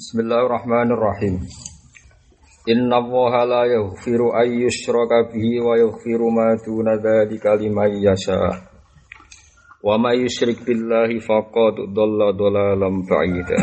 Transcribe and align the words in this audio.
Bismillahirrahmanirrahim. 0.00 1.44
Inna 2.72 3.04
Allaha 3.04 3.44
la 3.44 3.62
yaghfiru 3.68 4.32
an 4.32 4.48
yushraka 4.48 5.28
bihi 5.28 5.60
wa 5.60 5.76
yaghfiru 5.76 6.32
ma 6.32 6.56
duna 6.56 6.96
dzalika 6.96 7.52
liman 7.60 8.00
yasha. 8.00 8.64
Wa 9.84 10.00
may 10.00 10.24
yusyrik 10.24 10.64
billahi 10.64 11.20
faqad 11.20 11.92
dhalla 11.92 12.32
dhalalan 12.32 13.04
ba'ida. 13.04 13.60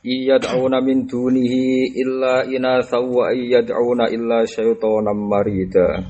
Iyad'una 0.00 0.80
min 0.80 1.04
dunihi 1.04 1.92
illa 1.92 2.48
inatha 2.48 3.04
wa 3.04 3.28
iyad'una 3.36 4.08
illa 4.08 4.48
syaitanan 4.48 5.20
marida. 5.28 6.08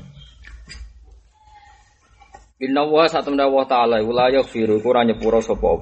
Inna 2.63 2.87
wa 2.87 3.03
satamna 3.03 3.51
wa 3.51 3.67
ta'ala 3.67 3.99
la 3.99 4.31
yaghfiru 4.31 4.79
kurang 4.79 5.11
nyepuro 5.11 5.43
sapa 5.43 5.75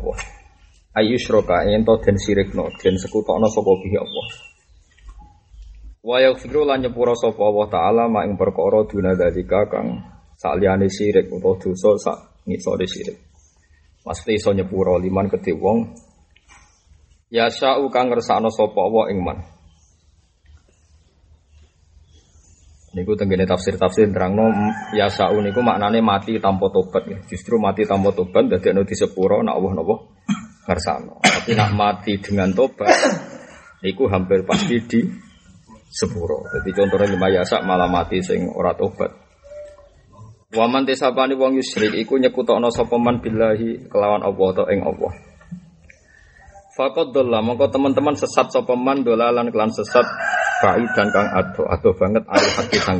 apa 0.91 1.03
ayyusroka 1.03 1.67
ento 1.69 1.99
den 2.01 2.17
sirikno 2.17 2.73
den 2.81 2.97
sekutokno 2.97 3.47
sapa 3.51 3.71
bihi 3.83 3.97
Allah? 3.97 4.27
Wa 6.07 6.17
yaghfiru 6.23 6.63
lan 6.65 6.81
nyepura 6.81 7.13
sapa 7.13 7.43
Allah 7.43 7.67
taala 7.67 8.03
mak 8.07 8.23
ing 8.25 8.39
perkara 8.39 8.87
duna 8.87 9.11
dalika 9.13 9.67
kang 9.67 9.99
saliyane 10.39 10.87
sirik 10.87 11.27
utawa 11.27 11.59
dosa 11.59 11.91
sak 11.99 12.17
ngisore 12.47 12.87
sirik. 12.87 13.17
Mesti 14.07 14.39
iso 14.39 14.55
nyepura 14.55 14.95
liman 14.97 15.27
kedhe 15.27 15.51
wong. 15.51 15.91
Ya 17.27 17.51
sa'u 17.51 17.91
kang 17.91 18.07
ngersakno 18.07 18.47
sapa 18.47 18.79
Allah 18.79 19.05
ing 19.11 19.19
man. 19.19 19.37
Niku 22.95 23.19
tenggene 23.19 23.43
tafsir-tafsir 23.45 24.09
terangno 24.09 24.47
ya 24.95 25.11
sa'u 25.11 25.43
niku 25.43 25.59
maknane 25.59 25.99
mati 25.99 26.39
tanpa 26.39 26.71
tobat. 26.71 27.03
Ya. 27.05 27.19
Justru 27.27 27.59
mati 27.59 27.83
tanpa 27.83 28.15
tobat 28.15 28.47
dadekno 28.47 28.87
disepuro 28.87 29.43
nak 29.43 29.59
Allah 29.59 29.83
napa 29.83 30.16
Karsano. 30.67 31.23
Tapi 31.23 31.55
nak 31.55 31.71
mati 31.71 32.19
dengan 32.19 32.51
tobat, 32.51 32.91
itu 33.79 34.03
hampir 34.11 34.43
pasti 34.43 34.83
di 34.83 34.99
sepuro. 35.87 36.43
Jadi 36.51 36.75
contohnya 36.75 37.07
lima 37.07 37.31
yasak 37.31 37.63
malah 37.63 37.87
mati 37.87 38.19
sing 38.19 38.51
ora 38.51 38.75
tobat. 38.75 39.07
Waman 40.51 40.83
tesapani 40.83 41.39
wong 41.39 41.59
yusrik 41.59 41.95
iku 41.95 42.19
nyekutokno 42.19 42.67
sapa 42.67 42.99
man 42.99 43.23
billahi 43.23 43.87
kelawan 43.87 44.23
Allah 44.23 44.47
atau 44.51 44.65
ing 44.67 44.83
Allah. 44.83 45.11
Fakot 46.75 47.09
dola, 47.09 47.41
mongko 47.41 47.73
teman-teman 47.73 48.13
sesat 48.13 48.51
sapa 48.53 48.75
dolalan 48.75 49.49
kelan 49.49 49.71
sesat 49.71 50.05
baik 50.61 50.89
dan 50.93 51.09
kang 51.09 51.27
ado 51.33 51.65
ado 51.65 51.89
banget 51.97 52.23
ayo 52.27 52.49
hati 52.53 52.77
sang 52.77 52.99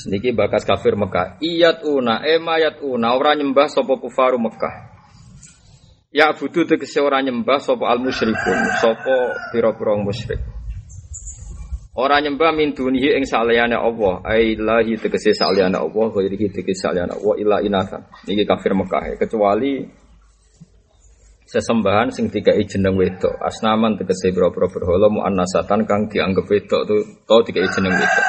Niki 0.00 0.32
bakas 0.32 0.64
kafir 0.64 0.96
Mekah. 0.96 1.44
Iyat 1.44 1.84
una, 1.84 2.24
emayat 2.24 2.80
una, 2.80 3.12
ora 3.12 3.36
nyembah 3.36 3.68
sapa 3.68 4.00
kufaru 4.00 4.40
Mekah. 4.40 4.89
Ya 6.10 6.34
budu 6.34 6.66
tegese 6.66 6.98
ora 6.98 7.22
nyembah 7.22 7.62
sapa 7.62 7.86
al 7.86 8.02
musyrikun, 8.02 8.58
sapa 8.82 9.30
pira-pira 9.54 9.94
musyrik. 9.94 10.42
Ora 11.94 12.18
nyembah 12.18 12.50
min 12.50 12.74
dunihi 12.74 13.14
ing 13.14 13.22
saliyane 13.22 13.78
Allah, 13.78 14.18
ai 14.26 14.58
lahi 14.58 14.98
tegese 14.98 15.30
saliyane 15.30 15.78
Allah, 15.78 16.06
ghairihi 16.10 16.50
tegese 16.50 16.82
saliyane 16.82 17.14
Allah 17.14 17.34
illa 17.38 17.56
inathan. 17.62 18.02
Niki 18.26 18.42
kafir 18.42 18.74
Mekah 18.74 19.22
kecuali 19.22 19.86
sesembahan 21.46 22.10
sing 22.10 22.26
dikai 22.26 22.66
jeneng 22.66 22.98
wedok. 22.98 23.38
Asnaman 23.38 23.94
tegese 23.94 24.34
pira-pira 24.34 24.66
berhala 24.66 25.06
muannasatan 25.14 25.86
kang 25.86 26.10
dianggap 26.10 26.42
wedok 26.42 26.90
tu 26.90 26.96
to 27.22 27.36
dikai 27.46 27.70
jeneng 27.70 27.94
wedok. 27.94 28.26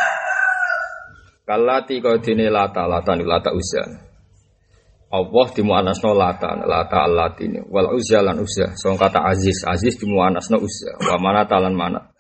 Kalati 1.49 1.97
kau 1.97 2.13
dene 2.21 2.45
lata 2.53 2.85
lata 2.85 3.17
lata 3.17 3.49
uzan. 3.49 4.10
Allah 5.11 5.47
dimuanasno 5.51 6.15
lata 6.15 6.55
lata 6.63 7.03
ini 7.43 7.59
wal 7.67 7.91
uzza 7.91 8.23
lan 8.23 8.39
uzza. 8.39 8.71
So 8.79 8.95
kata 8.95 9.27
aziz 9.27 9.67
aziz 9.67 9.99
dimuanasno 9.99 10.55
uzza. 10.55 10.95
Wa 11.03 11.19
mana 11.19 11.43
talan 11.43 11.75
mana 11.75 12.15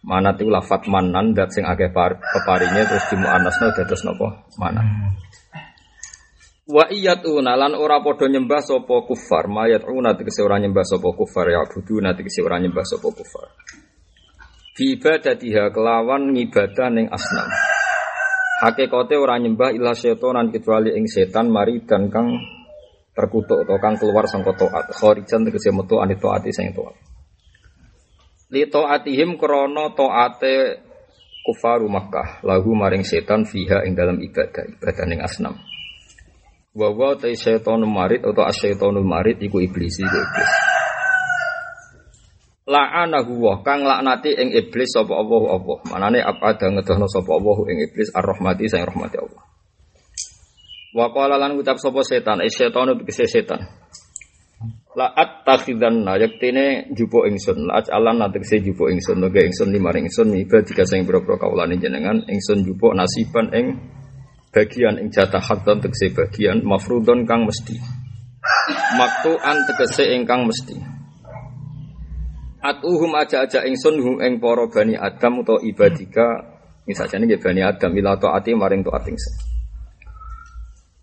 mana 0.00 0.32
itu 0.32 0.48
lafat 0.48 0.88
manan 0.88 1.36
dat 1.36 1.52
sing 1.52 1.68
akeh 1.68 1.92
peparinya 1.92 2.88
terus 2.88 3.04
dimuanasno 3.12 3.76
dados 3.76 4.02
napa? 4.08 4.48
Mana 4.56 4.80
wa 6.72 6.84
iyatuna 6.88 7.60
lan 7.60 7.76
ora 7.76 8.00
padha 8.00 8.24
nyembah 8.24 8.64
sapa 8.64 9.04
kufar. 9.04 9.52
Mayatuna 9.52 10.16
tegese 10.16 10.40
ora 10.40 10.56
nyembah 10.56 10.88
sapa 10.88 11.12
kufar. 11.12 11.52
Ya 11.52 11.60
buduna 11.68 12.16
tegese 12.16 12.40
ora 12.40 12.56
nyembah 12.56 12.88
sapa 12.88 13.12
kufar. 13.12 13.52
Fi 14.72 14.96
ibadatiha 14.96 15.68
kelawan 15.68 16.32
ngibadah 16.32 16.88
ning 16.88 17.12
asnam 17.12 17.52
Hakikate 18.62 19.18
ora 19.18 19.42
nyembah 19.42 19.74
ilah 19.74 19.90
setan 19.90 20.54
kecuali 20.54 20.94
ing 20.94 21.10
setan 21.10 21.50
mari 21.50 21.82
dan 21.82 22.06
kang 22.06 22.38
terkutuk 23.10 23.66
atau 23.66 23.74
kang 23.82 23.98
keluar 23.98 24.30
sangka 24.30 24.54
taat. 24.54 24.94
Kharijan 24.94 25.42
tegese 25.42 25.74
metu 25.74 25.98
anit 25.98 26.22
taati 26.22 26.54
sing 26.54 26.70
taat. 26.70 26.94
Li 28.54 28.62
taatihim 28.70 29.34
krana 29.34 29.90
taate 29.98 30.78
kufaru 31.42 31.90
Makkah 31.90 32.38
lahu 32.46 32.78
maring 32.78 33.02
setan 33.02 33.42
fiha 33.42 33.82
ing 33.82 33.98
dalam 33.98 34.22
ibadah 34.22 34.62
ibadah 34.78 35.04
ning 35.10 35.18
asnam. 35.18 35.58
Wa 36.70 36.86
wa 36.94 37.18
ta 37.18 37.34
setan 37.34 37.82
marid 37.82 38.22
atau 38.22 38.46
asyaitonul 38.46 39.02
marid 39.02 39.42
iku 39.42 39.58
iblis 39.58 39.98
iku 39.98 40.16
iblis 40.22 40.71
la'anahu 42.62 43.32
wa 43.42 43.54
kang 43.66 43.82
laknati 43.82 44.38
ing 44.38 44.54
iblis 44.54 44.94
sapa 44.94 45.18
Allah 45.18 45.58
apa 45.58 45.72
manane 45.90 46.22
apa 46.22 46.54
ada 46.54 46.70
ngedohno 46.70 47.10
sapa 47.10 47.30
Allah 47.34 47.58
ing 47.74 47.78
iblis? 47.90 48.08
Ar-rahmati 48.14 48.64
sing 48.70 48.86
rahmati 48.86 49.16
Allah. 49.18 49.42
Wa 50.92 51.08
qala 51.10 51.40
lan 51.40 51.58
ucap 51.58 51.80
sapa 51.80 52.04
setan? 52.06 52.44
Eh 52.44 52.52
setan 52.52 52.94
tegese 53.02 53.26
setan. 53.26 53.64
La 54.92 55.08
attakhidanna 55.10 56.20
yaktine 56.20 56.92
jupo 56.94 57.24
ingsun. 57.26 57.66
La 57.66 57.80
ajalan 57.82 58.22
tegese 58.30 58.62
jupo 58.62 58.86
ingsun. 58.86 59.18
Noge 59.18 59.42
ingsun 59.42 59.72
limare 59.72 60.04
ingsun 60.04 60.30
miba 60.30 60.60
jika 60.62 60.84
sing 60.84 61.02
pira-pira 61.08 61.40
kawulane 61.40 61.80
jenengan. 61.80 62.22
Ingsun 62.28 62.62
jupo 62.62 62.92
nasiban 62.92 63.50
ing 63.56 63.66
bagian 64.52 65.00
ing 65.00 65.08
jatah 65.10 65.40
hakdan 65.40 65.80
tegese 65.80 66.12
bagian. 66.12 66.60
Mafrudon 66.62 67.24
kang 67.24 67.48
mesti. 67.48 67.74
Maktu 69.00 69.32
an 69.40 69.64
tegese 69.64 70.12
ingkang 70.12 70.44
mesti 70.44 70.91
Atuhum 72.62 73.10
aja-aja 73.18 73.66
ingsun 73.66 73.98
hum 73.98 74.16
ing 74.22 74.38
para 74.38 74.70
bani 74.70 74.94
Adam 74.94 75.42
utawa 75.42 75.58
ibadika 75.66 76.46
ini 76.86 77.34
bani 77.34 77.58
Adam 77.58 77.90
ila 77.90 78.14
taati 78.14 78.54
maring 78.54 78.86
taat 78.86 79.02
ingsun. 79.10 79.34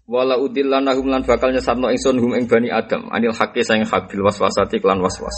Wala 0.07 0.39
udillanahum 0.39 1.11
lan 1.11 1.27
bakal 1.27 1.51
nyesatno 1.51 1.91
ingsun 1.91 2.15
hum 2.15 2.31
ing 2.39 2.47
bani 2.47 2.71
Adam 2.71 3.11
anil 3.11 3.35
haqqi 3.35 3.59
sayang 3.59 3.83
hak 3.83 4.07
bil 4.07 4.23
waswasati 4.23 4.79
klan 4.79 5.03
waswas. 5.03 5.35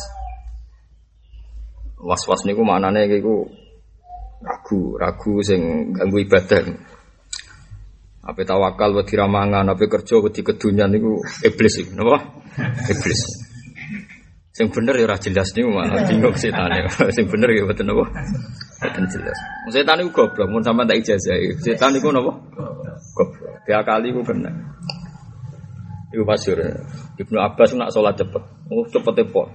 Waswas 1.97 2.45
niku 2.45 2.61
maknane 2.61 3.09
iku 3.09 3.49
ragu, 4.45 5.01
ragu 5.01 5.41
sing 5.41 5.93
ganggu 5.97 6.21
ibadah. 6.21 6.69
Apa 8.21 8.45
tawakal 8.45 8.93
wedi 8.93 9.17
ramangan, 9.17 9.73
apa 9.73 9.89
kerja 9.89 10.21
wedi 10.21 10.45
kedunyan 10.45 10.93
niku 10.93 11.17
iblis 11.41 11.81
iku, 11.81 11.97
napa? 11.97 12.21
Iblis. 12.93 13.50
Sing 14.51 14.67
bener 14.67 14.99
ya 14.99 15.07
ora 15.07 15.15
jelas 15.15 15.47
niku 15.55 15.71
malah 15.71 16.03
bingung 16.11 16.35
setane. 16.35 16.83
Sing 17.15 17.23
bener 17.31 17.55
ya 17.55 17.63
mboten 17.63 17.87
napa? 17.87 18.03
Mboten 18.83 19.05
jelas. 19.07 19.37
Setan 19.71 19.95
niku 20.03 20.11
goblok, 20.11 20.47
mun 20.51 20.59
sampean 20.59 20.91
tak 20.91 20.99
ijazah. 20.99 21.39
Setan 21.63 21.95
niku 21.95 22.11
napa? 22.11 22.35
Goblok. 23.15 23.55
Dia 23.63 23.79
kali 23.79 24.11
ku 24.11 24.19
kena. 24.27 24.51
Iku 26.11 26.27
masyhur. 26.27 26.59
Ibnu 27.15 27.37
Abbas 27.39 27.71
nak 27.79 27.95
sholat 27.95 28.19
cepet. 28.19 28.43
Oh 28.67 28.83
cepet 28.91 29.23
e 29.23 29.25
po. 29.31 29.47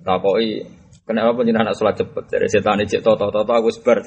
Takoki 0.00 0.64
Kenapa 1.02 1.34
penjenengan 1.34 1.66
anak 1.66 1.74
sholat 1.74 1.98
cepet? 1.98 2.24
Dari 2.30 2.46
setan 2.46 2.78
ini 2.78 2.86
cek 2.86 3.02
toto 3.02 3.26
toto 3.34 3.50
aku 3.50 3.74
sebar. 3.74 4.06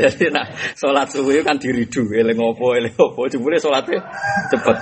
Jadi 0.00 0.32
nak 0.32 0.56
sholat 0.72 1.04
subuh 1.12 1.36
kan 1.44 1.60
diridu, 1.60 2.08
eleng 2.16 2.40
opo 2.40 2.72
eleng 2.72 2.96
opo. 2.96 3.28
Jumlah 3.28 3.60
sholatnya 3.60 4.00
cepet. 4.48 4.76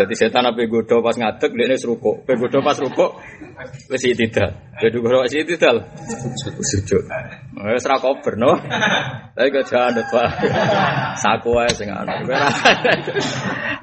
Jadi 0.00 0.14
setan 0.16 0.48
apa 0.48 0.64
godo 0.64 1.04
pas 1.04 1.12
ngadek 1.12 1.52
dia 1.52 1.68
ini 1.68 1.76
seruko. 1.76 2.24
Apa 2.24 2.40
godo 2.40 2.64
pas 2.64 2.72
seruko, 2.72 3.20
wes 3.92 4.00
tidak. 4.00 4.80
Jadi 4.80 4.96
godo 4.96 5.28
wes 5.28 5.36
tidak. 5.44 5.76
Sujud. 6.64 7.04
Wes 7.68 7.84
rakober 7.84 8.40
no. 8.40 8.56
Tapi 9.36 9.52
gak 9.52 9.68
jangan 9.68 10.00
pak. 10.08 10.28
Saku 11.20 11.52
aja 11.60 11.76
sing 11.76 11.92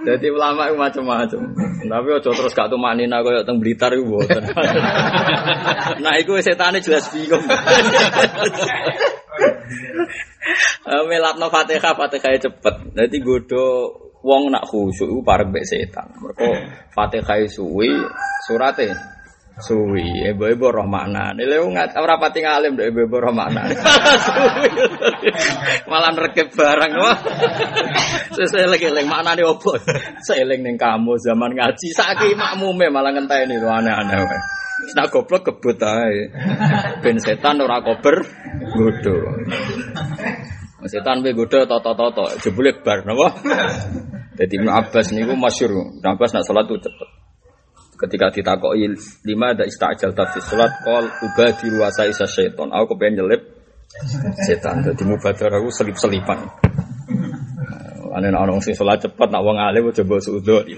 Jadi 0.10 0.28
ulama 0.34 0.74
macam-macam. 0.74 1.42
Tapi 1.86 2.10
ojo 2.18 2.30
terus 2.34 2.58
gak 2.58 2.74
tuh 2.74 2.82
manina 2.82 3.22
kau 3.22 3.30
teng 3.46 3.62
Blitar 3.62 3.94
itu 3.94 4.18
nah, 6.04 6.14
itu 6.20 6.32
setan 6.42 6.78
jelas 6.80 7.08
bingung. 7.12 7.44
Eh, 10.84 11.04
Melatno 11.08 11.48
Fatihah, 11.48 11.96
Fatihah 11.96 12.36
cepet. 12.36 12.76
Nanti 12.92 13.18
godo 13.24 13.88
wong 14.24 14.52
nak 14.52 14.68
khusyuk 14.68 15.08
itu 15.08 15.22
parek 15.24 15.48
mbek 15.52 15.64
setan. 15.64 16.12
Mereka 16.20 16.48
Fatihah 16.92 17.48
suwi 17.48 17.92
surate 18.48 18.92
Suwi, 19.54 20.34
ibu-ibu 20.34 20.74
roh 20.74 20.90
makna. 20.90 21.30
Ini 21.38 21.46
lho 21.46 21.70
ngat 21.70 21.94
ora 21.94 22.18
pati 22.18 22.42
ngalim 22.42 22.74
deh 22.74 22.90
ibu-ibu 22.90 23.22
roh 23.22 23.30
makna. 23.30 23.70
Suwi. 24.26 24.70
Malah 25.86 26.10
rekep 26.18 26.50
barang 26.58 26.94
wah. 26.98 27.18
Sesuai 28.34 28.66
lagi 28.66 28.90
eling 28.90 29.06
makna 29.06 29.38
nih 29.38 29.46
opo. 29.46 29.78
Seeling 30.26 30.66
ning 30.66 30.74
kamu 30.74 31.22
zaman 31.22 31.54
ngaji 31.54 31.88
saiki 31.94 32.34
makmume 32.34 32.90
malah 32.90 33.14
ngenteni 33.14 33.62
lho 33.62 33.70
aneh-aneh 33.70 34.26
wae. 34.26 34.40
Nak 34.98 35.14
goblok 35.14 35.46
kebut 35.46 35.78
ae. 35.86 36.34
Ben 37.06 37.22
setan 37.22 37.62
ora 37.62 37.78
kober 37.86 38.26
godho. 38.74 39.18
Setan 40.90 41.22
be 41.22 41.38
godho 41.38 41.70
toto-toto 41.70 42.26
jebule 42.42 42.74
bar 42.82 43.06
napa? 43.06 43.38
Jadi 44.34 44.54
Ibnu 44.58 44.74
Abbas 44.74 45.14
niku 45.14 45.38
masyhur. 45.38 46.02
Ibnu 46.02 46.10
Abbas 46.10 46.34
nak 46.34 46.42
salat 46.42 46.66
tuh 46.66 46.82
cepet. 46.82 47.10
Ketika 47.94 48.34
ditakoi 48.34 48.90
lima 49.24 49.54
ada 49.54 49.64
istajal 49.64 50.12
tapi 50.12 50.42
sholat 50.42 50.82
kol 50.82 51.06
ubadiru 51.24 51.82
wasa 51.86 52.10
isa 52.10 52.26
seton. 52.26 52.74
Aku 52.74 52.98
kepengen 52.98 53.24
nyelip 53.24 53.42
setan. 54.44 54.82
Jadi 54.82 55.04
mubadar 55.06 55.54
aku 55.54 55.70
selip 55.70 55.96
selipan. 55.96 56.42
Ane 58.14 58.30
nak 58.30 58.46
orang 58.46 58.62
sing 58.62 58.78
sholat 58.78 59.02
cepat, 59.02 59.34
nak 59.34 59.42
wong 59.42 59.58
alim 59.58 59.90
coba 59.90 60.22
suudon. 60.22 60.70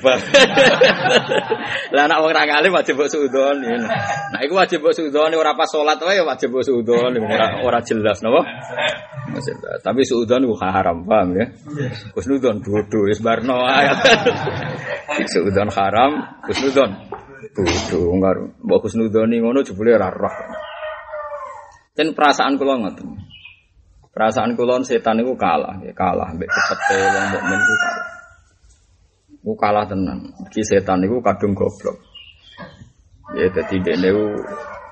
Lah 1.95 2.07
nak 2.07 2.23
wong 2.23 2.31
ra 2.31 2.47
alim 2.47 2.71
wajib 2.71 2.95
suudon. 3.11 3.59
Nah 3.59 4.39
iku 4.39 4.55
wajib 4.55 4.87
suudon 4.95 5.35
ora 5.35 5.51
pas 5.51 5.67
sholat 5.67 5.99
wae 5.99 6.23
wajib 6.23 6.55
suudon 6.63 7.11
ora 7.19 7.59
ora 7.59 7.83
jelas 7.83 8.23
napa? 8.23 8.39
Tapi 9.83 10.01
suudon 10.07 10.47
ku 10.47 10.55
haram, 10.55 11.03
paham 11.03 11.35
ya? 11.35 11.45
Kusnudon 12.15 12.63
bodoh 12.63 13.03
wis 13.11 13.19
barno 13.19 13.67
Suudon 15.35 15.67
haram, 15.75 16.39
kusnudon 16.47 16.91
bodoh 17.51 18.15
enggak. 18.15 18.35
Mbok 18.63 18.79
kusnudoni 18.87 19.43
ngono 19.43 19.59
jebule 19.59 19.91
ora 19.91 20.07
roh. 20.07 20.35
Dan 21.95 22.15
perasaan 22.15 22.55
kula 22.55 22.79
ngoten. 22.79 23.35
Perasaan 24.15 24.55
kulon 24.55 24.87
setan 24.87 25.19
itu 25.19 25.35
kalah, 25.35 25.75
ya 25.83 25.91
kalah. 25.91 26.31
Mbak 26.31 26.47
cepete 26.47 26.97
wong 27.03 27.25
mukmin 27.35 27.59
itu 27.59 27.75
kalah. 27.83 28.07
Ku 29.43 29.51
kalah 29.59 29.85
tenan. 29.91 30.31
Ki 30.47 30.63
setan 30.63 31.03
itu 31.03 31.19
kadung 31.19 31.51
goblok. 31.51 31.99
Ya 33.35 33.51
dadi 33.51 33.83
dene 33.83 34.15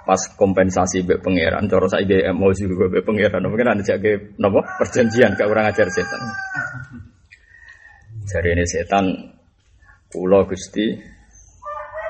pas 0.03 0.19
kompensasi 0.35 1.07
mbek 1.07 1.23
pangeran, 1.23 1.71
cara 1.71 1.87
saiki 1.87 2.19
emosi 2.19 2.67
juga 2.67 2.91
mbek 2.91 3.07
pangeran. 3.07 3.47
Mungkin 3.47 3.71
ada 3.71 3.79
jake 3.79 4.35
napa 4.35 4.59
perjanjian 4.75 5.39
gak 5.39 5.47
kurang 5.47 5.71
ajar 5.71 5.87
setan. 5.87 6.21
Jari 8.27 8.59
ini 8.59 8.67
setan 8.67 9.05
pulau 10.11 10.43
Gusti 10.43 10.99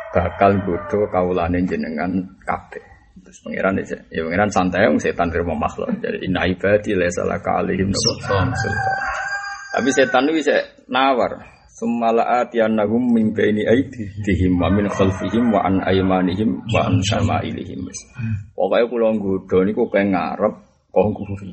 bakal 0.09 0.66
bodoh 0.66 1.06
kaulane 1.13 1.62
jenengan 1.62 2.09
kabeh. 2.42 2.93
Terus 3.33 3.50
pangeran 3.50 3.81
ya, 3.81 3.97
ya 4.13 4.21
pangeran 4.30 4.51
santai 4.53 4.85
yang 4.85 5.01
setan 5.01 5.33
terima 5.33 5.57
makhluk. 5.57 5.89
Jadi 6.06 6.21
inna 6.30 6.45
ibadi 6.45 6.94
salah 7.09 7.41
kalihim 7.41 7.89
sultan. 7.89 8.53
Tapi 9.74 9.89
setan 9.89 10.30
itu 10.30 10.45
bisa 10.45 10.62
nawar. 10.85 11.41
Sumalaat 11.74 12.53
nagum 12.53 13.01
mimpi 13.09 13.50
ini 13.50 13.65
aidihim 13.65 14.62
wa 14.62 14.69
min 14.69 14.85
khalfihim 14.85 15.50
wa 15.50 15.65
an 15.65 15.81
aymanihim 15.81 16.62
wa 16.69 16.85
an 16.85 17.01
ilihim. 17.41 17.89
Pokoknya 18.53 19.18
gudo 19.18 19.65
ini 19.65 19.74
kok 19.74 19.89
pengen 19.89 20.13
ngarep 20.13 20.53
kau 20.94 21.09
guri, 21.09 21.50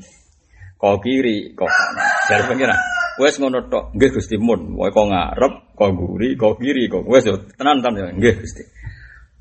kau 0.77 1.01
kiri, 1.01 1.57
kau 1.57 1.65
kanan. 1.65 2.05
Jadi 2.29 2.43
pangeran. 2.45 2.79
Wes 3.17 3.41
ngono 3.41 3.65
tok, 3.73 3.97
nggih 3.97 4.13
Gusti 4.13 4.37
mun. 4.37 4.77
Wae 4.77 4.93
kok 4.93 5.09
ngarep, 5.09 5.53
kok 5.73 5.89
guri, 5.97 6.37
kok 6.37 6.61
kiri, 6.61 6.85
kok 6.85 7.09
wes 7.09 7.25
tenan 7.57 7.81
tenan 7.81 8.21
nggih 8.21 8.37
Gusti. 8.37 8.61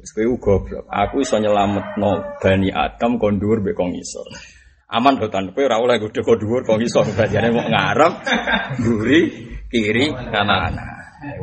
Wis 0.01 0.17
kowe 0.17 0.25
goblok. 0.41 0.89
Aku 0.89 1.21
iso 1.21 1.37
nyelametno 1.37 2.41
Bani 2.41 2.73
Adam 2.73 3.21
kon 3.21 3.37
dhuwur 3.37 3.61
mbek. 3.61 3.77
Aman 4.91 5.21
dotan 5.21 5.53
kowe 5.53 5.61
ora 5.61 5.77
oleh 5.77 6.01
godho 6.01 6.25
kon 6.25 6.41
dhuwur 6.41 6.65
kon 6.65 6.81
ngisor 6.81 7.05
bajane 7.13 7.53
mau 7.53 7.63
ngarep, 7.69 8.15
mburi, 8.81 9.21
kiri, 9.69 10.09
kanan. 10.33 10.73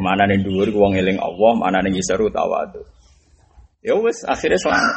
Mana 0.01 0.25
ning 0.25 0.42
dhuwur 0.42 0.74
wong 0.74 0.98
eling 0.98 1.21
Allah, 1.21 1.54
mana 1.54 1.86
ning 1.86 1.94
ngisor 1.94 2.18
tawadu. 2.33 2.81
Ya 3.86 3.94
wis 3.94 4.25
akhirnya 4.25 4.57
selamat. 4.57 4.95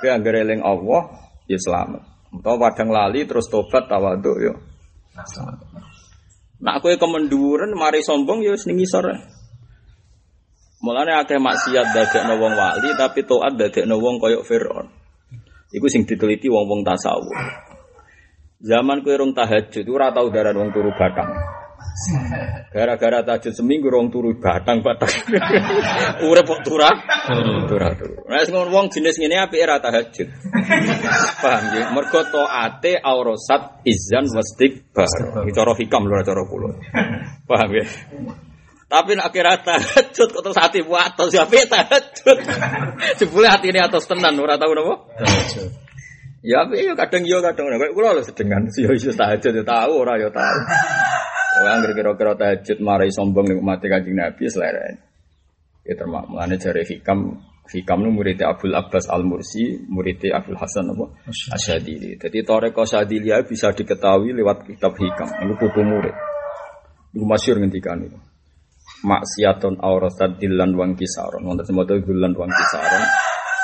Kowe 0.00 0.08
anggere 0.14 0.46
eling 0.46 0.62
Allah, 0.62 1.10
ya 1.50 1.58
selamat. 1.58 2.06
Utawa 2.30 2.70
padang 2.70 2.94
lali 2.94 3.26
terus 3.26 3.50
tobat 3.50 3.90
tawadu 3.90 4.32
yo. 4.38 4.54
Nak 6.62 6.78
kowe 6.78 6.94
kemenduren 6.94 7.74
mari 7.74 8.06
sombong 8.06 8.46
ya 8.46 8.54
wis 8.54 8.70
ning. 8.70 8.78
Mulane 10.80 11.12
akeh 11.12 11.36
maksiat 11.36 11.92
dadekno 11.92 12.40
wong 12.40 12.56
wali 12.56 12.88
tapi 12.96 13.20
taat 13.28 13.52
dadekno 13.60 14.00
wong 14.00 14.16
koyok 14.16 14.44
Firaun. 14.48 14.88
Iku 15.70 15.86
sing 15.86 16.02
diteliti 16.02 16.50
wong-wong 16.50 16.82
tasawuf. 16.82 17.30
Zaman 18.60 19.04
kowe 19.06 19.14
rong 19.14 19.32
tahajud 19.32 19.86
ora 19.86 20.10
tau 20.10 20.28
daran 20.32 20.56
wong 20.56 20.72
turu 20.74 20.90
batang. 20.96 21.30
Gara-gara 22.72 23.20
tahajud 23.24 23.52
seminggu 23.52 23.92
rong 23.92 24.08
turu 24.08 24.34
batang 24.40 24.80
batang. 24.80 25.12
Urip 26.28 26.44
kok 26.48 26.60
turah? 26.64 26.96
Turah 27.68 27.92
turu. 27.94 28.20
Nah 28.24 28.40
sing 28.42 28.56
wong 28.56 28.88
jenis 28.88 29.20
ngene 29.20 29.36
apike 29.36 29.64
ora 29.68 29.78
tahajud. 29.84 30.28
Paham 31.40 31.64
ya? 31.76 31.84
Mergo 31.92 32.20
taate 32.24 33.00
aurasat 33.00 33.84
izan 33.84 34.28
wastikbar. 34.32 35.08
Iki 35.44 35.52
cara 35.52 35.72
hikam 35.76 36.08
lho 36.08 36.24
cara 36.24 36.42
kula. 36.48 36.68
Paham 37.48 37.70
ya? 37.76 37.84
Tapi 38.90 39.14
nak 39.14 39.30
kira 39.30 39.54
tahajud 39.62 40.28
kok 40.34 40.42
terus 40.42 40.58
hati 40.58 40.82
buat 40.82 41.14
atau 41.14 41.30
siapa 41.30 41.62
tahajud. 41.62 42.38
Jebule 43.22 43.46
hati 43.46 43.70
ini 43.70 43.78
atas 43.78 44.10
tenan 44.10 44.34
ora 44.34 44.58
tahu 44.58 44.74
napa? 44.74 45.06
Tahajud. 45.14 45.70
Ya 46.42 46.66
tapi 46.66 46.82
yo 46.82 46.98
kadang 46.98 47.22
yo 47.22 47.38
kadang 47.38 47.70
ora. 47.70 47.86
Kula 47.94 48.18
lho 48.18 48.26
sedengan 48.26 48.66
yo 48.74 48.90
iso 48.90 49.14
tahajud 49.14 49.54
yo 49.54 49.62
tahu 49.62 49.94
ora 49.94 50.18
yo 50.18 50.34
tahu. 50.34 50.58
Orang 51.62 51.86
kira-kira 51.94 52.34
tahajud 52.34 52.82
marai 52.82 53.14
sombong 53.14 53.46
nih 53.54 53.62
mati 53.62 53.86
kanjeng 53.86 54.18
Nabi 54.18 54.50
selera. 54.50 54.82
Ya 55.86 55.94
termak 55.94 56.26
mulane 56.26 56.58
jare 56.58 56.82
hikam 56.82 57.46
Hikam 57.70 58.02
nu 58.02 58.10
murid 58.10 58.42
Abdul 58.42 58.74
Abbas 58.74 59.06
Al 59.06 59.22
Mursi, 59.22 59.78
murid 59.86 60.18
Abdul 60.26 60.58
Hasan 60.58 60.90
apa? 60.90 61.06
Asyadili. 61.30 62.18
Jadi 62.18 62.42
Toreko 62.42 62.82
Syadilia 62.82 63.46
bisa 63.46 63.70
diketahui 63.70 64.34
lewat 64.34 64.66
kitab 64.66 64.98
Hikam. 64.98 65.30
Ini 65.46 65.54
putu 65.54 65.78
murid. 65.86 66.10
Itu 67.14 67.22
masyur 67.22 67.62
ngendikan 67.62 68.02
itu 68.02 68.18
maksiatun 69.04 69.80
aurasat 69.80 70.36
dilan 70.36 70.76
wang 70.76 70.92
kisaron 70.96 71.44
wonten 71.44 71.64
semoto 71.64 71.96
dilan 71.96 72.32
wang 72.36 72.52
kisaron 72.52 73.04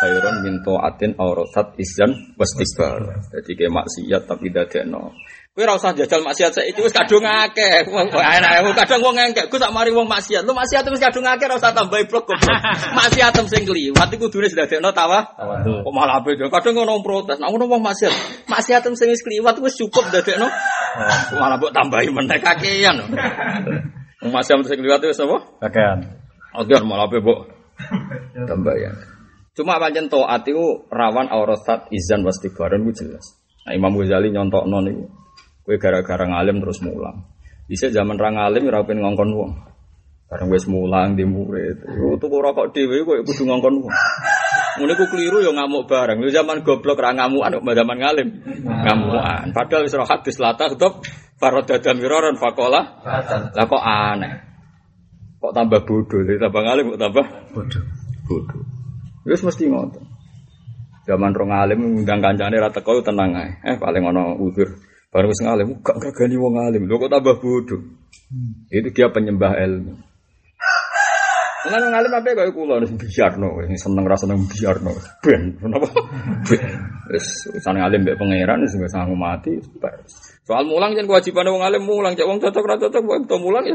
khairon 0.00 0.36
min 0.44 0.54
taatin 0.60 1.12
aurasat 1.16 1.76
izan 1.80 2.10
wastikbar 2.36 3.20
jadi 3.32 3.50
kayak 3.56 3.72
maksiat 3.72 4.22
tapi 4.28 4.52
dadekno. 4.52 5.12
Kowe 5.56 5.64
ora 5.64 5.72
usah 5.80 5.96
jajal 5.96 6.20
maksiat 6.20 6.52
saiki 6.52 6.84
wis 6.84 6.92
kadung 6.92 7.24
akeh. 7.24 7.88
Enak 7.88 8.76
kadang 8.76 9.00
wong 9.00 9.16
engkek 9.16 9.48
ku 9.48 9.56
tak 9.56 9.72
mari 9.72 9.88
wong 9.88 10.04
maksiat. 10.04 10.44
Lu 10.44 10.52
maksiat 10.52 10.84
wis 10.92 11.00
kadung 11.00 11.24
akeh 11.24 11.48
ora 11.48 11.56
usah 11.56 11.72
tambah 11.72 11.96
blok 12.12 12.28
goblok. 12.28 12.60
Maksiat 13.00 13.40
sing 13.48 13.64
kliwat 13.64 14.12
iku 14.12 14.28
kudune 14.28 14.52
dadekno 14.52 14.92
tawa 14.92 15.24
kok 15.64 15.92
malah 15.96 16.20
ape 16.20 16.36
kadang 16.36 16.76
ngono 16.76 17.00
protes 17.00 17.40
nek 17.40 17.48
ngono 17.48 17.72
wong 17.72 17.80
maksiat. 17.80 18.12
Maksiat 18.52 18.84
sing 18.92 19.08
wis 19.08 19.24
kliwat 19.24 19.56
wis 19.64 19.80
cukup 19.80 20.12
dadekno. 20.12 20.44
Malah 21.40 21.56
mbok 21.56 21.72
tambahi 21.72 22.12
meneh 22.12 22.36
kakean 22.36 22.96
masih 24.24 24.56
yang 24.56 24.62
sing 24.64 24.80
liwat 24.80 25.04
itu 25.04 25.12
apa? 25.24 25.38
Kakean. 25.68 25.98
Oke, 26.56 26.72
malah 26.80 27.04
apa, 27.04 27.20
Bu? 27.20 27.34
Tambah 28.48 28.74
ya. 28.80 28.92
Cuma 29.56 29.80
pancen 29.80 30.12
taat 30.12 30.44
itu 30.44 30.84
rawan 30.92 31.32
aurasat 31.32 31.88
izan 31.88 32.24
wastighfaran 32.24 32.84
itu 32.84 33.04
jelas. 33.04 33.40
Nah, 33.64 33.72
Imam 33.72 33.96
Ghazali 33.96 34.28
nyontok 34.28 34.68
non 34.68 34.84
itu. 34.84 35.04
Kue 35.64 35.80
gara-gara 35.80 36.28
ngalim 36.28 36.60
terus 36.60 36.84
mulang. 36.84 37.24
Bisa 37.66 37.90
zaman 37.90 38.20
ra 38.20 38.30
ngalim 38.30 38.68
ora 38.68 38.84
pengen 38.86 39.02
ngongkon 39.02 39.30
wong. 39.32 39.52
Bareng 40.28 40.48
wis 40.52 40.68
mulang 40.70 41.16
di 41.18 41.24
murid. 41.26 41.82
Yo 41.82 42.14
tuku 42.20 42.36
rokok 42.38 42.70
dhewe 42.70 43.02
kowe 43.02 43.18
kudu 43.24 43.42
ngongkon 43.48 43.74
wong. 43.82 43.94
Ngene 44.76 44.92
ku 44.96 45.04
keliru 45.08 45.40
yo 45.40 45.52
ngamuk 45.56 45.88
bareng. 45.88 46.20
Yo 46.20 46.30
zaman 46.32 46.60
goblok 46.60 47.00
ra 47.00 47.16
ngamukan 47.16 47.60
kok 47.60 47.76
zaman 47.76 47.96
ngalim. 48.00 48.28
Ngamukan. 48.64 49.52
Padahal 49.56 49.84
wis 49.88 49.96
hadis 49.96 50.36
latah 50.36 50.68
tetep 50.72 50.92
Farodada 51.36 51.92
miroran 51.92 52.40
fakola. 52.40 53.04
Lah 53.52 53.66
kok 53.68 53.84
aneh. 53.84 54.32
Kok 55.36 55.52
tambah 55.52 55.84
bodoh, 55.84 56.24
tambah 56.24 56.62
ngalim 56.64 56.84
kok 56.96 57.00
tambah 57.00 57.26
bodoh. 57.52 57.84
Bodoh. 58.24 58.62
Wis 59.28 59.44
mesti 59.44 59.68
ngoten. 59.68 60.04
Zaman 61.06 61.30
rong 61.36 61.52
alim 61.54 61.78
ngundang 61.82 62.18
kancane 62.24 62.56
ra 62.56 62.72
teko 62.72 63.04
tenang 63.04 63.36
ae. 63.36 63.50
Eh 63.62 63.76
paling 63.76 64.02
ana 64.02 64.34
uzur. 64.34 64.80
Baru 65.12 65.30
wis 65.30 65.44
ngalim 65.44 65.84
gak 65.84 66.00
gagani 66.02 66.36
wong 66.40 66.56
alim. 66.56 66.88
Lho 66.88 66.96
kok 66.98 67.12
tambah 67.12 67.36
bodoh. 67.36 67.80
Hmm. 68.32 68.66
Itu 68.72 68.90
dia 68.96 69.12
penyembah 69.12 69.54
ilmu. 69.60 69.92
Nah, 71.66 71.82
ngalim 71.82 72.12
apa 72.14 72.30
kaya 72.30 72.50
kula 72.54 72.78
wis 72.78 72.94
biarno, 72.94 73.58
seneng 73.74 74.06
rasa 74.06 74.30
seneng 74.30 74.46
biarno. 74.46 74.94
Ben, 75.18 75.42
kenapa? 75.58 75.90
Ben. 76.46 76.62
Wis 77.10 77.26
urusan 77.50 77.74
ngalim 77.82 78.06
mbek 78.06 78.18
pangeran 78.22 78.62
wis 78.62 78.78
sanggup 78.94 79.18
mati. 79.18 79.58
Soal 80.46 80.62
mulang 80.62 80.94
jangan 80.94 81.10
kewajiban 81.10 81.50
wong 81.50 81.66
alim 81.66 81.82
mulang, 81.82 82.14
cek 82.14 82.22
wong 82.22 82.38
cocok 82.38 82.64
ra 82.70 82.78
cocok 82.78 83.02
to 83.26 83.36
mulang 83.42 83.66
ya 83.66 83.74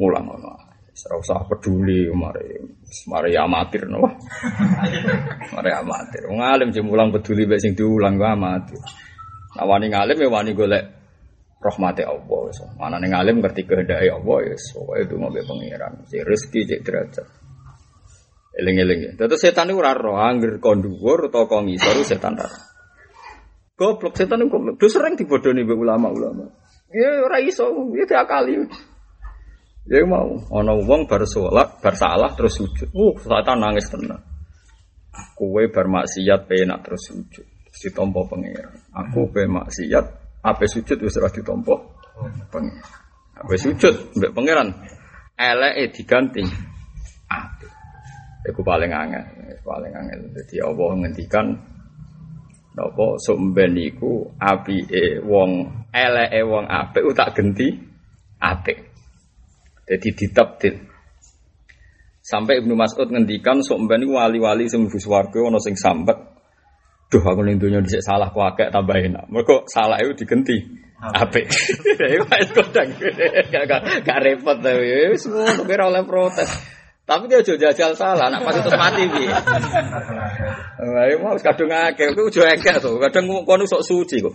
mulang 0.00 0.24
ngono. 0.24 0.52
Ora 0.92 1.16
usah 1.20 1.44
peduli 1.48 2.08
mari 2.12 2.56
mari 3.08 3.36
amatir 3.36 3.84
no. 3.88 4.00
mari 5.52 5.70
amatir. 5.72 6.22
Wong 6.32 6.40
alim 6.40 6.72
mulang 6.84 7.12
peduli 7.12 7.44
mek 7.44 7.60
sing 7.60 7.76
diulang 7.76 8.16
ku 8.16 8.24
amatir. 8.24 8.80
Nah 9.52 9.64
wani 9.68 9.92
ngalim 9.92 10.16
ya 10.16 10.28
wani 10.32 10.56
golek 10.56 11.01
rahmati 11.62 12.02
Allah 12.02 12.38
wis. 12.50 12.58
Manane 12.74 13.06
ngalim 13.06 13.38
ngerti 13.38 13.62
kehendake 13.62 14.10
Allah 14.10 14.38
ya 14.50 14.56
pokoke 14.58 14.98
itu 14.98 15.14
ngombe 15.14 15.40
pangeran. 15.46 15.92
Si 16.10 16.18
rezeki 16.18 16.60
cek 16.66 16.80
derajat. 16.82 17.26
Eling-eling 18.52 19.00
ya. 19.00 19.10
Terus 19.16 19.40
setan 19.40 19.72
itu 19.72 19.80
ora 19.80 19.96
roh 19.96 20.20
angger 20.20 20.60
kon 20.60 20.84
dhuwur 20.84 21.32
utawa 21.32 21.48
kon 21.48 21.70
setan 21.78 22.36
ora. 22.36 22.52
Goblok 23.78 24.18
setan 24.18 24.44
itu 24.44 24.52
goblok. 24.52 24.76
Terus 24.76 24.92
sering 24.92 25.14
dibodoni 25.16 25.64
mbek 25.64 25.78
ulama-ulama. 25.78 26.44
Ya 26.92 27.24
ora 27.24 27.40
iso, 27.40 27.72
ya 27.96 28.04
diakali. 28.04 28.68
Ya 29.88 30.04
mau, 30.06 30.38
ana 30.52 30.78
wong 30.78 31.10
bar 31.10 31.24
salat, 31.26 31.80
bar 31.80 31.94
salah 31.96 32.30
terus 32.36 32.60
sujud. 32.60 32.92
Uh, 32.92 33.16
setan 33.18 33.58
nangis 33.64 33.88
tenan. 33.88 34.20
Kowe 35.34 35.62
bar 35.72 35.88
maksiat 35.88 36.44
penak 36.44 36.84
terus 36.84 37.08
sujud. 37.08 37.46
Ditampa 37.72 38.20
pangeran. 38.28 38.76
Aku 38.92 39.32
pe 39.32 39.48
maksiat, 39.48 40.21
ape 40.42 40.66
sujud 40.66 40.98
wis 40.98 41.16
ora 41.18 41.30
ditampa 41.30 41.74
pangeran. 42.50 42.82
Ape 43.38 43.56
sujud 43.58 43.94
mbek 44.18 44.32
pangeran. 44.34 44.68
Eleke 45.38 45.94
diganti. 45.94 46.42
Ati. 47.30 47.66
Iku 48.42 48.60
paling 48.66 48.90
angel, 48.90 49.24
paling 49.62 49.94
angel. 49.94 50.20
Jadi 50.34 50.56
Allah 50.60 50.90
ngendikan 50.98 51.46
napa 52.72 53.06
sumben 53.20 53.76
iku 53.76 54.32
apike 54.40 55.20
wong 55.22 55.68
eleke 55.92 56.40
wong 56.42 56.64
apik 56.66 57.02
tak 57.14 57.38
genti 57.38 57.68
apik. 58.42 58.78
Jadi 59.86 60.08
ditabdil. 60.14 60.74
Sampai 62.22 62.62
Ibnu 62.62 62.78
Mas'ud 62.78 63.10
ngendikan 63.10 63.66
sok 63.66 63.82
mbani 63.82 64.06
wali-wali 64.06 64.70
sing 64.70 64.86
mlebu 64.86 64.98
swarga 65.02 65.42
ana 65.42 65.58
sing 65.58 65.74
sambat. 65.74 66.31
Duh 67.12 67.20
aku 67.20 67.44
ning 67.44 67.60
donya 67.60 67.84
dhisik 67.84 68.00
salah 68.00 68.32
ku 68.32 68.40
akeh 68.40 68.72
tambah 68.72 68.96
enak. 68.96 69.28
Mergo 69.28 69.68
salah 69.68 70.00
itu 70.00 70.24
digenti 70.24 70.56
apik. 70.96 71.44
Iku 72.16 72.24
wis 72.24 72.50
kodang. 72.56 72.88
Gak 74.00 74.18
repot 74.24 74.56
ta 74.64 74.72
wis 74.80 75.28
ngono 75.28 75.68
kira 75.68 75.92
oleh 75.92 76.08
protes. 76.08 76.48
Tapi 77.02 77.26
dia 77.26 77.42
aja 77.42 77.58
jajal 77.58 77.92
salah, 77.98 78.30
nak 78.30 78.46
pasti 78.46 78.62
terus 78.62 78.78
mati 78.78 79.04
piye. 79.10 79.28
Wah, 80.86 81.04
mau 81.18 81.34
kadung 81.34 81.68
akeh, 81.68 82.14
ku 82.14 82.30
aja 82.30 82.54
akeh 82.54 82.78
to. 82.78 82.96
Kadang 82.96 83.26
kono 83.42 83.66
sok 83.66 83.82
suci 83.84 84.22
kok. 84.22 84.32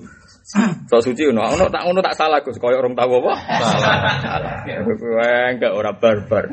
Sok 0.86 1.02
suci 1.02 1.32
ngono, 1.32 1.58
ono 1.58 1.66
tak 1.72 1.88
ngono 1.88 2.04
tak 2.04 2.14
salah 2.20 2.44
Gus, 2.44 2.60
koyo 2.60 2.78
orang 2.84 2.94
tahu 2.94 3.24
apa? 3.24 3.34
Salah. 3.64 3.96
Salah. 4.20 4.54
Wah, 4.84 5.48
enggak 5.56 5.74
ora 5.74 5.96
barbar. 5.96 6.44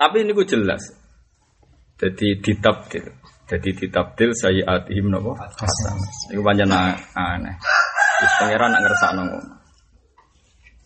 Tapi 0.00 0.16
ini 0.24 0.32
ku 0.32 0.42
jelas. 0.48 0.90
Jadi 2.00 2.42
ditabdil. 2.42 3.21
Jadi 3.52 3.68
ditabdil 3.84 4.32
sayiatihim 4.32 5.12
napa? 5.12 5.36
Hasan. 5.36 6.00
Iku 6.32 6.40
pancen 6.40 6.72
aneh. 6.72 7.52
Wis 8.24 8.32
pangeran 8.40 8.72
nak 8.72 8.80
ngersakno 8.88 9.22
ngono. 9.28 9.54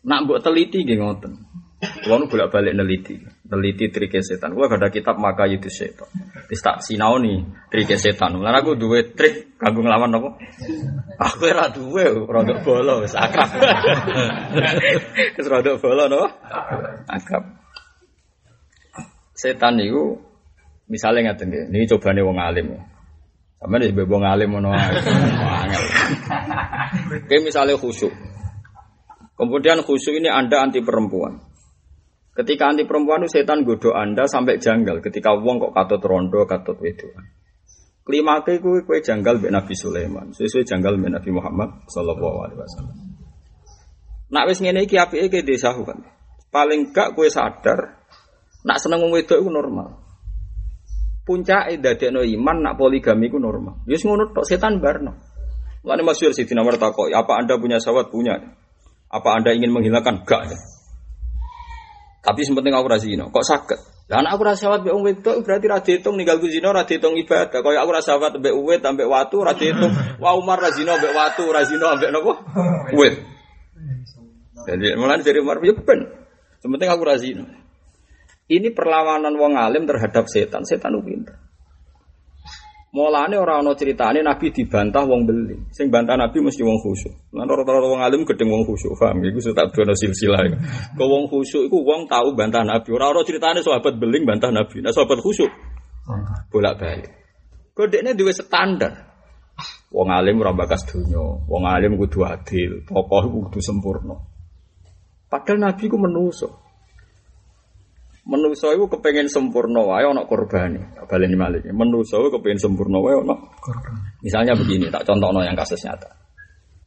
Nak 0.07 0.19
mbok 0.27 0.43
teliti 0.43 0.83
nggih 0.83 0.99
ngoten. 0.99 1.33
Kulo 1.77 2.25
nu 2.25 2.27
bolak-balik 2.27 2.73
neliti, 2.73 3.21
neliti 3.53 3.93
trike 3.93 4.25
setan. 4.25 4.57
Gak 4.57 4.81
ada 4.81 4.89
kitab 4.91 5.21
maka 5.21 5.47
itu 5.47 5.71
setan. 5.71 6.11
Wis 6.51 6.59
tak 6.59 6.83
sinaoni 6.83 7.47
trike 7.71 7.95
setan. 7.95 8.35
Lan 8.43 8.57
aku 8.59 8.75
duwe 8.75 9.15
trik 9.15 9.55
kanggo 9.61 9.87
nglawan 9.87 10.17
apa? 10.17 10.31
Aku 11.23 11.47
ora 11.47 11.71
duwe, 11.71 12.11
rada 12.27 12.55
bola 12.67 12.99
wis 12.99 13.15
akrab. 13.15 13.51
Wis 15.39 15.47
rada 15.47 15.79
bola 15.79 16.11
no? 16.11 16.27
Akrab. 17.07 17.45
Setan 19.37 19.79
niku 19.79 20.26
misalnya 20.87 21.33
ngaten 21.33 21.47
nggih, 21.51 21.65
niki 21.71 21.87
cobane 21.95 22.21
wong 22.23 22.39
alim. 22.39 22.79
Sampeyan 23.57 23.83
wis 23.89 24.07
wong 24.07 24.23
alim 24.23 24.49
ngono. 24.53 24.71
Angel. 24.71 25.85
Kayak 27.27 27.43
misalnya 27.43 27.75
khusyuk. 27.81 28.13
Kemudian 29.37 29.85
khusyuk 29.85 30.17
ini 30.17 30.31
Anda 30.31 30.65
anti 30.65 30.81
perempuan. 30.81 31.43
Ketika 32.37 32.69
anti 32.69 32.85
perempuan 32.85 33.25
itu 33.25 33.41
setan 33.41 33.65
godo 33.65 33.97
Anda 33.97 34.29
sampai 34.29 34.61
janggal. 34.61 35.01
Ketika 35.01 35.35
wong 35.37 35.57
kok 35.61 35.73
katut 35.73 36.03
rondo, 36.05 36.45
katut. 36.45 36.77
Kelima 38.07 38.39
ke 38.47 38.63
kue 38.63 38.87
kue 38.87 39.03
janggal 39.03 39.43
be 39.43 39.51
Nabi 39.51 39.75
Sulaiman. 39.75 40.31
Sesuai 40.31 40.63
janggal 40.63 40.95
be 41.01 41.11
Nabi 41.11 41.31
Muhammad 41.35 41.91
Sallallahu 41.91 42.39
Alaihi 42.47 42.61
Wasallam. 42.63 42.97
Nak 44.31 44.45
wis 44.47 44.63
ngene 44.63 44.87
iki 44.87 44.95
apike 44.95 45.27
ke 45.27 45.43
desa 45.43 45.75
kan. 45.75 46.07
Paling 46.55 46.95
gak 46.95 47.19
kue 47.19 47.27
sadar. 47.27 47.99
Nak 48.63 48.79
seneng 48.79 49.03
wong 49.03 49.11
wedok 49.11 49.43
itu 49.43 49.51
normal. 49.51 50.06
Puncake 51.27 51.83
dadekno 51.83 52.23
iman 52.23 52.63
nak 52.63 52.79
poligami 52.79 53.27
ku 53.27 53.43
normal. 53.43 53.83
Wis 53.91 54.07
ngono 54.07 54.31
tok 54.31 54.47
setan 54.47 54.79
barno. 54.79 55.19
Lan 55.83 56.03
masyhur 56.07 56.31
Sidina 56.31 56.63
Umar 56.63 56.79
takok, 56.79 57.11
apa 57.11 57.33
Anda 57.39 57.59
punya 57.59 57.83
sahabat? 57.83 58.15
Punya. 58.15 58.39
Apa 59.11 59.29
Anda 59.39 59.55
ingin 59.55 59.75
menghilangkan? 59.75 60.27
Gak. 60.27 60.55
Tapi 62.27 62.43
sempenting 62.43 62.75
aku 62.75 62.91
ra 62.91 62.99
zina. 62.99 63.31
Kok 63.31 63.47
sakit? 63.47 63.81
Anak 64.07 64.39
aku 64.39 64.43
ra 64.47 64.55
syahwat 64.55 64.87
mbek 64.87 64.95
wedok 64.99 65.43
berarti 65.43 65.67
ra 65.67 65.79
diitung 65.83 66.15
ku 66.19 66.47
zina 66.51 66.71
ra 66.75 66.83
diitung 66.83 67.15
ibadah. 67.15 67.59
Aku 67.63 67.91
ra 67.91 68.03
syahwat 68.03 68.39
mbek 68.39 68.55
uwit 68.55 68.83
ambek 68.83 69.07
watu 69.07 69.47
ra 69.47 69.55
diitung. 69.55 69.91
Wa 70.19 70.35
Umar 70.35 70.59
ra 70.59 70.75
zina 70.75 70.99
mbek 70.99 71.11
watu, 71.15 71.47
ra 71.51 71.63
zina. 71.63 71.95
Jadi 74.67 74.87
mulane 74.99 75.23
dari 75.23 75.39
Umar 75.39 75.63
ya 75.63 75.75
aku 76.91 77.03
ra 77.07 77.15
zina. 77.19 77.47
Ini 78.47 78.71
perlawanan 78.71 79.35
wong 79.35 79.59
alim 79.59 79.91
terhadap 79.91 80.31
setan. 80.31 80.63
Setan 80.63 80.95
itu 80.95 81.03
pinter. 81.03 81.37
Mulane 82.97 83.37
ora 83.37 83.61
ana 83.61 83.77
critane 83.77 84.25
Nabi 84.25 84.55
dibantah 84.55 85.05
wong 85.05 85.29
beli. 85.29 85.69
Sing 85.75 85.93
bantah 85.93 86.17
Nabi 86.17 86.41
mesti 86.41 86.65
wong 86.65 86.81
khusyuk. 86.81 87.13
Lan 87.37 87.45
rata-rata 87.45 87.85
wong 87.85 88.01
alim 88.01 88.25
gedeng 88.25 88.49
wong 88.49 88.65
khusyuk, 88.65 88.97
paham? 88.97 89.21
Iku 89.21 89.53
tak 89.53 89.75
dono 89.77 89.93
silsilah. 89.93 90.41
Kok 90.97 91.05
wong 91.05 91.29
khusyuk 91.29 91.69
iku 91.69 91.85
wong 91.85 92.09
tahu 92.09 92.33
bantah 92.33 92.65
Nabi. 92.65 92.89
Ora 92.95 93.13
ana 93.13 93.21
critane 93.27 93.61
sahabat 93.61 94.01
beling 94.01 94.25
bantah 94.25 94.49
Nabi. 94.49 94.81
Nah 94.81 94.95
sahabat 94.95 95.21
khusyuk 95.21 95.51
bolak-balik. 96.49 97.13
Kodeknya 97.77 98.17
duwe 98.17 98.33
standar. 98.33 99.13
Wong 99.93 100.09
alim 100.09 100.41
ora 100.41 100.57
bakas 100.57 100.89
wong 101.51 101.63
alim 101.69 102.01
kudu 102.01 102.25
adil, 102.25 102.81
tokoh 102.89 103.25
kudu 103.29 103.61
sempurna. 103.61 104.17
Padahal 105.29 105.69
Nabi 105.69 105.85
ku 105.91 106.01
menuso. 106.01 106.66
Menuso 108.27 108.75
itu 108.75 108.91
kepengen 108.91 109.31
sempurna 109.31 109.87
wae 109.87 110.03
ana 110.03 110.27
korbane. 110.27 110.99
Baleni 111.07 111.39
malih. 111.39 111.63
Menuso 111.71 112.19
itu 112.27 112.35
kepengen 112.35 112.59
sempurna 112.59 112.99
wae 112.99 113.15
ana 113.15 113.39
korban. 113.63 113.95
Misalnya 114.19 114.59
begini, 114.59 114.91
tak 114.91 115.07
contohno 115.07 115.47
yang 115.47 115.55
kasus 115.55 115.79
nyata. 115.87 116.11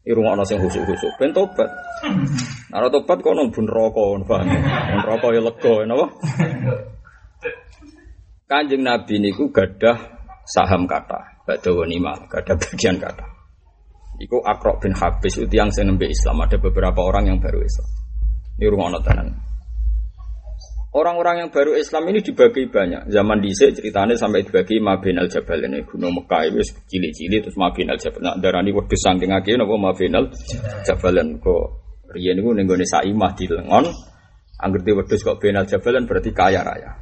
Irungokno 0.03 0.43
sing 0.47 0.59
khusuk-khusuk 0.59 1.15
ben 1.19 1.31
tobat. 1.35 1.69
Nek 2.71 2.91
tobat 2.91 3.17
kok 3.19 3.35
nang 3.35 3.51
bun 3.51 3.67
rokok, 3.67 4.23
paham? 4.27 4.47
Bun 4.51 5.03
rokok 5.05 5.31
ya 5.35 5.41
lega, 5.43 5.73
napa? 5.87 6.05
Kanjeng 8.49 8.81
Nabi 8.81 9.21
niku 9.21 9.53
gadah 9.53 9.97
saham 10.47 10.89
kata, 10.89 11.45
badha 11.45 11.69
wanimal, 11.69 12.17
gadah 12.25 12.57
bagian 12.57 12.97
kata. 12.97 13.21
Iku 14.19 14.43
Akrok 14.43 14.83
bin 14.83 14.91
Habis 14.91 15.39
itu 15.39 15.47
yang 15.55 15.71
nembe 15.71 16.03
Islam. 16.03 16.43
Ada 16.43 16.59
beberapa 16.59 16.99
orang 16.99 17.31
yang 17.31 17.37
baru 17.39 17.63
Islam. 17.63 17.87
Ini 18.59 18.67
rumah 18.67 18.91
tenan. 18.99 19.31
Orang-orang 20.89 21.45
yang 21.45 21.49
baru 21.53 21.77
Islam 21.77 22.09
ini 22.09 22.25
dibagi 22.25 22.65
banyak. 22.65 23.13
Zaman 23.13 23.37
dhisik 23.45 23.77
ceritanya 23.77 24.17
sampai 24.17 24.41
dibagi 24.41 24.81
Mabin 24.81 25.21
al 25.21 25.29
Jabal 25.29 25.61
ini 25.61 25.85
gunung 25.85 26.17
Mekah 26.17 26.49
itu 26.49 26.65
cilik-cilik 26.89 27.45
terus 27.45 27.53
Mabin 27.61 27.93
al 27.93 28.01
Jabal. 28.01 28.25
Nah, 28.25 28.33
darani 28.41 28.73
wedhus 28.73 28.97
saking 28.97 29.29
akeh 29.29 29.53
napa 29.53 29.77
Mabin 29.77 30.17
al 30.17 30.33
Jabalan 30.81 31.37
kok 31.37 31.65
riyen 32.09 32.41
niku 32.41 32.57
ning 32.57 32.65
gone 32.65 32.81
Saimah 32.89 33.37
di 33.37 33.45
Lengon. 33.45 33.85
Angger 34.65 34.81
di 34.81 34.91
wedhus 34.97 35.21
kok 35.21 35.37
Bin 35.37 35.61
al 35.61 35.69
berarti 35.69 36.33
kaya 36.33 36.65
raya. 36.65 36.97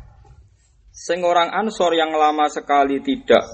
Sing 0.92 1.24
orang 1.24 1.56
Ansor 1.56 1.96
yang 1.96 2.12
lama 2.12 2.52
sekali 2.52 3.00
tidak 3.00 3.48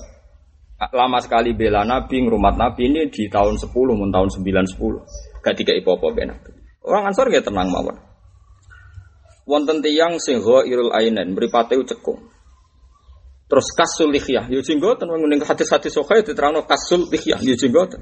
lama 0.98 1.22
sekali 1.22 1.54
bela 1.54 1.86
Nabi, 1.86 2.26
ngrumat 2.26 2.58
Nabi 2.58 2.90
ini 2.90 3.06
di 3.14 3.30
tahun 3.30 3.62
10 3.62 3.70
mun 3.70 4.10
tahun 4.10 4.34
9 4.34 4.42
10. 4.82 5.46
Gak 5.46 5.56
tiga 5.62 5.78
ipo-ipo. 5.78 6.10
Orang 6.90 7.06
Ansor 7.06 7.30
ya 7.30 7.46
tenang 7.46 7.70
mawon 7.70 8.13
wonten 9.48 9.84
tiyang 9.84 10.20
sing 10.20 10.40
irul 10.44 10.92
ainen 10.96 11.36
mripate 11.36 11.76
cekung. 11.84 12.34
Terus 13.54 13.70
kasul 13.78 14.10
lihyah, 14.10 14.50
yo 14.50 14.66
jenggoten 14.66 15.06
wong 15.06 15.30
ning 15.30 15.44
hadis-hadis 15.46 15.94
sahih 15.94 16.26
diterangno 16.26 16.66
kasul 16.66 17.06
lihyah, 17.12 17.38
yo 17.38 17.54
jenggoten. 17.54 18.02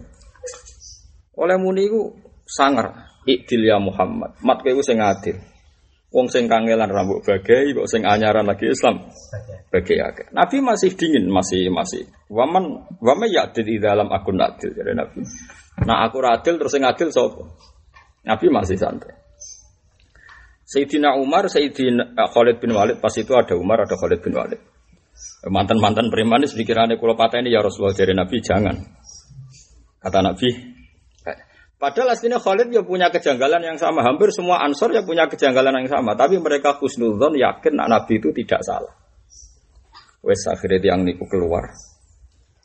Oleh 1.35 1.57
muni 1.59 1.91
iku 1.91 2.15
sangar, 2.47 3.11
ikdil 3.27 3.67
ya 3.67 3.75
Muhammad. 3.75 4.37
Mat 4.45 4.63
kowe 4.63 4.79
sing 4.79 5.03
adil. 5.03 5.35
Wong 6.11 6.27
sing 6.27 6.47
kangelan 6.51 6.91
rambut 6.91 7.23
bagai, 7.23 7.71
kok 7.71 7.87
sing 7.87 8.03
anyaran 8.03 8.43
lagi 8.43 8.67
Islam 8.67 9.11
bagai 9.71 9.97
akeh. 10.03 10.27
Nabi 10.35 10.59
masih 10.59 10.91
dingin, 10.95 11.31
masih 11.31 11.71
masih. 11.71 12.03
Waman 12.27 12.83
waman 12.99 13.27
ya'dil 13.31 13.63
di 13.63 13.79
dalam 13.79 14.11
akun 14.11 14.35
adil 14.35 14.75
jadi 14.75 14.91
Nabi. 14.91 15.23
Nah 15.87 16.03
aku 16.03 16.19
adil 16.19 16.59
terus 16.59 16.75
sing 16.75 16.83
adil 16.83 17.15
sapa? 17.15 17.47
Nabi 18.27 18.45
masih 18.51 18.75
santai. 18.75 19.20
Sayyidina 20.71 21.19
Umar, 21.19 21.51
Sayyidina 21.51 22.15
eh, 22.15 22.29
Khalid 22.31 22.63
bin 22.63 22.71
Walid 22.71 23.03
pas 23.03 23.11
itu 23.19 23.35
ada 23.35 23.59
Umar, 23.59 23.83
ada 23.83 23.99
Khalid 23.99 24.23
bin 24.23 24.31
Walid. 24.31 24.61
Mantan-mantan 25.51 26.07
preman 26.07 26.47
ini 26.47 26.47
pikirannya 26.47 26.95
kalau 26.95 27.19
patah 27.19 27.43
ini 27.43 27.51
ya 27.51 27.59
Rasulullah 27.59 27.91
dari 27.91 28.15
Nabi 28.15 28.39
jangan. 28.39 28.75
Kata 29.99 30.19
Nabi, 30.23 30.49
Padahal 31.81 32.13
aslinya 32.13 32.37
Khalid 32.37 32.69
ya 32.69 32.85
punya 32.85 33.09
kejanggalan 33.09 33.65
yang 33.65 33.77
sama. 33.81 34.05
Hampir 34.05 34.29
semua 34.29 34.61
ansor 34.61 34.93
ya 34.93 35.01
punya 35.01 35.25
kejanggalan 35.25 35.81
yang 35.81 35.89
sama. 35.89 36.13
Tapi 36.13 36.37
mereka 36.37 36.77
khusnudon 36.77 37.33
yakin 37.33 37.73
nak 37.73 37.89
Nabi 37.89 38.21
itu 38.21 38.29
tidak 38.37 38.61
salah. 38.61 38.93
Wes 40.21 40.45
akhirnya 40.45 40.77
tiang 40.77 41.01
niku 41.01 41.25
keluar. 41.25 41.73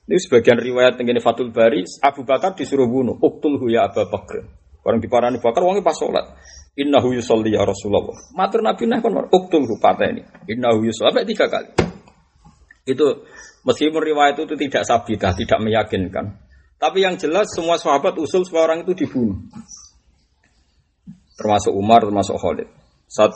Ini 0.04 0.20
sebagian 0.20 0.60
riwayat 0.60 1.00
ini 1.00 1.16
Fatul 1.24 1.48
Bari, 1.48 1.80
Abu 2.04 2.28
Bakar 2.28 2.60
disuruh 2.60 2.84
bunuh. 2.84 3.16
Uktul 3.16 3.56
ya 3.72 3.88
Abu 3.88 4.04
Bakar. 4.04 4.52
Orang 4.84 5.00
di 5.00 5.08
Abu 5.08 5.40
Bakar, 5.40 5.64
wongnya 5.64 5.80
pas 5.80 5.96
sholat. 5.96 6.36
Innahu 6.76 7.16
yusolli 7.16 7.56
ya 7.56 7.64
Rasulullah. 7.64 8.12
Matur 8.36 8.60
Nabi 8.60 8.84
nah 8.84 9.00
kon 9.00 9.16
uktul 9.32 9.64
hu 9.64 9.76
ini. 9.80 10.22
Innahu 10.52 10.84
yusolli. 10.84 11.24
Tiga 11.24 11.48
kali. 11.48 11.72
Itu 12.84 13.24
meskipun 13.64 14.02
riwayat 14.04 14.36
itu 14.38 14.54
tidak 14.54 14.84
sabidah, 14.84 15.32
tidak 15.32 15.58
meyakinkan. 15.58 16.36
Tapi 16.76 17.02
yang 17.02 17.16
jelas 17.16 17.48
semua 17.56 17.80
sahabat 17.80 18.20
usul 18.20 18.44
semua 18.44 18.68
orang 18.68 18.84
itu 18.84 18.92
dibunuh. 18.92 19.40
Termasuk 21.40 21.72
Umar, 21.72 22.04
termasuk 22.04 22.36
Khalid. 22.36 22.68
Saat 23.08 23.32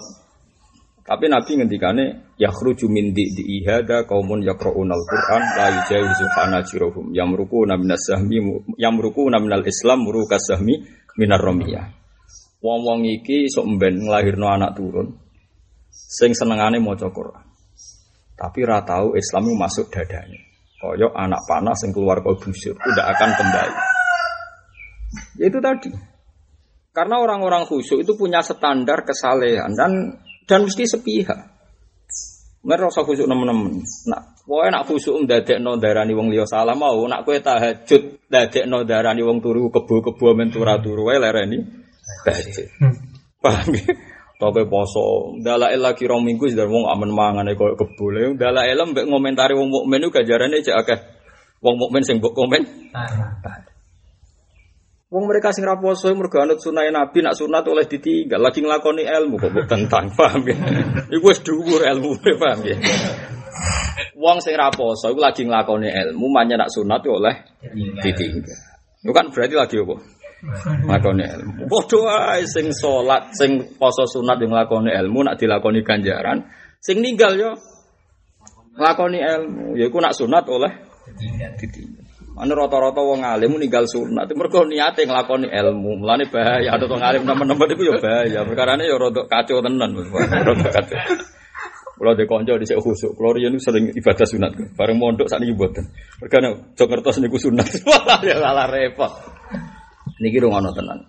tapi 1.10 1.26
Nabi 1.26 1.58
ngendikane 1.58 2.36
yakhruju 2.38 2.86
min 2.86 3.10
di 3.10 3.26
ihada 3.58 4.06
kaumun 4.06 4.46
yaqrauna 4.46 4.94
al-Qur'an 4.94 5.42
la 5.58 5.66
yujawizu 5.82 6.24
hanajiruhum 6.38 7.10
yamrukuna 7.10 7.74
minas 7.74 8.06
sahmi 8.06 8.38
yamrukuna 8.78 9.42
minal 9.42 9.66
Islam 9.66 10.06
muruka 10.06 10.38
sahmi 10.38 10.86
minar 11.18 11.42
romiyah. 11.42 11.99
Wong-wong 12.60 13.08
iki 13.08 13.48
sok 13.48 13.64
mben 13.76 14.04
nglahirno 14.04 14.44
anak 14.44 14.76
turun 14.76 15.16
sing 15.88 16.36
senengane 16.36 16.76
maca 16.76 17.08
Qur'an. 17.08 17.44
Tapi 18.36 18.60
ra 18.64 18.84
tau 18.84 19.16
Islam 19.16 19.52
masuk 19.56 19.88
dadanya. 19.88 20.40
Koyok 20.80 21.12
anak 21.12 21.44
panah 21.44 21.76
yang 21.76 21.92
keluar 21.92 22.24
kau 22.24 22.36
busur 22.40 22.72
tidak 22.72 23.06
akan 23.16 23.30
kembali. 23.36 23.76
Ya 25.40 25.44
itu 25.48 25.60
tadi. 25.60 25.92
Karena 26.90 27.20
orang-orang 27.20 27.68
khusyuk 27.68 28.00
itu 28.00 28.12
punya 28.16 28.40
standar 28.40 29.04
kesalehan 29.04 29.76
dan 29.76 30.20
dan 30.48 30.64
mesti 30.64 30.88
sepihak. 30.88 31.52
Mereka 32.60 32.92
rasa 32.92 33.04
khusyuk 33.04 33.24
nemen-nemen. 33.24 33.80
Nak, 34.08 34.44
kowe 34.44 34.64
nak 34.68 34.84
khusyuk 34.84 35.24
no 35.64 35.80
darani 35.80 36.12
wong 36.12 36.28
liya 36.28 36.44
salah 36.44 36.76
mau, 36.76 37.00
nak 37.08 37.24
kowe 37.24 37.36
tahajud 37.40 38.20
no 38.68 38.84
darani 38.84 39.24
wong 39.24 39.40
turu 39.40 39.72
kebo-kebo 39.72 40.36
men 40.36 40.52
turu-turu 40.52 41.08
wae 41.08 41.16
lereni 41.16 41.79
tahajud. 42.26 42.66
Paham 43.40 43.68
ya? 43.72 43.92
Toke 44.40 44.64
poso, 44.64 45.36
dalail 45.44 45.76
lagi 45.76 46.08
rong 46.08 46.24
minggu 46.24 46.48
sudah 46.48 46.64
wong 46.64 46.88
aman 46.88 47.12
mangan 47.12 47.52
koyo 47.52 47.76
kebule. 47.76 48.40
Dalail 48.40 48.80
mbek 48.88 49.04
ngomentari 49.04 49.52
wong 49.52 49.68
mukmin 49.68 50.08
ku 50.08 50.16
gajarane 50.16 50.64
cek 50.64 50.76
akeh. 50.80 50.98
Wong 51.60 51.76
mukmin 51.76 52.00
sing 52.00 52.24
mbok 52.24 52.32
komen. 52.32 52.64
Wong 55.12 55.24
mereka 55.28 55.52
sing 55.52 55.68
ra 55.68 55.76
poso 55.76 56.08
mergo 56.16 56.40
anut 56.40 56.56
sunah 56.56 56.88
Nabi 56.88 57.20
nak 57.20 57.36
sunat 57.36 57.68
oleh 57.68 57.84
ditinggal 57.84 58.40
lagi 58.40 58.64
nglakoni 58.64 59.04
ilmu 59.04 59.36
kok 59.36 59.50
mbok 59.52 59.66
tentang 59.68 60.08
paham 60.16 60.40
ya. 60.48 60.56
Iku 61.12 61.26
wis 61.28 61.44
dhuwur 61.44 61.84
ilmu 61.84 62.16
paham 62.40 62.64
ya. 62.64 62.80
Wong 64.16 64.40
sing 64.40 64.56
ra 64.56 64.72
poso 64.72 65.12
iku 65.12 65.20
lagi 65.20 65.44
nglakoni 65.44 65.92
ilmu 65.92 66.32
manya 66.32 66.64
nak 66.64 66.72
sunat 66.72 67.04
oleh 67.04 67.36
ditinggal. 68.00 68.56
Itu 69.04 69.12
kan 69.12 69.28
berarti 69.28 69.52
lagi 69.52 69.76
apa? 69.84 70.19
Lakoni 70.88 71.24
ilmu. 71.24 71.68
Bodoh 71.68 72.08
ae 72.08 72.48
sing 72.48 72.72
salat, 72.72 73.36
sing 73.36 73.76
poso 73.76 74.08
sunat 74.08 74.40
yang 74.40 74.56
lakoni 74.56 74.88
ilmu 74.88 75.28
nak 75.28 75.36
dilakoni 75.36 75.84
ganjaran, 75.84 76.48
sing 76.80 77.04
ninggal 77.04 77.36
yo 77.36 77.50
lakoni 78.80 79.20
ilmu. 79.20 79.76
Yaiku 79.76 80.00
nak 80.00 80.16
sunat 80.16 80.48
oleh. 80.48 80.72
Mana 82.30 82.56
rata-rata 82.56 83.04
wong 83.04 83.20
alim 83.20 83.60
ninggal 83.60 83.84
sunat, 83.84 84.32
mergo 84.32 84.64
niate 84.64 85.04
nglakoni 85.04 85.52
ilmu. 85.52 86.00
Mulane 86.00 86.24
bahaya 86.32 86.72
ada 86.72 86.88
wong 86.88 87.02
alim 87.04 87.22
nemen-nemen 87.28 87.76
iku 87.76 87.82
yo 87.84 87.94
bahaya. 88.00 88.40
Perkarane 88.48 88.88
yo 88.88 88.96
rada 88.96 89.28
kacau 89.28 89.60
tenan, 89.60 89.92
rada 89.92 90.68
kacau. 90.72 91.00
Kalau 92.00 92.16
di 92.16 92.24
konco 92.24 92.56
di 92.56 92.64
sini 92.64 92.80
khusuk, 92.80 93.12
kalau 93.12 93.36
dia 93.36 93.52
sering 93.60 93.92
ibadah 93.92 94.24
sunat, 94.24 94.56
bareng 94.72 94.96
mondok 94.96 95.28
saat 95.28 95.44
ini 95.44 95.52
buatan. 95.52 95.84
Karena 96.32 96.56
jok 96.72 96.88
ngertos 96.88 97.20
niku 97.20 97.36
sunat, 97.36 97.68
malah 97.84 98.24
ya 98.24 98.40
malah 98.40 98.64
repot. 98.72 99.12
Niki 100.20 100.36
rungono 100.36 100.70
tenan. 100.76 101.00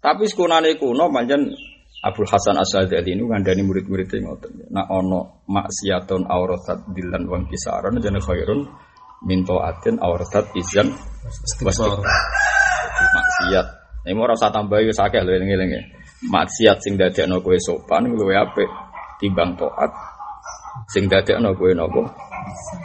Tapi 0.00 0.24
sekunane 0.24 0.80
kuno 0.80 1.12
manjen 1.12 1.52
Abdul 2.00 2.28
Hasan 2.28 2.56
Asyadzali 2.56 3.12
ini 3.12 3.26
ngandani 3.26 3.62
murid-muridnya 3.66 4.24
ngoten. 4.24 4.72
Nak 4.72 4.86
ono 4.88 5.44
maksiatun 5.50 6.24
auratat 6.24 6.94
dilan 6.96 7.24
wang 7.28 7.44
kisaran 7.50 7.98
jane 8.00 8.20
khairun 8.22 8.62
minto 9.26 9.60
atin 9.60 10.00
auratat 10.00 10.48
izan 10.56 10.92
wastik. 11.26 11.66
Maksiat. 12.96 13.66
Ini 14.06 14.14
mau 14.14 14.30
rasa 14.30 14.54
tambah 14.54 14.78
yo 14.80 14.94
sakeh 14.94 15.20
lho 15.20 15.34
eling-eling 15.34 15.70
ya. 15.76 15.82
Maksiat 16.30 16.78
sing 16.80 16.96
dadekno 16.96 17.42
kowe 17.44 17.58
sopan 17.58 18.08
luwe 18.08 18.38
apik 18.38 18.70
timbang 19.20 19.58
taat 19.58 19.92
sing 20.88 21.10
dadekno 21.10 21.52
kowe 21.58 21.74
napa 21.74 22.02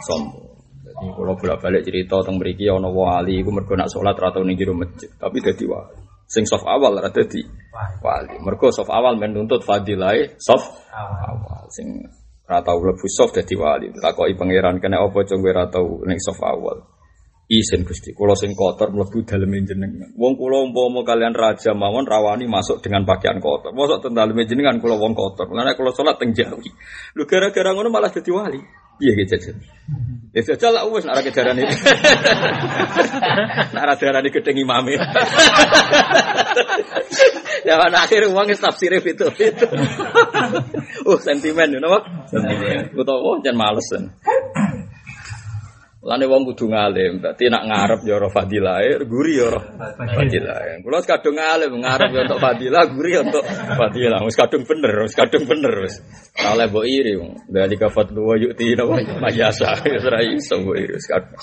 sombong. 0.04 0.51
Kalau 1.10 1.34
bolak 1.34 1.58
balik 1.58 1.82
cerita 1.82 2.22
tentang 2.22 2.38
beriki 2.38 2.70
ono 2.70 2.94
wali, 2.94 3.42
aku 3.42 3.50
mergo 3.50 3.74
nak 3.74 3.90
sholat 3.90 4.14
atau 4.14 4.46
jero 4.54 4.78
masjid, 4.78 5.10
tapi 5.18 5.42
jadi 5.42 5.64
wali. 5.66 5.98
Sing 6.30 6.46
soft 6.46 6.64
awal 6.64 6.96
rata 6.96 7.26
di 7.26 7.42
wali. 8.00 8.38
Mergo 8.38 8.70
soft 8.70 8.88
awal 8.88 9.18
menuntut 9.18 9.66
fadilai 9.66 10.38
soft 10.38 10.70
awal. 10.94 11.66
Sing 11.74 12.06
ratau 12.46 12.78
lebu 12.80 13.06
soft 13.10 13.34
jadi 13.36 13.54
wali. 13.58 13.90
Takoi 13.92 14.38
pangeran 14.38 14.78
kena 14.78 15.02
apa 15.02 15.26
cung 15.26 15.42
ratau 15.42 16.06
ning 16.06 16.22
soft 16.22 16.40
awal. 16.40 16.92
Isen 17.52 17.84
Gusti, 17.84 18.16
kula 18.16 18.32
sing 18.32 18.56
kotor 18.56 18.88
mlebu 18.88 19.28
dalem 19.28 19.52
jenengan. 19.68 20.08
Wong 20.16 20.40
kula 20.40 20.64
umpama 20.64 21.04
kalian 21.04 21.36
raja 21.36 21.76
mawon 21.76 22.08
rawani 22.08 22.48
masuk 22.48 22.80
dengan 22.80 23.04
pakaian 23.04 23.36
kotor. 23.44 23.76
Mosok 23.76 24.08
teng 24.08 24.16
dalem 24.16 24.40
jenengan 24.48 24.80
kula 24.80 24.96
wong 24.96 25.12
kotor. 25.12 25.52
Lan 25.52 25.68
kula 25.76 25.92
salat 25.92 26.16
teng 26.16 26.32
Jawi. 26.32 26.70
Lu 27.12 27.28
gara-gara 27.28 27.76
ngono 27.76 27.92
malah 27.92 28.08
dadi 28.08 28.32
wali. 28.32 28.62
Iya 29.00 29.12
gitu 29.24 29.32
aja. 29.38 29.52
Ya 30.32 30.40
saja 30.40 30.68
lah 30.72 30.88
wes 30.88 31.04
nara 31.04 31.20
kejaran 31.20 31.60
ini. 31.60 31.68
Nara 33.76 33.92
kejaran 33.96 34.24
ini 34.24 34.30
gedeng 34.32 34.58
imam. 34.60 34.84
Ya 37.62 37.78
kan 37.78 37.94
akhir 37.94 38.26
uangnya 38.26 38.58
tafsire 38.58 38.98
itu 38.98 39.22
itu. 39.38 39.66
Uh 41.06 41.18
sentimen 41.24 41.70
ya 41.70 41.78
nama. 41.78 42.02
Sentimen. 42.26 42.90
Kita 42.90 43.14
oh 43.14 43.38
jangan 43.38 43.70
malesan. 43.70 44.10
Lane 46.02 46.26
wong 46.26 46.42
kudu 46.50 46.66
ngalim, 46.66 47.22
berarti 47.22 47.46
nak 47.46 47.62
ngarep 47.62 48.02
ya 48.02 48.18
ora 48.18 48.26
fadilah, 48.26 48.82
guri 49.06 49.38
ya 49.38 49.54
ora 49.54 49.62
fadilah. 50.10 50.82
Kula 50.82 50.98
kadung 51.06 51.38
ngalim, 51.38 51.78
ngarep 51.78 52.10
ya 52.10 52.20
untuk 52.26 52.42
fadilah, 52.42 52.82
guri 52.90 53.10
ya 53.14 53.20
untuk 53.22 53.46
fadilah. 53.78 54.18
Wis 54.26 54.34
kadung 54.34 54.66
bener, 54.66 55.06
wis 55.06 55.14
kadung 55.14 55.46
bener 55.46 55.70
wis. 55.86 56.02
Oleh 56.42 56.66
mbok 56.66 56.90
iri 56.90 57.14
wong. 57.14 57.46
Dari 57.46 57.78
kafat 57.78 58.10
wa 58.18 58.34
yuti 58.34 58.74
napa 58.74 58.98
mayasa, 59.22 59.78
wis 59.86 60.02
ora 60.02 60.26
iso 60.26 60.58
mbok 60.58 60.74
iri 60.74 60.90
wis 60.98 61.06
kadung. 61.06 61.38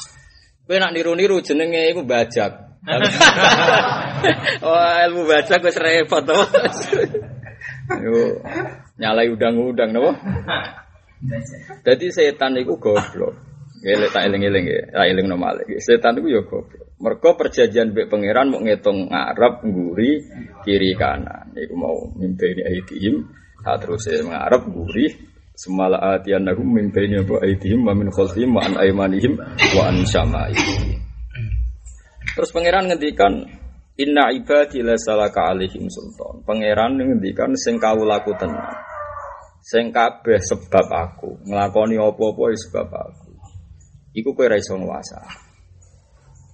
Kowe 0.68 0.76
nak 0.76 0.92
niru-niru 0.92 1.40
jenenge 1.40 1.96
iku 1.96 2.04
bajak. 2.04 2.52
Wah, 4.60 5.00
ilmu 5.08 5.24
bajak 5.24 5.64
wis 5.64 5.80
repot 5.80 6.28
to. 6.28 6.36
Yo 7.96 8.44
nyalai 9.00 9.32
udang-udang 9.32 9.96
napa? 9.96 10.12
Jadi 11.88 12.12
setan 12.12 12.60
itu 12.60 12.76
goblok. 12.76 13.49
Gile 13.80 14.12
tak 14.12 14.28
eling-eling 14.28 14.66
ya, 14.68 14.82
tak 14.92 15.08
eling 15.08 15.28
normal. 15.32 15.64
Setan 15.80 16.20
itu 16.20 16.36
ya 16.36 16.42
goblok. 16.44 17.00
Mereka 17.00 17.40
perjanjian 17.40 17.96
mbek 17.96 18.12
pangeran 18.12 18.52
mau 18.52 18.60
ngitung 18.60 19.08
ngarep, 19.08 19.64
nguri, 19.64 20.20
kiri 20.68 20.92
kanan. 21.00 21.48
Iku 21.56 21.80
mau 21.80 21.96
mimpi 22.20 22.52
ini 22.52 22.62
aitihim, 22.68 23.24
tak 23.64 23.88
terus 23.88 24.04
ngarep, 24.04 24.68
nguri, 24.68 25.08
semala 25.56 26.20
mimpi 26.60 27.08
ini 27.08 27.24
apa 27.24 27.40
aitihim, 27.40 27.88
wa 27.88 27.96
min 27.96 28.12
khalfihim, 28.12 28.52
wa 28.52 28.68
an 28.68 28.76
aimanihim, 28.84 29.40
wa 29.40 29.84
an. 29.88 30.04
Terus 32.36 32.52
pangeran 32.52 32.92
ngendikan 32.92 33.48
Inna 34.00 34.32
ibadi 34.32 34.80
la 34.80 34.96
salaka 34.96 35.52
alaihim 35.52 35.92
sultan. 35.92 36.40
Pangeran 36.48 36.96
ngendikan 36.96 37.52
sing 37.60 37.76
laku 37.84 38.32
tenan. 38.40 38.72
Sing 39.60 39.92
kabeh 39.92 40.40
sebab 40.40 40.88
aku, 40.88 41.36
nglakoni 41.44 42.00
apa-apa 42.00 42.44
ya 42.48 42.58
sebab 42.64 42.88
aku. 42.88 43.29
Iku 44.20 44.36
kowe 44.36 44.48
ra 44.52 44.60
iso 44.60 44.76
nguasa. 44.76 45.50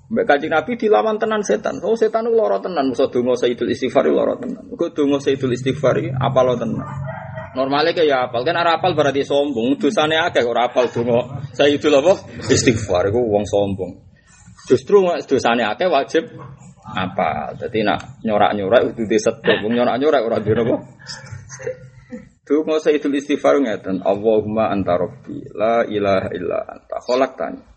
Mbak 0.06 0.26
Kanjeng 0.30 0.54
Nabi 0.54 0.78
dilawan 0.78 1.18
tenan 1.18 1.42
setan. 1.42 1.82
Oh 1.82 1.98
setan 1.98 2.30
itu 2.30 2.38
loro 2.38 2.62
tenan, 2.62 2.94
musuh 2.94 3.10
donga 3.10 3.34
Sayyidul 3.34 3.74
Istighfar 3.74 4.06
loro 4.06 4.38
tenan. 4.38 4.70
Kok 4.70 4.94
donga 4.94 5.18
Sayyidul 5.18 5.58
Istighfar 5.58 5.98
apa 6.14 6.40
lo 6.46 6.54
tenan. 6.54 6.86
Normalnya 7.56 7.96
kayak 7.96 8.06
ya 8.12 8.18
apal, 8.28 8.44
kan 8.44 8.60
arah 8.60 8.78
berarti 8.78 9.26
sombong. 9.26 9.80
Dosane 9.82 10.20
akeh 10.20 10.46
ora 10.46 10.70
apal 10.70 10.94
donga 10.94 11.42
Sayyidul 11.58 11.98
apa? 12.06 12.14
Istighfar 12.54 13.10
iku 13.10 13.18
wong 13.18 13.50
sombong. 13.50 14.06
Justru 14.70 15.10
dosane 15.26 15.66
akeh 15.66 15.90
wajib 15.90 16.30
apa? 16.86 17.58
Jadi 17.58 17.82
nak 17.82 18.22
nyorak-nyorak 18.22 18.94
itu 18.94 19.10
disetup, 19.10 19.58
nyorak-nyorak 19.66 20.22
ora 20.22 20.38
dhewe 20.38 20.62
apa? 20.70 20.78
Donga 22.46 22.78
Sayyidul 22.78 23.18
Istighfar 23.18 23.58
ngeten, 23.58 24.06
Allahumma 24.06 24.70
anta 24.70 24.94
rabbi, 25.02 25.42
la 25.58 25.82
ilaha 25.82 26.30
illa 26.30 26.62
anta 26.62 27.02
khalaqtani. 27.02 27.76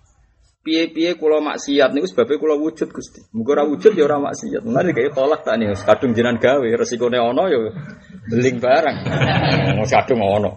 Piye-piye 0.60 1.16
kula 1.16 1.40
maksiat 1.40 1.96
niku 1.96 2.04
sebabe 2.04 2.36
kula 2.36 2.52
wujud 2.60 2.92
Gusti. 2.92 3.24
Muga 3.32 3.56
ora 3.56 3.64
wujud 3.64 3.96
ya 3.96 4.04
ora 4.04 4.20
maksiat. 4.20 4.60
Mulane 4.68 4.92
kaya 4.92 5.08
tolak 5.08 5.40
tak 5.40 5.56
nih, 5.56 5.72
kadung 5.72 6.12
jinan 6.12 6.36
gawe, 6.36 6.68
resikone 6.76 7.16
ana 7.16 7.48
ya 7.48 7.72
beling 8.28 8.60
barang. 8.60 8.96
Wong 9.80 9.88
kadung 9.88 10.20
ana. 10.20 10.50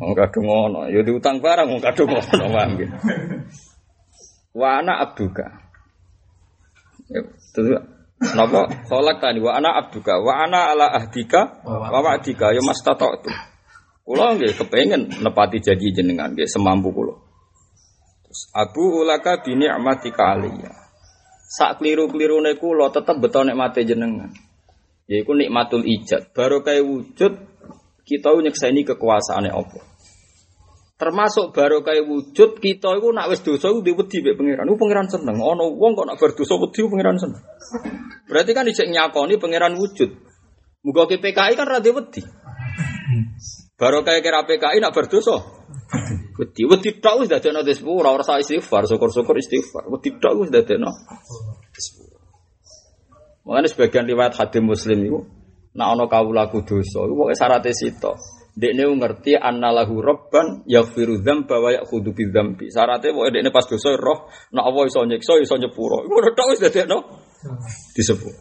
Wong 0.00 0.14
kadung 0.16 0.48
ana, 0.48 0.80
ya 0.88 1.04
diutang 1.04 1.44
barang 1.44 1.68
wong 1.68 1.84
kadung 1.84 2.08
ana 2.08 2.24
paham 2.24 2.80
Wa 4.56 4.80
ana 4.80 5.04
abduka. 5.04 5.68
Ya, 7.12 7.20
Napa 8.18 8.66
kholak 8.90 9.22
tani 9.22 9.38
wa 9.38 9.54
ana 9.54 9.78
abduka 9.78 10.18
wa 10.18 10.42
ana 10.42 10.74
ala 10.74 10.90
ahdika 10.90 11.62
wa 11.62 11.98
wa'dika 12.02 12.50
ya 12.50 12.58
mastata'tu. 12.66 13.30
Kula 14.02 14.34
nggih 14.34 14.58
kepengin 14.58 15.22
nepati 15.22 15.62
janji 15.62 15.94
jenengan 15.94 16.34
nggih 16.34 16.50
semampu 16.50 16.90
kula. 16.90 17.14
Terus 18.26 18.50
Abu 18.52 19.06
ulaka 19.06 19.38
bi 19.46 19.54
ni'matika 19.54 20.34
aliyya. 20.34 20.72
Sak 21.48 21.80
kliru-klirune 21.80 22.58
kula 22.58 22.90
tetep 22.90 23.22
beto 23.22 23.46
nikmate 23.46 23.86
jenengan. 23.86 24.34
Yaiku 25.08 25.32
nikmatul 25.32 25.86
ijad. 25.86 26.34
Baru 26.36 26.60
kaya 26.60 26.84
wujud 26.84 27.32
kita 28.04 28.28
nyekseni 28.34 28.84
kekuasaane 28.84 29.48
Allah. 29.48 29.84
Termasuk 30.98 31.54
baru 31.54 31.86
kayak 31.86 32.10
wujud 32.10 32.58
kita 32.58 32.98
itu 32.98 33.08
nak 33.14 33.30
wis 33.30 33.38
dosa 33.46 33.70
itu 33.70 33.86
diwedi 33.86 34.18
mbek 34.18 34.34
pangeran. 34.34 34.66
Iku 34.66 34.76
pangeran 34.82 35.06
seneng. 35.06 35.38
Ono 35.38 35.70
wong 35.78 35.94
kok 35.94 36.10
nak 36.10 36.18
berdosa 36.18 36.58
wedi 36.58 36.82
pangeran 36.90 37.14
seneng. 37.22 37.42
Berarti 38.26 38.50
kan 38.50 38.66
dicek 38.66 38.90
nyakoni 38.90 39.38
pangeran 39.38 39.78
wujud. 39.78 40.10
Muga 40.82 41.06
ke 41.06 41.22
PKI 41.22 41.54
kan 41.54 41.70
ra 41.70 41.78
wedi. 41.78 42.22
Baru 43.78 44.02
kayak 44.02 44.26
kira 44.26 44.42
PKI 44.42 44.82
nak 44.82 44.90
berdosa. 44.90 45.38
Wedi 46.34 46.66
wedi 46.66 46.90
tok 46.98 47.22
wis 47.22 47.30
dadekno 47.30 47.62
disepuro 47.62 48.10
ora 48.10 48.26
usah 48.26 48.42
istighfar, 48.42 48.90
syukur-syukur 48.90 49.38
istighfar. 49.38 49.86
Wedi 49.86 50.18
tok 50.18 50.34
wis 50.42 50.50
dadekno 50.50 50.90
Mengenai 53.46 53.70
sebagian 53.72 54.04
riwayat 54.04 54.36
hadis 54.36 54.60
muslim 54.60 54.98
itu, 55.08 55.24
nak 55.72 55.96
ono 55.96 56.04
kawulaku 56.04 56.68
dosa, 56.68 57.00
itu 57.08 57.16
pokoknya 57.16 57.38
syaratnya 57.40 57.72
sitok. 57.72 58.16
Dekne 58.58 58.90
ngerti 58.90 59.38
annalahu 59.38 60.02
rabban 60.02 60.66
yaghfiru 60.66 61.22
dzamba 61.22 61.62
wa 61.62 61.70
ya'khudhu 61.70 62.10
bidzambi. 62.10 62.74
Syaratnya 62.74 63.14
pokoke 63.14 63.30
dekne 63.30 63.54
pas 63.54 63.62
dosa 63.70 63.94
roh 63.94 64.26
nek 64.50 64.64
Allah 64.66 64.82
iso 64.90 64.98
nyiksa 65.06 65.38
iso. 65.38 65.54
Iku 65.62 66.10
ora 66.10 66.34
tok 66.34 66.46
wis 66.50 66.58
dadekno 66.58 66.98
disebut. 67.94 68.34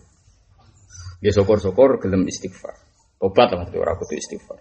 Ya 1.21 1.29
syukur-syukur 1.29 2.01
gelem 2.01 2.25
istighfar. 2.25 2.73
Tobat 3.21 3.53
lah 3.53 3.69
ora 3.77 3.93
kudu 3.93 4.17
istighfar. 4.17 4.57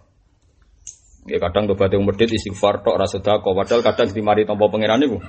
Ya 1.25 1.40
kadang 1.40 1.73
tobat 1.73 1.88
yang 1.88 2.05
medit 2.05 2.29
istighfar 2.29 2.85
tok 2.85 3.01
ora 3.01 3.09
sedekah 3.09 3.40
padahal 3.40 3.81
kadang 3.81 4.12
dimari 4.12 4.45
tampa 4.45 4.69
pangeran 4.69 5.01
niku 5.01 5.25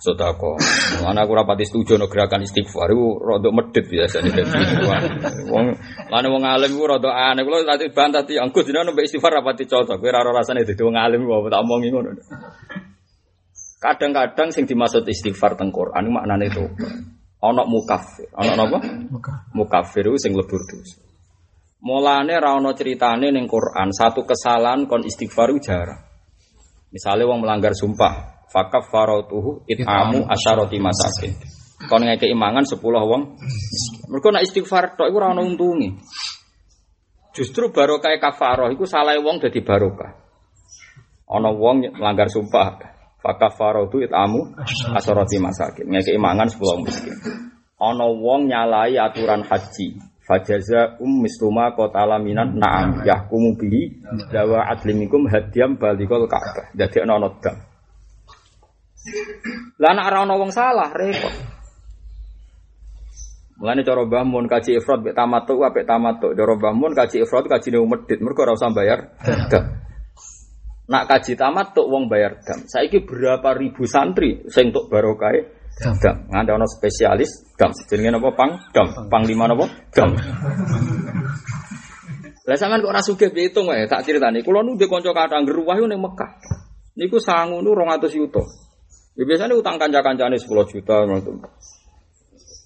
sodako. 0.00 0.56
Mana 1.04 1.28
aku 1.28 1.32
rapati 1.36 1.68
setuju 1.68 2.00
no 2.00 2.08
gerakan 2.08 2.42
istighfar 2.42 2.88
itu 2.88 3.20
rodok 3.20 3.52
medit 3.52 3.84
biasa 3.84 4.24
nih 4.24 4.32
dari 4.32 4.48
Wong, 5.52 5.66
mana 6.08 6.26
wong 6.32 6.42
alim 6.48 6.72
itu 6.72 6.84
rodok 6.88 7.12
aneh. 7.12 7.44
Kalau 7.44 7.68
tadi 7.68 7.86
bantah 7.92 8.24
ti 8.24 8.40
angkut 8.40 8.64
jadi 8.64 8.80
nombor 8.80 9.04
istighfar 9.04 9.38
rapati 9.38 9.68
cocok. 9.68 10.00
Kira 10.00 10.24
raro 10.24 10.32
rasanya 10.32 10.64
itu 10.64 10.80
wong 10.80 10.96
alim 10.96 11.28
gua 11.28 11.44
tak 11.52 11.60
omong 11.60 11.84
ngono. 11.84 12.10
Kadang-kadang 13.80 14.48
sing 14.52 14.64
dimaksud 14.64 15.04
istighfar 15.04 15.56
teng 15.60 15.68
Quran 15.68 16.08
maknane 16.08 16.48
itu. 16.48 16.64
Onok 17.40 17.66
mukafir, 17.72 18.28
onok 18.36 18.68
apa? 18.68 18.78
Mukafir 19.56 20.04
itu 20.12 20.20
sing 20.20 20.36
lebur 20.36 20.60
dosa. 20.68 21.00
Mulane 21.80 22.36
ra 22.36 22.60
ono 22.60 22.76
ceritane 22.76 23.32
ning 23.32 23.48
Quran 23.48 23.88
satu 23.88 24.28
kesalahan 24.28 24.84
kon 24.84 25.00
istighfar 25.00 25.48
jarang. 25.64 26.04
Misalnya 26.92 27.24
wong 27.24 27.40
melanggar 27.40 27.72
sumpah, 27.72 28.39
fakaf 28.50 28.90
farautuhu 28.90 29.64
it'amu 29.70 30.26
asyaroti 30.26 30.82
masakin. 30.82 31.32
Kon 31.86 32.04
ngeke 32.04 32.28
imangan 32.28 32.66
sepuluh 32.66 33.00
wong. 33.00 33.40
Mereka 34.10 34.28
nak 34.34 34.44
istighfar 34.44 34.98
tok 34.98 35.08
iku 35.08 35.16
ora 35.22 35.32
ono 35.32 35.46
untunge. 35.46 35.96
Justru 37.32 37.70
barokah 37.70 38.18
kafaroh 38.20 38.68
iku 38.74 38.84
salah 38.84 39.16
wong 39.16 39.40
dadi 39.40 39.62
barokah. 39.62 40.12
Ana 41.30 41.54
wong 41.54 41.94
melanggar 41.94 42.26
sumpah, 42.26 42.74
fakaf 43.22 43.54
farautu 43.54 44.02
it'amu 44.02 44.50
asyaroti 44.92 45.38
masakin. 45.38 45.88
Ngeke 45.88 46.12
imangan 46.18 46.50
sepuluh 46.50 46.76
wong 46.76 46.82
miskin. 46.90 47.16
Ana 47.80 48.12
wong 48.12 48.50
nyalai 48.50 49.00
aturan 49.00 49.40
haji, 49.46 49.96
fajaza 50.30 51.00
um 51.00 51.26
misluma 51.26 51.72
kota 51.72 52.06
laminan 52.06 52.54
naam 52.54 53.02
yahkumu 53.02 53.58
bihi 53.58 54.04
dawa 54.30 54.68
adlimikum 54.70 55.26
hadiam 55.26 55.74
balikol 55.74 56.28
ka'bah 56.30 56.70
dadi 56.76 57.02
ana 57.02 57.18
ana 57.18 57.28
dam 57.42 57.69
lah 59.80 59.92
nek 59.96 60.04
ora 60.12 60.36
wong 60.36 60.52
salah 60.52 60.92
repot. 60.92 61.60
Mulane 63.60 63.84
cara 63.84 64.08
Mbah 64.08 64.24
Mun 64.24 64.48
kaji 64.48 64.80
ifrat 64.80 65.04
mek 65.04 65.12
tamattu 65.12 65.60
apik 65.60 65.84
tamattu. 65.84 66.32
Cara 66.32 66.52
Mbah 66.56 66.72
Mun 66.72 66.96
kaji 66.96 67.20
ifrat 67.20 67.44
kaji 67.44 67.76
ne 67.76 67.78
medit 67.84 68.18
mergo 68.24 68.40
ora 68.40 68.56
usah 68.56 68.72
bayar 68.72 69.20
dam. 69.52 69.84
Nak 70.88 71.04
kaji 71.04 71.36
tamattu 71.36 71.84
wong 71.84 72.08
bayar 72.08 72.40
dam. 72.40 72.64
Saiki 72.64 73.04
berapa 73.04 73.52
ribu 73.52 73.84
santri 73.84 74.48
sing 74.48 74.72
entuk 74.72 74.88
barokah 74.88 75.44
dam. 76.00 76.24
Nganda 76.32 76.56
ana 76.56 76.64
spesialis 76.64 77.52
dam. 77.60 77.76
Jenenge 77.84 78.16
napa 78.16 78.32
pang 78.32 78.52
dam. 78.72 78.88
Panglima 79.12 79.44
napa 79.44 79.68
dam. 79.92 80.16
Lah 82.48 82.56
sampean 82.56 82.80
kok 82.80 82.92
ora 82.96 83.04
sugih 83.04 83.28
pitung 83.28 83.68
wae 83.68 83.84
tak 83.84 84.08
critani. 84.08 84.40
Kula 84.40 84.64
nu 84.64 84.80
ndek 84.80 84.88
kanca 84.88 85.12
kathah 85.12 85.44
ngruwah 85.44 85.76
ning 85.84 86.00
Mekah. 86.00 86.32
Niku 86.96 87.20
sangu 87.20 87.60
nu 87.60 87.76
200 87.76 88.08
yuta. 88.16 88.40
Ya 89.20 89.28
biasanya 89.28 89.52
utang 89.52 89.76
kanca-kancane 89.76 90.40
10 90.40 90.48
juta 90.48 91.04
ngono. 91.04 91.44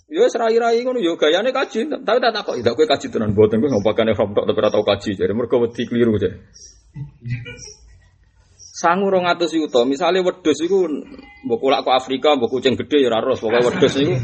Ya 0.06 0.30
serai-rai 0.30 0.86
ngono 0.86 1.02
ya 1.02 1.18
gayane 1.18 1.50
kaji, 1.50 1.90
tapi 1.90 2.18
tak 2.22 2.30
takok, 2.30 2.62
tidak 2.62 2.78
kowe 2.78 2.86
kaji 2.86 3.06
tenan 3.10 3.34
mboten 3.34 3.58
kowe 3.58 3.74
ngopakane 3.74 4.14
from 4.14 4.30
tok 4.38 4.46
tapi 4.46 4.62
ora 4.62 4.70
tau 4.70 4.86
kaji 4.86 5.18
jare 5.18 5.34
mergo 5.34 5.58
wedi 5.58 5.82
keliru 5.82 6.14
jare. 6.14 6.46
Sangu 8.54 9.10
rong 9.10 9.26
atus 9.26 9.50
yuta, 9.58 9.82
misalnya 9.82 10.22
wedus 10.22 10.62
iku 10.62 10.86
mbok 11.42 11.58
kulak 11.58 11.82
ke 11.82 11.90
Afrika, 11.90 12.38
mbok 12.38 12.46
kucing 12.46 12.78
gede 12.78 13.02
ya 13.02 13.10
ora 13.10 13.18
ros, 13.18 13.42
pokoke 13.42 13.74
wedus 13.74 13.94
niku 13.98 14.14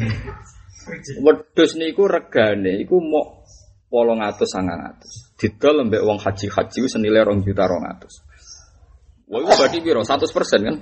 wedus 1.27 1.71
niku 1.75 2.07
regane 2.07 2.79
iku 2.87 3.03
mok 3.03 3.43
800 3.91 4.47
900. 4.47 5.35
Didol 5.35 5.83
mbek 5.91 6.03
wong 6.07 6.23
haji-haji 6.23 6.79
senilai 6.87 7.27
2 7.27 7.43
juta 7.43 7.67
200. 7.67 9.35
Wah, 9.35 9.43
berarti 9.59 9.83
piro? 9.83 10.07
100% 10.07 10.31
kan? 10.63 10.77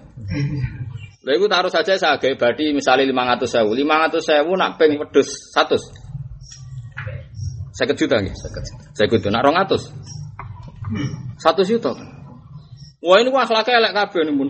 Lha 1.26 1.34
iku 1.34 1.50
taruh 1.50 1.66
saja 1.66 1.98
saya 1.98 2.14
gawe 2.14 2.34
badi 2.38 2.70
misalnya 2.70 3.10
500 3.10 3.50
sewu. 3.50 3.74
500 3.74 4.22
sewu 4.22 4.54
nak 4.54 4.78
peng 4.78 4.94
wedhus 4.94 5.50
100. 5.50 5.82
50 7.74 7.94
juta 7.98 8.16
nggih. 8.22 8.34
50 8.34 9.18
juta. 9.18 9.28
Nak 9.34 9.42
200. 9.42 9.90
100 11.42 11.66
juta. 11.66 11.90
Wah 12.98 13.18
ini 13.22 13.30
wah 13.30 13.46
akhlaknya 13.46 13.78
elek 13.78 13.92
kabeh 13.94 14.20
nih 14.26 14.34
pun. 14.34 14.48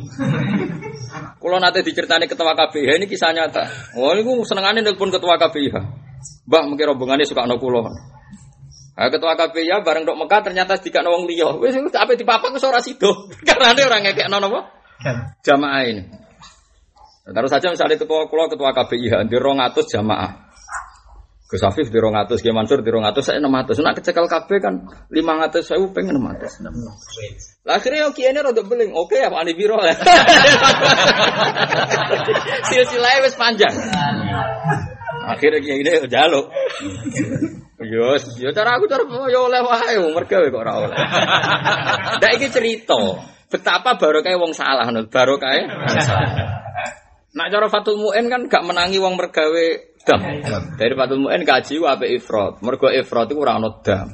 Kalau 1.41 1.59
nanti 1.65 1.85
diceritani 1.85 2.25
ketua 2.25 2.57
KPIH 2.57 3.01
ini 3.01 3.07
kisah 3.09 3.33
nyata. 3.33 3.65
Wah 3.97 4.17
ini 4.17 4.25
gue 4.25 4.45
senengannya 4.45 4.81
nelpon 4.85 5.13
ketua 5.13 5.37
KPIH. 5.37 5.77
Bah 6.49 6.65
mungkin 6.65 6.97
rombongannya 6.97 7.29
suka 7.29 7.45
no 7.45 7.61
pulau. 7.61 7.85
Nah, 8.99 9.09
ketua 9.15 9.37
KPIH 9.37 9.85
bareng 9.85 10.03
dok 10.09 10.17
Mekah 10.17 10.41
ternyata 10.43 10.81
tiga 10.81 11.05
nawang 11.05 11.29
liyo. 11.29 11.61
Wes 11.61 11.77
apa 11.77 12.13
di 12.17 12.25
papa 12.25 12.51
ke 12.51 12.59
suara 12.61 12.81
sido. 12.81 13.29
Karena 13.49 13.77
dia 13.77 13.85
orang 13.85 14.05
ngekek 14.09 14.29
nono 14.33 14.49
apa? 14.53 14.61
Jamaah 15.45 15.83
ini. 15.87 16.28
Taruh 17.29 17.51
saja 17.53 17.69
misalnya 17.69 18.01
ketua 18.01 18.25
kulo 18.33 18.49
ketua 18.49 18.73
KPIH 18.73 19.29
di 19.29 19.37
rongatus 19.37 19.85
jamaah. 19.93 20.49
Gus 21.49 21.65
Afif 21.65 21.89
di 21.89 21.97
rongatus, 21.97 22.45
Kiai 22.45 22.53
Mansur 22.53 22.85
di 22.85 22.93
rongatus, 22.93 23.25
saya 23.25 23.41
enam 23.41 23.49
ratus. 23.49 23.81
Nak 23.81 23.97
kecekel 23.97 24.29
KB 24.29 24.61
kan 24.61 24.85
lima 25.09 25.33
ratus, 25.41 25.65
saya 25.65 25.81
pengen 25.97 26.21
enam 26.21 26.29
ratus. 26.29 26.61
Akhirnya 27.65 28.05
yang 28.05 28.13
kiai 28.13 28.37
ini 28.37 28.45
rada 28.45 28.61
beling, 28.61 28.93
oke 28.93 29.17
ya 29.17 29.33
Pak 29.33 29.49
Biro 29.57 29.81
ya. 29.81 29.97
Silsilahnya 32.69 33.25
wis 33.25 33.33
panjang. 33.41 33.73
Akhirnya 35.25 35.65
kiai 35.65 35.81
ini 35.81 36.05
jaluk. 36.13 36.53
Yo, 37.81 38.21
yo 38.21 38.51
cara 38.53 38.77
aku 38.77 38.85
cara 38.85 39.09
yo 39.33 39.49
oleh 39.49 39.65
wae 39.65 39.97
mergo 40.05 40.37
kok 40.37 40.53
ora 40.53 40.73
oleh. 40.85 40.99
Ndak 42.21 42.33
iki 42.37 42.53
cerita 42.53 43.25
betapa 43.49 43.97
barokah 43.97 44.37
wong 44.37 44.53
salah 44.53 44.85
ngono, 44.85 45.09
barokah 45.09 45.53
salah. 46.05 46.69
Nak 47.37 47.53
cara 47.53 47.67
Fatul 47.69 48.01
Mu'in 48.01 48.33
kan 48.33 48.49
gak 48.49 48.65
menangi 48.65 48.97
wong 48.97 49.21
mergawe 49.21 49.67
dam. 50.09 50.21
Dari 50.81 50.95
Fatul 50.97 51.21
Mu'in 51.21 51.45
kaji 51.45 51.77
wape 51.77 52.09
ifrot. 52.09 52.65
Mergo 52.65 52.89
ifrot 52.89 53.29
itu 53.29 53.37
ora 53.37 53.61
ana 53.61 53.69
dam. 53.85 54.09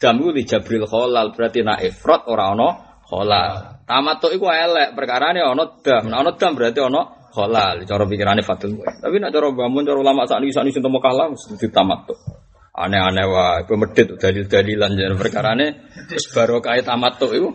Dam 0.00 0.14
itu 0.24 0.32
di 0.32 0.42
Jabril 0.48 0.88
Kholal 0.88 1.36
berarti 1.36 1.60
nak 1.60 1.84
ifrot 1.84 2.24
ora 2.32 2.56
ana 2.56 2.68
kholal. 3.04 3.84
Tamatuk 3.84 4.32
iku 4.32 4.48
elek 4.48 4.96
perkarane 4.96 5.44
ana 5.44 5.64
dam. 5.84 6.08
Nak 6.08 6.18
ana 6.24 6.30
dam 6.32 6.52
berarti 6.56 6.80
ana 6.80 7.02
kholal. 7.28 7.84
Cara 7.84 8.04
pikirane 8.08 8.40
Fatul 8.40 8.80
Mu'in. 8.80 9.04
Tapi 9.04 9.16
nak 9.20 9.36
cara 9.36 9.52
bangun 9.52 9.84
cara 9.84 9.98
ulama 10.00 10.24
sakniki 10.24 10.56
sakniki 10.56 10.80
sinten 10.80 10.92
Mekah 10.96 11.12
lah 11.12 11.26
mesti 11.28 11.68
tamatuk. 11.68 12.16
Aneh-aneh 12.76 13.24
wah, 13.24 13.64
itu 13.64 13.72
medit 13.72 14.20
dalil-dalilan 14.20 15.00
jadi 15.00 15.16
perkarane 15.16 15.88
terus 16.12 16.28
baru 16.28 16.60
kait 16.60 16.84
amat 16.84 17.16
tuh 17.16 17.32
itu. 17.32 17.48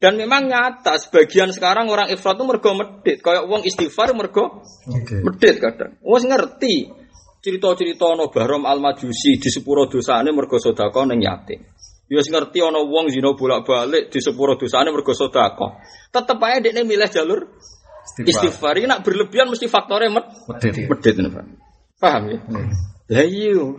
Dan 0.00 0.16
memang 0.16 0.48
nyata 0.48 0.96
sebagian 0.96 1.52
sekarang 1.52 1.92
orang 1.92 2.08
ifrat 2.08 2.40
itu 2.40 2.44
mergo 2.48 2.72
medit, 2.72 3.20
kayak 3.20 3.44
uang 3.44 3.68
istighfar 3.68 4.16
mergo 4.16 4.64
medit 5.20 5.60
kadang. 5.60 6.00
Wes 6.00 6.24
ngerti 6.24 6.88
cerita-cerita 7.44 8.16
no 8.16 8.32
Bahram 8.32 8.64
al 8.64 8.80
Majusi 8.80 9.36
di 9.36 9.52
sepuro 9.52 9.84
dosane 9.92 10.32
mergo 10.32 10.56
sedekah 10.56 11.04
ning 11.04 11.20
yatim. 11.20 11.60
Ya 12.08 12.24
ngerti 12.24 12.64
ana 12.64 12.80
wong 12.80 13.12
zina 13.12 13.36
bolak-balik 13.36 14.08
di 14.08 14.24
sepuro 14.24 14.56
dosane 14.56 14.88
mergo 14.88 15.12
sedekah. 15.12 15.84
Tetep 16.08 16.40
ae 16.48 16.64
dekne 16.64 16.80
milih 16.88 17.10
jalur 17.12 17.40
istighfar. 18.24 18.80
Ini 18.80 18.88
nak 18.88 19.04
berlebihan 19.04 19.52
mesti 19.52 19.68
faktornya 19.68 20.16
med 20.16 20.24
Medit. 20.48 20.88
medit. 20.88 21.14
Paham 22.00 22.22
ya? 22.32 22.38
Lah 23.12 23.26
iya. 23.28 23.76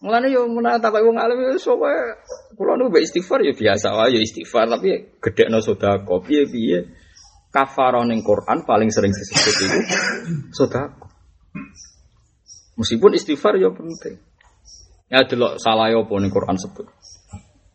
Mulane 0.00 0.32
yo 0.32 0.48
menawa 0.48 0.80
tak 0.80 0.96
wong 0.96 1.20
alim 1.20 1.44
yo 1.44 1.60
sapa 1.60 2.16
kula 2.56 2.80
istighfar 3.04 3.44
ya 3.44 3.52
biasa 3.52 3.92
wae 3.92 4.16
ya 4.16 4.20
istighfar 4.24 4.64
tapi 4.72 5.20
gedekno 5.20 5.60
sedekah 5.60 6.20
piye-piye. 6.24 7.04
Kafarah 7.54 8.02
ning 8.02 8.26
Quran 8.26 8.66
paling 8.66 8.90
sering 8.90 9.14
disebut 9.14 9.54
itu 9.60 9.78
sedekah. 10.56 10.90
Meskipun 12.80 13.12
istighfar 13.14 13.60
ya 13.60 13.70
penting. 13.70 14.18
Ya 15.12 15.22
delok 15.22 15.60
salah 15.60 15.92
ya 15.92 16.00
apa 16.00 16.14
ning 16.16 16.32
Quran 16.32 16.56
sebut. 16.56 16.88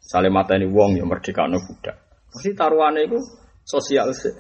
Sale 0.02 0.34
mateni 0.34 0.65
wong 0.65 0.98
ya 0.98 1.06
merdekano 1.06 1.62
budak. 1.62 1.95
Pasti 2.34 2.58
taruhane 2.58 3.06
iku 3.06 3.22
sosial 3.62 4.10
sih. 4.17 4.34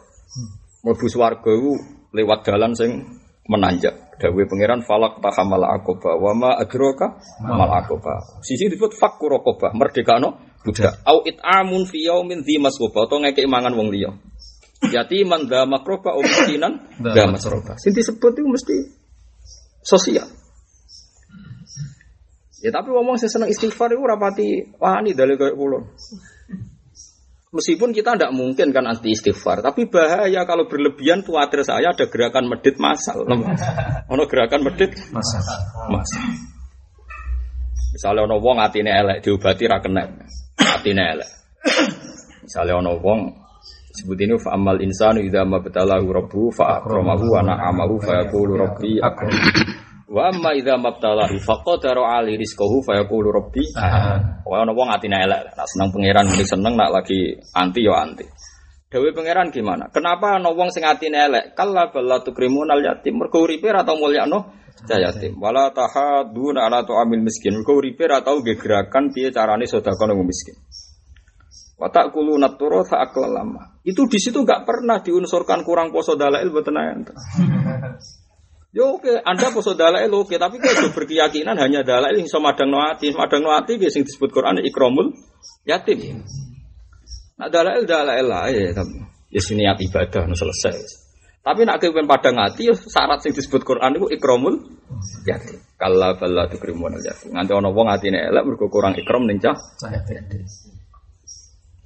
Mlebu 0.81 1.05
swarga 1.05 1.53
iku 1.53 1.77
lewat 2.17 2.49
dalan 2.49 2.73
sing 2.73 3.05
menanjak. 3.49 4.21
Dawe 4.21 4.41
pangeran 4.45 4.85
falak 4.85 5.23
tahamal 5.23 5.65
akoba 5.65 6.13
wa 6.13 6.31
ma 6.37 6.51
adraka 6.53 7.17
mal 7.41 7.71
akoba. 7.81 8.39
Sisi 8.45 8.69
disebut 8.69 8.93
fakku 8.93 9.25
rokobah 9.25 9.73
merdekano 9.73 10.59
budak. 10.61 11.01
Au 11.07 11.25
it'amun 11.25 11.89
fi 11.89 12.05
yaumin 12.05 12.45
masroba 12.61 13.09
atau 13.09 13.17
ngekek 13.17 13.49
mangan 13.49 13.73
wong 13.73 13.89
liya. 13.89 14.13
Yatiman 14.79 15.49
dha 15.49 15.65
makroba 15.65 16.13
o 16.13 16.21
miskinan 16.21 16.83
dha 17.01 17.25
masroba. 17.25 17.79
Sing 17.81 17.95
disebut 17.95 18.37
itu 18.37 18.47
mesti 18.47 18.75
sosial. 19.81 20.29
Ya 22.59 22.69
tapi 22.75 22.91
ngomong 22.91 23.15
sing 23.15 23.31
seneng 23.31 23.47
istighfar 23.47 23.95
itu 23.95 24.03
rapati 24.03 24.75
wani 24.77 25.15
dalil 25.15 25.39
kayak 25.39 25.55
kula. 25.55 25.79
Meskipun 27.49 27.89
kita 27.89 28.13
tidak 28.13 28.29
mungkin 28.29 28.69
kan 28.69 28.85
anti 28.85 29.09
istighfar, 29.09 29.65
tapi 29.65 29.89
bahaya 29.89 30.45
kalau 30.45 30.69
berlebihan 30.69 31.25
khawatir 31.25 31.65
saya 31.65 31.97
ada 31.97 32.05
gerakan 32.05 32.45
medit 32.45 32.77
masal. 32.77 33.25
Ono 33.25 34.23
gerakan 34.29 34.69
medit 34.69 34.93
Masa. 35.09 35.41
masal. 35.89 36.29
Misalnya 37.89 38.29
ono 38.29 38.37
wong 38.37 38.61
atine 38.61 38.93
elek 38.93 39.25
diobati 39.25 39.65
ra 39.65 39.81
kena. 39.81 40.05
Atine 40.61 41.03
elek. 41.17 41.29
Misalnya 42.45 42.85
ono 42.85 43.01
wong 43.01 43.33
sebut 43.97 44.19
ini 44.21 44.37
fa 44.37 44.53
amal 44.53 44.77
insanu 44.85 45.25
idza 45.25 45.41
mabtalahu 45.41 46.05
rabbuhu 46.05 46.53
fa 46.53 46.77
akramahu 46.77 47.33
wa 47.33 47.41
na'amahu 47.41 47.97
fa 47.97 48.23
yaqulu 48.23 48.61
rabbi 48.61 49.01
akram. 49.01 49.33
Wa 50.09 50.33
amma 50.33 50.57
idza 50.57 50.73
mabtalahu 50.73 51.37
fa 51.37 51.61
qadara 51.61 52.17
ali 52.17 52.33
rizqahu 52.33 52.81
fa 52.81 52.97
yaqulu 52.97 53.29
rabbi. 53.29 53.61
Wah 54.41 54.65
ono 54.65 54.73
wong 54.73 54.89
atine 54.89 55.21
elek, 55.21 55.53
nak 55.53 55.69
seneng 55.69 55.93
pangeran 55.93 56.25
muni 56.25 56.45
seneng, 56.49 56.73
nak 56.73 56.89
lagi 56.89 57.37
anti 57.53 57.85
yo 57.85 57.93
anti. 57.93 58.25
Dewe 58.89 59.13
pangeran 59.13 59.53
gimana? 59.53 59.85
Kenapa 59.93 60.41
ono 60.41 60.57
wong 60.57 60.73
sing 60.73 60.81
atine 60.81 61.29
elek? 61.29 61.53
Kalla 61.53 61.93
balla 61.93 62.25
tukrimunal 62.25 62.81
yatim. 62.81 63.21
Mergo 63.21 63.45
uripe 63.45 63.69
ra 63.69 63.85
tau 63.85 64.01
mulyakno 64.01 64.49
yatim. 64.89 65.37
Wala 65.37 65.69
tahaduna 65.69 66.65
ala 66.65 66.81
tu'amil 66.81 67.21
miskin. 67.21 67.61
Mergo 67.61 67.77
uripe 67.77 68.09
ra 68.09 68.25
tau 68.25 68.41
gerakan 68.41 69.13
piye 69.13 69.29
carane 69.29 69.69
sedekah 69.69 70.09
nang 70.09 70.25
miskin. 70.25 70.57
Watak 71.77 72.09
kulu 72.11 72.33
naturo 72.41 72.81
tak 72.81 73.13
lama. 73.13 73.77
Itu 73.85 74.09
di 74.09 74.17
situ 74.17 74.41
nggak 74.41 74.65
pernah 74.65 75.05
diunsurkan 75.05 75.61
kurang 75.61 75.93
poso 75.93 76.17
dalail 76.17 76.49
buat. 76.49 76.65
Yo 78.69 79.01
oke, 79.01 79.17
Anda 79.25 79.49
poso 79.49 79.73
dalail 79.73 80.13
oke, 80.13 80.37
tapi 80.37 80.61
kalau 80.61 80.93
berkeyakinan 80.93 81.57
hanya 81.57 81.81
dalail 81.81 82.13
yang 82.13 82.29
sama 82.29 82.53
madang 82.53 82.69
noati, 82.69 83.09
madang 83.17 83.41
noati 83.41 83.81
biasanya 83.81 84.05
disebut 84.05 84.29
Quran 84.29 84.61
ikromul 84.61 85.09
yatim. 85.65 86.21
Nah 87.41 87.49
dalail 87.49 87.89
dalail 87.89 88.25
lah 88.29 88.45
ya, 88.53 88.69
tapi 88.69 89.01
ya 89.33 89.41
sini 89.41 89.65
niat 89.65 89.81
ibadah, 89.81 90.29
no 90.29 90.37
selesai. 90.37 91.09
Tapi 91.41 91.65
nak 91.65 91.81
kepen 91.81 92.05
padang 92.05 92.37
hati, 92.37 92.69
yo 92.69 92.77
syarat 92.77 93.25
yang 93.25 93.33
disebut 93.33 93.65
Quran 93.65 93.97
itu 93.97 94.05
ikromul 94.13 94.53
yatim. 95.25 95.57
Kalau 95.73 96.13
bala 96.21 96.45
tukrimun 96.45 96.93
yatim. 97.01 97.33
Nanti 97.33 97.57
ono 97.57 97.73
wong 97.73 97.89
hatine 97.89 98.21
elek 98.21 98.43
mergo 98.45 98.69
kurang 98.69 98.93
ikram 99.01 99.25
ning 99.25 99.41
cah 99.41 99.57
Saya 99.81 100.03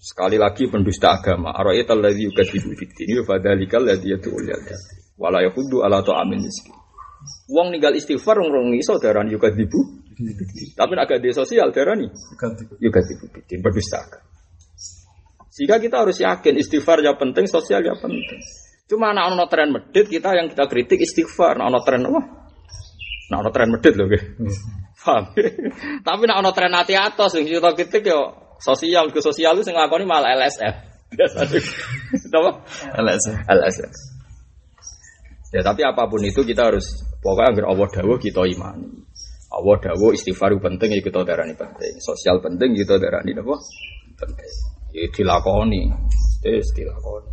Sekali 0.03 0.35
lagi 0.35 0.67
pendusta 0.67 1.15
agama. 1.15 1.55
Ara'aital 1.55 2.03
ladzi 2.03 2.27
yukadzibu 2.27 2.75
fid-din 2.75 3.23
wa 3.23 3.23
fadzalikal 3.23 3.87
ladzi 3.87 4.11
yad'ul 4.11 4.51
yatim. 4.51 5.02
Wala 5.17 5.45
yahuddu 5.45 5.85
ala 5.85 6.01
ta'amil 6.01 6.41
miskin. 6.41 6.73
Wong 7.47 7.71
ninggal 7.71 7.95
istighfar 7.95 8.39
wong 8.39 8.49
rong 8.51 8.69
iso 8.75 8.97
darani 8.99 9.31
yukadzibu. 9.35 9.79
Tapi 10.77 10.91
nek 10.93 11.05
agak 11.09 11.19
di 11.23 11.33
sosial 11.33 11.73
darani 11.73 12.09
yukadzibu 12.81 13.25
fid-din 13.33 13.59
pendusta 13.61 13.97
agama. 14.01 14.27
Sehingga 15.53 15.77
kita 15.77 16.01
harus 16.01 16.17
yakin 16.17 16.57
istighfar 16.57 17.05
ya 17.05 17.13
penting, 17.13 17.45
sosial 17.45 17.85
ya 17.85 17.93
penting. 17.93 18.41
Cuma 18.89 19.13
anak 19.13 19.37
ono 19.37 19.45
tren 19.45 19.69
medit 19.69 20.09
kita 20.09 20.33
yang 20.33 20.49
kita 20.49 20.65
kritik 20.65 20.97
istighfar, 20.97 21.61
anak 21.61 21.67
ono 21.69 21.79
tren 21.85 22.01
apa? 22.09 22.21
Nah 23.29 23.37
ono 23.37 23.49
tren 23.53 23.69
medit 23.69 23.93
loh, 23.93 24.09
gitu. 24.09 24.25
Paham? 25.03 25.29
Tapi 26.07 26.21
nek 26.25 26.37
ono 26.41 26.49
tren 26.57 26.73
ati 26.73 26.97
atos 26.97 27.37
sing 27.37 27.45
kita 27.45 27.69
kritik 27.77 28.01
yo 28.01 28.33
sosial 28.57 29.13
ke 29.13 29.21
sosial 29.21 29.53
itu 29.59 29.69
sing 29.69 29.77
nglakoni 29.77 30.09
malah 30.09 30.33
LSF. 30.33 30.75
Biasanya. 31.17 31.59
Apa? 32.33 32.51
LSM. 32.97 33.35
LSF. 33.45 34.12
Ya 35.53 35.61
tapi 35.61 35.85
apa 35.85 36.09
pun 36.09 36.25
itu 36.25 36.41
kita 36.41 36.73
harus 36.73 37.05
pokoknya 37.21 37.53
agar 37.53 37.65
Allah 37.69 37.87
dawuh 37.93 38.17
kita 38.17 38.41
imani. 38.41 38.89
Allah 39.53 39.77
dawuh 39.77 40.17
istighfar 40.17 40.57
penting 40.57 40.97
ya 40.97 41.01
kita 41.05 41.21
darani 41.21 41.53
penting. 41.53 41.93
Sosial 42.01 42.41
penting 42.41 42.73
kita 42.73 42.97
darani 42.97 43.37
apa? 43.37 43.55
Penting. 44.17 44.53
Ya 44.97 45.05
dilakoni. 45.13 45.93
Terus 46.41 46.73
dilakoni. 46.73 47.31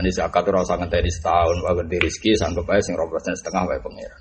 Ini 0.00 0.10
zakat 0.10 0.48
ora 0.48 0.64
usah 0.64 0.80
ngenteni 0.80 1.12
setahun, 1.12 1.60
wae 1.60 1.76
ganti 1.76 2.00
rezeki 2.00 2.40
sanggup 2.40 2.64
ae 2.72 2.80
sing 2.80 2.96
2% 2.96 3.04
setengah 3.36 3.62
wae 3.68 3.78
pangeran. 3.84 4.20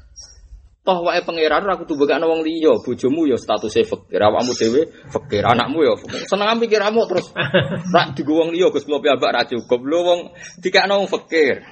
Toh 0.83 0.99
wae 1.07 1.23
pangeran 1.23 1.63
ora 1.63 1.79
kudu 1.79 1.95
bekakno 1.95 2.27
wong 2.27 2.43
liya, 2.43 2.75
bojomu 2.83 3.31
ya 3.31 3.39
statusé 3.39 3.87
fakir, 3.87 4.19
awakmu 4.19 4.51
dhewe 4.51 4.91
fakir, 5.07 5.47
anakmu 5.47 5.87
ya 5.87 5.95
fakir. 5.95 6.27
Seneng 6.27 6.59
pikirmu 6.59 7.07
terus 7.07 7.31
rak 7.95 8.19
digo 8.19 8.43
wong 8.43 8.51
liya 8.51 8.67
Gus 8.75 8.83
kula 8.83 8.99
piyambak 8.99 9.31
ra 9.31 9.41
cukup. 9.47 9.81
Lho 9.87 9.99
wong 10.03 10.19
dikakno 10.59 10.99
wong 10.99 11.07
fakir. 11.07 11.63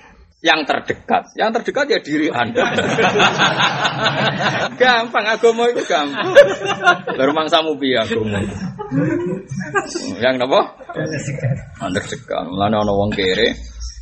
Yang 0.41 0.73
terdekat, 0.73 1.37
yang 1.37 1.53
terdekat 1.53 1.85
ya 1.85 1.99
diri 2.01 2.25
Anda. 2.33 2.65
gampang 4.81 5.37
agama 5.37 5.69
itu 5.69 5.85
gampang. 5.85 6.33
Baru 7.13 7.31
mangsamu 7.37 7.77
piye 7.77 8.01
agama. 8.01 8.41
Yang 10.17 10.35
napa? 10.41 10.81
Terdekat. 11.93 12.49
Mulane 12.49 12.73
ana 12.73 12.89
wong 12.89 13.13
kere 13.13 13.53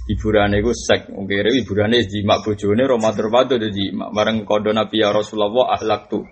hiburane 0.08 0.63
iku 0.63 0.71
sek 0.71 1.12
wong 1.12 1.28
kere 1.28 1.52
hiburane 1.60 2.08
jimak 2.08 2.39
bojone 2.47 2.88
romatur 2.88 3.28
padu 3.28 3.60
jimak 3.60 4.15
bareng 4.15 4.47
kodo 4.47 4.71
Nabi 4.71 5.04
ya 5.04 5.12
Rasulullah 5.12 5.75
ahlak 5.75 6.08
tu. 6.08 6.23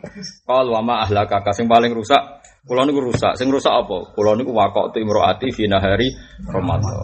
Qal 0.48 0.72
wa 0.72 0.80
ma 0.88 1.04
ahlaka 1.04 1.52
sing 1.52 1.67
paling 1.67 1.91
rusak 1.91 2.47
Kulo 2.67 2.84
niku 2.84 2.99
rusak. 2.99 3.39
Sing 3.39 3.47
rusak 3.47 3.71
apa? 3.71 4.12
Kulo 4.12 4.36
niku 4.36 4.51
wakok 4.51 4.91
tu 4.91 4.99
imroati 4.99 5.56
fi 5.56 5.71
nahari 5.71 6.12
Ramadan. 6.43 6.99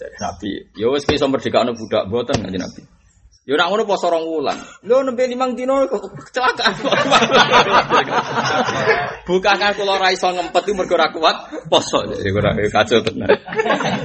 Nabi, 0.00 0.64
ya 0.78 0.88
wis 0.88 1.04
iso 1.12 1.28
merdekakno 1.28 1.76
budak 1.76 2.08
mboten 2.08 2.40
kanjeng 2.40 2.62
Nabi. 2.62 2.82
Ya 3.48 3.58
nak 3.58 3.72
ngono 3.72 3.82
poso 3.82 4.06
rong 4.06 4.22
wulan. 4.22 4.54
Lho 4.86 5.02
nembe 5.02 5.26
limang 5.26 5.58
dino 5.58 5.82
kecelakaan. 6.28 6.70
Bukan 9.28 9.56
kan 9.58 9.74
kula 9.74 9.98
ora 9.98 10.14
iso 10.14 10.30
ngempet 10.30 10.70
iku 10.70 10.78
mergo 10.78 10.94
ora 10.94 11.10
kuat 11.10 11.36
poso. 11.66 12.06
Jadi 12.06 12.30
ora 12.30 12.54
kacau 12.54 13.02
tenan. 13.02 13.34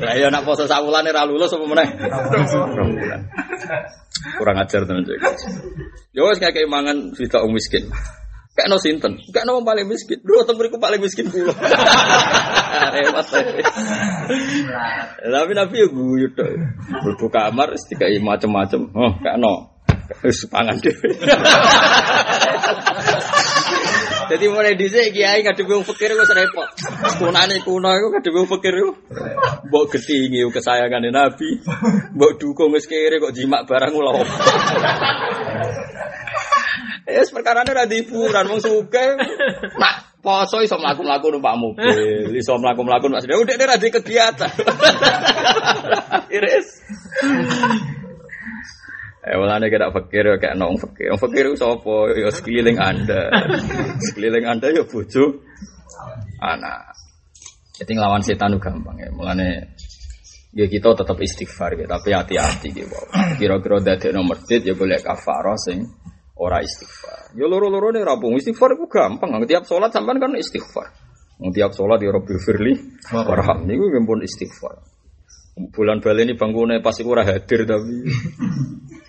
Lah 0.01 0.15
ya 0.17 0.33
nak 0.33 0.47
poso 0.47 0.65
sak 0.65 0.81
wulane 0.81 1.13
ra 1.13 1.29
lulus 1.29 1.53
apa 1.53 1.61
meneh? 1.61 1.87
Kurang 4.41 4.57
ajar 4.57 4.81
tenan 4.87 5.05
cek. 5.05 5.19
Ya 6.17 6.25
wis 6.25 6.41
kakek 6.41 6.65
mangan 6.65 7.13
wong 7.13 7.51
miskin. 7.53 7.85
Kayak 8.55 8.71
no 8.71 8.79
sinten, 8.79 9.19
kayak 9.35 9.43
no 9.43 9.59
paling 9.67 9.83
miskin. 9.83 10.23
Dua 10.23 10.47
temen 10.47 10.71
paling 10.79 11.03
miskin. 11.03 11.27
Repot. 12.95 13.27
Tapi 15.19 15.51
Nabi 15.51 15.75
ya 15.83 15.87
guyu 15.91 16.31
tuh. 16.31 16.55
Berbuka 17.03 17.51
kamar, 17.51 17.75
dikai 17.75 18.15
macem-macem. 18.23 18.95
Oh, 18.95 19.11
kayak 19.19 19.43
no. 19.43 19.75
Wis 20.23 20.47
dhewe. 20.47 21.09
Jadi 24.25 24.45
mulai 24.49 24.73
dhisik 24.73 25.13
kiai 25.13 25.45
ngadepi 25.45 25.69
wong 25.69 25.85
fakir 25.85 26.17
wis 26.17 26.31
repot. 26.33 26.65
Kunane 27.21 27.61
kuno 27.61 27.93
iku 27.93 28.07
ngadepi 28.09 28.37
wong 28.39 28.49
fakir 28.49 28.73
iku. 28.73 28.91
Mbok 29.69 29.85
getingi 29.93 30.41
kesayangane 30.49 31.13
Nabi. 31.13 31.61
Mbok 32.17 32.31
dukung 32.41 32.73
wis 32.73 32.89
kere 32.89 33.21
kok 33.21 33.35
jimak 33.37 33.69
barang 33.69 33.93
lho. 33.93 34.23
Es 37.05 37.29
perkara 37.29 37.61
ini 37.61 37.71
ada 37.73 37.85
hiburan, 37.85 38.49
mau 38.49 38.57
suka. 38.57 39.19
Nah, 39.77 39.95
poso 40.25 40.65
iso 40.65 40.75
melaku-melaku 40.81 41.37
numpak 41.37 41.55
mobil, 41.55 42.33
iso 42.33 42.57
melaku-melaku 42.57 43.09
numpak 43.09 43.21
sepeda. 43.23 43.41
Udah 43.41 43.53
ini 43.55 43.65
ada 43.69 43.87
kegiatan. 43.93 44.51
Iris. 46.33 46.67
Eh, 49.25 49.33
mulane 49.41 49.73
kira 49.73 49.89
fakir 49.89 50.37
kayak 50.37 50.53
nong 50.53 50.77
fakir. 50.77 51.09
Nong 51.09 51.21
fakir 51.21 51.49
itu 51.49 51.57
sapa? 51.57 52.13
Ya 52.13 52.29
sekeliling 52.29 52.77
Anda. 52.77 53.33
Sekeliling 53.97 54.45
Anda 54.45 54.69
ya 54.69 54.85
bojo 54.85 55.41
anak. 56.41 56.93
Jadi 57.73 57.91
ngelawan 57.97 58.21
setan 58.21 58.53
itu 58.53 58.61
gampang 58.61 59.01
ya. 59.01 59.09
Mulane 59.09 59.73
ya 60.53 60.69
kita 60.69 60.93
tetap 60.93 61.17
istighfar 61.17 61.73
ya, 61.73 61.89
tapi 61.89 62.13
hati-hati 62.13 62.69
gitu. 62.69 62.97
Kira-kira 63.41 63.81
dadi 63.81 64.13
nomor 64.13 64.37
masjid 64.37 64.61
ya 64.61 64.77
boleh 64.77 65.01
kafarah 65.01 65.57
sing 65.57 65.89
ora 66.35 66.59
istighfar. 66.59 67.31
Ya 67.35 67.47
loro-loro 67.47 67.95
nih 67.95 68.03
rampung 68.03 68.35
istighfar 68.35 68.75
itu 68.75 68.85
gampang. 68.91 69.39
Tiap 69.47 69.63
sholat 69.63 69.91
sampean 69.95 70.19
kan 70.19 70.35
istighfar. 70.35 70.91
Tiap 71.39 71.71
sholat 71.75 71.99
ya 71.99 72.15
Rabbil 72.15 72.39
firli 72.39 72.73
warham 73.11 73.67
niku 73.67 73.91
pun 74.03 74.23
istighfar. 74.23 74.79
Bulan 75.55 76.03
bali 76.03 76.27
ini 76.27 76.35
bangunnya 76.35 76.83
pasti 76.83 77.07
kurang 77.07 77.31
hadir 77.31 77.63
tapi 77.63 78.03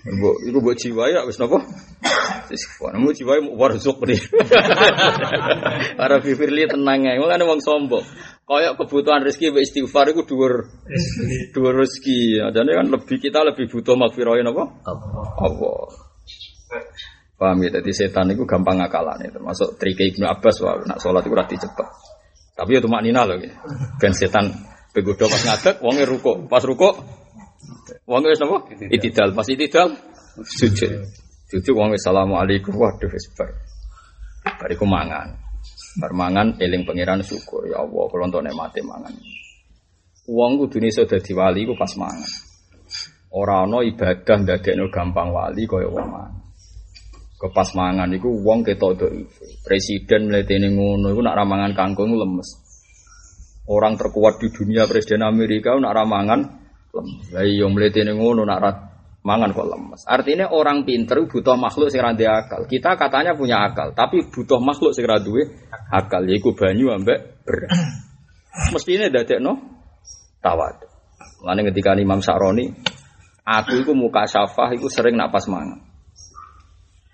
bu, 0.06 0.30
itu 0.46 0.58
buat 0.62 0.78
jiwa 0.78 1.10
ya, 1.10 1.26
wis 1.26 1.42
nopo? 1.42 1.58
Istighfar, 2.54 2.94
mau 3.02 3.10
jiwa 3.10 3.42
mau 3.42 3.58
warzuk 3.58 3.98
nih. 4.06 4.22
Para 5.98 6.22
firli 6.22 6.70
tenang 6.70 7.02
ya, 7.02 7.18
mulane 7.18 7.42
wong 7.42 7.58
sombong. 7.58 8.06
Kayak 8.46 8.78
kebutuhan 8.78 9.26
rezeki 9.26 9.58
be 9.58 9.66
istighfar 9.66 10.14
itu 10.14 10.22
dua 10.22 10.62
dua 11.50 11.70
rezeki. 11.74 12.38
Jadi 12.54 12.70
kan 12.78 12.86
lebih 12.94 13.18
kita 13.18 13.42
lebih 13.42 13.66
butuh 13.66 13.98
makfirohin 13.98 14.46
apa? 14.46 14.86
Allah. 15.42 16.05
Paham 17.36 17.68
ya? 17.68 17.70
Jadi 17.80 17.92
setan 17.92 18.32
itu 18.32 18.48
gampang 18.48 18.80
ngakalan 18.80 19.28
itu. 19.28 19.36
Termasuk 19.36 19.76
trik 19.76 20.00
Ibnu 20.00 20.24
Abbas 20.24 20.56
wah 20.64 20.80
nak 20.88 20.98
sholat 21.04 21.20
itu 21.20 21.36
rati 21.36 21.56
cepat. 21.60 21.88
Tapi 22.56 22.70
ya 22.72 22.80
cuma 22.80 23.04
nina 23.04 23.28
loh. 23.28 23.36
Ben 24.00 24.16
setan 24.16 24.48
begodo 24.96 25.28
pas 25.28 25.44
ngadeg, 25.44 25.76
wongnya 25.84 26.08
ruko. 26.08 26.48
Pas 26.48 26.64
ruko, 26.64 26.96
wongnya 28.08 28.32
wis 28.32 28.40
napa? 28.40 28.56
Itidal. 28.88 29.36
Pas 29.36 29.44
itidal, 29.52 29.92
sujud. 30.40 30.90
Sujud 31.52 31.72
wongnya 31.76 32.00
assalamualaikum. 32.00 32.72
Waduh 32.72 33.12
wis 33.12 33.28
bar. 33.36 33.52
Bariku 34.56 34.88
mangan. 34.88 35.36
Permangan 36.00 36.56
eling 36.60 36.88
pangeran 36.88 37.20
syukur 37.20 37.68
ya 37.68 37.84
Allah 37.84 38.04
kalau 38.08 38.24
untuk 38.24 38.44
mati 38.56 38.80
mangan. 38.80 39.12
Uang 40.28 40.56
kudu 40.64 40.80
iso 40.88 41.04
dadi 41.04 41.36
wali 41.36 41.68
ku 41.68 41.76
pas 41.76 41.92
mangan. 42.00 42.32
Ora 43.36 43.68
ana 43.68 43.84
ibadah 43.84 44.36
ndadekno 44.40 44.88
gampang 44.88 45.28
wali 45.32 45.68
kaya 45.68 45.88
wong 45.92 46.08
mangan 46.08 46.45
kepas 47.36 47.76
mangan 47.76 48.08
iku 48.16 48.32
wong 48.40 48.64
ketok 48.64 48.92
do 48.96 49.06
presiden 49.60 50.32
mletene 50.32 50.72
ngono 50.72 51.12
iku 51.12 51.20
nak 51.20 51.36
ramangan 51.36 51.72
kangkung 51.76 52.16
lemes. 52.16 52.64
Orang 53.66 53.98
terkuat 53.98 54.38
di 54.38 54.48
dunia 54.54 54.86
presiden 54.88 55.26
Amerika 55.26 55.76
nak 55.76 55.92
ramangan 55.92 56.40
lemes. 56.96 57.26
Lah 57.36 57.44
iya 57.44 57.68
mletene 57.68 58.16
ngono 58.16 58.48
nak 58.48 58.60
mangan 59.20 59.52
kok 59.52 59.68
lemes. 59.68 60.00
Artinya 60.08 60.48
orang 60.48 60.88
pinter 60.88 61.28
butuh 61.28 61.60
makhluk 61.60 61.92
sing 61.92 62.00
akal. 62.00 62.64
Kita 62.64 62.96
katanya 62.96 63.36
punya 63.36 63.68
akal 63.68 63.92
tapi 63.92 64.24
butuh 64.32 64.58
makhluk 64.58 64.96
sing 64.96 65.04
duwe 65.04 65.44
akal. 65.92 66.24
Yaiku 66.24 66.56
banyu 66.56 66.94
ambek 66.96 67.44
beras. 67.44 68.06
Mestine 68.72 69.12
dadekno 69.12 69.52
tawad 70.40 70.80
Lalu 71.44 71.68
ketika 71.70 71.92
Imam 71.94 72.24
Sa'roni 72.24 72.72
aku 73.44 73.84
iku 73.84 73.92
muka 73.92 74.24
syafah 74.24 74.72
iku 74.74 74.88
sering 74.88 75.20
nak 75.20 75.30
pas 75.30 75.44
mangan 75.46 75.85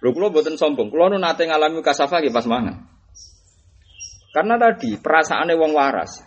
Lho 0.03 0.11
kula 0.11 0.35
mboten 0.35 0.59
sombong, 0.59 0.91
kula 0.91 1.15
nu 1.15 1.23
nate 1.23 1.47
ngalami 1.47 1.79
kasafah 1.79 2.19
nggih 2.19 2.35
pas 2.35 2.47
mangan. 2.51 2.75
Karena 4.35 4.59
tadi 4.59 4.99
perasaannya 4.99 5.55
wong 5.55 5.73
waras. 5.79 6.19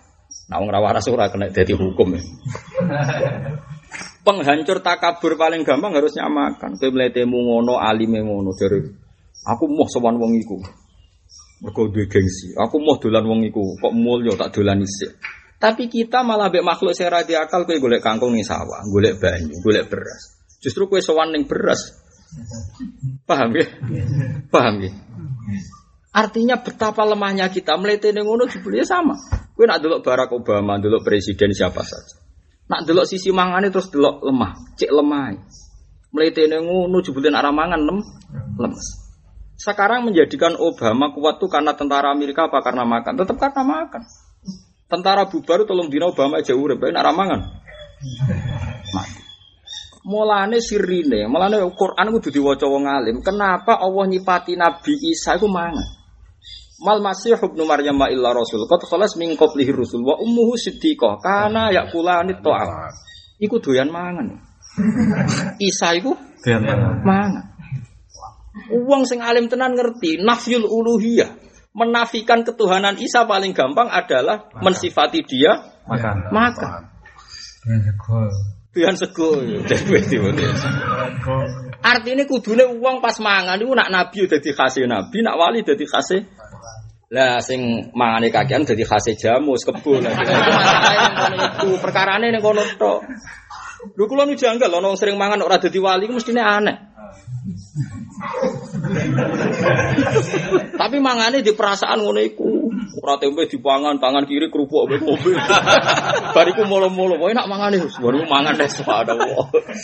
Nah 0.47 0.63
wong 0.63 0.71
waras 0.71 1.03
ora 1.11 1.27
kena 1.27 1.51
dadi 1.51 1.75
hukum 1.75 2.15
ya. 2.15 2.23
Penghancur 4.25 4.81
takabur 4.81 5.37
paling 5.37 5.61
gampang 5.61 5.93
harus 5.93 6.17
nyamakan. 6.17 6.81
Kowe 6.81 6.89
mletemu 6.89 7.35
ngono, 7.35 7.77
alime 7.77 8.25
ngono 8.25 8.57
jare. 8.57 8.81
Aku 9.45 9.69
mau 9.69 9.85
sowan 9.85 10.17
wong 10.17 10.33
iku. 10.41 10.57
Mergo 11.61 11.93
duwe 11.93 12.09
gengsi. 12.09 12.57
Aku 12.57 12.81
mau 12.81 12.97
dolan 12.97 13.21
wong 13.21 13.45
iku, 13.45 13.77
kok 13.77 13.93
mulya 13.93 14.33
tak 14.33 14.57
dolan 14.57 14.81
isik. 14.81 15.13
Tapi 15.61 15.87
kita 15.87 16.25
malah 16.25 16.49
be 16.49 16.65
makhluk 16.65 16.97
sing 16.97 17.05
ra 17.05 17.21
akal 17.21 17.69
kowe 17.69 17.77
golek 17.77 18.01
kangkung 18.01 18.33
ning 18.33 18.45
sawah, 18.45 18.81
golek 18.89 19.21
banyu, 19.21 19.53
golek 19.61 19.87
beras. 19.87 20.41
Justru 20.57 20.89
kowe 20.89 20.97
sowan 20.97 21.31
ning 21.31 21.45
beras, 21.45 22.04
Paham 23.25 23.49
ya? 23.55 23.65
Paham 24.51 24.75
ya? 24.83 24.91
Artinya 26.15 26.55
betapa 26.55 27.03
lemahnya 27.03 27.51
kita 27.51 27.75
melihat 27.75 28.15
ngono 28.15 28.47
jebule 28.47 28.87
sama. 28.87 29.19
Kowe 29.55 29.67
nak 29.67 29.83
delok 29.83 29.99
Barack 29.99 30.31
Obama, 30.31 30.79
delok 30.79 31.03
presiden 31.03 31.51
siapa 31.51 31.83
saja. 31.83 32.15
Nak 32.71 32.87
delok 32.87 33.03
sisi 33.03 33.35
mangane 33.35 33.67
terus 33.67 33.91
delok 33.91 34.23
lemah, 34.23 34.55
cek 34.79 34.91
lemah. 34.95 35.35
Melihat 36.15 36.47
ngono 36.63 37.03
jebule 37.03 37.27
nak 37.27 37.51
mangan 37.51 37.79
lem, 37.83 37.99
lemes. 38.55 38.87
Sekarang 39.55 40.07
menjadikan 40.07 40.55
Obama 40.59 41.11
kuat 41.15 41.39
tuh 41.39 41.47
karena 41.47 41.71
tentara 41.75 42.11
Amerika 42.11 42.47
apa 42.51 42.59
karena 42.59 42.83
makan? 42.83 43.15
Tetap 43.15 43.39
karena 43.39 43.63
makan. 43.63 44.03
Tentara 44.87 45.27
bubar 45.27 45.63
tolong 45.67 45.91
dina 45.91 46.11
Obama 46.11 46.39
aja 46.39 46.55
urip, 46.55 46.79
nak 46.79 47.11
mangan. 47.15 47.39
Mati. 48.95 49.24
Mulane 50.05 50.61
sirine, 50.61 51.25
mulane 51.25 51.57
Quran 51.73 52.07
kudu 52.13 52.29
diwaca 52.29 52.69
wong 52.69 52.85
alim. 52.85 53.25
Kenapa 53.25 53.81
Allah 53.81 54.05
nyipati 54.05 54.53
Nabi 54.53 54.93
Isa 55.09 55.33
iku 55.33 55.49
mangan? 55.49 55.81
Mal 56.85 57.01
Masih 57.01 57.33
ibnu 57.33 57.65
Maryam 57.65 57.97
illa 58.13 58.29
rasul. 58.29 58.69
Qad 58.69 58.85
khalas 58.85 59.17
min 59.17 59.33
qablihi 59.33 59.73
rusul 59.73 60.05
wa 60.05 60.21
ummuhu 60.21 60.53
siddiqah. 60.61 61.17
Kana 61.23 61.73
yakulani 61.73 62.37
ta'am. 62.37 62.93
Iku 63.41 63.57
doyan 63.57 63.89
mangan. 63.89 64.37
Isa 65.73 65.97
iku 65.97 66.13
doyan 66.45 66.61
mangan. 67.01 67.57
Uang 68.77 69.09
sing 69.09 69.25
alim 69.25 69.49
tenan 69.49 69.73
ngerti 69.73 70.21
nafyul 70.21 70.69
uluhiyah. 70.69 71.33
Menafikan 71.73 72.45
ketuhanan 72.45 72.95
Isa 73.01 73.25
paling 73.25 73.57
gampang 73.57 73.89
adalah 73.89 74.53
mensifati 74.61 75.25
dia 75.25 75.81
makan. 75.89 76.29
Makan. 76.29 76.71
makan. 77.65 78.54
Pian 78.75 78.99
sego. 78.99 79.39
Artinya 81.79 82.27
kudune 82.27 82.67
uang 82.67 82.99
pas 82.99 83.15
mangan 83.23 83.55
itu 83.55 83.71
nak 83.71 83.87
nabi 83.87 84.27
udah 84.27 84.39
dikasih 84.43 84.83
nabi, 84.83 85.23
nak 85.23 85.39
wali 85.39 85.63
udah 85.63 85.77
dikasih 85.79 86.19
lah 87.15 87.37
sing 87.37 87.93
mangane 87.93 88.33
kakean 88.33 88.65
dadi 88.65 88.81
khase 88.81 89.13
jamu 89.15 89.53
kebo 89.55 90.01
lah. 90.01 90.09
Itu 91.61 91.77
perkarane 91.77 92.33
ning 92.33 92.41
kono 92.41 92.65
tok. 92.75 93.05
Lho 93.93 94.03
kula 94.09 94.25
nu 94.25 94.33
janggal 94.33 94.73
ana 94.73 94.89
sering 94.97 95.13
mangan 95.15 95.45
ora 95.45 95.61
dadi 95.61 95.77
wali 95.77 96.09
ku 96.09 96.17
mestine 96.17 96.41
aneh. 96.41 96.75
Tapi 100.81 100.97
mangane 100.97 101.45
di 101.45 101.53
perasaan 101.53 102.01
ngono 102.01 102.19
iku. 102.25 102.54
Ora 103.01 103.15
tempe 103.17 103.49
dipangan 103.49 103.97
tangan 103.97 104.25
kiri 104.25 104.47
kerupuk 104.49 104.89
mbek 104.89 105.01
mobil. 105.01 105.35
Bariku 106.35 106.63
molo-molo, 106.67 107.19
kowe 107.19 107.31
nak 107.33 107.49
mangane 107.49 107.81
baru 108.01 108.25
mangan 108.25 108.55
des 108.57 108.75
ada. 108.85 109.13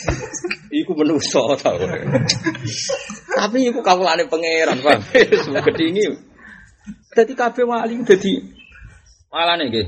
Iku 0.80 0.92
menuso 0.96 1.52
tau. 1.60 1.76
Tapi 3.32 3.58
iku 3.68 3.84
kawulane 3.84 4.24
pangeran, 4.24 4.80
Pak. 4.80 5.12
Gedingi. 5.68 6.08
Dadi 7.12 7.32
kabeh 7.36 7.68
wali 7.68 8.00
dadi 8.08 8.40
malane 9.28 9.68
nggih. 9.68 9.86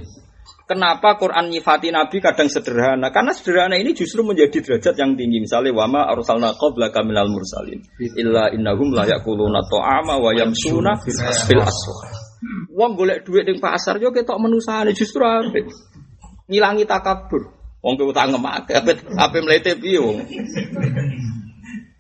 Kenapa 0.64 1.20
Quran 1.20 1.53
nyifati 1.53 1.92
Nabi 1.92 2.24
kadang 2.24 2.48
sederhana? 2.48 3.12
Karena 3.12 3.37
sederhana 3.37 3.77
ini 3.77 3.92
justru 3.92 4.24
menjadi 4.24 4.64
derajat 4.64 4.96
yang 4.96 5.12
tinggi. 5.12 5.44
Misalnya 5.44 5.77
wama 5.77 6.09
arsalna 6.09 6.57
qablaka 6.57 7.05
minal 7.05 7.29
mursalin 7.29 7.85
illa 8.00 8.48
innahum 8.48 8.96
la 8.96 9.05
yaquluna 9.05 9.61
ta'ama 9.68 10.16
wa 10.16 10.33
yamsuna 10.33 10.96
fil 11.05 11.61
aswaq. 11.61 12.23
Wong 12.74 12.92
golek 12.98 13.24
duit 13.24 13.46
ning 13.46 13.59
pasar 13.62 13.96
yo 14.02 14.11
ketok 14.11 14.40
menusane 14.40 14.92
justru 14.92 15.24
apik. 15.24 15.68
Ngilangi 16.50 16.85
takabur. 16.85 17.54
Wong 17.85 18.00
ke 18.00 18.04
utang 18.04 18.33
ngemak, 18.33 18.64
ape 18.72 18.96
ape 18.96 19.38
mlete 19.44 19.76
piye 19.76 20.00
wong. 20.00 20.24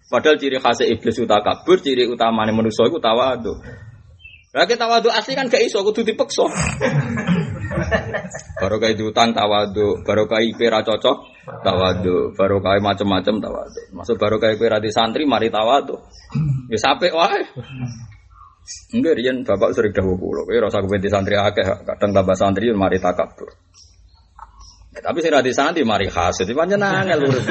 Padahal 0.08 0.38
ciri 0.40 0.56
khas 0.56 0.80
iblis 0.84 1.18
utakabur, 1.20 1.76
ciri 1.80 2.08
utamanya 2.08 2.54
manusia 2.54 2.88
itu 2.88 2.96
tawadu. 3.02 3.52
Lah 4.54 4.64
kita 4.70 4.86
tawadu 4.86 5.10
asli 5.10 5.34
kan 5.34 5.50
gak 5.50 5.66
iso 5.66 5.82
kudu 5.82 6.06
dipeksa. 6.06 6.46
diutang 8.94 9.34
tawadu, 9.34 10.06
baru 10.06 10.30
kayak 10.30 10.54
IP 10.54 10.60
cocok 10.70 11.16
tawadu, 11.66 12.30
baru 12.38 12.62
kayak 12.62 12.80
macam-macam 12.80 13.34
tawadu. 13.42 13.80
Masuk 13.90 14.14
baru 14.14 14.38
kayak 14.38 14.62
IP 14.62 14.62
di 14.78 14.90
santri 14.94 15.26
mari 15.26 15.50
tawadu. 15.50 15.98
Ya 16.70 16.78
sampai 16.78 17.10
wae. 17.10 17.42
Enggak, 18.96 19.20
Rian 19.20 19.44
bapak 19.44 19.76
sering 19.76 19.92
dahulu 19.92 20.16
pulau. 20.16 20.48
Eh, 20.48 20.56
rasa 20.56 20.80
kepentingan 20.80 21.20
santri 21.20 21.36
akeh, 21.36 21.84
kadang 21.84 22.16
tambah 22.16 22.32
santri 22.32 22.72
mari 22.72 22.96
takabur. 22.96 23.52
Tapi 24.94 25.18
sing 25.20 25.34
ra 25.34 25.42
di 25.42 25.50
santri 25.50 25.82
mari 25.82 26.06
hasud, 26.06 26.46
pancen 26.54 26.78
angel 26.78 27.26
urip. 27.26 27.42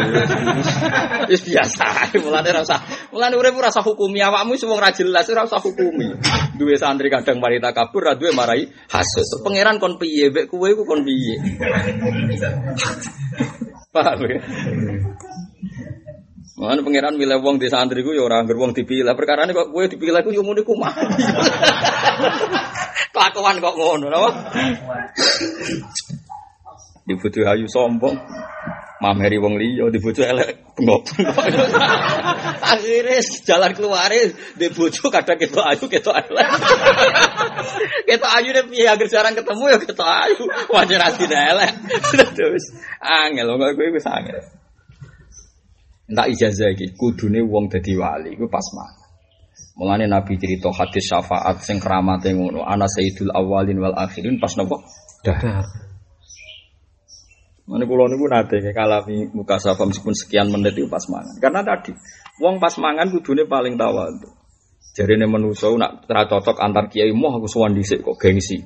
Wis 1.32 1.44
biasa, 1.44 2.16
mulane 2.24 2.50
ra 2.56 2.64
usah. 2.64 2.80
Mulane 3.12 3.36
urip 3.36 3.60
ora 3.60 3.68
usah 3.68 3.84
hukumi 3.84 4.24
awakmu 4.24 4.56
wis 4.56 4.64
wong 4.64 4.80
ra 4.80 4.96
jelas 4.96 5.28
ora 5.28 5.44
usah 5.44 5.60
hukumi. 5.60 6.08
Duwe 6.56 6.80
santri 6.80 7.12
kadang 7.12 7.44
mari 7.44 7.60
takabur, 7.60 8.10
ra 8.10 8.16
duwe 8.16 8.32
marai 8.32 8.64
hasud. 8.88 9.44
Pangeran 9.44 9.76
kon 9.78 10.00
piye, 10.00 10.32
mek 10.32 10.48
kowe 10.48 10.72
iku 10.72 10.88
kon 10.88 11.04
piye. 11.04 11.36
Paham 13.94 14.26
ya? 14.26 14.42
Mana 16.54 16.86
pangeran 16.86 17.18
milih 17.18 17.42
wong 17.42 17.58
di 17.58 17.66
santri 17.66 18.06
ku 18.06 18.14
ya 18.14 18.22
ora 18.22 18.38
anggere 18.38 18.62
wong 18.62 18.78
dipilih. 18.78 19.18
Perkara 19.18 19.50
ini 19.50 19.58
kok 19.58 19.74
kowe 19.74 19.90
dipilih 19.90 20.22
ku 20.22 20.30
yo 20.30 20.46
ngene 20.46 20.62
ku 20.62 20.78
mah. 20.78 20.94
Kelakuan 23.14 23.58
kok 23.58 23.76
ngono, 23.78 24.06
napa? 24.10 24.30
Di 27.10 27.14
bojo 27.18 27.42
ayu 27.50 27.66
sombong. 27.66 28.18
Mameri 29.02 29.42
wong 29.42 29.58
liya 29.58 29.90
di 29.90 29.98
bojo 29.98 30.22
elek 30.22 30.78
bengok. 30.78 31.04
Akhirnya 32.72 33.20
jalan 33.44 33.76
keluar 33.76 34.14
di 34.56 34.68
bojo 34.72 35.10
kadang 35.10 35.42
ketok 35.42 35.66
ayu 35.66 35.86
ketok 35.90 36.22
elek. 36.22 36.48
ketok 38.14 38.32
ayu 38.40 38.50
deh 38.54 38.66
piye 38.70 38.88
agar 38.88 39.08
jarang 39.10 39.34
ketemu 39.34 39.74
ya 39.74 39.78
ketok 39.82 40.08
ayu. 40.08 40.46
Wajar 40.70 41.02
asline 41.10 41.34
elek. 41.34 41.72
Terus 42.38 42.78
angel 43.02 43.58
kok 43.58 43.74
kowe 43.74 43.90
wis 43.90 44.06
angel. 44.06 44.63
Entah 46.14 46.30
ijazah 46.30 46.70
iki 46.78 46.94
kudune 46.94 47.42
wong 47.42 47.74
dadi 47.74 47.98
wali 47.98 48.38
iku 48.38 48.46
pas 48.46 48.62
mangan. 48.78 49.02
Mulane 49.74 50.06
Nabi 50.06 50.38
cerita 50.38 50.70
hadis 50.70 51.10
syafaat 51.10 51.66
sing 51.66 51.82
keramate 51.82 52.30
ngono, 52.38 52.62
ana 52.62 52.86
sayyidul 52.86 53.34
awalin 53.34 53.82
wal 53.82 53.98
akhirin 53.98 54.38
pas 54.38 54.54
nopo? 54.54 54.78
Dah. 55.26 55.66
Mana 57.66 57.90
pulau 57.90 58.06
niku 58.06 58.30
nate 58.30 58.62
kalami 58.78 59.26
muka 59.34 59.58
safa 59.58 59.90
meskipun 59.90 60.14
sekian 60.14 60.54
menit 60.54 60.78
itu 60.78 60.86
pas 60.86 61.02
mangan. 61.10 61.34
Karena 61.42 61.66
tadi 61.66 61.98
wong 62.38 62.62
pas 62.62 62.78
mangan 62.78 63.10
kudune 63.10 63.50
paling 63.50 63.74
tawa. 63.74 64.14
Jadi 64.94 65.18
ini 65.18 65.26
menuso 65.26 65.74
nak 65.82 66.06
cocok 66.06 66.62
antar 66.62 66.94
kiai 66.94 67.10
moh 67.10 67.42
aku 67.42 67.50
suwan 67.50 67.74
dhisik 67.74 68.06
kok 68.06 68.22
gengsi. 68.22 68.62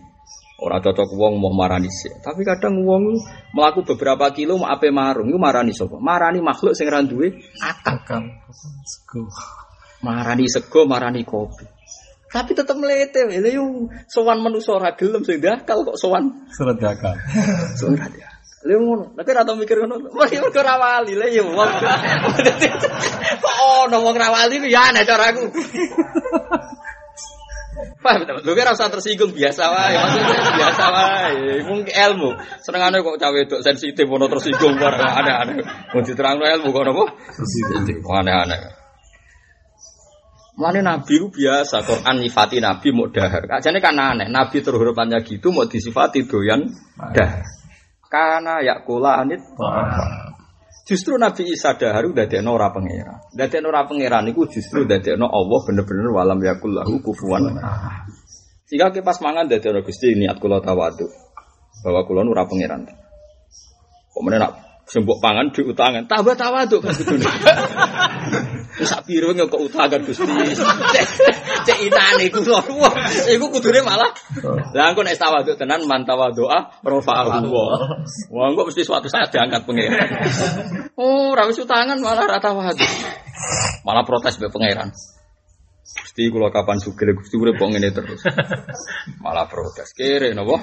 Ora 0.58 0.82
cocok 0.82 1.14
wong 1.14 1.38
mau 1.38 1.54
marani 1.54 1.86
sih. 1.86 2.10
Tapi 2.18 2.42
kadang 2.42 2.82
wong 2.82 3.14
melaku 3.54 3.86
beberapa 3.94 4.34
kilo 4.34 4.58
mau 4.58 4.74
ape 4.74 4.90
marung, 4.90 5.30
itu 5.30 5.38
marani 5.38 5.70
sapa? 5.70 6.02
Marani 6.02 6.42
makhluk 6.42 6.74
sing 6.74 6.90
ra 6.90 7.06
duwe 7.06 7.30
akal. 7.86 8.26
Sego. 8.82 9.30
Marani 10.02 10.50
sego, 10.50 10.90
marani 10.90 11.22
kopi. 11.22 11.62
Tapi 12.28 12.58
tetep 12.58 12.74
melete, 12.74 13.30
lha 13.30 13.50
yo 13.54 13.86
sowan 14.10 14.42
manusa 14.42 14.76
ora 14.76 14.98
gelem 14.98 15.22
sing 15.22 15.38
dakal 15.40 15.86
kok 15.86 15.96
sowan 15.96 16.50
Surat 16.50 16.76
dakal. 16.82 17.14
ra 18.02 18.08
dia. 18.10 18.30
Lha 18.66 18.76
ngono, 18.82 19.14
tapi 19.14 19.30
ora 19.32 19.46
tau 19.46 19.56
mikir 19.62 19.78
ngono. 19.78 20.10
Mesti 20.10 20.42
mergo 20.42 20.60
ra 20.66 20.76
wali, 20.82 21.14
lha 21.14 21.30
yo 21.30 21.54
wong. 21.54 21.70
Kok 23.46 23.56
ono 23.86 23.98
wong 24.02 24.16
ra 24.18 24.34
wali 24.34 24.58
ku 24.58 24.68
ya 24.68 24.90
aneh 24.90 25.06
caraku. 25.06 25.54
Paham 28.02 28.26
betul? 28.26 28.42
Lu 28.42 28.52
kira 28.58 28.74
usah 28.74 28.90
tersinggung 28.90 29.34
biasa 29.38 29.64
wae, 29.70 29.94
maksudnya 29.94 30.52
biasa 30.58 30.84
wae. 30.90 31.34
Mungkin 31.66 31.94
ilmu. 31.94 32.30
Senengane 32.66 33.06
kok 33.06 33.18
cawe 33.22 33.34
wedok 33.38 33.62
sensitif 33.62 34.06
ono 34.10 34.26
tersinggung 34.26 34.82
bareng 34.82 35.14
aneh-aneh. 35.14 35.58
Mau 35.94 36.02
diterangno 36.02 36.46
ilmu 36.46 36.70
kok 36.74 36.84
apa? 36.90 37.04
Sensitif. 37.38 38.02
Aneh-aneh. 38.02 38.60
Mana 40.58 40.82
Nabi 40.82 41.22
itu 41.22 41.30
biasa, 41.30 41.86
Quran 41.86 42.18
nyifati 42.18 42.58
Nabi 42.58 42.90
mau 42.90 43.06
dahar. 43.14 43.46
Kajane 43.46 43.78
kan 43.78 43.94
aneh, 43.94 44.26
Nabi 44.26 44.66
terhormatnya 44.66 45.22
gitu 45.22 45.54
mau 45.54 45.70
disifati 45.70 46.26
doyan 46.26 46.66
dahar. 47.14 47.46
Karena 48.10 48.66
yakula 48.66 49.22
anit 49.22 49.38
Justru 50.88 51.20
Nabi 51.20 51.52
Isa 51.52 51.76
dahar 51.76 52.08
udah 52.08 52.24
dadekno 52.24 52.56
ora 52.56 52.72
pangeran. 52.72 53.28
Dadekno 53.36 53.68
ora 53.68 53.84
pangeran 53.84 54.24
iku 54.32 54.48
justru 54.48 54.88
dadekno 54.88 55.28
Allah 55.28 55.60
bener-bener 55.68 56.08
walam 56.16 56.40
yakul 56.40 56.72
lahu 56.72 57.04
kufuwan. 57.04 57.60
Sehingga 58.64 58.96
ke 58.96 59.04
pas 59.04 59.20
mangan 59.20 59.52
dadekno 59.52 59.84
Gusti 59.84 60.16
niat 60.16 60.40
kula 60.40 60.64
tawadu. 60.64 61.12
Bahwa 61.84 62.08
kula 62.08 62.24
ora 62.24 62.48
pangeran. 62.48 62.88
Kemudian 64.16 64.40
nak 64.40 64.67
sembok 64.88 65.20
pangan 65.20 65.52
diutangan, 65.52 66.08
tambah 66.08 66.36
tawadu 66.40 66.80
kan 66.80 66.96
gitu. 66.96 67.20
Sak 68.78 69.10
piro 69.10 69.34
kok 69.34 69.58
utangan 69.58 70.06
Gusti. 70.06 70.22
Cek 71.68 71.80
inane 71.82 72.30
kula. 72.30 72.62
Wah, 72.78 72.94
iku 73.26 73.50
kudune 73.50 73.82
malah. 73.82 74.14
Lah 74.78 74.94
engko 74.94 75.02
nek 75.02 75.18
tawadu 75.18 75.58
tenan 75.58 75.82
man 75.90 76.06
tawadu'a 76.06 76.86
rafa'ahu 76.86 77.30
Allah. 77.42 77.70
Wah, 78.30 78.46
engko 78.54 78.70
mesti 78.70 78.86
suatu 78.86 79.10
saat 79.10 79.34
diangkat 79.34 79.66
pangeran. 79.66 80.10
Oh, 80.98 81.38
ra 81.38 81.46
wis 81.46 81.62
utangan 81.62 82.02
malah 82.02 82.26
ra 82.26 82.42
tawadu. 82.42 82.86
Malah 83.86 84.02
protes 84.06 84.42
be 84.42 84.50
pangeran. 84.50 84.90
Gusti 85.88 86.30
kula 86.30 86.50
kapan 86.50 86.82
sugih 86.82 87.14
Gusti 87.18 87.38
urip 87.38 87.58
kok 87.58 87.70
ngene 87.70 87.90
terus. 87.94 88.22
Malah 89.22 89.46
protes. 89.50 89.94
Kere 89.94 90.34
napa? 90.34 90.58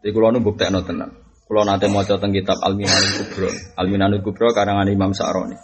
Di 0.00 0.08
kula 0.12 0.32
nu 0.32 0.40
buktekno 0.40 0.84
tenan. 0.84 1.27
Kula 1.48 1.64
nate 1.64 1.88
maca 1.88 2.20
teng 2.20 2.36
kitab 2.36 2.60
Al-Minanul 2.60 3.12
Kubra. 3.24 3.50
Al-Minanul 3.80 4.20
Kubra 4.20 4.52
karangan 4.52 4.84
Imam 4.92 5.16
Sa'roni. 5.16 5.56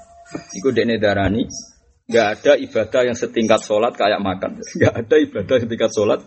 Iku 0.57 0.73
dekne 0.73 0.97
darani 0.97 1.45
nggak 2.09 2.27
ada 2.41 2.53
ibadah 2.57 3.01
yang 3.05 3.17
setingkat 3.17 3.61
sholat 3.61 3.93
kayak 3.93 4.17
makan. 4.25 4.57
Nggak 4.81 4.95
ada 5.05 5.17
ibadah 5.21 5.57
setingkat 5.61 5.91
sholat 5.93 6.21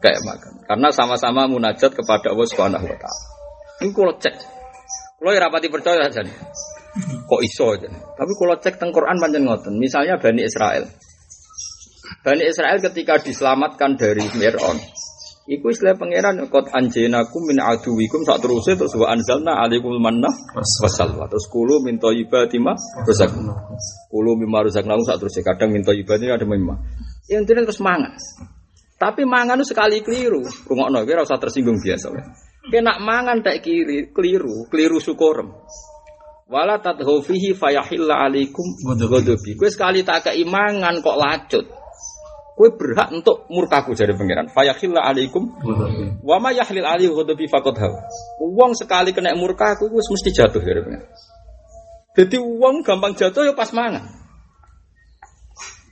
kayak 0.00 0.24
makan. 0.24 0.52
Karena 0.64 0.88
sama-sama 0.96 1.44
munajat 1.44 1.92
kepada 1.92 2.32
Allah 2.32 2.46
Subhanahu 2.48 2.88
wa 2.88 2.96
taala. 2.96 3.22
Ini 3.84 3.92
kalau 3.92 4.16
cek. 4.16 4.34
Kalau 5.20 5.30
ya 5.36 5.40
rapati 5.44 5.68
percaya 5.68 6.08
aja 6.08 6.24
nih. 6.24 6.36
Kok 7.28 7.40
iso 7.44 7.68
aja. 7.76 7.92
Tapi 7.92 8.32
kalau 8.32 8.56
cek 8.56 8.80
teng 8.80 8.96
Quran 8.96 9.20
panjang 9.20 9.44
ngoten. 9.44 9.76
Misalnya 9.76 10.16
Bani 10.16 10.40
Israel. 10.40 10.88
Bani 12.24 12.48
Israel 12.48 12.80
ketika 12.80 13.20
diselamatkan 13.20 14.00
dari 14.00 14.24
Fir'aun. 14.24 15.01
Iku 15.42 15.74
istilah 15.74 15.98
pangeran 15.98 16.38
kot 16.46 16.70
anjenakum 16.70 17.50
min 17.50 17.58
aduwikum. 17.58 18.22
Sak 18.22 18.38
terusé 18.38 18.78
terus 18.78 18.94
wa 18.94 19.10
anzalna 19.10 19.58
alaikumul 19.58 19.98
manna 19.98 20.30
wasalwa 20.54 21.26
terus 21.26 21.50
kulu 21.50 21.82
min 21.82 21.98
thayyibati 21.98 22.62
ma 22.62 22.78
razaqna 23.02 23.50
kulu 24.06 24.38
mimma 24.38 24.70
razaqna 24.70 24.94
sak 25.02 25.18
terusé 25.18 25.42
kadang 25.42 25.74
min 25.74 25.82
thayyibati 25.82 26.30
ada 26.30 26.46
mimma. 26.46 26.78
Yang 27.26 27.42
intinya 27.42 27.62
terus 27.66 27.82
mangan 27.82 28.14
tapi 29.02 29.26
mangan 29.26 29.58
itu 29.58 29.74
sekali 29.74 29.98
keliru. 29.98 30.46
Rungokno 30.46 31.02
kira 31.02 31.26
usah 31.26 31.42
tersinggung 31.42 31.82
biasa 31.82 32.06
kena 32.70 33.02
mangan 33.02 33.42
tak 33.42 33.66
kiri 33.66 34.14
keliru 34.14 34.70
keliru 34.70 35.02
syukurem. 35.02 35.50
Wala 36.46 36.78
tadhu 36.78 37.18
fihi 37.18 37.58
fayahilla 37.58 38.30
alaikum 38.30 38.62
ghadabi. 38.94 39.58
Sekali 39.58 40.06
tak 40.06 40.30
keimangan 40.30 41.02
kok 41.02 41.18
lacut 41.18 41.66
Kue 42.52 42.68
berhak 42.76 43.08
untuk 43.16 43.48
murkaku 43.48 43.96
dari 43.96 44.12
pangeran. 44.12 44.52
Fayakhilla 44.52 45.00
alaikum 45.08 45.48
wa 46.20 46.36
ma 46.36 46.52
yahlil 46.52 46.84
alaihi 46.84 47.08
ghadabi 47.08 47.48
faqad. 47.48 47.80
Wong 48.38 48.76
sekali 48.76 49.16
kena 49.16 49.32
murkaku 49.32 49.88
wis 49.88 50.08
mesti 50.12 50.30
jatuh 50.30 50.60
dari 50.60 50.84
pangeran. 50.84 51.08
Jadi 52.12 52.36
wong 52.36 52.84
gampang 52.84 53.16
jatuh 53.16 53.48
ya 53.48 53.56
pas 53.56 53.72
mangan. 53.72 54.04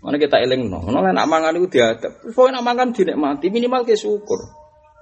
Mana 0.01 0.17
kita 0.17 0.41
eling 0.41 0.69
no, 0.69 0.81
mana 0.81 1.13
nak 1.13 1.29
mangan 1.29 1.57
itu 1.61 1.77
diadab. 1.77 2.13
Pokoknya 2.33 2.61
nak 2.61 2.65
mangan 2.65 2.89
dinikmati 2.93 3.53
minimal 3.53 3.85
ke 3.85 3.97
syukur. 3.97 4.61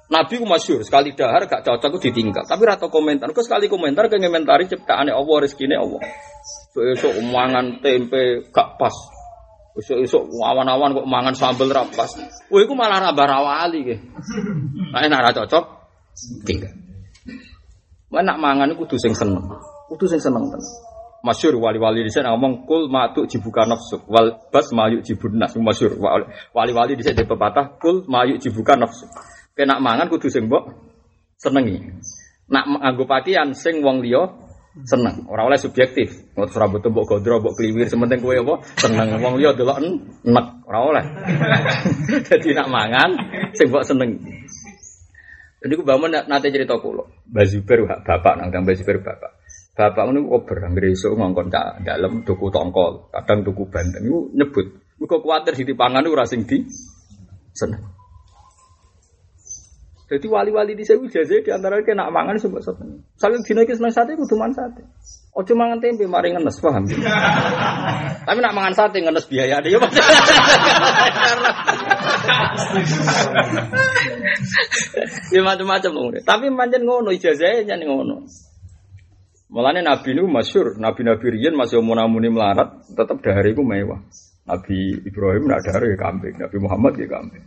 Nabi 0.08 0.40
ku 0.40 0.48
masyur 0.48 0.80
sekali 0.80 1.12
dahar 1.12 1.44
gak 1.44 1.68
cocok 1.68 1.90
ku 1.92 1.98
ditinggal. 2.00 2.48
Tapi 2.48 2.62
rata 2.64 2.88
komentar, 2.88 3.28
kok 3.28 3.44
sekali 3.44 3.68
komentar 3.68 4.08
ke 4.08 4.16
ngomentari 4.16 4.64
ciptaane 4.64 5.12
Allah 5.12 5.36
rezekine 5.44 5.76
Allah. 5.76 6.00
So 6.72 6.80
esuk 6.80 7.12
mangan 7.28 7.84
tempe 7.84 8.48
gak 8.48 8.80
pas. 8.80 8.96
Esuk-esuk 9.78 10.34
awan-awan 10.42 10.90
kok 10.90 11.06
mangan 11.06 11.34
sambel 11.38 11.70
rapas. 11.70 12.18
Wah, 12.50 12.60
iku 12.66 12.74
malah 12.74 12.98
ra 12.98 13.10
barawali. 13.14 13.94
Nah, 14.90 14.98
nek 15.06 15.22
ra 15.22 15.30
cocok 15.30 15.64
tinggal. 16.42 16.74
Mana 18.10 18.34
nak 18.34 18.38
mangan 18.42 18.70
kudu 18.74 18.98
sing 18.98 19.14
seneng. 19.14 19.44
Kudu 19.86 20.10
sing 20.10 20.18
seneng 20.18 20.50
tenan. 20.50 20.66
Masyur 21.18 21.58
wali-wali 21.58 22.06
di 22.06 22.14
sana 22.14 22.30
ngomong 22.34 22.62
kul 22.62 22.86
matuk 22.86 23.26
jibuka 23.26 23.66
nafsu 23.66 23.98
wal 24.06 24.38
bas 24.54 24.70
mayuk 24.70 25.02
jibun 25.02 25.34
nas 25.34 25.50
masyur 25.58 25.98
wali-wali 26.54 26.94
di 26.94 27.02
sana 27.02 27.26
pepatah 27.26 27.74
kul 27.76 28.06
mayuk 28.06 28.38
jibuka 28.38 28.78
nafsu. 28.78 29.06
Kena 29.54 29.82
mangan 29.82 30.06
kudu 30.10 30.30
sing 30.30 30.46
mbok 30.46 30.72
senengi. 31.36 31.84
Nak 32.48 32.64
nganggo 32.66 33.04
pakaian 33.04 33.52
sing 33.52 33.82
wong 33.84 34.00
liya 34.00 34.30
seneng. 34.84 35.26
Ora 35.26 35.48
oleh 35.48 35.58
subjektif. 35.58 36.34
Ngot 36.36 36.54
ora 36.54 36.66
butuh 36.70 36.90
mbok 36.92 37.06
gondro, 37.08 37.40
mbok 37.42 37.54
kliwir, 37.58 37.88
sementing 37.88 38.20
kowe 38.22 38.34
apa 38.34 38.54
seneng. 38.78 39.18
Wong 39.18 39.34
liya 39.40 39.56
delok 39.56 39.78
enek, 39.80 40.46
ora 40.68 40.78
oleh. 40.84 41.04
Jadi 42.28 42.48
nak 42.54 42.68
mangan 42.70 43.10
sing 43.56 43.68
seneng. 43.70 44.10
Jadi 45.58 45.72
ku 45.74 45.82
bangun 45.82 46.14
nate 46.14 46.54
cerita 46.54 46.78
kula. 46.78 47.02
Mbak 47.34 47.44
Zubair 47.50 47.80
bapak 48.06 48.34
nang 48.38 48.54
Mbak 48.54 48.76
Zubair 48.78 49.02
bapak. 49.02 49.32
Bapak 49.74 50.10
ngono 50.10 50.34
ober 50.34 50.58
anggere 50.66 50.90
esuk 50.90 51.14
ngongkon 51.14 51.54
cak 51.54 51.86
dalem 51.86 52.26
tuku 52.26 52.50
tongkol, 52.50 53.14
kadang 53.14 53.46
tuku 53.46 53.62
bandeng 53.70 54.10
iku 54.10 54.26
nyebut. 54.34 54.66
Muga 54.98 55.22
kuwatir 55.22 55.54
sing 55.54 55.70
dipangan 55.70 56.02
ora 56.02 56.26
sing 56.26 56.42
di 56.42 56.66
seneng. 57.54 57.97
Jadi 60.08 60.24
wali-wali 60.24 60.72
di 60.72 60.88
sewu 60.88 61.04
jaze 61.04 61.44
di 61.44 61.52
antara 61.52 61.84
kena 61.84 62.08
nak 62.08 62.16
mangan 62.16 62.40
sebab 62.40 62.64
sate. 62.64 62.80
Saking 63.20 63.44
dina 63.44 63.60
iki 63.68 63.76
seneng 63.76 63.92
sate 63.92 64.16
kudu 64.16 64.40
mangan 64.40 64.56
sate. 64.56 64.80
Ojo 65.36 65.52
mangan 65.52 65.84
tempe 65.84 66.08
mari 66.08 66.32
ngenes 66.32 66.56
paham. 66.64 66.88
Tapi 68.26 68.38
nak 68.40 68.56
mangan 68.56 68.72
sate 68.72 69.04
ngenes 69.04 69.28
biaya 69.28 69.60
dia. 69.60 69.76
Ya 75.28 75.44
macam-macam 75.44 75.92
loh. 75.92 76.08
Tapi 76.24 76.48
manjen 76.48 76.88
ngono 76.88 77.12
ijazahnya 77.12 77.76
nih 77.76 77.84
ngono. 77.84 78.24
Mulane 79.48 79.80
Nabi 79.80 80.12
nu 80.12 80.28
masyur, 80.28 80.76
Nabi-Nabi 80.76 81.26
riyen 81.36 81.56
masih 81.56 81.80
muni 81.80 82.28
melarat, 82.28 82.84
tetap 82.92 83.20
dahari 83.24 83.56
ku 83.56 83.64
mewah. 83.64 84.00
Nabi 84.44 85.04
Ibrahim 85.04 85.48
nak 85.48 85.64
dahari 85.64 85.96
kambing, 85.96 86.36
Nabi 86.36 86.56
Muhammad 86.60 86.96
ya 87.00 87.08
kambing. 87.08 87.44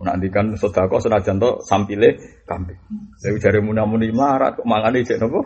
Nanti 0.00 0.32
kan 0.32 0.56
sodako 0.56 0.96
senajan 0.96 1.36
to 1.36 1.60
sampile 1.60 2.16
kambing. 2.48 2.80
Dari 3.20 3.36
jari 3.36 3.60
muni 3.60 4.08
melarat 4.08 4.56
kok 4.56 4.64
mangane 4.64 5.04
cek 5.04 5.20
nopo? 5.20 5.44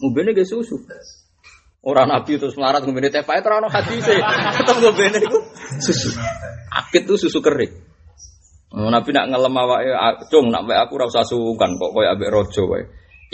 Ngobene 0.00 0.32
ge 0.32 0.48
susu. 0.48 0.80
Orang 1.84 2.08
Nabi 2.08 2.40
terus 2.40 2.56
melarat 2.56 2.80
ngobene 2.88 3.12
teh 3.12 3.20
pae 3.28 3.44
ora 3.44 3.60
ono 3.60 3.68
hadise. 3.68 4.16
Tetep 4.56 4.76
ngobene 4.80 5.20
iku 5.20 5.38
susu. 5.84 6.16
Akit 6.72 7.04
tuh 7.04 7.20
susu 7.20 7.44
kering. 7.44 7.72
Oh, 8.72 8.88
Nabi 8.88 9.12
nak 9.12 9.32
ngelem 9.32 9.56
awake, 9.56 9.88
cung 10.32 10.48
nak 10.48 10.64
aku 10.64 10.92
ora 11.00 11.08
usah 11.08 11.24
sungkan 11.28 11.76
kok 11.76 11.92
koyo 11.92 12.08
ambek 12.08 12.32
raja 12.32 12.64
wae. 12.64 12.84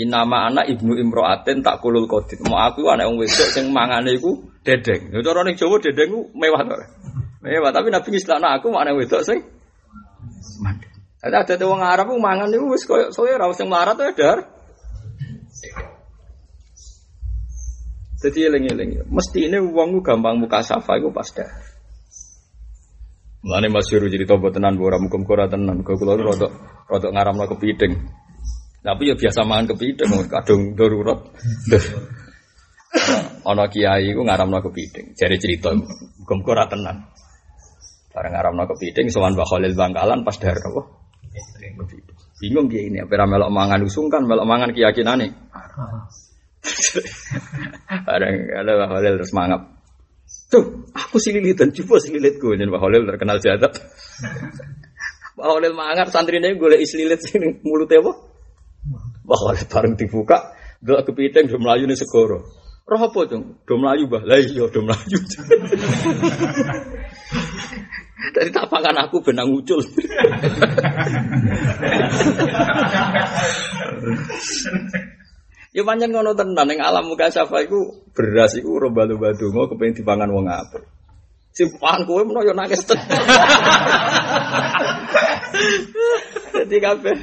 Inama 0.02 0.50
anak 0.50 0.66
ibnu 0.66 0.98
imroaten 0.98 1.62
tak 1.62 1.78
kulul 1.78 2.10
kodit. 2.10 2.42
Mau 2.42 2.58
aku 2.58 2.90
anak 2.90 3.06
wong 3.06 3.22
wedok 3.22 3.54
sing 3.54 3.70
mangane 3.70 4.18
iku 4.18 4.34
dedeng. 4.66 5.14
Yo 5.14 5.22
cara 5.22 5.46
ning 5.46 5.54
Jawa 5.54 5.78
dedeng 5.78 6.10
ku 6.10 6.20
mewah 6.34 6.66
to. 6.66 6.74
Mewah, 7.46 7.70
tapi 7.70 7.94
Nabi 7.94 8.08
ngistakno 8.10 8.50
aku 8.50 8.74
anak 8.74 8.98
wedok 8.98 9.22
sing 9.22 9.38
Ada 11.24 11.56
ada 11.56 11.64
wong 11.64 11.80
Arab 11.80 12.12
ku 12.12 12.20
mangan 12.20 12.52
niku 12.52 12.76
wis 12.76 12.84
koyo 12.84 13.08
soe 13.08 13.32
ra 13.32 13.48
sing 13.56 13.72
melarat 13.72 13.96
to 13.96 14.04
dar. 14.12 14.38
Jadi 18.24 18.38
eling-eling. 18.48 19.04
Mesti 19.08 19.52
ini 19.52 19.60
uangku 19.60 20.00
gampang 20.00 20.40
muka 20.40 20.64
safa 20.64 20.96
iku 20.96 21.12
pas 21.12 21.28
dah. 21.28 21.48
Mulane 23.44 23.68
Mas 23.68 23.92
Yuru 23.92 24.08
jadi 24.08 24.24
tobat 24.24 24.56
tenan 24.56 24.80
ora 24.80 24.96
mukum 24.96 25.28
ora 25.28 25.44
tenan. 25.44 25.84
Kok 25.84 26.00
kula 26.00 26.16
rodok 26.16 26.52
rodok 26.88 27.12
ngaramno 27.12 27.44
kepiting. 27.52 27.92
Tapi 28.84 29.12
ya 29.12 29.16
biasa 29.16 29.48
mangan 29.48 29.76
kepiting, 29.76 30.08
kadung 30.28 30.76
darurat. 30.76 31.20
Ana 33.48 33.68
kiai 33.68 34.12
ku 34.16 34.24
ngaramno 34.24 34.60
kepiting, 34.60 35.16
jare 35.16 35.36
cerita 35.40 35.72
muga-muga 35.72 36.50
ora 36.52 36.64
tenan. 36.68 36.96
Bareng 38.14 38.30
ngaramno 38.30 38.70
kepiting 38.70 39.10
sowan 39.10 39.34
Mbah 39.34 39.42
Khalil 39.42 39.74
Bangkalan 39.74 40.22
pas 40.22 40.38
dahar 40.38 40.62
apa? 40.62 40.86
Bingung 42.38 42.70
kiai 42.70 42.86
ini, 42.86 43.02
apa 43.02 43.26
melok 43.26 43.50
mangan 43.50 43.82
usungkan, 43.82 44.22
melok 44.22 44.46
mangan 44.46 44.70
keyakinane. 44.70 45.34
Bareng 48.06 48.36
ada 48.54 48.70
Mbah 48.78 48.88
Khalil 48.94 49.18
terus 49.18 49.34
mangap. 49.34 49.66
Tuh, 50.46 50.86
aku 50.94 51.18
si 51.18 51.34
lilitan, 51.34 51.74
coba 51.74 51.98
si 51.98 52.14
lilitku, 52.14 52.54
jadi 52.54 52.70
Mbah 52.70 52.86
Khalil 52.86 53.02
terkenal 53.02 53.42
jadat. 53.42 53.82
Mbah 55.34 55.46
Khalil 55.50 55.74
mangan 55.74 56.06
santrine 56.06 56.54
golek 56.54 56.86
islilit 56.86 57.18
sing 57.18 57.66
mulute 57.66 57.98
apa? 57.98 58.14
Bahwa 59.26 59.58
bareng 59.58 59.98
dibuka, 59.98 60.54
gak 60.86 61.02
kepiting 61.10 61.50
do 61.50 61.58
melayu 61.58 61.90
nih 61.90 61.98
segoro. 61.98 62.46
Roh 62.84 63.00
apa 63.00 63.20
tuh? 63.26 63.64
Do 63.64 63.80
melayu 63.80 64.04
bah, 64.06 64.22
lah 64.22 64.38
iya 64.38 64.70
do 64.70 64.80
melayu. 64.84 65.18
Dari 68.32 68.50
tapakan 68.54 68.96
aku 69.04 69.20
benang 69.20 69.52
ucul. 69.52 69.82
Ya 75.74 75.82
panjang 75.82 76.14
ngono 76.14 76.38
tenan 76.38 76.70
ning 76.70 76.78
alam 76.78 77.10
muka 77.10 77.34
syafa 77.34 77.66
iku 77.66 78.06
beras 78.14 78.54
iku 78.54 78.78
romba-lomba 78.78 79.34
donga 79.34 79.66
kepengin 79.74 79.98
dipangan 79.98 80.30
wong 80.30 80.46
apik. 80.46 80.86
Sing 81.50 81.66
pangan 81.82 82.06
kowe 82.06 82.22
menawa 82.22 82.46
yo 82.46 82.54
nangis 82.54 82.86
tenan. 82.86 83.10
Jadi 86.54 86.76
kabeh. 86.78 87.16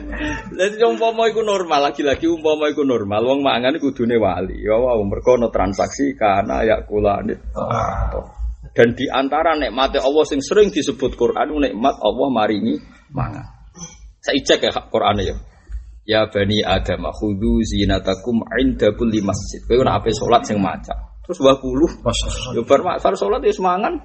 Jadi 0.52 0.84
umpama 0.84 1.32
iku 1.32 1.42
normal, 1.42 1.92
lagi-lagi 1.92 2.28
umpama 2.28 2.68
iku 2.68 2.84
normal, 2.84 3.24
wong 3.24 3.40
mangan 3.40 3.80
kudune 3.80 4.20
wali. 4.20 4.60
Ya 4.60 4.76
ono 4.76 5.48
transaksi 5.48 6.12
karena 6.20 6.68
ya 6.68 6.84
kulane. 6.84 7.40
Dan 8.72 8.96
di 8.96 9.04
antara 9.12 9.60
nikmat 9.60 10.00
Allah 10.00 10.24
sing 10.24 10.40
sering 10.40 10.72
disebut 10.72 11.20
Quran 11.20 11.60
nikmat 11.60 11.96
Allah 12.00 12.28
maringi 12.32 12.80
mangan. 13.12 13.44
Saya 14.24 14.40
cek 14.40 14.70
ya 14.70 14.72
Quran 14.88 15.18
ya. 15.20 15.36
Ya 16.02 16.22
bani 16.26 16.66
Adam, 16.66 17.06
khudhu 17.14 17.62
zinatakum 17.62 18.42
inda 18.58 18.90
kulli 18.96 19.22
masjid. 19.22 19.62
Kowe 19.68 19.82
ora 19.86 20.02
ape 20.02 20.10
salat 20.16 20.42
sing 20.48 20.58
maca. 20.58 20.94
Terus 21.28 21.38
20. 21.38 22.58
Yo 22.58 22.66
bar 22.66 22.82
bar 22.82 23.14
salat 23.14 23.44
ya 23.44 23.54
semangan. 23.54 24.02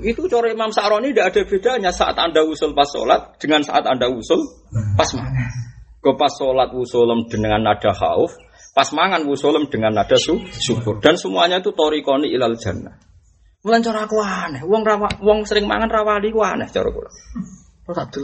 Itu 0.00 0.24
cara 0.24 0.48
Imam 0.48 0.72
Sa'roni 0.72 1.12
tidak 1.12 1.36
ada 1.36 1.40
bedanya 1.44 1.90
saat 1.92 2.16
Anda 2.16 2.40
usul 2.48 2.72
pas 2.72 2.88
sholat 2.88 3.36
dengan 3.36 3.60
saat 3.60 3.84
Anda 3.84 4.08
usul 4.08 4.40
pas 4.96 5.10
mangan. 5.12 5.52
Ke 6.00 6.16
pas 6.16 6.32
sholat 6.32 6.72
usulem 6.72 7.28
dengan 7.28 7.60
nada 7.60 7.92
khauf, 7.92 8.32
pas 8.72 8.88
mangan 8.96 9.20
usulem 9.28 9.68
dengan 9.68 9.92
nada 9.92 10.16
su, 10.16 10.40
syukur. 10.48 11.04
Dan 11.04 11.20
semuanya 11.20 11.60
itu 11.60 11.76
torikoni 11.76 12.32
ilal 12.32 12.56
jannah. 12.56 13.09
Mulan 13.60 13.84
cara 13.84 14.08
aku 14.08 14.16
aneh, 14.24 14.64
wong 14.64 14.80
rawa, 14.80 15.20
wong 15.20 15.44
sering 15.44 15.68
mangan 15.68 15.92
rawali 15.92 16.32
ku 16.32 16.40
aneh 16.40 16.64
cara 16.72 16.88
kula. 16.88 17.12
Kok 17.84 17.92
tak 17.92 18.16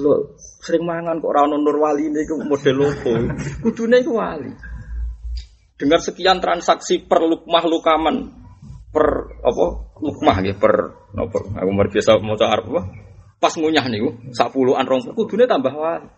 sering 0.65 0.87
mangan 0.87 1.21
kok 1.21 1.29
ora 1.29 1.45
ono 1.45 1.61
wali 1.61 2.09
niku 2.09 2.41
model 2.41 2.89
opo? 2.89 3.11
Kudune 3.67 4.01
iku 4.01 4.17
wali. 4.17 4.49
Dengar 5.77 6.01
sekian 6.01 6.41
transaksi 6.41 7.05
per 7.05 7.21
lukmah 7.21 7.65
lukaman 7.69 8.17
per 8.89 9.29
apa 9.45 9.65
lukmah 10.01 10.37
nggih 10.41 10.57
per 10.57 10.73
napa 11.13 11.39
aku 11.53 11.71
mer 11.75 11.89
biasa 11.93 12.17
maca 12.25 12.47
Arab 12.49 12.67
apa 12.73 12.83
pas 13.37 13.53
ngunyah 13.53 13.85
niku 13.93 14.33
sak 14.33 14.57
puluhan 14.57 14.89
rong 14.89 15.13
kudune 15.13 15.45
tambah 15.45 15.75
wali. 15.77 16.09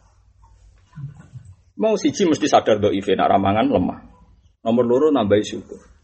Mau 1.78 1.98
siji 1.98 2.22
mesti 2.26 2.46
sadar 2.46 2.78
do 2.78 2.94
ife 2.94 3.16
nak 3.18 3.34
ramangan 3.34 3.66
lemah. 3.66 3.98
Nomor 4.62 4.84
loro 4.86 5.08
nambahi 5.10 5.42
syukur. 5.42 5.97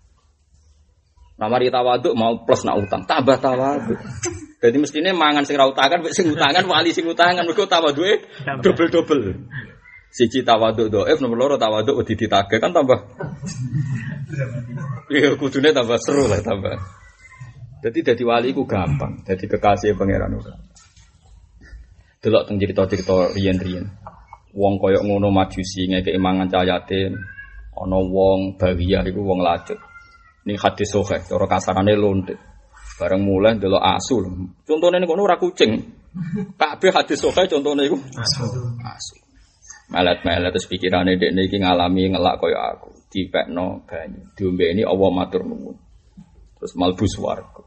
Namari 1.34 1.66
tawaduk 1.66 2.14
mau 2.14 2.46
plus 2.46 2.62
nak 2.62 2.78
utang, 2.78 3.02
tambah 3.10 3.34
tawaduk. 3.42 3.98
Jadi 4.62 4.76
mestinya 4.78 5.10
mangan 5.10 5.42
sing 5.42 5.58
ra 5.58 5.66
utangan, 5.66 6.06
sing 6.14 6.30
utangan 6.30 6.62
wali 6.64 6.94
sing 6.94 7.04
utangan 7.04 7.42
mergo 7.42 7.66
tawaduke 7.66 8.22
double-double. 8.62 9.44
Siji 10.14 10.46
tawaduk 10.46 10.94
doef, 10.94 11.18
nomor 11.18 11.36
loro 11.36 11.56
tawaduk 11.58 11.98
wedi 11.98 12.14
ditagih 12.14 12.62
kan 12.62 12.70
tambah. 12.70 12.96
Iya 15.10 15.34
kudune 15.34 15.74
tambah 15.74 15.98
seru 15.98 16.30
lah 16.30 16.38
tambah. 16.38 16.78
Jadi 17.82 18.14
jadi 18.14 18.22
wali 18.24 18.54
ku 18.54 18.64
gampang, 18.64 19.26
jadi 19.26 19.44
kekasih 19.44 19.98
pangeran 19.98 20.38
uga. 20.38 20.54
Delok 22.24 22.48
teng 22.48 22.56
cerita-cerita 22.56 23.36
riyen-riyen. 23.36 23.84
Wong 24.54 24.78
koyok 24.80 25.02
ngono 25.02 25.28
majusi 25.28 25.90
ngeke 25.90 26.14
mangan 26.16 26.48
cayatin, 26.48 27.12
ana 27.74 27.98
wong 28.00 28.56
bawiya 28.56 29.04
iku 29.04 29.20
wong 29.20 29.44
lacut. 29.44 29.76
Ini 30.44 30.60
hadis 30.60 30.92
sohe, 30.92 31.24
cara 31.24 31.46
kasarane 31.48 31.96
lonte. 31.96 32.36
Bareng 33.00 33.24
mulai 33.24 33.56
delok 33.56 33.80
asu. 33.80 34.22
Contohnya 34.62 35.00
ini 35.00 35.08
kono 35.08 35.24
ora 35.24 35.40
kucing. 35.40 35.72
Kabeh 36.60 36.92
hadis 36.94 37.18
sohe 37.18 37.48
contohnya 37.48 37.88
iku 37.88 37.96
asu. 37.96 38.44
Asu. 38.84 39.16
Melet-melet 39.88 40.52
terus 40.52 40.68
pikirane 40.68 41.16
dekne 41.16 41.48
iki 41.48 41.58
ngalami 41.58 42.12
ngelak 42.12 42.38
kaya 42.38 42.76
aku. 42.76 42.92
Dipekno 43.08 43.82
banyu. 43.88 44.20
Diombe 44.36 44.68
ini 44.68 44.84
Allah 44.84 45.10
matur 45.10 45.42
nuwun. 45.48 45.76
Terus 46.60 46.72
malbu 46.76 47.04
swarga. 47.08 47.64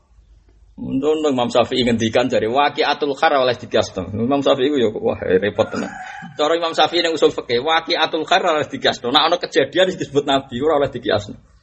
Untuk 0.78 1.26
Imam 1.26 1.50
Syafi'i 1.50 1.82
ngendikan 1.82 2.30
dari 2.30 2.46
waqiatul 2.46 3.18
khar 3.18 3.34
oleh 3.34 3.58
dikiasno. 3.58 4.14
Imam 4.14 4.46
Syafi'i 4.46 4.70
itu 4.70 4.78
ya 4.78 4.94
wah 4.94 5.18
repot 5.18 5.74
tenan. 5.74 5.90
Cara 6.38 6.54
Imam 6.54 6.70
Syafi'i 6.78 7.02
yang 7.02 7.18
usul 7.18 7.34
fikih 7.34 7.66
waqiatul 7.66 8.22
khar 8.30 8.46
oleh 8.46 8.70
dikiasno. 8.70 9.10
Nah 9.10 9.26
ana 9.26 9.42
kejadian 9.42 9.90
disebut 9.98 10.30
Nabi 10.30 10.62
ora 10.62 10.78
oleh 10.78 10.94
dikiasno. 10.94 11.57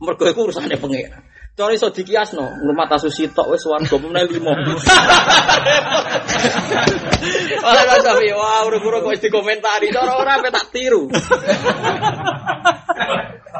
Mergo 0.00 0.24
iku 0.24 0.48
urusane 0.48 0.80
pengira. 0.80 1.20
Cara 1.50 1.76
iso 1.76 1.92
dikiasno, 1.92 2.64
rumah 2.64 2.88
tasu 2.88 3.12
sitok 3.12 3.52
wis 3.52 3.66
warga 3.68 3.96
meneh 4.00 4.24
limo. 4.32 4.48
Oleh 7.60 7.82
Imam 7.84 8.00
Syafi'i, 8.00 8.32
wah 8.32 8.64
urung-urung 8.64 9.04
kok 9.04 9.20
dikomentari, 9.20 9.92
cara 9.92 10.16
ora 10.16 10.40
sampe 10.40 10.48
tak 10.48 10.72
tiru. 10.72 11.12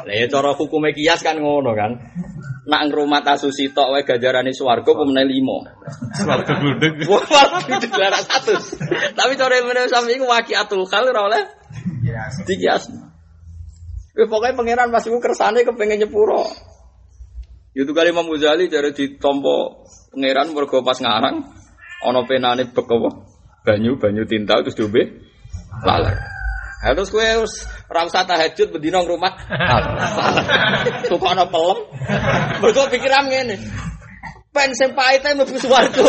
Lah 0.01 0.15
ya 0.17 0.25
cara 0.25 0.57
hukume 0.57 0.97
kias 0.97 1.21
kan 1.21 1.37
ngono 1.37 1.77
kan. 1.77 1.93
Nak 2.65 2.81
ngrumat 2.89 3.21
asusi 3.27 3.69
tok 3.69 3.93
wae 3.93 4.01
ganjarane 4.01 4.49
swarga 4.49 4.97
apa 4.97 5.03
meneh 5.05 5.25
limo. 5.29 5.61
Swarga 6.17 6.57
gludeg. 6.57 7.05
Wah, 7.05 7.21
itu 7.69 7.97
lara 8.01 8.17
satu. 8.17 8.57
Tapi 9.13 9.33
cara 9.37 9.61
meneh 9.61 9.85
sami 9.91 10.17
iku 10.17 10.25
waqiatul 10.25 10.89
khal 10.89 11.05
ora 11.05 11.21
oleh 11.29 11.43
dikias. 12.49 13.10
Kowe 14.11 14.27
pokoke 14.27 14.51
pangeran 14.59 14.91
pas 14.91 15.07
iku 15.07 15.23
kersane 15.23 15.63
kepengin 15.63 16.03
nyepuro. 16.03 16.43
Itu 17.71 17.95
kali 17.95 18.11
Imam 18.11 18.27
Ghazali 18.27 18.67
dari 18.67 18.91
ditompo 18.91 19.87
pangeran 20.11 20.51
mergo 20.51 20.83
pas 20.83 20.99
ngarang 20.99 21.47
ana 22.03 22.21
penane 22.27 22.67
bek 22.67 22.87
apa? 22.91 23.09
Banyu, 23.61 23.95
banyu 23.95 24.27
tinta 24.27 24.59
terus 24.59 24.75
diombe 24.75 25.23
laler. 25.87 26.19
Ya, 26.81 26.97
kowe 26.97 27.45
wis 27.45 27.53
ora 27.87 28.09
usah 28.09 28.27
tahajud 28.27 28.73
nang 28.73 29.05
rumah. 29.07 29.31
Tukokno 31.09 31.47
pelem. 31.47 31.79
Mergo 32.59 32.83
pikiran 32.91 33.31
ngene. 33.31 33.55
Pen 34.51 34.75
sing 34.75 34.91
pahite 34.91 35.31
mlebu 35.31 35.55
swarga. 35.55 36.03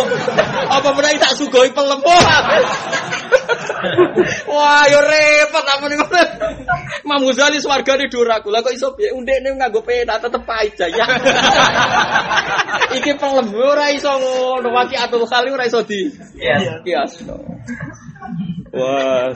Apa 0.67 0.91
meneh 0.99 1.15
tak 1.23 1.39
sugoi 1.39 1.71
pelem. 1.71 2.03
Wah, 4.47 4.85
yo 4.87 5.01
repot 5.03 5.67
apa 5.67 5.85
nih 5.91 5.99
Imam 7.03 7.21
Ghazali 7.27 7.59
swargane 7.59 8.07
dhuwur 8.07 8.31
aku. 8.31 8.49
Lah 8.55 8.63
kok 8.63 8.75
iso 8.75 8.95
piye 8.95 9.11
undekne 9.11 9.59
nganggo 9.59 9.83
pena 9.83 10.23
tetep 10.23 10.43
pahit 10.47 10.79
jaya. 10.79 11.07
Iki 12.97 13.19
pelem 13.19 13.51
ora 13.53 13.91
iso 13.91 14.13
ngono. 14.13 14.69
Waqiatul 14.71 15.27
khali 15.27 15.51
ora 15.51 15.67
iso 15.67 15.83
di. 15.83 16.09
Iya. 16.39 16.81
Kias. 16.87 17.27
Wah. 18.73 19.35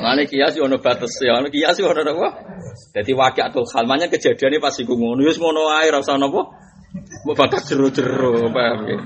Mane 0.00 0.24
kias 0.28 0.56
yo 0.56 0.64
ono 0.64 0.80
batas 0.80 1.12
ya, 1.20 1.36
ono 1.36 1.48
kias 1.52 1.76
yo 1.80 1.88
ono 1.92 2.00
apa? 2.00 2.28
Dadi 2.94 3.12
waqiatul 3.12 3.68
hal 3.74 3.84
makanya 3.84 4.08
kejadiannya 4.12 4.60
pas 4.60 4.76
iku 4.80 4.96
ngono 4.96 5.24
wis 5.24 5.36
ngono 5.36 5.68
ae 5.72 5.88
ora 5.88 6.00
usah 6.00 6.16
napa. 6.16 6.42
Mau 7.24 7.34
batas 7.38 7.70
jero-jero 7.70 8.50
paham 8.50 8.80
ya. 8.88 8.98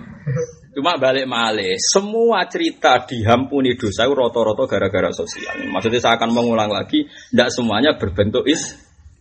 Cuma 0.74 0.98
balik 0.98 1.30
malih, 1.30 1.78
semua 1.78 2.50
cerita 2.50 2.98
dihampuni 3.06 3.78
dosa 3.78 4.10
rata-rata 4.10 4.66
gara-gara 4.66 5.14
sosial. 5.14 5.70
Maksudnya 5.70 6.02
saya 6.02 6.18
akan 6.18 6.34
mengulang 6.34 6.66
lagi, 6.66 7.06
tidak 7.30 7.54
semuanya 7.54 7.94
berbentuk 7.94 8.42
is 8.50 8.74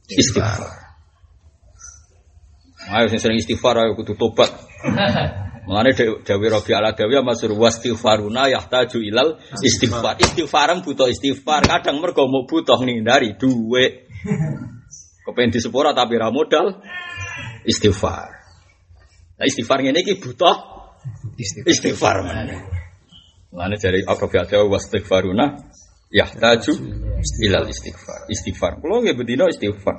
istighfar. 0.09 0.83
Ayo 2.89 3.05
sing 3.07 3.21
sering 3.21 3.37
istighfar 3.37 3.79
ayo 3.85 3.93
kudu 3.93 4.17
tobat. 4.17 4.49
Mulane 5.69 5.95
Dawi 5.95 6.47
Rabi 6.51 6.71
ala 6.75 6.91
Dawi 6.91 7.15
masur 7.23 7.55
wastighfaruna 7.55 8.51
yahtaju 8.51 8.99
ilal 8.99 9.39
istighfar. 9.63 10.19
Istighfaran 10.19 10.83
butuh 10.83 11.07
istighfar. 11.07 11.63
Kadang 11.63 12.03
mergo 12.03 12.27
mau 12.27 12.43
butuh 12.43 12.75
dari 12.81 13.37
duit. 13.39 14.09
Kepengen 15.23 15.55
disepura 15.55 15.95
tapi 15.95 16.19
ra 16.19 16.27
modal 16.33 16.83
istighfar. 17.63 18.27
Nah 19.39 19.45
istighfar 19.47 19.79
ngene 19.79 20.03
iki 20.03 20.19
butuh 20.19 20.72
istighfar. 21.38 22.17
Dari 22.23 22.57
Rabi 24.03 24.38
ala 24.38 24.45
Dawi 24.49 24.65
wastighfaruna 24.69 25.45
yahtaju 26.13 26.73
ilal 27.41 27.67
istighfar. 27.69 28.29
Istighfar. 28.29 28.81
Kulo 28.81 29.01
nggih 29.01 29.17
bedino 29.17 29.49
istighfar. 29.49 29.97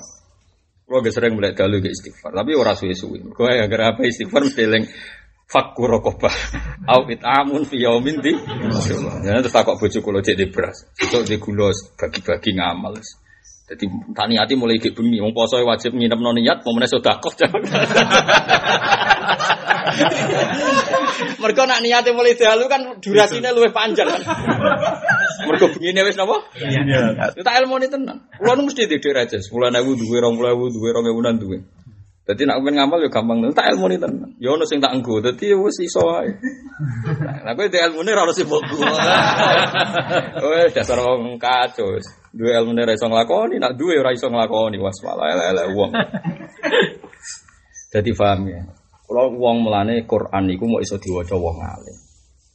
Kulo 0.85 1.01
gak 1.01 1.14
sering 1.16 1.35
mulai 1.35 1.57
dalu 1.57 1.80
ke 1.80 1.91
istighfar, 1.91 2.30
tapi 2.37 2.53
ora 2.55 2.76
suwe-suwe. 2.76 3.32
Kau 3.32 3.49
yang 3.49 3.70
gara 3.72 3.97
apa 3.97 4.05
istighfar 4.05 4.45
mesti 4.45 4.62
eling 4.62 4.85
fakku 5.49 5.87
rokobah. 5.87 6.35
Au 6.93 7.09
amun 7.09 7.64
fi 7.64 7.80
yaumin 7.80 8.20
di. 8.20 8.32
Ya 9.24 9.41
terus 9.41 9.55
takok 9.55 9.80
bojo 9.80 9.99
kula 10.05 10.20
cek 10.20 10.37
di 10.37 10.47
beras. 10.53 10.85
Itu 11.01 11.24
di 11.24 11.41
gula 11.41 11.72
bagi-bagi 11.97 12.53
ngamal. 12.59 13.01
Jadi 13.64 13.89
tani 14.12 14.37
hati 14.37 14.61
mulai 14.61 14.76
ke 14.76 14.93
bumi, 14.93 15.24
mau 15.24 15.32
poso 15.32 15.57
wajib 15.57 15.97
nginep 15.97 16.20
non 16.20 16.37
niat, 16.37 16.61
mau 16.68 16.76
menes 16.76 16.93
sedekah 16.93 17.16
Mereka 21.43 21.62
nak 21.68 21.81
niatnya 21.85 22.16
mulai 22.16 22.35
dalu 22.35 22.64
kan 22.66 22.81
durasinya 22.99 23.53
lebih 23.53 23.72
panjang 23.75 24.09
kan. 24.09 24.22
Mereka 25.45 25.66
begini 25.77 26.01
wes 26.03 26.16
napa? 26.16 26.41
Iya. 26.57 27.33
Kita 27.37 27.51
ilmu 27.64 27.77
ini 27.83 27.89
tenang. 27.91 28.18
Kulo 28.41 28.64
mesti 28.64 28.89
tidur 28.89 29.16
aja. 29.18 29.39
Dua, 29.39 30.20
rong 30.20 30.35
puluh 30.41 30.51
ewu 30.51 30.64
dua, 30.72 30.89
rong 30.97 31.07
ewunan 31.07 31.37
dua. 31.39 31.59
Jadi 32.25 32.49
nak 32.49 32.64
pengen 32.64 32.81
ngamal 32.81 33.05
ya 33.05 33.12
gampang 33.12 33.45
tak 33.53 33.77
ilmu 33.77 33.85
ini 33.93 34.01
tenan. 34.01 34.31
Ya 34.41 34.57
ono 34.57 34.64
sing 34.64 34.81
tak 34.81 34.97
enggo, 34.97 35.20
dadi 35.20 35.53
ya 35.53 35.61
wis 35.61 35.77
iso 35.85 36.09
wae. 36.09 36.33
Lah 37.45 37.53
kowe 37.53 37.68
ilmu 37.68 38.01
ini 38.01 38.11
ora 38.16 38.33
sibuk 38.33 38.64
gua. 38.64 38.97
Wes 40.41 40.72
dasar 40.72 41.05
wong 41.05 41.37
kacau. 41.37 42.01
Duwe 42.33 42.57
ilmu 42.57 42.72
ini 42.72 42.81
ora 42.81 42.97
iso 42.97 43.12
nglakoni, 43.12 43.61
nak 43.61 43.77
duwe 43.77 44.01
ora 44.01 44.16
iso 44.16 44.33
nglakoni, 44.33 44.81
was 44.81 44.97
malah 45.05 45.37
elek-elek 45.37 45.66
wong. 45.77 45.93
Dadi 47.93 48.11
paham 48.16 48.49
ya. 48.49 48.61
Kalau 49.05 49.36
wong 49.36 49.68
melane 49.68 50.09
Quran 50.09 50.48
iku 50.48 50.64
mau 50.64 50.80
iso 50.80 50.96
diwaca 50.96 51.36
wong 51.36 51.61
alim. 51.61 51.96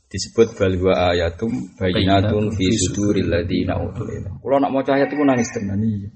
Disebut 0.10 0.58
bal 0.58 0.74
wa 0.82 1.14
ayatum 1.14 1.54
bayinatun 1.78 2.50
fi 2.58 2.66
suduril 2.74 3.30
ladina 3.30 3.78
utul 3.78 4.10
ilm. 4.10 4.42
Kalau 4.42 4.58
nak 4.58 4.74
maca 4.74 4.98
ayat 4.98 5.14
iku 5.14 5.22
nangis 5.22 5.54
tenan 5.54 5.78
iya. 5.86 6.10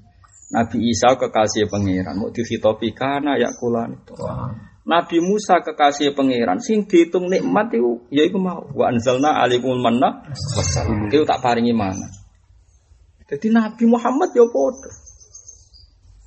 Nabi 0.53 0.93
Isa 0.93 1.17
kekasih 1.17 1.65
pangeran, 1.65 2.13
mau 2.13 2.29
dihitopi 2.29 2.93
karena 2.93 3.33
ya 3.41 3.49
kulan 3.57 3.97
itu. 3.97 4.13
Nabi 4.85 5.17
Musa 5.17 5.63
kekasih 5.65 6.13
pangeran, 6.13 6.61
sing 6.61 6.85
dihitung 6.85 7.25
nikmat 7.25 7.73
itu, 7.73 8.05
ya 8.13 8.21
itu 8.21 8.37
mau. 8.37 8.61
Wa 8.73 8.93
anzalna 8.93 9.41
alikumul 9.41 9.81
manna 9.81 10.29
wassalam. 10.29 11.09
Itu 11.09 11.25
tak 11.25 11.41
paringi 11.41 11.73
mana. 11.73 12.05
Jadi 13.25 13.49
Nabi 13.49 13.83
Muhammad 13.89 14.29
ya 14.37 14.45
bodoh. 14.45 14.93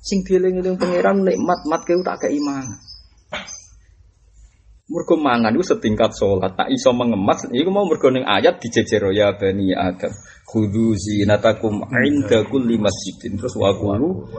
Sing 0.03 0.27
dieling-eling 0.27 0.75
pangeran 0.75 1.23
nikmat 1.23 1.59
mat 1.67 1.87
kau 1.87 1.99
tak 2.03 2.27
keimanan. 2.27 2.86
Mergo 4.87 5.19
mangan 5.19 5.51
itu 5.51 5.67
setingkat 5.67 6.15
sholat, 6.15 6.55
tak 6.55 6.71
iso 6.71 6.95
mengemas, 6.95 7.43
iku 7.51 7.67
mau 7.75 7.83
mergo 7.83 8.07
ning 8.07 8.23
ayat 8.23 8.63
dijejero 8.63 9.11
ya 9.11 9.35
bani 9.35 9.75
Adam. 9.75 10.15
Khudhu 10.47 10.95
zinatakum 10.95 11.83
inda 11.91 12.47
kulli 12.47 12.79
masjidin 12.79 13.35
terus 13.35 13.59
wa 13.59 13.75
qulu 13.75 14.31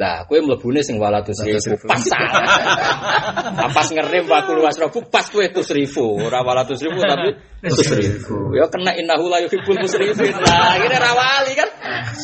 Lah, 0.00 0.24
kowe 0.24 0.40
mlebune 0.40 0.80
sing 0.80 0.96
walatus 0.96 1.44
ribu 1.44 1.76
pas. 1.84 2.00
Pas 3.76 3.88
ngerem 3.92 4.24
wa 4.24 4.40
qulu 4.48 4.64
wasrafu 4.64 5.04
pas 5.12 5.28
kowe 5.28 5.44
tus 5.52 5.68
ribu, 5.76 6.16
ora 6.16 6.40
walatus 6.40 6.80
ribu 6.80 7.04
tapi 7.04 7.36
tus 7.68 7.92
ribu. 7.92 8.56
Ya 8.56 8.64
kena 8.72 8.96
innahu 8.96 9.28
la 9.28 9.44
yuhibbul 9.44 9.76
musrifin. 9.76 10.32
Lah, 10.40 10.80
kira 10.80 10.96
ra 10.96 11.12
wali 11.12 11.52
kan. 11.52 11.68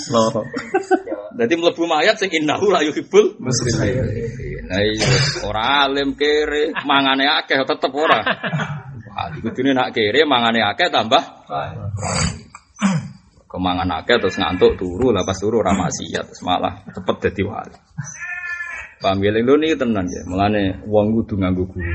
Loh. 0.08 0.40
Dadi 1.36 1.52
mlebu 1.52 1.84
mayat 1.84 2.16
sing 2.16 2.32
innahu 2.32 2.72
la 2.72 2.80
yuhibbul 2.80 3.36
musrifin. 3.44 3.92
Nah 4.72 4.80
iya, 4.80 5.12
ora 5.44 5.84
alim 5.84 6.16
kere, 6.16 6.72
mangane 6.88 7.28
akeh 7.28 7.60
tetep 7.60 7.92
ora. 7.92 8.24
Wah, 9.12 9.32
kudune 9.36 9.76
nak 9.76 9.92
kere 9.92 10.24
mangane 10.24 10.64
akeh 10.64 10.88
tambah 10.88 11.44
Kemangan 13.46 14.02
akeh 14.02 14.18
terus 14.18 14.42
ngantuk 14.42 14.74
turu 14.74 15.14
lah 15.14 15.22
pas 15.22 15.38
turu 15.38 15.62
ora 15.62 15.70
maksiat 15.70 16.24
terus 16.26 16.42
malah 16.42 16.82
cepet 16.90 17.16
dadi 17.30 17.42
wali. 17.46 17.78
Paham 18.98 19.22
ya 19.22 19.30
niki 19.30 19.78
tenan 19.78 20.02
ya. 20.10 20.22
Mulane 20.26 20.82
wong 20.82 21.14
kudu 21.14 21.38
nganggo 21.38 21.62
guru. 21.70 21.94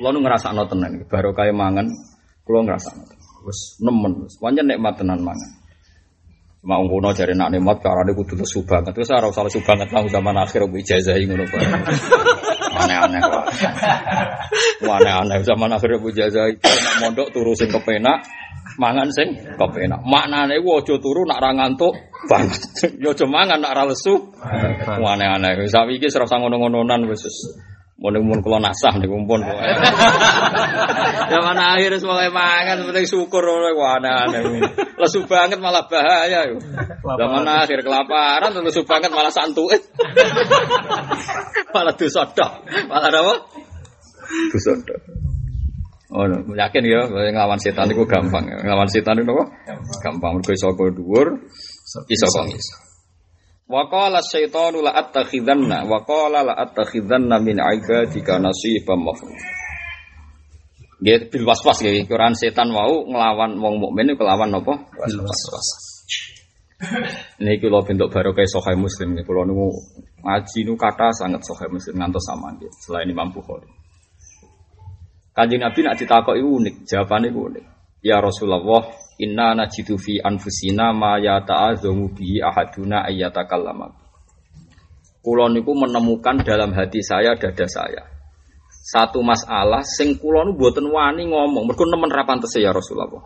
Kulo 0.00 0.08
nu 0.16 0.24
ngrasakno 0.24 0.64
tenan 0.72 1.04
baru 1.04 1.36
kaya 1.36 1.52
mangan 1.52 1.84
kulo 2.48 2.64
ngrasakno. 2.64 3.04
Wis 3.44 3.76
nemen 3.84 4.24
wis 4.24 4.40
pancen 4.40 4.64
nikmat 4.64 4.96
tenan 4.96 5.20
mangan. 5.20 5.50
Mau 6.64 6.82
ngono 6.82 7.12
jare 7.12 7.36
nak 7.36 7.52
nikmat 7.52 7.84
karane 7.84 8.16
kudu 8.16 8.40
lesu 8.40 8.64
banget. 8.64 8.96
Terus 8.96 9.12
ora 9.12 9.28
usah 9.28 9.44
lesu 9.44 9.60
banget 9.60 9.92
lah 9.92 10.00
zaman 10.08 10.34
akhir 10.40 10.64
kuwi 10.64 10.80
ijazah 10.80 11.12
ngono 11.12 11.44
kok. 11.44 11.60
Aneh-aneh 12.72 13.20
kok. 13.20 13.44
Aneh-aneh 14.80 15.44
zaman 15.44 15.76
akhir 15.76 16.00
kuwi 16.00 16.16
ijazah 16.16 16.48
mondok 17.04 17.36
turu 17.36 17.52
sing 17.52 17.68
kepenak 17.68 18.24
mangan 18.76 19.08
sing 19.12 19.36
kepenak. 19.56 20.00
Maknane 20.04 20.60
ku 20.60 20.80
aja 20.80 20.94
turu 21.00 21.24
nak 21.24 21.40
ra 21.40 21.50
ngantuk 21.52 21.92
banget. 22.28 22.62
Ya 23.02 23.12
aja 23.12 23.26
mangan 23.28 23.60
nak 23.60 23.72
ra 23.76 23.84
lesu. 23.88 24.32
Aneh-aneh. 24.86 25.60
Wis 25.60 25.74
iki 25.74 26.08
serasa 26.08 26.36
ngono-ngononan 26.40 27.08
wis. 27.08 27.24
Mun-mun 27.96 28.44
kula 28.44 28.60
nasah 28.60 29.00
niku 29.00 29.16
pun. 29.24 29.40
Ya 31.26 31.42
mana 31.42 31.74
akhir 31.74 31.98
semoga 31.98 32.30
mangan 32.30 32.86
penting 32.86 33.02
syukur 33.08 33.42
ora 33.42 33.74
aneh-aneh. 33.98 34.62
Lesu 34.94 35.26
banget 35.26 35.58
malah 35.58 35.88
bahaya. 35.90 36.54
Zaman 37.02 37.42
akhir 37.48 37.82
kelaparan 37.82 38.54
lesu 38.62 38.86
banget 38.86 39.10
malah 39.10 39.32
santuit. 39.32 39.82
malah 41.74 41.94
dosa 41.98 42.30
Malah 42.86 43.10
apa? 43.10 43.34
Dosa 44.54 44.72
Oh, 46.06 46.22
yakin 46.54 46.82
ya, 46.86 47.02
ngelawan 47.10 47.58
setan 47.58 47.90
itu 47.90 48.06
gampang. 48.06 48.46
Ngelawan 48.46 48.86
setan 48.86 49.18
itu 49.18 49.26
apa? 49.34 49.44
Gampang. 50.06 50.38
Mereka 50.38 50.54
iso 50.54 50.70
kau 50.78 50.86
dhuwur, 50.86 51.34
iso 52.06 52.26
kau 52.30 52.46
iso. 52.46 52.74
Wa 53.66 53.90
qala 53.90 54.22
syaitanu 54.22 54.78
la 54.78 54.94
attakhidanna 54.94 55.82
wa 55.90 55.98
qala 56.06 56.46
la 56.46 56.54
attakhidanna 56.54 57.42
min 57.42 57.58
ibadika 57.58 58.38
nasiban 58.38 59.02
mafruḍ. 59.02 59.34
Nggih 61.02 61.28
bil 61.28 61.44
waswas 61.44 61.82
nggih 61.82 62.06
Quran 62.06 62.38
setan 62.38 62.70
wau 62.70 63.04
nglawan 63.10 63.58
wong 63.58 63.74
mukmin 63.82 64.14
iku 64.14 64.22
kelawan 64.22 64.54
napa? 64.54 64.78
Waswas. 64.96 65.68
Niki 67.42 67.66
kula 67.66 67.82
bentuk 67.82 68.14
barokah 68.14 68.46
sahih 68.46 68.78
Muslim 68.78 69.18
nggih 69.18 69.26
kula 69.26 69.42
niku 69.48 69.74
ngaji 70.22 70.58
nu 70.62 70.78
kata 70.78 71.10
sangat 71.18 71.42
sahih 71.42 71.68
Muslim 71.72 71.98
ngantos 71.98 72.22
sama 72.22 72.54
nggih 72.54 72.70
selain 72.86 73.10
Imam 73.10 73.34
Bukhari. 73.34 73.66
Kanjeng 75.36 75.60
Nabi 75.60 75.84
nak 75.84 76.00
ditakoki 76.00 76.40
unik, 76.40 76.88
jawabane 76.88 77.28
unik. 77.28 77.64
Ya 78.00 78.24
Rasulullah, 78.24 78.88
inna 79.20 79.52
najidu 79.52 80.00
fi 80.00 80.16
anfusina 80.16 80.96
ma 80.96 81.20
yata'azzamu 81.20 82.16
bihi 82.16 82.40
ahaduna 82.40 83.04
ayyatakallama. 83.04 83.92
Kula 85.20 85.52
niku 85.52 85.76
menemukan 85.76 86.40
dalam 86.40 86.72
hati 86.72 87.04
saya 87.04 87.36
dada 87.36 87.68
saya 87.68 88.16
satu 88.86 89.18
masalah 89.18 89.82
sing 89.82 90.14
kula 90.14 90.46
nu 90.46 90.54
mboten 90.54 90.86
wani 90.86 91.26
ngomong, 91.26 91.66
mergo 91.66 91.82
nemen 91.90 92.06
ra 92.06 92.22
pantes 92.22 92.54
ya 92.54 92.70
Rasulullah. 92.70 93.18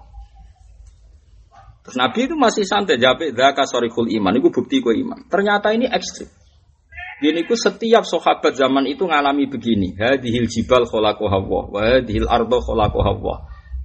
Terus 1.84 1.96
Nabi 2.00 2.24
itu 2.24 2.32
masih 2.36 2.64
santai 2.64 2.96
dzaka 2.96 3.68
sorikul 3.68 4.08
iman, 4.08 4.40
itu 4.40 4.48
bukti 4.48 4.80
gue 4.80 4.96
iman. 5.04 5.28
Ternyata 5.28 5.76
ini 5.76 5.84
ekstrim. 5.84 6.28
Gini 7.20 7.44
ku 7.44 7.52
setiap 7.52 8.00
sahabat 8.08 8.56
zaman 8.56 8.88
itu 8.88 9.04
ngalami 9.04 9.44
begini. 9.44 9.92
Hadhil 9.92 10.48
jibal 10.48 10.88
kholako 10.88 11.28
hawa, 11.28 11.60
wa 11.68 11.80
hadhil 11.84 12.24
ardo 12.24 12.64
kholako 12.64 13.04
hawa, 13.04 13.34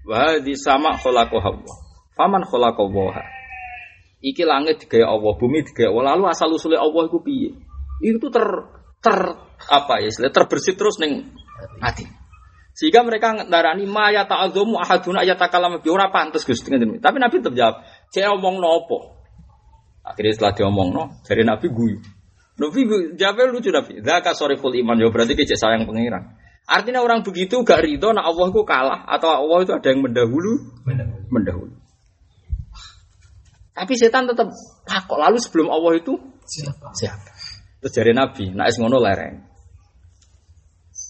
wa 0.08 0.16
hadhil 0.16 0.56
sama 0.56 0.96
kholako 0.96 1.44
hawa. 1.44 1.74
Faman 2.16 2.48
kholako 2.48 2.88
waha. 2.96 3.28
Iki 4.24 4.44
langit 4.48 4.88
digaya 4.88 5.12
Allah, 5.12 5.36
bumi 5.36 5.68
digaya 5.68 5.92
Allah. 5.92 6.16
Lalu 6.16 6.24
asal 6.32 6.48
usulnya 6.56 6.80
Allah 6.80 7.12
itu 7.12 7.20
piye? 7.20 7.52
Itu 8.00 8.32
ter 8.32 8.48
ter 9.04 9.20
apa 9.68 10.00
ya 10.00 10.32
terbersih 10.32 10.80
terus 10.80 10.96
neng 11.04 11.28
hati. 11.84 12.08
Sehingga 12.72 13.04
mereka 13.04 13.36
ndarani 13.36 13.84
ma 13.84 14.16
ya 14.16 14.28
ta'adzumu 14.28 14.80
ahaduna 14.80 15.28
ya 15.28 15.36
takalam 15.36 15.80
bi 15.80 15.88
ora 15.92 16.08
pantes 16.12 16.44
Gusti 16.48 16.72
Tapi 16.72 17.18
Nabi 17.20 17.36
tetap 17.40 17.56
jawab, 17.56 17.76
"Saya 18.12 18.32
omong 18.36 18.60
nopo?" 18.64 19.16
Akhirnya 20.06 20.32
setelah 20.38 20.54
diomong 20.54 20.90
no, 20.94 21.04
dari 21.26 21.42
Nabi 21.42 21.68
guyu. 21.72 21.98
Nabi 22.56 22.82
jawab 23.20 23.52
lucu 23.52 23.70
Nabi. 23.72 24.00
Zaka 24.00 24.32
soriful 24.32 24.72
iman 24.80 24.96
ya 24.96 25.12
berarti 25.12 25.36
kecek 25.36 25.60
sayang 25.60 25.84
pengiran. 25.84 26.40
Artinya 26.66 27.06
orang 27.06 27.22
begitu 27.22 27.62
gak 27.62 27.86
ridho 27.86 28.10
nah 28.10 28.26
Allah 28.26 28.50
itu 28.50 28.66
kalah 28.66 29.06
atau 29.06 29.30
Allah 29.30 29.62
itu 29.62 29.72
ada 29.76 29.86
yang 29.86 30.02
mendahulu 30.02 30.66
mendahulu. 30.82 31.26
mendahulu. 31.30 31.76
Tapi 33.76 33.94
setan 34.00 34.26
tetap 34.26 34.50
takut 34.88 35.20
lalu 35.20 35.38
sebelum 35.38 35.70
Allah 35.70 36.00
itu 36.00 36.18
siapa? 36.48 36.90
Siapa? 36.96 37.30
Terus 37.86 37.94
dari 37.94 38.14
Nabi, 38.18 38.50
nak 38.56 38.74
es 38.74 38.82
ngono 38.82 38.98
lereng. 38.98 39.45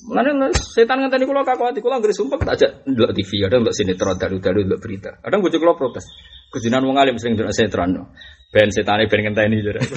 Mana 0.05 0.53
setan 0.53 1.01
ngenteni 1.01 1.25
kula 1.25 1.41
kakuati 1.41 1.81
kula 1.81 1.97
anggere 1.97 2.13
sumpah 2.13 2.37
tak 2.37 2.61
aja 2.61 2.67
ndelok 2.85 3.11
TV, 3.17 3.41
ada 3.41 3.57
ndelok 3.57 3.73
sinetron 3.73 4.17
dalu-dalu 4.21 4.59
ndelok 4.69 4.81
berita. 4.81 5.11
Kadang 5.17 5.41
bojo 5.41 5.57
kula 5.57 5.73
protes. 5.73 6.05
Kejinan 6.53 6.85
wong 6.85 7.01
alim 7.01 7.17
sering 7.17 7.33
ndelok 7.33 7.49
sinetron. 7.57 8.05
Ben 8.53 8.69
setane 8.69 9.09
ben 9.09 9.21
ngenteni 9.25 9.65
jare. 9.65 9.81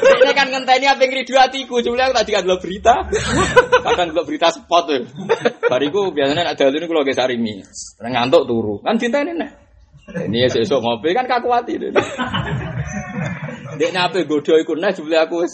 Ini 0.00 0.32
kan 0.36 0.48
ngenteni 0.48 0.86
apa 0.88 1.00
yang 1.04 1.12
ridu 1.20 1.34
hatiku, 1.36 1.84
cuma 1.84 2.00
aku 2.00 2.16
tadi 2.16 2.30
kan 2.32 2.44
berita, 2.44 2.94
kadang 3.84 4.06
ndelok 4.10 4.26
berita 4.26 4.48
spot 4.48 4.84
tuh. 4.88 5.04
Bariku 5.68 6.10
biasanya 6.10 6.48
ada 6.48 6.64
ini 6.72 6.86
kalau 6.88 7.04
geser 7.06 7.28
sarimi, 7.28 7.62
ngantuk 8.00 8.48
turu, 8.48 8.80
kan 8.82 8.96
cinta 8.96 9.22
ini 9.22 9.36
nih. 9.36 9.50
Ini 10.10 10.38
ya 10.42 10.48
sesuk 10.50 10.82
ngopi 10.82 11.14
kan 11.14 11.30
kaku 11.30 11.48
hati 11.54 11.78
deh. 11.78 11.94
Dek 13.78 13.90
nape 13.94 14.26
godo 14.26 14.58
iku 14.58 14.74
nah 14.74 14.90
jebule 14.90 15.16
aku 15.22 15.46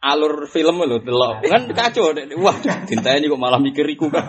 alur 0.00 0.48
film 0.48 0.80
lho 0.82 0.98
delok. 1.04 1.44
Kan 1.44 1.62
kacau 1.76 2.16
dek. 2.16 2.32
Wah, 2.40 2.56
ini 2.90 3.26
kok 3.28 3.40
malah 3.40 3.60
mikir 3.60 3.84
iku 3.88 4.08
kan. 4.08 4.24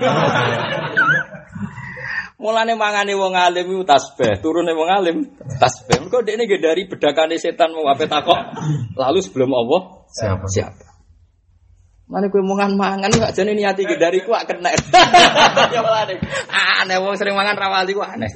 Mulane 2.41 2.73
mangane 2.73 3.13
wong 3.13 3.37
alim 3.37 3.69
iku 3.69 3.85
tasbih, 3.85 4.41
turune 4.41 4.73
wong 4.73 4.89
alim 4.89 5.29
tasbih. 5.61 6.01
Mergo 6.01 6.25
dekne 6.25 6.49
nggih 6.49 6.57
dari 6.57 6.89
bedakane 6.89 7.37
setan 7.37 7.69
mau 7.69 7.85
ape 7.85 8.09
takok. 8.09 8.57
Lalu 8.97 9.21
sebelum 9.21 9.53
Allah 9.53 9.81
siapa? 10.09 10.49
Siapa? 10.49 10.85
Mana 12.09 12.27
kue 12.27 12.41
mangan 12.43 12.75
mangan 12.75 13.07
gak 13.07 13.37
jadi 13.37 13.53
niati 13.53 13.85
dari 13.87 14.25
ku 14.25 14.33
kena. 14.33 14.73
ya 15.71 15.81
aneh 16.81 16.97
wong 16.97 17.13
sering 17.13 17.37
mangan 17.37 17.55
rawali 17.55 17.93
ku 17.93 18.01
aneh. 18.01 18.27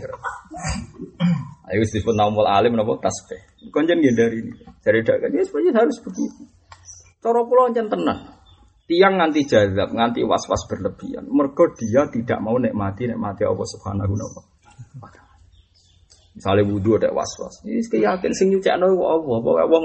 Ayo 1.65 1.81
disebut 1.81 2.13
naumul 2.13 2.45
alim 2.45 2.77
nopo 2.77 3.01
tasbih. 3.01 3.41
Konjen 3.73 4.05
dari 4.05 4.37
ini. 4.37 4.53
Dari 4.85 5.01
dagang 5.01 5.33
ya 5.33 5.41
sebenarnya 5.41 5.81
harus 5.81 5.97
begitu. 5.97 6.45
Cara 7.25 7.41
kula 7.41 7.73
tenang. 7.73 8.37
Tiang 8.85 9.17
nganti 9.17 9.49
jazab, 9.49 9.89
nganti 9.97 10.21
was-was 10.21 10.69
berlebihan. 10.69 11.25
Mergo 11.25 11.73
dia 11.73 12.05
tidak 12.05 12.37
mau 12.37 12.53
nikmati 12.61 13.09
nikmati 13.09 13.41
Allah 13.41 13.65
Subhanahu 13.65 14.13
wa 14.13 15.09
taala. 15.09 15.33
Misalnya 16.37 16.69
wudhu 16.69 17.01
ada 17.01 17.09
was-was. 17.09 17.65
Ini 17.65 17.81
yakin 17.81 18.29
sing 18.29 18.53
nyucikno 18.53 18.93
Allah, 18.93 19.17
pokoke 19.41 19.65
wong 19.65 19.83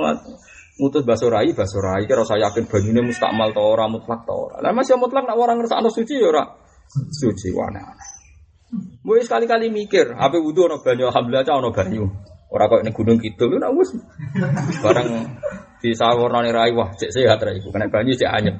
ngutus 0.84 1.04
basorai 1.08 1.48
basorai 1.56 2.04
kira 2.04 2.28
saya 2.28 2.52
yakin 2.52 2.68
banyune 2.68 3.08
mustakmal 3.08 3.56
ta 3.56 3.64
ora 3.64 3.88
mutlak 3.88 4.20
ta 4.28 4.36
ora. 4.36 4.60
Lah 4.60 4.76
masih 4.76 5.00
mutlak 5.00 5.24
nek 5.24 5.36
orang 5.40 5.64
ngersakno 5.64 5.88
suci 5.88 6.20
ya 6.20 6.28
ora 6.28 6.44
suci 6.92 7.56
wana. 7.56 7.96
Mulai 9.00 9.24
sekali-kali 9.24 9.72
mikir, 9.72 10.12
apa 10.12 10.36
wudhu 10.36 10.68
ono 10.68 10.84
banyu, 10.84 11.08
alhamdulillah 11.08 11.56
ono 11.56 11.72
banyu. 11.72 12.04
Ora 12.52 12.68
kok 12.68 12.84
ning 12.84 12.92
gunung 12.92 13.16
kidul 13.16 13.56
ora 13.56 13.72
wis. 13.72 13.96
Barang 14.84 15.08
di 15.80 15.96
sawornane 15.96 16.52
rai 16.52 16.76
wah 16.76 16.92
cek 16.92 17.08
sehat 17.08 17.40
rai 17.40 17.56
kena 17.64 17.88
banyu 17.88 18.12
cek 18.12 18.28
anyep. 18.28 18.56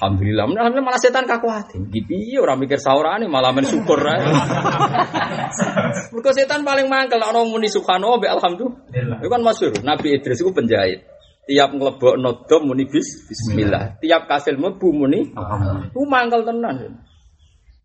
Alhamdulillah. 0.00 0.48
Alhamdulillah 0.48 0.88
malah 0.88 1.00
setan 1.00 1.28
kaku 1.28 1.52
hati. 1.52 1.76
Di 1.92 2.00
piye 2.00 2.40
ora 2.40 2.56
mikir 2.56 2.80
saurane 2.80 3.28
malah 3.28 3.52
men 3.52 3.68
syukur 3.68 4.00
rai. 4.00 4.24
Mergo 6.16 6.30
setan 6.32 6.64
paling 6.64 6.88
mangkel 6.88 7.20
ana 7.20 7.44
muni 7.44 7.68
subhanallah 7.68 8.16
be 8.16 8.28
alhamdulillah. 8.32 9.20
Itu 9.20 9.28
kan 9.28 9.40
masyhur. 9.44 9.76
Nabi 9.84 10.16
Idris 10.16 10.40
itu 10.40 10.48
penjahit. 10.48 11.04
Tiap 11.48 11.72
ngelebok 11.72 12.16
nodom 12.20 12.72
muni 12.72 12.84
bis, 12.88 13.28
bismillah. 13.28 14.00
Tiap 14.00 14.24
kasil 14.24 14.56
mlebu 14.56 14.88
muni 14.88 15.28
alhamdulillah. 15.36 15.92
Ku 15.92 16.00
mangkel 16.08 16.48
tenan. 16.48 17.04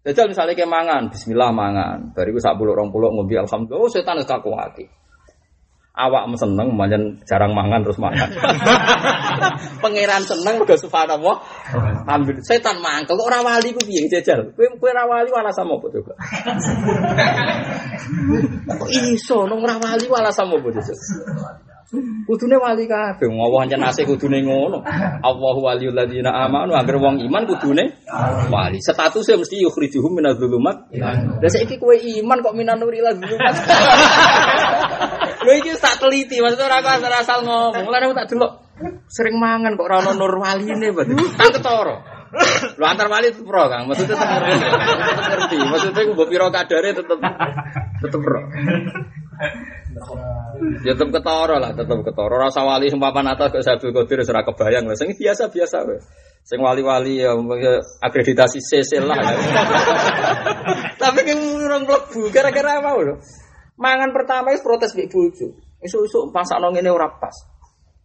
Jajal 0.03 0.35
misalnya 0.35 0.51
kayak 0.55 0.71
mangan, 0.71 1.01
bismillah 1.11 1.51
mangan. 1.51 2.11
Bariku 2.15 2.39
sak 2.39 2.59
puluh 2.59 2.75
rong 2.75 2.91
puluh 2.95 3.11
ngombe 3.11 3.35
alhamdulillah. 3.35 3.83
Oh 3.83 3.91
setan 3.91 4.23
kaku 4.23 4.55
hati 4.55 5.02
awak 5.93 6.25
seneng 6.41 6.73
manjan 6.73 7.21
jarang 7.29 7.53
mangan 7.53 7.85
terus 7.85 8.01
mangan. 8.01 8.25
Pangeran 9.83 10.25
seneng 10.25 10.57
mergo 10.57 10.73
subhanallah. 10.73 11.37
Ambil 12.09 12.41
setan 12.41 12.81
mangkel 12.81 13.13
kok 13.13 13.29
ora 13.29 13.45
wali 13.45 13.77
ku 13.77 13.81
piye 13.85 14.09
jajal. 14.09 14.49
Kowe 14.57 14.65
kowe 14.81 14.89
ora 14.89 15.05
wali 15.05 15.29
alasan 15.29 15.69
apa 15.69 15.85
coba? 15.85 16.13
Kok 18.83 18.89
iso 18.89 19.45
nang 19.45 19.61
ora 19.61 19.77
wali 19.77 20.05
alasan 20.09 20.49
apa 20.49 20.67
coba? 20.73 20.93
Kudune 22.25 22.57
wali 22.57 22.89
kabeh, 22.89 23.29
ngowo 23.29 23.61
ancen 23.61 23.85
asih 23.85 24.09
kudune 24.09 24.41
ngono. 24.41 24.81
Allahu 25.21 25.61
waliyul 25.61 25.93
ladzina 25.93 26.33
amanu, 26.33 26.73
agar 26.73 26.97
wong 26.97 27.21
iman 27.21 27.45
kudune 27.45 28.01
wali. 28.49 28.81
Statusnya 28.81 29.37
mesti 29.37 29.61
yukhrijuhum 29.61 30.17
minadz 30.17 30.41
dzulumat. 30.41 30.89
Lah 30.97 31.49
saiki 31.53 31.77
kowe 31.77 31.93
iman 31.93 32.41
kok 32.41 32.57
minan 32.57 32.81
nuri 32.81 32.97
dzulumat. 32.97 33.53
Lho 35.43 35.51
iki 35.59 35.71
tak 35.77 35.99
teliti, 35.99 36.39
maksudnya 36.39 36.71
ora 36.71 36.79
kok 36.79 37.03
asal 37.11 37.43
ngomong. 37.43 37.85
Lah 37.91 37.99
aku 37.99 38.15
tak 38.15 38.27
delok 38.31 38.51
sering 39.11 39.37
mangan 39.37 39.77
kok 39.77 39.85
ora 39.85 40.01
ono 40.01 40.11
nur 40.17 40.33
waline 40.41 40.89
berarti. 40.89 41.13
Tak 41.37 41.49
ketara. 41.59 41.95
Lu 42.81 42.83
antar 42.89 43.07
wali 43.13 43.29
itu 43.29 43.45
pro 43.45 43.69
Kang, 43.69 43.85
maksudnya 43.85 44.17
tetep 44.17 45.21
ngerti. 45.21 45.57
Maksudnya 45.61 46.01
ku 46.09 46.11
mbok 46.17 46.27
pira 46.33 46.49
kadare 46.49 46.89
tetep 46.97 47.19
tetep 48.01 48.19
pro. 48.19 48.41
Ya 50.81 50.97
tetep 50.97 51.09
ketara 51.13 51.55
lah, 51.61 51.71
tetep 51.77 51.99
ketara. 52.01 52.35
Rasa 52.49 52.65
wali 52.65 52.89
sing 52.89 52.97
papan 52.97 53.29
atas 53.29 53.53
kok 53.53 53.61
Sabtu 53.61 53.93
Qadir 53.93 54.25
ora 54.25 54.41
kebayang 54.41 54.89
lah. 54.89 54.97
Sing 54.97 55.13
biasa-biasa 55.13 55.77
wae. 55.85 56.01
Sing 56.43 56.59
wali-wali 56.59 57.23
ya 57.23 57.37
akreditasi 58.03 58.59
CC 58.59 58.99
lah. 58.99 59.15
Tapi 61.01 61.19
kan 61.23 61.37
urung 61.39 61.87
mlebu 61.87 62.27
gara-gara 62.33 62.83
apa 62.83 62.89
lho? 62.99 63.15
Mangan 63.77 64.13
pertama 64.13 64.53
itu 64.53 64.61
protes 64.61 64.93
mbek 64.93 65.09
bojo. 65.09 65.47
Esuk-esuk 65.81 66.29
pasakno 66.29 66.69
ngene 66.69 66.93
ora 66.93 67.09
pas. 67.09 67.33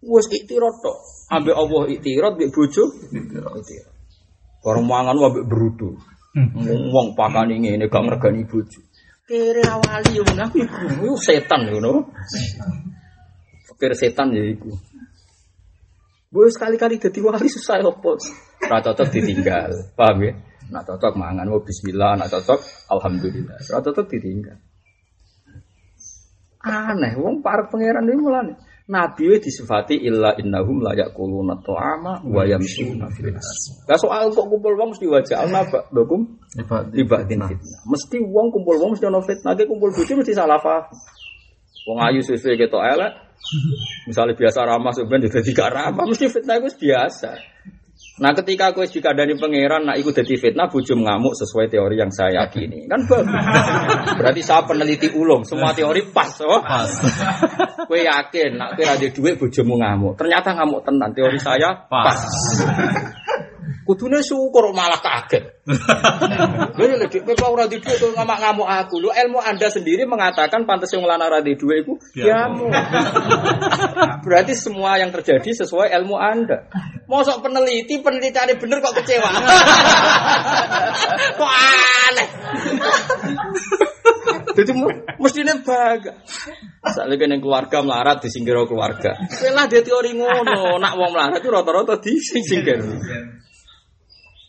Wes 0.01 0.27
iktirot 0.33 0.81
tok. 0.81 0.99
Ambek 1.29 1.57
Allah 1.57 1.83
iktirot 1.93 2.35
mbek 2.39 2.51
bojo. 2.51 2.85
Iktirot. 3.13 3.65
Bareng 4.65 4.87
mangan 4.89 5.17
ambek 5.17 5.45
berutu. 5.45 5.99
Wong 6.67 7.13
pakane 7.19 7.61
ngene 7.61 7.91
gak 7.93 8.03
ngregani 8.05 8.43
bojo. 8.49 8.81
Kere 9.29 9.61
awali 9.69 10.17
yo 10.17 10.25
aku 10.25 10.57
iku 10.65 11.13
setan 11.21 11.69
ngono. 11.69 12.09
Pikir 13.69 13.93
setan 13.93 14.33
ya 14.33 14.41
iku. 14.41 14.73
Gue 16.29 16.49
sekali-kali 16.53 17.01
jadi 17.01 17.21
wali 17.25 17.49
susah 17.49 17.81
opo. 17.85 18.17
Ora 18.65 18.81
cocok 18.85 19.09
ditinggal. 19.13 19.97
Paham 19.97 20.25
ya? 20.25 20.33
Nak 20.69 20.85
cocok 20.85 21.17
mangan 21.17 21.49
mau 21.49 21.61
bismillah, 21.65 22.21
nak 22.21 22.29
cocok 22.29 22.89
alhamdulillah. 22.93 23.57
Ora 23.69 23.81
cocok 23.81 24.07
ditinggal. 24.13 24.57
Aneh, 26.59 27.15
wong 27.15 27.39
para 27.39 27.67
pangeran 27.71 28.03
ini 28.07 28.19
mulane. 28.19 28.55
Nabi 28.89 29.37
disifati 29.37 30.01
illa 30.01 30.33
innahum 30.41 30.81
la 30.81 30.97
yaquluna 30.97 31.61
ta'ama 31.61 32.25
wa 32.25 32.43
yamshuna 32.49 33.05
fil 33.13 33.37
Lah 33.85 33.99
soal 34.01 34.33
kok 34.33 34.49
kumpul 34.49 34.73
wong 34.81 34.97
mesti 34.97 35.05
wajah 35.05 35.45
napa 35.45 35.85
dokum 35.93 36.25
tiba 36.97 37.21
fitnah. 37.29 37.53
Mesti 37.85 38.17
wong 38.25 38.49
kumpul 38.49 38.81
wong 38.81 38.97
mesti 38.97 39.05
ono 39.07 39.21
fitnah, 39.21 39.53
kumpul 39.61 39.93
bojo 39.93 40.13
mesti 40.17 40.33
salah 40.33 40.57
paham. 40.57 40.89
Wong 41.85 41.99
ayu 42.01 42.25
sesuai 42.25 42.57
ketok 42.57 42.81
elek. 42.81 43.13
Misalnya 44.09 44.35
biasa 44.35 44.59
ramah 44.67 44.93
sebenarnya 44.97 45.31
jadi 45.41 45.51
gak 45.53 45.71
ramah, 45.71 46.05
mesti 46.09 46.27
fitnah 46.27 46.57
itu 46.59 46.89
biasa. 46.89 47.31
Nah 48.19 48.35
ketika 48.35 48.75
aku 48.75 48.83
jika 48.83 49.15
dari 49.15 49.39
pangeran, 49.39 49.87
nak 49.87 49.97
ikut 50.03 50.11
jadi 50.11 50.35
fitnah, 50.35 50.67
bujum 50.67 51.07
ngamuk 51.07 51.39
sesuai 51.39 51.71
teori 51.71 52.03
yang 52.03 52.11
saya 52.11 52.47
yakini, 52.47 52.91
kan 52.91 53.07
bagus. 53.07 53.31
Berarti 54.19 54.43
saya 54.43 54.67
peneliti 54.67 55.09
ulung, 55.15 55.47
semua 55.47 55.71
teori 55.71 56.03
pas, 56.11 56.35
oh. 56.43 56.59
Pas. 56.59 56.91
Kue 57.87 58.03
yakin, 58.03 58.59
nak 58.59 58.75
kue 58.75 58.85
ada 58.85 59.07
duit 59.07 59.39
bujum 59.39 59.71
ngamuk. 59.71 60.19
Ternyata 60.19 60.51
ngamuk 60.59 60.83
tenan, 60.83 61.15
teori 61.15 61.39
saya 61.39 61.87
pas. 61.87 62.19
Kudune 63.89 64.21
syukur 64.21 64.69
malah 64.77 65.01
kaget. 65.01 65.65
Lha 66.79 66.95
lek 67.01 67.25
pepa 67.25 67.47
ora 67.49 67.65
di 67.69 67.81
dhuwit 67.81 68.17
ngamak-ngamuk 68.17 68.69
aku. 68.69 69.01
Lu 69.01 69.09
ilmu 69.09 69.41
Anda 69.41 69.73
sendiri 69.73 70.05
mengatakan 70.05 70.69
pantas 70.69 70.93
yang 70.93 71.09
lanang 71.09 71.33
ora 71.33 71.41
di 71.41 71.57
dhuwit 71.57 71.85
iku 71.85 71.95
diamu. 72.13 72.69
Berarti 74.25 74.53
semua 74.57 75.01
yang 75.01 75.09
terjadi 75.09 75.65
sesuai 75.65 75.93
ilmu 76.01 76.17
Anda. 76.17 76.69
Mosok 77.09 77.45
peneliti 77.45 78.01
penelitiannya 78.05 78.61
bener 78.61 78.79
kok 78.85 78.97
kecewa. 79.01 79.29
kok 81.41 81.53
aneh. 81.53 82.29
Jadi 84.59 84.75
mestinya 85.23 85.55
baga. 85.63 86.19
Saat 86.83 87.07
lagi 87.07 87.31
yang 87.31 87.39
keluarga 87.39 87.79
melarat 87.79 88.19
disingkir 88.19 88.59
keluarga. 88.67 89.15
Lah 89.55 89.71
dia 89.71 89.87
teori 89.87 90.19
ngono, 90.19 90.83
nak 90.83 90.99
wong 90.99 91.15
melarat 91.15 91.39
itu 91.39 91.47
rata-rata 91.47 91.95
disingkir. 92.03 92.83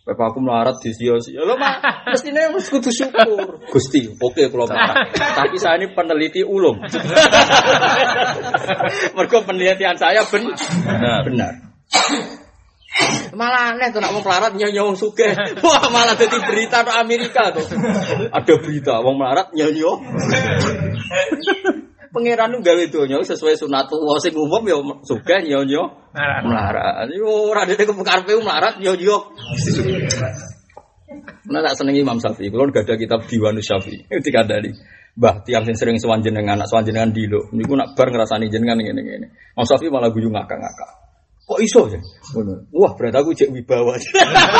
Bapak 0.09 0.33
aku 0.33 0.41
melarat 0.41 0.81
di 0.81 0.89
sio 0.89 1.21
sio. 1.21 1.45
Lo 1.45 1.53
mah 1.53 1.77
mestinya 2.09 2.49
harus 2.49 2.65
kudu 2.73 2.89
syukur. 2.89 3.61
Gusti, 3.69 4.09
oke 4.09 4.49
kalau 4.49 4.65
melarat. 4.65 5.13
Tapi 5.13 5.61
saya 5.61 5.77
ini 5.77 5.93
peneliti 5.93 6.41
ulung. 6.41 6.81
Mergo 9.15 9.37
penelitian 9.45 9.93
saya 10.01 10.25
ben 10.25 10.49
benar. 10.49 11.21
benar. 11.21 11.53
Malah 13.37 13.77
aneh 13.77 13.93
tuh 13.93 14.01
nak 14.01 14.11
mau 14.11 14.21
melarat 14.25 14.57
nyanyi 14.57 14.81
wong 14.81 14.97
suge. 14.97 15.29
Wah 15.65 15.83
malah 15.93 16.17
jadi 16.17 16.37
berita 16.41 16.81
di 16.81 16.91
Amerika 16.91 17.53
tuh. 17.53 17.65
Ada 18.37 18.53
berita 18.57 18.99
wong 19.05 19.15
melarat 19.21 19.53
nyanyi 19.53 19.85
Pangeran 22.09 22.49
nu 22.49 22.65
gawe 22.65 22.83
donya 22.89 23.21
sesuai 23.21 23.53
sunatullah 23.53 24.17
sing 24.17 24.33
umum 24.33 24.65
ya 24.65 24.81
sugih 25.05 25.45
ya 25.45 25.61
yo 25.61 26.09
melarat. 26.41 27.05
Yo 27.13 27.53
ora 27.53 27.69
dene 27.69 27.85
kepekarpe 27.85 28.33
melarat 28.41 28.81
yo 28.81 28.97
yo. 28.97 29.29
Nah 31.53 31.61
tak 31.61 31.77
seneng 31.77 31.93
Imam 31.93 32.17
Syafi'i. 32.17 32.49
Kulo 32.49 32.73
gak 32.73 32.89
ada 32.89 32.97
kitab 32.97 33.29
Diwan 33.29 33.61
Syafi'i. 33.61 34.09
Itu 34.09 34.25
dikandani. 34.25 34.73
Mbah 35.21 35.45
tiang 35.45 35.69
sing 35.69 35.77
sering 35.77 36.01
sowan 36.01 36.25
jenengan, 36.25 36.57
anak 36.57 36.65
sowan 36.65 36.81
jenengan 36.81 37.13
dilo. 37.13 37.45
Niku 37.53 37.77
nak 37.77 37.93
bar 37.93 38.09
ngrasani 38.09 38.49
jenengan 38.49 38.81
ngene-ngene. 38.81 39.29
Imam 39.53 39.65
Syafi'i 39.69 39.93
malah 39.93 40.09
guyu 40.09 40.33
ngakak-ngakak. 40.33 41.08
Kok 41.49 41.57
iso 41.65 41.89
ya? 41.89 41.97
Wah, 42.77 42.93
berarti 42.93 43.17
aku 43.17 43.33
cek 43.33 43.49
wibawa. 43.49 43.97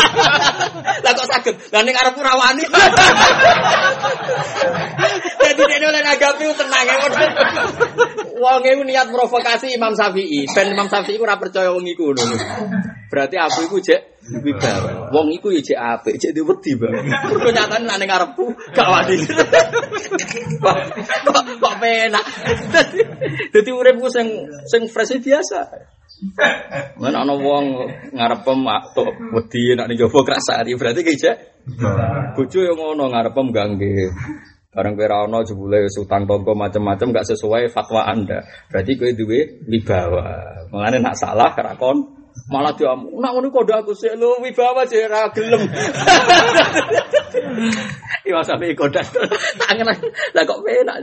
Lah 1.06 1.12
kok 1.14 1.28
saged? 1.30 1.56
Lah 1.70 1.86
ning 1.86 1.94
arep 1.94 2.18
rawani. 2.18 2.66
Jadi 5.38 5.62
dia 5.70 5.86
oleh 5.86 6.02
nagapi 6.02 6.50
tenang 6.50 6.86
ya. 6.90 6.96
Wong 8.42 8.62
iku 8.66 8.82
niat 8.82 9.06
provokasi 9.14 9.78
Imam 9.78 9.94
Syafi'i. 9.94 10.50
Ben 10.50 10.74
Imam 10.74 10.90
Syafi'i 10.90 11.22
ora 11.22 11.38
percaya 11.38 11.70
wong 11.70 11.86
iku 11.86 12.10
ngono. 12.10 12.26
Berarti 13.14 13.38
aku 13.38 13.70
iku 13.70 13.78
cek 13.86 14.26
wibawa. 14.42 15.14
Wong 15.14 15.30
iku 15.30 15.54
ya 15.54 15.62
cek 15.62 15.78
apik, 15.78 16.18
cek 16.18 16.34
diwedi, 16.34 16.74
Bang. 16.74 17.06
Mergo 17.06 17.54
nyatane 17.54 17.86
nek 17.86 17.98
ning 18.02 18.10
arepku 18.10 18.50
gak 18.74 18.90
wani. 18.90 19.14
Kok 21.22 21.44
kok 21.54 21.76
penak. 21.78 22.26
Dadi 23.54 23.70
uripku 23.70 24.10
sing 24.10 24.50
sing 24.66 24.90
fresh 24.90 25.22
biasa. 25.22 25.99
Men 27.00 27.16
ana 27.16 27.32
wong 27.32 27.66
ngarepem 28.12 28.60
tok 28.92 29.12
wedi 29.32 29.72
nek 29.76 29.88
ning 29.88 29.98
jaba 30.00 30.20
krasani 30.28 30.76
berarti 30.76 31.02
ki 31.04 31.16
jek. 31.16 31.38
Bojo 32.36 32.60
yo 32.60 32.74
ngono 32.76 33.08
ngarepem 33.08 33.48
gangge. 33.56 34.12
Bareng 34.70 34.94
kowe 34.94 35.06
ora 35.08 35.18
ana 35.26 35.40
jebule 35.42 35.90
utang 35.90 36.30
tonggo 36.30 36.54
macam-macam 36.54 37.10
gak 37.10 37.26
sesuai 37.26 37.74
fatwa 37.74 38.06
Anda. 38.06 38.46
Berarti 38.70 38.92
kowe 39.00 39.10
duwe 39.16 39.40
wibawa. 39.66 40.26
Mengane 40.70 41.02
nak 41.02 41.16
salah 41.18 41.56
kerakon 41.56 42.20
malah 42.48 42.72
dia 42.78 42.94
nak 42.96 43.32
ngono 43.36 43.52
kode 43.52 43.74
aku 43.76 43.92
sih 43.92 44.16
lu 44.16 44.40
wibawa 44.40 44.86
sih 44.88 45.04
ra 45.10 45.28
gelem. 45.34 45.68
Iya 48.28 48.44
sampe 48.46 48.76
kode 48.76 49.02
tangan 49.64 49.90
lah 50.36 50.44
kok 50.44 50.62
penak. 50.62 50.98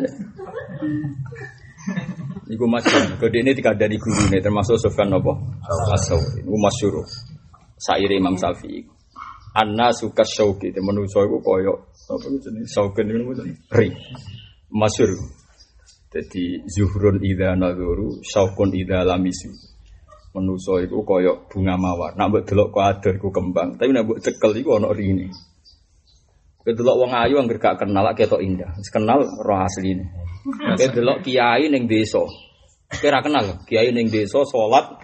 Iku 2.46 2.64
masyur. 2.70 3.18
Kode 3.18 3.42
ini 3.42 3.50
tiga 3.58 3.74
dari 3.74 3.98
guru 3.98 4.30
ini 4.30 4.38
termasuk 4.38 4.78
Sofyan 4.78 5.10
Nopo. 5.10 5.34
Asau. 5.90 6.22
Iku 6.38 6.54
masyur. 6.54 7.02
Sair 7.74 8.06
Imam 8.14 8.38
Syafi'i. 8.38 8.86
Anna 9.56 9.90
suka 9.90 10.22
syauki. 10.22 10.70
Itu 10.70 10.78
menurut 10.84 11.10
iku 11.10 11.42
koyo. 11.42 11.90
Apa 12.06 12.26
itu 12.30 12.38
jenis? 12.38 12.70
Saukin 12.70 13.10
itu 13.10 13.42
Ri. 13.74 13.90
Masyur. 14.70 15.10
Jadi 16.14 16.62
zuhrun 16.70 17.18
idha 17.18 17.58
nadhuru. 17.58 18.22
Syaukun 18.22 18.70
idha 18.78 19.02
lamisu. 19.02 19.50
Menuso 20.38 20.78
iku 20.78 21.02
koyo 21.02 21.50
bunga 21.50 21.74
mawar. 21.74 22.14
Nak 22.14 22.30
buat 22.30 22.44
delok 22.46 22.68
kok 22.70 22.84
ada 22.86 23.10
iku 23.10 23.34
kembang. 23.34 23.74
Tapi 23.74 23.90
nak 23.90 24.06
buat 24.06 24.22
cekel 24.22 24.54
iku 24.62 24.78
ono 24.78 24.94
rini. 24.94 25.26
Kedelok 26.66 26.98
wong 26.98 27.14
ayu 27.14 27.38
angger 27.38 27.62
gak 27.62 27.78
kenal 27.78 28.10
ketok 28.18 28.42
indah. 28.42 28.74
Kenal 28.90 29.22
roh 29.22 29.58
asline. 29.62 30.02
Kedelok 30.74 31.22
kiai 31.22 31.70
ning 31.70 31.86
desa. 31.86 32.26
Kira 32.90 33.22
kenal 33.22 33.62
kiai 33.70 33.94
ning 33.94 34.10
desa 34.10 34.42
salat 34.42 34.98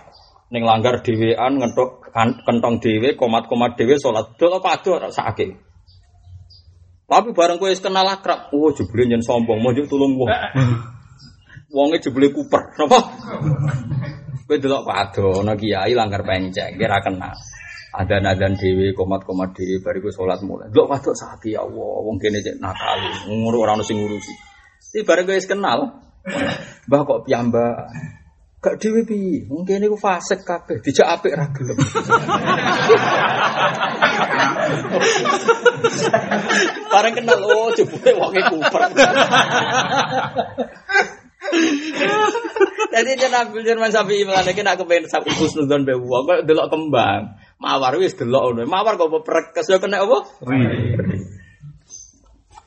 ning 0.51 0.67
langgar 0.67 0.99
dhewean 1.07 1.63
ngentok 1.63 2.11
kentong 2.43 2.83
dhewe 2.83 3.15
komat-komat 3.15 3.79
dhewe 3.79 3.95
salat. 3.95 4.35
Delok 4.35 4.59
padha 4.59 5.07
sakake. 5.15 5.55
Tapi 7.07 7.31
bareng 7.37 7.61
kowe 7.61 7.69
kenal 7.69 8.09
akrab, 8.09 8.49
oh 8.57 8.73
jebule 8.73 9.05
nyen 9.05 9.21
sombong, 9.21 9.61
mau 9.61 9.71
tulung 9.85 10.17
wong. 10.17 10.33
Wonge 11.69 12.01
jebule 12.01 12.33
kuper, 12.33 12.73
napa? 12.81 12.99
Kowe 14.49 14.57
delok 14.57 14.83
padha 14.89 15.45
ana 15.45 15.53
kiai 15.55 15.93
langgar 15.93 16.25
penceng, 16.25 16.75
kira 16.75 16.99
kenal. 17.05 17.37
Ada 17.93 18.25
nadan 18.25 18.57
dewi 18.57 18.97
komat 18.97 19.29
komat 19.29 19.53
dewi 19.53 19.77
bariku 19.85 20.09
sholat 20.09 20.41
mulai. 20.41 20.73
Lo 20.73 20.89
padok 20.89 21.13
sakit 21.13 21.53
ya 21.53 21.61
Allah 21.61 21.93
wong 22.01 22.17
kene 22.17 22.41
nakal 22.57 23.01
nguru 23.29 23.69
orang 23.69 23.85
sing 23.85 24.01
ngurusi. 24.01 24.33
Si 24.81 25.05
bareng 25.05 25.29
guys 25.29 25.45
kenal 25.45 26.01
bah 26.89 27.01
kok 27.05 27.29
piamba 27.29 27.93
gak 28.63 28.79
dewi 28.79 29.03
pi 29.05 29.21
mungkin 29.45 29.83
ini 29.83 29.91
fasek 29.99 30.47
kabeh 30.47 30.79
dijak 30.81 31.19
apik 31.19 31.35
ra 31.35 31.51
bareng 36.89 37.15
kenal 37.19 37.41
oh 37.45 37.69
jebule 37.77 38.11
wong 38.17 38.33
kuper. 38.33 38.83
Jadi 42.93 43.11
dia 43.17 43.29
nabi 43.29 43.65
Jerman 43.65 43.93
sapi 43.93 44.25
iman 44.25 44.45
lagi 44.45 44.63
nak 44.65 44.77
kepengen 44.81 45.09
sapi 45.09 45.33
khusnudon 45.33 45.85
bewu, 45.85 46.25
kok 46.29 46.45
delok 46.49 46.69
kembang. 46.73 47.42
Mawar 47.63 47.95
wis 48.03 48.19
delok 48.19 48.43
ngono. 48.51 48.67
Mawar 48.67 48.99
kok 48.99 49.23
perkes 49.23 49.71
yo 49.71 49.79
kena 49.79 50.03
apa? 50.03 50.19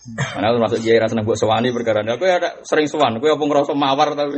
Mana 0.06 0.54
aku 0.54 0.58
masuk 0.62 0.80
jaya 0.86 1.02
rasa 1.02 1.18
buat 1.26 1.34
sewani 1.34 1.74
perkara 1.74 2.06
ini. 2.06 2.14
Aku 2.14 2.24
ya 2.30 2.38
ada 2.38 2.62
sering 2.62 2.86
sewan. 2.86 3.18
Aku 3.18 3.26
apa 3.26 3.42
ngerasa 3.42 3.74
mawar 3.74 4.14
tapi. 4.14 4.38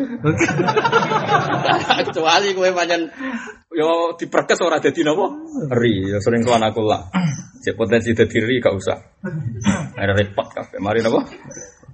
Kecuali 2.07 2.55
gue 2.55 2.69
panjang 2.71 3.03
yo 3.75 4.15
diperkes 4.15 4.63
orang 4.63 4.79
jadi 4.79 5.11
nopo. 5.11 5.27
Ri, 5.75 6.07
yo 6.07 6.17
sering 6.23 6.41
sewan 6.41 6.63
aku 6.65 6.81
lah. 6.87 7.11
Cek 7.61 7.75
potensi 7.75 8.15
jadi 8.15 8.37
ri 8.41 8.63
gak 8.63 8.73
usah. 8.73 8.97
Ada 9.99 10.13
repot 10.15 10.47
kafe. 10.49 10.79
Mari 10.79 11.03
nopo. 11.03 11.19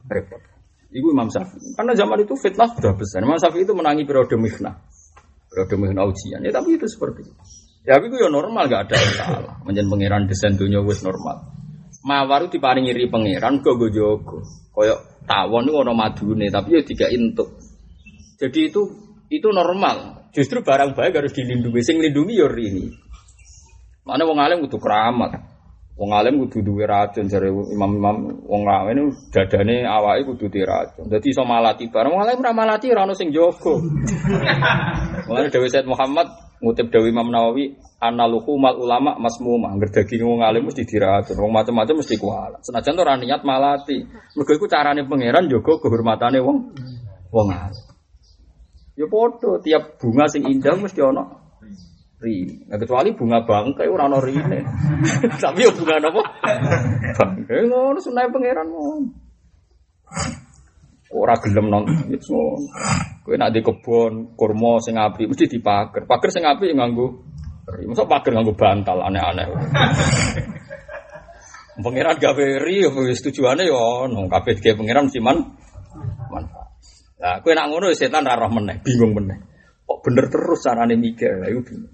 Repot. 0.05 0.41
Ibu 0.93 1.07
Imam 1.09 1.33
Syafi'i. 1.33 1.73
Karena 1.73 1.97
zaman 1.97 2.21
itu 2.21 2.37
fitnah 2.37 2.69
sudah 2.77 2.93
besar. 2.93 3.25
Imam 3.25 3.41
Syafi'i 3.41 3.65
itu 3.65 3.73
menangi 3.73 4.05
periode 4.05 4.37
mihnah. 4.37 4.77
Periode 5.49 5.75
mihnah 5.81 6.05
ujian. 6.05 6.45
Ya 6.45 6.53
tapi 6.53 6.77
itu 6.77 6.85
seperti 6.85 7.25
itu. 7.25 7.33
Ya 7.83 7.99
tapi 7.99 8.15
ya 8.15 8.31
normal 8.31 8.71
gak 8.71 8.87
ada 8.87 8.95
yang 8.95 9.13
salah. 9.19 9.55
Menjen 9.67 9.91
pangeran 9.91 10.23
desain 10.31 10.55
dunia 10.55 10.79
wis 10.79 11.03
normal. 11.03 11.51
Mawar 12.03 12.47
itu 12.47 12.59
diparingi 12.59 12.95
ri 12.95 13.11
pangeran 13.11 13.59
kok 13.59 13.75
go 13.75 13.87
jogo. 13.91 14.39
Koyok 14.71 15.27
tawon 15.27 15.67
itu 15.67 15.75
ono 15.75 15.91
madune 15.91 16.47
tapi 16.47 16.79
ya 16.79 16.81
tiga 16.83 17.11
intuk. 17.11 17.59
Jadi 18.39 18.71
itu 18.71 18.81
itu 19.27 19.47
normal. 19.51 20.27
Justru 20.31 20.63
barang 20.63 20.95
baik 20.95 21.19
harus 21.19 21.35
dilindungi. 21.35 21.81
Sing 21.83 21.99
lindungi 21.99 22.39
ya 22.39 22.47
ini. 22.55 22.87
Mana 24.03 24.23
wong 24.27 24.39
alim 24.39 24.63
butuh 24.63 24.79
keramat. 24.79 25.53
Wong 25.93 26.09
alim 26.09 26.41
kudu 26.41 26.65
duwe 26.65 26.89
racun 26.89 27.29
jare 27.29 27.53
imam-imam 27.53 28.41
wong 28.49 28.65
alim 28.65 29.13
dadane 29.29 29.85
awake 29.85 30.25
kudu 30.25 30.49
duwe 30.49 30.65
racun. 30.65 31.05
Dadi 31.05 31.29
iso 31.29 31.45
malati 31.45 31.85
bareng 31.85 32.17
wong 32.17 32.21
alim 32.25 32.41
ora 32.41 32.51
malati 32.51 32.89
ora 32.89 33.05
ono 33.05 33.13
sing 33.13 33.29
jaga. 33.29 33.77
Mulane 35.29 35.53
Dewi 35.53 35.69
Said 35.69 35.85
Muhammad 35.85 36.25
ngutip 36.63 36.87
Dewi 36.87 37.11
Imam 37.11 37.27
Nawawi 37.27 37.75
analuhu 37.99 38.55
mal 38.55 38.79
ulama 38.79 39.19
masmumah 39.19 39.75
angger 39.75 39.91
daging 39.91 40.23
wong 40.23 40.39
alim 40.39 40.71
mesti 40.71 40.87
diracun 40.87 41.35
wong 41.35 41.51
macam-macam 41.51 41.99
mesti 41.99 42.15
kualat. 42.15 42.63
Senajan 42.63 42.95
ora 43.03 43.19
niat 43.19 43.43
malati. 43.43 43.99
Mergo 44.39 44.51
iku 44.55 44.71
carane 44.71 45.03
pangeran 45.03 45.51
jaga 45.51 45.75
kehormatane 45.83 46.39
wong 46.39 46.71
wong 47.35 47.47
alim. 47.51 47.83
Ya 48.95 49.05
padha 49.11 49.59
tiap 49.59 49.99
bunga 49.99 50.31
sing 50.31 50.47
indah 50.47 50.79
mesti 50.79 51.03
ana 51.03 51.43
ri 52.23 52.47
nah, 52.71 52.79
kecuali 52.79 53.11
bunga 53.11 53.43
bangkai 53.43 53.91
ora 53.91 54.07
ana 54.07 54.23
rine. 54.23 54.59
Tapi 55.43 55.67
ya 55.67 55.71
bunga 55.75 55.99
napa 55.99 56.23
bangkai. 57.19 57.67
Ngono 57.67 57.99
sunai 57.99 58.31
pangeran 58.31 58.71
ngono. 58.71 59.11
Ora 61.11 61.35
gelem 61.43 61.67
nonton 61.67 62.07
Kowe 63.23 63.39
nak 63.39 63.55
di 63.55 63.63
kebon 63.63 64.35
kurma 64.35 64.83
sing 64.83 64.99
apik 64.99 65.31
mesti 65.31 65.47
dipager. 65.47 66.03
Pager 66.03 66.29
sing 66.29 66.43
apik 66.43 66.75
nganggo 66.75 67.33
Masa 67.63 68.03
pager 68.03 68.35
nganggo 68.35 68.53
bantal 68.59 68.99
aneh-aneh. 68.99 69.47
Pangeran 71.73 72.19
gawe 72.19 72.45
ri 72.61 72.85
wis 72.85 73.23
tujuane 73.23 73.65
ya 73.65 74.05
ono 74.05 74.27
kabeh 74.27 74.59
ge 74.59 74.75
pangeran 74.75 75.07
mesti 75.07 75.23
man 75.23 75.39
manfaat. 76.27 76.69
Lah 77.23 77.39
kowe 77.39 77.55
nak 77.55 77.71
ngono 77.71 77.89
setan 77.95 78.27
ra 78.27 78.35
roh 78.35 78.51
meneh, 78.51 78.83
bingung 78.83 79.15
meneh. 79.15 79.39
Kok 79.87 79.99
bener 80.03 80.27
terus 80.27 80.59
carane 80.59 80.99
mikir, 80.99 81.39
lha 81.39 81.47
iku 81.49 81.61
bingung. 81.63 81.93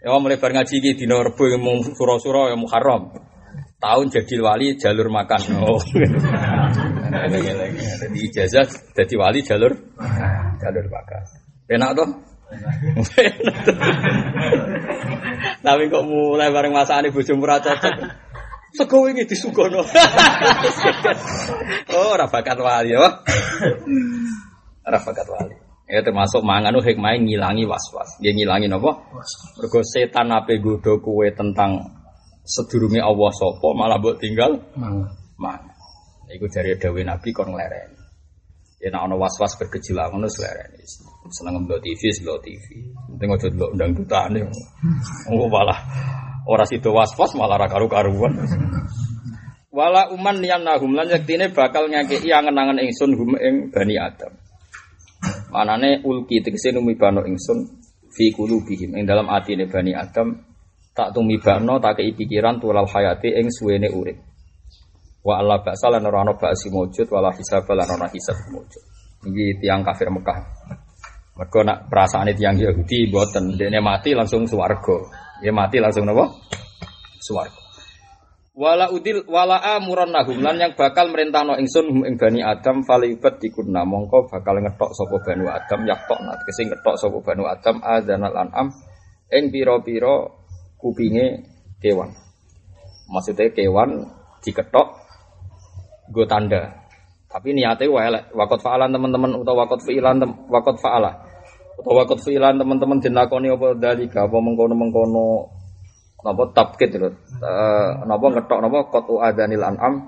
Ya 0.00 0.16
mulai 0.16 0.40
bar 0.40 0.52
ngaji 0.52 0.74
iki 0.80 0.90
dina 0.96 1.20
Rebo 1.22 1.44
mau 1.60 1.76
sura-sura 1.80 2.50
ya 2.50 2.56
Muharram. 2.58 3.14
Tahun 3.80 4.06
jadi 4.12 4.34
wali 4.42 4.76
jalur 4.76 5.08
makan. 5.08 5.40
Oh. 5.64 5.80
Jadi 7.10 8.18
ijazah 8.30 8.66
jadi 8.94 9.14
wali 9.18 9.42
jalur 9.42 9.74
jalur 10.62 10.86
makan. 10.86 11.22
Enak 11.70 11.90
toh? 11.98 12.10
Tapi 15.64 15.86
kok 15.86 16.02
mulai 16.02 16.50
bareng 16.50 16.74
masakane 16.74 17.14
bojomu 17.14 17.46
ra 17.46 17.62
cocok. 17.62 17.94
Sego 18.70 19.10
iki 19.10 19.26
disugono. 19.26 19.82
oh, 21.94 22.06
ora 22.14 22.30
bakat 22.30 22.58
wali 22.58 22.94
ya. 22.94 23.02
Ora 24.86 24.98
bakat 25.02 25.26
wali. 25.26 25.54
Ya 25.90 26.06
termasuk 26.06 26.46
mangan 26.46 26.78
hikmah 26.78 27.18
ngilangi 27.18 27.66
was-was. 27.66 28.22
Dia 28.22 28.30
ngilangi 28.30 28.70
napa? 28.70 28.94
Mergo 29.58 29.82
setan 29.82 30.30
ape 30.30 30.62
godho 30.62 31.02
kowe 31.02 31.26
tentang 31.34 31.82
sedurunge 32.46 33.02
Allah 33.02 33.30
sapa 33.34 33.68
malah 33.74 33.98
mbok 33.98 34.22
tinggal 34.22 34.54
mangan. 35.34 35.69
Iku 36.30 36.46
dari 36.46 36.78
dawuh 36.78 37.02
Nabi 37.02 37.28
kon 37.34 37.50
nglereni. 37.50 37.98
Ya 38.80 38.88
nek 38.88 39.02
ana 39.04 39.14
was-was 39.18 39.58
bergejolak 39.60 40.14
ngono 40.14 40.30
nglereni. 40.30 40.82
Seneng 41.30 41.66
ndelok 41.66 41.82
TV, 41.84 42.00
ndelok 42.22 42.40
TV. 42.42 42.66
Penting 43.12 43.28
aja 43.34 43.46
ndelok 43.50 43.70
ndang 43.76 43.90
dutane. 43.98 44.40
Oh 45.34 45.46
malah 45.50 45.80
Ora 46.48 46.64
sido 46.64 46.96
was-was 46.96 47.36
malah 47.36 47.60
ra 47.60 47.68
karu-karuan. 47.68 48.32
Wala 49.70 50.10
uman 50.10 50.42
niyan 50.42 50.66
nahum 50.66 50.98
lan 50.98 51.06
yektine 51.06 51.52
bakal 51.54 51.86
ngakei 51.86 52.32
angen-angen 52.32 52.82
ingsun 52.82 53.14
hum 53.14 53.38
ing 53.38 53.70
Bani 53.70 53.94
Adam. 54.00 54.34
Manane 55.52 56.00
ulki 56.02 56.42
tegese 56.42 56.74
numibano 56.74 57.22
ingsun 57.22 57.70
fi 58.10 58.34
qulubihim 58.34 58.98
ing 58.98 59.04
dalam 59.06 59.30
atine 59.30 59.70
Bani 59.70 59.94
Adam 59.94 60.42
tak 60.90 61.14
tumibano 61.14 61.78
tak 61.78 62.02
kei 62.02 62.10
pikiran 62.16 62.58
tulal 62.58 62.88
hayati 62.88 63.30
ing 63.30 63.46
suwene 63.52 63.86
urip. 63.92 64.29
Wa 65.20 65.36
Allah 65.36 65.60
ba'sa 65.60 65.92
lan 65.92 66.08
ora 66.08 66.24
ana 66.24 66.32
ba'si 66.32 66.72
mujud 66.72 67.04
wala 67.12 67.28
hisab 67.36 67.68
lan 67.68 67.88
ora 67.88 68.08
hisab 68.08 68.36
mujud. 68.52 68.82
Iki 69.28 69.60
tiang 69.60 69.84
kafir 69.84 70.08
Mekah. 70.08 70.38
Mergo 71.36 71.60
nak 71.64 71.88
perasaane 71.92 72.32
tiang 72.36 72.56
Yahudi 72.56 73.08
mboten 73.08 73.56
dene 73.56 73.80
mati 73.84 74.16
langsung 74.16 74.48
swarga. 74.48 74.96
Ya 75.44 75.52
mati 75.52 75.80
langsung 75.80 76.08
nopo? 76.08 76.24
Suwarga. 77.20 77.60
Wala 78.60 78.92
udil 78.92 79.24
wala 79.24 79.56
amuran 79.76 80.12
nahum 80.12 80.44
lan 80.44 80.60
yang 80.60 80.76
bakal 80.76 81.08
merintahno 81.08 81.56
ingsun 81.56 81.86
hum 81.88 82.04
ing 82.04 82.20
bani 82.20 82.44
Adam 82.44 82.84
falibat 82.84 83.40
dikunna 83.40 83.88
mongko 83.88 84.28
bakal 84.28 84.60
ngetok 84.60 84.92
sapa 84.92 85.16
bani 85.24 85.48
Adam 85.48 85.80
yaktok 85.88 86.20
nat 86.20 86.44
kese 86.44 86.68
ngetok 86.68 87.00
sapa 87.00 87.24
bani 87.24 87.40
Adam 87.48 87.80
adzanal 87.80 88.36
an'am 88.36 88.68
ing 89.32 89.48
pira-pira 89.48 90.28
kupinge 90.76 91.40
kewan. 91.80 92.12
Maksudnya 93.08 93.48
kewan 93.56 94.12
diketok 94.44 94.99
go 96.10 96.26
tanda. 96.26 96.86
Tapi 97.30 97.54
niatnya 97.54 97.86
wae 97.86 98.10
wakot 98.34 98.58
faalan 98.58 98.90
teman-teman 98.90 99.38
atau 99.40 99.54
wakot 99.54 99.80
fiilan 99.86 100.18
wakot 100.50 100.76
faala. 100.82 101.30
Utawa 101.80 102.04
waktu 102.04 102.20
filan 102.20 102.60
teman-teman 102.60 103.00
dilakoni 103.00 103.48
apa 103.48 103.72
dalika 103.72 104.28
apa 104.28 104.36
mengkono-mengkono 104.36 105.48
napa 106.20 106.42
tabkit 106.52 106.92
lho. 107.00 107.08
Eh 107.40 107.90
napa 108.04 108.26
ngetok 108.36 108.58
napa 108.60 108.78
qatu 108.92 109.16
adanil 109.16 109.64
an'am 109.64 110.04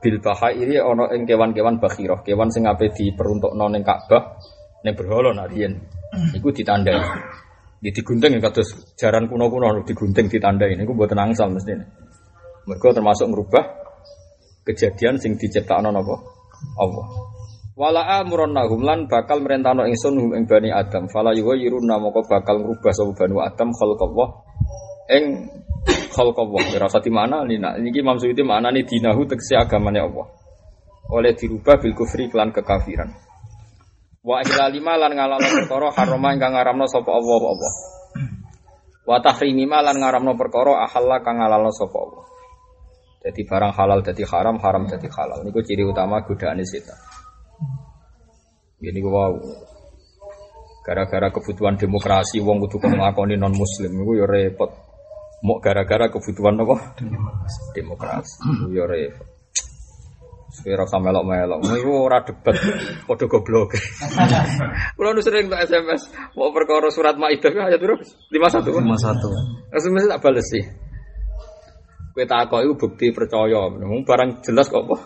bil 0.00 0.16
bahairi 0.24 0.80
ana 0.80 1.12
ing 1.12 1.28
kewan-kewan 1.28 1.76
bakhirah, 1.76 2.24
kewan 2.24 2.48
sing 2.48 2.64
ape 2.64 2.88
diperuntukno 2.88 3.68
ning 3.68 3.84
Ka'bah 3.84 4.40
ning 4.80 4.96
berhala 4.96 5.36
nak 5.36 5.52
riyen. 5.52 5.76
Iku 6.32 6.48
ditandai. 6.56 6.96
Di 7.84 7.92
digunting 7.92 8.40
kados 8.40 8.96
jaran 8.96 9.28
kuno-kuno 9.28 9.84
digunting 9.84 10.32
ditandai 10.32 10.72
niku 10.72 10.96
mboten 10.96 11.20
angsal 11.20 11.52
mestine. 11.52 11.84
Mergo 12.64 12.96
termasuk 12.96 13.28
merubah 13.28 13.83
kejadian 14.64 15.20
sing 15.20 15.36
diciptakno 15.36 15.92
napa? 15.92 16.16
Allah. 16.80 17.06
Wala 17.74 18.22
amronnahum 18.22 18.86
lan 18.86 19.10
bakal 19.10 19.42
merentano 19.42 19.82
ingsun 19.82 20.14
hum 20.14 20.30
ing 20.38 20.46
bani 20.46 20.70
Adam. 20.70 21.10
Fala 21.10 21.34
yuwayyiruna 21.34 21.98
moko 21.98 22.22
bakal 22.22 22.62
ngrubah 22.62 22.94
sapa 22.94 23.12
bani 23.18 23.34
Adam 23.42 23.74
khalqallah 23.74 24.28
ing 25.10 25.24
khalqallah. 26.14 26.62
Ora 26.78 26.86
usah 26.86 27.02
mana 27.10 27.42
lina. 27.42 27.74
Niki 27.76 27.98
Imam 27.98 28.16
Suyuti 28.16 28.46
maknane 28.46 28.86
dinahu 28.86 29.26
tegese 29.26 29.58
agamane 29.58 29.98
Allah. 29.98 30.26
Oleh 31.10 31.34
dirubah 31.34 31.82
bil 31.82 31.98
kufri 31.98 32.30
kelan 32.30 32.54
kekafiran. 32.54 33.10
Wa 34.24 34.40
ihlalima 34.40 34.96
lan 34.96 35.12
ngalalo 35.12 35.44
perkara 35.44 35.92
harama 35.92 36.32
ingkang 36.32 36.56
ngaramno 36.56 36.86
sapa 36.88 37.10
Allah 37.12 37.42
Allah. 37.44 37.72
Wa 39.04 39.20
tahrimima 39.20 39.84
lan 39.84 40.00
ngaramno 40.00 40.32
perkara 40.38 40.80
ahalla 40.88 41.20
kang 41.20 41.42
ngalalo 41.42 41.68
sapa 41.74 41.96
Allah. 41.98 42.24
Jadi 43.24 43.40
barang 43.48 43.72
halal 43.72 44.04
jadi 44.04 44.20
haram, 44.28 44.60
haram 44.60 44.84
jadi 44.84 45.08
halal. 45.08 45.40
Niku 45.48 45.64
ciri 45.64 45.80
utama 45.80 46.20
godaan 46.20 46.60
setan. 46.60 47.00
Ini 48.84 49.00
wow. 49.00 49.32
Gara-gara 50.84 51.32
kebutuhan 51.32 51.80
demokrasi, 51.80 52.44
wong 52.44 52.60
kudu 52.68 52.84
ngakoni 52.84 53.40
non 53.40 53.56
muslim, 53.56 53.96
itu 54.04 54.20
ya 54.20 54.28
repot. 54.28 54.68
Mau 55.40 55.56
gara-gara 55.56 56.12
kebutuhan 56.12 56.60
apa? 56.60 56.92
Demokrasi. 57.72 58.44
Itu 58.44 58.68
ya 58.76 58.84
repot. 58.84 59.24
Sepira 60.52 60.84
sama 60.86 61.10
melok 61.10 61.24
melok, 61.26 61.60
itu 61.66 61.90
ora 61.90 62.22
debat, 62.22 62.54
podo 63.08 63.26
goblok. 63.26 63.74
Kulo 65.00 65.10
nu 65.10 65.18
sering 65.18 65.50
tak 65.50 65.66
SMS, 65.66 66.14
mau 66.38 66.54
perkara 66.54 66.94
surat 66.94 67.18
Maidah 67.18 67.50
ayat 67.50 67.82
terus 67.82 68.14
lima 68.30 68.46
satu. 68.46 68.70
Lima 68.70 68.94
satu. 68.94 69.34
SMS 69.74 70.06
tak 70.06 70.22
balas 70.22 70.46
sih. 70.46 70.62
Kue 72.14 72.24
takok 72.30 72.62
itu 72.62 72.72
bukti 72.78 73.06
percaya, 73.10 73.66
barang 73.74 74.30
jelas 74.46 74.70
kok 74.70 74.86
apa? 74.86 74.96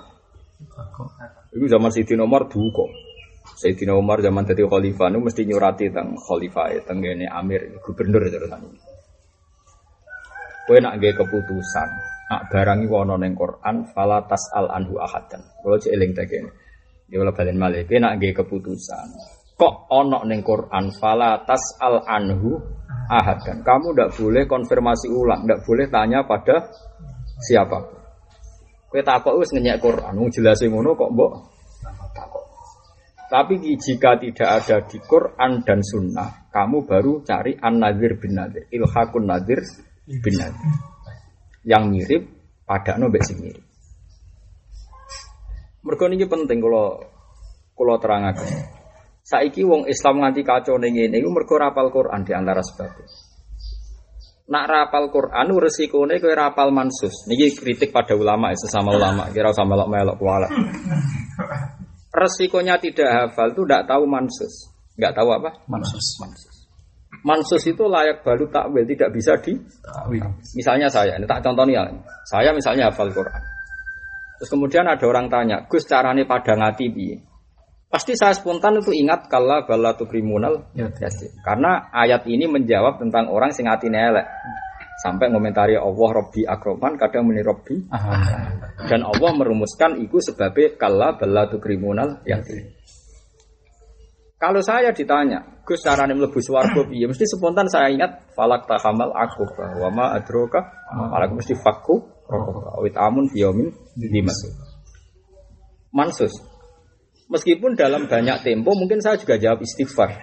Itu 1.56 1.64
zaman 1.64 1.88
Siti 1.88 2.12
Nomor 2.12 2.52
kok. 2.52 2.90
Sayyidina 3.59 3.98
Umar 3.98 4.22
zaman 4.22 4.46
tadi 4.46 4.62
khalifah 4.62 5.11
itu 5.11 5.18
mesti 5.18 5.42
nyurati 5.42 5.90
tentang 5.90 6.14
khalifah 6.14 6.78
tenggene 6.86 7.26
Amir 7.26 7.74
gubernur 7.82 8.22
terusan. 8.30 8.70
Kowe 10.62 10.78
nak 10.78 11.00
nggih 11.00 11.16
keputusan, 11.18 11.88
nak 12.30 12.42
barangi 12.54 12.86
wono 12.86 13.18
ning 13.18 13.34
Quran 13.34 13.90
fala 13.90 14.22
tasal 14.30 14.70
anhu 14.70 15.02
ahadan. 15.02 15.42
Kalau 15.42 15.74
cek 15.74 15.90
eling 15.90 16.14
tak 16.14 16.30
kene. 16.30 16.54
Ya 17.11 17.18
wala 17.18 17.34
balen 17.34 17.59
malih, 17.59 17.82
kowe 17.82 17.98
nak 17.98 18.22
nggih 18.22 18.36
keputusan. 18.36 19.09
Kok 19.59 19.90
ono 19.90 20.22
ning 20.22 20.46
Quran 20.46 20.94
fala 20.94 21.42
tasal 21.42 22.06
anhu 22.06 22.62
ahadan. 23.09 23.64
Kamu 23.64 23.96
ndak 23.96 24.14
boleh 24.20 24.44
konfirmasi 24.44 25.09
ulang, 25.09 25.48
ndak 25.48 25.64
boleh 25.64 25.88
tanya 25.88 26.22
pada 26.28 26.68
siapa. 27.42 27.80
Kowe 28.88 29.00
takok 29.04 29.40
wis 29.40 29.52
ngenyek 29.52 29.80
Quran, 29.84 30.16
wong 30.16 30.32
jelas 30.32 30.61
ngono 30.64 30.96
kok 30.96 31.12
mbok 31.12 31.32
tapi 33.28 33.61
jika 33.61 34.16
tidak 34.16 34.48
ada 34.48 34.76
di 34.88 34.96
Quran 35.04 35.61
dan 35.61 35.84
Sunnah, 35.84 36.48
kamu 36.48 36.88
baru 36.88 37.20
cari 37.20 37.52
an-nadir 37.61 38.16
bin 38.16 38.32
nadir, 38.32 38.64
ilhakun 38.72 39.28
nadir 39.28 39.61
bin 40.09 40.34
nadir. 40.40 40.68
Yang 41.61 41.84
mirip 41.92 42.22
pada 42.64 42.96
nobek 42.96 43.20
sing 43.20 43.44
mirip. 43.44 43.61
Mergo 45.84 46.09
ini 46.09 46.24
penting 46.24 46.56
kalau 46.56 47.04
kalau 47.76 48.00
aja. 48.00 48.78
Saiki 49.29 49.61
wong 49.61 49.85
Islam 49.85 50.24
nganti 50.24 50.41
kacau 50.41 50.81
ning 50.81 50.97
ngene 50.97 51.20
iku 51.20 51.29
mergo 51.29 51.61
rapal 51.61 51.93
Quran 51.93 52.24
di 52.24 52.33
antara 52.33 52.64
sebabnya. 52.64 53.05
Nak 54.49 54.64
rapal 54.64 55.12
Quran 55.12 55.53
resikone 55.61 56.16
kowe 56.16 56.33
rapal 56.33 56.72
mansus. 56.72 57.29
Niki 57.29 57.53
kritik 57.53 57.93
pada 57.93 58.16
ulama 58.16 58.49
sesama 58.57 58.97
ulama, 58.97 59.29
kira 59.29 59.53
sama 59.53 59.76
melok-melok 59.76 60.16
kuala 60.16 60.49
resikonya 62.18 62.81
tidak 62.83 63.09
hafal 63.09 63.55
itu 63.55 63.62
tidak 63.64 63.87
tahu 63.87 64.03
mansus. 64.09 64.55
Nggak 64.99 65.12
tahu 65.14 65.29
apa? 65.31 65.51
Mansus. 65.70 66.07
Mansus. 66.18 66.55
Mansus 67.22 67.62
itu 67.66 67.85
layak 67.87 68.22
baru 68.22 68.47
takwil, 68.51 68.87
tidak 68.87 69.11
bisa 69.14 69.35
di 69.43 69.55
Misalnya 70.55 70.87
saya, 70.91 71.18
ini 71.18 71.26
tak 71.26 71.43
contohnya, 71.43 71.87
saya 72.26 72.51
misalnya 72.55 72.91
hafal 72.91 73.11
Quran. 73.11 73.43
Terus 74.39 74.51
kemudian 74.55 74.87
ada 74.87 75.03
orang 75.03 75.26
tanya, 75.26 75.66
Gus 75.66 75.83
carane 75.83 76.22
pada 76.22 76.55
ngati 76.55 76.87
bi. 76.95 77.11
Pasti 77.89 78.12
saya 78.12 78.36
spontan 78.36 78.84
itu 78.84 78.93
ingat 78.93 79.32
kala 79.32 79.64
balatu 79.64 80.05
kriminal 80.05 80.68
ya, 80.76 80.93
ya. 80.93 81.09
Karena 81.41 81.89
ayat 81.89 82.28
ini 82.28 82.45
menjawab 82.45 83.01
tentang 83.01 83.32
orang 83.32 83.49
sing 83.49 83.64
atine 83.64 83.97
elek. 83.97 84.28
Sampai 85.01 85.30
ngomentari 85.30 85.78
Allah 85.78 86.09
Robbi 86.11 86.43
Akroman 86.43 86.99
kadang 86.99 87.30
meni 87.30 87.39
Robbi 87.39 87.86
Dan 88.91 89.07
Allah 89.07 89.30
merumuskan 89.30 89.95
itu 90.03 90.18
sebabnya 90.18 90.74
kalla 90.74 91.14
bala 91.14 91.47
kriminal 91.49 92.18
yang 92.26 92.43
Kalau 94.39 94.59
saya 94.62 94.91
ditanya, 94.91 95.62
Gus 95.62 95.82
carane 95.82 96.14
mlebu 96.14 96.39
swarga 96.43 96.82
piye? 96.86 97.07
Mesti 97.07 97.24
spontan 97.30 97.70
saya 97.70 97.91
ingat 97.95 98.34
falak 98.34 98.66
tahamal 98.66 99.11
aku 99.14 99.45
wa 99.82 99.89
ma 99.91 100.07
adroka 100.14 100.62
falak 100.89 101.34
mesti 101.34 101.59
fakku 101.59 102.01
rokok 102.28 102.78
awit 102.78 102.95
amun 102.95 103.26
biomin 103.32 103.68
dimasuk. 103.97 104.53
Mansus. 105.93 106.57
Meskipun 107.29 107.76
dalam 107.76 108.09
banyak 108.09 108.41
tempo 108.41 108.72
mungkin 108.72 109.05
saya 109.05 109.20
juga 109.20 109.37
jawab 109.37 109.61
istighfar. 109.61 110.16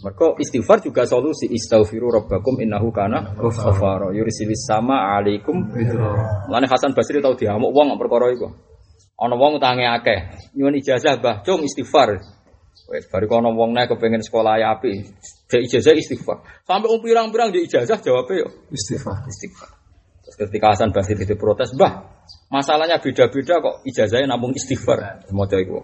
Maka 0.00 0.36
istighfar 0.40 0.84
juga 0.84 1.08
solusi 1.08 1.48
istaghfiru 1.48 2.12
rabbakum 2.12 2.56
innahu 2.60 2.92
kana 2.92 3.32
ghafara 3.36 4.12
yursilis 4.12 4.64
sama 4.68 5.16
alaikum. 5.16 5.72
Mulane 6.48 6.68
Hasan 6.68 6.92
Basri 6.92 7.20
tau 7.20 7.32
diamuk 7.32 7.72
wong 7.72 7.96
perkara 7.96 8.28
iku. 8.32 8.52
Ana 9.16 9.32
wong 9.40 9.56
utange 9.56 9.88
akeh, 9.88 10.52
nyuwun 10.52 10.76
ijazah 10.76 11.16
Mbah, 11.16 11.40
cung 11.40 11.64
istighfar. 11.64 12.20
Wes 12.92 13.08
baru 13.08 13.24
kono 13.24 13.56
wong 13.56 13.72
nek 13.72 13.88
kepengen 13.88 14.20
sekolah 14.20 14.60
ya 14.60 14.76
api, 14.76 15.00
dia 15.48 15.58
ijazah 15.64 15.96
istighfar. 15.96 16.44
Sampai 16.68 16.92
um 16.92 17.00
pirang-pirang 17.00 17.48
dia 17.48 17.64
ijazah 17.64 17.96
jawabnya 18.04 18.44
yo 18.44 18.48
Istighfar. 18.68 19.24
istighfar. 19.24 19.72
Terus 20.20 20.36
ketika 20.36 20.76
Hasan 20.76 20.92
Basri 20.92 21.16
itu 21.16 21.34
protes, 21.40 21.72
bah 21.72 22.04
masalahnya 22.52 23.00
beda-beda 23.00 23.64
kok 23.64 23.80
ijazahnya 23.88 24.28
namun 24.28 24.52
istighfar. 24.52 25.24
Mau 25.32 25.48
itu. 25.48 25.80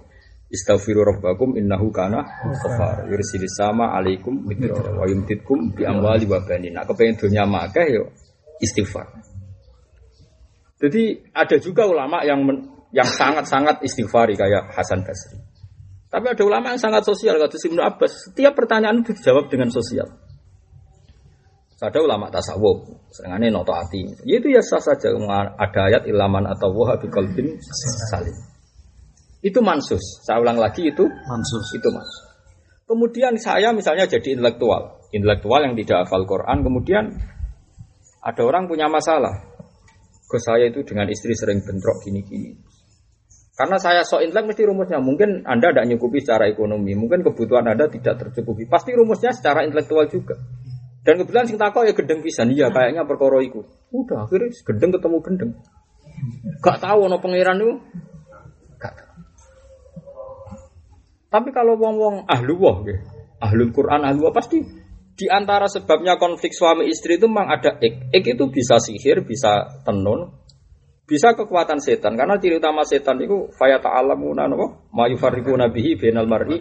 Istaghfiru 0.52 1.00
rabbakum 1.00 1.56
innahu 1.56 1.88
kana 1.88 2.20
ghafar. 2.60 3.08
Yursilis 3.08 3.56
sama 3.56 3.96
alaikum 3.96 4.44
midra 4.44 4.76
wa 4.76 5.08
yumtitkum 5.08 5.72
bi 5.72 5.88
amwali 5.88 6.28
wa 6.28 6.44
banin. 6.44 6.76
Nah, 6.76 6.84
kepengen 6.84 7.16
dunia 7.16 7.48
makah 7.48 7.88
yo 7.88 8.12
istighfar. 8.60 9.08
Jadi 10.76 11.32
ada 11.32 11.56
juga 11.56 11.88
ulama 11.88 12.20
yang 12.20 12.44
men- 12.44 12.68
yang 12.92 13.08
sangat-sangat 13.08 13.80
istighfari 13.80 14.36
kayak 14.36 14.76
Hasan 14.76 15.00
Basri. 15.00 15.40
Tapi 16.12 16.28
ada 16.28 16.42
ulama 16.44 16.76
yang 16.76 16.80
sangat 16.84 17.08
sosial 17.08 17.40
kata 17.40 17.56
Ibnu 17.56 17.80
Abbas. 17.80 18.28
Setiap 18.28 18.52
pertanyaan 18.52 19.00
itu 19.00 19.16
dijawab 19.16 19.48
dengan 19.48 19.72
sosial. 19.72 20.04
Ada 21.82 21.98
ulama 21.98 22.30
tasawuf, 22.30 23.10
seringane 23.10 23.50
noto 23.50 23.74
hati. 23.74 24.06
Itu 24.22 24.46
ya 24.46 24.62
sah 24.62 24.78
saja 24.78 25.10
ada 25.58 25.80
ayat 25.90 26.06
ilaman 26.06 26.46
atau 26.46 26.70
wah 26.78 26.94
biqalbin 26.94 27.58
salim. 28.06 28.51
Itu 29.42 29.58
mansus. 29.58 30.22
Saya 30.22 30.38
ulang 30.38 30.56
lagi 30.56 30.86
itu 30.86 31.02
Mansus. 31.02 31.66
itu 31.74 31.88
mas. 31.90 32.06
Kemudian 32.86 33.34
saya 33.42 33.74
misalnya 33.74 34.06
jadi 34.06 34.38
intelektual, 34.38 35.02
intelektual 35.10 35.66
yang 35.66 35.74
tidak 35.74 36.06
hafal 36.06 36.22
Quran. 36.22 36.62
Kemudian 36.62 37.04
ada 38.22 38.42
orang 38.46 38.70
punya 38.70 38.86
masalah. 38.86 39.50
Ke 40.30 40.38
saya 40.40 40.70
itu 40.70 40.80
dengan 40.86 41.10
istri 41.10 41.34
sering 41.34 41.60
bentrok 41.60 42.00
gini-gini. 42.06 42.56
Karena 43.52 43.76
saya 43.76 44.00
sok 44.00 44.24
intelek 44.24 44.54
mesti 44.54 44.62
rumusnya. 44.64 45.02
Mungkin 45.02 45.44
Anda 45.44 45.74
tidak 45.74 45.86
nyukupi 45.92 46.24
secara 46.24 46.48
ekonomi. 46.48 46.96
Mungkin 46.96 47.20
kebutuhan 47.20 47.68
Anda 47.68 47.84
tidak 47.90 48.16
tercukupi. 48.16 48.64
Pasti 48.64 48.96
rumusnya 48.96 49.34
secara 49.34 49.66
intelektual 49.68 50.08
juga. 50.08 50.40
Dan 51.02 51.18
kebetulan 51.18 51.44
sing 51.50 51.58
takok 51.58 51.84
ya 51.84 51.92
gendeng 51.92 52.22
pisan. 52.22 52.48
Iya 52.54 52.70
kayaknya 52.70 53.04
perkara 53.04 53.42
iku. 53.42 53.66
Udah 53.92 54.24
akhirnya 54.24 54.54
gendeng 54.64 54.90
ketemu 54.96 55.18
gendeng. 55.20 55.52
Gak 56.62 56.78
tahu 56.78 56.98
ono 57.10 57.18
pangeran 57.18 57.58
itu. 57.58 57.74
Gak 58.78 58.94
tahu. 58.94 59.10
Tapi 61.32 61.48
kalau 61.48 61.80
wong-wong 61.80 62.28
ahlu 62.28 62.60
wah, 62.60 62.84
ahlul 63.40 63.72
Quran 63.72 64.04
ahlu 64.04 64.28
wah 64.28 64.36
pasti 64.36 64.60
di 65.16 65.26
antara 65.32 65.64
sebabnya 65.64 66.20
konflik 66.20 66.52
suami 66.52 66.92
istri 66.92 67.16
itu 67.16 67.24
memang 67.24 67.48
ada 67.48 67.80
ik. 67.80 68.12
Ik 68.12 68.36
itu 68.36 68.44
bisa 68.52 68.76
sihir, 68.76 69.24
bisa 69.24 69.80
tenun, 69.80 70.28
bisa 71.08 71.32
kekuatan 71.32 71.80
setan. 71.80 72.20
Karena 72.20 72.36
ciri 72.36 72.60
utama 72.60 72.84
setan 72.84 73.16
itu 73.20 73.48
faya 73.56 73.80
ta'alamuna 73.80 74.44
napa? 74.44 74.92
Ma 74.92 75.08
yufarriquna 75.08 75.72
bihi 75.72 75.96
bainal 75.96 76.28
mar'i. 76.28 76.60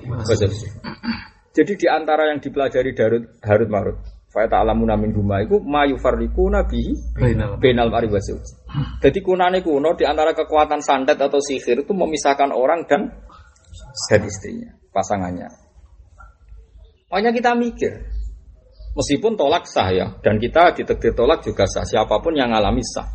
Jadi 1.52 1.74
di 1.76 1.88
antara 1.92 2.32
yang 2.32 2.40
dipelajari 2.40 2.96
Harut 2.96 3.24
Harut 3.44 3.68
Marut, 3.68 3.98
faya 4.32 4.48
ta'alamuna 4.48 4.96
min 4.96 5.12
huma 5.12 5.44
iku 5.44 5.60
ma 5.60 5.84
yufarriquna 5.84 6.64
bihi 6.64 7.20
Bainal. 7.20 7.60
Benal 7.60 7.92
mari. 7.92 8.08
Jadi 9.04 9.20
kunane 9.20 9.60
kuno 9.60 10.00
di 10.00 10.08
antara 10.08 10.32
kekuatan 10.32 10.80
santet 10.80 11.20
atau 11.20 11.44
sihir 11.44 11.84
itu 11.84 11.92
memisahkan 11.92 12.56
orang 12.56 12.88
dan 12.88 13.12
dan 14.10 14.22
istrinya, 14.26 14.72
pasangannya. 14.92 15.50
Makanya 17.12 17.32
kita 17.36 17.52
mikir, 17.60 17.92
meskipun 18.96 19.36
tolak 19.36 19.68
sah 19.68 19.92
ya, 19.92 20.16
dan 20.24 20.40
kita 20.40 20.72
ditekdir 20.76 21.12
tolak 21.12 21.44
juga 21.44 21.68
sah, 21.68 21.84
siapa 21.84 22.20
pun 22.24 22.36
yang 22.36 22.56
ngalami 22.56 22.82
sah. 22.84 23.08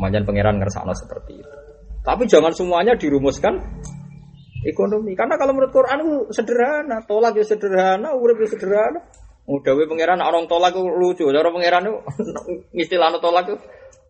Makanya 0.00 0.26
pangeran 0.26 0.56
ngersakno 0.58 0.94
seperti 0.96 1.38
itu. 1.38 1.56
Tapi 2.04 2.28
jangan 2.28 2.52
semuanya 2.52 2.92
dirumuskan 2.98 3.56
ekonomi. 4.64 5.12
Karena 5.14 5.36
kalau 5.36 5.52
menurut 5.56 5.72
Quran 5.72 5.98
itu 6.02 6.14
sederhana, 6.32 7.04
tolak 7.04 7.36
ya 7.36 7.44
sederhana, 7.44 8.12
urip 8.16 8.40
ya 8.44 8.48
sederhana. 8.48 9.00
Udawe 9.44 9.84
pangeran 9.84 10.24
orang 10.24 10.48
tolak 10.48 10.72
itu 10.72 10.80
lucu, 10.88 11.24
cara 11.28 11.52
pangeran 11.52 11.84
itu 11.84 11.96
istilahnya 12.88 13.20
tolak 13.20 13.44
itu 13.44 13.60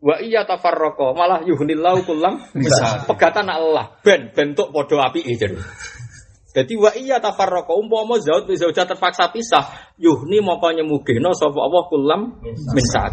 wa 0.05 0.21
iya 0.21 0.45
tafarraqo 0.45 1.17
malah 1.17 1.41
yuhnillahu 1.49 2.05
kullam 2.05 2.37
Bisa. 2.53 3.09
pegatan 3.09 3.49
Allah 3.49 3.97
ben 4.05 4.31
bentuk 4.37 4.69
podo 4.69 5.01
api 5.01 5.25
jadi. 5.25 5.57
Jadi 6.55 6.79
wa 6.79 6.95
iya 6.95 7.19
tafarraqo 7.19 7.75
umpama 7.75 8.15
zaud 8.23 8.47
bisa 8.47 8.71
udah 8.71 8.87
terpaksa 8.87 9.27
pisah 9.35 9.91
yuhni 9.99 10.39
moko 10.39 10.71
nyemugihno 10.71 11.35
sapa 11.35 11.59
Allah 11.59 11.83
kullam 11.91 12.21
min 12.47 12.87
saat. 12.95 13.11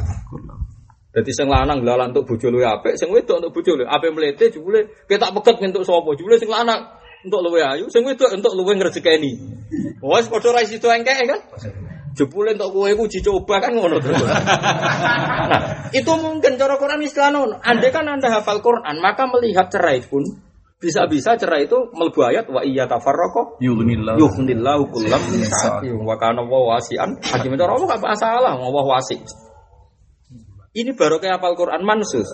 Dadi 1.09 1.33
sing 1.33 1.49
lanang 1.49 1.81
lalan 1.81 2.13
untuk 2.13 2.23
bojo 2.29 2.53
luwe 2.53 2.63
apik, 2.69 2.95
sing 3.01 3.09
wedok 3.09 3.41
untuk 3.41 3.51
bojo 3.57 3.81
luwe 3.81 3.89
apik 3.89 4.13
mlete 4.13 4.53
jebule 4.53 4.93
ketak 5.09 5.33
peget 5.33 5.57
entuk 5.57 5.81
sapa? 5.81 6.13
Jebule 6.13 6.37
sing 6.37 6.53
lanang 6.53 6.85
untuk 7.25 7.41
luwe 7.41 7.65
ayu, 7.65 7.89
sing 7.89 8.05
wedok 8.05 8.29
untuk 8.29 8.53
luwe 8.53 8.77
ngrejekeni. 8.77 9.31
Wes 10.05 10.29
padha 10.29 10.53
ra 10.53 10.61
sido 10.61 10.93
engkek 10.93 11.25
kan? 11.25 11.41
Jebule 12.13 12.53
untuk 12.53 12.77
kowe 12.77 12.87
iku 12.93 13.09
dicoba 13.09 13.57
kan 13.57 13.73
ngono 13.73 13.97
terus. 13.97 14.21
nah, 14.21 15.89
itu 15.89 16.13
mungkin 16.13 16.61
cara 16.61 16.77
Quran 16.77 17.01
ngono. 17.09 17.57
Andai 17.57 17.89
kan 17.89 18.05
Anda 18.05 18.29
hafal 18.29 18.61
Quran, 18.61 19.01
maka 19.01 19.25
melihat 19.25 19.73
cerai 19.73 20.05
pun 20.05 20.50
bisa-bisa 20.81 21.37
cerai 21.37 21.69
itu 21.69 21.77
mlebu 21.93 22.25
ayat 22.25 22.49
wa 22.49 22.65
iya 22.65 22.89
Yughnillahu. 22.89 24.17
yuhnillahu. 24.17 24.83
kullam 24.89 25.21
min 25.29 25.45
sa'ati 25.45 25.93
wa 25.93 26.17
kana 26.17 26.41
wa 26.41 26.73
wasi'an. 26.73 27.21
Hakim 27.21 27.53
cara 27.53 27.77
Allah 27.77 27.87
gak 27.95 28.01
masalah 28.01 28.57
Allah 28.57 28.85
wasi. 28.89 29.21
Ini 30.73 30.97
baru 30.97 31.21
kayak 31.21 31.37
hafal 31.37 31.53
Quran 31.53 31.85
mansus. 31.85 32.25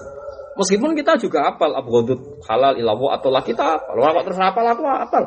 Meskipun 0.55 0.95
kita 0.95 1.19
juga 1.19 1.51
hafal 1.51 1.75
abghadut 1.75 2.39
halal 2.47 2.79
ilawo 2.79 3.11
atau 3.11 3.29
lah 3.29 3.43
kita 3.43 3.83
orang 3.93 4.23
kok 4.23 4.23
terus 4.31 4.39
hafal 4.39 4.65
aku 4.65 4.83
hafal. 4.87 5.23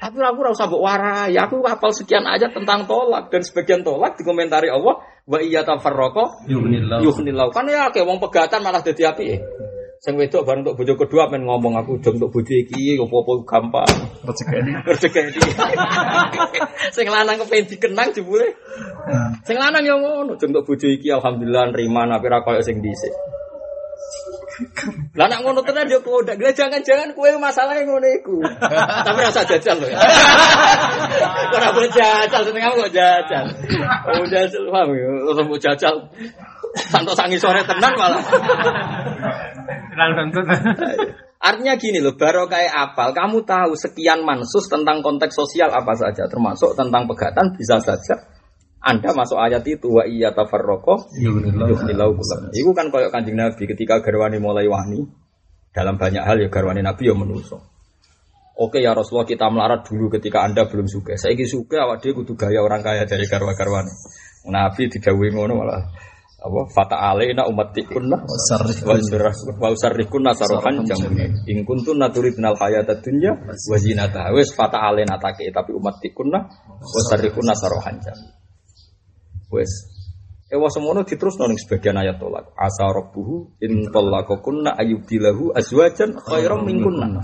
Tapi 0.00 0.16
aku 0.20 0.38
ora 0.40 0.50
usah 0.52 0.68
mbok 0.68 0.82
warai. 0.84 1.32
Aku 1.40 1.64
hafal 1.64 1.96
sekian 1.96 2.28
aja 2.28 2.52
tentang 2.52 2.84
tolak. 2.84 3.32
Dan 3.32 3.40
sebagian 3.40 3.80
tolak 3.80 4.20
dikomentari 4.20 4.68
Allah 4.68 5.00
wa 5.24 5.38
iya 5.40 5.64
tafarraqo 5.64 6.44
Yughnillahu. 6.44 7.04
yuhnillahu. 7.08 7.50
Kan 7.56 7.68
ya 7.72 7.88
kayak 7.88 8.04
wong 8.04 8.20
pegatan 8.20 8.60
malah 8.60 8.84
dadi 8.84 9.04
api. 9.04 9.24
Sing 10.00 10.16
wedok 10.16 10.48
bareng 10.48 10.64
untuk 10.64 10.80
bojo 10.80 10.96
kedua 10.96 11.28
men 11.28 11.44
ngomong 11.44 11.76
aku 11.76 12.00
jom 12.00 12.16
untuk 12.16 12.32
bojo 12.32 12.56
iki 12.56 12.96
opo-opo 12.96 13.44
gampang. 13.44 13.84
Rezeki. 14.24 14.72
Rezeki. 14.88 15.20
Sing 16.96 17.04
lanang 17.04 17.36
kepen 17.44 17.68
dikenang 17.68 18.08
jebule. 18.16 18.48
Sing 19.44 19.60
lanang 19.60 19.84
yo 19.84 20.00
ngono, 20.00 20.40
jom 20.40 20.56
untuk 20.56 20.72
bojo 20.72 20.88
iki 20.88 21.12
alhamdulillah 21.12 21.76
nerima 21.76 22.08
tapi 22.16 22.32
ra 22.32 22.40
koyo 22.40 22.64
sing 22.64 22.80
dhisik. 22.80 23.12
Lah 25.16 25.26
nek 25.26 25.40
ngono 25.42 25.60
tenan 25.64 25.88
yo 25.88 26.00
kodak. 26.00 26.36
Lah 26.40 26.52
jangan-jangan 26.52 27.12
kowe 27.16 27.28
masalahnya 27.40 27.84
ngono 27.88 28.08
iku. 28.20 28.38
Tapi 29.04 29.18
rasa 29.20 29.44
jajal 29.44 29.76
lho 29.80 29.88
ya. 29.88 29.98
Ora 31.50 31.68
boleh 31.74 31.90
jajal, 31.90 32.40
seneng 32.46 32.62
kok 32.70 32.92
jajal. 32.92 33.44
Oh 34.10 34.24
jajal, 34.28 34.62
paham 34.70 34.88
ya? 34.94 35.08
Ora 35.28 35.42
mau 35.44 35.58
jajal. 35.58 35.94
Santo 36.78 37.12
sangi 37.18 37.36
sore 37.36 37.66
tenan 37.66 37.92
malah. 37.98 38.22
Artinya 41.40 41.74
gini 41.80 42.04
loh, 42.04 42.20
baru 42.20 42.44
kayak 42.52 42.92
apal, 42.92 43.16
kamu 43.16 43.48
tahu 43.48 43.72
sekian 43.72 44.20
mansus 44.28 44.68
tentang 44.68 45.00
konteks 45.00 45.32
sosial 45.32 45.72
apa 45.72 45.96
saja, 45.96 46.28
termasuk 46.28 46.76
tentang 46.76 47.08
pegatan 47.08 47.56
bisa 47.56 47.80
saja. 47.80 48.39
Anda 48.80 49.12
masuk 49.12 49.36
ayat 49.36 49.60
itu 49.68 49.92
wa 49.92 50.08
iya 50.08 50.32
tafarroko 50.32 51.12
Yughnillahu. 51.20 51.68
yuhnilau 51.76 52.16
kulam. 52.16 52.48
Itu 52.48 52.72
kan 52.72 52.88
koyok 52.88 53.12
kanjeng 53.12 53.36
Nabi 53.36 53.68
ketika 53.68 54.00
garwani 54.00 54.40
mulai 54.40 54.64
wani 54.64 55.04
dalam 55.76 56.00
banyak 56.00 56.24
hal 56.24 56.40
ya 56.40 56.48
garwani 56.48 56.80
Nabi 56.80 57.12
ya 57.12 57.12
menuso. 57.12 57.60
Oke 58.56 58.80
ya 58.80 58.96
Rasulullah 58.96 59.28
kita 59.28 59.52
melarat 59.52 59.84
dulu 59.84 60.08
ketika 60.08 60.44
Anda 60.48 60.64
belum 60.64 60.88
suka. 60.88 61.12
Saya 61.20 61.36
ingin 61.36 61.60
suka 61.60 61.84
awak 61.84 62.00
dia 62.00 62.16
kudu 62.16 62.32
gaya 62.40 62.64
orang 62.64 62.80
kaya 62.80 63.04
dari 63.04 63.28
garwa 63.28 63.52
garwani. 63.52 63.92
Nabi 64.48 64.88
didawuhi 64.88 65.28
ngono 65.36 65.60
malah 65.60 65.84
apa 66.40 66.60
fata 66.72 66.96
alaina 66.96 67.44
ummatikunna 67.44 68.16
wa 68.16 68.96
wa 69.60 69.68
usarrikun 69.68 70.24
nasarohan 70.24 70.88
jamun 70.88 71.12
in 71.44 71.68
kuntum 71.68 72.00
naturidnal 72.00 72.56
hayata 72.56 72.96
dunya 73.04 73.36
wa 73.44 73.76
zinataha 73.76 74.32
wis 74.32 74.56
fata 74.56 74.80
alaina 74.80 75.20
take 75.20 75.52
tapi 75.52 75.76
ummatikunna 75.76 76.40
wa 76.80 76.96
usarrikun 76.96 77.44
nasarohan 77.44 78.00
jamun 78.00 78.39
wis 79.52 80.00
Ewa 80.50 80.66
semono 80.66 81.06
diterus 81.06 81.38
ning 81.38 81.54
sebagian 81.54 81.94
ayat 81.94 82.18
tolak. 82.18 82.50
Asa 82.58 82.90
rabbuhu 82.90 83.54
in 83.62 83.86
talaqakunna 83.86 84.74
ayyubilahu 84.74 85.54
azwajan 85.54 86.18
khairam 86.26 86.66
minkunna. 86.66 87.22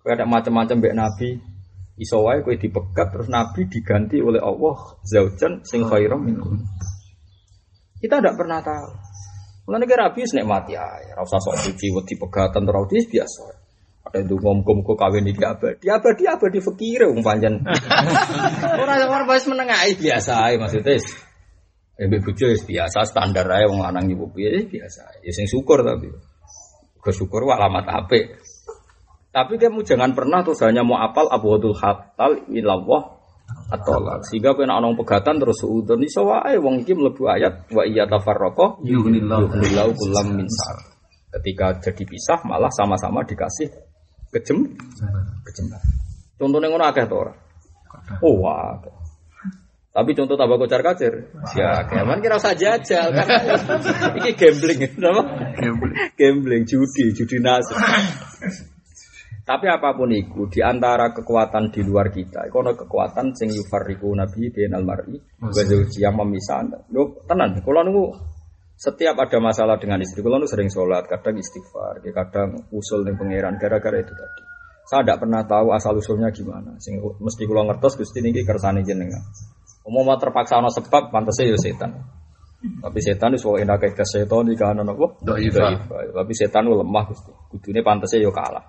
Kayak 0.00 0.16
ada 0.16 0.24
macam-macam 0.24 0.80
mbek 0.80 0.96
Nabi. 0.96 1.30
Iso 2.00 2.24
wae 2.24 2.40
kowe 2.40 2.56
dipegat 2.56 3.12
terus 3.12 3.28
Nabi 3.28 3.68
diganti 3.68 4.16
oleh 4.16 4.40
Allah 4.40 4.96
zaujan 5.04 5.60
sing 5.60 5.84
khairam 5.84 6.24
minkum. 6.24 6.56
Kita 8.00 8.16
tidak 8.16 8.40
pernah 8.40 8.64
tahu. 8.64 8.88
Mulane 9.68 9.84
kira 9.84 10.08
Rabi 10.08 10.24
nikmati 10.24 10.72
ae, 10.72 11.12
ora 11.12 11.28
usah 11.28 11.36
sok 11.36 11.68
suci 11.68 11.92
wedi 11.92 12.16
pegatan 12.16 12.64
ora 12.64 12.80
biasa. 12.88 13.44
Ada 14.08 14.24
itu 14.24 14.40
ngomong 14.40 14.80
kok 14.80 14.96
kawin 14.96 15.28
iki 15.28 15.44
abadi, 15.44 15.84
abadi 15.84 16.24
abadi 16.24 16.58
fakir 16.64 17.04
wong 17.12 17.20
panjen. 17.20 17.60
Ora 18.82 19.04
ora 19.04 19.24
wis 19.28 19.44
menengahi 19.44 20.00
biasa 20.00 20.48
ae 20.48 20.56
maksudnya. 20.56 20.96
Eh 22.00 22.08
bojo 22.08 22.46
biasa 22.48 23.04
standar 23.04 23.44
ae 23.52 23.68
wong 23.68 23.84
lanang 23.84 24.08
ibu 24.08 24.32
piye 24.32 24.64
biasa. 24.64 25.20
Ya 25.20 25.32
sing 25.36 25.44
syukur 25.44 25.84
tapi. 25.84 26.08
Kesyukur 27.04 27.44
wa 27.44 27.60
alamat 27.60 27.84
apik. 27.84 28.40
Tapi 29.28 29.60
kamu 29.60 29.84
jangan 29.84 30.16
pernah 30.16 30.40
terus 30.40 30.64
hanya 30.64 30.80
mau 30.80 30.96
apal 30.96 31.28
abwadul 31.28 31.76
hatal 31.76 32.48
ilawah 32.48 33.20
atau 33.68 34.00
sehingga 34.24 34.56
kena 34.56 34.80
orang 34.80 34.96
pegatan 34.96 35.36
terus 35.36 35.60
suudon 35.60 36.00
iso 36.00 36.24
wae 36.24 36.56
wong 36.56 36.84
iki 36.84 36.96
mlebu 36.96 37.28
ayat 37.28 37.68
wa 37.72 37.84
iya 37.84 38.08
tafarraqa 38.08 38.80
yughnillahu 38.84 39.92
kullam 39.96 40.26
min 40.36 40.48
Ketika 41.28 41.76
jadi 41.76 42.04
pisah 42.08 42.40
malah 42.48 42.72
sama-sama 42.72 43.20
dikasih 43.20 43.68
kejem 44.32 44.58
kejem. 45.46 45.66
Contohnya 46.38 46.70
ngono 46.70 46.84
akeh 46.86 47.04
to 47.10 47.16
ora? 47.18 47.32
Oh, 48.22 48.40
wah. 48.40 48.78
Tapi 49.88 50.14
contoh 50.14 50.38
tambah 50.38 50.62
kocar 50.62 50.78
kacir, 50.78 51.34
ya 51.58 51.82
keman 51.90 52.22
kira 52.22 52.38
usah 52.38 52.54
jajal 52.54 53.10
kan. 53.10 53.26
Iki 54.22 54.30
gambling, 54.38 54.78
apa? 54.94 55.22
Gambling. 55.58 55.94
Gambling, 56.14 56.62
judi, 56.70 57.10
judi 57.18 57.42
nasib. 57.42 57.74
Tapi 59.42 59.66
apa 59.66 59.96
pun 59.98 60.12
itu, 60.14 60.46
di 60.52 60.62
antara 60.62 61.10
kekuatan 61.10 61.74
di 61.74 61.82
luar 61.82 62.14
kita, 62.14 62.46
itu 62.46 62.56
ada 62.62 62.78
kekuatan 62.78 63.34
sing 63.34 63.50
yufarriku 63.50 64.12
nabi 64.14 64.54
bin 64.54 64.70
almari, 64.70 65.18
yang 65.98 66.14
memisah. 66.14 66.68
Lo 66.94 67.24
tenan, 67.26 67.58
kalau 67.58 67.82
nunggu 67.82 68.06
setiap 68.78 69.18
ada 69.18 69.42
masalah 69.42 69.74
dengan 69.82 69.98
istri, 69.98 70.22
kalau 70.22 70.38
nunggu 70.38 70.54
sering 70.54 70.70
sholat, 70.70 71.10
kadang 71.10 71.34
istighfar, 71.34 71.98
kadang 72.14 72.62
usul 72.70 73.02
dengan 73.02 73.18
pangeran, 73.18 73.54
gara-gara 73.58 73.98
itu 73.98 74.14
tadi. 74.14 74.42
Saya 74.86 75.04
tidak 75.04 75.26
pernah 75.26 75.42
tahu 75.44 75.74
asal 75.74 75.98
usulnya 75.98 76.32
gimana. 76.32 76.78
Sing 76.80 76.96
mesti 76.96 77.44
kalau 77.44 77.68
ngertos 77.68 78.00
gusti 78.00 78.24
ini 78.24 78.40
kersane 78.40 78.80
jenengan. 78.80 79.20
Umum 79.84 80.08
terpaksa 80.16 80.64
no 80.64 80.72
sebab 80.72 81.12
pantasnya 81.12 81.52
ya 81.52 81.58
setan. 81.60 81.92
Tapi 82.58 82.98
setan 83.04 83.36
itu 83.36 83.44
soal 83.44 83.68
enak 83.68 83.84
kayak 83.84 84.00
setan 84.08 84.48
di 84.48 84.56
kanan 84.56 84.88
apa? 84.88 85.06
Tapi 86.16 86.32
setan 86.32 86.64
itu 86.64 86.72
lemah 86.72 87.04
gusti. 87.04 87.32
Kudunya 87.52 87.84
pantasnya 87.84 88.24
yo 88.24 88.32
ya 88.32 88.40
kalah. 88.40 88.64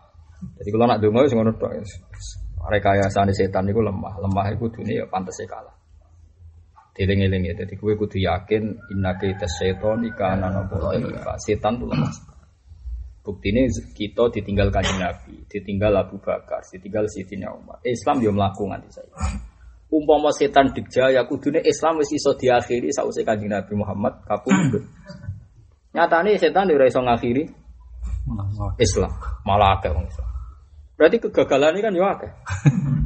Jadi 0.60 0.69
kalau 0.76 0.86
nak 0.91 0.99
dongo 0.99 1.23
sing 1.23 1.40
ngono 1.40 1.56
tok. 1.56 1.72
Rekayasane 2.68 3.31
setan 3.31 3.64
niku 3.64 3.80
lemah, 3.80 4.19
lemah 4.19 4.45
iku 4.52 4.68
dunia 4.68 5.02
ya 5.02 5.06
pantese 5.07 5.48
kalah. 5.48 5.78
Dieling-eling 6.99 7.47
ya, 7.47 7.55
jadi 7.55 7.80
gue 7.80 7.95
kudu 7.95 8.19
yakin 8.19 8.76
inna 8.91 9.15
kita 9.15 9.47
setan 9.47 10.03
ikana 10.03 10.51
nopo 10.51 10.84
setan 11.39 11.80
tuh. 11.80 11.88
Bukti 13.23 13.55
ini 13.55 13.71
kita 13.95 14.27
ditinggal 14.27 14.67
kajian 14.67 14.99
Nabi, 14.99 15.47
ditinggal 15.47 15.95
Abu 15.95 16.19
Bakar, 16.19 16.59
ditinggal 16.59 17.07
Sayyidina 17.07 17.55
Umar. 17.55 17.80
Islam 17.88 18.19
dia 18.19 18.35
melakukan 18.35 18.84
nanti 18.84 18.91
saya. 18.91 19.07
Umpama 19.88 20.27
setan 20.35 20.76
dikjaya, 20.76 21.23
kudune 21.23 21.63
Islam 21.63 22.03
wis 22.03 22.11
iso 22.11 22.35
diakhiri 22.35 22.91
sausé 22.91 23.23
kanjeng 23.23 23.47
Nabi 23.47 23.80
Muhammad 23.80 24.19
kapundhut. 24.27 24.84
Nyatane 25.95 26.35
setan 26.35 26.67
ora 26.67 26.84
iso 26.84 26.99
ngakhiri 26.99 27.47
Islam, 28.76 29.11
malah 29.47 29.80
akeh 29.80 29.88
wong 29.95 30.03
Islam. 30.03 30.30
Berarti 30.99 31.17
kegagalan 31.23 31.80
ini 31.80 31.81
kan 31.88 31.95
akeh. 31.95 32.31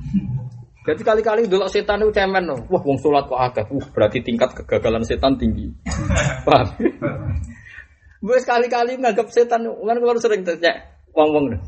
Jadi 0.84 1.02
kali-kali 1.02 1.48
dulu 1.48 1.64
setan 1.72 2.04
itu 2.04 2.12
cemen 2.12 2.44
no. 2.44 2.60
Wah, 2.68 2.82
wong 2.84 3.00
sholat 3.00 3.24
kok 3.32 3.40
akeh. 3.40 3.66
Uh, 3.72 3.84
berarti 3.96 4.20
tingkat 4.20 4.52
kegagalan 4.52 5.08
setan 5.08 5.40
tinggi. 5.40 5.72
Paham? 6.48 6.68
Gue 8.20 8.38
sekali-kali 8.44 9.00
nganggap 9.00 9.32
setan, 9.32 9.64
kan 9.64 9.98
kalau 10.00 10.20
sering 10.20 10.44
tanya, 10.44 11.00
wong-wong 11.16 11.60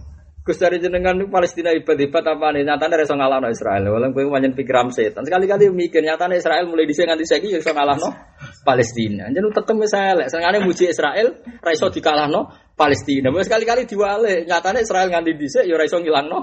Gus 0.45 0.61
dari 0.61 0.77
jenengan 0.77 1.17
Palestina 1.25 1.73
ibadah 1.73 2.21
apa 2.37 2.53
nih? 2.53 2.69
Nyatanya 2.69 3.01
rasa 3.01 3.17
ngalah 3.17 3.41
no 3.41 3.49
Israel. 3.49 3.97
Walau 3.97 4.13
gue 4.13 4.29
banyak 4.29 4.53
pikiran 4.53 4.93
setan. 4.93 5.25
Sekali-kali 5.25 5.73
mikir 5.73 6.05
nyatanya 6.05 6.37
Israel 6.37 6.69
mulai 6.69 6.85
di 6.85 6.93
sini 6.93 7.09
nganti 7.09 7.25
segi 7.25 7.49
ya 7.49 7.65
ngalah 7.65 7.97
no 7.97 8.13
Palestina. 8.61 9.25
Jadi 9.33 9.41
tetep 9.41 9.73
misalnya, 9.73 10.29
sengaja 10.29 10.61
muji 10.61 10.85
Israel, 10.93 11.33
raiso 11.65 11.89
dikalah 11.89 12.29
no 12.29 12.53
Palestina. 12.77 13.33
Mau 13.33 13.41
sekali-kali 13.41 13.89
diwale. 13.89 14.45
Nyatanya 14.45 14.85
Israel 14.85 15.09
nganti 15.09 15.33
di 15.33 15.47
sini 15.49 15.65
ya 15.65 15.81
raiso 15.81 15.97
ngilang 15.97 16.29
no 16.29 16.39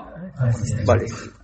Palestina. 0.82 1.41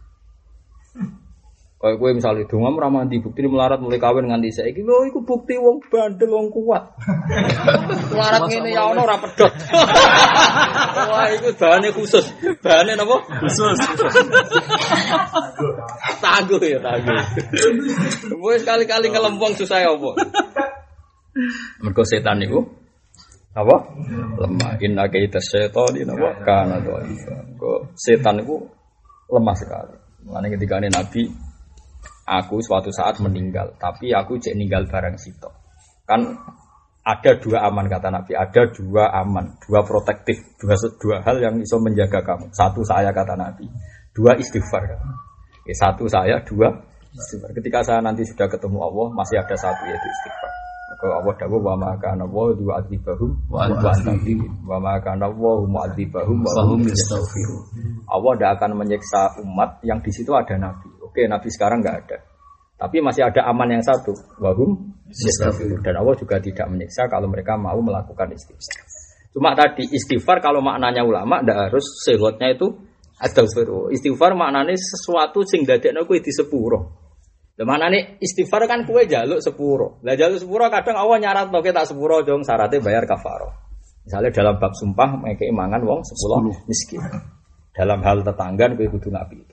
Kayak 1.78 2.02
gue 2.02 2.10
misalnya 2.10 2.42
dongam 2.50 2.74
ramanti 2.74 3.22
bukti 3.22 3.46
melarat 3.46 3.78
mulai 3.78 4.02
kawin 4.02 4.26
nganti 4.26 4.50
saya 4.50 4.74
gitu, 4.74 4.90
itu 5.06 5.22
bukti 5.22 5.54
wong 5.54 5.78
bandel 5.86 6.26
wong 6.26 6.50
kuat. 6.50 6.90
melarat 8.10 8.50
ini 8.50 8.74
ya 8.74 8.90
ono 8.90 9.06
rapedot. 9.06 9.54
Wah 11.14 11.30
itu 11.30 11.54
bahannya 11.54 11.94
khusus, 11.94 12.34
bahannya 12.66 12.98
apa? 12.98 13.16
Khusus. 13.46 13.78
tangguh 16.26 16.58
ya 16.66 16.82
tangguh. 16.82 17.22
Gue 18.26 18.54
sekali-kali 18.58 19.14
ngelempong 19.14 19.54
susah 19.54 19.78
ya 19.78 19.94
apa? 19.94 20.18
Mereka 21.86 22.02
setan 22.10 22.42
itu 22.42 22.58
apa? 23.54 23.76
Lemah. 24.34 24.82
Inna 24.82 25.06
kaita 25.06 25.38
setan 25.38 25.94
ini 25.94 26.10
apa? 26.10 26.42
Karena 26.42 26.82
doa 26.82 27.06
Setan 27.94 28.42
itu 28.42 28.66
lemah 29.30 29.54
sekali. 29.54 29.94
Mengenai 30.26 30.50
ketika 30.58 30.82
ini 30.82 30.90
Nabi 30.90 31.22
aku 32.28 32.60
suatu 32.60 32.92
saat 32.92 33.16
meninggal, 33.24 33.72
tapi 33.80 34.12
aku 34.12 34.36
cek 34.36 34.52
ninggal 34.52 34.84
barang 34.84 35.16
sitok. 35.16 35.52
Kan 36.04 36.36
ada 37.08 37.32
dua 37.40 37.64
aman 37.64 37.88
kata 37.88 38.12
Nabi, 38.12 38.36
ada 38.36 38.68
dua 38.68 39.08
aman, 39.16 39.56
dua 39.64 39.80
protektif, 39.80 40.36
dua 40.60 40.76
dua 41.00 41.16
hal 41.24 41.40
yang 41.40 41.56
bisa 41.56 41.80
menjaga 41.80 42.20
kamu. 42.20 42.52
Satu 42.52 42.84
saya 42.84 43.08
kata 43.08 43.32
Nabi, 43.32 43.64
dua 44.12 44.36
istighfar. 44.36 44.84
Ya, 45.64 45.74
satu 45.80 46.04
saya, 46.04 46.36
dua 46.44 46.68
istighfar. 47.16 47.50
Ketika 47.56 47.80
saya 47.80 48.04
nanti 48.04 48.28
sudah 48.28 48.44
ketemu 48.44 48.76
Allah, 48.84 49.08
masih 49.16 49.40
ada 49.40 49.56
satu 49.56 49.82
yaitu 49.88 50.04
istighfar. 50.04 50.52
Maka 50.88 51.06
Allah 51.14 51.34
dawuh 51.38 51.60
wa 51.62 51.74
ma 51.78 51.92
kana 51.96 52.26
wa 52.26 52.50
yu'adzibahum 52.52 53.30
wa 53.46 53.70
anta 53.70 53.94
wa 54.66 54.76
ma 54.82 54.98
kana 54.98 55.30
wa 55.30 55.62
mu'adzibahum 55.62 56.42
wa 56.42 56.62
hum 56.66 56.82
yastaghfirun. 56.84 57.62
Allah 58.10 58.32
tidak 58.36 58.50
akan 58.58 58.70
menyiksa 58.82 59.38
umat 59.46 59.78
yang 59.86 60.02
di 60.02 60.10
situ 60.10 60.34
ada 60.34 60.58
nabi. 60.58 60.97
Oke, 61.18 61.26
Nabi 61.26 61.50
sekarang 61.50 61.82
nggak 61.82 61.96
ada. 62.06 62.22
Tapi 62.78 63.02
masih 63.02 63.26
ada 63.26 63.50
aman 63.50 63.74
yang 63.74 63.82
satu, 63.82 64.14
wahum 64.38 64.94
dan 65.82 65.98
Allah 65.98 66.14
juga 66.14 66.38
tidak 66.38 66.70
menyiksa 66.70 67.10
kalau 67.10 67.26
mereka 67.26 67.58
mau 67.58 67.74
melakukan 67.82 68.30
istighfar. 68.30 68.86
Cuma 69.34 69.50
tadi 69.58 69.82
istighfar 69.90 70.38
kalau 70.38 70.62
maknanya 70.62 71.02
ulama 71.02 71.42
tidak 71.42 71.74
harus 71.74 71.82
sehotnya 72.06 72.54
itu 72.54 72.70
astaghfirullah. 73.18 73.90
Istighfar 73.98 74.38
maknanya 74.38 74.78
sesuatu 74.78 75.42
sing 75.42 75.66
dadekno 75.66 76.06
kuwi 76.06 76.22
di 76.22 76.30
sepuro. 76.30 76.86
Lah 77.58 77.66
maknane 77.66 78.22
istighfar 78.22 78.70
kan 78.70 78.86
kue 78.86 79.10
jaluk 79.10 79.42
sepuro. 79.42 79.98
Lah 80.06 80.14
jaluk 80.14 80.38
sepuro 80.38 80.70
kadang 80.70 81.02
Allah 81.02 81.18
nyarat 81.18 81.50
to 81.50 81.58
tak 81.74 81.82
sepuro 81.82 82.22
dong 82.22 82.46
syaratnya 82.46 82.78
bayar 82.78 83.10
kafaro. 83.10 83.50
Misalnya 84.06 84.30
dalam 84.30 84.54
bab 84.62 84.70
sumpah 84.70 85.18
mengkei 85.18 85.50
mangan 85.50 85.82
wong 85.82 86.06
sepuluh 86.06 86.54
miskin. 86.70 87.02
Dalam 87.74 88.06
hal 88.06 88.22
tetangga 88.22 88.70
kue 88.78 88.86
kudu 88.86 89.10
nabi. 89.10 89.47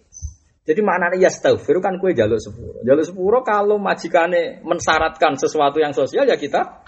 Jadi 0.66 0.82
maknanya 0.82 1.22
ya 1.22 1.30
yastaghfir 1.30 1.78
kan 1.78 2.02
kue 2.02 2.18
jaluk 2.18 2.42
sepuro. 2.42 2.82
Jaluk 2.82 3.06
sepuro 3.06 3.46
kalau 3.46 3.78
majikane 3.78 4.66
mensyaratkan 4.66 5.38
sesuatu 5.38 5.78
yang 5.78 5.94
sosial 5.94 6.26
ya 6.26 6.34
kita 6.34 6.82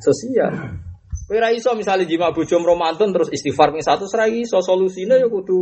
sosial. 0.00 0.80
Kue 1.28 1.36
raiso 1.36 1.76
misalnya 1.76 2.08
jima 2.08 2.32
bujum 2.32 2.64
romantun 2.64 3.12
terus 3.12 3.28
istighfar 3.28 3.76
ping 3.76 3.84
satu 3.84 4.08
serai 4.08 4.48
so 4.48 4.64
solusine 4.64 5.20
ya 5.20 5.28
kudu 5.28 5.60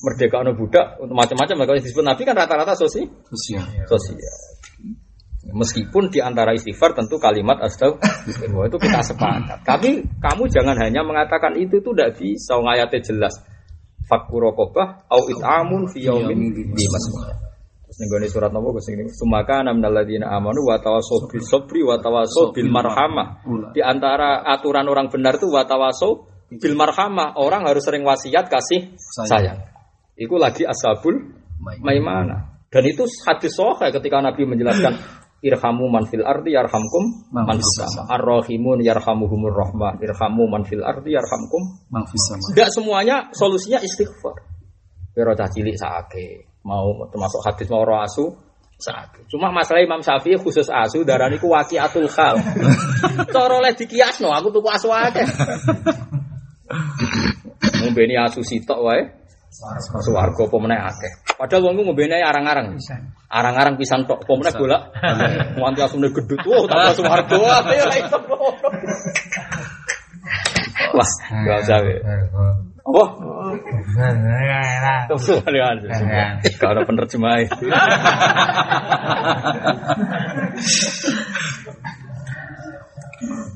merdeka 0.00 0.40
no 0.40 0.56
budak 0.56 0.96
untuk 0.96 1.12
macam-macam 1.12 1.68
kalau 1.68 1.76
disebut 1.76 2.04
nabi 2.06 2.22
kan 2.24 2.32
rata-rata 2.32 2.72
sosi 2.72 3.04
sosial. 3.28 3.68
Sosial. 3.84 4.36
Meskipun 5.48 6.08
di 6.08 6.24
antara 6.24 6.56
istighfar 6.56 6.96
tentu 6.96 7.20
kalimat 7.20 7.60
astagfirullah 7.68 8.72
itu 8.72 8.80
kita 8.80 9.04
sepakat. 9.04 9.60
Tapi 9.60 10.08
kamu 10.24 10.48
jangan 10.48 10.76
hanya 10.80 11.04
mengatakan 11.04 11.52
itu 11.60 11.84
tuh 11.84 11.92
tidak 11.92 12.16
bisa 12.16 12.56
ngayatnya 12.56 13.00
jelas 13.04 13.36
fakurokobah 14.08 15.06
au 15.12 15.22
it'amun 15.28 15.86
fi 15.92 16.08
yaumin 16.08 16.50
di 16.50 16.64
Terus 17.88 18.04
nih 18.04 18.28
surat 18.28 18.52
nopo 18.52 18.76
gue 18.76 18.84
sini. 18.84 19.08
Sumaka 19.08 19.64
minal 19.64 19.90
ladina 19.90 20.28
amanu 20.36 20.60
wa 20.68 20.76
tawasaw 20.76 21.24
bil 21.32 21.40
sabri 21.40 21.80
wa 21.80 21.96
bil 22.52 22.68
marhamah. 22.68 23.42
Di 23.72 23.80
antara 23.80 24.44
aturan 24.44 24.84
orang 24.92 25.08
benar 25.08 25.40
itu 25.40 25.48
wa 25.48 25.64
bil 26.52 26.76
marhamah. 26.76 27.40
Orang 27.40 27.64
harus 27.64 27.82
sering 27.82 28.04
wasiat 28.04 28.52
kasih 28.52 28.92
sayang. 29.26 29.64
Itu 30.14 30.36
lagi 30.36 30.68
asabul 30.68 31.32
maimana. 31.80 32.60
Dan 32.68 32.84
itu 32.84 33.08
hadis 33.24 33.56
soha 33.56 33.88
ketika 33.88 34.20
Nabi 34.20 34.44
menjelaskan 34.44 35.17
irhamu 35.44 35.86
man 35.86 36.04
fil 36.10 36.26
ardi 36.26 36.54
yarhamkum 36.58 37.30
man 37.30 37.58
fis 37.58 37.70
sama 37.78 38.10
arrahimun 38.10 38.82
yarhamuhumur 38.82 39.54
rahmah 39.54 39.98
irhamu 40.02 40.50
man 40.50 40.66
fil 40.66 40.82
ardi 40.82 41.14
yarhamkum 41.14 41.62
man 41.90 42.02
fis 42.10 42.24
sama 42.26 42.44
enggak 42.54 42.70
semuanya 42.74 43.16
solusinya 43.34 43.78
istighfar 43.82 44.48
Pero 45.18 45.34
cah 45.34 45.50
cilik 45.50 45.74
sake 45.74 46.46
mau 46.62 46.94
termasuk 47.10 47.42
hadis 47.42 47.66
mau 47.66 47.82
asu 47.82 48.30
sakit. 48.78 49.26
Cuma 49.26 49.50
masalah 49.50 49.82
Imam 49.82 49.98
Syafi'i 49.98 50.38
khusus 50.38 50.70
asu 50.70 51.02
darah 51.02 51.26
niku 51.26 51.50
waqiatul 51.50 52.06
khal. 52.06 52.38
Cara 53.34 53.54
oleh 53.58 53.74
dikiasno 53.74 54.30
aku 54.30 54.54
tuku 54.54 54.68
asu 54.70 54.94
akeh. 54.94 55.26
Ngombeni 57.82 58.14
asu 58.14 58.46
sitok 58.46 58.78
wae. 58.78 59.02
Suwarga 60.04 60.42
apa 60.44 60.56
meneh 60.60 60.76
akeh. 60.76 61.12
Padahal 61.40 61.72
wong 61.72 61.88
ngombene 61.88 62.20
arang-arang. 62.20 62.76
Arang-arang 63.32 63.80
pisan 63.80 64.04
tok 64.04 64.20
apa 64.28 64.32
meneh 64.36 64.52
golek. 64.52 64.82
Nganti 65.56 65.80
asune 65.88 66.08
gedut. 66.12 66.40
Wah, 66.44 66.68
tambah 66.68 66.92
suwarga. 67.00 67.36
Iso. 67.72 68.18
Wah, 70.88 71.10
enggak 71.30 71.58
usah. 71.68 71.84
Apa? 72.88 73.04
Gak 76.56 76.70
ada 76.72 76.80
penerjemah. 76.88 77.44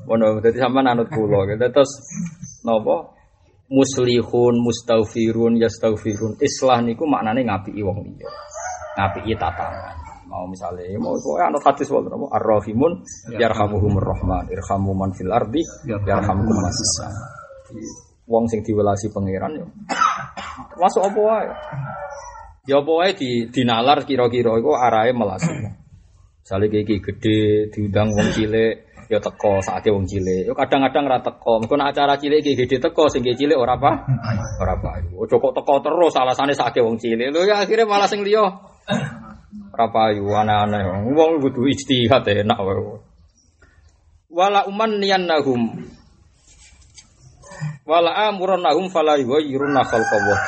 Wono 0.04 0.42
dadi 0.44 0.58
sampean 0.58 0.90
anut 0.90 1.08
kula 1.08 1.46
terus 1.56 2.02
napa 2.66 3.14
muslihun 3.72 4.60
mustaghfirun 4.60 5.56
yastaghfirun. 5.56 6.36
Islah 6.44 6.84
niku 6.84 7.08
maknane 7.08 7.40
ngapiki 7.48 7.80
wong 7.80 8.04
liya. 8.04 8.28
Ngapiki 9.00 9.32
tatanan. 9.40 9.96
Mau 10.28 10.48
misalnya 10.48 10.96
mau 10.96 11.12
pokoknya 11.12 11.52
anut 11.52 11.60
hadis 11.60 11.92
wae 11.92 12.08
napa 12.08 12.24
ar-rahimun 12.36 12.92
yarhamuhumur 13.36 14.04
rahman. 14.04 14.48
Irhamu 14.48 14.96
man 14.96 15.12
fil 15.12 15.28
ardi 15.28 15.60
yarhamukum 15.88 16.56
man 16.56 16.72
wong 18.28 18.48
sing 18.48 18.64
diwelasi 18.64 19.12
pangeran 19.12 19.60
yo. 19.60 19.66
Masuk 20.80 21.04
apa 21.04 21.20
wae? 21.20 21.48
Ya 22.64 22.80
apa 22.80 22.90
wae 22.96 23.12
di 23.12 23.50
dinalar 23.52 24.08
kira-kira 24.08 24.56
iku 24.56 24.72
arahe 24.72 25.12
melasi. 25.12 25.52
Misalnya 26.42 26.66
kayak 26.72 27.00
gede 27.04 27.40
diundang 27.70 28.08
wong 28.16 28.28
cilik 28.32 28.91
ya 29.12 29.20
teko 29.20 29.60
saatnya 29.60 29.92
wong 29.92 30.08
cilik. 30.08 30.48
Yo 30.48 30.56
kadang-kadang 30.56 31.04
ra 31.04 31.20
teko. 31.20 31.60
Nek 31.60 31.92
acara 31.92 32.16
cilik 32.16 32.40
iki 32.40 32.56
gede 32.64 32.80
teko 32.80 33.12
sing 33.12 33.20
cilik 33.20 33.52
ora 33.60 33.76
apa? 33.76 34.08
Ora 34.56 34.72
apa. 34.80 35.04
Ojo 35.12 35.36
kok 35.36 35.52
teko 35.52 35.74
terus 35.84 36.16
alasannya 36.16 36.56
saatnya 36.56 36.80
wong 36.80 36.96
cilik. 36.96 37.28
Lho 37.28 37.44
ya 37.44 37.60
akhirnya 37.60 37.84
malah 37.84 38.08
sing 38.08 38.24
liya 38.24 38.48
ora 39.76 39.86
payu 39.92 40.24
aneh-aneh. 40.32 41.12
Wong 41.12 41.44
kudu 41.44 41.68
ijtihad 41.68 42.24
enak 42.24 42.56
wae. 42.56 43.04
Wala 44.32 44.64
uman 44.64 44.96
nahum 45.04 45.60
Wala 47.84 48.32
amurannahum 48.32 48.88
fala 48.88 49.20
yughayyiruna 49.20 49.84
khalqallah. 49.84 50.40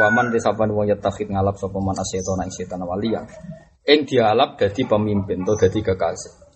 Wa 0.00 0.08
man 0.08 0.32
disaban 0.32 0.72
wong 0.72 0.88
yatakhid 0.88 1.28
ngalap 1.28 1.60
sapa 1.60 1.76
man 1.76 2.00
asyaiton 2.00 2.40
ing 2.48 2.52
setan 2.54 2.80
waliya. 2.80 3.28
Ing 3.84 4.08
dialap 4.08 4.56
dadi 4.56 4.88
pemimpin 4.88 5.44
atau 5.44 5.56
dadi 5.56 5.80
kekasih. 5.84 6.47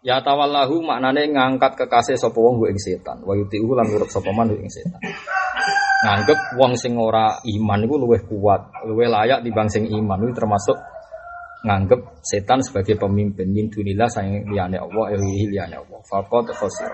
Ya 0.00 0.16
tawallahu 0.24 0.80
maknane 0.80 1.28
ngangkat 1.28 1.76
kekasih 1.76 2.16
sapa 2.16 2.40
wong 2.40 2.64
ing 2.72 2.80
setan. 2.80 3.20
Wa 3.20 3.36
yuti'u 3.36 3.76
lan 3.76 3.84
nurut 3.84 4.08
sapa 4.08 4.32
man 4.32 4.48
ing 4.48 4.72
setan. 4.72 4.96
Nganggep 6.08 6.56
wong 6.56 6.72
sing 6.80 6.96
ora 6.96 7.36
iman 7.44 7.84
iku 7.84 8.00
luwih 8.00 8.24
kuat, 8.24 8.88
luwih 8.88 9.12
layak 9.12 9.44
dibanding 9.44 9.68
sing 9.68 9.84
iman. 9.92 10.24
Itu 10.24 10.40
termasuk 10.40 10.76
nganggep 11.68 12.24
setan 12.24 12.64
sebagai 12.64 12.96
pemimpin 12.96 13.52
min 13.52 13.68
dunillah 13.68 14.08
sayang 14.08 14.48
liyane 14.48 14.80
Allah, 14.80 15.12
ilahi 15.12 15.44
liyane 15.52 15.76
Allah. 15.76 16.00
Faqad 16.08 16.48
khosir. 16.56 16.88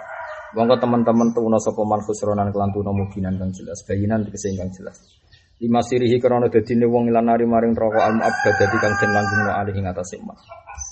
Monggo 0.58 0.74
teman-teman 0.74 1.30
tuna 1.30 1.62
sapa 1.62 1.86
man 1.86 2.02
khusronan 2.02 2.50
kelan 2.50 2.74
muginan 2.74 3.38
kang 3.38 3.54
jelas, 3.54 3.86
bayinan 3.86 4.26
tegese 4.26 4.50
kang 4.58 4.70
jelas. 4.74 4.98
Lima 5.56 5.80
sirihi 5.80 6.20
karena 6.20 6.52
dadine 6.52 6.84
wong 6.84 7.08
ilan 7.08 7.32
nari 7.32 7.48
maring 7.48 7.72
neraka 7.72 8.04
al 8.04 8.12
mu'abbad 8.20 8.54
dadi 8.60 8.76
kang 8.76 8.92
den 9.00 9.10
langgengno 9.16 9.52
alih 9.56 9.72
ing 9.72 9.88
atase 9.88 10.20
emas. 10.20 10.36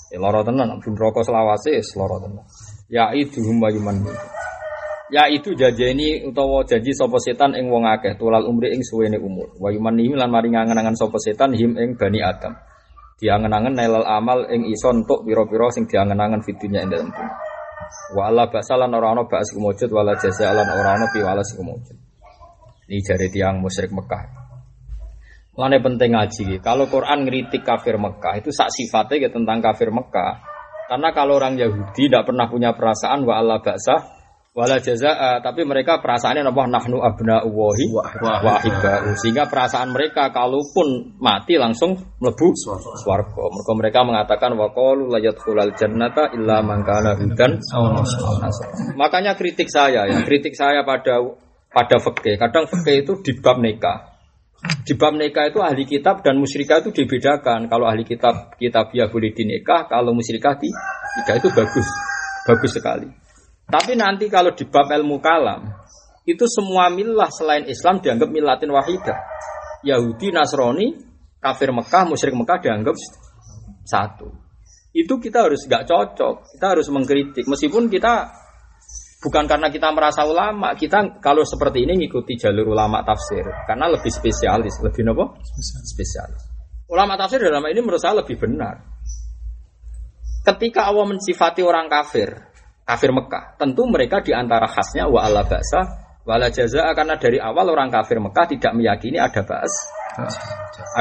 Ya 0.09 0.17
lara 0.17 0.41
tenan, 0.41 0.81
ben 0.81 0.93
neraka 0.97 1.21
selawase 1.21 1.77
wis 1.77 1.93
lara 1.93 2.17
tenan. 2.17 2.41
Ya 2.89 3.13
itu 3.13 3.45
hum 3.45 3.61
wa 3.61 3.69
yuman. 3.69 4.01
Ya 5.13 5.29
itu 5.29 5.53
janjeni 5.53 6.25
utawa 6.25 6.65
janji 6.65 6.97
sapa 6.97 7.21
setan 7.21 7.53
ing 7.53 7.69
wong 7.69 7.85
akeh 7.85 8.17
tulal 8.17 8.41
umri 8.49 8.73
ing 8.73 8.81
suwene 8.81 9.21
umur. 9.21 9.53
Wa 9.61 9.69
yuman 9.69 10.01
lan 10.01 10.33
maring 10.33 10.57
angen-angen 10.57 10.97
sapa 10.97 11.21
setan 11.21 11.53
him 11.53 11.77
ing 11.77 11.93
bani 11.93 12.25
Adam. 12.25 12.57
Diangen-angen 13.21 13.77
nailal 13.77 14.01
amal 14.01 14.49
ing 14.49 14.65
iso 14.65 14.89
entuk 14.89 15.29
pira-pira 15.29 15.69
sing 15.69 15.85
diangen-angen 15.85 16.41
fidunya 16.41 16.81
ing 16.81 16.89
dalem 16.89 17.13
dunya. 17.13 17.37
Wa 18.17 18.33
ala 18.33 18.49
basalan 18.49 18.97
ora 18.97 19.13
ana 19.13 19.29
kumujud 19.29 19.93
wala 19.93 20.17
jazalan 20.17 20.65
ora 20.73 20.97
ana 20.97 21.05
piwalas 21.13 21.53
kumujud. 21.53 21.97
Ini 22.89 23.01
jari 23.05 23.29
tiang 23.29 23.61
musyrik 23.61 23.93
Mekah. 23.93 24.44
Lane 25.55 25.79
penting 25.79 26.11
ngaji. 26.11 26.59
Kalau 26.59 26.91
Quran 26.91 27.23
ngeritik 27.23 27.63
kafir 27.63 27.95
Mekah 27.95 28.43
itu 28.43 28.51
sak 28.51 28.67
sifatnya 28.75 29.27
ya 29.27 29.29
tentang 29.31 29.63
kafir 29.63 29.87
Mekah. 29.87 30.43
Karena 30.91 31.09
kalau 31.15 31.39
orang 31.39 31.55
Yahudi 31.57 32.11
tidak 32.11 32.27
pernah 32.27 32.45
punya 32.51 32.75
perasaan 32.75 33.23
wa 33.23 33.39
Allah 33.39 33.63
baksa 33.63 34.15
wala 34.55 34.79
jazaa, 34.79 35.43
tapi 35.43 35.67
mereka 35.67 35.99
perasaannya 35.99 36.47
apa 36.47 36.63
nahnu 36.71 37.03
abna'ullahi 37.03 37.85
wa 37.91 38.55
ahibba'u. 38.55 39.11
Sehingga 39.19 39.51
perasaan 39.51 39.91
mereka 39.91 40.31
kalaupun 40.31 41.19
mati 41.19 41.59
langsung 41.59 41.99
mlebu 42.23 42.47
swarga. 42.55 43.43
Mereka 43.51 43.71
mereka 43.75 43.99
mengatakan 44.07 44.55
wa 44.55 44.71
qalu 44.71 45.11
la 45.11 45.19
yadkhulul 45.19 45.75
jannata 45.75 46.31
illa 46.31 46.63
man 46.63 46.87
kana 46.87 47.19
hudan 47.19 47.59
Makanya 48.95 49.35
kritik 49.35 49.67
saya 49.67 50.07
ya, 50.07 50.23
kritik 50.23 50.55
saya 50.55 50.87
pada 50.87 51.19
pada 51.75 51.99
fikih. 51.99 52.39
Kadang 52.39 52.71
fikih 52.71 53.03
itu 53.03 53.13
di 53.19 53.35
bab 53.35 53.59
nikah. 53.59 54.14
Di 54.85 54.93
bab 54.93 55.17
nikah 55.17 55.49
itu 55.49 55.59
ahli 55.61 55.85
kitab 55.85 56.21
dan 56.21 56.37
musyrikah 56.37 56.85
itu 56.85 56.93
dibedakan. 56.93 57.65
Kalau 57.65 57.89
ahli 57.89 58.05
kitab 58.05 58.53
kitabiah 58.57 59.09
boleh 59.09 59.33
dinikah, 59.33 59.89
kalau 59.89 60.13
musyrikah 60.13 60.57
nikah 60.61 61.35
itu 61.41 61.49
bagus, 61.53 61.87
bagus 62.45 62.71
sekali. 62.73 63.09
Tapi 63.65 63.97
nanti 63.97 64.29
kalau 64.29 64.53
di 64.53 64.65
bab 64.69 64.89
ilmu 64.93 65.17
kalam, 65.17 65.65
itu 66.25 66.45
semua 66.45 66.89
milah 66.93 67.29
selain 67.33 67.65
Islam 67.65 68.01
dianggap 68.01 68.29
milatin 68.29 68.69
wahidah. 68.69 69.17
Yahudi, 69.85 70.33
Nasrani, 70.33 70.97
kafir 71.37 71.69
Mekah, 71.69 72.09
musyrik 72.09 72.33
Mekah 72.33 72.57
dianggap 72.57 72.97
satu. 73.85 74.33
Itu 74.89 75.21
kita 75.21 75.45
harus 75.45 75.65
nggak 75.69 75.85
cocok, 75.85 76.57
kita 76.57 76.65
harus 76.65 76.87
mengkritik. 76.89 77.45
Meskipun 77.45 77.89
kita 77.89 78.44
bukan 79.25 79.49
karena 79.49 79.73
kita 79.73 79.89
merasa 79.89 80.21
ulama, 80.21 80.77
kita 80.77 81.17
kalau 81.17 81.41
seperti 81.41 81.89
ini 81.89 82.05
ngikuti 82.05 82.37
jalur 82.37 82.77
ulama 82.77 83.01
tafsir 83.01 83.41
karena 83.65 83.89
lebih 83.89 84.13
spesialis, 84.13 84.77
lebih 84.85 85.01
nopo? 85.01 85.41
Spesialis. 85.89 86.53
Ulama 86.85 87.17
tafsir 87.17 87.41
dalam 87.41 87.65
ini 87.65 87.81
menurut 87.81 87.97
saya 87.97 88.21
lebih 88.21 88.37
benar. 88.37 88.85
Ketika 90.45 90.85
Allah 90.85 91.09
mensifati 91.09 91.65
orang 91.65 91.89
kafir, 91.89 92.29
kafir 92.85 93.09
Mekah, 93.09 93.57
tentu 93.57 93.89
mereka 93.89 94.21
di 94.21 94.29
antara 94.29 94.69
khasnya 94.69 95.09
wa 95.09 95.25
ala 95.25 95.41
ba'sa 95.41 96.05
wala 96.21 96.53
jaza 96.53 96.85
karena 96.93 97.17
dari 97.17 97.41
awal 97.41 97.65
orang 97.73 97.89
kafir 97.89 98.21
Mekah 98.21 98.45
tidak 98.53 98.77
meyakini 98.77 99.17
ada 99.17 99.41
ba'as, 99.41 99.73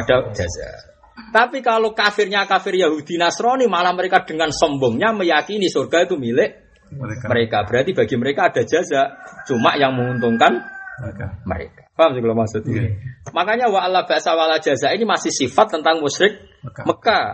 ada 0.01 0.32
jaza. 0.32 0.96
Tapi 1.28 1.60
kalau 1.60 1.92
kafirnya 1.92 2.48
kafir 2.48 2.80
Yahudi 2.80 3.20
Nasrani 3.20 3.68
malah 3.68 3.92
mereka 3.92 4.24
dengan 4.24 4.48
sombongnya 4.48 5.12
meyakini 5.12 5.68
surga 5.68 6.09
itu 6.09 6.16
milik 6.16 6.63
mereka. 6.93 7.27
mereka. 7.31 7.59
Berarti 7.65 7.90
bagi 7.97 8.16
mereka 8.20 8.40
ada 8.52 8.62
jaza, 8.66 9.02
cuma 9.48 9.78
yang 9.81 9.97
menguntungkan 9.97 10.52
mereka. 11.01 11.27
mereka. 11.48 11.82
Paham 11.94 12.11
sih 12.19 12.20
kalau 12.23 12.36
maksudnya? 12.36 12.74
Yeah. 12.74 12.94
Makanya 13.31 13.66
wa 13.70 13.81
Allah 13.86 14.02
ba'sa 14.02 14.35
wala 14.35 14.59
jaza 14.59 14.90
ini 14.90 15.06
masih 15.06 15.31
sifat 15.31 15.78
tentang 15.78 16.02
musyrik 16.02 16.43
Mekah. 16.66 16.85
Mekah. 16.86 17.27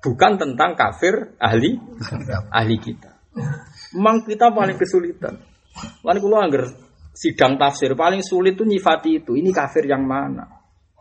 Bukan 0.00 0.32
tentang 0.40 0.72
kafir 0.78 1.36
ahli 1.36 1.76
ahli 2.48 2.76
kita. 2.80 3.20
Memang 3.92 4.24
kita 4.24 4.48
paling 4.48 4.78
kesulitan. 4.80 5.36
Lalu 6.06 6.18
kalau 6.24 6.38
anggar 6.40 6.64
sidang 7.12 7.60
tafsir 7.60 7.92
paling 7.92 8.24
sulit 8.24 8.56
tuh 8.56 8.64
nyifati 8.64 9.20
itu. 9.20 9.36
Ini 9.36 9.50
kafir 9.52 9.84
yang 9.84 10.06
mana? 10.06 10.46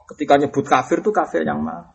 Ketika 0.10 0.36
nyebut 0.42 0.66
kafir 0.66 1.00
tuh 1.06 1.14
kafir 1.14 1.46
yang 1.46 1.62
mana? 1.62 1.94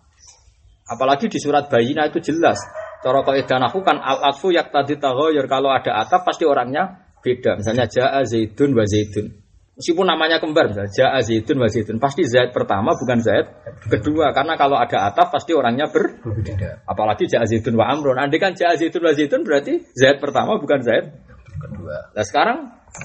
Apalagi 0.84 1.26
di 1.28 1.40
surat 1.40 1.66
Bayina 1.68 2.06
itu 2.08 2.20
jelas. 2.20 2.60
Cara 3.04 3.20
kaidah 3.20 3.68
aku 3.68 3.84
kan 3.84 4.00
al 4.00 4.32
atfu 4.32 4.48
yak 4.48 4.72
tadi 4.72 4.96
taghayyur 4.96 5.44
kalau 5.44 5.68
ada 5.68 5.92
atap 6.00 6.24
pasti 6.24 6.48
orangnya 6.48 7.04
beda. 7.20 7.60
Misalnya 7.60 7.84
jaa 7.84 8.24
zaidun 8.24 8.72
wa 8.72 8.88
zaidun. 8.88 9.28
Meskipun 9.76 10.08
namanya 10.08 10.40
kembar 10.40 10.72
misalnya 10.72 10.88
jaa 10.88 11.20
zaidun 11.20 11.60
wa 11.60 11.68
zaidun, 11.68 12.00
pasti 12.00 12.24
zaid 12.24 12.56
pertama 12.56 12.96
bukan 12.96 13.20
zaid 13.20 13.44
kedua 13.92 14.32
karena 14.32 14.56
kalau 14.56 14.80
ada 14.80 15.12
atap 15.12 15.36
pasti 15.36 15.52
orangnya 15.52 15.84
berbeda. 15.92 16.88
Apalagi 16.88 17.28
jaa 17.28 17.44
zaidun 17.44 17.76
wa 17.76 17.92
amrun. 17.92 18.16
Andai 18.16 18.40
kan 18.40 18.56
jaa 18.56 18.72
zaidun 18.72 19.04
wa 19.04 19.12
zaidun 19.12 19.44
berarti 19.44 19.84
zaid 19.92 20.16
pertama 20.16 20.56
bukan 20.56 20.80
zaid 20.80 21.12
kedua. 21.60 22.08
Nah 22.16 22.24
sekarang 22.24 22.58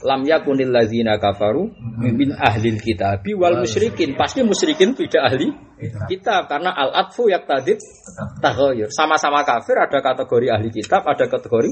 lam 0.06 0.22
yakunil 0.22 0.70
ladzina 0.70 1.18
kafaru 1.18 1.74
min 2.00 2.34
ahlil 2.38 2.78
kitabi 2.78 3.34
wal 3.34 3.62
musyrikin. 3.62 4.14
Pasti 4.14 4.46
musyrikin 4.46 4.94
tidak 4.94 5.34
ahli 5.34 5.50
kitab 6.08 6.46
karena 6.50 6.74
al 6.74 6.94
atfu 6.94 7.28
yak 7.28 7.50
tadid 7.50 7.82
taghayyur. 8.42 8.90
Sama-sama 8.94 9.42
kafir 9.42 9.78
ada 9.78 10.00
kategori 10.02 10.48
ahli 10.54 10.70
kitab, 10.70 11.06
ada 11.10 11.26
kategori 11.26 11.72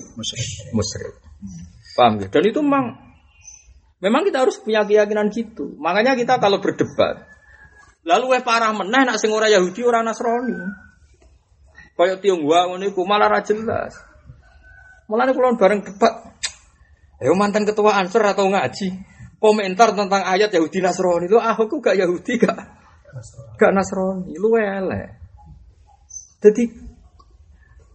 musyrik. 0.73 1.15
Paham 1.93 2.21
ya? 2.21 2.27
Dan 2.29 2.43
itu 2.45 2.59
memang 2.61 2.97
memang 4.01 4.21
kita 4.25 4.45
harus 4.45 4.57
punya 4.61 4.85
keyakinan 4.85 5.29
gitu. 5.33 5.77
Makanya 5.77 6.13
kita 6.17 6.37
kalau 6.37 6.61
berdebat 6.61 7.37
Lalu 8.07 8.39
eh 8.39 8.43
parah 8.43 8.71
meneh 8.71 9.03
nak 9.03 9.19
sing 9.19 9.35
ora 9.35 9.51
Yahudi 9.51 9.83
ora 9.83 9.99
Nasrani. 9.99 10.55
Kaya 11.99 12.15
Tionghoa 12.23 12.71
ngono 12.71 12.87
iku 12.87 13.03
malah 13.03 13.27
ra 13.27 13.43
jelas. 13.43 13.99
Mulane 15.11 15.35
kula 15.35 15.59
bareng 15.59 15.83
debat. 15.83 16.36
Ayo 17.17 17.33
mantan 17.33 17.65
ketua 17.65 17.97
Ansor 17.97 18.21
atau 18.25 18.49
ngaji. 18.49 19.17
Komentar 19.37 19.93
tentang 19.93 20.25
ayat 20.25 20.49
Yahudi 20.49 20.81
Nasrani 20.81 21.29
itu 21.29 21.37
aku 21.37 21.77
gak 21.77 21.93
Yahudi 21.93 22.41
gak 22.41 22.57
gak 23.57 23.71
Nasrani. 23.73 24.33
Lu 24.37 24.53
elek. 24.57 25.13
Jadi 26.41 26.63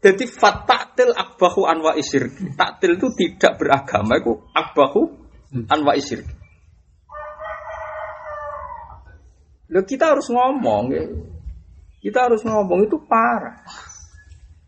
jadi 0.03 0.25
fataktil 0.27 1.15
akbahu 1.15 1.63
anwa 1.67 1.95
isirki. 1.95 2.59
Taktil 2.59 2.99
itu 2.99 3.07
tidak 3.15 3.63
beragama 3.63 4.19
itu 4.19 4.35
akbahu 4.51 5.03
anwa 5.71 5.95
isirki. 5.95 6.43
Loh, 9.73 9.89
kita 9.89 10.13
harus 10.13 10.29
ngomong, 10.29 10.85
ya. 10.93 11.01
kita 12.05 12.29
harus 12.29 12.45
ngomong 12.45 12.85
itu 12.85 13.01
parah. 13.09 13.57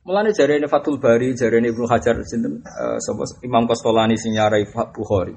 Mulane 0.04 0.36
jari 0.36 0.60
ini 0.60 0.68
Fatul 0.68 1.00
Bari, 1.00 1.32
jari 1.32 1.64
ini 1.64 1.72
Ibnu 1.72 1.88
Hajar, 1.88 2.20
uh, 2.20 3.40
Imam 3.40 3.64
Kostolani 3.64 4.20
sinyarai 4.20 4.68
Bukhari. 4.68 5.32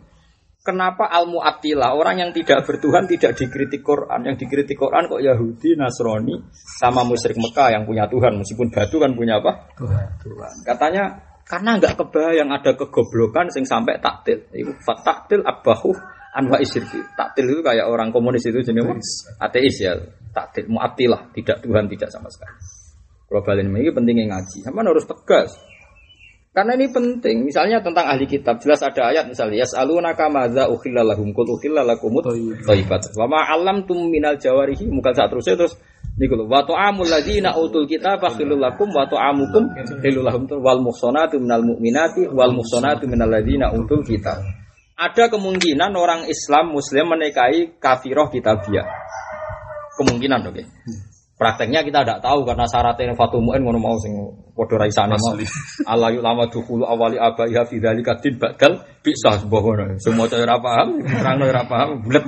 Kenapa 0.59 1.07
al 1.07 1.31
mu'attilah 1.31 1.95
orang 1.95 2.27
yang 2.27 2.31
tidak 2.35 2.67
bertuhan 2.67 3.07
tidak 3.07 3.39
dikritik 3.39 3.79
Quran, 3.79 4.27
yang 4.27 4.35
dikritik 4.35 4.75
Quran 4.75 5.07
kok 5.07 5.23
Yahudi, 5.23 5.79
Nasrani, 5.79 6.35
sama 6.51 7.07
musyrik 7.07 7.39
Mekah 7.39 7.71
yang 7.71 7.87
punya 7.87 8.11
Tuhan, 8.11 8.35
meskipun 8.35 8.67
batu 8.67 8.99
kan 8.99 9.15
punya 9.15 9.39
apa? 9.39 9.71
Tuhan. 9.79 10.05
Tuhan. 10.19 10.53
Katanya 10.67 11.03
karena 11.47 11.79
nggak 11.79 11.95
kebayang 11.95 12.51
ada 12.51 12.75
kegoblokan 12.75 13.47
sing 13.47 13.63
sampai 13.63 14.03
taktil. 14.03 14.43
Itu 14.51 14.75
taktil 14.83 15.47
abahu 15.47 15.95
anwa 16.35 16.59
isirki. 16.59 16.99
Taktil 17.15 17.47
itu 17.47 17.63
kayak 17.63 17.87
orang 17.87 18.11
komunis 18.11 18.43
itu 18.43 18.59
jenis 18.59 19.07
ateis 19.39 19.79
ya. 19.79 19.95
Taktil 20.35 20.67
mu'attilah, 20.67 21.31
tidak 21.31 21.63
Tuhan, 21.63 21.87
tidak 21.87 22.11
sama 22.11 22.27
sekali. 22.27 22.76
Kalau 23.27 23.43
balen 23.43 23.75
ini 23.75 23.91
pentingnya 23.91 24.25
ngaji. 24.31 24.63
Sama 24.63 24.87
harus 24.87 25.03
tegas. 25.03 25.51
Karena 26.57 26.73
ini 26.73 26.89
penting. 26.89 27.45
Misalnya 27.45 27.83
tentang 27.85 28.09
ahli 28.09 28.25
kitab, 28.25 28.57
jelas 28.57 28.81
ada 28.81 29.13
ayat 29.13 29.29
misalnya 29.29 29.61
yas'alunaka 29.61 30.25
madza 30.25 30.65
ukhilla 30.65 31.05
lahum 31.05 31.29
qul 31.29 31.45
ukhilla 31.53 31.85
lakumut 31.85 32.25
thayyibat. 32.65 33.13
Wa 33.13 33.29
ma 33.29 33.45
'allamtum 33.45 34.09
minal 34.09 34.41
jawarihi 34.41 34.89
muka 34.89 35.13
saat 35.13 35.29
terus 35.29 35.45
terus 35.45 35.73
niku 36.17 36.33
lho 36.33 36.49
wa 36.49 36.65
ta'amul 36.65 37.05
ladzina 37.05 37.53
utul 37.53 37.85
kitab 37.85 38.25
khilul 38.33 38.57
lakum 38.57 38.89
wa 38.89 39.05
ta'amukum 39.05 39.69
khilul 40.01 40.25
lahum 40.25 40.49
wal 40.57 40.81
muhsanatu 40.81 41.37
minal 41.37 41.61
mu'minati 41.61 42.25
wal 42.33 42.49
muhsanatu 42.49 43.05
minal 43.05 43.29
ladzina 43.29 43.69
utul 43.77 44.01
kitab. 44.01 44.41
Ada 44.97 45.29
kemungkinan 45.29 45.93
orang 45.93 46.25
Islam 46.25 46.73
Muslim 46.73 47.13
menikahi 47.13 47.77
kafiroh 47.77 48.33
kitabiah. 48.33 48.89
Kemungkinan 49.93 50.41
oke. 50.49 50.57
Okay. 50.57 50.65
Prakteknya 51.37 51.85
kita 51.85 52.01
tidak 52.01 52.25
tahu 52.25 52.49
karena 52.49 52.65
syaratnya 52.65 53.13
fatul 53.13 53.45
mu'in 53.45 53.61
ngono 53.61 53.77
mau 53.77 53.93
sing 54.01 54.17
padha 54.57 54.81
raisane 54.81 55.21
mau. 55.21 55.37
Allah 55.93 56.09
yu 56.09 56.25
lama 56.25 56.49
dukhulu 56.49 56.81
awali 56.81 57.21
abaiha 57.21 57.61
fi 57.69 57.77
dzalika 57.77 58.17
din 58.17 58.41
badal 58.41 58.81
bisa 59.05 59.37
ngono. 59.45 60.01
Semua 60.01 60.25
cara 60.25 60.49
ora 60.49 60.57
paham, 60.57 60.97
terang 61.05 61.37
ora 61.45 61.63
paham, 61.69 62.01
bulet 62.01 62.25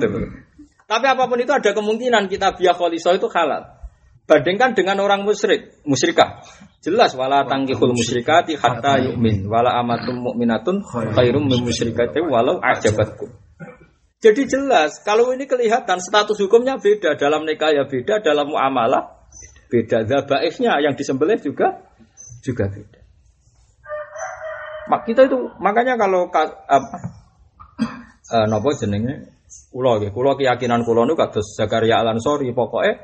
Tapi 0.86 1.06
apa 1.10 1.26
pun 1.26 1.42
itu 1.42 1.50
ada 1.50 1.70
kemungkinan 1.74 2.30
kita 2.30 2.54
biya 2.54 2.70
kholisoh 2.78 3.18
itu 3.18 3.26
halal. 3.34 3.66
Bandingkan 4.30 4.78
dengan 4.78 5.02
orang 5.02 5.26
musyrik, 5.26 5.82
musyrikah. 5.82 6.46
Jelas 6.78 7.18
wala 7.18 7.50
tangkihul 7.50 7.90
musyrikati 7.90 8.54
hatta 8.54 9.02
yu'min 9.10 9.50
wala 9.50 9.74
amatum 9.82 10.22
mu'minatun 10.22 10.86
khairum 10.86 11.50
min 11.50 11.66
musyrikati 11.66 12.22
walau 12.22 12.62
ajabatkum. 12.62 13.49
Jadi 14.20 14.44
jelas, 14.44 15.00
kalau 15.00 15.32
ini 15.32 15.48
kelihatan 15.48 15.96
status 15.96 16.36
hukumnya 16.44 16.76
beda 16.76 17.16
dalam 17.16 17.48
nikah 17.48 17.72
ya 17.72 17.88
beda, 17.88 18.20
dalam 18.20 18.52
muamalah 18.52 19.24
beda. 19.72 20.04
Zabaihnya 20.04 20.76
yang 20.84 20.92
disembelih 20.92 21.40
juga 21.40 21.88
juga 22.44 22.68
beda. 22.68 23.00
Mak 24.92 25.08
kita 25.08 25.24
itu 25.24 25.38
makanya 25.56 25.96
kalau 25.96 26.28
apa 26.28 26.98
uh, 28.28 28.44
nopo 28.44 28.76
jenenge 28.76 29.32
kulo 29.72 30.04
ya, 30.04 30.12
kulo 30.12 30.36
keyakinan 30.36 30.84
kulo 30.84 31.08
nu 31.08 31.16
kados 31.16 31.56
Zakaria 31.56 32.04
Al 32.04 32.12
Ansori 32.12 32.52
pokoknya 32.52 33.00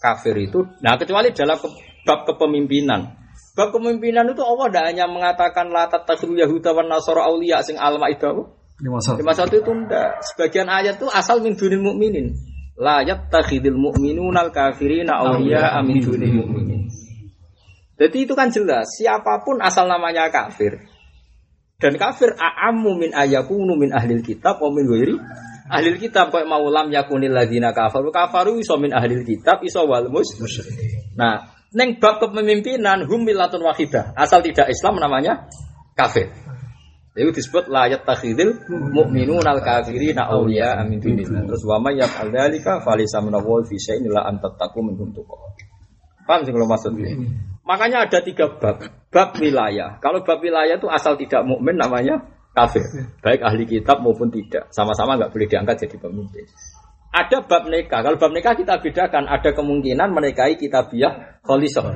kafir 0.00 0.40
itu. 0.40 0.64
Nah 0.80 0.96
kecuali 0.96 1.36
dalam 1.36 1.60
bab 2.08 2.24
kepemimpinan. 2.24 3.12
Bab 3.52 3.76
kepemimpinan 3.76 4.32
itu 4.32 4.40
Allah 4.40 4.72
tidak 4.72 4.84
hanya 4.88 5.04
mengatakan 5.04 5.68
la 5.68 5.84
tattakhidul 5.92 6.40
yahuda 6.40 6.72
wan 6.72 6.88
nasara 6.88 7.28
auliya 7.28 7.60
sing 7.60 7.76
al-maidah 7.76 8.55
Lima 8.82 9.00
satu 9.32 9.56
itu 9.56 9.72
enggak. 9.72 10.20
Sebagian 10.20 10.68
ayat 10.68 11.00
itu 11.00 11.08
asal 11.08 11.40
min 11.40 11.56
dunil 11.56 11.80
mukminin. 11.80 12.36
La 12.76 13.00
yattakhidul 13.00 13.80
mu'minuna 13.80 14.44
al-kafirina 14.44 15.16
awliya 15.16 15.80
min 15.80 15.96
dunil 16.04 16.44
mu'minin. 16.44 16.92
Jadi 17.96 18.28
itu 18.28 18.36
kan 18.36 18.52
jelas, 18.52 18.84
siapa 19.00 19.40
pun 19.40 19.64
asal 19.64 19.88
namanya 19.88 20.28
kafir. 20.28 20.84
Dan 21.80 21.96
kafir 21.96 22.36
a'ammu 22.36 23.00
min 23.00 23.10
ayakunu 23.16 23.80
min 23.80 23.96
ahlil 23.96 24.20
kitab 24.20 24.60
wa 24.60 24.68
min 24.68 24.84
ghairi 24.84 25.16
ahlil 25.66 25.98
kitab 25.98 26.30
kok 26.30 26.46
mau 26.46 26.62
lam 26.70 26.88
yakunil 26.88 27.34
ladina 27.34 27.74
kafaru 27.74 28.14
kafaru 28.14 28.56
iso 28.60 28.78
min 28.78 28.94
ahlil 28.94 29.26
kitab 29.26 29.60
iso 29.66 29.82
wal 29.84 30.06
mus 30.08 30.30
Nah, 31.16 31.52
neng 31.74 31.98
bab 31.98 32.22
kepemimpinan 32.22 33.04
hum 33.08 33.26
millatun 33.26 33.64
wahidah. 33.64 34.14
Asal 34.14 34.44
tidak 34.44 34.70
Islam 34.70 35.00
namanya 35.00 35.48
kafir. 35.96 36.30
Itu 37.16 37.32
disebut 37.32 37.72
layat 37.72 38.04
takhidil 38.04 38.68
mu'minun 38.68 39.40
al 39.40 39.64
kafirina 39.64 40.28
awliya 40.28 40.84
amin 40.84 41.00
dunillah. 41.00 41.48
Terus 41.48 41.64
wa 41.64 41.80
may 41.80 41.96
yaf'al 41.96 42.28
dzalika 42.28 42.84
falisa 42.84 43.24
minallah 43.24 43.64
fi 43.64 43.80
syai'in 43.80 44.12
la 44.12 44.28
an 44.28 44.36
tattaqu 44.36 44.84
minhum 44.84 45.16
Paham 46.28 46.42
sih 46.44 46.52
kalau 46.52 46.68
maksud 46.68 46.92
ini? 47.00 47.24
Makanya 47.64 48.04
ada 48.04 48.18
tiga 48.20 48.52
bab. 48.60 48.82
Bab 49.08 49.32
wilayah. 49.40 49.96
Kalau 50.02 50.20
bab 50.26 50.44
wilayah 50.44 50.76
itu 50.76 50.90
asal 50.92 51.16
tidak 51.16 51.46
mukmin 51.48 51.80
namanya 51.80 52.20
kafir. 52.52 52.84
Baik 53.24 53.40
ahli 53.40 53.64
kitab 53.64 54.04
maupun 54.04 54.28
tidak. 54.28 54.68
Sama-sama 54.74 55.16
nggak 55.16 55.32
boleh 55.32 55.48
diangkat 55.48 55.88
jadi 55.88 55.96
pemimpin. 55.96 56.44
Ada 57.16 57.48
bab 57.48 57.64
nikah. 57.70 58.04
Kalau 58.04 58.18
bab 58.20 58.34
nikah 58.34 58.52
kita 58.52 58.76
bedakan. 58.82 59.24
Ada 59.24 59.56
kemungkinan 59.56 60.12
menikahi 60.12 60.60
kitabiah 60.60 61.40
kholisoh. 61.46 61.86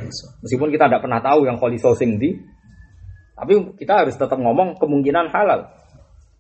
Meskipun 0.41 0.73
kita 0.73 0.89
tidak 0.89 1.03
pernah 1.05 1.21
tahu 1.21 1.45
yang 1.45 1.61
kholisoh 1.61 1.93
sing 1.93 2.17
di 2.17 2.39
tapi 3.41 3.57
kita 3.81 4.05
harus 4.05 4.15
tetap 4.21 4.37
ngomong 4.37 4.77
kemungkinan 4.77 5.33
halal. 5.33 5.73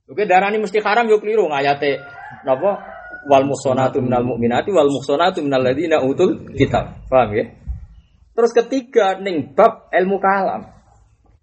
Oke, 0.04 0.28
darah 0.28 0.52
ini 0.52 0.60
mesti 0.60 0.84
haram 0.84 1.08
yuk 1.08 1.24
keliru 1.24 1.48
ngayate 1.48 1.96
napa 2.44 2.84
wal 3.24 3.48
musonatu 3.48 4.04
minal 4.04 4.26
mu'minati 4.26 4.68
wal 4.68 4.92
musonatu 4.92 5.40
minal 5.40 5.64
ladina 5.64 6.04
utul 6.04 6.44
kitab. 6.52 7.00
Paham 7.08 7.32
ya? 7.32 7.44
Terus 8.36 8.52
ketiga 8.52 9.16
ning 9.16 9.56
bab 9.56 9.88
ilmu 9.88 10.20
kalam. 10.20 10.68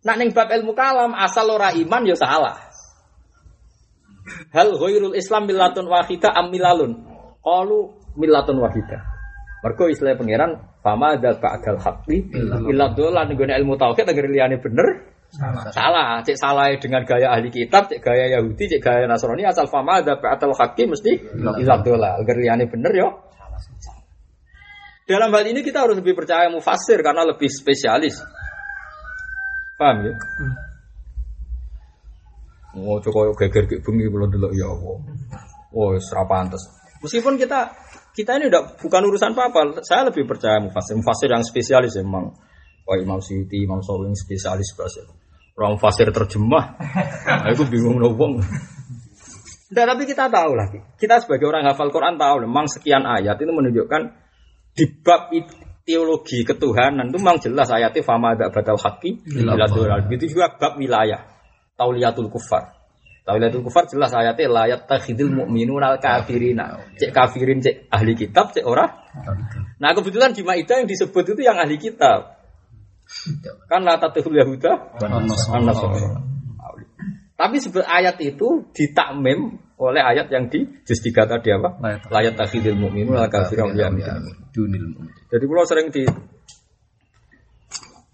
Nak 0.06 0.16
ning 0.22 0.30
bab 0.30 0.54
ilmu 0.54 0.78
kalam 0.78 1.18
asal 1.18 1.50
ora 1.50 1.74
iman 1.74 2.06
ya 2.06 2.14
salah. 2.14 2.70
Hal 4.54 4.78
ghairul 4.78 5.18
Islam 5.18 5.50
millatun 5.50 5.90
wahidah 5.90 6.38
am 6.38 6.54
milalun? 6.54 7.02
Qalu 7.42 7.80
millatun 8.14 8.62
wahidah. 8.62 9.02
Mergo 9.66 9.90
istilah 9.90 10.14
pangeran 10.14 10.54
fama 10.86 11.18
dal 11.18 11.42
ba'dal 11.42 11.82
haqqi 11.82 12.30
illa 12.70 12.94
dolan 12.94 13.34
nggone 13.34 13.58
ilmu 13.58 13.74
tauhid 13.74 14.06
agar 14.06 14.26
liyane 14.30 14.62
bener 14.62 15.17
Salah. 15.28 15.70
salah. 15.76 16.08
Cek 16.24 16.38
salah 16.40 16.72
dengan 16.80 17.04
gaya 17.04 17.36
ahli 17.36 17.52
kitab, 17.52 17.92
cek 17.92 18.00
gaya 18.00 18.40
Yahudi, 18.40 18.64
cek 18.72 18.82
gaya 18.82 19.04
Nasrani 19.06 19.44
asal 19.44 19.68
fama 19.68 20.00
ada 20.00 20.16
atau 20.16 20.56
hakim 20.56 20.96
mesti 20.96 21.20
ilah 21.36 21.80
dola. 21.84 22.16
Agar 22.20 22.36
liane 22.40 22.66
bener 22.72 22.92
yo. 22.96 23.10
Dalam 25.08 25.32
hal 25.32 25.44
ini 25.48 25.64
kita 25.64 25.88
harus 25.88 25.96
lebih 25.96 26.20
percaya 26.20 26.52
mufasir 26.52 27.00
karena 27.00 27.24
lebih 27.24 27.48
spesialis. 27.48 28.20
Paham 29.80 30.04
ya? 30.04 30.12
Hmm. 30.12 30.56
Oh, 32.78 33.00
coba 33.00 33.34
geger 33.40 33.66
ke 33.66 33.76
bumi 33.82 34.06
belum 34.12 34.30
dulu 34.30 34.52
ya 34.54 34.68
Allah. 34.68 34.98
Oh, 35.74 35.96
pantas. 36.28 36.62
Meskipun 37.02 37.40
kita 37.40 37.72
kita 38.14 38.42
ini 38.42 38.50
udah 38.50 38.82
bukan 38.82 39.02
urusan 39.06 39.32
apa-apa, 39.38 39.82
saya 39.86 40.10
lebih 40.10 40.26
percaya 40.26 40.58
mufasir, 40.58 40.98
mufasir 40.98 41.30
yang 41.30 41.46
spesialis 41.46 41.94
emang. 41.98 42.34
Wah 42.88 42.96
Imam 42.96 43.20
Syuuti, 43.20 43.68
Imam 43.68 43.84
Sawing 43.84 44.16
spesialis 44.16 44.72
bahasa. 44.80 45.04
Orang 45.60 45.76
fasir 45.76 46.08
terjemah. 46.08 46.80
Aku 47.52 47.68
bingung 47.68 48.00
nobong. 48.00 48.40
Nah, 49.68 49.84
tapi 49.84 50.08
kita 50.08 50.32
tahu 50.32 50.56
lah. 50.56 50.72
Kita 50.96 51.20
sebagai 51.20 51.52
orang 51.52 51.68
hafal 51.68 51.92
Quran 51.92 52.16
tahu 52.16 52.48
memang 52.48 52.72
sekian 52.72 53.04
ayat 53.04 53.36
itu 53.36 53.52
menunjukkan 53.52 54.02
di 54.72 54.86
bab 55.04 55.28
teologi 55.84 56.48
ketuhanan 56.48 57.10
itu 57.10 57.18
memang 57.20 57.40
jelas 57.40 57.68
ayatnya 57.72 58.04
fama 58.04 58.36
ada 58.36 58.52
batal 58.52 58.76
haki 58.76 59.24
Begitu 60.08 60.38
juga 60.38 60.54
bab 60.56 60.80
wilayah 60.80 61.26
tauliyatul 61.76 62.32
kufar. 62.32 62.78
Tauliyatul 63.28 63.60
kufar 63.66 63.92
jelas 63.92 64.16
ayatnya 64.16 64.48
layat 64.48 64.82
takhidil 64.88 65.34
mu'minun 65.34 65.84
al 65.84 66.00
kafirina. 66.00 66.80
Cek 66.96 67.12
kafirin 67.12 67.60
cek 67.60 67.92
ahli 67.92 68.14
kitab 68.16 68.56
cek 68.56 68.64
orang. 68.64 68.94
Nah 69.84 69.92
kebetulan 69.92 70.32
di 70.32 70.48
Maidah 70.48 70.80
yang 70.80 70.88
disebut 70.88 71.36
itu 71.36 71.42
yang 71.44 71.60
ahli 71.60 71.76
kitab. 71.76 72.37
Kan 73.72 73.88
la 73.88 73.96
tatihul 74.00 74.36
Yahuda 74.36 75.00
Tapi 77.38 77.56
sebut 77.62 77.86
ayat 77.86 78.18
itu 78.20 78.66
ditakmim 78.74 79.68
oleh 79.78 80.02
ayat 80.02 80.26
yang 80.34 80.50
di 80.50 80.66
juz 80.82 80.98
3 81.06 81.30
tadi 81.30 81.54
apa? 81.54 81.78
Layat. 82.10 82.34
Takhidil 82.34 82.74
mu'minu 82.74 83.14
al 83.14 83.30
kafir 83.30 83.62
Ya, 83.78 83.94
dunil. 84.50 84.86
Jadi 85.30 85.44
kalau 85.46 85.66
sering 85.70 85.94
di 85.94 86.02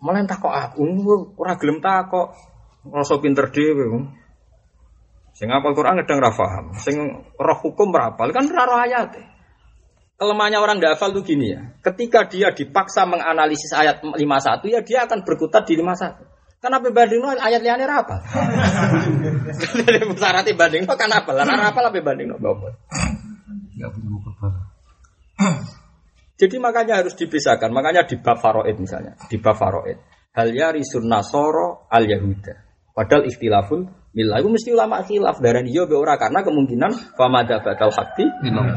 malah 0.03 0.27
takok 0.27 0.51
aku, 0.51 0.83
ora 1.39 1.55
gelem 1.55 1.79
takok. 1.79 2.35
Rasa 2.83 3.15
pinter 3.23 3.47
dhewe. 3.47 4.11
Sing 5.33 5.47
apal 5.49 5.71
Quran 5.71 6.03
kadang 6.03 6.19
ra 6.19 6.35
paham, 6.35 6.75
sing 6.77 6.99
roh 7.39 7.59
hukum 7.63 7.89
ra 7.95 8.11
apal 8.11 8.29
kan 8.35 8.43
ra 8.51 8.67
roh 8.67 8.75
ayat. 8.77 9.17
Kelemahannya 10.13 10.59
orang 10.61 10.77
tidak 10.77 10.95
hafal 10.95 11.11
tuh 11.11 11.25
gini 11.25 11.51
ya. 11.51 11.73
Ketika 11.81 12.29
dia 12.29 12.53
dipaksa 12.53 13.03
menganalisis 13.09 13.73
ayat 13.73 14.05
51 14.05 14.21
ya 14.69 14.79
dia 14.85 14.99
akan 15.09 15.25
berkutat 15.25 15.65
di 15.65 15.75
51. 15.81 16.33
Kenapa 16.63 16.87
banding 16.95 17.19
ayat 17.27 17.59
liane 17.59 17.83
apa? 17.83 18.23
Syarat 20.21 20.47
banding 20.55 20.87
kan 20.87 21.11
apa? 21.11 21.31
Lah 21.35 21.43
apa 21.43 21.79
apa 21.91 21.99
banding 21.99 22.31
apa? 22.31 22.71
Enggak 23.75 23.89
punya 23.99 24.09
muka 24.13 24.31
bala. 24.39 24.61
Jadi 26.39 26.55
makanya 26.63 27.03
harus 27.03 27.19
dipisahkan. 27.19 27.67
Makanya 27.67 28.07
di 28.07 28.15
bab 28.15 28.39
faroid 28.39 28.79
misalnya, 28.79 29.19
di 29.27 29.37
bab 29.43 29.59
faroid. 29.59 29.99
Hal 30.33 30.49
yarisun 30.55 31.05
nasoro 31.05 31.85
al 31.91 32.07
yahuda. 32.07 32.55
Padahal 32.95 33.27
ikhtilaful 33.27 33.85
milah 34.13 34.39
itu 34.39 34.49
mesti 34.49 34.69
ulama 34.73 35.01
khilaf. 35.01 35.41
Darah 35.41 35.65
dia 35.65 35.83
be 35.89 35.97
ora 35.97 36.15
karena 36.21 36.45
kemungkinan 36.45 37.17
famada 37.17 37.59
bakal 37.59 37.89
hakti 37.89 38.25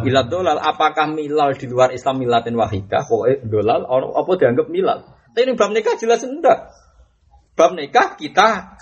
milad 0.05 0.27
dolal. 0.33 0.59
Apakah 0.59 1.13
milal 1.13 1.55
di 1.55 1.69
luar 1.69 1.93
Islam 1.93 2.25
milatin 2.25 2.57
wahidah? 2.57 3.05
Pokoknya 3.05 3.45
dolal 3.45 3.85
apa 3.89 4.31
dianggap 4.37 4.67
milal? 4.73 4.99
Tapi 5.33 5.45
ini 5.45 5.53
bab 5.53 5.71
nikah 5.71 5.95
jelas 6.01 6.25
enggak. 6.25 6.73
Bab 7.53 7.77
nikah 7.77 8.17
kita 8.17 8.77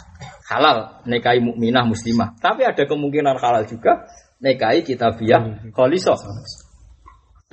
halal 0.50 1.02
nikahi 1.04 1.42
mukminah 1.42 1.84
muslimah. 1.84 2.38
Tapi 2.38 2.62
ada 2.62 2.86
kemungkinan 2.86 3.36
halal 3.36 3.66
juga 3.66 4.06
nikahi 4.38 4.86
kitabiah 4.86 5.70
kholisoh 5.74 6.18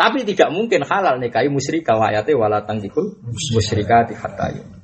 tapi 0.01 0.25
tidak 0.25 0.49
mungkin 0.49 0.81
halal 0.81 1.21
nikahi 1.21 1.45
musyrikah 1.45 1.93
wa 1.93 2.09
ayatnya 2.09 2.33
wala 2.33 2.65
tangkikul 2.65 3.21
musyrikati 3.53 4.17
hatta 4.17 4.49
yum. 4.49 4.80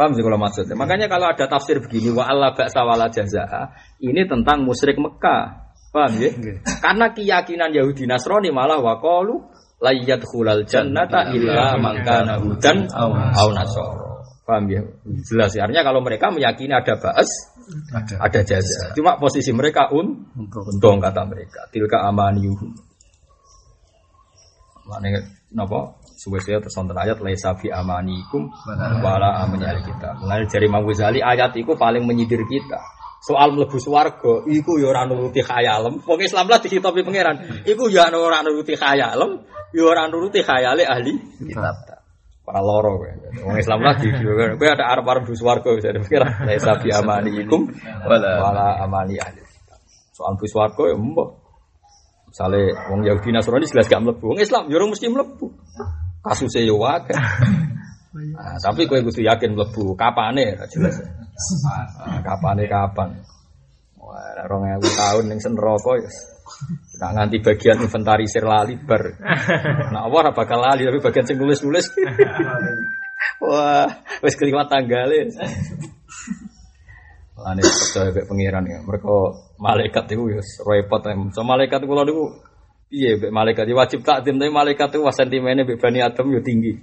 Paham 0.00 0.16
sih 0.16 0.24
kalau 0.24 0.40
maksudnya? 0.40 0.80
Makanya 0.80 1.12
kalau 1.12 1.28
ada 1.28 1.44
tafsir 1.44 1.76
begini 1.76 2.08
wa 2.16 2.24
Allah 2.24 2.56
ba'sa 2.56 2.88
wala 2.88 3.12
jazaa, 3.12 3.76
ini 4.00 4.24
tentang 4.24 4.64
musyrik 4.64 4.96
Mekah. 4.96 5.68
Paham 5.92 6.16
ya? 6.16 6.32
Karena 6.80 7.12
keyakinan 7.12 7.68
Yahudi 7.68 8.08
Nasrani 8.08 8.48
malah 8.48 8.80
wa 8.80 8.96
qalu 8.96 9.44
la 9.84 9.92
yadkhulal 9.92 10.64
jannata 10.64 11.36
illa 11.36 11.76
man 11.76 12.00
kana 12.00 12.40
hudan 12.40 12.88
au 12.88 13.52
nasara. 13.52 14.24
Paham 14.48 14.72
ya? 14.72 14.80
Jelas 15.28 15.52
ya. 15.52 15.68
Artinya 15.68 15.84
kalau 15.84 16.00
mereka 16.00 16.32
meyakini 16.32 16.72
ada 16.72 16.96
ba'as, 16.96 17.28
Ada. 17.92 18.24
ada 18.24 18.40
jaza. 18.40 18.96
Cuma 18.96 19.20
posisi 19.20 19.52
mereka 19.52 19.92
un 19.92 20.32
untung 20.48 20.96
kata 20.96 21.28
mereka. 21.28 21.68
Tilka 21.68 22.08
amaniyuhum. 22.08 22.72
Mana 24.88 25.28
napa? 25.52 25.99
Suwe-suwe 26.20 26.60
terus 26.60 26.76
wonten 26.76 27.00
ayat 27.00 27.16
laisa 27.24 27.56
fi 27.56 27.72
amanikum 27.72 28.52
wala 29.00 29.40
amani 29.40 29.64
kita. 29.80 30.20
Mulai 30.20 30.44
dari 30.52 30.68
Imam 30.68 30.84
Ghazali 30.84 31.24
ayat 31.24 31.56
itu 31.56 31.72
paling 31.80 32.04
menyindir 32.04 32.44
kita. 32.44 32.76
Soal 33.24 33.56
mlebu 33.56 33.80
swarga 33.80 34.44
iku 34.44 34.76
ya 34.76 34.92
ora 34.92 35.08
nuruti 35.08 35.40
khayalem. 35.40 36.04
Wong 36.04 36.20
Islam 36.20 36.44
lah 36.52 36.60
dihitopi 36.60 37.00
pangeran. 37.08 37.64
Iku 37.64 37.88
ya 37.88 38.12
ora 38.12 38.44
nuruti 38.44 38.76
khayalem, 38.76 39.44
ya 39.72 39.82
ora 39.84 40.12
nuruti 40.12 40.44
khayale 40.44 40.84
ahli 40.84 41.16
kitab. 41.40 41.88
Para 42.44 42.60
loro 42.60 43.00
kowe. 43.00 43.08
Wong 43.48 43.56
Islam 43.56 43.80
lah 43.80 43.96
di 43.96 44.12
kowe 44.12 44.68
ada 44.68 44.92
arep-arep 44.92 45.24
mlebu 45.24 45.36
swarga 45.40 45.72
bisa 45.72 45.88
dipikir 45.88 46.20
laisa 46.20 46.76
fi 46.84 46.92
amanikum 46.92 47.64
Wala. 48.04 48.84
amani 48.84 49.16
ahli 49.16 49.40
kitab. 49.40 49.80
Soal 50.12 50.36
mlebu 50.36 50.46
swarga 50.52 50.82
ya 50.84 50.96
mbok. 51.00 51.28
Misale 52.28 52.76
wong 52.92 53.08
Yahudi 53.08 53.32
Nasrani 53.32 53.64
jelas 53.64 53.88
gak 53.88 54.04
mlebu. 54.04 54.36
Wong 54.36 54.40
Islam 54.44 54.68
ya 54.68 54.76
ora 54.76 54.84
mesti 54.84 55.08
mlebu. 55.08 55.48
Kasusnya 56.20 56.64
yo 56.64 56.80
akeh. 56.84 57.16
Nah, 58.10 58.58
tapi 58.58 58.90
kowe 58.90 58.98
kudu 59.06 59.22
yakin 59.22 59.54
mlebu. 59.54 59.94
Kapane 59.94 60.58
ra 60.58 60.66
jelas. 60.66 60.98
Nah, 61.62 62.18
kapane 62.26 62.66
kapan? 62.66 63.22
Wah, 64.02 64.50
rong 64.50 64.66
ewu 64.66 64.82
tahun 64.82 65.30
ning 65.30 65.38
sen 65.38 65.54
neraka 65.54 65.94
ya. 65.94 66.10
Nak 66.98 67.10
nganti 67.14 67.38
bagian 67.38 67.78
inventarisir 67.78 68.42
lali 68.42 68.74
bar. 68.82 69.14
Nah, 69.94 70.10
apa 70.10 70.14
ora 70.26 70.30
bakal 70.34 70.58
lali 70.58 70.90
tapi 70.90 70.98
bagian 70.98 71.22
sing 71.22 71.38
nulis-nulis. 71.38 71.86
Wah, 73.46 73.86
wis 74.26 74.34
keliwat 74.34 74.66
tanggale. 74.66 75.30
Lane 77.40 77.62
percaya 77.62 78.10
kayak 78.10 78.26
pangeran 78.26 78.64
ya. 78.68 78.78
Mereka 78.84 79.14
malaikat 79.62 80.04
itu 80.12 80.34
ya 80.34 80.42
repot 80.66 81.00
ya. 81.06 81.14
So 81.32 81.46
malaikat 81.46 81.86
kula 81.86 82.04
niku 82.04 82.36
piye 82.90 83.16
mbek 83.16 83.30
malaikat 83.30 83.64
ya 83.70 83.74
wajib 83.78 84.02
takdim 84.02 84.42
tapi 84.42 84.50
malaikat 84.50 84.90
itu 84.90 85.06
wah 85.06 85.14
sentimennya 85.14 85.62
mbek 85.62 85.78
Bani 85.78 86.02
Adam 86.02 86.26
yo 86.34 86.42
tinggi. 86.42 86.74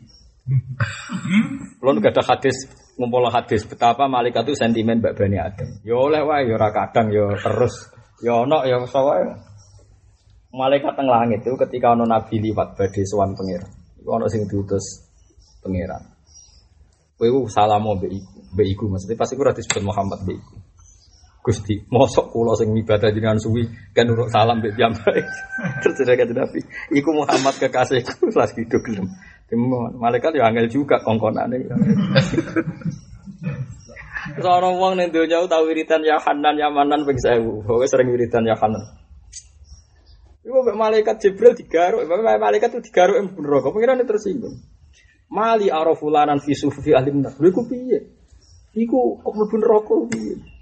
Kulo 1.83 1.91
nu 1.91 1.99
ada 1.99 2.23
hadis 2.23 2.71
ngumpul 2.95 3.27
hadis 3.27 3.67
betapa 3.67 4.07
malaikat 4.07 4.47
itu 4.47 4.55
sentimen 4.55 5.03
mbek 5.03 5.19
Bani 5.19 5.35
Adam. 5.35 5.69
Ya 5.83 5.99
oleh 5.99 6.23
wae 6.23 6.47
ya 6.47 6.55
ora 6.55 6.71
kadang 6.71 7.11
ya 7.11 7.35
terus 7.35 7.91
ya 8.23 8.39
ono 8.47 8.63
ya 8.63 8.79
sawae. 8.87 9.35
Malaikat 10.55 10.95
teng 10.95 11.11
langit 11.11 11.43
itu 11.43 11.59
ketika 11.59 11.91
ono 11.91 12.07
nabi 12.07 12.39
liwat 12.39 12.79
badhe 12.79 13.03
sowan 13.03 13.35
pangeran. 13.35 13.67
Iku 13.99 14.09
ono 14.09 14.31
sing 14.31 14.47
diutus 14.47 15.03
pangeran. 15.59 16.07
Kowe 17.19 17.51
salamu 17.51 17.99
mbek 17.99 18.11
iku, 18.15 18.39
mbek 18.55 18.67
iku 18.71 18.83
maksudnya 18.87 19.19
pas 19.19 19.27
iku 19.27 19.43
ora 19.43 19.51
disebut 19.51 19.83
Muhammad 19.83 20.23
mbek 20.23 20.39
iku. 20.39 20.55
Gusti, 21.47 21.79
mosok 21.87 22.35
kula 22.35 22.59
sing 22.59 22.75
ibadah 22.75 23.07
jenengan 23.07 23.39
suwi 23.39 23.63
kan 23.95 24.03
urut 24.11 24.27
salam 24.27 24.59
mbek 24.59 24.75
piyambake. 24.75 25.23
Terus 25.79 26.03
kata 26.03 26.35
Nabi, 26.35 26.59
iku 26.91 27.15
Muhammad 27.15 27.55
kekasihku 27.55 28.35
las 28.35 28.51
hidup 28.59 28.83
gelem. 28.83 29.07
Malaikat 29.95 30.35
ya 30.35 30.51
angel 30.51 30.67
juga 30.67 30.99
kongkonane. 31.07 31.63
Seorang 34.43 34.75
wong 34.75 34.99
ning 34.99 35.15
donya 35.15 35.39
tau 35.47 35.63
wiridan 35.63 36.03
ya 36.03 36.19
Hanan 36.19 36.59
ya 36.59 36.67
Manan 36.67 37.07
ping 37.07 37.15
1000. 37.15 37.63
Pokoke 37.63 37.87
sering 37.87 38.11
wiridan 38.11 38.43
ya 38.43 38.59
Hanan. 38.59 38.83
Iku 40.43 40.67
malaikat 40.75 41.23
Jibril 41.23 41.55
digaruk, 41.55 42.03
malaikat 42.11 42.75
itu 42.75 42.91
digaruk 42.91 43.23
bener 43.23 43.63
kok 43.63 43.71
pengiran 43.71 44.03
tersinggung. 44.03 44.59
Mali 45.31 45.71
arafulanan 45.71 46.43
fi 46.43 46.51
sufi 46.51 46.91
ahli 46.91 47.15
nar. 47.15 47.39
Lha 47.39 47.47
iku 47.47 47.63
piye? 47.63 48.03
Iku 48.75 49.23
kok 49.23 49.31
mlebu 49.31 49.55
neraka 49.63 49.95
piye? 50.11 50.56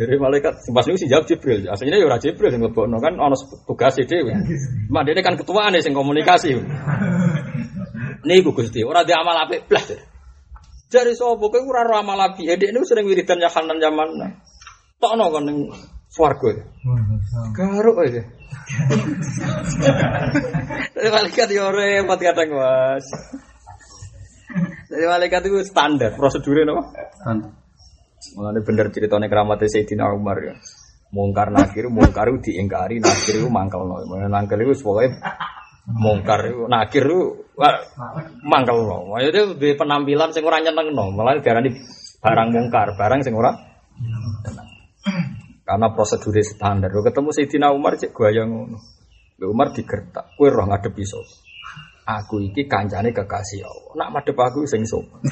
Jadi 0.00 0.16
malaikat 0.16 0.64
pas 0.72 0.84
niku 0.88 0.96
sing 0.96 1.12
jawab 1.12 1.28
Jibril. 1.28 1.68
Aslinya 1.68 2.00
ya 2.00 2.08
ora 2.08 2.16
Jibril 2.16 2.48
sing 2.48 2.64
lebokno 2.64 2.96
kan 3.04 3.20
ana 3.20 3.36
tugas 3.68 4.00
dhewe. 4.00 4.32
Mak 4.88 5.02
dene 5.04 5.20
kan 5.20 5.36
ketuaan 5.36 5.76
sing 5.76 5.92
komunikasi. 5.92 6.56
Niku 8.24 8.56
Gusti, 8.56 8.80
ora 8.80 9.04
di 9.04 9.12
amal 9.12 9.44
apik 9.44 9.68
blas. 9.68 9.92
Jare 10.88 11.12
sapa 11.12 11.44
kowe 11.44 11.60
ora 11.60 11.84
ro 11.84 12.00
amal 12.00 12.16
apik. 12.16 12.48
Ya 12.48 12.56
dekne 12.56 12.80
sering 12.88 13.04
wiridan 13.04 13.44
ya 13.44 13.52
kanan 13.52 13.76
zaman. 13.76 14.08
Tokno 14.96 15.28
kon 15.28 15.44
ning 15.44 15.68
swarga. 16.08 16.48
Garuk 17.52 18.00
aja. 18.00 18.24
Dari 20.96 21.08
malaikat 21.12 21.48
ya 21.52 21.68
repot 21.68 22.20
kadang 22.24 22.56
mas. 22.56 23.04
Dari 24.88 25.04
malaikat 25.04 25.44
itu 25.44 25.60
standar 25.68 26.16
prosedurnya 26.16 26.72
apa? 26.72 26.82
Tan- 27.20 27.59
Mulane 28.36 28.60
bener 28.60 28.92
ceritane 28.92 29.26
keramatnya 29.26 29.68
Sayyidina 29.68 30.12
Umar 30.12 30.36
ya. 30.44 30.54
Mungkar 31.10 31.50
nakir, 31.50 31.90
mungkar 31.90 32.30
itu 32.30 32.52
diingkari, 32.52 33.02
nakir 33.02 33.42
itu 33.42 33.48
mangkal 33.50 33.82
no. 33.82 33.98
Mangkal 34.06 34.62
itu 34.62 34.78
pokoknya 34.78 35.18
mungkar 35.90 36.46
itu, 36.46 36.70
nakir 36.70 37.02
itu 37.02 37.50
wah, 37.58 37.74
mangkal 38.46 38.86
no. 38.86 39.10
Maksudnya 39.10 39.58
di 39.58 39.68
penampilan 39.74 40.30
sing 40.30 40.46
ora 40.46 40.62
nyeneng 40.62 40.94
no. 40.94 41.10
Malah 41.10 41.42
diarani 41.42 41.74
barang 42.22 42.48
mungkar, 42.54 42.94
barang 42.94 43.20
sing 43.26 43.34
ora. 43.34 43.50
Karena 45.66 45.86
prosedurnya 45.90 46.44
standar. 46.46 46.92
Ketemu 46.92 47.28
Sayyidina 47.34 47.74
Umar 47.74 47.98
cek 47.98 48.14
ngono. 48.14 48.78
Mbak 49.40 49.48
Umar 49.48 49.72
digertak, 49.72 50.36
kue 50.36 50.52
roh 50.52 50.68
ngadepi 50.68 51.00
sapa? 51.00 51.39
Aku 52.10 52.42
iki 52.42 52.66
kancane 52.66 53.14
kekasih 53.14 53.62
Allah. 53.62 53.92
Nak 54.02 54.08
madhep 54.10 54.34
aku 54.34 54.66
sing 54.66 54.82
sapa? 54.82 55.22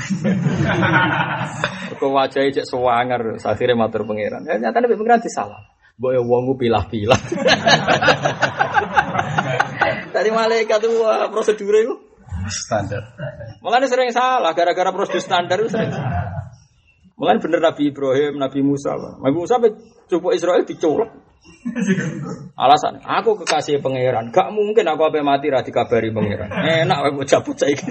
Kok 1.99 2.11
wajahnya 2.15 2.55
cek 2.55 2.71
sewanger, 2.71 3.35
akhirnya 3.43 3.75
matur 3.75 4.07
pangeran. 4.07 4.47
Ya 4.47 4.63
nyata 4.63 4.79
nabi 4.79 4.95
pangeran 4.95 5.19
disalah. 5.19 5.59
Mbok 5.99 6.11
ya 6.15 6.23
wongku 6.23 6.55
pilah-pilah. 6.63 7.19
Tadi 10.15 10.31
malaikat 10.31 10.79
tuh 10.79 11.03
wah, 11.03 11.27
prosedurnya 11.27 11.91
itu. 11.91 11.95
Standar. 12.47 13.03
Makanya 13.67 13.91
sering 13.91 14.15
salah, 14.15 14.55
gara-gara 14.55 14.95
prosedur 14.95 15.19
standar 15.19 15.59
itu 15.59 15.75
sering 15.75 15.91
salah. 15.91 16.55
Makanya 17.19 17.43
bener 17.43 17.61
Nabi 17.67 17.83
Ibrahim, 17.91 18.39
Nabi 18.39 18.63
Musa. 18.63 18.95
Nabi 18.95 19.35
Musa 19.35 19.59
sampai 19.59 19.75
cukup 20.07 20.39
Israel 20.39 20.63
diculek. 20.63 21.11
Alasan, 22.63 23.01
aku 23.03 23.45
kekasih 23.45 23.81
pangeran. 23.83 24.31
Gak 24.35 24.51
mungkin 24.51 24.85
aku 24.89 25.03
apa 25.09 25.23
mati 25.23 25.53
ra 25.53 25.63
dikabari 25.63 26.11
pangeran. 26.11 26.49
Enak 26.51 26.99
wae 27.05 27.13
mau 27.15 27.25
cabut 27.27 27.57
saiki. 27.57 27.87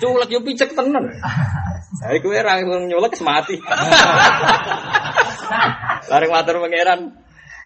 Culek 0.00 0.30
yo 0.32 0.40
picek 0.40 0.72
tenan. 0.72 1.10
Saya 2.00 2.18
kowe 2.22 2.36
ra 2.36 2.60
nyulek 2.62 3.14
mati. 3.20 3.56
Bareng 6.10 6.30
matur 6.32 6.56
pangeran. 6.62 7.00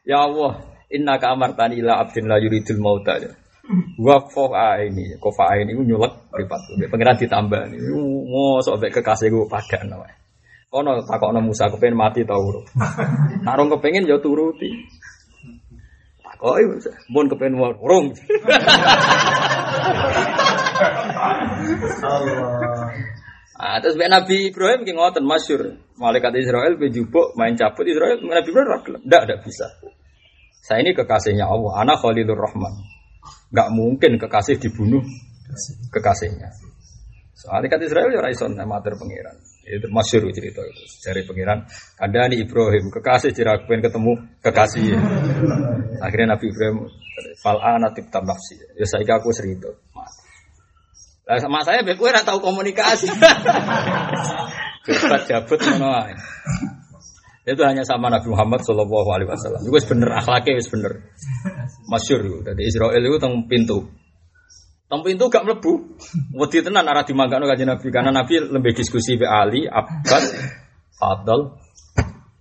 Ya 0.07 0.23
Allah, 0.23 0.62
inna 0.91 1.19
ka 1.19 1.35
amartani 1.35 1.83
ila 1.83 2.03
abdin 2.03 2.31
la 2.31 2.39
yuridul 2.39 2.78
mauta. 2.78 3.19
Wa 3.99 4.23
fa 4.31 4.78
ini, 4.83 5.19
kofa 5.19 5.59
ini 5.59 5.74
nyulek 5.74 6.31
pripat. 6.31 6.61
Pengiran 6.91 7.19
ditambah. 7.19 7.62
Mosok 8.27 8.78
mek 8.83 8.95
kekasih 8.95 9.31
gue 9.31 9.47
padan 9.51 9.95
wae. 9.99 10.26
Kono 10.77 11.01
takokno 11.09 11.40
Musa 11.40 11.73
kepen 11.73 11.97
mati 11.97 12.20
ta 12.28 12.36
urip. 12.36 12.69
Narung 13.48 13.73
kepengin 13.73 14.05
ya 14.05 14.20
turuti. 14.20 14.69
Takoki 16.20 16.69
Musa, 16.69 16.93
mun 17.09 17.32
kepen 17.32 17.57
urung. 17.57 18.12
Ah, 23.57 23.81
terus 23.81 23.97
Mbak 23.97 24.11
Nabi 24.12 24.53
Ibrahim 24.53 24.85
ki 24.85 24.93
ngoten 24.93 25.24
masyhur. 25.24 25.81
Malaikat 25.97 26.36
Israel 26.36 26.77
bejubuk 26.77 27.32
main 27.40 27.57
cabut 27.57 27.89
Israel 27.89 28.20
Nabi 28.20 28.53
Ibrahim 28.53 28.69
ra 28.69 28.85
gelem. 28.85 29.01
Ndak, 29.09 29.23
ndak 29.24 29.39
bisa. 29.48 29.65
Saya 30.61 30.85
ini 30.85 30.93
kekasihnya 30.93 31.48
Allah, 31.48 31.81
anak 31.81 32.05
Khalilur 32.05 32.36
Rahman. 32.36 32.85
Enggak 33.48 33.69
mungkin 33.73 34.20
kekasih 34.20 34.61
dibunuh 34.61 35.01
kekasihnya. 35.89 36.53
Soalnya 37.32 37.73
kata 37.73 37.89
Israel 37.89 38.12
ya 38.12 38.20
raison 38.20 38.53
amatir 38.61 38.93
pangeran. 38.93 39.56
Itu 39.66 39.90
masyhur 39.90 40.30
cerita 40.30 40.62
itu. 40.62 40.82
Dari 41.02 41.26
pangeran, 41.26 41.66
ada 41.98 42.20
nih 42.30 42.47
Ibrahim 42.47 42.86
kekasih 42.94 43.34
jirakuen 43.34 43.82
ketemu 43.82 44.12
kekasih. 44.38 44.94
Akhirnya 45.98 46.38
Nabi 46.38 46.55
Ibrahim 46.55 46.86
fal 47.43 47.59
anatib 47.59 48.06
nafsi. 48.14 48.55
Ya 48.78 48.86
saya 48.86 49.18
aku 49.18 49.34
serito. 49.34 49.74
Lah 51.26 51.43
sama 51.43 51.66
saya 51.66 51.82
be 51.82 51.98
kowe 51.98 52.06
ora 52.06 52.22
tahu 52.22 52.38
komunikasi. 52.38 53.10
Cepat 54.86 55.22
jabut 55.26 55.59
ngono 55.59 55.90
ae. 56.06 56.14
Itu 57.47 57.62
hanya 57.66 57.82
sama 57.82 58.06
Nabi 58.10 58.30
Muhammad 58.30 58.62
Shallallahu 58.62 59.10
Alaihi 59.10 59.30
Wasallam. 59.30 59.62
Itu 59.66 59.74
bener 59.90 60.10
akhlaknya 60.14 60.62
wis 60.62 60.70
bener. 60.70 60.93
Masyur 61.90 62.22
itu. 62.22 62.38
Dari 62.47 62.62
Israel 62.70 63.02
itu 63.02 63.18
teng 63.18 63.51
pintu. 63.51 63.86
Teng 64.87 65.03
pintu 65.03 65.27
gak 65.27 65.43
mlebu. 65.43 65.99
Wedi 66.39 66.63
tenan 66.63 66.87
arah 66.87 67.03
dimanggano 67.03 67.51
kanjeng 67.51 67.67
Nabi 67.67 67.89
karena 67.91 68.15
Nabi 68.15 68.39
lebih 68.39 68.71
diskusi 68.71 69.19
be 69.19 69.27
Ali, 69.27 69.67
Abbas, 69.67 70.25
Fadl. 70.95 71.59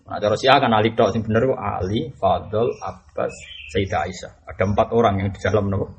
Nah, 0.05 0.21
cara 0.21 0.37
Syiah 0.37 0.61
kan 0.61 0.69
Ali 0.69 0.93
tok 0.93 1.09
sing 1.09 1.25
bener 1.25 1.49
kok 1.49 1.57
Ali, 1.57 2.13
Fadl, 2.13 2.69
Abbas, 2.85 3.33
Sayyidah 3.73 3.99
Aisyah. 4.05 4.31
Ada 4.45 4.63
empat 4.69 4.93
orang 4.93 5.25
yang 5.25 5.29
di 5.33 5.41
dalam 5.41 5.73
nopo 5.73 5.89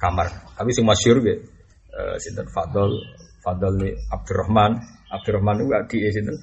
kamar. 0.00 0.56
Tapi 0.56 0.72
sing 0.72 0.88
masyhur 0.88 1.20
ge 1.20 1.36
uh, 1.92 2.16
sinten 2.16 2.48
Fadl, 2.48 2.88
Fadl 3.44 3.76
Abdurrahman, 4.08 4.80
Abdurrahman 5.12 5.60
itu 5.60 5.68
adik 5.76 6.00
sinten 6.16 6.36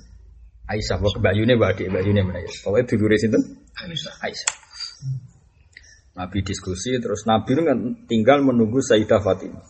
Aisyah, 0.70 1.02
wa 1.02 1.10
kebayune 1.10 1.58
wa 1.58 1.74
adik 1.74 1.90
bayune 1.90 2.22
mana 2.22 2.46
ya. 2.46 2.52
Pokoke 2.62 2.86
dulure 2.94 3.18
sinten 3.18 3.42
Aisyah. 3.74 4.14
Aisyah. 4.22 4.69
Nabi 6.18 6.42
diskusi 6.42 6.98
terus 6.98 7.28
Nabi 7.30 7.54
itu 7.54 7.62
kan 7.66 7.80
tinggal 8.10 8.42
menunggu 8.42 8.82
Sayyidah 8.82 9.22
Fatimah. 9.22 9.66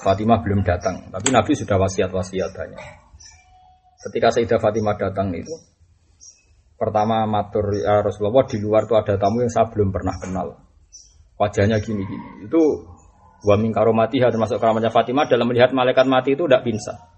Fatimah 0.00 0.40
belum 0.40 0.64
datang, 0.64 1.12
tapi 1.12 1.28
Nabi 1.28 1.52
sudah 1.52 1.76
wasiat-wasiat 1.76 2.50
banyak. 2.56 2.82
Ketika 4.08 4.28
Sayyidah 4.34 4.60
Fatimah 4.60 4.96
datang 4.96 5.32
itu 5.32 5.54
pertama 6.74 7.24
matur 7.24 7.70
ya 7.72 8.02
Rasulullah 8.02 8.44
di 8.44 8.58
luar 8.60 8.84
tuh 8.84 8.98
ada 8.98 9.14
tamu 9.16 9.40
yang 9.40 9.52
saya 9.52 9.70
belum 9.70 9.94
pernah 9.94 10.16
kenal. 10.18 10.58
Wajahnya 11.38 11.80
gini-gini. 11.80 12.46
Itu 12.46 12.60
wa 13.44 13.54
min 13.60 13.70
karomatiha 13.72 14.32
termasuk 14.32 14.56
keramatnya 14.58 14.92
Fatimah 14.92 15.28
dalam 15.28 15.48
melihat 15.48 15.72
malaikat 15.72 16.08
mati 16.08 16.36
itu 16.36 16.44
tidak 16.48 16.64
pingsan. 16.64 17.13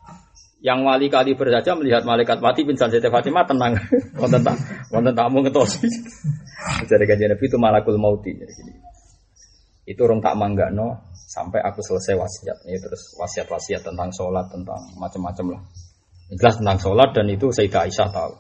Yang 0.66 0.78
wali 0.82 1.06
kali 1.06 1.38
saja 1.38 1.78
melihat 1.78 2.02
malaikat 2.02 2.43
mati 2.43 2.66
pingsan 2.66 2.90
Sayyidah 2.90 3.14
Fatimah 3.14 3.47
tenang. 3.47 3.78
Wonten 4.20 4.43
tak 4.43 4.59
wonten 4.90 5.14
tamu 5.14 5.38
ngetosi. 5.47 5.86
Jadi 6.90 7.05
kajian 7.06 7.30
Nabi 7.30 7.44
itu 7.47 7.55
malakul 7.55 7.94
mauti. 7.94 8.34
Itu 9.86 10.01
orang 10.10 10.18
tak 10.18 10.34
manggano 10.34 11.06
sampai 11.14 11.62
aku 11.62 11.86
selesai 11.86 12.18
wasiat. 12.18 12.66
Ini 12.66 12.82
terus 12.82 13.14
wasiat-wasiat 13.14 13.86
tentang 13.86 14.10
sholat, 14.10 14.51
tentang 14.51 14.82
macam-macam 14.98 15.55
lah. 15.55 15.62
Jelas 16.34 16.59
tentang 16.59 16.82
sholat 16.82 17.14
dan 17.14 17.30
itu 17.30 17.47
Sayyidah 17.55 17.86
Aisyah 17.86 18.09
tahu. 18.10 18.34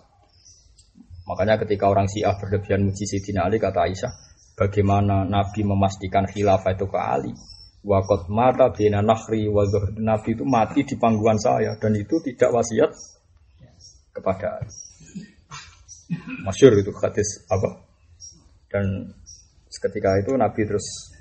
Makanya 1.30 1.62
ketika 1.62 1.86
orang 1.86 2.10
Syiah 2.10 2.34
berlebihan 2.34 2.82
muji 2.82 3.06
Sayyidina 3.06 3.46
Ali 3.46 3.62
kata 3.62 3.86
Aisyah, 3.86 4.12
bagaimana 4.58 5.22
Nabi 5.22 5.62
memastikan 5.62 6.26
khilafah 6.26 6.74
itu 6.74 6.90
ke 6.90 6.98
Ali. 6.98 7.30
Wakot 7.86 8.26
mata 8.26 8.74
bina 8.74 8.98
nakhri 8.98 9.46
wa 9.46 9.62
Nabi 10.02 10.34
itu 10.34 10.42
mati 10.42 10.82
di 10.82 10.98
panggungan 10.98 11.38
saya 11.38 11.78
dan 11.78 11.94
itu 11.94 12.18
tidak 12.18 12.50
wasiat 12.50 12.90
kepada. 14.10 14.58
Masyur 16.42 16.74
itu 16.82 16.90
hadis 16.98 17.46
apa? 17.46 17.78
Dan 18.66 19.14
ketika 19.70 20.18
itu 20.18 20.34
Nabi 20.34 20.66
terus 20.66 21.14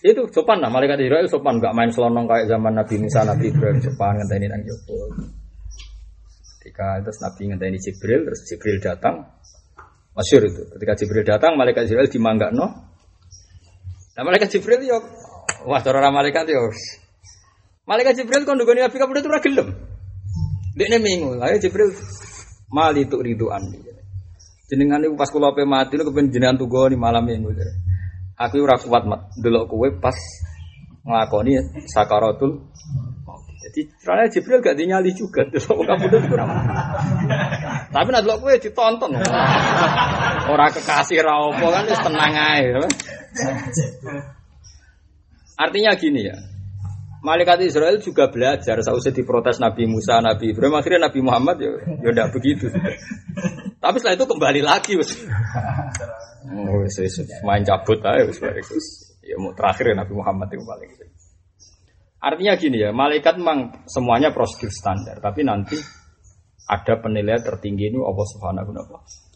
itu 0.00 0.22
sopan 0.32 0.64
lah 0.64 0.72
malaikat 0.72 0.96
Israel 1.04 1.28
sopan 1.28 1.60
nggak 1.60 1.74
main 1.76 1.92
selonong 1.92 2.24
kayak 2.24 2.48
zaman 2.48 2.72
Nabi 2.72 2.94
Musa 2.96 3.28
Nabi 3.28 3.52
Ibrahim 3.52 3.78
sopan 3.84 4.16
ngenteni 4.16 4.48
nang 4.48 4.64
jopo. 4.64 4.96
Ketika 6.56 7.04
terus 7.04 7.20
Nabi 7.20 7.52
ngenteni 7.52 7.76
Jibril 7.76 8.20
terus 8.32 8.40
Jibril 8.48 8.80
datang 8.80 9.28
masyur 10.16 10.40
itu 10.40 10.62
ketika 10.72 10.92
Jibril 10.96 11.24
datang 11.28 11.52
malaikat 11.60 11.84
Israel 11.84 12.08
no 12.56 12.66
Nah 14.12 14.22
malaikat 14.28 14.48
Jibril 14.56 14.84
yo 14.84 15.00
wah 15.66 15.80
cara 15.82 16.10
malaikat 16.10 16.46
yo 16.50 16.70
malaikat 17.86 18.22
Jibril 18.22 18.46
kon 18.46 18.56
ndugoni 18.56 18.82
Nabi 18.82 18.96
kabeh 18.96 19.20
itu 19.20 19.28
ora 19.28 19.42
gelem. 19.42 19.68
Dekne 20.72 20.98
minggu, 21.04 21.36
lah 21.36 21.52
Jibril 21.60 21.92
mali 22.72 23.04
tu 23.04 23.20
riduan. 23.20 23.60
Jenengan 24.72 25.04
itu 25.04 25.12
pas 25.20 25.28
kula 25.28 25.52
pe 25.52 25.68
mati 25.68 26.00
lu 26.00 26.08
kepen 26.08 26.32
jenengan 26.32 26.56
tugoni 26.56 26.96
malam 26.96 27.28
minggu. 27.28 27.52
Aku 28.40 28.64
ora 28.64 28.80
kuat 28.80 29.04
mat 29.04 29.28
delok 29.36 29.68
kowe 29.68 29.88
pas 30.00 30.16
nglakoni 31.02 31.58
sakaratul 31.90 32.62
jadi 33.62 33.80
ternyata 34.04 34.32
Jibril 34.36 34.60
gak 34.60 34.76
dinyali 34.76 35.10
juga 35.14 35.46
delok 35.48 35.86
kamu 35.86 36.04
udah 36.10 36.22
kurang. 36.28 36.50
Tapi 37.88 38.08
nak 38.10 38.22
delok 38.26 38.38
kowe 38.42 38.52
ditonton. 38.58 39.10
Ora 40.50 40.66
kekasih 40.68 41.22
ra 41.22 41.36
kan 41.56 41.84
wis 41.86 42.00
tenang 42.02 42.34
ae. 42.34 42.68
Artinya 45.62 45.94
gini 45.94 46.26
ya. 46.26 46.36
Malaikat 47.22 47.62
Israel 47.62 48.02
juga 48.02 48.26
belajar 48.26 48.82
sausnya 48.82 49.14
diprotes 49.14 49.62
Nabi 49.62 49.86
Musa, 49.86 50.18
Nabi 50.18 50.50
Ibrahim, 50.50 50.74
akhirnya 50.74 51.06
Nabi 51.06 51.20
Muhammad 51.22 51.56
ya 51.62 51.70
ya 52.02 52.08
udah 52.10 52.26
begitu. 52.34 52.66
Tapi 53.78 53.96
setelah 54.02 54.18
itu 54.18 54.26
kembali 54.26 54.60
lagi 54.66 54.98
wis. 54.98 55.22
Oh, 56.42 56.82
main 57.46 57.62
cabut 57.62 58.02
aja 58.02 58.26
wis 58.26 58.42
Ya 59.22 59.38
mau 59.38 59.54
terakhir 59.54 59.94
ya 59.94 60.02
Nabi 60.02 60.18
Muhammad 60.18 60.50
itu 60.50 60.66
paling. 60.66 60.90
Artinya 62.22 62.54
gini 62.58 62.82
ya, 62.82 62.90
malaikat 62.90 63.38
memang 63.38 63.86
semuanya 63.86 64.34
prosedur 64.34 64.70
standar, 64.70 65.22
tapi 65.22 65.46
nanti 65.46 65.78
ada 66.66 66.94
penilaian 66.98 67.42
tertinggi 67.42 67.90
ini 67.90 67.98
Allah 68.02 68.26
Subhanahu 68.34 68.70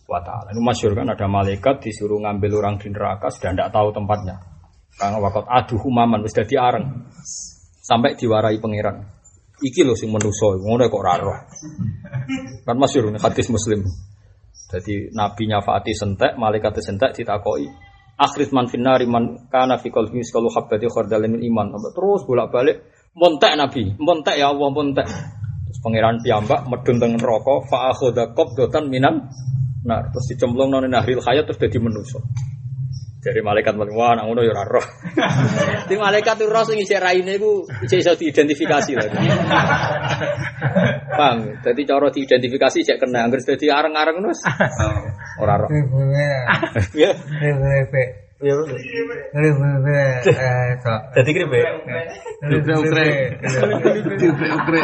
wa 0.06 0.20
taala. 0.22 0.54
Ini 0.54 0.62
masyhur 0.62 0.94
kan 0.94 1.10
ada 1.10 1.26
malaikat 1.26 1.82
disuruh 1.82 2.18
ngambil 2.22 2.62
orang 2.62 2.78
di 2.78 2.90
neraka 2.90 3.30
sudah 3.30 3.54
tidak 3.54 3.70
tahu 3.74 3.90
tempatnya. 3.90 4.55
Karena 4.96 5.20
waktu 5.20 5.44
aduh 5.44 5.78
humaman 5.80 6.24
sudah 6.24 6.46
diareng 6.48 6.86
sampai 7.84 8.16
diwarai 8.16 8.56
pangeran. 8.56 9.04
Iki 9.56 9.88
loh 9.88 9.96
sing 9.96 10.12
menuso, 10.12 10.56
ngono 10.60 10.84
kok 10.88 11.04
raro. 11.04 11.32
Kan 12.64 12.76
masyhur 12.76 13.12
hadis 13.16 13.48
Muslim. 13.48 13.84
Jadi 14.66 15.14
nabinya 15.14 15.62
Fatih 15.64 15.96
sentek, 15.96 16.36
malaikat 16.36 16.76
sentek 16.84 17.16
ditakoi. 17.16 17.64
Akhir 18.16 18.48
man 18.52 18.68
finari 18.68 19.04
man 19.08 19.48
kana 19.52 19.76
fi 19.80 19.92
qalbi 19.92 20.20
kalau 20.28 20.52
habbati 20.52 20.88
khardalin 20.88 21.36
min 21.36 21.42
iman. 21.52 21.72
Terus 21.92 22.24
bolak-balik 22.28 22.84
montek 23.16 23.56
nabi, 23.56 23.96
montek 23.96 24.36
ya 24.36 24.52
Allah 24.52 24.68
montek. 24.68 25.06
Terus 25.68 25.78
pangeran 25.80 26.20
piyambak 26.20 26.68
medun 26.68 26.96
teng 27.00 27.12
neraka 27.16 27.54
fa 27.68 27.92
akhadha 27.92 28.32
qabdatan 28.36 28.88
minan 28.92 29.28
Nah, 29.86 30.02
terus 30.10 30.26
dicemplung 30.34 30.74
nang 30.74 30.82
nahril 30.90 31.22
hayat 31.22 31.46
terus 31.46 31.62
jadi 31.62 31.78
manusia. 31.78 32.18
Dari 33.26 33.42
malaikat 33.42 33.74
wah 33.74 34.14
nang 34.14 34.30
ngono 34.30 34.46
ya 34.46 34.54
ora 34.54 34.62
roh. 34.70 34.86
Di 35.90 35.98
malaikat 35.98 36.46
roh 36.46 36.62
sing 36.62 36.78
isih 36.78 37.02
raine 37.02 37.34
iku 37.34 37.66
isih 37.82 37.98
iso 37.98 38.14
diidentifikasi 38.14 38.94
lah. 38.94 39.10
Bang, 41.18 41.58
dadi 41.58 41.82
cara 41.82 42.06
diidentifikasi 42.06 42.86
cek 42.86 43.02
kena 43.02 43.26
anggere 43.26 43.42
dadi 43.42 43.66
areng-areng 43.66 44.22
terus. 44.22 44.46
Ora 45.42 45.58
roh. 45.58 45.66
Ya. 46.94 46.94
Ya, 46.94 47.10
Dadi 51.16 51.30
kripe. 51.34 51.60
ukre. 52.78 53.08
Ukre 54.22 54.48
ukre. 54.54 54.80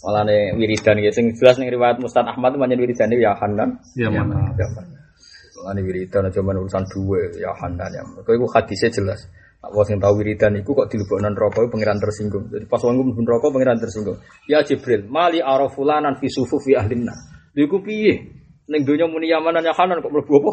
Malah 0.00 0.22
nih 0.24 0.56
wiridan 0.56 0.96
gitu, 1.04 1.12
sing 1.12 1.26
jelas 1.36 1.60
nih 1.60 1.68
riwayat 1.76 2.00
Mustad 2.00 2.24
Ahmad 2.24 2.56
banyak 2.56 2.80
wiridan 2.80 3.12
ya 3.12 3.36
Hanan. 3.36 3.76
Ya 3.92 4.08
mana. 4.08 4.48
Malah 4.56 5.72
nih 5.76 5.84
wiridan 5.84 6.32
cuma 6.32 6.56
urusan 6.56 6.88
dua 6.88 7.20
ya 7.36 7.52
Hanan 7.52 7.92
ya. 7.92 8.02
Kau 8.24 8.32
itu 8.32 8.48
hadisnya 8.48 8.88
jelas. 8.88 9.28
Wong 9.60 9.84
sing 9.84 10.00
tau 10.00 10.16
wiridan 10.16 10.56
iku 10.56 10.72
kok 10.72 10.88
dilebokno 10.88 11.28
neraka 11.28 11.68
pangeran 11.68 12.00
tersinggung. 12.00 12.48
Jadi 12.48 12.64
pas 12.64 12.80
wong 12.80 12.96
mlebu 12.96 13.20
neraka 13.20 13.52
pangeran 13.52 13.76
tersinggung. 13.76 14.16
Ya 14.48 14.64
Jibril, 14.64 15.04
mali 15.04 15.44
arafulanan 15.44 16.16
fi 16.16 16.32
sufufi 16.32 16.72
ahlinna. 16.72 17.12
Lha 17.52 17.60
iku 17.68 17.84
piye? 17.84 18.40
Ning 18.72 18.88
donya 18.88 19.04
muni 19.04 19.28
yamanan 19.28 19.60
ya 19.60 19.76
kanan 19.76 20.00
kok 20.00 20.08
mlebu 20.08 20.32
apa? 20.32 20.52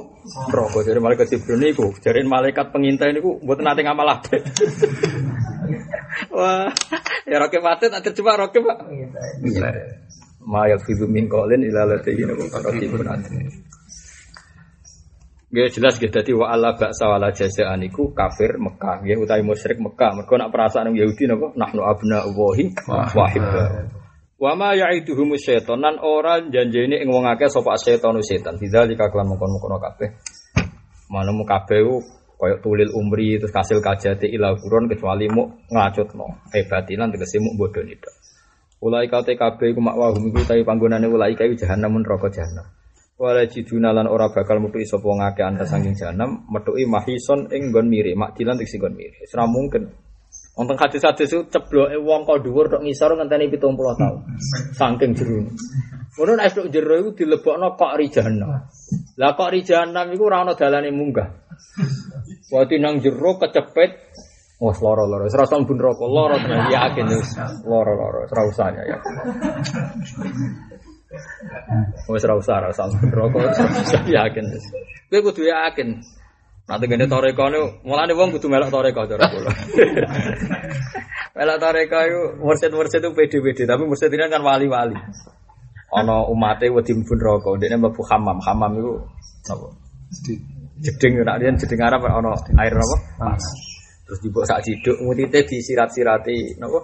Neraka 0.52 0.78
dari 0.84 1.00
malaikat 1.00 1.28
Jibril 1.32 1.56
niku. 1.56 1.88
Jare 2.04 2.20
malaikat 2.28 2.68
pengintai 2.76 3.16
niku 3.16 3.40
mboten 3.40 3.64
nate 3.64 3.80
ngamal 3.88 4.12
apik. 4.12 4.44
Wah, 6.36 6.68
ya 7.28 7.38
roke 7.44 7.60
patet 7.60 7.92
tak 7.92 8.02
terjebak 8.08 8.40
roke, 8.40 8.60
Pak. 8.64 8.78
Ma 10.48 10.64
yafidu 10.72 11.12
min 11.12 11.28
qawlin 11.28 11.60
ila 11.68 11.84
ladayhi 11.84 12.24
raqibun 12.24 13.04
atid. 13.04 13.52
Ya 15.48 15.64
jelas 15.72 15.96
gitu 15.96 16.12
dadi 16.12 16.36
wa 16.36 16.52
ala 16.52 16.76
ba'sa 16.76 17.08
wala 17.08 17.32
jazaan 17.32 17.80
iku 17.88 18.12
kafir 18.12 18.60
Mekah 18.60 19.00
ya 19.08 19.16
utawi 19.16 19.48
musyrik 19.48 19.80
Mekah. 19.80 20.20
Mergo 20.20 20.36
nak 20.36 20.52
perasaan 20.52 20.92
Yahudi 20.92 21.24
napa 21.24 21.56
nahnu 21.56 21.88
abna 21.88 22.28
Allahi 22.28 22.76
wa 22.92 23.28
hibba. 23.32 23.64
Wa 24.38 24.52
ma 24.60 24.76
ya'iduhum 24.76 25.40
syaitan 25.40 25.80
nan 25.80 26.04
ora 26.04 26.44
janjene 26.44 27.00
ing 27.00 27.08
wong 27.08 27.32
akeh 27.32 27.48
sapa 27.48 27.80
setan 27.80 28.20
setan. 28.20 28.60
Bidzalika 28.60 29.08
kelan 29.08 29.32
mungkon-mungkon 29.32 29.80
kabeh. 29.80 30.20
Manemu 31.08 31.44
kabeh 31.48 31.80
ku 32.38 32.46
koyo 32.46 32.62
tulil 32.62 32.94
umri 32.94 33.42
terus 33.42 33.50
kasil 33.50 33.82
kajati 33.82 34.30
ila 34.38 34.54
kurun 34.54 34.86
kecuali 34.86 35.26
mu 35.26 35.50
ngacutno. 35.74 36.54
Eh 36.54 36.70
batilan 36.70 37.10
tegese 37.10 37.42
mu 37.42 37.58
bodoni 37.58 37.98
tok. 37.98 38.14
Ulai 38.86 39.10
kate 39.10 39.34
kabeh 39.34 39.74
ku 39.74 39.82
makwahum 39.82 40.30
iku 40.30 40.46
utawi 40.46 40.62
panggonane 40.62 41.10
ulai 41.10 41.34
kae 41.34 41.50
jahanam 41.58 41.98
neraka 41.98 42.30
jahanam. 42.30 42.70
Wala 43.18 43.50
jiduna 43.50 43.90
lan 43.90 44.06
ora 44.06 44.30
bakal 44.30 44.62
metuki 44.62 44.86
sapa 44.86 45.10
ngake 45.10 45.42
anta 45.42 45.66
saking 45.66 45.98
jahanam 45.98 46.46
metuki 46.54 46.86
mahison 46.86 47.50
ing 47.50 47.74
nggon 47.74 47.90
miri 47.90 48.14
makdilan 48.14 48.54
tegese 48.54 48.78
nggon 48.78 48.94
miri. 48.94 49.18
Ora 49.34 49.50
mungkin. 49.50 49.90
Wonten 50.58 50.78
hadis-hadis 50.78 51.30
itu 51.34 51.46
cebloke 51.54 51.98
wong 52.02 52.26
kok 52.26 52.42
dhuwur 52.42 52.66
tok 52.70 52.82
ngisor 52.82 53.14
ngenteni 53.18 53.50
70 53.50 53.78
tahun. 53.78 54.18
Saking 54.78 55.12
jero. 55.18 55.46
Ngono 56.18 56.32
nek 56.34 56.50
tok 56.54 56.70
jero 56.74 56.94
iku 57.02 57.10
dilebokno 57.14 57.78
kok 57.78 57.94
ri 57.98 58.10
jahanam. 58.10 58.66
Lah 59.18 59.32
kok 59.34 59.50
ri 59.54 59.62
jahanam 59.62 60.14
iku 60.14 60.30
ora 60.30 60.46
ana 60.46 60.54
dalane 60.54 60.90
munggah. 60.90 61.30
Wati 62.48 62.80
nang 62.80 63.04
jero 63.04 63.36
kecepet 63.36 63.92
Wah, 64.58 64.74
loro-loro. 64.74 65.30
Wis 65.30 65.38
rasa 65.38 65.62
mbun 65.62 65.78
rokok, 65.78 66.10
loro 66.10 66.34
tenan 66.42 66.66
yakin 66.74 67.14
wis 67.14 67.30
loro-loro, 67.62 68.26
ora 68.26 68.42
usah 68.50 68.74
ya. 68.74 68.98
Wis 72.10 72.26
ora 72.26 72.36
usah, 72.42 72.58
ora 72.58 72.68
usah 72.74 72.90
rokok, 72.90 73.38
ora 73.38 73.54
usah 73.54 74.02
yakin 74.02 74.50
wis. 74.50 74.66
Kowe 75.14 75.22
kudu 75.30 75.46
yakin. 75.46 76.02
Nanti 76.68 76.84
gini 76.90 77.06
toreko 77.06 77.54
ini, 77.54 77.86
mulanya 77.86 78.18
wong 78.18 78.34
kudu 78.34 78.50
melok 78.50 78.74
toreko 78.74 79.06
cara 79.06 79.30
kula. 79.30 79.52
melok 81.38 81.58
toreko 81.62 81.98
itu, 82.02 82.22
mursid-mursid 82.42 83.00
itu 83.06 83.14
pede-pede, 83.14 83.64
tapi 83.70 83.86
mursid 83.86 84.10
ini 84.10 84.26
kan 84.26 84.42
wali-wali. 84.42 84.98
Ono 86.02 86.34
umatnya 86.34 86.74
wedi 86.74 86.98
mbun 86.98 87.20
rokok, 87.22 87.62
dia 87.62 87.78
mlebu 87.78 88.02
hamam, 88.10 88.42
hamam 88.42 88.72
itu 88.74 88.92
apa? 89.54 89.68
Jeding, 90.78 91.26
nak 91.26 91.42
dia 91.42 91.54
jeding 91.58 91.82
Arab 91.82 92.06
ono 92.06 92.38
air 92.38 92.74
apa? 92.74 92.98
Terus 94.08 94.20
dibawa 94.24 94.46
sak 94.46 94.64
ciduk, 94.64 94.98
mutite 95.04 95.44
disirat-sirati, 95.44 96.56
apa? 96.62 96.80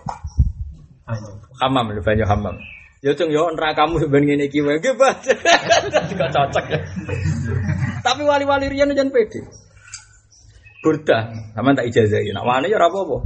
Hamam, 1.61 1.93
banyak 2.01 2.27
hamam. 2.27 2.55
Ya 3.03 3.11
cung 3.19 3.35
yo 3.35 3.51
nerakamu 3.51 3.99
sebenarnya 3.99 4.39
ngene 4.39 4.45
iki 4.47 4.63
wae. 4.63 4.79
Nggih, 4.79 4.95
Pak. 4.95 5.15
Juga 6.15 6.27
cocok 6.31 6.65
ya. 6.71 6.79
Tapi 7.99 8.21
wali-wali 8.23 8.71
riyen 8.71 8.95
jangan 8.95 9.11
pede. 9.11 9.43
Burda, 10.79 11.35
sama 11.51 11.75
tak 11.75 11.91
ijazahi. 11.91 12.31
Nak 12.31 12.47
wani 12.47 12.71
ya 12.71 12.79
ora 12.79 12.87
apa-apa. 12.87 13.17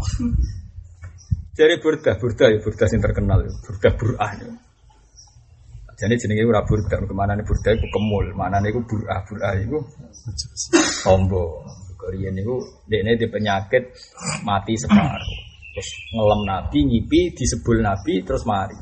Jadi 1.57 1.73
burda, 1.81 2.18
burda 2.18 2.45
ya 2.53 2.57
burda 2.57 2.85
sing 2.89 3.02
terkenal, 3.02 3.45
burda 3.65 3.89
burah. 3.94 4.31
Ya. 4.41 4.49
Jadi 5.98 6.14
jenenge 6.14 6.45
ora 6.45 6.61
burda, 6.61 7.02
ke 7.02 7.10
mana 7.10 7.34
nih 7.34 7.41
burda 7.41 7.74
itu 7.74 7.90
kemul, 7.90 8.26
mana 8.38 8.61
nih 8.61 8.69
burah, 8.69 9.26
burah 9.26 9.53
itu 9.57 9.82
sombong. 11.02 11.65
Korean 11.98 12.38
itu 12.38 12.61
dia 12.86 13.02
di 13.02 13.26
penyakit 13.26 13.90
mati 14.45 14.78
separuh. 14.78 15.38
Terus 15.74 15.90
ngelem 16.14 16.41
nabi, 16.45 16.78
ngipi, 16.86 17.34
disebul 17.34 17.82
nabi, 17.82 18.22
terus 18.22 18.45
mari. 18.45 18.78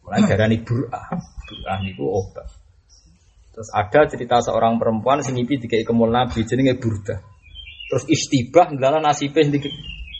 Mulai 0.00 0.24
darani 0.24 0.56
burah, 0.64 1.12
burah 1.20 1.78
niku 1.84 2.08
obat. 2.08 2.48
Terus 3.52 3.68
ada 3.76 4.00
cerita 4.08 4.40
seorang 4.40 4.80
perempuan 4.80 5.20
sing 5.20 5.36
ngipi 5.36 5.60
dikai 5.68 5.84
kemul 5.84 6.08
nabi 6.08 6.40
jenenge 6.48 6.80
burda. 6.80 7.20
Terus 7.92 8.04
istibah 8.08 8.72
ndala 8.72 8.98
nasibe 8.98 9.44
di 9.44 9.60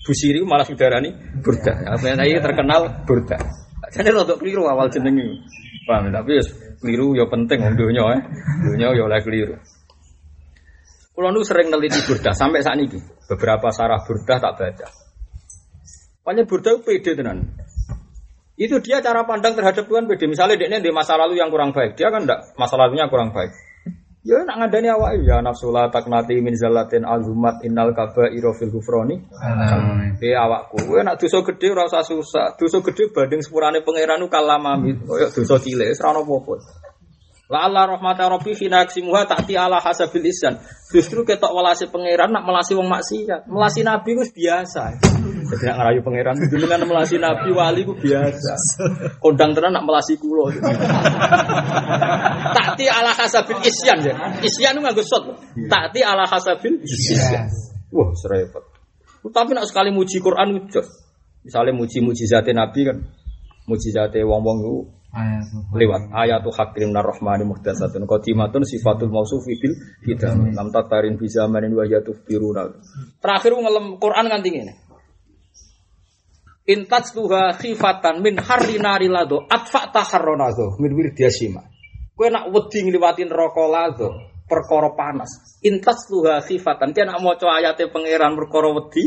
busiri 0.05 0.45
malah 0.45 0.69
sudarani 0.69 1.41
burda. 1.41 1.97
Apa 1.97 2.13
yang 2.13 2.21
terkenal 2.45 3.09
burda. 3.09 3.64
Jadi 3.95 4.09
untuk 4.11 4.43
keliru 4.43 4.67
awal 4.67 4.91
jenenge. 4.91 5.39
Paham 5.87 6.11
tapi 6.11 6.41
ya 6.41 6.43
keliru 6.83 7.15
ya 7.15 7.25
penting 7.31 7.63
wong 7.63 7.75
donya 7.79 8.03
ya. 8.11 8.19
Donya 8.67 8.87
ya 8.99 9.03
oleh 9.07 9.21
keliru. 9.23 9.55
Kulo 11.15 11.31
nu 11.31 11.47
sering 11.47 11.71
neliti 11.71 12.03
burda 12.03 12.35
sampai 12.35 12.59
saat 12.59 12.75
ini. 12.75 12.99
Beberapa 13.31 13.71
sarah 13.71 14.03
burda 14.03 14.43
tak 14.43 14.53
baca. 14.59 14.87
Pokoknya 16.27 16.43
burda 16.43 16.71
pede 16.83 17.13
tenan. 17.15 17.55
Itu 18.55 18.79
dia 18.79 19.03
cara 19.03 19.27
pandang 19.27 19.55
terhadap 19.59 19.87
Tuhan 19.87 20.07
beda. 20.07 20.27
Misalnya 20.31 20.55
dia 20.59 20.79
di 20.79 20.91
masa 20.95 21.19
lalu 21.19 21.39
yang 21.39 21.51
kurang 21.51 21.75
baik, 21.75 21.99
dia 21.99 22.11
kan 22.11 22.23
enggak 22.23 22.55
masa 22.55 22.79
lalunya 22.79 23.11
kurang 23.11 23.35
baik. 23.35 23.51
Ya 24.25 24.41
nak 24.41 24.57
ngadani 24.57 24.89
awak 24.89 25.21
ya 25.21 25.45
nafsu 25.45 25.69
la 25.69 25.93
taknati 25.93 26.41
min 26.41 26.57
zallatin 26.57 27.05
azumat 27.05 27.61
innal 27.61 27.93
kabairu 27.93 28.57
fil 28.57 28.73
ghufrani. 28.73 29.21
Be 30.17 30.33
awakku, 30.33 30.81
kowe 30.81 31.01
nak 31.05 31.21
dosa 31.21 31.45
gedhe 31.45 31.77
ora 31.77 31.85
usah 31.85 32.01
susah. 32.01 32.57
Dosa 32.57 32.81
gedhe 32.81 33.13
banding 33.13 33.45
sepurane 33.45 33.85
pangeran 33.85 34.25
ku 34.25 34.33
kalamami. 34.33 34.97
Kaya 34.97 35.29
dosa 35.29 35.61
cilik 35.61 35.93
wis 35.93 36.01
ora 36.01 36.25
apa-apa. 36.25 36.57
La 37.53 37.69
Allah 37.69 37.85
rahmata 37.85 38.25
rabbi 38.25 38.57
fina 38.57 38.89
aksimuha 38.89 39.29
ta'ti 39.29 39.53
ala 39.53 39.77
hasabil 39.77 40.25
isyan. 40.33 40.57
Justru 40.89 41.29
ketok 41.29 41.53
welasi 41.53 41.93
pangeran 41.93 42.33
nak 42.33 42.49
melasi 42.49 42.73
wong 42.73 42.89
maksiat. 42.89 43.45
Melasi 43.45 43.85
nabi 43.85 44.17
ku 44.17 44.25
biasa. 44.25 44.97
Jadi 45.53 45.65
nak 45.69 45.77
ngerayu 45.77 46.01
pangeran 46.01 46.41
kan 46.41 46.81
melasi 46.89 47.21
nabi 47.21 47.53
wali 47.53 47.85
ku 47.85 47.93
biasa. 48.01 48.57
Kondang 49.21 49.53
tenan 49.53 49.77
nak 49.77 49.85
melasi 49.85 50.17
kulo. 50.17 50.49
Ta'ti 52.57 52.89
ala 52.89 53.13
hasabil 53.13 53.61
isyan 53.61 54.01
ya. 54.01 54.17
Isyan 54.41 54.81
nganggo 54.81 55.05
sot. 55.05 55.29
Ta'ti 55.69 56.01
ala 56.01 56.25
hasabil 56.25 56.81
isyan. 56.81 57.45
Wah, 57.93 58.09
serempet. 58.17 58.65
Tapi 59.21 59.51
nak 59.53 59.69
sekali 59.69 59.93
muji 59.93 60.17
Quran 60.25 60.65
udah. 60.65 60.87
Misalnya 61.45 61.77
muji 61.77 62.01
mujizatnya 62.01 62.65
Nabi 62.65 62.89
kan. 62.89 63.05
Mujizatnya 63.69 64.25
wong-wong 64.25 64.59
itu 64.65 64.77
lewat 65.75 66.11
ayatu 66.11 66.51
hakim 66.51 66.91
narrahmani 66.91 67.47
muhdatsatun 67.47 68.03
qadimatun 68.03 68.67
sifatul 68.67 69.15
mausufi 69.15 69.55
bil 69.63 69.75
hidam 70.03 70.51
lam 70.51 70.75
tatarin 70.75 71.15
bi 71.15 71.31
zamanin 71.31 71.71
wa 71.71 71.87
yatuf 71.87 72.19
biruna 72.27 72.67
terakhir 73.23 73.55
ngelem 73.55 73.99
Quran 74.03 74.27
nganti 74.31 74.51
ngene. 74.51 74.75
Intats 76.65 77.13
tuha 77.13 77.53
khifatan 77.61 78.25
min 78.25 78.41
harri 78.41 78.81
nari 78.81 79.07
lado 79.13 79.45
atfa 79.45 79.93
taharronazo 79.93 80.81
min 80.81 80.97
wirdiasima 80.97 81.61
kowe 82.17 82.29
nak 82.33 82.49
wedi 82.49 82.89
ngliwati 82.89 83.29
neraka 83.29 83.65
lado 83.69 84.09
perkara 84.49 84.97
panas. 84.97 85.61
Intats 85.61 86.09
tuha 86.09 86.41
khifatan 86.41 86.97
dia 86.97 87.05
nak 87.05 87.21
maca 87.21 87.53
ayate 87.61 87.93
pangeran 87.93 88.33
perkara 88.35 88.73
wedi 88.73 89.05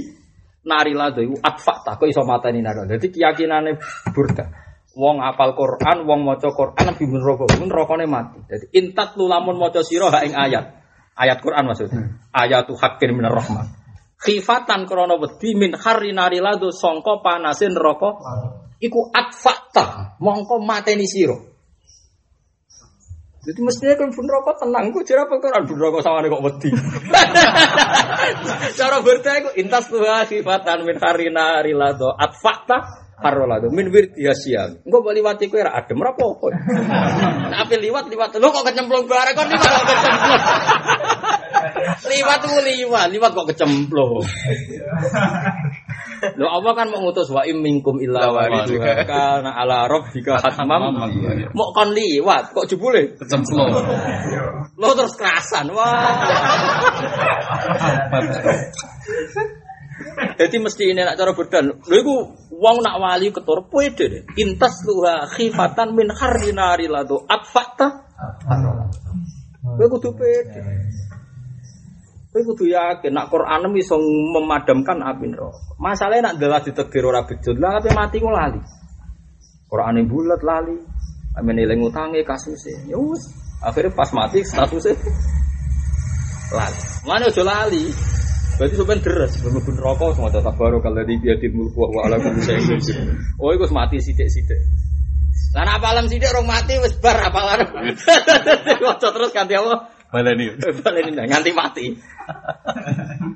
nari 0.68 0.94
lado 0.94 1.20
iku 1.24 1.36
atfa 1.42 1.74
ta 1.82 1.92
kok 1.98 2.06
iso 2.06 2.22
mateni 2.28 2.62
nari 2.62 2.86
dadi 2.86 3.08
keyakinane 3.10 3.80
burda 4.12 4.66
wong 4.98 5.22
apal 5.22 5.53
Quran, 5.53 6.10
wong 6.10 6.26
maca 6.26 6.49
Quran 6.49 6.86
lebih 6.90 7.07
neraka, 7.14 7.45
nerakane 7.61 8.06
mati. 8.10 8.41
Jadi 8.49 8.65
intat 8.74 9.14
lu 9.14 9.30
lamun 9.30 9.61
maca 9.61 9.86
sira 9.86 10.10
ing 10.26 10.34
ayat. 10.34 10.65
Ayat 11.14 11.38
Quran 11.41 11.69
maksudnya. 11.69 12.02
Hmm. 12.02 12.18
Ayatu 12.34 12.74
hakin 12.74 13.14
minar 13.14 13.38
rahman. 13.38 13.69
Khifatan 14.18 14.90
krana 14.90 15.22
wedi 15.22 15.53
min 15.53 15.78
harri 15.78 16.10
nari 16.14 16.41
lado 16.41 16.74
sangka 16.74 17.22
panase 17.22 17.69
neraka. 17.69 18.18
Iku 18.78 19.10
atfakta, 19.14 20.18
mongko 20.22 20.61
mateni 20.61 21.06
sira. 21.06 21.38
Jadi 23.48 23.64
mestinya 23.64 23.95
kan 23.95 24.11
pun 24.11 24.28
rokok 24.28 24.60
tenang, 24.60 24.91
gue 24.91 25.07
jera 25.07 25.24
Quran 25.24 25.64
pun 25.64 25.78
rokok 25.80 26.03
sama 26.03 26.19
kok 26.19 26.44
wedi. 26.44 26.69
Cara 28.78 28.99
bertanya 28.99 29.56
intas 29.56 29.88
tuh 29.88 30.03
sifatan 30.03 30.84
min 30.84 30.99
harina 30.99 31.64
rilado 31.64 32.11
atfakta 32.11 33.07
Harolado 33.18 33.73
min 33.73 33.89
wirdi 33.89 34.30
hasia. 34.30 34.77
Engko 34.85 35.02
mbok 35.02 35.14
liwati 35.18 35.49
kowe 35.49 35.65
ra 35.65 35.73
adem 35.73 35.98
ra 35.98 36.14
apa-apa. 36.14 36.48
Nek 37.49 37.60
ape 37.65 37.76
liwat 37.81 38.06
liwat 38.14 38.30
lho 38.38 38.48
kok 38.53 38.65
kecemplung 38.69 39.10
bareng 39.10 39.34
kok 39.34 39.49
liwat 39.49 39.72
kok 39.73 39.85
kecemplung. 39.89 40.41
liwat 42.14 42.41
ku 42.45 42.57
liwat, 42.61 43.07
liwat 43.10 43.31
kok 43.34 43.48
kecemplung. 43.49 44.22
Lho 46.18 46.49
apa 46.49 46.69
kan 46.73 46.89
mau 46.89 47.02
ngutus 47.02 47.30
wa 47.30 47.45
im 47.45 47.61
minkum 47.61 48.02
illa 48.02 48.30
waridha 48.34 49.06
kana 49.06 49.53
ala 49.53 49.89
rabbika 49.89 50.38
hatmam. 50.38 50.94
Mok 51.53 51.69
kon 51.73 51.89
liwat 51.98 52.53
kok 52.53 52.69
jebule 52.69 53.18
kecemplung. 53.18 53.73
Lo 54.77 54.94
terus 54.94 55.18
kerasan. 55.18 55.73
Wah. 55.73 56.22
Jadi 60.38 60.55
mesti 60.61 60.93
ini 60.93 61.01
nak 61.01 61.18
cara 61.18 61.34
berdan. 61.34 61.81
Lho 61.81 61.95
iku 61.97 62.15
wong 62.53 62.77
nak 62.85 63.01
wali 63.01 63.34
ketur 63.34 63.65
pede 63.65 64.05
deh. 64.05 64.23
Intas 64.38 64.85
luha 64.85 65.26
khifatan 65.34 65.97
min 65.97 66.14
harinari 66.14 66.85
lado 66.85 67.26
atfata. 67.26 68.05
Kowe 69.65 69.85
kudu 69.97 70.14
pede. 70.14 70.61
Kowe 72.30 72.41
kudu 72.53 72.69
yakin 72.69 73.18
nak 73.18 73.34
Quran 73.34 73.65
iso 73.81 73.97
memadamkan 74.38 75.01
api 75.01 75.26
neraka. 75.26 75.57
Masalahnya 75.81 76.30
nak 76.30 76.35
dalah 76.38 76.61
ditegir 76.61 77.01
ora 77.01 77.26
bejut 77.26 77.57
lah 77.57 77.81
ape 77.81 77.89
mati 77.97 78.22
ku 78.22 78.30
lali. 78.30 78.61
Quran 79.65 80.05
bulat 80.05 80.45
lali. 80.45 80.77
Amin 81.34 81.57
eling 81.57 81.81
utange 81.81 82.22
kasuse. 82.22 82.89
Ya 82.89 82.97
wis, 82.97 83.30
akhirnya 83.61 83.93
pas 83.93 84.09
mati 84.14 84.45
statusnya 84.45 84.93
lali. 86.57 86.81
Mana 87.09 87.26
aja 87.26 87.41
lali. 87.41 87.89
Berarti 88.58 88.74
sampean 88.74 89.00
deres, 89.06 89.38
mlebu 89.46 89.70
neraka 89.70 90.18
semua 90.18 90.34
tetap 90.34 90.58
baru 90.58 90.82
kalau 90.82 91.06
di 91.06 91.22
dia 91.22 91.38
di 91.38 91.46
mulku 91.54 91.78
wa 91.78 92.10
ala 92.10 92.18
kulli 92.18 92.42
syai'in. 92.42 92.82
Oh 93.38 93.54
iku 93.54 93.70
mati 93.70 94.02
sithik-sithik. 94.02 94.58
Lah 95.54 95.62
nek 95.62 95.78
apalan 95.78 96.10
sithik 96.10 96.34
rong 96.34 96.50
mati 96.50 96.74
wis 96.82 96.98
bar 96.98 97.22
apalan. 97.22 97.70
Waca 98.90 99.08
terus 99.14 99.30
ganti 99.30 99.54
apa? 99.54 99.94
Baleni. 100.10 100.58
Baleni 100.58 101.14
nang 101.14 101.30
nganti 101.30 101.52
mati. 101.54 101.86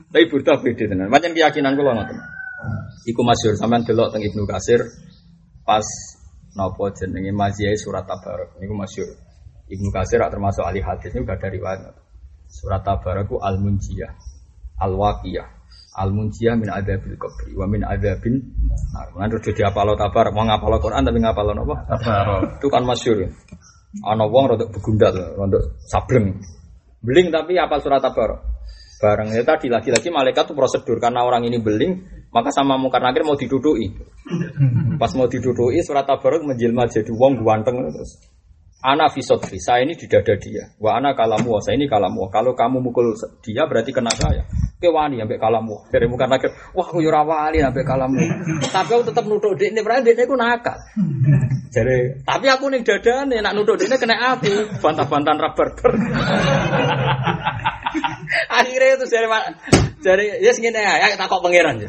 Tapi 0.10 0.26
burda 0.26 0.58
beda 0.58 0.90
tenan. 0.90 1.14
Macam 1.14 1.38
keyakinan 1.38 1.78
kula 1.78 2.02
ngoten. 2.02 2.18
Iku 3.06 3.22
masyhur 3.22 3.54
sampean 3.54 3.86
delok 3.86 4.18
teng 4.18 4.26
Ibnu 4.26 4.50
Katsir 4.50 4.82
pas 5.62 5.86
napa 6.58 6.90
jenenge 6.98 7.30
maziyai 7.30 7.78
surat 7.78 8.10
tabarok 8.10 8.58
niku 8.58 8.74
masyhur. 8.74 9.14
Ibnu 9.70 9.94
Katsir 9.94 10.18
termasuk 10.18 10.66
ahli 10.66 10.82
hadis 10.82 11.14
ini 11.14 11.24
udah 11.24 11.38
dari 11.38 11.62
riwayat. 11.62 11.94
Surat 12.52 12.84
tabarok 12.84 13.32
ku 13.32 13.36
al-munjiyah, 13.40 14.12
al-waqiyah, 14.82 15.48
al-munjiyah 16.02 16.58
min 16.58 16.70
adzabil 16.74 17.16
qabri 17.22 17.54
wa 17.54 17.70
min 17.70 17.86
adzabin 17.86 18.42
nar. 18.98 19.14
Lan 19.14 19.30
terus 19.30 19.54
jadi 19.54 19.70
apalo 19.70 19.94
tabarok, 19.94 20.34
mau 20.34 20.44
ngapalo 20.50 20.82
Quran 20.82 21.06
tapi 21.06 21.20
ngapalo 21.22 21.52
napa? 21.54 21.76
Tabarok. 21.86 22.58
Itu 22.58 22.68
kan 22.74 22.84
masyhur. 22.84 23.30
Ana 24.02 24.26
wong 24.26 24.56
rada 24.56 24.66
begundal, 24.72 25.14
rada 25.14 25.60
sableng. 25.86 26.42
Beling 27.04 27.30
tapi 27.30 27.60
apal 27.62 27.78
surat 27.84 28.02
tabarok. 28.02 28.42
Bareng 29.02 29.34
ya 29.34 29.42
tadi 29.42 29.66
lagi-lagi 29.66 30.14
malaikat 30.14 30.46
itu 30.46 30.54
prosedur 30.54 31.02
karena 31.02 31.26
orang 31.26 31.42
ini 31.50 31.58
beling, 31.58 32.06
maka 32.30 32.54
sama 32.54 32.78
mungkar 32.78 33.02
nakir 33.02 33.26
mau 33.26 33.34
didudui. 33.34 33.90
Pas 35.02 35.10
mau 35.18 35.26
didudui 35.26 35.82
surat 35.82 36.06
tabarok 36.06 36.46
menjelma 36.46 36.86
jadi 36.86 37.10
wong 37.10 37.42
ganteng 37.42 37.82
terus. 37.90 38.31
Ana 38.82 39.14
fisotfi, 39.14 39.62
saya 39.62 39.86
ini 39.86 39.94
di 39.94 40.10
dada 40.10 40.34
dia. 40.42 40.74
Wa 40.82 40.98
ana 40.98 41.14
kalamu, 41.14 41.62
saya 41.62 41.78
ini 41.78 41.86
kalamu. 41.86 42.26
Kalau 42.34 42.58
kamu 42.58 42.82
mukul 42.82 43.14
dia 43.46 43.70
berarti 43.70 43.94
kena 43.94 44.10
saya. 44.10 44.42
Ke 44.82 44.90
wani 44.90 45.22
ambek 45.22 45.38
kalamu. 45.38 45.86
Dari 45.94 46.10
muka 46.10 46.26
nakir, 46.26 46.50
wah 46.74 46.90
aku 46.90 47.06
yura 47.06 47.22
wali 47.22 47.62
ambek 47.62 47.86
kalamu. 47.86 48.18
tapi 48.74 48.90
aku 48.98 49.14
tetap 49.14 49.30
nuduh 49.30 49.54
dia 49.54 49.70
ini, 49.70 49.86
berarti 49.86 50.18
dia 50.18 50.26
aku 50.26 50.34
nakal. 50.34 50.74
Jadi, 51.70 52.26
tapi 52.26 52.50
aku 52.50 52.74
nih 52.74 52.82
dada 52.82 53.30
nih, 53.30 53.46
nak 53.46 53.54
nuduh 53.54 53.78
dia 53.78 54.02
kena 54.02 54.18
aku. 54.34 54.82
Bantah-bantahan 54.82 55.38
rubber. 55.38 55.70
Akhirnya 58.58 58.98
itu 58.98 59.06
dari 59.06 59.28
dari 60.02 60.26
ya 60.42 60.52
segini 60.58 60.82
ya, 60.82 61.14
takut 61.22 61.46
pangeran 61.46 61.86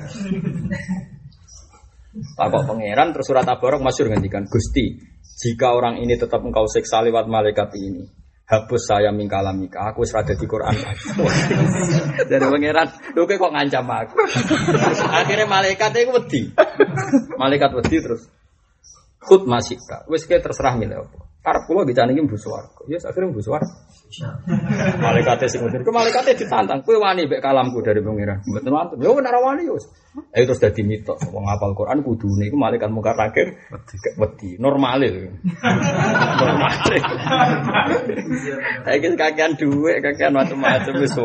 Takut 2.12 2.62
pangeran 2.68 3.16
terus 3.16 3.24
surat 3.24 3.48
tabarok 3.48 3.80
masyur 3.80 4.12
ngendikan 4.12 4.44
Gusti 4.44 5.01
jika 5.40 5.72
orang 5.72 5.97
ini 6.05 6.20
tetap 6.20 6.44
engkau 6.44 6.68
siksa 6.68 7.01
lewat 7.01 7.24
malaikat 7.24 7.72
ini 7.80 8.05
hapus 8.52 8.82
saya 8.84 9.09
mingkalamika 9.16 9.97
aku 9.97 10.05
serada 10.05 10.36
di 10.36 10.44
Quran. 10.44 10.76
Dari 12.30 12.44
pangeran 12.44 12.89
lu 13.16 13.24
kok 13.24 13.48
ngancam 13.48 13.89
aku? 13.89 14.16
Akhirnya 15.24 15.48
malaikat 15.48 15.90
itu 15.97 16.12
wedi. 16.12 16.43
Malaikat 17.40 17.70
wedi 17.80 17.97
terus. 18.05 18.28
Khut 19.22 19.48
masika 19.48 20.05
wes 20.12 20.28
kayak 20.28 20.44
terserah 20.44 20.76
milih 20.76 21.09
apa 21.09 21.32
karep 21.43 21.62
kula 21.66 21.82
dicani 21.82 22.14
iki 22.14 22.23
mbu 22.23 22.39
swarga. 22.39 22.81
Ya 22.86 22.98
akhirnya 23.02 23.35
mbu 23.35 23.43
swarga. 23.43 23.74
Malaikate 25.02 25.51
sing 25.51 25.59
ngoten 25.64 25.82
ku 25.82 25.90
malaikate 25.90 26.39
ditantang 26.39 26.85
kowe 26.86 26.97
wani 27.01 27.27
mbek 27.27 27.43
kalamku 27.43 27.82
dari 27.82 27.98
pangeran? 27.98 28.39
Mboten 28.47 28.70
wonten 28.70 28.97
yo 29.02 29.19
nek 29.19 29.32
ora 29.35 29.40
wani 29.40 29.62
yo 29.66 29.77
ayo 30.36 30.44
terus 30.44 30.60
dadi 30.60 30.85
mitos 30.85 31.16
wong 31.32 31.48
hafal 31.48 31.73
Quran 31.73 32.05
kudune 32.05 32.44
iku 32.47 32.60
malaikat 32.60 32.93
mungkar 32.93 33.16
nakir 33.16 33.56
wedi. 34.20 34.60
normale 34.60 35.09
lho 35.09 35.32
normale. 36.39 36.97
Iki 38.93 39.09
kakean 39.16 39.56
dhuwit 39.56 40.05
kakean 40.05 40.36
macam-macam 40.36 40.93
wis 41.01 41.16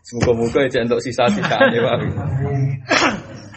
Semoga-moga 0.00 0.64
ya 0.64 0.80
untuk 0.80 1.04
sisa-sisanya 1.04 1.76
Pak. 1.84 2.00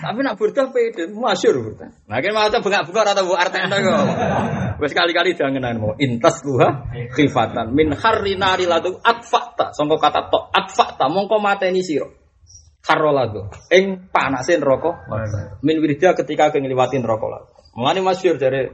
Tapi 0.04 0.20
nak 0.20 0.36
burdah 0.36 0.68
pede, 0.76 1.08
masyur 1.08 1.64
burdah. 1.64 1.90
Kan 2.12 2.32
malah 2.36 2.52
bengak-bengak 2.60 3.16
atau 3.16 3.24
bu 3.24 3.40
artenda 3.40 3.80
kok. 3.80 4.04
Wes 4.84 4.92
kali-kali 4.92 5.32
jangan 5.32 5.80
mau 5.80 5.96
intas 5.96 6.44
luha 6.44 6.92
khifatan 7.16 7.72
min 7.72 7.96
harri 7.96 8.36
nari 8.36 8.68
ladu 8.68 9.00
atfakta. 9.00 9.72
Songko 9.72 9.96
kata 10.04 10.28
to 10.28 10.52
atfakta 10.52 11.08
mongko 11.08 11.40
mateni 11.40 11.80
siro. 11.80 12.12
Karo 12.84 13.16
ladu. 13.16 13.48
Ing 13.72 14.12
panasin 14.12 14.60
rokok. 14.60 15.08
Min 15.64 15.80
wirida 15.80 16.12
ketika 16.20 16.52
kengliwatin 16.52 17.00
rokok 17.00 17.30
ladu. 17.32 17.48
Mengenai 17.80 18.04
masyur 18.04 18.36
dari 18.36 18.68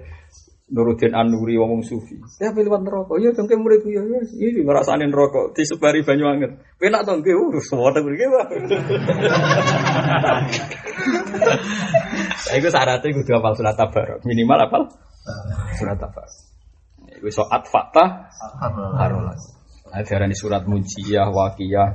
Nuruddin 0.70 1.18
An-Nuri 1.18 1.58
wong 1.58 1.82
sufi. 1.82 2.18
Ya 2.38 2.54
liwat 2.54 2.86
neraka. 2.86 3.18
Ya 3.18 3.34
dongke 3.34 3.58
murid 3.58 3.82
ya 3.90 4.06
ya 4.06 4.22
iki 4.22 4.62
ngrasani 4.62 5.10
neraka 5.10 5.50
disebari 5.54 6.06
banyu 6.06 6.30
anget. 6.30 6.62
Penak 6.78 7.06
to 7.10 7.14
nggih 7.18 7.34
uh 7.38 7.58
suwete 7.62 8.02
mriki 8.06 8.26
wae. 11.70 12.58
Iku 12.58 12.68
syaratnya 12.74 13.14
kudu 13.14 13.32
hafal 13.38 13.54
surat 13.54 13.76
tabarok. 13.78 14.20
Minimal 14.26 14.60
hafal 14.66 14.84
surat 15.78 15.98
tabarok. 16.02 16.36
Iku 17.20 17.30
soat 17.30 17.64
fakta 17.70 18.30
harolah. 18.98 19.36
Nah, 19.90 20.06
diarani 20.06 20.38
surat 20.38 20.70
mujiyah, 20.70 21.34
wakiyah. 21.34 21.90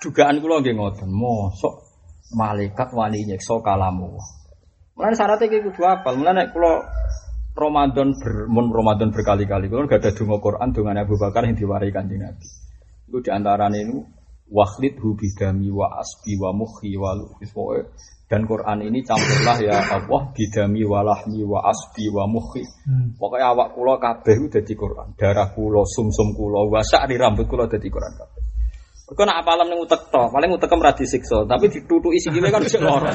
Dugaan 0.00 0.40
kula 0.40 0.60
nggih 0.60 0.76
ngoten, 0.76 1.08
mosok 1.12 1.84
malaikat 2.32 2.92
wani 2.92 3.24
nyekso 3.28 3.60
kalamu. 3.60 4.16
Mulane 4.96 5.16
syaratnya 5.16 5.48
kayak 5.48 5.64
kudu 5.68 5.82
apal. 5.84 6.16
Mulane 6.16 6.48
kula 6.52 6.84
Ramadan 7.54 8.10
ber, 8.18 8.50
mun 8.50 8.66
Ramadan 8.72 9.14
berkali-kali 9.14 9.70
kula 9.70 9.86
gak 9.86 10.02
ada 10.02 10.10
donga 10.10 10.36
Quran 10.42 10.68
dongane 10.74 11.00
Abu 11.06 11.14
Bakar 11.14 11.46
yang 11.46 11.54
diwarai 11.54 11.94
Kanjeng 11.94 12.20
Nabi. 12.24 12.46
Iku 13.08 13.18
di 13.22 13.30
antarane 13.30 13.78
ini 13.78 13.96
wakhlid 14.54 14.94
hu 15.02 15.18
bidami 15.18 15.66
wa 15.74 15.98
asbi 15.98 16.38
wa 16.38 16.54
mukhi 16.54 16.94
wa 16.94 17.18
dan 18.24 18.48
Quran 18.48 18.78
ini 18.88 19.04
campurlah 19.04 19.58
ya 19.60 19.78
Allah 20.00 20.32
bidami 20.32 20.80
wa 20.88 21.04
lahmi 21.04 21.44
wa 21.44 21.60
asbi 21.68 22.08
wa 22.08 22.24
mukhi. 22.24 22.64
Pokoknya 23.20 23.52
awak 23.52 23.76
kula 23.76 24.00
kabeh 24.00 24.48
udah 24.48 24.62
di 24.64 24.74
Quran. 24.74 25.12
Darah 25.18 25.52
kula, 25.52 25.84
sumsum 25.84 26.32
kula, 26.32 26.64
wa 26.64 26.80
di 26.80 27.16
rambut 27.20 27.44
kula 27.44 27.68
dadi 27.68 27.84
Quran 27.92 28.14
kabeh. 28.16 28.42
Kau 29.04 29.28
nak 29.28 29.44
apalam 29.44 29.68
ning 29.68 29.84
utek 29.84 30.08
to, 30.08 30.22
paling 30.32 30.48
utek 30.56 30.72
ora 30.72 30.96
disiksa, 30.96 31.44
tapi 31.44 31.68
ditutuki 31.68 32.16
sikile 32.16 32.48
kan 32.48 32.64
bisa 32.64 32.80
lara. 32.80 33.12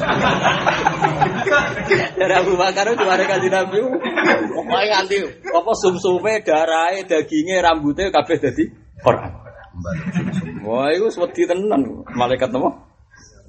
Dari 2.14 2.34
Abu 2.38 2.54
Bakar 2.54 2.86
itu 2.94 3.02
ada 3.02 3.26
kanjeng 3.26 3.50
Nabi. 3.50 3.82
Pokoke 4.54 4.86
nganti 4.86 5.18
apa 5.50 5.72
sumsume, 5.74 6.46
darahe, 6.46 7.02
daginge, 7.02 7.58
rambutnya 7.58 8.14
kabeh 8.14 8.38
dadi 8.38 8.70
Quran. 9.02 9.49
Wah, 10.66 10.92
itu 10.92 11.08
wedi 11.20 11.42
tenan 11.48 11.82
malaikat 12.12 12.52
napa? 12.52 12.70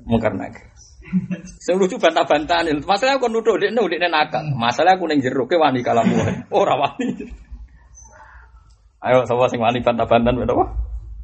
Mungkar 0.08 0.34
nakir. 0.34 0.66
Sing 1.60 1.76
lucu 1.76 2.00
bantah-bantahan. 2.00 2.72
Masalah 2.88 3.20
aku 3.20 3.28
nuduh 3.28 3.60
dekne 3.60 3.84
dekne 3.84 4.08
nakal. 4.08 4.46
Masalah 4.56 4.96
aku 4.96 5.12
ning 5.12 5.20
jero 5.20 5.44
ke 5.46 5.60
wani 5.60 5.84
kalamu. 5.84 6.16
Ora 6.54 6.80
wani. 6.80 7.28
Ayo 9.02 9.26
sapa 9.28 9.50
sing 9.52 9.60
wani 9.60 9.84
bantah-bantahan 9.84 10.48
apa? 10.48 10.66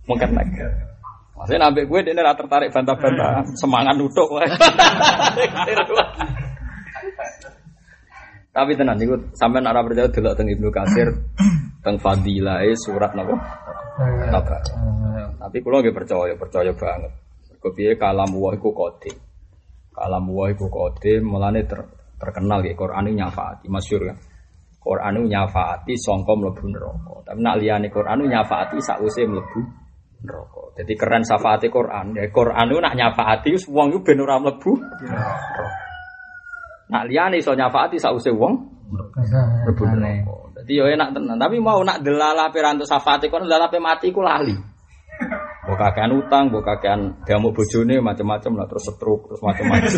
Mungkar 0.10 0.30
nakir. 0.34 0.68
Maksudnya 1.38 1.70
nambah 1.70 1.86
gue 1.86 2.00
dia 2.02 2.18
rata 2.18 2.42
tertarik 2.42 2.74
bantah-bantah 2.74 3.46
semangat 3.62 3.94
nutuk. 3.94 4.26
Tapi 8.58 8.74
tenan 8.74 8.98
niku 8.98 9.14
sampean 9.38 9.70
ora 9.70 9.86
percaya 9.86 10.10
delok 10.10 10.34
teng 10.34 10.50
Ibnu 10.50 10.74
Katsir 10.74 11.14
teng 11.86 12.02
fadilai 12.02 12.74
surat 12.74 13.14
napa? 13.14 13.38
Tabar. 13.98 14.62
Tapi 15.42 15.58
kula 15.66 15.82
nggih 15.82 15.96
percaya, 15.96 16.34
percaya 16.38 16.72
banget. 16.78 17.12
Mergo 17.50 17.70
piye 17.74 17.98
kalam 17.98 18.30
wa 18.38 18.54
iku 18.54 18.70
kode. 18.70 19.10
Kalam 19.90 20.30
wa 20.30 20.46
iku 20.54 20.70
kode 20.70 21.18
mulane 21.26 21.66
ter, 21.66 21.82
terkenal 22.22 22.62
ya 22.62 22.78
Quran 22.78 23.10
ini 23.10 23.26
nyafaati, 23.26 23.66
masyhur 23.66 24.14
kan. 24.14 24.18
Quran 24.78 25.14
ini 25.20 25.34
nyafaati 25.34 25.94
sangka 25.98 26.38
mlebu 26.38 26.66
neraka. 26.70 27.14
Tapi 27.26 27.40
nak 27.42 27.58
liyane 27.60 27.90
Quran 27.90 28.24
ini 28.24 28.38
nyafaati 28.38 28.78
sakwise 28.80 29.26
mlebu 29.26 29.60
neraka. 30.24 30.62
Jadi 30.78 30.94
keren 30.94 31.24
syafaati 31.26 31.68
Quran. 31.68 32.14
Ya 32.14 32.30
Quran 32.30 32.66
itu 32.70 32.80
nak 32.80 32.96
nyafaati 32.96 33.50
wong 33.68 33.88
iku 33.92 34.00
ben 34.06 34.22
ora 34.22 34.38
mlebu 34.38 34.72
neraka. 35.04 35.66
Nak 36.88 37.04
liyane 37.10 37.42
iso 37.42 37.52
nyafaati 37.58 37.98
sakwise 38.00 38.32
wong 38.32 38.54
mlebu 39.66 39.84
neraka. 39.90 40.47
Jadi 40.68 40.84
yo 40.84 40.84
enak 40.84 41.16
tenan, 41.16 41.40
tapi 41.40 41.64
mau 41.64 41.80
nak 41.80 42.04
delala 42.04 42.52
perantau 42.52 42.84
safati 42.84 43.32
kon 43.32 43.48
delala 43.48 43.72
pe 43.72 43.80
mati 43.80 44.12
ku 44.12 44.20
lali. 44.20 44.52
Buka 45.64 45.96
kakean 45.96 46.12
utang, 46.12 46.52
buka 46.52 46.76
kakean 46.76 47.24
damuk 47.24 47.56
bojone 47.56 48.04
macam-macam 48.04 48.52
lah 48.60 48.68
terus 48.68 48.92
setruk, 48.92 49.32
terus 49.32 49.40
macam-macam. 49.48 49.88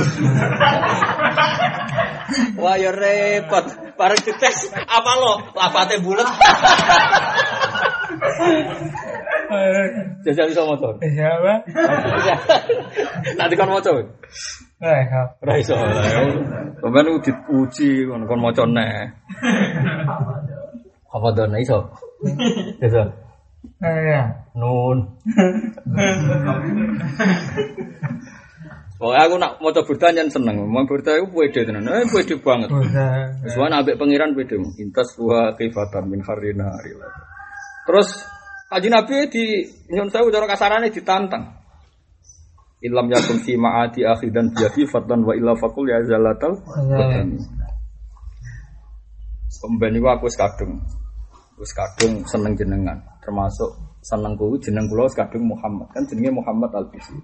Wah 2.62 2.78
yo 2.78 2.94
repot, 2.94 3.66
bareng 3.98 4.22
dites 4.22 4.70
apa 4.78 5.12
lo? 5.18 5.42
Lafate 5.58 5.98
bulat. 6.06 6.26
Jajal 10.22 10.54
bisa 10.54 10.70
motor. 10.70 11.02
Iya, 11.02 11.34
Pak. 11.42 11.60
Nanti 13.42 13.58
kon 13.58 13.74
motor. 13.74 14.06
Eh, 14.80 15.02
Ra 15.42 15.54
iso. 15.58 15.74
Sampeyan 16.80 17.20
uji 17.50 18.06
kon 18.06 18.30
kon 18.30 18.40
maca 18.40 18.64
neh. 18.70 19.10
Apa 21.10 21.28
dona 21.34 21.58
iso? 21.58 21.90
Iso. 22.86 23.04
Eh, 23.84 24.24
Nun. 24.56 24.98
Oh, 29.00 29.16
aku 29.16 29.40
nak 29.40 29.64
maca 29.64 29.80
burda 29.88 30.12
nyen 30.12 30.28
seneng. 30.28 30.60
Mau 30.68 30.84
burda 30.84 31.16
iku 31.16 31.32
pede 31.32 31.64
tenan. 31.64 31.88
Eh 31.88 32.04
pede 32.12 32.36
banget. 32.44 32.68
udah. 32.68 33.48
Wae 33.48 33.72
ambek 33.72 33.96
pangeran 33.96 34.36
pede. 34.36 34.60
Intas 34.76 35.16
wa 35.16 35.56
kifatan 35.56 36.12
min 36.12 36.20
harina. 36.20 36.68
Terus 37.88 38.28
Haji 38.70 38.86
Nabi 38.94 39.26
di 39.34 39.66
nyun 39.90 40.14
sewu 40.14 40.30
cara 40.30 40.46
kasarane 40.46 40.94
ditantang. 40.94 41.58
Ilam 42.86 43.10
yakun 43.10 43.42
fi 43.42 43.58
ma'ati 43.58 44.06
akhidan 44.06 44.54
biyafi 44.54 44.86
fatan 44.86 45.26
wa 45.26 45.34
illa 45.34 45.58
fakul 45.58 45.90
ya 45.90 46.00
zalatal 46.06 46.54
badani. 46.70 47.40
Pemben 49.60 49.98
iku 49.98 50.08
aku 50.14 50.30
wis 50.30 50.38
kadung. 50.38 50.80
Wis 51.60 51.76
kadung 51.76 52.24
seneng 52.24 52.56
jenengan, 52.56 52.96
termasuk 53.20 53.68
seneng 54.00 54.40
kuwi 54.40 54.64
jeneng 54.64 54.88
kula 54.88 55.12
kadung 55.12 55.44
Muhammad. 55.44 55.92
Kan 55.92 56.08
jenenge 56.08 56.40
Muhammad 56.40 56.72
Al-Bisri. 56.72 57.20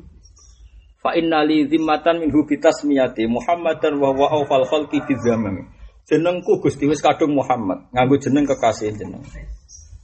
Fa 0.99 1.15
inna 1.15 1.39
li 1.47 1.63
zimmatan 1.71 2.19
minhu 2.19 2.43
bitasmiyati 2.43 3.31
Muhammadan 3.31 3.95
wa 3.95 4.11
huwa 4.11 4.27
awfal 4.35 4.67
khalqi 4.67 4.99
fi 5.07 5.15
zaman. 5.23 5.71
Jenengku 6.03 6.59
Gusti 6.59 6.83
wis 6.83 6.99
kadung 6.99 7.31
Muhammad, 7.31 7.87
nganggo 7.95 8.19
jeneng 8.19 8.43
kekasih 8.43 8.91
jeneng. 8.91 9.23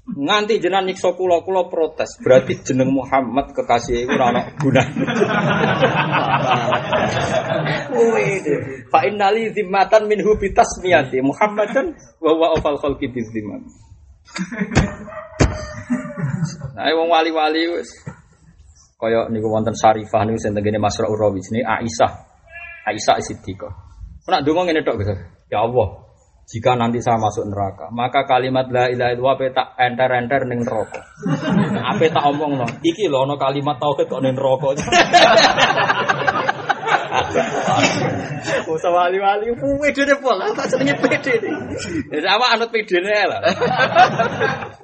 Nganti 0.01 0.63
jenengan 0.63 0.87
nyiksa 0.87 1.11
kula 1.11 1.43
kula 1.43 1.67
protes. 1.67 2.15
Berarti 2.23 2.55
jeneng 2.63 2.87
Muhammad 2.87 3.51
kekasih 3.51 4.07
ora 4.07 4.31
ana 4.31 4.41
gunane. 4.63 5.03
Kuwi. 7.91 8.25
Fa 8.87 9.03
li 9.11 9.43
zimmatan 9.51 10.07
minhu 10.07 10.39
bitasmiyati 10.39 11.19
Muhammadan 11.19 11.91
wa 12.23 12.31
huwa 12.31 12.47
awfal 12.55 12.79
khalqi 12.79 13.11
fi. 13.11 13.19
Nah, 16.71 16.87
wong 16.97 17.13
wali-wali 17.13 17.77
wis 17.77 17.93
kaya 19.01 19.25
niku 19.33 19.49
wonten 19.49 19.73
Syarifah 19.73 20.29
niku 20.29 20.37
sing 20.37 20.53
tengene 20.53 20.77
Masra 20.77 21.09
Urawi 21.09 21.41
jenenge 21.41 21.65
Aisyah. 21.65 22.11
Aisyah 22.85 23.17
Siddiqah. 23.17 23.73
Nak 24.29 24.45
donga 24.45 24.69
ngene 24.69 24.85
tok 24.85 25.01
Gus. 25.01 25.09
Ya 25.49 25.65
Allah, 25.65 26.05
jika 26.45 26.77
nanti 26.77 27.01
saya 27.01 27.17
masuk 27.17 27.49
neraka, 27.49 27.89
maka 27.89 28.29
kalimat 28.29 28.69
la 28.69 28.93
ilaha 28.93 29.11
illallah 29.17 29.35
ape 29.41 29.49
tak 29.57 29.73
enter-enter 29.75 30.45
ning 30.45 30.61
neraka. 30.61 31.01
Ape 31.91 32.13
tak 32.13 32.29
omong 32.29 32.61
no, 32.61 32.69
iki 32.85 33.09
lho 33.09 33.25
ana 33.25 33.41
kalimat 33.41 33.81
tauhid 33.81 34.05
kok 34.05 34.21
ning 34.21 34.37
neraka. 34.37 34.69
Usah 38.71 38.91
wali-wali 38.91 39.53
pede 39.53 40.01
deh 40.07 40.17
pola, 40.17 40.49
tak 40.55 40.71
senenge 40.71 40.97
pede 40.97 41.33
deh. 41.37 41.53
Ya 42.09 42.19
sama 42.25 42.55
anut 42.57 42.73
pede 42.73 42.97
lah. 43.01 43.41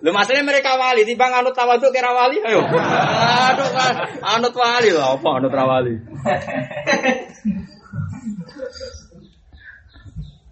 Lu 0.05 0.13
masalahnya 0.13 0.45
mereka 0.45 0.77
wali, 0.77 1.03
timbang 1.07 1.33
anut 1.33 1.57
tawaduk 1.57 1.89
kira 1.89 2.13
wali, 2.13 2.37
ayo. 2.43 2.61
Aduh, 2.61 3.69
anut 4.21 4.53
wali 4.53 4.89
lah, 4.93 5.17
apa 5.17 5.29
anut 5.41 5.53
rawali? 5.53 5.95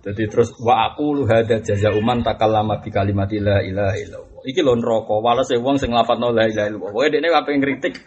Jadi 0.06 0.24
terus 0.30 0.53
wa 0.62 0.86
aku 0.86 1.18
lu 1.18 1.24
hada 1.26 1.66
jaza 1.66 1.90
uman 1.90 2.22
takallama 2.22 2.78
bi 2.78 2.94
kalimati 2.94 3.41
la 3.41 3.66
ilaha 3.66 3.98
illallah. 3.98 4.35
Iki 4.46 4.62
lho 4.62 4.78
neraka, 4.78 5.18
walase 5.18 5.58
wong 5.58 5.82
sing 5.82 5.90
nglafadzno 5.90 6.30
la 6.30 6.46
ilaha 6.46 6.70
illallah. 6.70 6.94
Pokoke 6.94 7.10
dekne 7.10 7.34
ape 7.34 7.52
ngritik. 7.58 7.96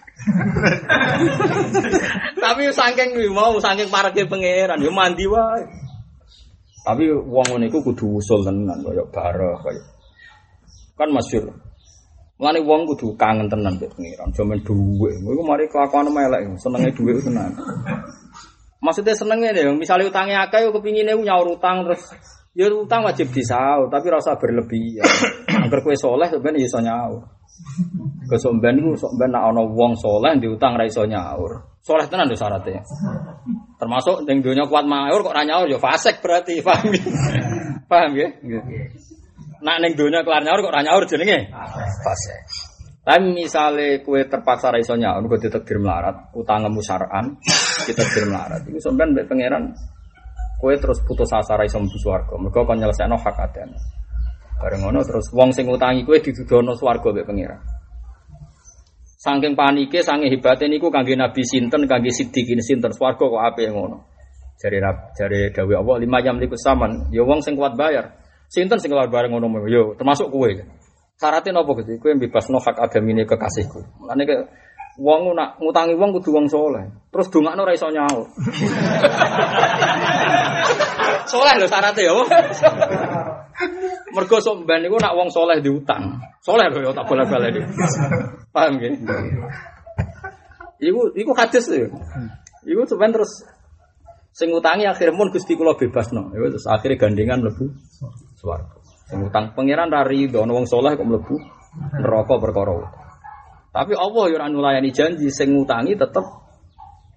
Tapi 2.43 2.63
saking 2.71 3.11
mau 3.35 3.59
saking 3.59 3.91
pareke 3.91 4.23
pangeran 4.31 4.79
yo 4.79 4.95
mandi 4.95 5.27
wae. 5.27 5.67
Tapi 6.87 7.11
wong 7.11 7.47
ngene 7.51 7.67
iku 7.67 7.83
kudu 7.83 8.23
usul 8.23 8.47
tenan 8.47 8.79
kaya 8.87 9.03
barah 9.11 9.59
kaya. 9.67 9.83
Kan 10.95 11.11
masyhur. 11.11 11.51
Mulane 12.39 12.63
wong 12.63 12.87
kudu 12.95 13.19
kangen 13.19 13.51
tenan 13.51 13.75
mbek 13.75 13.91
pangeran, 13.99 14.31
jaman 14.31 14.63
dhuwit. 14.63 15.19
Iku 15.19 15.43
mari 15.43 15.67
kelakuan 15.67 16.07
elek, 16.07 16.55
senenge 16.63 16.95
dhuwit 16.95 17.19
tenan. 17.27 17.51
Maksudnya 18.79 19.19
senengnya 19.19 19.51
deh, 19.51 19.75
misalnya 19.75 20.07
utangnya 20.07 20.47
akeh, 20.47 20.63
yo 20.63 20.71
kepinginnya 20.71 21.19
nyaur 21.19 21.59
utang 21.59 21.83
terus, 21.83 22.15
ya 22.57 22.67
utang 22.73 23.05
wajib 23.05 23.29
disau, 23.33 23.89
tapi 23.93 24.07
rasa 24.09 24.39
berlebihan. 24.39 25.05
Agar 25.69 25.81
kue 25.85 25.97
soleh 25.99 26.29
sebenarnya 26.31 26.65
iso 26.65 26.79
nyaur. 26.81 27.23
Kesomben 28.29 28.79
itu 28.79 28.95
somben 28.95 29.33
nak 29.33 29.51
ono 29.51 29.73
wong 29.73 29.97
soleh 29.99 30.37
diutang 30.39 30.79
ra 30.79 30.85
iso 30.87 31.03
nyaur. 31.09 31.81
Soleh 31.83 32.07
tenan 32.07 32.29
tuh 32.29 32.39
syaratnya. 32.39 32.85
Termasuk 33.81 34.29
yang 34.29 34.45
dunia 34.45 34.65
kuat 34.69 34.85
maur 34.85 35.25
kok 35.25 35.35
ra 35.35 35.43
nyaur 35.43 35.67
ya 35.67 35.81
fasek 35.81 36.21
berarti, 36.21 36.61
paham 36.67 36.93
ya? 36.93 37.03
Paham 37.89 38.13
ya? 38.15 38.29
Nak 39.59 39.77
neng 39.83 39.93
dunia 39.99 40.23
kelar 40.23 40.45
nyaur 40.45 40.61
kok 40.63 40.75
ra 40.75 40.83
nyaur 40.85 41.03
jenenge 41.09 41.51
fasek. 42.05 42.43
Tapi 43.09 43.25
misalnya 43.33 44.05
kue 44.05 44.29
terpaksa 44.29 44.69
ra 44.69 44.77
iso 44.77 44.93
nyaur, 44.93 45.25
kue 45.25 45.41
ditakdir 45.41 45.81
melarat, 45.81 46.29
utangmu 46.37 46.85
syar'an, 46.85 47.41
ditakdir 47.89 48.29
melarat. 48.29 48.69
Itu 48.69 48.85
sampean 48.85 49.17
mbek 49.17 49.25
pangeran 49.33 49.73
kue 50.59 50.75
terus 50.77 50.99
putus 51.07 51.31
asa 51.31 51.55
ra 51.55 51.65
iso 51.65 51.79
mlebu 51.79 51.99
swarga. 52.03 52.35
Mergo 52.35 52.67
kon 52.67 52.83
nyelesaikno 52.83 53.15
hak 53.15 53.39
adane. 53.39 53.79
Bareng 54.59 54.83
ngono 54.83 55.07
terus 55.07 55.31
wong 55.31 55.55
sing 55.55 55.71
utangi 55.71 56.03
kue 56.03 56.19
didudono 56.19 56.75
swarga 56.75 57.15
mbek 57.15 57.27
pangeran. 57.31 57.63
Saking 59.19 59.59
panike, 59.59 59.99
saking 59.99 60.31
hebate 60.31 60.71
niku 60.71 60.95
kangge 60.95 61.19
Nabi 61.19 61.43
sinten, 61.43 61.91
kangge 61.91 62.15
Siddiqin 62.15 62.63
sinten 62.63 62.95
swarga 62.95 63.27
kok 63.27 63.39
apik 63.39 63.71
ngono. 63.71 64.07
Jare 64.59 64.83
jare 65.15 65.55
dawuh 65.55 65.79
Allah 65.79 65.97
lima 66.03 66.19
jam 66.19 66.43
liku 66.43 66.59
saman, 66.59 67.15
ya 67.15 67.23
wong 67.23 67.39
sing 67.43 67.55
kuat 67.55 67.79
bayar. 67.79 68.19
Sinten 68.51 68.83
sing 68.83 68.91
keluar 68.91 69.11
bareng 69.11 69.35
ngono 69.35 69.67
yo 69.71 69.95
termasuk 69.95 70.31
kue. 70.31 70.59
Syaratnya 71.19 71.51
nopo 71.51 71.75
gitu, 71.83 71.99
kue 71.99 72.15
bebas 72.15 72.47
no 72.47 72.63
hak 72.63 72.79
agamine 72.79 73.27
kekasihku. 73.27 73.83
Mulane 74.03 74.23
ke 74.23 74.37
wong 74.99 75.35
nak 75.35 75.59
ngutangi 75.63 75.95
wong 75.99 76.11
kudu 76.19 76.31
wong 76.35 76.47
soleh. 76.47 76.87
Terus 77.11 77.31
dongakno 77.31 77.63
ora 77.67 77.75
iso 77.75 77.91
nyaur. 77.91 78.27
soleh 81.29 81.55
lho 81.61 81.69
syaratnya 81.69 82.03
ya. 82.09 82.15
Mergo 84.17 84.41
sok 84.41 84.65
ben 84.65 84.83
niku 84.83 84.97
nak 84.97 85.15
wong 85.15 85.29
soleh 85.29 85.61
diutang. 85.61 86.19
Soleh 86.41 86.67
lho 86.73 86.89
ya 86.89 86.91
tak 86.97 87.07
boleh-boleh 87.07 87.49
iki. 87.53 87.63
Paham 88.51 88.81
nggih? 88.81 88.93
Iku 90.83 91.01
iku 91.15 91.33
hadis 91.37 91.69
lho. 91.69 91.93
Iku 92.65 92.81
sampean 92.89 93.13
terus 93.13 93.45
sing 94.33 94.55
ngutangi 94.55 94.89
akhir 94.89 95.13
mun 95.13 95.29
Gusti 95.31 95.55
kula 95.55 95.77
bebasno. 95.77 96.33
Ya 96.33 96.49
terus 96.49 96.67
akhirnya 96.67 96.97
gandengan 96.97 97.45
mlebu 97.45 97.69
swarga. 98.41 98.79
Sing 99.09 99.25
utang 99.25 99.53
pangeran 99.53 99.93
ra 99.93 100.05
rido 100.09 100.43
wong 100.45 100.65
soleh 100.65 100.97
kok 100.97 101.07
mlebu 101.07 101.37
neraka 102.01 102.35
perkara. 102.41 102.75
Tapi 103.69 103.93
Allah 103.95 104.25
ya 104.33 104.37
ora 104.41 104.47
nulayani 104.49 104.91
janji 104.91 105.29
sing 105.29 105.53
ngutangi 105.53 105.95
tetep 105.95 106.48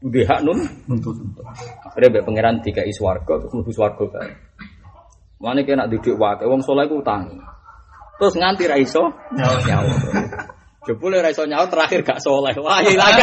duwe 0.01 0.25
hak 0.25 0.41
nun 0.41 0.57
nuntut. 0.89 1.13
Akhirnya 1.85 2.09
mbek 2.09 2.25
pangeran 2.25 2.55
dikai 2.65 2.89
swarga 2.89 3.37
terus 3.37 3.53
mlebu 3.53 3.71
swarga 3.71 4.05
kae. 4.09 4.33
Mane 5.37 5.61
kena 5.61 5.85
didik 5.85 6.17
wae 6.17 6.41
wong 6.45 6.65
soleh 6.65 6.89
ku 6.89 7.05
utangi. 7.05 7.37
Terus 8.17 8.33
nganti 8.37 8.65
ra 8.65 8.77
iso 8.81 9.13
nyaur. 9.37 9.97
Jebule 10.81 11.21
ra 11.21 11.29
iso 11.29 11.45
nyaur 11.45 11.69
terakhir 11.69 12.01
gak 12.01 12.17
soleh. 12.21 12.53
Wah 12.57 12.81
ilang. 12.81 13.13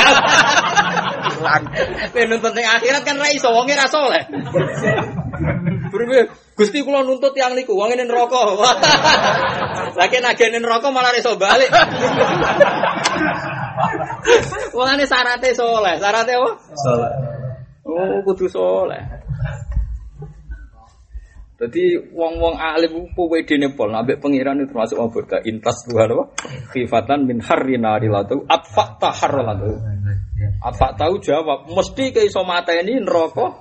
Ilang. 1.38 1.62
Kowe 2.14 2.22
nuntut 2.30 2.54
ning 2.54 2.66
akhirat 2.66 3.02
kan 3.02 3.18
ra 3.18 3.28
iso 3.34 3.50
wonge 3.50 3.74
ra 3.74 3.86
soleh. 3.90 4.22
Berbe, 5.88 6.30
Gusti 6.58 6.82
kula 6.82 7.06
nuntut 7.06 7.32
yang 7.38 7.54
niku, 7.54 7.72
wong 7.74 7.94
ini 7.94 8.04
neraka. 8.04 8.42
Lagi 9.98 10.18
nagene 10.18 10.58
neraka 10.58 10.90
malah 10.90 11.14
ra 11.14 11.18
iso 11.18 11.38
balik. 11.38 11.70
Wong 14.76 14.88
ini 14.98 15.04
syaratnya 15.06 15.50
soleh, 15.54 15.94
syaratnya 15.98 16.34
apa? 16.38 16.50
Salah. 16.74 17.10
Oh, 17.88 18.20
kudu 18.26 18.46
soleh. 18.50 19.00
Jadi 21.58 22.14
wong-wong 22.14 22.54
alim 22.54 23.10
ku 23.18 23.26
wedene 23.26 23.74
pol 23.74 23.90
ambek 23.90 24.22
pangeran 24.22 24.62
itu 24.62 24.70
termasuk 24.70 24.94
wong 24.94 25.10
burda 25.10 25.42
intas 25.42 25.82
Tuhan 25.90 26.14
apa? 26.14 26.24
Khifatan 26.70 27.26
min 27.26 27.42
harrina 27.42 27.98
rilatu 27.98 28.46
atfa 28.46 28.94
taharralatu. 29.02 29.74
Apa 30.62 30.94
tahu 30.94 31.18
jawab 31.18 31.66
mesti 31.66 32.14
ke 32.14 32.22
iso 32.22 32.46
mateni 32.46 33.02
neraka 33.02 33.58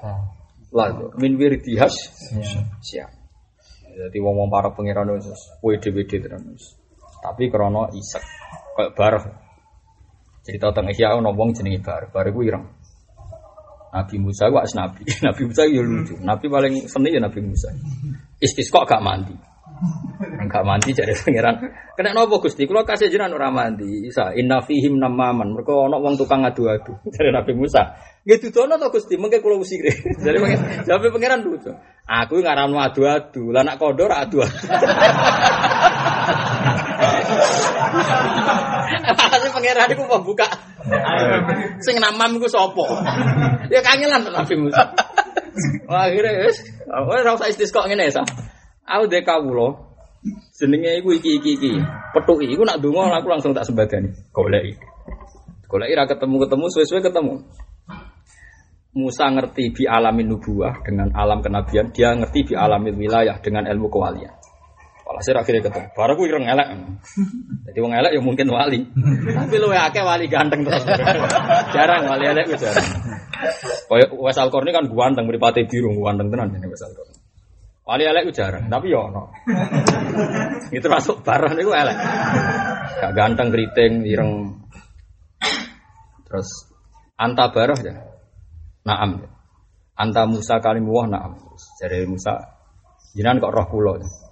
lalu 0.70 1.10
min 1.18 1.42
wirdihas 1.42 1.98
siap. 2.86 3.10
Jadi 3.98 4.18
wong-wong 4.22 4.54
para 4.54 4.70
pangeran 4.78 5.18
itu 5.18 5.34
wede-wede 5.66 6.22
terus. 6.22 6.78
Tapi 7.18 7.50
krono 7.50 7.90
isek 7.98 8.22
kayak 8.78 8.94
bareng. 8.94 9.47
Cerita 10.48 10.72
tentang 10.72 10.88
Ihya 10.96 11.20
ono 11.20 11.36
wong 11.36 11.52
jenenge 11.52 11.84
Bar, 11.84 12.08
Bar 12.08 12.24
iku 12.32 12.40
ireng. 12.40 12.64
Nabi 13.92 14.16
Musa 14.16 14.48
as 14.48 14.72
nabi. 14.80 15.04
Nabi 15.20 15.42
Musa 15.44 15.68
ya 15.68 15.84
lucu. 15.84 16.16
Nabi 16.24 16.46
paling 16.48 16.88
seni 16.88 17.12
ya 17.12 17.20
Nabi 17.20 17.44
Musa. 17.44 17.68
Istisqa 18.40 18.88
gak 18.88 19.04
mandi. 19.04 19.36
Gak 20.48 20.64
mandi 20.64 20.96
jadi 20.96 21.12
pangeran. 21.12 21.56
Kena 22.00 22.16
nopo 22.16 22.40
Gusti? 22.40 22.64
Kula 22.64 22.88
kasih 22.88 23.12
jenengan 23.12 23.36
ora 23.36 23.52
mandi. 23.52 24.08
Isa 24.08 24.32
inna 24.40 24.64
fihim 24.64 24.96
namaman. 24.96 25.52
Mergo 25.52 25.84
ono 25.84 26.00
wong 26.00 26.16
tukang 26.16 26.48
adu-adu. 26.48 26.96
Dari 27.14 27.28
Nabi 27.36 27.52
Musa. 27.52 27.84
Nggih 28.24 28.40
dudono 28.48 28.80
to 28.80 28.88
Gusti, 28.88 29.20
mengke 29.20 29.44
kula 29.44 29.60
usire. 29.60 29.92
Jadi 30.24 30.38
pangeran, 30.40 30.88
jawab 30.88 31.12
pangeran 31.12 31.40
lucu. 31.44 31.72
Aku 32.08 32.40
ngaramno 32.40 32.80
adu-adu. 32.80 33.52
Lah 33.52 33.68
nak 33.68 33.76
kondo 33.76 34.08
adu-adu. 34.08 34.48
Pangeran 39.68 39.92
iku 40.00 40.04
mau 40.08 40.24
buka. 40.24 40.48
Sing 41.84 42.00
namam 42.00 42.40
iku 42.40 42.48
sapa? 42.48 43.04
Ya 43.68 43.84
kangelan 43.84 44.24
to 44.24 44.32
Nabi 44.32 44.56
Musa. 44.56 44.96
Wah, 45.92 46.08
akhirnya 46.08 46.48
wis, 46.48 46.64
ora 46.88 47.36
usah 47.36 47.52
istisqa 47.52 47.84
ngene 47.84 48.08
ya. 48.08 48.24
Aku 48.88 49.12
dek 49.12 49.28
kawula. 49.28 49.76
Jenenge 50.56 51.04
iku 51.04 51.12
iki 51.20 51.44
iki 51.44 51.60
iki. 51.60 51.72
Petuki 52.16 52.48
iku 52.48 52.64
nak 52.64 52.80
donga 52.80 53.20
aku 53.20 53.28
langsung 53.28 53.52
tak 53.52 53.68
sembadani. 53.68 54.16
Goleki. 54.32 54.80
Goleki 55.68 56.00
ra 56.00 56.08
ketemu-ketemu 56.08 56.66
suwe-suwe 56.72 57.04
ketemu. 57.04 57.44
Musa 58.96 59.28
ngerti 59.28 59.76
bi 59.76 59.84
alamin 59.84 60.32
nubuah 60.32 60.80
dengan 60.80 61.12
alam 61.12 61.44
kenabian, 61.44 61.92
dia 61.92 62.16
ngerti 62.16 62.48
bi 62.48 62.54
alamin 62.56 62.96
wilayah 62.96 63.36
dengan 63.44 63.68
ilmu 63.68 63.92
kewalian. 63.92 64.32
Walhasil 65.08 65.40
akhirnya 65.40 65.72
ketemu. 65.72 65.88
Baru 65.96 66.12
aku 66.20 66.24
ireng 66.28 66.44
elek. 66.52 66.68
Jadi 67.72 67.80
wong 67.80 67.96
elek 67.96 68.12
ya 68.12 68.20
mungkin 68.20 68.52
wali. 68.52 68.84
Tapi 69.32 69.56
lu 69.56 69.72
akeh 69.72 70.04
wali 70.04 70.28
ganteng 70.28 70.68
terus. 70.68 70.84
jarang 71.76 72.12
wali 72.12 72.28
elek 72.28 72.52
ku 72.52 72.60
jarang. 72.60 72.84
Kayak 73.88 74.12
Wes 74.20 74.36
Alkorni 74.36 74.76
kan 74.76 74.84
ganteng 74.92 75.32
mripate 75.32 75.64
biru 75.64 75.96
ganteng 76.04 76.28
tenan 76.28 76.52
jenenge 76.52 76.76
Wes 76.76 76.84
Alkorni. 76.84 77.16
Wali 77.88 78.04
elek 78.04 78.28
ku 78.28 78.32
jarang, 78.36 78.68
tapi 78.68 78.92
yo 78.92 79.08
ono. 79.08 79.32
Itu 80.76 80.92
masuk 80.92 81.24
barang 81.24 81.56
niku 81.56 81.72
elek. 81.72 81.98
Gak 83.00 83.16
ganteng 83.16 83.48
keriting 83.48 84.04
ireng. 84.04 84.60
Terus 86.28 86.68
anta 87.16 87.48
barah 87.48 87.80
ya. 87.80 87.96
Naam. 88.84 89.24
Anta 89.96 90.28
Musa 90.28 90.60
kalimuwah 90.60 91.08
naam. 91.08 91.40
Jadi 91.80 92.04
Musa 92.04 92.36
jinan 93.16 93.40
kok 93.40 93.56
roh 93.56 93.68
kula. 93.72 94.04
Ya 94.04 94.27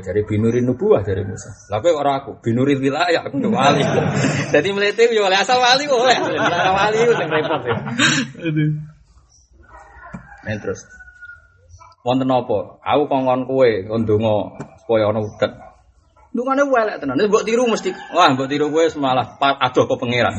dari 0.00 0.24
binurin 0.24 0.64
nubuah 0.64 1.04
dari 1.04 1.26
Musa. 1.26 1.52
Lah 1.68 1.82
kowe 1.84 1.92
ora 1.92 2.24
aku, 2.24 2.40
binurin 2.40 2.80
wilayah 2.80 3.26
aku 3.26 3.36
wali. 3.52 3.84
Jadi 4.54 4.68
melete 4.72 5.10
yo 5.12 5.28
oleh 5.28 5.36
asal 5.36 5.60
wali 5.60 5.84
kok 5.84 6.00
oleh. 6.00 6.16
Ora 6.38 6.72
wali 6.72 6.98
sing 7.02 7.28
repot 7.28 7.62
ya. 7.66 7.76
Aduh. 8.48 8.70
terus. 10.62 10.80
Wonten 12.02 12.32
apa? 12.32 12.80
Aku 12.80 13.02
kongkon 13.10 13.44
kowe 13.44 13.70
kon 13.90 14.08
donga 14.08 14.56
supaya 14.80 15.12
ana 15.12 15.20
udet. 15.20 15.52
Dungane 16.32 16.64
welek 16.64 16.96
tenan. 17.04 17.20
Wis 17.20 17.28
mbok 17.28 17.44
tiru 17.44 17.68
mesti. 17.68 17.92
Wah, 18.16 18.32
mbok 18.32 18.48
tiru 18.48 18.72
kowe 18.72 18.86
malah 18.96 19.36
adoh 19.36 19.84
ke 19.84 19.94
pangeran. 20.00 20.32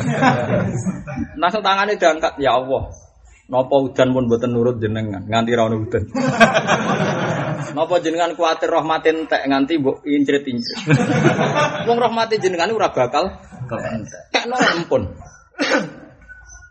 Langsung 1.42 1.62
tangane 1.62 2.02
diangkat, 2.02 2.42
ya 2.42 2.58
Allah. 2.58 2.90
Napa 3.44 3.76
udan 3.76 4.16
pun 4.16 4.26
mboten 4.26 4.56
nurut 4.56 4.80
jenengan, 4.80 5.28
nganti 5.28 5.52
ra 5.52 5.68
ono 5.68 5.84
udan. 5.84 6.04
Napa 7.72 8.04
jenengan 8.04 8.36
kuatir 8.36 8.68
rahmatin 8.68 9.24
entek 9.24 9.48
nganti 9.48 9.80
mbok 9.80 10.04
incrit-incrit. 10.04 10.78
Wong 11.88 11.98
rahmati 11.98 12.36
jenengan 12.44 12.76
ora 12.76 12.92
bakal 12.92 13.40
entek. 13.72 14.44
no 14.52 14.60
ampun. 14.60 15.16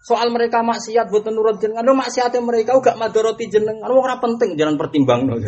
Soal 0.02 0.34
mereka 0.34 0.66
maksiat 0.66 1.08
buat 1.08 1.24
nurut 1.30 1.62
jenengan, 1.62 1.86
lo 1.86 1.94
maksiatnya 1.94 2.42
mereka 2.42 2.74
gak 2.82 2.98
madoroti 2.98 3.46
jenengan, 3.46 3.86
wong 3.86 4.02
ora 4.02 4.18
penting 4.18 4.58
jangan 4.58 4.74
pertimbang 4.74 5.30
no. 5.30 5.38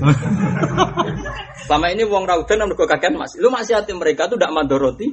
Selama 1.66 1.90
ini 1.90 2.06
wong 2.06 2.22
raudan 2.22 2.62
yang 2.62 2.70
mereka 2.70 2.86
kakek 2.94 3.18
masih, 3.18 3.42
lo 3.42 3.50
maksiatnya 3.50 3.98
mereka 3.98 4.30
tuh 4.30 4.38
gak 4.38 4.54
madoroti 4.54 5.10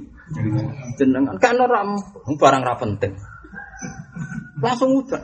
jenengan, 0.93 1.41
kan 1.41 1.57
orang 1.57 1.97
barang 2.37 2.61
ra 2.61 2.77
penting 2.77 3.17
langsung 4.61 4.93
udah. 5.01 5.21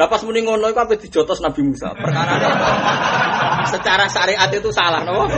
Lah 0.00 0.08
pas 0.08 0.24
muni 0.24 0.40
ngono 0.42 0.72
iku 0.72 0.80
ape 0.82 0.96
dijotos 0.96 1.44
Nabi 1.44 1.60
Musa. 1.68 1.92
Perkara 1.92 2.34
secara 3.68 4.04
syariat 4.08 4.48
itu 4.50 4.72
salah, 4.72 5.04
no? 5.04 5.28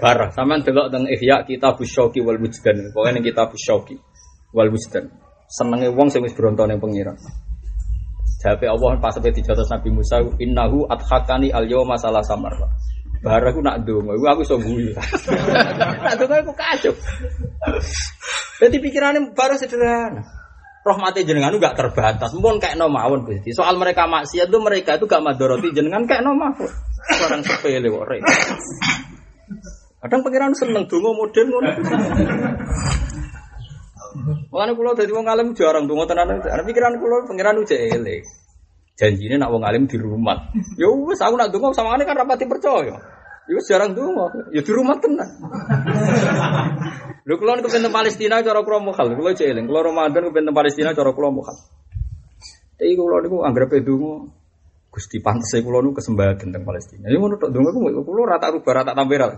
Barah, 0.00 0.30
sampean 0.32 0.62
delok 0.62 0.88
teng 0.94 1.04
Ihya 1.10 1.42
Kitab 1.44 1.76
Syauqi 1.82 2.22
wal 2.22 2.38
Wujdan. 2.38 2.94
Pokoke 2.94 3.10
ning 3.12 3.26
Kitab 3.26 3.52
Syauqi 3.58 3.98
wal 4.54 4.70
Wujdan. 4.70 5.10
Senenge 5.50 5.90
wong 5.92 6.08
sing 6.08 6.22
wis 6.22 6.34
bronto 6.34 6.64
ning 6.64 6.78
pengiran. 6.78 7.18
Jawabe 8.42 8.66
Allah 8.70 8.90
pas 9.02 9.10
sampe 9.10 9.34
dijotos 9.34 9.66
Nabi 9.74 9.90
Musa, 9.90 10.22
"Innahu 10.22 10.86
adhakani 10.86 11.50
al-yawma 11.50 11.98
salah 11.98 12.22
samar." 12.22 12.54
Barah 13.24 13.50
aku 13.50 13.60
nak 13.64 13.84
dongo, 13.86 14.12
aku 14.12 14.42
iso 14.44 14.56
guyu. 14.60 14.92
nak 16.04 16.14
dongo 16.20 16.34
aku 16.36 16.52
kacau. 16.52 16.92
Jadi 18.60 18.76
pikirannya 18.80 19.32
baru 19.36 19.56
sederhana. 19.60 20.24
Rahmati 20.86 21.26
jenengan 21.26 21.50
itu 21.50 21.58
gak 21.58 21.74
terbatas. 21.74 22.30
Mungkin 22.30 22.62
kayak 22.62 22.78
no 22.78 22.86
mawon 22.86 23.26
Gusti. 23.26 23.50
Soal 23.50 23.74
mereka 23.74 24.06
maksiat 24.06 24.46
itu 24.46 24.58
mereka 24.62 24.94
itu 24.94 25.10
gak 25.10 25.18
madoroti 25.18 25.74
jenengan 25.74 26.06
kayak 26.06 26.22
no 26.22 26.38
mawon. 26.38 26.70
Orang 27.26 27.42
sepele 27.42 27.90
kok. 27.90 28.06
Kadang 30.06 30.20
pikiran 30.22 30.54
seneng 30.54 30.86
dongo 30.86 31.10
modern 31.18 31.46
ngono. 31.50 31.68
Mulane 34.54 34.72
kula 34.78 34.94
dadi 34.94 35.10
wong 35.10 35.26
alim 35.26 35.58
jarang 35.58 35.90
dongo 35.90 36.06
tenan. 36.06 36.38
Pikiran 36.38 37.02
kula 37.02 37.26
pangeran 37.26 37.58
ujek 37.66 37.98
elek. 37.98 38.22
Janjine 38.96 39.36
nak 39.36 39.52
wong 39.52 39.60
alim 39.60 39.84
di 39.84 40.00
rumah. 40.00 40.56
Ya 40.80 40.88
wis 40.88 41.20
aku 41.20 41.36
nak 41.36 41.52
dongo 41.52 41.76
sama 41.76 42.00
kan 42.00 42.16
rapati 42.16 42.48
percaya. 42.48 42.96
Ya 43.44 43.60
jarang 43.68 43.92
dongo. 43.92 44.32
Ya 44.56 44.64
di 44.64 44.72
rumah 44.72 44.96
tenan. 44.96 45.28
Lho 47.28 47.36
kula 47.36 47.60
niku 47.60 47.68
pinten 47.68 47.92
Palestina 47.92 48.40
cara 48.40 48.64
kula 48.64 48.80
mukhal. 48.80 49.12
Kula 49.12 49.36
cek 49.36 49.52
eling. 49.52 49.68
Kula 49.68 49.84
Ramadan 49.84 50.32
pinten 50.32 50.56
Palestina 50.56 50.96
cara 50.96 51.12
kula 51.12 51.28
mukhal. 51.28 51.60
Tapi 52.80 52.96
kula 52.96 53.20
niku 53.20 53.44
anggere 53.44 53.84
donga 53.84 54.32
Gusti 54.88 55.20
pantese 55.20 55.60
kula 55.60 55.84
niku 55.84 56.00
kesembahan 56.00 56.40
teng 56.40 56.64
Palestina. 56.64 57.12
Ya 57.12 57.20
ngono 57.20 57.36
tok 57.36 57.52
donga 57.52 57.76
kula 58.00 58.22
rata 58.32 58.48
rubah 58.48 58.80
rata 58.80 58.96
tambah 58.96 59.28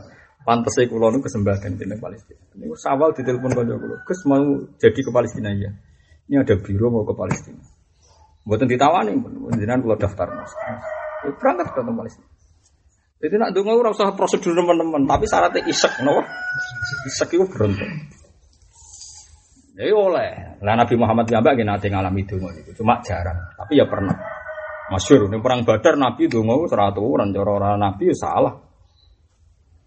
Pantese 0.47 0.86
kula 0.86 1.10
niku 1.10 1.26
kesembahan 1.26 1.74
teng 1.74 1.98
Palestina. 1.98 2.40
Niku 2.55 2.78
sawal 2.78 3.10
ditelepon 3.10 3.51
kanca 3.51 3.74
kula. 3.74 3.97
Gus 4.06 4.20
mau 4.30 4.70
jadi 4.78 5.01
ke 5.02 5.10
Palestina 5.10 5.51
ya. 5.51 5.74
Ini 6.30 6.47
ada 6.47 6.55
biro 6.62 6.94
mau 6.94 7.02
ke 7.02 7.16
Palestina. 7.18 7.78
Mboten 8.49 8.65
ditawani, 8.65 9.12
jenengan 9.61 9.85
kula 9.85 10.01
daftar 10.01 10.25
Mas. 10.33 10.57
Berangkat 11.37 11.69
ke 11.77 11.85
Palestina. 11.85 12.29
Jadi 13.19 13.35
nak 13.37 13.51
dungo 13.53 13.77
ora 13.77 13.93
usah 13.93 14.16
prosedur 14.16 14.57
teman-teman, 14.57 15.05
tapi 15.05 15.29
syaratnya 15.29 15.69
isek, 15.69 16.01
no? 16.01 16.25
Isek 17.05 17.35
itu 17.37 17.45
beruntung. 17.45 17.93
Ya 19.77 19.93
oleh. 19.93 20.57
Lah 20.65 20.75
Nabi 20.81 20.95
Muhammad 20.97 21.29
nggak 21.29 21.61
nanti 21.61 21.93
ngalami 21.93 22.25
dungo 22.25 22.49
itu, 22.57 22.73
cuma 22.79 23.05
jarang. 23.05 23.37
Tapi 23.59 23.77
ya 23.77 23.85
pernah. 23.85 24.16
Masyur, 24.89 25.29
ini 25.29 25.45
perang 25.45 25.69
Badar 25.69 26.01
Nabi 26.01 26.33
dungo 26.33 26.65
seratu 26.65 27.05
orang 27.05 27.37
orang 27.37 27.77
Nabi 27.77 28.09
ya 28.09 28.16
salah. 28.16 28.55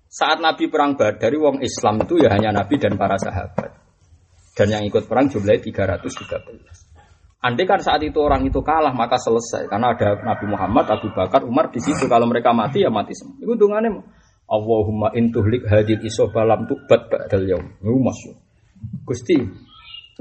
Saat 0.05 0.37
Nabi 0.37 0.69
perang 0.69 0.93
Badar, 0.93 1.33
wong 1.33 1.65
Islam 1.65 2.05
itu 2.05 2.21
ya 2.21 2.29
hanya 2.35 2.53
Nabi 2.53 2.77
dan 2.77 2.93
para 2.99 3.17
sahabat. 3.17 3.73
Dan 4.53 4.67
yang 4.69 4.83
ikut 4.85 5.07
perang 5.07 5.31
jumlahnya 5.31 5.65
313. 5.97 6.90
Andai 7.41 7.65
kan 7.65 7.81
saat 7.81 8.05
itu 8.05 8.21
orang 8.21 8.45
itu 8.45 8.61
kalah 8.61 8.93
maka 8.93 9.17
selesai 9.17 9.65
karena 9.65 9.97
ada 9.97 10.13
Nabi 10.21 10.45
Muhammad, 10.45 10.85
Abu 10.93 11.09
Bakar, 11.09 11.41
Umar 11.41 11.73
di 11.73 11.81
situ. 11.81 12.05
Kalau 12.05 12.29
mereka 12.29 12.53
mati 12.53 12.85
ya 12.85 12.93
mati 12.93 13.17
semua. 13.17 13.33
Itu 13.41 13.57
dungannya 13.57 13.97
Allahumma 14.45 15.09
intuhlik 15.17 15.65
hadil 15.65 16.05
isoba 16.05 16.45
lam 16.45 16.69
tubat 16.69 17.09
ba'dal 17.09 17.49
yaum. 17.49 17.65
Itu 17.81 17.97
masuk. 17.97 18.35
Gusti, 19.09 19.41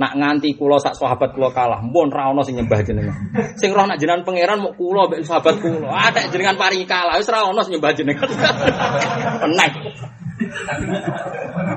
nak 0.00 0.16
nganti 0.16 0.56
kulo 0.56 0.80
sak 0.80 0.96
sahabat 0.96 1.36
kulo 1.36 1.52
kalah, 1.52 1.84
mbon 1.84 2.08
ra 2.08 2.32
ono 2.32 2.40
sing 2.40 2.56
nyembah 2.56 2.80
jenengan. 2.80 3.16
Sing 3.60 3.76
roh 3.76 3.84
nak 3.84 4.00
jenengan 4.00 4.24
pangeran 4.24 4.64
mau 4.64 4.72
kulo 4.72 5.12
mbek 5.12 5.20
sahabat 5.20 5.60
kulo. 5.60 5.92
Ada 5.92 6.32
jenengan 6.32 6.56
paringi 6.56 6.88
kalah, 6.88 7.20
wis 7.20 7.28
ra 7.28 7.44
ono 7.44 7.60
sing 7.60 7.76
nyembah 7.76 7.92
jenengan. 7.92 8.28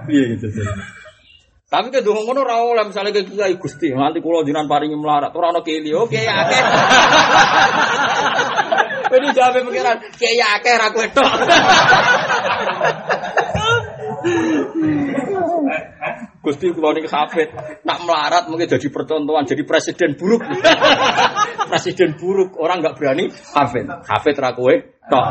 Iya 0.08 0.36
gitu 0.36 0.48
sih. 0.52 0.64
Tapi 1.74 1.90
ke 1.90 2.06
dongo 2.06 2.30
ngono 2.30 2.46
ora 2.46 2.62
oleh 2.62 2.86
misale 2.86 3.10
ke 3.10 3.26
kiai 3.26 3.58
Gusti, 3.58 3.90
nanti 3.90 4.22
kula 4.22 4.46
jinan 4.46 4.70
paringi 4.70 4.94
melarat, 4.94 5.34
ora 5.34 5.50
ono 5.50 5.66
keli. 5.66 5.90
Oke 5.90 6.22
ya 6.22 6.46
akeh. 6.46 6.62
Jadi 9.10 9.28
jawabe 9.34 9.66
pikiran, 9.66 9.98
kiai 10.14 10.38
akeh 10.38 10.74
ra 10.78 10.94
kowe 10.94 11.08
tok. 11.10 11.34
Gusti 16.46 16.70
kula 16.78 16.94
niki 16.94 17.10
hafid, 17.10 17.50
nak 17.82 18.06
melarat 18.06 18.54
mungkin 18.54 18.70
jadi 18.70 18.94
percontohan, 18.94 19.50
jadi 19.50 19.66
presiden 19.66 20.14
buruk. 20.14 20.46
presiden 21.74 22.22
buruk, 22.22 22.54
orang 22.62 22.86
nggak 22.86 23.02
berani 23.02 23.34
hafid. 23.34 23.90
Hafid 23.90 24.38
ra 24.38 24.54
kowe 24.54 24.78
tok. 25.10 25.26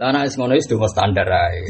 Lah 0.00 0.16
nek 0.16 0.32
ngono 0.32 0.56
wis 0.56 0.64
standar 0.64 1.28
ae. 1.28 1.60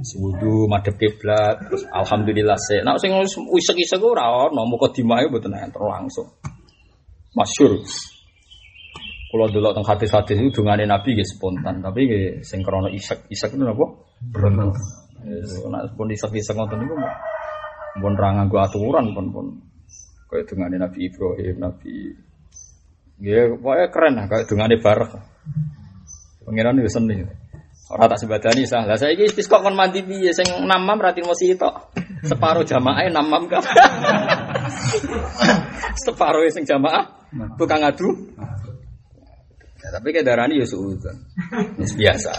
Wudu 0.00 0.64
madhep 0.66 0.96
kiblat 0.96 1.60
terus 1.68 1.84
alhamdulillah 1.92 2.56
se. 2.56 2.80
Nek 2.80 2.96
sing 2.98 3.12
isek-isek 3.52 4.00
ora 4.00 4.48
ono 4.48 4.64
mukadimah 4.64 5.28
mboten 5.28 5.52
enter 5.56 5.84
langsung. 5.84 6.28
Masyhur. 7.36 7.78
Kalau 9.30 9.46
dulu 9.46 9.70
tentang 9.70 9.86
hadis-hadis 9.94 10.42
itu 10.42 10.50
dungane 10.58 10.90
Nabi 10.90 11.14
nggih 11.14 11.28
spontan, 11.28 11.78
tapi 11.78 12.02
nggih 12.02 12.42
sing 12.42 12.66
krana 12.66 12.90
isek-isek 12.90 13.54
itu 13.54 13.62
napa? 13.62 13.86
Berontak. 14.34 14.74
Nek 15.70 15.94
pun 15.94 16.10
isek-isek 16.10 16.56
ngoten 16.56 16.82
niku 16.82 16.96
pun 18.00 18.14
ra 18.14 18.34
nganggo 18.34 18.58
aturan 18.58 19.14
pun 19.14 19.26
pun 19.30 19.46
kayak 20.30 20.46
dungane 20.50 20.78
Nabi 20.78 20.98
Ibrahim, 21.10 21.56
Nabi 21.58 21.94
Ya, 23.20 23.52
pokoknya 23.52 23.86
keren 23.92 24.16
lah, 24.16 24.26
kayak 24.32 24.48
dungane 24.48 24.80
barek. 24.80 25.12
Pengiran 26.40 26.80
itu 26.80 26.88
seni. 26.88 27.20
Orang 27.90 28.06
tak 28.06 28.22
sebadani 28.22 28.62
sah. 28.62 28.86
Lah 28.86 28.94
saya 28.94 29.18
ini 29.18 29.26
kok 29.26 29.66
kon 29.66 29.74
mandi 29.74 30.06
piye 30.06 30.30
sing 30.30 30.46
namam 30.62 30.94
berarti 30.94 31.26
mau 31.26 31.34
tok. 31.34 31.90
Separuh 32.22 32.62
jamaah 32.62 33.02
namam 33.10 33.50
kan. 33.50 33.58
Separuh 36.06 36.46
sing 36.54 36.62
jamaah 36.62 37.02
tukang 37.58 37.82
adu. 37.82 38.14
Ya, 39.80 39.88
tapi 39.96 40.12
kayak 40.14 40.28
darani 40.28 40.62
ya 40.62 40.66
suudon. 40.70 41.18
Biasa. 41.80 42.30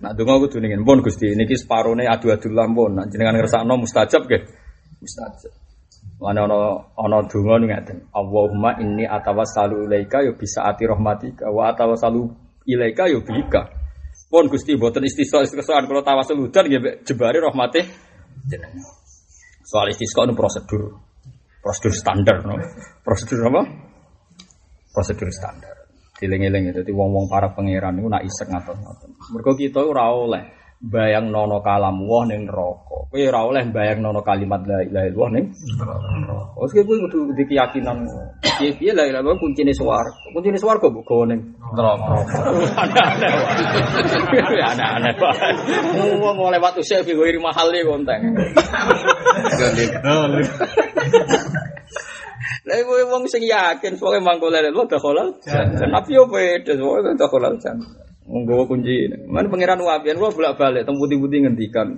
Nah 0.00 0.16
donga 0.16 0.40
kudu 0.46 0.64
ningen 0.64 0.86
pun 0.86 1.04
Gusti 1.04 1.34
niki 1.36 1.60
separone 1.60 2.08
adu-adu 2.08 2.48
lampun. 2.48 2.96
Nah 2.96 3.04
jenengan 3.10 3.36
ngersakno 3.36 3.76
mustajab 3.76 4.24
nggih. 4.24 4.48
Mustajab. 5.04 5.52
Mana 6.22 6.48
ono 6.48 6.88
ono 6.96 7.18
donga 7.28 7.60
ngaten. 7.60 8.16
Allahumma 8.16 8.80
inni 8.80 9.04
atawassalu 9.04 9.90
ilaika 9.90 10.24
ya 10.24 10.32
bisa 10.32 10.64
ati 10.64 10.88
rahmatika 10.88 11.52
wa 11.52 11.68
atawassalu 11.68 12.32
ilaika 12.64 13.12
ya 13.12 13.20
bika. 13.20 13.85
Pun 14.26 14.50
Gusti 14.50 14.74
boten 14.74 15.06
istisqa 15.06 15.46
istisqaan 15.46 15.86
kalau 15.86 16.02
tawasul 16.02 16.46
hudan 16.46 16.66
nggih 16.66 17.06
jebare 17.06 17.38
rahmate. 17.38 17.86
Soal 19.62 19.94
istisqa 19.94 20.26
itu 20.26 20.34
prosedur. 20.34 20.82
Prosedur 21.62 21.94
standar 21.94 22.36
no. 22.42 22.58
Prosedur 23.06 23.38
apa? 23.50 23.62
Prosedur 24.90 25.30
standar. 25.30 25.74
Diling-eling 26.16 26.72
jadi 26.72 26.92
wong-wong 26.96 27.28
para 27.28 27.52
pangeran 27.52 28.00
itu 28.00 28.08
nak 28.08 28.24
isek 28.24 28.48
ngaton-ngaton. 28.48 29.10
Mergo 29.36 29.52
kita 29.52 29.84
ora 29.84 30.10
bayang 30.80 31.32
nono 31.32 31.64
kalam 31.64 32.04
wah 32.04 32.28
neraka. 32.28 33.08
Kowe 33.08 33.20
ora 33.24 33.40
oleh 33.48 33.64
bayang 33.72 34.04
nono 34.04 34.20
kalimat 34.20 34.60
la 34.68 34.84
ilaha 34.84 35.06
illallah 35.08 35.30
ning 35.32 35.46
neraka. 35.48 36.52
Wes 36.60 36.72
kowe 36.76 36.84
kudu 36.84 37.32
di 37.32 37.44
keyakinan 37.48 38.04
piye-piye 38.60 38.92
la 38.92 39.08
ilaha 39.08 39.24
illallah 39.24 39.40
kuncine 39.40 39.72
swarga. 39.72 40.12
Kuncine 40.36 40.60
swarga 40.60 40.92
mbok 40.92 41.04
gawa 41.08 41.24
ning 41.32 41.40
neraka. 41.72 42.12
Aneh-aneh. 42.76 43.30
Aneh-aneh. 44.60 45.14
Wong 46.20 46.36
lewat 46.52 46.76
usah 46.76 47.00
fi 47.00 47.12
ghairi 47.16 47.40
mahalli 47.40 47.80
konteng. 47.80 48.36
Lah 52.66 52.82
kowe 52.82 53.02
wong 53.14 53.24
sing 53.30 53.46
yakin 53.46 53.94
pokoke 53.96 54.18
mangko 54.20 54.52
lele 54.52 54.74
lu 54.74 54.84
dakhalal. 54.84 55.32
Nabi 55.88 56.10
yo 56.12 56.28
beda 56.28 56.76
pokoke 56.76 57.16
dakhalal 57.16 57.54
jan. 57.62 57.80
Nggawa 58.26 58.66
kunci. 58.66 59.06
Mana 59.30 59.46
pangeran 59.46 59.78
wapian 59.78 60.18
gua 60.18 60.34
bolak-balik 60.34 60.82
teng 60.82 60.98
putih-putih 60.98 61.46
ngendikan. 61.46 61.94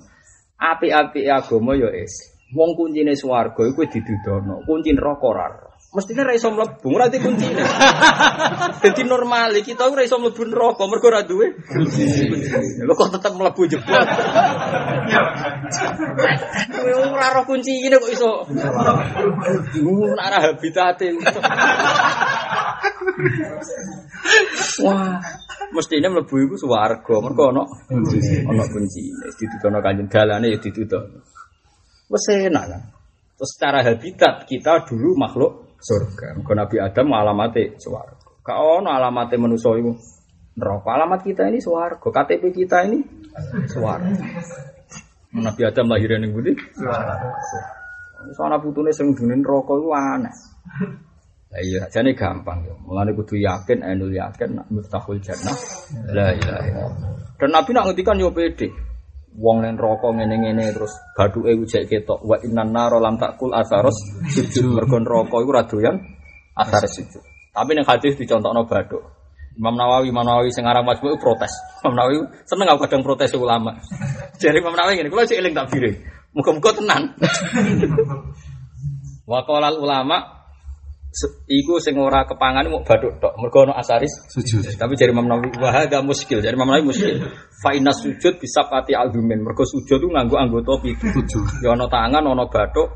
Api-api 0.60 1.24
agama 1.24 1.72
yo 1.72 1.88
es. 1.88 2.36
Wong 2.52 2.76
kuncine 2.76 3.16
swarga 3.16 3.64
iku 3.64 3.84
didudono. 3.88 4.64
Kunci 4.68 4.92
neraka 4.92 5.24
ora. 5.24 5.48
Mestine 5.88 6.20
ra 6.20 6.36
iso 6.36 6.52
mlebu, 6.52 6.84
ora 6.92 7.08
di 7.08 7.16
kuncine. 7.16 7.64
Dadi 8.84 9.08
normal 9.08 9.56
kita 9.64 9.88
ora 9.88 10.04
iso 10.04 10.20
mlebu 10.20 10.44
neraka 10.44 10.84
mergo 10.84 11.08
ora 11.08 11.24
duwe 11.24 11.48
kunci. 11.64 12.28
Lho 12.84 12.92
kok 12.92 13.08
tetep 13.16 13.32
mlebu 13.32 13.62
jebol. 13.72 14.04
Kowe 16.76 16.92
ora 16.92 17.40
roh 17.40 17.44
kuncine 17.48 17.96
kok 17.96 18.12
iso. 18.12 18.44
Ora 19.88 20.24
ora 20.28 20.38
habitate. 20.44 21.08
Wah, 24.84 25.18
mestine 25.74 26.08
mlebu 26.08 26.34
iku 26.48 26.54
swarga 26.56 27.14
mergo 27.20 27.52
ana 27.52 27.62
ana 28.48 28.64
kuncine. 28.68 29.28
Ditudono 29.36 29.78
kanjeng 29.84 30.08
dalane 30.08 30.52
ya 30.52 30.58
ditudono. 30.60 31.20
Wes 32.08 32.26
enak 32.32 32.64
kan. 32.68 32.82
Terus 33.38 33.50
secara 33.54 33.86
habitat 33.86 34.48
kita 34.48 34.88
dulu 34.88 35.14
makhluk 35.14 35.78
surga. 35.78 36.40
Mergo 36.40 36.52
Nabi 36.56 36.76
Adam 36.80 37.06
alamate 37.14 37.76
swarga. 37.78 38.26
Ka 38.42 38.58
ono 38.58 38.88
alamate 38.90 39.36
manusa 39.36 39.76
iku 39.76 39.92
neraka. 40.56 40.88
Alamat 40.96 41.20
kita 41.22 41.46
ini 41.46 41.60
swarga. 41.60 42.08
KTP 42.08 42.44
kita 42.50 42.88
ini 42.88 42.98
swarga. 43.68 44.10
Nabi 45.28 45.62
Adam 45.62 45.86
lahir 45.92 46.16
ning 46.18 46.32
pundi? 46.32 46.56
Swarga. 46.74 47.28
Soalnya 48.34 48.58
putune 48.58 48.90
sing 48.90 49.14
dunin 49.14 49.44
neraka 49.44 49.72
iku 49.76 49.90
aneh. 49.94 50.34
Lah 51.48 51.64
iya, 51.64 51.80
jane 51.88 52.12
gampang 52.12 52.60
ya. 52.60 52.76
Mulane 52.84 53.16
kudu 53.16 53.40
yakin, 53.40 53.80
ainul 53.80 54.12
yakin 54.12 54.60
nak 54.60 54.68
miftahul 54.68 55.16
jannah. 55.16 55.56
La 56.12 56.36
ilaha 56.36 56.60
illallah. 56.68 57.10
Dan 57.40 57.56
Nabi 57.56 57.70
nak 57.72 57.84
ngendikan 57.88 58.20
yo 58.20 58.28
pede. 58.28 58.68
Wong 59.38 59.64
ning 59.64 59.78
neraka 59.78 60.12
ngene-ngene 60.12 60.74
terus 60.74 60.92
bathuke 61.14 61.54
ujek 61.54 61.86
ketok 61.86 62.26
wa 62.26 62.34
innan 62.42 62.74
nar 62.74 62.90
lam 62.98 63.22
takul 63.22 63.54
asaros 63.54 63.94
sujud 64.34 64.66
mergo 64.66 64.98
neraka 64.98 65.38
iku 65.38 65.50
ora 65.54 65.62
doyan 65.62 65.94
asar 66.58 66.82
sujud. 66.90 67.22
Tapi 67.54 67.70
ning 67.78 67.86
hadis 67.86 68.18
dicontohno 68.18 68.66
bathuk. 68.66 69.18
Imam 69.58 69.74
Nawawi, 69.74 70.14
Imam 70.14 70.22
Nawawi 70.22 70.54
sing 70.54 70.66
aran 70.66 70.86
Majmu' 70.86 71.18
protes. 71.18 71.50
Imam 71.82 71.98
Nawawi 71.98 72.22
seneng 72.46 72.70
aku 72.70 72.86
kadang 72.86 73.02
protes 73.02 73.34
ulama. 73.34 73.74
Jadi 74.42 74.58
Imam 74.58 74.74
Nawawi 74.74 75.00
ngene, 75.00 75.10
kula 75.10 75.26
sik 75.26 75.38
eling 75.38 75.54
takbire. 75.54 75.98
Muga-muga 76.34 76.70
tenan. 76.78 77.14
Wa 79.30 79.42
ulama 79.50 80.37
iku 81.48 81.80
sing 81.80 81.96
ora 81.96 82.28
kepangan 82.28 82.68
mau 82.68 82.84
baduk 82.84 83.16
tok. 83.18 83.32
Mergo 83.40 83.64
ono 83.64 83.74
asaris 83.74 84.12
sujud. 84.28 84.64
tapi 84.76 84.94
jari 84.94 85.10
Imam 85.10 85.24
Nawawi 85.24 85.56
wa 85.56 85.70
hadza 85.72 86.04
muskil. 86.04 86.44
Jari 86.44 86.54
Imam 86.54 86.68
Nawawi 86.68 86.84
muskil. 86.92 87.16
Fa 87.64 87.72
inna 87.72 87.90
sujud 87.90 88.36
bisa 88.36 88.68
pati 88.68 88.92
albumin. 88.92 89.40
Mergo 89.40 89.64
sujud 89.64 89.98
itu 89.98 90.08
nganggo 90.08 90.36
anggota 90.36 90.78
pitu. 90.84 91.08
Ya 91.64 91.72
ono 91.72 91.88
tangan 91.88 92.24
ono 92.24 92.46
baduk 92.46 92.88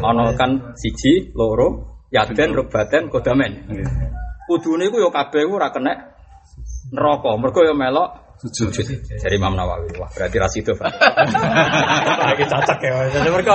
ono 0.00 0.32
kan 0.38 0.72
siji 0.78 1.34
loro 1.36 2.00
yaden 2.08 2.56
rubaten 2.56 3.12
kodamen 3.12 3.68
kudune 4.46 4.88
iku 4.88 5.02
ya 5.02 5.10
kabeh 5.10 5.42
ora 5.44 5.74
kena 5.74 5.92
neraka. 6.94 7.30
Mergo 7.36 7.60
ya 7.66 7.74
melok 7.74 8.25
sujud. 8.50 8.86
Jadi 9.06 9.34
Imam 9.34 9.54
Nawawi. 9.54 9.90
Wah, 9.98 10.10
berarti 10.10 10.36
ras 10.38 10.54
itu, 10.58 10.72
Pak. 10.74 10.88
Lagi 12.30 12.44
cocok 12.46 12.78
ya. 12.82 12.94
Jadi 13.10 13.28
mereka 13.30 13.54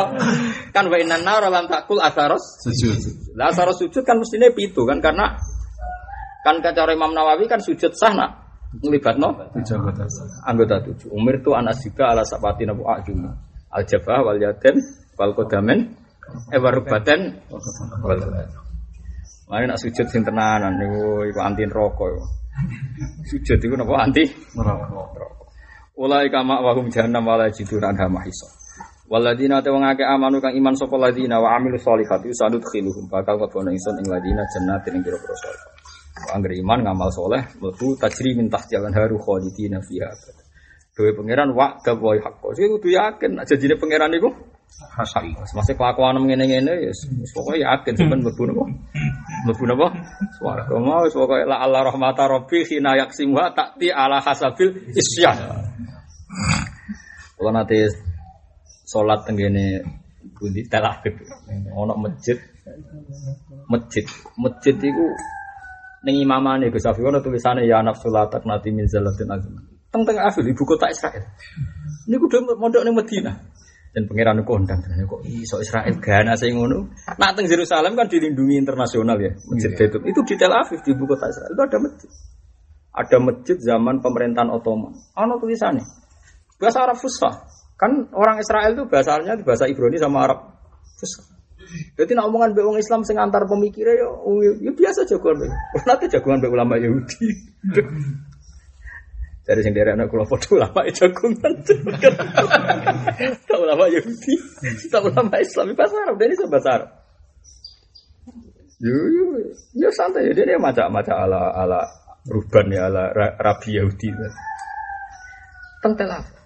kan 0.71 0.87
wa 0.87 0.97
inna 0.99 1.17
nar 1.19 1.43
lam 1.47 1.67
takul 1.67 1.99
asaros 1.99 2.63
sujud. 2.63 2.97
Lah 3.35 3.51
asaros 3.51 3.79
sujud 3.79 4.03
kan 4.03 4.19
mestinya 4.19 4.47
pitu 4.51 4.87
kan 4.87 5.03
karena 5.03 5.35
kan 6.41 6.59
cara 6.63 6.91
Imam 6.95 7.13
Nawawi 7.13 7.45
kan 7.45 7.61
sujud 7.61 7.93
sah 7.93 8.15
nak 8.15 8.31
ngelibatno 8.79 9.51
tujuh 9.51 9.75
anggota 10.47 10.79
tujuh. 10.87 11.11
Umir 11.11 11.43
tu 11.43 11.51
anas 11.51 11.83
juga 11.83 12.15
ala 12.15 12.23
sapati 12.23 12.63
nabu 12.63 12.87
ajum. 12.87 13.27
Al 13.71 13.83
jabah 13.83 14.23
wal 14.23 14.39
yaden 14.39 14.79
wal 15.19 15.35
kodamen 15.35 15.91
eh 16.51 16.59
warubaten 16.59 17.43
wal 18.03 18.19
Mari 19.51 19.67
nak 19.67 19.83
sujud 19.83 20.07
sing 20.07 20.23
tenanan 20.23 20.79
niku 20.79 21.27
iku 21.27 21.39
anti 21.43 21.67
rokok. 21.67 22.40
Sujud 23.25 23.57
itu 23.57 23.75
napa 23.75 24.03
anti 24.03 24.23
neraka. 24.57 25.25
Ulai 25.95 26.27
kama 26.33 26.59
wahum 26.59 26.89
jahannam 26.89 27.23
wala 27.23 27.47
jidun 27.51 27.83
anha 27.83 28.07
mahisa. 28.09 28.47
Waladina 29.11 29.59
te 29.59 29.67
wong 29.67 29.83
akeh 29.83 30.07
amanu 30.07 30.39
kang 30.39 30.55
iman 30.55 30.71
sapa 30.71 30.95
ladina 30.95 31.43
wa 31.43 31.59
amilu 31.59 31.75
sholihati 31.75 32.31
usadut 32.31 32.63
khiluhum 32.63 33.11
bakal 33.11 33.35
kebono 33.35 33.67
ingsun 33.67 33.99
ing 33.99 34.07
ladina 34.07 34.39
jannatin 34.55 34.95
ing 34.95 35.03
pira-pira 35.03 35.35
swarga. 35.35 35.67
Angger 36.31 36.55
iman 36.63 36.79
ngamal 36.87 37.11
soleh 37.11 37.43
mlebu 37.59 37.99
tajri 37.99 38.39
min 38.39 38.47
tahtial 38.47 38.87
haru 38.87 39.19
khalidina 39.19 39.83
fiha. 39.83 40.07
Dewe 40.95 41.11
pangeran 41.11 41.51
wa 41.51 41.75
gawai 41.83 42.23
hakko. 42.23 42.55
Sing 42.55 42.71
kudu 42.71 42.87
yakin 42.95 43.35
aja 43.35 43.51
janjine 43.51 43.75
pangeran 43.75 44.15
iku 44.15 44.31
Hasai. 44.79 45.35
Masih 45.35 45.75
kelakuan 45.77 46.17
ngene-ngene 46.25 46.73
ya 46.89 46.91
pokoke 47.35 47.59
yakin 47.61 47.93
sampean 47.93 48.23
mlebu 48.25 48.43
napa? 48.49 48.65
Mlebu 49.45 49.63
napa? 49.67 49.87
Swarga 50.39 50.75
mau 50.79 51.05
wis 51.05 51.13
pokoke 51.13 51.45
la 51.45 51.61
Allah 51.61 51.85
rahmata 51.85 52.25
rabbi 52.25 52.65
khina 52.65 52.97
yaksimuha 52.97 53.53
takti 53.53 53.93
ala 53.93 54.17
hasabil 54.23 54.91
isyan. 54.95 55.37
Kalau 57.37 57.51
nanti 57.53 57.77
sholat 58.89 59.21
tenggene 59.27 59.85
bundi 60.33 60.65
telah 60.65 60.97
gitu. 61.05 61.21
Ono 61.77 61.93
masjid, 62.01 62.37
masjid, 63.69 64.05
masjid 64.39 64.75
itu 64.77 65.07
ning 66.01 66.15
imamane 66.25 66.73
Gus 66.73 66.89
Afi 66.89 67.05
ono 67.05 67.21
tulisane 67.21 67.69
ya 67.69 67.85
nafsu 67.85 68.09
latak 68.09 68.47
nati 68.49 68.73
min 68.73 68.89
zalatin 68.89 69.29
azim. 69.29 69.53
Teng 69.93 70.01
teng 70.07 70.17
Afil 70.17 70.49
ibu 70.49 70.63
kota 70.65 70.89
Israel. 70.89 71.21
Niku 72.09 72.25
udah 72.25 72.57
mondok 72.57 72.81
ning 72.81 72.95
Madinah 72.97 73.60
dan 73.91 74.07
pangeran 74.07 74.43
kondang 74.47 74.79
kok 74.83 75.21
iso 75.27 75.59
Israel 75.59 75.99
gana 75.99 76.33
saya 76.39 76.55
ngono 76.55 76.91
nak 77.19 77.31
teng 77.35 77.47
Yerusalem 77.47 77.93
kan 77.95 78.07
dilindungi 78.07 78.55
internasional 78.55 79.19
ya 79.19 79.31
masjid 79.51 79.75
itu 79.75 79.99
itu 80.07 80.19
di 80.23 80.35
Tel 80.39 80.51
Aviv 80.55 80.79
di 80.79 80.95
ibu 80.95 81.03
kota 81.03 81.27
Israel 81.27 81.51
itu 81.51 81.63
ada 81.67 81.77
masjid 81.79 82.09
ada 82.91 83.17
masjid 83.19 83.57
zaman 83.59 83.95
pemerintahan 83.99 84.49
Ottoman 84.51 84.95
ano 85.15 85.35
tulisannya 85.39 85.83
bahasa 86.55 86.87
Arab 86.87 86.97
Fusha 86.99 87.51
Kan 87.81 88.13
orang 88.13 88.37
Israel 88.37 88.77
itu 88.77 88.85
bahasanya 88.85 89.41
bahasa 89.41 89.65
Ibrani 89.65 89.97
sama 89.97 90.29
Arab. 90.29 90.53
Fusha. 91.01 91.25
Jadi 91.97 92.13
nak 92.13 92.29
omongan 92.29 92.53
be 92.53 92.61
wong 92.61 92.77
Islam 92.77 93.01
sing 93.01 93.17
antar 93.17 93.49
pemikirnya 93.49 94.05
ya, 94.05 94.09
ya 94.61 94.71
biasa 94.75 95.01
jagoan 95.09 95.41
be. 95.41 95.49
Nanti 95.89 96.05
jagoan 96.13 96.37
be 96.37 96.47
ulama 96.53 96.77
Yahudi. 96.77 97.25
Dari 99.41 99.61
sing 99.65 99.73
derek 99.73 99.97
anak 99.97 100.07
kula 100.13 100.29
padha 100.29 100.47
ulama 100.53 100.85
jagongan. 100.93 101.53
Tak 103.49 103.57
ulama 103.57 103.85
Yahudi, 103.89 104.33
tak 104.93 105.01
ulama 105.01 105.35
Islam 105.41 105.73
bahasa 105.73 105.95
Arab, 105.97 106.15
dia 106.21 106.27
ini 106.29 106.35
bahasa 106.45 106.69
Arab. 106.77 106.89
Yo 108.81 108.97
yo 109.13 109.25
yo 109.77 109.89
santai 109.93 110.29
ya 110.29 110.33
dia 110.33 110.57
macam-macam 110.57 111.15
ala 111.25 111.41
ala 111.53 111.81
ruban 112.25 112.69
ya 112.73 112.89
ala 112.89 113.13
ra- 113.13 113.37
rabi 113.37 113.77
Yahudi. 113.77 114.09
Tentel 115.81 116.09
apa? 116.09 116.37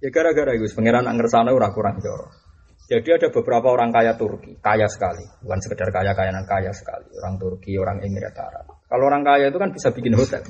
Ya 0.00 0.08
gara-gara 0.12 0.52
itu 0.52 0.68
pangeran 0.76 1.08
ngersane 1.08 1.52
ora 1.52 1.72
kurang 1.72 2.00
joro. 2.04 2.28
Jadi 2.84 3.16
ada 3.16 3.32
beberapa 3.32 3.72
orang 3.72 3.96
kaya 3.96 4.12
Turki, 4.12 4.60
kaya 4.60 4.84
sekali, 4.92 5.24
bukan 5.40 5.56
sekedar 5.56 5.88
kaya 5.88 6.12
kayanan 6.12 6.44
kaya 6.44 6.68
sekali. 6.68 7.08
Orang 7.16 7.40
Turki, 7.40 7.80
orang 7.80 8.04
Emirat 8.04 8.36
Arab. 8.36 8.76
Kalau 8.84 9.08
orang 9.08 9.24
kaya 9.24 9.48
itu 9.48 9.56
kan 9.56 9.72
bisa 9.72 9.88
bikin 9.88 10.12
hotel, 10.12 10.44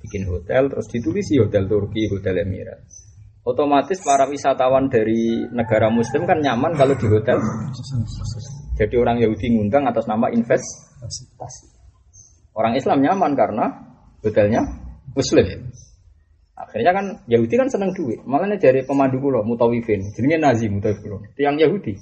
bikin 0.00 0.24
hotel 0.28 0.72
terus 0.72 0.88
ditulisi 0.88 1.36
hotel 1.36 1.68
Turki, 1.68 2.08
hotel 2.08 2.44
Emirat. 2.44 2.80
Otomatis 3.40 3.96
para 4.04 4.28
wisatawan 4.28 4.92
dari 4.92 5.48
negara 5.48 5.88
Muslim 5.88 6.28
kan 6.28 6.44
nyaman 6.44 6.76
kalau 6.76 6.92
di 6.92 7.08
hotel. 7.08 7.40
Jadi 8.76 8.94
orang 9.00 9.16
Yahudi 9.20 9.56
ngundang 9.56 9.88
atas 9.88 10.04
nama 10.04 10.28
investasi. 10.28 11.64
Orang 12.52 12.76
Islam 12.76 13.00
nyaman 13.00 13.32
karena 13.32 13.64
hotelnya 14.20 14.60
Muslim. 15.16 15.72
Akhirnya 16.52 16.92
kan 16.92 17.06
Yahudi 17.24 17.54
kan 17.56 17.68
seneng 17.72 17.96
duit. 17.96 18.20
Makanya 18.28 18.60
dari 18.60 18.84
pemandu 18.84 19.16
kulo 19.24 19.40
Mutawifin, 19.40 20.04
jenenge 20.12 20.36
Nazi 20.36 20.68
Mutawif 20.68 21.00
kulo. 21.00 21.24
Tiang 21.32 21.56
Yahudi. 21.56 21.96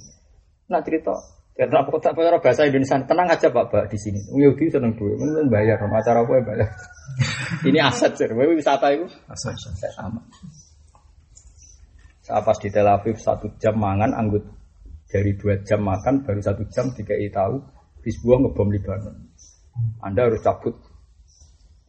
Nah 0.67 0.83
cerita 0.83 1.15
karena 1.59 1.83
apa 1.83 1.91
tak 1.99 2.15
bayar 2.15 2.39
bahasa 2.39 2.63
Indonesia 2.63 3.03
tenang 3.03 3.27
aja 3.27 3.51
pak 3.51 3.67
pak 3.67 3.91
di 3.91 3.99
sini. 3.99 4.23
Yahudi 4.31 4.71
seneng 4.71 4.95
duit, 4.95 5.19
mending 5.19 5.51
bayar. 5.51 5.75
Acara 5.75 6.23
apa 6.23 6.31
ya 6.39 6.43
bayar. 6.47 6.69
Ini 7.67 7.79
aset 7.83 8.15
sih. 8.15 8.31
Wewe 8.31 8.55
wisata 8.55 8.95
itu 8.95 9.03
Asal. 9.27 9.51
saya 9.59 9.91
sama. 9.91 10.23
Saya 12.23 12.39
pas 12.47 12.55
di 12.63 12.71
Tel 12.71 12.87
Aviv 12.87 13.19
satu 13.19 13.51
jam 13.59 13.75
mangan, 13.75 14.15
anggut 14.15 14.47
dari 15.11 15.35
dua 15.35 15.59
jam 15.67 15.83
makan 15.83 16.23
baru 16.23 16.39
satu 16.39 16.63
jam 16.71 16.95
dikai 16.95 17.27
tahu 17.27 17.59
Hizbullah 18.07 18.47
ngebom 18.47 18.71
Libanon. 18.71 19.19
Anda 19.99 20.31
harus 20.31 20.39
cabut 20.39 20.79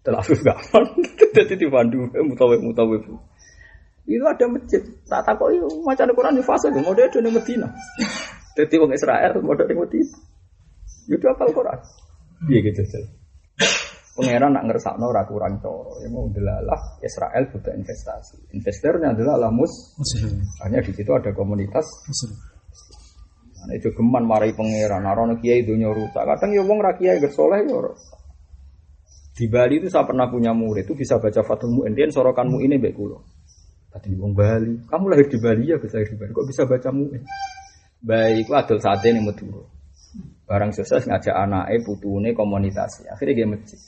Tel 0.02 0.18
Aviv 0.18 0.42
gak 0.42 0.58
aman. 0.74 0.98
Jadi 1.38 1.54
di 1.54 1.70
Bandung 1.70 2.10
mutawif 2.10 2.58
mutawif. 2.58 3.06
Itu 4.02 4.26
ada 4.26 4.50
masjid. 4.50 4.82
Tak 5.06 5.30
takut 5.30 5.54
macam 5.86 6.10
Quran 6.10 6.34
di 6.34 6.42
fase 6.42 6.74
mau 6.74 6.90
dia 6.90 7.06
di 7.06 7.30
Medina. 7.30 7.70
Jadi 8.56 8.74
orang 8.78 8.94
Israel 8.96 9.32
mau 9.42 9.54
di 9.54 9.74
Medina. 9.74 10.18
Itu 11.10 11.26
apal 11.26 11.50
Quran. 11.50 11.78
Iya 12.46 12.58
gitu 12.70 12.82
gitu. 12.86 12.98
Pangeran 14.10 14.52
nak 14.52 14.64
ngersakno 14.68 15.06
ora 15.06 15.22
kurang 15.24 15.62
coro. 15.62 15.96
Ya 16.02 16.08
mau 16.10 16.28
delalah 16.28 16.98
Israel 17.00 17.46
butuh 17.48 17.72
investasi. 17.72 18.52
Investornya 18.52 19.14
adalah 19.14 19.48
Lamus. 19.48 19.96
Hanya 20.66 20.82
di 20.82 20.92
situ 20.92 21.08
ada 21.14 21.30
komunitas. 21.32 21.86
Nah, 23.60 23.76
itu 23.76 23.92
geman 23.92 24.24
marai 24.26 24.52
pangeran. 24.52 25.06
Narono 25.06 25.38
kiai 25.38 25.64
dunia 25.64 25.94
rusak. 25.94 26.26
Kadang 26.26 26.50
ya 26.52 26.62
wong 26.66 26.78
ra 26.82 26.98
kiai 26.98 27.16
gersoleh 27.22 27.64
ya. 27.64 27.80
Di 29.40 29.48
Bali 29.48 29.80
itu 29.80 29.88
saya 29.88 30.04
pernah 30.04 30.28
punya 30.28 30.52
murid 30.52 30.84
itu 30.84 30.92
bisa 30.92 31.16
baca 31.16 31.40
Fathul 31.40 31.72
Mu'in. 31.72 31.96
Dia 31.96 32.04
sorokanmu 32.12 32.60
ini 32.60 32.76
baik 32.76 32.92
kulo. 32.92 33.24
Tadi 33.88 34.12
wong 34.12 34.36
Bali. 34.36 34.84
Kamu 34.84 35.08
lahir 35.08 35.32
di 35.32 35.38
Bali 35.40 35.64
ya 35.70 35.80
bisa 35.80 35.96
lahir 35.96 36.12
di 36.12 36.18
Bali. 36.20 36.30
Kok 36.36 36.44
bisa 36.44 36.62
baca 36.68 36.88
Mu'in? 36.92 37.22
Baik, 38.00 38.48
itu 38.48 38.52
adol 38.56 38.78
saat 38.80 39.04
ini 39.04 39.20
Madura. 39.20 39.60
Barang 40.48 40.72
sukses 40.72 41.04
ngajak 41.04 41.36
anaknya 41.36 41.84
putune 41.84 42.32
komunitas. 42.32 43.04
Akhirnya 43.06 43.44
dia 43.44 43.46
masjid. 43.46 43.78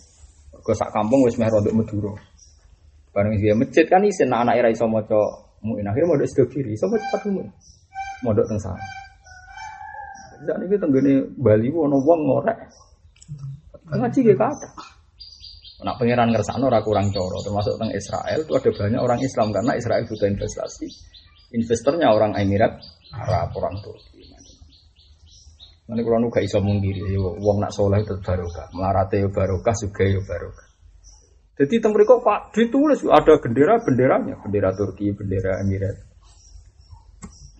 Kau 0.62 0.76
sak 0.76 0.92
kampung 0.92 1.24
wis 1.24 1.40
meh 1.40 1.48
rodok 1.48 1.72
Madura. 1.72 2.12
Barang 3.10 3.32
dia 3.40 3.56
masjid 3.56 3.88
kan 3.88 4.04
isin 4.04 4.30
anak 4.30 4.60
anak 4.60 4.76
iso 4.76 4.84
maca 4.86 5.20
Mu'in. 5.64 5.88
Akhirnya 5.88 6.12
modok 6.12 6.28
sedo 6.28 6.44
kiri. 6.52 6.76
Iso 6.76 6.86
Fathul 6.86 7.40
Mu'in. 7.40 7.50
Modok 8.22 8.44
teng 8.46 8.60
sana. 8.60 8.84
Tidak 10.38 10.56
nih 10.60 10.78
tenggene 10.78 11.14
Bali 11.34 11.68
wono 11.72 11.98
wong 12.04 12.20
ngorek. 12.28 12.58
Ngaji 13.90 14.18
gak 14.28 14.38
kata. 14.38 14.68
Nak 15.82 15.98
pangeran 15.98 16.30
ngersakno 16.30 16.70
ora 16.70 16.78
kurang 16.78 17.10
coro, 17.10 17.42
termasuk 17.42 17.74
teng 17.74 17.90
Israel 17.90 18.38
itu 18.38 18.54
ada 18.54 18.70
banyak 18.70 19.00
orang 19.02 19.18
Islam 19.18 19.50
karena 19.50 19.72
Israel 19.74 20.06
butuh 20.06 20.30
investasi. 20.30 20.86
Investornya 21.58 22.14
orang 22.14 22.38
Emirat 22.38 22.78
Arab, 23.12 23.52
orang 23.56 23.76
Turki. 23.84 24.24
Nanti 25.82 26.00
kalau 26.08 26.30
gak 26.32 26.44
iso 26.46 26.62
mungkiri, 26.64 27.12
yo 27.12 27.36
wong 27.36 27.60
nak 27.60 27.74
soleh 27.74 28.00
itu 28.00 28.16
barokah, 28.22 28.72
melarate 28.72 29.20
yo 29.20 29.28
barokah, 29.28 29.74
juga 29.76 30.08
yo 30.08 30.24
barokah. 30.24 30.68
Jadi 31.52 31.84
teng 31.84 31.92
mriku 31.92 32.24
Pak 32.24 32.56
ditulis 32.56 33.04
ada 33.04 33.36
bendera-benderanya, 33.36 34.40
bendera 34.40 34.72
Turki, 34.72 35.12
bendera 35.12 35.60
Emirat. 35.60 36.12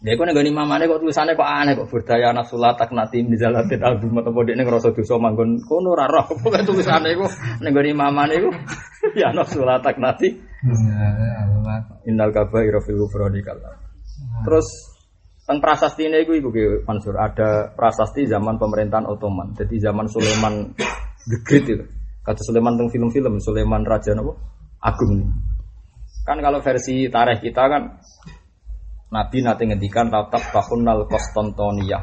Ya 0.03 0.19
kok 0.19 0.27
nenggoni 0.27 0.51
mamane 0.51 0.91
kok 0.91 0.99
tulisannya 0.99 1.39
kok 1.39 1.47
aneh 1.47 1.79
kok 1.79 1.87
berdaya 1.87 2.35
nafsulah 2.35 2.75
tak 2.75 2.91
nati 2.91 3.23
mizalatin 3.23 3.79
album 3.87 4.19
atau 4.19 4.35
kode 4.35 4.59
ini 4.59 4.67
ngerasa 4.67 4.91
dosa 4.91 5.15
manggon 5.15 5.63
kono 5.63 5.95
ora 5.95 6.11
roh 6.11 6.27
kok 6.27 6.43
tulisannya 6.43 7.15
kok 7.15 7.31
nenggoni 7.63 7.95
mamane 7.95 8.35
kok 8.43 8.55
ya 9.15 9.31
nafsulah 9.31 9.79
tak 9.79 10.03
nati 10.03 10.35
innal 12.11 12.35
kabaira 12.35 12.83
fil 12.83 12.99
ghufrani 12.99 13.47
kala. 13.47 13.79
Terus 14.43 14.67
teng 15.43 15.59
prasasti 15.59 16.07
ini 16.07 16.23
iku 16.23 16.51
Ki 16.55 16.87
Mansur 16.87 17.19
ada 17.19 17.75
prasasti 17.75 18.31
zaman 18.31 18.57
pemerintahan 18.63 19.07
Ottoman. 19.11 19.55
Jadi 19.59 19.83
zaman 19.83 20.07
Sulaiman 20.07 20.71
the 21.31 21.39
Great 21.43 21.67
itu. 21.67 21.85
Kata 22.23 22.41
Sulaiman 22.47 22.79
teng 22.79 22.89
film-film 22.91 23.43
Sulaiman 23.43 23.83
Raja 23.83 24.15
napa? 24.15 24.39
Agung 24.83 25.19
nih. 25.19 25.29
Kan 26.23 26.39
kalau 26.39 26.63
versi 26.63 27.11
tarikh 27.11 27.43
kita 27.43 27.63
kan 27.67 27.83
Nabi 29.13 29.39
nanti 29.43 29.63
ngendikan 29.67 30.09
tatap 30.09 30.41
tahunal 30.55 31.11
Konstantinia 31.11 32.01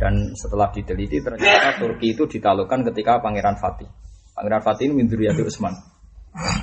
dan 0.00 0.32
setelah 0.32 0.72
diteliti 0.72 1.20
ternyata 1.20 1.76
Turki 1.76 2.16
itu 2.16 2.24
ditaklukkan 2.24 2.88
ketika 2.88 3.20
Pangeran 3.20 3.60
Fatih. 3.60 3.84
Pangeran 4.32 4.64
Fatih 4.64 4.88
ini 4.88 5.04
min 5.04 5.06
Dzurriyyati 5.12 5.44
Utsman. 5.44 5.76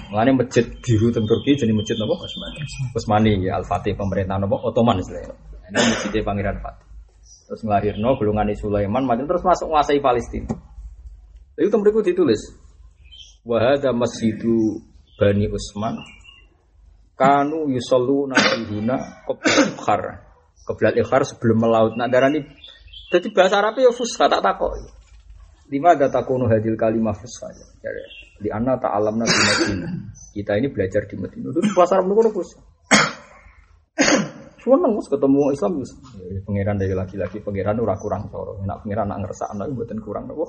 Mengenai 0.10 0.34
masjid 0.34 0.66
biru 0.82 1.14
teng 1.14 1.28
Turki 1.30 1.54
jadi 1.54 1.70
masjid 1.70 1.94
apa? 2.02 2.16
Utsmani 2.98 3.46
ya 3.46 3.62
Al 3.62 3.66
Fatih 3.68 3.94
pemerintahan 3.94 4.42
apa? 4.42 4.56
Ottoman 4.58 4.98
istilahnya. 4.98 5.47
Ini 5.68 5.78
masjidnya 5.78 6.24
Pangeran 6.24 6.58
Fatih. 6.64 6.88
Terus 7.48 7.62
ngelahirno 7.64 8.10
golongan 8.20 8.52
Sulaiman 8.56 9.04
macam 9.08 9.28
terus 9.28 9.44
masuk 9.44 9.72
menguasai 9.72 10.00
Palestina. 10.00 10.52
Itu 11.56 11.72
tempat 11.72 12.04
ditulis. 12.04 12.40
Wahada 13.48 13.96
masjidu 13.96 14.84
Bani 15.16 15.48
Utsman 15.48 15.96
kanu 17.18 17.72
yusallu 17.72 18.28
nabihuna 18.28 19.24
qoblat 19.24 19.76
ikhar. 19.76 20.02
Ikhar 21.00 21.22
sebelum 21.24 21.64
melaut. 21.64 21.96
Nak 21.96 22.12
darani 22.12 22.44
jadi 23.08 23.32
bahasa 23.32 23.64
Arabnya 23.64 23.88
ya 23.88 23.92
fusha 23.96 24.28
tak 24.28 24.44
takok. 24.44 24.76
Lima 25.72 25.96
ada 25.96 26.12
takunu 26.12 26.52
hadil 26.52 26.76
kalimah 26.76 27.16
fusha? 27.16 27.48
Ya 27.80 27.92
di 28.38 28.52
anna 28.52 28.76
ta'alamna 28.76 29.24
di 29.24 29.40
Madinah. 29.40 29.92
Kita 30.36 30.60
ini 30.60 30.68
belajar 30.68 31.08
di 31.08 31.16
Madinah. 31.16 31.56
Itu 31.56 31.72
bahasa 31.72 31.96
Arab 31.96 32.12
itu 32.12 32.32
fusha 32.36 32.60
Seneng 34.68 34.92
mus 35.00 35.08
ketemu 35.08 35.56
Islam 35.56 35.72
mus. 35.80 35.92
Ya, 36.20 36.44
pangeran 36.44 36.76
dari 36.76 36.92
laki-laki 36.92 37.40
pangeran 37.40 37.80
ora 37.80 37.96
kurang 37.96 38.28
coro. 38.28 38.60
Nak 38.68 38.84
pangeran 38.84 39.08
nak 39.08 39.24
ngersakno 39.24 39.64
iku 39.64 39.74
mboten 39.80 40.00
kurang 40.04 40.28
apa. 40.28 40.44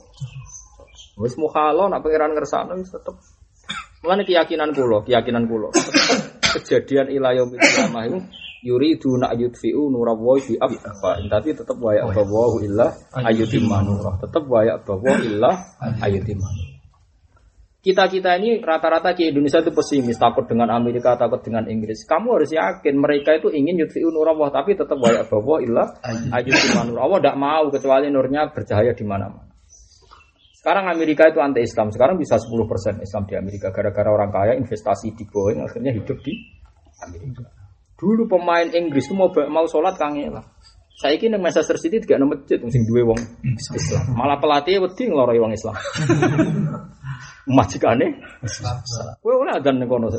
Wis 1.22 1.38
mukhalo 1.38 1.86
nak 1.86 2.02
pangeran 2.02 2.34
ngersakno 2.34 2.82
wis 2.82 2.90
tetep. 2.90 3.14
Mulane 4.02 4.26
keyakinan 4.26 4.74
kula, 4.74 5.06
keyakinan 5.06 5.46
kula. 5.46 5.70
Kejadian 6.58 7.14
ila 7.14 7.30
yaumil 7.30 7.62
qiyamah 7.62 8.02
itu 8.10 8.18
yuridu 8.66 9.22
nak 9.22 9.38
yudfi'u 9.38 9.86
nurallahi 9.86 10.58
bi 10.58 10.58
afwa. 10.58 11.14
Tapi 11.22 11.54
tetep 11.54 11.78
wa 11.78 11.94
ya 11.94 12.02
bawahu 12.10 12.58
illa 12.66 12.90
ayyutimma 13.22 13.86
nurah. 13.86 14.18
Tetep 14.18 14.42
wa 14.50 14.66
ya 14.66 14.82
bawahu 14.82 15.14
illa 15.30 15.50
ayyutimma 16.02 16.42
nurah. 16.42 16.67
Kita-kita 17.78 18.34
ini 18.42 18.59
rata-rata 18.59 19.14
di 19.14 19.30
Indonesia 19.30 19.62
itu 19.62 19.70
pesimis, 19.70 20.18
takut 20.18 20.42
dengan 20.50 20.66
Amerika, 20.74 21.14
takut 21.14 21.38
dengan 21.46 21.62
Inggris. 21.70 22.02
Kamu 22.02 22.34
harus 22.34 22.50
yakin 22.50 22.98
mereka 22.98 23.38
itu 23.38 23.55
ingin 23.55 23.86
yudfi'u 23.86 24.10
nurallah, 24.10 24.50
tapi 24.50 24.74
tetap 24.74 24.98
wa 24.98 25.06
ya 25.14 25.22
bawahu 25.22 25.62
illa 25.62 25.86
ayyutimma 26.34 26.90
nurah. 26.90 27.02
Allah 27.06 27.18
tidak 27.22 27.36
mau 27.38 27.64
kecuali 27.70 28.10
nurnya 28.10 28.50
bercahaya 28.50 28.90
di 28.98 29.06
mana-mana. 29.06 29.46
Sekarang 30.59 30.90
Amerika 30.90 31.30
itu 31.30 31.38
anti 31.38 31.62
Islam. 31.62 31.94
Sekarang 31.94 32.18
bisa 32.18 32.34
10% 32.34 32.98
Islam 32.98 33.22
di 33.30 33.34
Amerika 33.38 33.70
gara-gara 33.70 34.10
orang 34.10 34.34
kaya 34.34 34.52
investasi 34.59 35.14
di 35.14 35.22
Boeing 35.30 35.62
akhirnya 35.62 35.94
hidup 35.94 36.18
di 36.18 36.34
Amerika. 37.06 37.46
Dulu 37.94 38.26
pemain 38.26 38.66
Inggris 38.66 39.06
itu 39.06 39.14
mau 39.14 39.30
mau 39.30 39.70
sholat 39.70 39.94
kangelan. 39.94 40.42
Saya 40.98 41.14
kira 41.14 41.38
Manchester 41.38 41.78
City 41.78 42.02
tidak 42.02 42.18
ada 42.18 42.26
masjid 42.26 42.59
sing 42.59 42.82
duwe 42.90 43.06
wong 43.06 43.22
Islam. 43.55 44.18
Malah 44.18 44.42
pelatih 44.42 44.82
wedi 44.82 45.06
ngeloroi 45.06 45.38
wong 45.38 45.55
Islam. 45.55 45.78
Majikane 47.48 48.06
kowe 49.24 49.34
ora 49.34 49.56
adzan 49.56 49.80
ning 49.80 49.88
kono. 49.88 50.12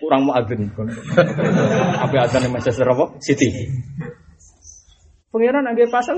Kurang 0.00 0.24
muadzin. 0.24 0.70
Apa 2.00 2.16
adzan 2.24 2.48
yang 2.48 2.54
Manchester 2.56 2.86
apa? 2.88 3.18
City. 3.20 3.68
Pengiran 5.28 5.68
angge 5.68 5.84
pasal. 5.90 6.16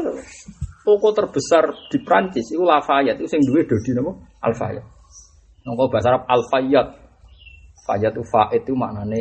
Toko 0.83 1.15
terbesar 1.15 1.71
di 1.95 2.03
Prancis 2.03 2.51
itu 2.51 2.63
Lafayette 2.63 3.23
itu 3.23 3.31
sing 3.31 3.43
duwe 3.47 3.63
dodi 3.63 3.95
napa? 3.95 4.19
Alfayat. 4.43 4.83
Nongko 5.63 5.95
bahasa 5.95 6.11
Arab 6.11 6.27
Alfayat. 6.27 6.87
Fayat 7.87 8.13
itu 8.15 8.23
faid 8.27 8.63
itu 8.67 8.75
maknane 8.75 9.21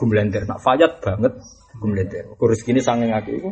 gumlender. 0.00 0.48
Nak 0.48 0.64
fayat 0.64 0.96
banget 1.04 1.36
gumlender. 1.76 2.24
Kurus 2.40 2.64
gini 2.64 2.80
sanging 2.80 3.12
aku 3.12 3.30
itu 3.36 3.50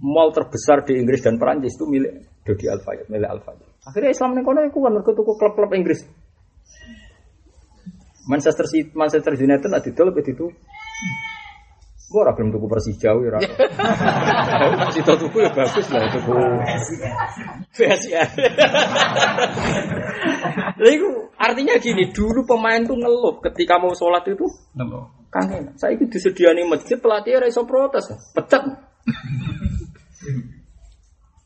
mall 0.00 0.32
terbesar 0.32 0.84
di 0.88 0.96
Inggris 0.96 1.20
dan 1.20 1.36
Perancis 1.36 1.76
itu 1.76 1.84
milik 1.84 2.12
Dodi 2.48 2.66
Alfayat, 2.72 3.06
milik 3.12 3.28
Alfayat. 3.28 3.69
Akhirnya 3.88 4.12
Islam 4.12 4.36
ning 4.36 4.44
kono 4.44 4.60
iku 4.66 4.84
kan 4.84 4.92
mergo 4.92 5.12
tuku 5.16 5.32
klub-klub 5.40 5.72
Inggris. 5.72 6.04
Manchester 8.28 8.66
City, 8.68 8.92
Manchester 8.92 9.32
United 9.34 9.68
nak 9.72 9.82
didol 9.82 10.12
pe 10.12 10.20
ditu. 10.20 10.52
Gue 12.10 12.26
ora 12.26 12.34
gelem 12.34 12.50
tuku 12.50 12.66
Persija 12.66 13.14
ya 13.14 13.16
ora. 13.16 13.38
Si 14.94 15.00
tuku 15.00 15.36
ya 15.40 15.50
bagus 15.54 15.86
lah 15.94 16.10
tuku. 16.10 16.34
PSIS. 17.70 18.30
Lha 20.80 20.90
iku 20.90 21.08
artinya 21.38 21.78
gini, 21.78 22.10
dulu 22.10 22.42
pemain 22.42 22.82
tuh 22.82 22.98
ngeluh 22.98 23.38
ketika 23.46 23.78
mau 23.78 23.94
sholat 23.94 24.26
itu 24.26 24.44
kangen. 25.30 25.78
Saya 25.78 25.94
itu 25.94 26.10
disediani 26.10 26.66
masjid 26.66 26.98
pelatih 26.98 27.38
ora 27.38 27.46
iso 27.46 27.62
protes, 27.62 28.10
pecat. 28.34 28.66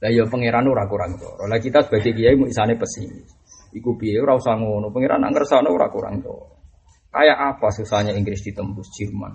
Lah 0.05 0.13
ya 0.13 0.29
pangeran 0.29 0.69
ora 0.69 0.85
kurang 0.85 1.17
to. 1.17 1.33
Lah 1.49 1.57
kita 1.57 1.81
sebagai 1.89 2.13
kiai 2.13 2.37
mau 2.37 2.45
isane 2.45 2.77
pesimis. 2.77 3.25
Iku 3.73 3.97
piye 3.97 4.21
ora 4.21 4.37
usah 4.37 4.53
ngono. 4.53 4.93
Pangeran 4.93 5.25
nak 5.25 5.33
ngersane 5.33 5.73
ora 5.73 5.89
kurang 5.89 6.21
to. 6.21 6.37
Kayak 7.09 7.57
apa 7.57 7.73
susahnya 7.73 8.13
Inggris 8.13 8.45
ditembus 8.45 8.93
Jerman? 9.01 9.33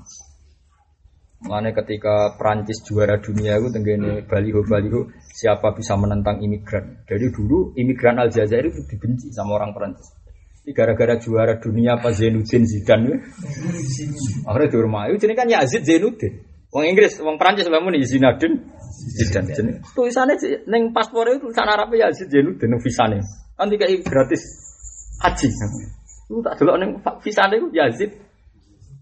Mengenai 1.42 1.74
ketika 1.74 2.36
Prancis 2.38 2.84
juara 2.86 3.18
dunia 3.18 3.58
itu 3.58 3.72
tenggene 3.72 4.28
baliho 4.28 4.62
baliho 4.62 5.10
siapa 5.34 5.74
bisa 5.74 5.98
menentang 5.98 6.38
imigran. 6.38 7.02
Dari 7.08 7.34
dulu 7.34 7.74
imigran 7.74 8.22
Aljazair 8.22 8.70
itu 8.70 8.86
dibenci 8.86 9.34
sama 9.34 9.58
orang 9.58 9.74
Prancis. 9.74 10.14
Ini 10.68 10.76
gara-gara 10.76 11.18
juara 11.18 11.58
dunia 11.58 11.98
apa 11.98 12.14
Zainuddin 12.14 12.62
Zidane 12.68 13.10
ya. 13.10 13.18
Akhirnya 14.46 14.70
dihormati. 14.70 15.18
Jadi 15.18 15.34
kan 15.34 15.48
Yazid 15.50 15.82
Zainuddin. 15.82 16.59
Wong 16.70 16.86
Inggris, 16.86 17.18
wong 17.18 17.42
Prancis 17.42 17.66
bangun 17.66 17.98
di 17.98 18.06
Zinedine 18.06 18.62
Zidane. 19.00 19.54
Jadi 19.56 19.72
tulisannya 19.96 20.36
neng 20.68 20.92
paspornya 20.92 21.38
itu 21.38 21.50
tulisan 21.50 21.70
Arabnya 21.70 22.10
Yazid 22.10 22.28
Zainuddin 22.30 22.78
visane. 22.84 23.20
Kan 23.56 23.72
dikai 23.72 24.02
gratis 24.04 24.42
haji. 25.24 25.48
Itu 26.30 26.42
tak 26.44 26.60
delok 26.60 26.78
neng 26.78 26.92
visane 27.24 27.56
itu 27.58 27.70
Yazid 27.74 28.12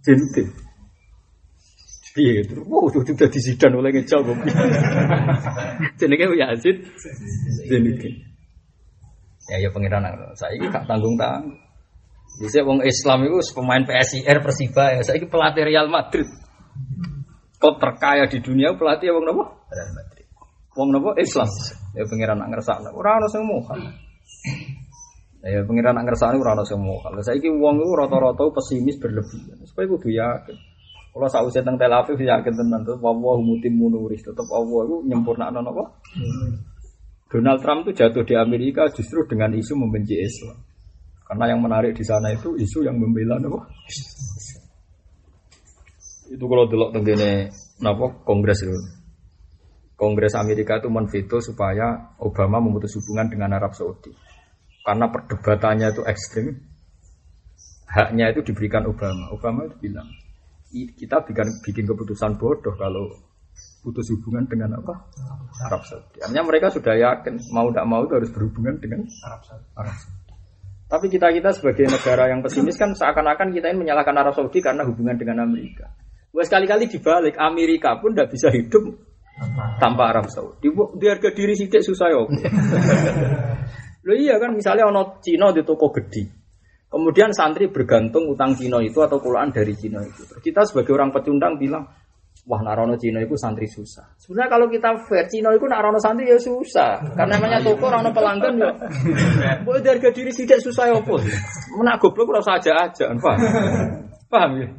Zainuddin. 0.05 0.47
Iya, 2.17 2.41
terus 2.49 2.65
wow, 2.65 2.89
itu 2.89 3.13
sudah 3.13 3.29
disidan 3.29 3.77
oleh 3.77 3.93
ngejauh. 3.93 4.25
Jenenge 5.99 6.25
Yazid 6.37 6.77
Zainuddin. 7.67 8.13
Ya 9.47 9.63
ya 9.63 9.69
pengiran 9.71 10.03
saya 10.35 10.59
ini 10.59 10.67
gak 10.67 10.85
tanggung 10.91 11.15
tanggung. 11.15 11.55
Bisa 12.37 12.61
wong 12.61 12.85
Islam 12.85 13.25
itu 13.25 13.39
pemain 13.55 13.81
PSIR 13.81 14.43
Persiba 14.43 14.93
ya, 14.93 15.01
saya 15.01 15.17
ini 15.17 15.25
pelatih 15.25 15.65
Real 15.65 15.89
Madrid. 15.89 16.27
Klub 17.57 17.75
terkaya 17.81 18.29
di 18.29 18.37
dunia 18.37 18.77
pelatih 18.77 19.09
wong 19.17 19.25
nopo? 19.25 19.43
Real 19.73 19.89
Madrid. 19.97 20.27
Wong 20.77 20.89
nopo 20.93 21.09
Islam. 21.17 21.49
Ya 21.97 22.05
pengiran 22.05 22.37
nak 22.37 22.53
ngersakno. 22.53 22.93
Ora 22.93 23.17
ono 23.17 23.27
sing 23.29 23.41
mokal. 23.41 23.81
Ya 25.41 25.65
pengiran 25.65 25.97
nak 25.97 26.05
ngersakno 26.05 26.37
ora 26.37 26.53
ono 26.53 26.63
sing 26.69 26.77
mokal. 26.77 27.17
Saiki 27.25 27.49
wong 27.49 27.81
itu 27.81 27.93
rata-rata 27.97 28.45
pesimis 28.53 29.01
berlebihan. 29.01 29.57
Supaya 29.65 29.85
kudu 29.89 30.09
yakin. 30.13 30.57
Kalau 31.17 31.27
saya 31.33 31.49
usai 31.49 31.65
tentang 31.65 31.81
Tel 31.81 31.97
Aviv 31.97 32.21
yakin 32.21 32.53
tenan 32.53 32.85
tuh 32.85 33.01
Allah 33.01 33.35
mutim 33.41 33.73
munuris 33.73 34.21
tetap 34.21 34.45
Allah 34.53 34.85
itu 34.85 34.95
nyempurna 35.09 35.49
apa? 35.49 35.83
Donald 37.27 37.59
Trump 37.65 37.89
itu 37.89 38.05
jatuh 38.05 38.21
di 38.21 38.37
Amerika 38.37 38.85
justru 38.93 39.25
dengan 39.25 39.49
isu 39.57 39.73
membenci 39.73 40.13
Islam. 40.13 40.61
Karena 41.25 41.51
yang 41.51 41.59
menarik 41.65 41.97
di 41.97 42.05
sana 42.05 42.31
itu 42.31 42.53
isu 42.53 42.85
yang 42.85 43.01
membela 43.01 43.35
apa? 43.41 43.65
Itu 46.27 46.45
kalau 46.45 46.67
delok 46.67 46.91
tenggene 46.91 47.51
napa 47.79 48.23
Kongres 48.27 48.63
itu. 48.63 48.75
Kongres 49.97 50.37
Amerika 50.37 50.77
itu 50.77 50.93
menveto 50.93 51.41
supaya 51.41 52.13
Obama 52.21 52.61
memutus 52.61 52.93
hubungan 53.01 53.33
dengan 53.33 53.57
Arab 53.57 53.73
Saudi. 53.73 54.13
Karena 54.85 55.09
perdebatannya 55.09 55.89
itu 55.89 56.05
ekstrim, 56.05 56.53
haknya 57.89 58.29
itu 58.29 58.45
diberikan 58.45 58.85
Obama. 58.85 59.33
Obama 59.33 59.65
itu 59.65 59.75
bilang, 59.81 60.05
kita 60.71 61.25
bikin 61.25 61.49
bikin 61.65 61.85
keputusan 61.89 62.37
bodoh 62.37 62.77
kalau 62.77 63.09
putus 63.81 64.11
hubungan 64.13 64.45
dengan 64.45 64.77
apa 64.77 64.93
Arab 65.65 65.81
Saudi. 65.87 66.21
Artinya 66.21 66.45
mereka 66.45 66.67
sudah 66.69 66.93
yakin 66.93 67.41
mau 67.55 67.71
tidak 67.73 67.85
mau 67.89 68.05
itu 68.05 68.13
harus 68.19 68.29
berhubungan 68.29 68.77
dengan 68.77 69.01
Arab 69.25 69.41
Saudi. 69.47 69.67
Arab 69.73 69.95
Saudi. 69.97 70.17
Tapi 70.87 71.05
kita 71.11 71.27
kita 71.35 71.49
sebagai 71.51 71.85
negara 71.91 72.31
yang 72.31 72.39
pesimis 72.39 72.79
kan 72.79 72.95
seakan-akan 72.95 73.51
kita 73.51 73.73
ini 73.73 73.87
menyalahkan 73.87 74.15
Arab 74.15 74.33
Saudi 74.37 74.61
karena 74.63 74.87
hubungan 74.87 75.19
dengan 75.19 75.43
Amerika. 75.43 75.89
Gue 76.37 76.45
sekali-kali 76.45 76.85
dibalik 76.85 77.33
Amerika 77.41 77.97
pun 77.97 78.13
tidak 78.13 78.29
bisa 78.29 78.53
hidup 78.53 78.93
tanpa 79.81 80.13
Arab 80.13 80.29
Saudi. 80.29 80.69
Di 80.69 81.05
harga 81.09 81.33
diri 81.33 81.57
sidik 81.57 81.81
susah 81.81 82.13
ya. 82.13 82.21
Lo 84.05 84.13
iya 84.21 84.37
kan 84.37 84.53
misalnya 84.53 84.85
ono 84.85 85.17
Cina 85.17 85.49
di 85.49 85.65
toko 85.65 85.89
gede. 85.89 86.29
Kemudian 86.93 87.33
santri 87.33 87.73
bergantung 87.73 88.29
utang 88.29 88.53
Cina 88.53 88.77
itu 88.85 89.01
atau 89.01 89.17
kulaan 89.17 89.49
dari 89.49 89.73
Cina 89.73 89.97
itu. 90.05 90.29
Kita 90.37 90.61
sebagai 90.61 90.93
orang 90.93 91.09
pecundang 91.09 91.57
bilang, 91.57 91.89
wah 92.45 92.61
narono 92.61 92.93
Cina 93.01 93.17
itu 93.17 93.33
santri 93.33 93.65
susah. 93.65 94.05
Sebenarnya 94.21 94.61
kalau 94.61 94.69
kita 94.69 94.93
fair, 95.09 95.25
Cina 95.25 95.49
itu 95.57 95.65
narono 95.65 95.97
santri 95.97 96.29
ya 96.29 96.37
susah. 96.37 97.17
Karena 97.17 97.41
namanya 97.41 97.65
toko 97.65 97.89
narono 97.89 98.13
pelanggan 98.13 98.61
ya. 98.61 98.71
Boleh 99.65 99.81
dari 99.81 99.97
harga 99.97 100.13
diri 100.13 100.29
sidik 100.29 100.61
susah 100.61 100.85
ya 100.85 101.01
pun. 101.01 101.17
Menak 101.81 101.97
goblok 101.97 102.29
ora 102.29 102.45
aja 102.45 102.77
aja, 102.85 103.09
paham? 103.17 103.41
Paham 104.29 104.51
ya? 104.61 104.69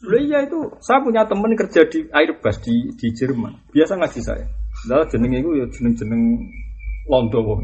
Loh 0.00 0.16
iya 0.16 0.40
itu, 0.48 0.56
saya 0.80 1.04
punya 1.04 1.28
temen 1.28 1.52
kerja 1.52 1.84
di 1.84 2.08
Airbus 2.08 2.56
di 2.64 2.88
di 2.96 3.12
Jerman. 3.12 3.52
Biasa 3.68 4.00
ngaji 4.00 4.20
saya. 4.24 4.46
Lah 4.88 5.04
jenenge 5.12 5.44
itu 5.44 5.50
ya 5.60 5.66
jeneng-jeneng 5.68 6.40
londo 7.04 7.40
wong. 7.44 7.60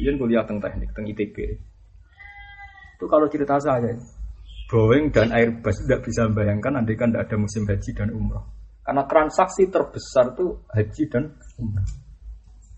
Yen 0.00 0.16
kuliah 0.16 0.42
teng 0.48 0.64
teknik, 0.64 0.88
teng 0.96 1.04
ITB. 1.04 1.36
Itu 2.96 3.04
kalau 3.04 3.28
cerita 3.28 3.60
saya, 3.60 3.92
Boeing 4.72 5.12
dan 5.12 5.28
Airbus 5.28 5.84
tidak 5.84 6.08
bisa 6.08 6.24
membayangkan 6.24 6.80
andai 6.80 6.96
kan 6.96 7.12
tidak 7.12 7.28
ada 7.28 7.36
musim 7.36 7.68
haji 7.68 7.90
dan 7.92 8.08
umroh. 8.16 8.48
Karena 8.80 9.04
transaksi 9.04 9.68
terbesar 9.68 10.32
itu 10.32 10.56
haji 10.72 11.02
dan 11.12 11.24
umroh. 11.60 11.86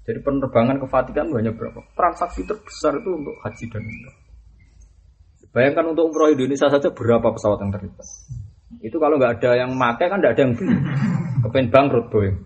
Jadi 0.07 0.19
penerbangan 0.23 0.83
ke 0.83 0.87
Vatikan 0.87 1.31
banyak 1.31 1.55
berapa? 1.55 1.83
Transaksi 1.95 2.43
terbesar 2.43 2.99
itu 2.99 3.11
untuk 3.11 3.35
haji 3.39 3.65
dan 3.71 3.83
umroh. 3.87 4.17
Bayangkan 5.55 5.85
untuk 5.95 6.11
umroh 6.11 6.29
Indonesia 6.29 6.67
saja 6.67 6.91
berapa 6.91 7.33
pesawat 7.33 7.59
yang 7.63 7.71
terlibat. 7.71 8.09
Itu 8.83 8.99
kalau 8.99 9.17
nggak 9.17 9.41
ada 9.41 9.67
yang 9.67 9.75
make 9.79 10.03
kan 10.03 10.19
nggak 10.19 10.35
ada 10.35 10.43
yang 10.43 10.55
beli. 10.59 10.77
Kepen 11.47 11.71
bangkrut 11.71 12.07
Boeing. 12.11 12.37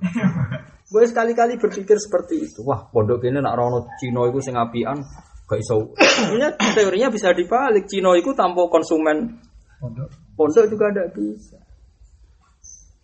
Gue 0.91 1.07
sekali-kali 1.07 1.55
berpikir 1.57 1.97
seperti 1.97 2.51
itu. 2.51 2.67
Wah, 2.67 2.91
pondok 2.91 3.23
ini 3.23 3.39
nak 3.39 3.55
rono 3.55 3.87
Cino 4.03 4.27
itu 4.27 4.43
sing 4.43 4.59
apian, 4.59 4.99
gak 5.47 5.63
iso. 5.63 5.95
Sebenarnya 5.95 6.59
teorinya 6.75 7.09
bisa 7.15 7.31
dibalik. 7.31 7.87
Cino 7.87 8.19
itu 8.19 8.35
tanpa 8.35 8.67
konsumen 8.67 9.39
pondok, 9.79 10.11
pondok 10.35 10.67
juga 10.67 10.91
ada 10.91 11.07
bisa. 11.15 11.63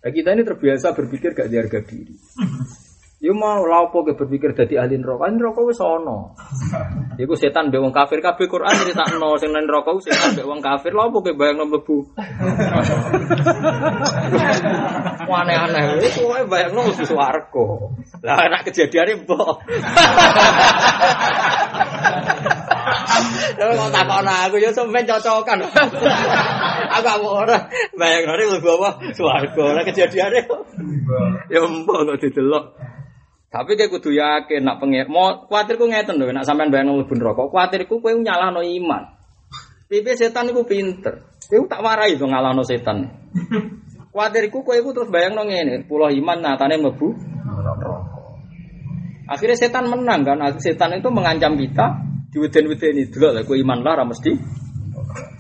Nah, 0.02 0.10
kita 0.10 0.34
ini 0.34 0.42
terbiasa 0.42 0.98
berpikir 0.98 1.30
gak 1.30 1.46
di 1.46 1.56
harga 1.62 1.80
diri. 1.86 2.14
Yo 3.16 3.32
mau 3.32 3.64
lapo 3.64 4.04
ke 4.04 4.12
berpikir 4.12 4.52
jadi 4.52 4.84
ahli 4.84 5.00
neraka, 5.00 5.32
neraka 5.32 5.64
wis 5.64 5.80
ana. 5.80 6.36
Iku 7.24 7.32
setan 7.32 7.72
mbek 7.72 7.80
wong 7.80 7.88
kafir 7.88 8.20
kabeh 8.20 8.44
Quran 8.44 8.76
critakno 8.76 9.40
sing 9.40 9.56
nang 9.56 9.64
neraka 9.64 9.96
setan 10.04 10.36
mbek 10.36 10.44
wong 10.44 10.60
kafir 10.60 10.92
lapo 10.92 11.24
ke 11.24 11.32
bayangno 11.32 11.64
mlebu. 11.64 12.12
Aneh-aneh 15.32 15.96
wis 15.96 16.12
kowe 16.20 16.44
bayangno 16.44 16.92
mesti 16.92 17.08
swarga. 17.08 17.66
Lah 18.20 18.36
anak 18.36 18.68
kejadiane 18.68 19.24
mbok. 19.24 19.64
Lha 23.56 23.72
kok 23.72 23.90
takon 23.96 24.28
aku 24.28 24.60
ya 24.60 24.68
sampean 24.76 25.08
cocokan. 25.08 25.64
Aku 27.00 27.08
aku 27.08 27.26
ora 27.32 27.64
bayangno 27.96 28.60
mlebu 28.60 28.76
apa 28.76 29.08
swarga. 29.16 29.72
Lah 29.72 29.88
kejadiane 29.88 30.44
ya 31.48 31.64
mbok 31.64 32.12
kok 32.12 32.20
didelok. 32.20 32.92
Tapi 33.56 33.72
kayak 33.72 33.88
kudu 33.88 34.12
yakin 34.12 34.68
nak 34.68 34.84
pengen 34.84 35.08
mau 35.08 35.32
kuatirku 35.48 35.88
ngeten 35.88 36.20
lho 36.20 36.28
nak 36.28 36.44
sampean 36.44 36.68
bayang 36.68 36.92
mlebu 36.92 37.16
neraka. 37.16 37.48
Kuatirku 37.48 38.04
kowe 38.04 38.12
nyalahno 38.12 38.60
iman. 38.60 39.16
Pipi 39.88 40.12
setan 40.12 40.52
iku 40.52 40.68
pinter. 40.68 41.24
Kowe 41.48 41.64
tak 41.64 41.80
warai 41.80 42.20
to 42.20 42.28
ngalahno 42.28 42.60
setan. 42.68 43.08
Kuatirku 44.12 44.60
iku 44.60 44.92
terus 44.92 45.08
bayangno 45.08 45.48
ngene, 45.48 45.88
pulau 45.88 46.12
iman 46.12 46.36
nyatane 46.36 46.76
mlebu 46.76 47.16
neraka. 47.48 47.96
Akhirnya 49.32 49.56
setan 49.56 49.88
menang 49.88 50.20
kan. 50.20 50.36
Setan 50.60 51.00
itu 51.00 51.08
mengancam 51.08 51.56
kita 51.56 51.96
diweden-wedeni 52.36 53.08
delok 53.08 53.40
lah 53.40 53.42
kowe 53.48 53.56
iman 53.56 53.80
lara 53.80 54.04
mesti 54.04 54.36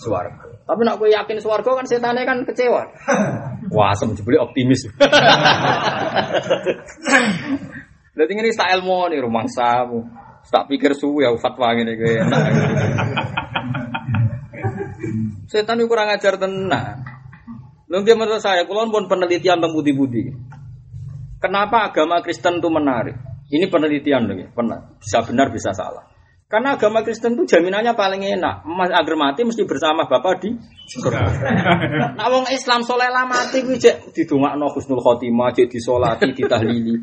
Swarga. 0.00 0.64
Tapi 0.64 0.80
nak 0.88 0.96
kowe 0.96 1.04
yakin 1.04 1.36
swarga 1.36 1.76
kan 1.76 1.84
setane 1.84 2.24
kan 2.24 2.48
kecewa. 2.48 2.80
Wah, 3.76 3.92
jebule 3.92 4.40
optimis. 4.40 4.88
Dadi 8.16 8.32
ngene 8.32 8.56
sak 8.56 8.72
ilmu 8.80 9.12
nih 9.12 9.20
rumangsamu. 9.20 10.00
Tak 10.46 10.70
pikir 10.72 10.96
suwe 10.96 11.26
ya 11.26 11.34
fatwa 11.36 11.76
ngene 11.76 11.92
kowe 12.00 12.12
enak. 12.16 12.42
Setan 15.52 15.78
itu 15.78 15.86
kurang 15.86 16.08
ajar 16.08 16.40
tenang. 16.40 17.04
Nggih 17.86 18.18
menurut 18.18 18.42
saya, 18.42 18.66
kula 18.66 18.90
pun 18.90 19.06
penelitian 19.06 19.62
tentang 19.62 19.76
budi-budi. 19.76 20.34
Kenapa 21.38 21.92
agama 21.92 22.18
Kristen 22.18 22.58
itu 22.58 22.66
menarik? 22.66 23.14
Ini 23.46 23.70
penelitian 23.70 24.26
loh, 24.26 24.34
ya. 24.34 24.50
bisa 24.98 25.22
benar 25.22 25.54
bisa 25.54 25.70
salah. 25.70 26.02
Karena 26.46 26.78
agama 26.78 27.02
Kristen 27.02 27.34
itu 27.34 27.42
jaminannya 27.42 27.98
paling 27.98 28.22
enak. 28.22 28.62
Mas 28.70 28.94
agar 28.94 29.18
mati 29.18 29.42
mesti 29.42 29.66
bersama 29.66 30.06
Bapak 30.06 30.46
di 30.46 30.54
surga. 30.86 31.18
Nah, 32.16 32.28
wong 32.30 32.46
Islam 32.54 32.86
soleh 32.86 33.10
lah 33.10 33.26
mati 33.26 33.66
kuwi 33.66 33.82
cek 33.82 34.14
didongakno 34.14 34.70
husnul 34.70 35.02
khotimah, 35.02 35.50
cek 35.50 35.66
disolati, 35.66 36.30
ditahlili. 36.30 36.94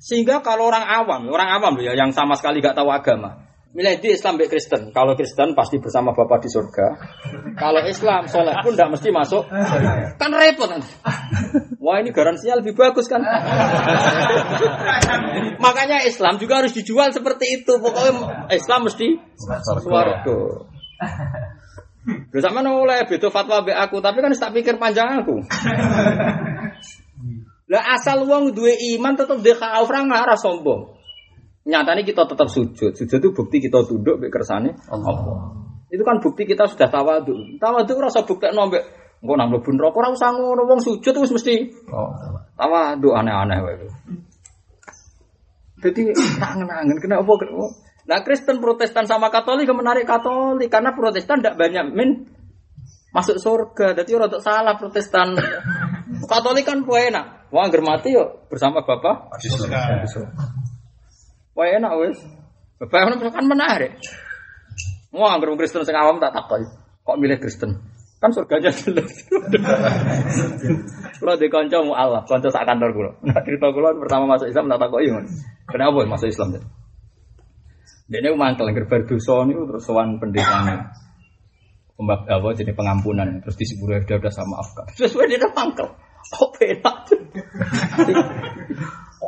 Sehingga 0.00 0.40
kalau 0.40 0.72
orang 0.72 0.88
awam, 0.88 1.28
orang 1.28 1.52
awam 1.52 1.76
ya 1.84 1.92
yang 1.92 2.16
sama 2.16 2.32
sekali 2.32 2.64
gak 2.64 2.74
tahu 2.74 2.88
agama, 2.88 3.47
Milih 3.68 4.00
di 4.00 4.16
Islam 4.16 4.40
baik 4.40 4.48
Kristen. 4.48 4.96
Kalau 4.96 5.12
Kristen 5.12 5.52
pasti 5.52 5.76
bersama 5.76 6.16
Bapak 6.16 6.40
di 6.40 6.48
surga. 6.48 6.86
Kalau 7.52 7.84
Islam 7.84 8.24
soleh 8.24 8.56
pun 8.64 8.72
tidak 8.72 8.96
mesti 8.96 9.08
masuk. 9.12 9.44
Kan 10.16 10.32
repot 10.32 10.72
nanti. 10.72 10.88
Wah 11.76 12.00
ini 12.00 12.08
garansinya 12.08 12.64
lebih 12.64 12.72
bagus 12.72 13.12
kan. 13.12 13.20
Makanya 15.60 16.00
Islam 16.08 16.40
juga 16.40 16.64
harus 16.64 16.72
dijual 16.72 17.12
seperti 17.12 17.60
itu. 17.60 17.76
Pokoknya 17.76 18.48
Islam 18.56 18.88
mesti 18.88 19.20
suaraku. 19.84 20.64
Bersama 22.32 22.64
oleh 22.64 23.04
betul 23.04 23.28
fatwa 23.28 23.60
be 23.60 23.76
aku, 23.76 24.00
tapi 24.00 24.24
kan 24.24 24.32
tak 24.32 24.56
pikir 24.56 24.80
panjang 24.80 25.20
aku. 25.20 25.44
Lah 27.68 27.84
asal 28.00 28.24
uang 28.24 28.56
dua 28.56 28.72
iman 28.96 29.12
tetap 29.12 29.44
dia 29.44 29.60
orang 29.60 30.08
ngarah 30.08 30.40
sombong. 30.40 30.97
Nyatanya 31.68 32.00
kita 32.00 32.24
tetap 32.24 32.48
sujud. 32.48 32.96
Sujud 32.96 33.18
itu 33.20 33.28
bukti 33.36 33.60
kita 33.60 33.84
tunduk 33.84 34.16
be 34.16 34.32
kersane 34.32 34.72
Allah. 34.88 35.52
Itu 35.92 36.00
kan 36.00 36.16
bukti 36.24 36.48
kita 36.48 36.64
sudah 36.64 36.88
tawadu. 36.88 37.60
Tawadu 37.60 37.92
rasa 38.00 38.24
bukti 38.24 38.48
nombek 38.56 39.08
Engko 39.18 39.34
nang 39.34 39.50
mlebu 39.50 39.74
neraka 39.74 39.98
ora 39.98 40.14
usah 40.14 40.30
ngono 40.30 40.62
wong 40.62 40.78
sujud 40.78 41.10
wis 41.18 41.34
mesti 41.34 41.54
oh. 41.90 42.06
tawadu 42.54 43.18
aneh-aneh 43.18 43.58
wae. 43.66 43.90
Jadi 45.82 46.14
tangen-angen 46.38 46.98
kenapa 47.02 47.26
Nah 48.08 48.24
Kristen 48.24 48.62
Protestan 48.62 49.10
sama 49.10 49.28
Katolik 49.28 49.68
menarik 49.74 50.06
Katolik 50.06 50.70
karena 50.70 50.94
Protestan 50.94 51.42
tidak 51.42 51.58
banyak 51.58 51.92
min 51.92 52.30
masuk 53.10 53.42
surga. 53.42 53.98
Jadi 53.98 54.10
orang 54.14 54.38
salah 54.38 54.78
Protestan. 54.78 55.34
Katolik 56.30 56.62
kan 56.62 56.86
enak. 56.86 57.50
Wah 57.50 57.66
angger 57.66 57.82
mati 57.82 58.14
yuk 58.14 58.46
bersama 58.46 58.86
Bapak. 58.86 59.34
Wah 61.58 61.66
enak 61.66 61.92
wes. 61.98 62.22
Bapak 62.78 63.18
kan 63.34 63.42
menarik. 63.50 63.98
Wah, 65.10 65.34
anggar 65.34 65.50
Kristen 65.58 65.82
sing 65.82 65.98
awam 65.98 66.22
tak 66.22 66.30
takoi. 66.30 66.62
Kok 67.02 67.18
milih 67.18 67.42
Kristen? 67.42 67.74
Kan 68.22 68.30
surganya 68.30 68.70
jelas. 68.70 69.10
Kalau 71.18 71.34
di 71.34 71.50
konco 71.50 71.78
mu 71.82 71.98
Allah, 71.98 72.22
konco 72.30 72.46
sak 72.46 72.62
kantor 72.62 72.90
kulo. 72.94 73.10
Nah, 73.26 73.42
cerita 73.42 73.74
kulo 73.74 73.90
pertama 73.98 74.38
masuk 74.38 74.46
Islam 74.46 74.70
tak 74.70 74.86
takoi. 74.86 75.10
Kenapa 75.66 75.98
masuk 76.06 76.30
Islam? 76.30 76.62
Dia 78.06 78.18
ini 78.22 78.38
mangkel 78.38 78.70
gerbar 78.70 79.02
dosa 79.04 79.42
ini 79.42 79.58
terus 79.58 79.82
sowan 79.82 80.22
pendetanya. 80.22 80.94
Pembab 81.98 82.22
apa 82.30 82.54
jadi 82.54 82.70
pengampunan 82.70 83.42
terus 83.42 83.58
di 83.58 83.66
sepuluh 83.66 83.98
udah 83.98 84.30
sama 84.30 84.62
Afgan. 84.62 84.86
Sesuai 84.94 85.26
dia 85.26 85.50
mangkel. 85.50 85.90
Oh 86.38 86.54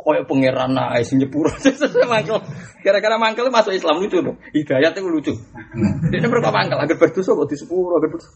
enak. 0.00 0.24
Kayak 0.24 0.28
pangeran 0.28 0.70
naik 0.72 1.04
sing 1.04 1.16
nyepuro. 1.20 1.52
mangkel. 2.12 2.40
Gara-gara 2.80 3.16
mangkel 3.20 3.52
masuk 3.52 3.76
Islam 3.76 4.00
lucu 4.00 4.18
loh. 4.24 4.36
Hidayat 4.56 4.96
itu 4.96 5.08
lucu. 5.08 5.32
Dia 6.08 6.24
berapa 6.24 6.48
mangkel 6.48 6.80
agar 6.80 6.96
berdosa 6.96 7.36
kok 7.36 7.48
di 7.52 7.56
sepuro 7.60 8.00
agar 8.00 8.08
berdosa. 8.08 8.32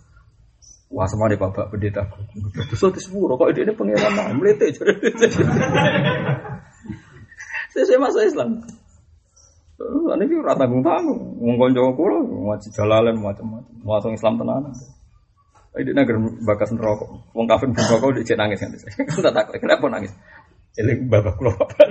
Wah 0.95 1.09
semua 1.11 1.27
di 1.27 1.41
bapak 1.41 1.73
pendeta. 1.73 2.05
Berdosa 2.53 2.93
di 2.93 3.01
sepuro 3.01 3.41
kok 3.41 3.51
ini 3.57 3.73
pangeran 3.73 4.13
naik 4.13 4.35
melete. 4.37 4.67
Saya 7.75 7.99
masuk 7.99 8.23
Islam. 8.23 8.63
Ini 9.75 10.25
ki 10.31 10.35
ora 10.39 10.55
tanggung-tanggung. 10.55 11.43
Wong 11.43 11.57
kanca 11.59 11.83
kula 11.99 12.23
ngaji 12.23 12.69
jalalan 12.71 13.19
macam-macam. 13.19 13.75
Masuk 13.83 14.15
Islam 14.15 14.39
tenan. 14.39 14.71
Ini 15.75 15.91
negeri 15.91 16.19
bakas 16.47 16.71
neraka. 16.71 17.11
Wong 17.35 17.51
kafir 17.51 17.67
neraka 17.67 18.07
udah 18.07 18.23
cek 18.23 18.39
nangis 18.39 18.63
kan. 18.63 18.71
Tak 19.11 19.35
takut. 19.35 19.59
Kenapa 19.59 19.91
nangis? 19.91 20.15
Eling 20.75 21.07
bapak 21.07 21.39
kula 21.39 21.55
bapak. 21.59 21.87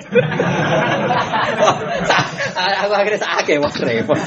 Aku 2.83 2.91
akhirnya 2.91 3.19
sakit 3.23 3.55
wah 3.63 3.71
repot. 3.71 4.19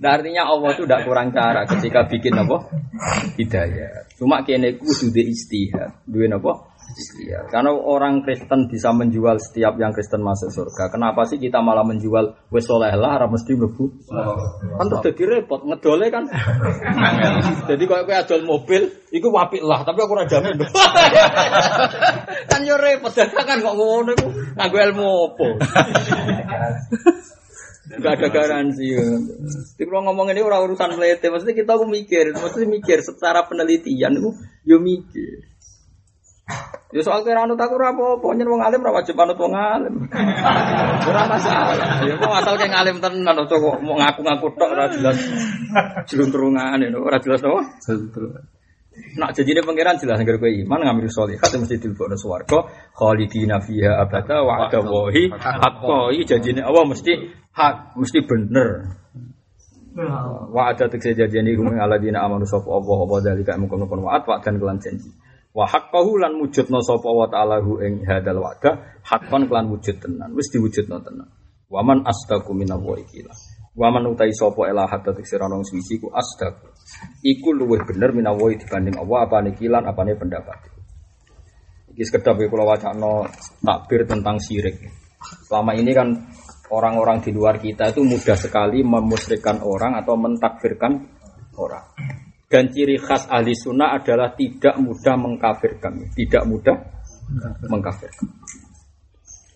Nah, 0.00 0.10
artinya 0.14 0.46
Allah 0.46 0.70
itu 0.72 0.86
tidak 0.86 1.02
kurang 1.02 1.34
cara 1.34 1.66
ketika 1.66 2.06
bikin 2.06 2.38
apa? 2.38 2.70
Hidayah. 3.34 4.06
Cuma 4.14 4.46
kene 4.46 4.78
kudu 4.78 5.10
istihad. 5.26 5.90
Duwe 6.06 6.30
apa? 6.30 6.69
Iya, 7.20 7.46
karena 7.48 7.70
orang 7.72 8.26
Kristen 8.26 8.66
bisa 8.66 8.90
menjual 8.90 9.38
setiap 9.38 9.78
yang 9.78 9.94
Kristen 9.94 10.20
masuk 10.20 10.50
surga. 10.50 10.90
Kenapa 10.90 11.24
sih 11.24 11.38
kita 11.38 11.62
malah 11.62 11.86
menjual 11.86 12.50
wes 12.50 12.66
soleh 12.66 12.92
lah, 12.96 13.20
harus 13.20 13.38
mesti 13.38 13.52
mlebu? 13.56 13.84
Kan 14.76 14.86
terus 14.90 15.02
jadi 15.12 15.22
repot, 15.40 15.60
ngedole 15.64 16.06
kan. 16.10 16.24
jadi 17.70 17.82
kalau 17.86 18.04
kayak 18.04 18.26
adol 18.26 18.42
mobil, 18.44 18.82
itu 19.14 19.26
wapik 19.30 19.62
lah, 19.62 19.86
tapi 19.86 19.98
aku 20.02 20.12
raja 20.18 20.40
jamin. 20.40 20.58
kan 22.50 22.60
yo 22.66 22.76
repot, 22.76 23.12
kan 23.14 23.58
kok 23.58 23.74
ngono 23.76 24.10
iku 24.14 24.28
nganggo 24.58 24.78
ilmu 24.78 25.06
opo. 25.30 25.48
Gak 27.90 28.22
ada 28.22 28.28
garansi. 28.30 28.94
Jadi 29.74 29.82
kalau 29.82 30.06
ngomong 30.06 30.30
ini 30.30 30.46
orang 30.46 30.70
urusan 30.70 30.94
melete, 30.94 31.26
maksudnya 31.26 31.58
kita 31.58 31.74
mikir, 31.82 32.30
maksudnya 32.38 32.70
mikir 32.70 33.02
secara 33.02 33.42
penelitian 33.50 34.14
itu, 34.14 34.30
yo 34.62 34.78
mikir. 34.78 35.50
Ya 36.90 37.06
soal 37.06 37.22
kira 37.22 37.46
anut 37.46 37.54
aku 37.54 37.78
apa-apa, 37.78 38.34
nyen 38.34 38.50
wong 38.50 38.66
alim 38.66 38.82
ora 38.82 38.98
wajib 38.98 39.14
anut 39.14 39.38
wong 39.38 39.54
alim. 39.54 40.10
Ora 41.06 41.22
masalah. 41.30 42.02
Ya 42.02 42.18
mau 42.18 42.34
asal 42.34 42.58
kayak 42.58 42.74
ngalim 42.74 42.98
tenan 42.98 43.38
to 43.46 43.56
kok 43.62 43.78
mau 43.78 43.94
ngaku-ngaku 43.94 44.46
tok 44.58 44.70
ora 44.74 44.90
jelas 44.90 45.18
jeluntrungan 46.10 46.82
ya 46.82 46.90
ora 46.98 47.22
jelas 47.22 47.38
to. 47.38 47.54
Nak 49.22 49.38
janjine 49.38 49.62
pangeran 49.62 50.02
jelas 50.02 50.18
nggak 50.18 50.42
kowe 50.42 50.50
iman 50.50 50.80
ngambil 50.82 51.06
sholihat 51.06 51.46
mesti 51.46 51.78
dilebokno 51.78 52.18
swarga 52.18 52.58
khalidina 52.98 53.62
fiha 53.62 54.02
abada 54.02 54.42
wa 54.42 54.66
ada 54.66 54.82
wahi 54.82 55.30
hakko 55.30 56.10
iki 56.10 56.26
janjine 56.26 56.66
Allah 56.66 56.90
mesti 56.90 57.30
hak 57.54 57.94
mesti 57.94 58.18
bener. 58.26 58.98
Wa 60.50 60.74
ada 60.74 60.90
tekse 60.90 61.14
janjine 61.14 61.54
hum 61.54 61.70
aladina 61.70 62.26
amanu 62.26 62.50
sapa 62.50 62.66
Allah 62.66 62.98
apa 62.98 63.14
dalika 63.30 63.54
mungkon-mungkon 63.54 64.02
wa'at 64.02 64.26
wa 64.26 64.42
dan 64.42 64.58
kelan 64.58 64.82
janji. 64.82 65.14
Wa 65.50 65.66
haqqahu 65.66 66.22
lan 66.22 66.38
wujudna 66.38 66.78
sapa 66.78 67.10
wa 67.10 67.26
ta'ala 67.26 67.58
hu 67.58 67.82
ing 67.82 68.06
hadal 68.06 68.38
wa'da 68.38 69.02
haqqan 69.02 69.50
kelan 69.50 69.66
wujud 69.66 69.98
tenan 69.98 70.30
wis 70.38 70.46
diwujudna 70.54 71.02
tenan. 71.02 71.26
Wa 71.66 71.82
man 71.82 72.06
astaqu 72.06 72.54
minallahi 72.54 73.02
qila. 73.10 73.34
Wa 73.74 73.90
man 73.90 74.06
utai 74.10 74.30
sapa 74.30 74.70
ila 74.70 74.86
hatta 74.86 75.10
tiksira 75.14 75.50
suci 75.66 75.98
ku 75.98 76.10
astaq. 76.10 76.54
Iku 77.22 77.50
luwih 77.54 77.82
bener 77.82 78.14
minallahi 78.14 78.62
dibanding 78.62 78.94
Allah 78.98 79.18
apa 79.26 79.42
kilan 79.54 79.82
apane 79.86 80.14
pendapat. 80.14 80.58
Iki 81.94 82.02
sekedap 82.06 82.38
kula 82.38 82.62
wacana 82.66 83.26
takbir 83.62 84.06
tentang 84.06 84.38
syirik. 84.38 84.78
Selama 85.50 85.74
ini 85.74 85.90
kan 85.90 86.08
orang-orang 86.70 87.18
di 87.22 87.34
luar 87.34 87.58
kita 87.58 87.90
itu 87.90 88.06
mudah 88.06 88.38
sekali 88.38 88.86
memusyrikkan 88.86 89.62
orang 89.66 89.98
atau 89.98 90.14
mentakfirkan 90.14 90.92
orang. 91.58 91.84
Dan 92.50 92.66
ciri 92.74 92.98
khas 92.98 93.30
ahli 93.30 93.54
sunnah 93.54 93.94
adalah 93.94 94.34
tidak 94.34 94.74
mudah 94.82 95.14
mengkafirkan, 95.14 96.02
tidak 96.18 96.42
mudah 96.50 96.74
mengkafirkan. 97.70 98.26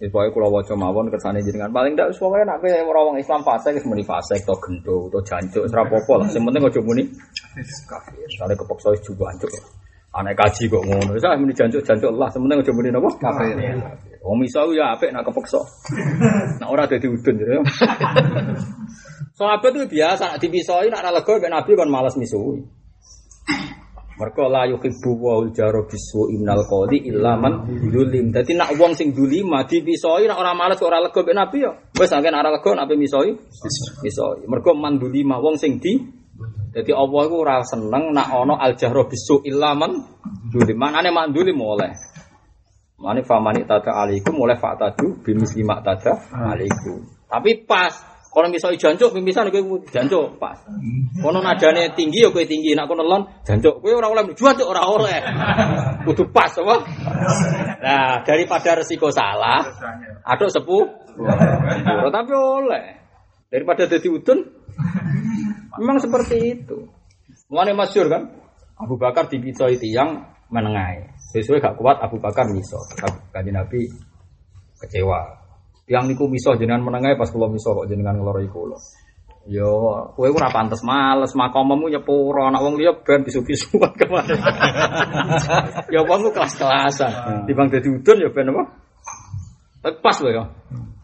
Ya, 0.03 0.11
pokoknya 0.11 0.31
kalau 0.31 0.51
wajah 0.55 0.77
mawon 0.79 1.07
kersane 1.07 1.39
jenengan 1.43 1.71
paling 1.71 1.95
tidak 1.95 2.15
pokoknya 2.19 2.51
nak 2.51 2.59
kayak 2.63 2.83
orang 2.83 3.19
Islam 3.19 3.41
fase 3.47 3.71
kes 3.73 3.87
muni 3.87 4.03
fase 4.03 4.37
atau 4.43 4.59
gendo 4.59 5.07
atau 5.11 5.23
jancuk 5.23 5.65
serapopo 5.71 6.19
lah. 6.19 6.27
Yang 6.31 6.45
penting 6.51 6.63
ojo 6.67 6.81
muni 6.83 7.03
kafir. 7.87 8.27
Soalnya 8.35 8.59
kepeksa 8.59 8.91
juga 9.07 9.31
jancuk. 9.35 9.55
Anak 10.15 10.35
kaji 10.39 10.63
kok 10.71 10.83
ngono. 10.83 11.13
Saya 11.19 11.39
muni 11.39 11.55
jancuk 11.55 11.83
jancuk 11.83 12.11
lah. 12.15 12.31
Yang 12.31 12.43
penting 12.43 12.75
muni 12.75 12.89
napa? 12.91 13.11
Kafir. 13.23 13.55
Wong 14.23 14.39
iso 14.45 14.61
ya 14.71 14.93
apik 14.93 15.09
nak 15.15 15.25
kepeksa. 15.27 15.61
Nak 16.63 16.69
ora 16.69 16.85
dadi 16.89 17.07
udun 17.11 17.35
ya. 17.39 17.61
Sahabat 19.39 19.75
itu 19.75 19.99
biasa 19.99 20.31
nak 20.31 20.39
dipisoi 20.39 20.89
nak 20.95 21.11
lega 21.11 21.35
Nabi 21.51 21.73
kan 21.75 21.91
malas 21.91 22.15
misui. 22.15 22.84
Mereka 24.15 24.47
la 24.47 24.63
yuhibbu 24.71 25.11
wa 25.19 25.43
jaro 25.51 25.91
bisu 25.91 26.31
innal 26.31 26.63
qadi 26.63 27.11
illa 27.11 27.35
man 27.35 27.67
dulim. 27.67 28.31
Dadi 28.31 28.55
nak 28.55 28.71
wong 28.79 28.95
sing 28.95 29.11
dulima 29.11 29.67
dipisoi 29.67 30.31
nak 30.31 30.39
ora 30.39 30.55
males 30.55 30.79
ora 30.87 31.03
lega 31.03 31.19
ben 31.27 31.35
nabi 31.35 31.67
ya. 31.67 31.75
Wis 31.99 32.15
anggen 32.15 32.39
ora 32.39 32.55
lega 32.55 32.71
nak 32.79 32.87
misoi. 32.95 33.35
Misoi. 34.07 34.47
Mergo 34.47 34.71
man 34.79 35.03
dulima 35.03 35.43
wong 35.43 35.59
sing 35.59 35.83
di 35.83 35.99
Dadi 36.75 36.91
Allah 36.91 37.23
iku 37.31 37.37
ora 37.47 37.63
seneng 37.63 38.11
nak 38.11 38.35
ana 38.35 38.59
al 38.59 38.75
jahro 38.75 39.07
bisu 39.07 39.43
illa 39.47 39.75
man 39.75 39.95
dulim. 40.51 40.75
Manane 40.79 41.11
man 41.11 41.31
dulim 41.35 41.59
oleh. 41.59 41.91
Mane 42.99 43.23
famani 43.27 43.67
tata 43.67 43.99
alaikum 43.99 44.39
oleh 44.43 44.59
fatadu 44.59 45.23
bimisli 45.23 45.67
mak 45.67 45.83
tada 45.83 46.19
alaikum. 46.31 47.03
Tapi 47.27 47.67
pas 47.67 48.14
kalau 48.35 48.51
misalnya 48.51 48.83
jancuk, 48.83 49.15
pimisan 49.15 49.47
kowe 49.47 49.79
jancuk 49.95 50.43
pas. 50.43 50.59
Kono 51.23 51.39
nadane 51.39 51.95
tinggi 51.95 52.27
ya 52.27 52.35
tinggi, 52.35 52.75
nak 52.75 52.91
kono 52.91 53.07
lon 53.07 53.23
jancuk. 53.47 53.79
Kowe 53.79 53.95
ora 53.95 54.11
oleh 54.11 54.35
jancuk 54.35 54.67
ora 54.67 54.83
oleh. 54.83 55.23
Kudu 56.03 56.35
pas 56.35 56.51
apa? 56.51 56.77
Nah, 57.79 58.27
daripada 58.27 58.83
resiko 58.83 59.15
salah, 59.15 59.63
aduk 60.27 60.51
sepuh. 60.51 60.85
Tapi 62.11 62.33
oleh. 62.35 62.85
Daripada 63.55 63.87
jadi 63.87 64.09
udun, 64.11 64.43
memang 65.79 66.03
seperti 66.03 66.59
itu. 66.59 66.91
Mulane 67.55 67.71
masyur 67.71 68.11
kan? 68.11 68.35
Abu 68.75 68.99
Bakar 68.99 69.31
dipicoi 69.31 69.79
tiang 69.79 70.27
menengai. 70.51 71.07
Sesuai 71.31 71.63
gak 71.63 71.79
kuat 71.79 72.03
Abu 72.03 72.19
Bakar 72.19 72.51
miso. 72.51 72.83
Kaji 73.31 73.55
Nabi 73.55 73.87
kecewa. 74.83 75.44
Yang 75.85 76.05
niku 76.17 76.25
miso 76.33 76.57
jenengan 76.57 76.81
menengai 76.81 77.17
pas 77.21 77.29
kula 77.29 77.53
miso 77.53 77.77
kok 77.77 77.87
jenengan 77.89 78.17
ngeloroi 78.17 78.49
kula. 78.49 78.79
Yo, 79.45 79.69
kowe 80.17 80.29
ora 80.33 80.49
pantes 80.49 80.81
males 80.81 81.37
makommu 81.37 81.93
nyepuro 81.93 82.49
anak 82.49 82.65
wong 82.65 82.81
liya 82.81 82.97
ben 83.05 83.29
bisu-bisuan 83.29 83.93
ke 84.01 84.09
mana. 84.09 84.33
ya 85.93 86.01
wong 86.01 86.33
kelas-kelasan. 86.33 87.45
Dibang 87.45 87.69
dadi 87.69 87.93
udun 87.93 88.25
ya 88.25 88.33
ben 88.33 88.49
apa? 88.57 88.65
Pas 90.01 90.17
lho 90.25 90.33
ya. 90.33 90.49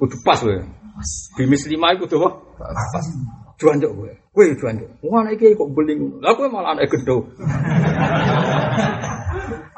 Kudu 0.00 0.16
pas 0.24 0.40
lho. 0.40 0.56
Bimis 1.36 1.68
lima 1.68 1.92
iku 1.92 2.08
kudu 2.08 2.16
apa? 2.24 2.30
Pas. 2.96 3.06
Juanjuk 3.60 3.92
kowe. 3.92 4.12
Kowe 4.32 4.44
juanjuk. 4.56 4.88
Wah 5.04 5.20
anak 5.20 5.36
iki 5.36 5.52
kok 5.52 5.68
beling. 5.76 6.24
Lah 6.24 6.32
kowe 6.32 6.48
malah 6.48 6.80
anak 6.80 6.88
gendho. 6.88 7.20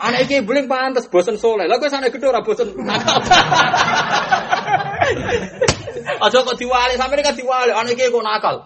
anak 0.07 0.23
iki 0.31 0.39
beling 0.47 0.71
pantes 0.71 1.11
bosen 1.11 1.35
soleh. 1.35 1.67
Lah 1.67 1.83
kowe 1.83 1.91
anak 1.91 2.15
gendho 2.15 2.31
ora 2.31 2.47
bosen 2.47 2.71
nakal. 2.79 3.19
Aja 6.25 6.39
kok 6.43 6.59
diwali, 6.59 6.95
sampe 6.99 7.19
kan 7.23 7.35
diwali, 7.35 7.73
anak 7.75 7.95
iki 7.95 8.11
kok 8.11 8.25
nakal. 8.25 8.57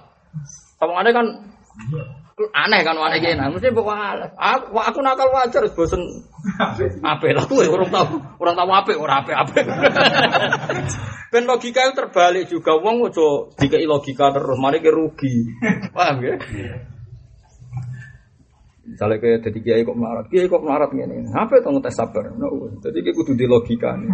Samane 0.77 1.11
kan 1.13 1.27
aneh 2.37 2.81
kan 2.85 2.97
anak 3.01 3.25
iki, 3.25 3.33
nah 3.33 3.49
mesti 3.49 3.73
mbok 3.73 3.89
Aku 4.37 4.77
aku 4.77 4.99
nakal 5.01 5.33
wajar 5.33 5.65
bosen 5.73 6.03
apik 7.17 7.33
lah 7.33 7.45
kowe 7.49 7.65
orang 7.65 7.89
tahu, 7.89 8.21
orang 8.41 8.55
tahu 8.55 8.71
apik 8.77 8.97
ora 9.01 9.25
apik-apik. 9.25 9.67
Ben 11.27 11.43
logika 11.43 11.83
itu 11.83 11.99
terbalik 11.99 12.47
juga 12.47 12.79
wong 12.79 13.11
aja 13.11 13.51
dikai 13.59 13.83
logika 13.83 14.31
terus, 14.31 14.57
mari 14.63 14.79
ke 14.79 14.95
rugi. 14.95 15.59
Paham 15.91 16.23
ya? 16.23 16.39
Misalnya 18.87 19.19
kayak 19.19 19.43
jadi 19.43 19.59
kiai 19.59 19.83
kok 19.83 19.99
melarat, 19.99 20.31
kiai 20.31 20.47
kok 20.47 20.63
melarat 20.63 20.95
ini, 20.95 21.27
apa 21.35 21.59
itu 21.59 21.67
ngetes 21.67 21.99
sabar? 21.99 22.31
No, 22.39 22.71
jadi 22.79 23.03
kayak 23.03 23.17
kudu 23.19 23.35
di 23.35 23.47
logika 23.51 23.99
nih. 23.99 24.07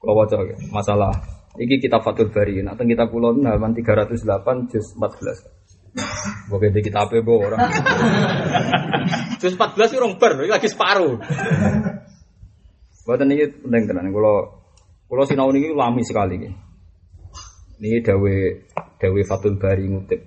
Kalau 0.00 0.16
waca 0.16 0.36
masalah 0.72 1.12
iki 1.60 1.76
kita 1.76 2.00
Fathul 2.00 2.32
Bari. 2.32 2.64
Nah, 2.64 2.72
teng 2.72 2.88
kita 2.88 3.04
pulau 3.12 3.36
halaman 3.36 3.76
308 3.76 4.72
juz 4.72 4.96
14. 4.96 6.48
Boke 6.48 6.72
di 6.72 6.80
kita 6.80 7.04
apa 7.04 7.20
bo 7.20 7.44
orang. 7.44 7.60
juz 9.42 9.52
14 9.52 9.92
itu 9.92 10.08
ber, 10.16 10.32
lagi 10.48 10.68
separuh. 10.72 11.20
Buatan 13.04 13.28
ini 13.28 13.44
penting 13.60 13.84
tenan. 13.90 14.08
Kalau 14.08 14.64
kalau 15.10 15.24
sinau 15.28 15.52
ini 15.52 15.68
lami 15.74 16.00
sekali 16.00 16.40
ini. 16.40 16.48
Ini 17.80 18.00
dawe 18.00 18.34
dawe 18.96 19.20
Fathul 19.28 19.60
Bari 19.60 19.84
ngutip. 19.84 20.20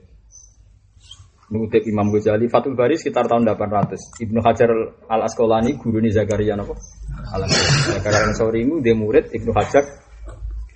Ngutip 1.49 1.81
Imam 1.89 2.13
Ghazali 2.13 2.45
Fathul 2.45 2.77
Bari 2.77 2.93
sekitar 2.93 3.25
tahun 3.25 3.47
800. 3.47 4.21
Ibnu 4.21 4.37
Hajar 4.43 4.69
Al 5.09 5.25
Asqalani 5.25 5.81
guru 5.81 5.97
Zakaria 6.13 6.53
nopo 6.53 6.77
Al 7.33 7.41
Zakaria 7.49 8.19
Al 8.23 8.27
Ansori 8.29 8.65
itu 8.65 8.81
dia 8.83 8.93
murid 8.93 9.29
Ibnu 9.33 9.51
Hajar 9.53 9.83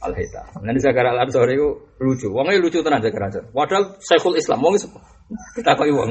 Al 0.02 0.14
Haita. 0.14 0.62
Nanti 0.62 0.80
Zakaria 0.82 1.14
Al 1.14 1.26
Ansori 1.28 1.54
itu 1.58 1.70
lucu. 2.02 2.28
Wongnya 2.30 2.62
lucu 2.62 2.82
tenan 2.82 3.02
Zakaria 3.02 3.42
Al 3.42 3.50
Padahal 3.50 3.84
Syekhul 4.02 4.38
Islam. 4.38 4.60
Wong 4.62 4.76
kita 5.54 5.76
kok 5.76 5.88
wong. 5.90 6.10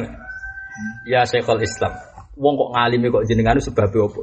Ya 1.09 1.25
Syekhul 1.27 1.63
Islam. 1.63 1.93
Wong 2.37 2.55
kok 2.55 2.71
ngalimi 2.77 3.09
kok 3.09 3.25
jenengan 3.25 3.59
sebab 3.59 3.91
apa? 3.91 4.23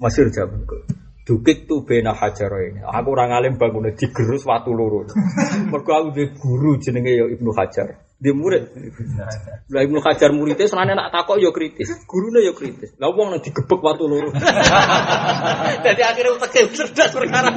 Masyur 0.00 0.28
jaman 0.32 0.64
kok. 0.64 0.82
Dukik 1.28 1.70
tu 1.70 1.86
bena 1.86 2.10
hajar 2.10 2.50
ini. 2.58 2.82
Aku 2.82 3.14
orang 3.14 3.30
alim 3.30 3.54
bangunnya 3.54 3.94
digerus 3.94 4.42
waktu 4.48 4.72
loro. 4.74 5.06
Mergo 5.70 5.92
aku 5.94 6.26
guru 6.42 6.80
jenenge 6.82 7.12
ya 7.14 7.28
Ibnu 7.30 7.54
Hajar. 7.54 8.09
Dia 8.20 8.36
murid. 8.36 8.68
Lah 9.72 9.80
Ibnu 9.80 9.96
Hajar 10.04 10.28
muridnya 10.36 10.68
senane 10.68 10.92
nak 10.92 11.08
takok 11.08 11.40
yo 11.40 11.56
kritis, 11.56 11.88
gurune 12.04 12.44
yo 12.44 12.52
kritis. 12.52 12.92
Lah 13.00 13.08
wong 13.16 13.32
nang 13.32 13.40
digebek 13.40 13.80
watu 13.80 14.04
loro. 14.04 14.28
Jadi 15.88 16.02
akhirnya 16.04 16.36
uteke 16.36 16.68
cerdas 16.68 17.16
perkara. 17.16 17.48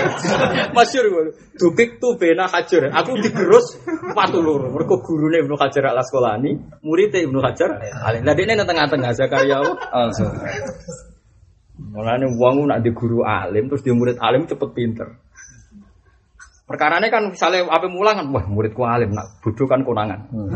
Masyhur 0.76 1.06
ngono. 1.12 1.30
Dukik 1.60 2.00
tu 2.00 2.16
bena 2.16 2.48
Hajar. 2.48 2.88
Aku 2.88 3.20
digerus 3.20 3.76
watu 4.16 4.40
loro. 4.40 4.72
Mergo 4.72 5.04
gurune 5.04 5.44
Ibnu 5.44 5.60
Hajar 5.60 5.92
Al 5.92 6.00
Asqalani, 6.00 6.56
muridnya 6.80 7.20
Ibnu 7.28 7.44
Hajar. 7.44 7.76
Lah 8.24 8.32
dene 8.32 8.56
nang 8.56 8.64
tengah-tengah 8.64 9.12
Zakaria 9.12 9.60
apa? 9.60 10.08
Mulane 11.92 12.32
wong 12.32 12.64
nak 12.64 12.80
di 12.80 12.96
guru 12.96 13.28
alim 13.28 13.68
terus 13.68 13.84
dia 13.84 13.92
murid 13.92 14.16
alim 14.16 14.48
cepet 14.48 14.70
pinter. 14.72 15.20
Perkarane 16.62 17.10
kan 17.10 17.34
misalnya 17.34 17.66
apa 17.68 17.90
mulang 17.90 18.16
kan, 18.22 18.26
wah 18.30 18.44
muridku 18.46 18.86
alim, 18.86 19.12
nak 19.12 19.42
bodoh 19.42 19.66
kan 19.66 19.82
konangan. 19.82 20.30
Hmm. 20.30 20.50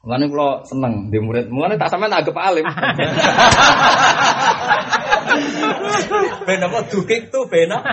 Mulane 0.00 0.32
kula 0.32 0.64
seneng 0.64 1.12
di 1.12 1.20
murid, 1.20 1.52
mulane 1.52 1.76
tak 1.76 1.92
sampean 1.92 2.08
anggap 2.08 2.32
alim. 2.40 2.64
ben 6.48 6.64
apa 6.64 6.78
dukik 6.88 7.28
tuh 7.28 7.44
bena. 7.44 7.84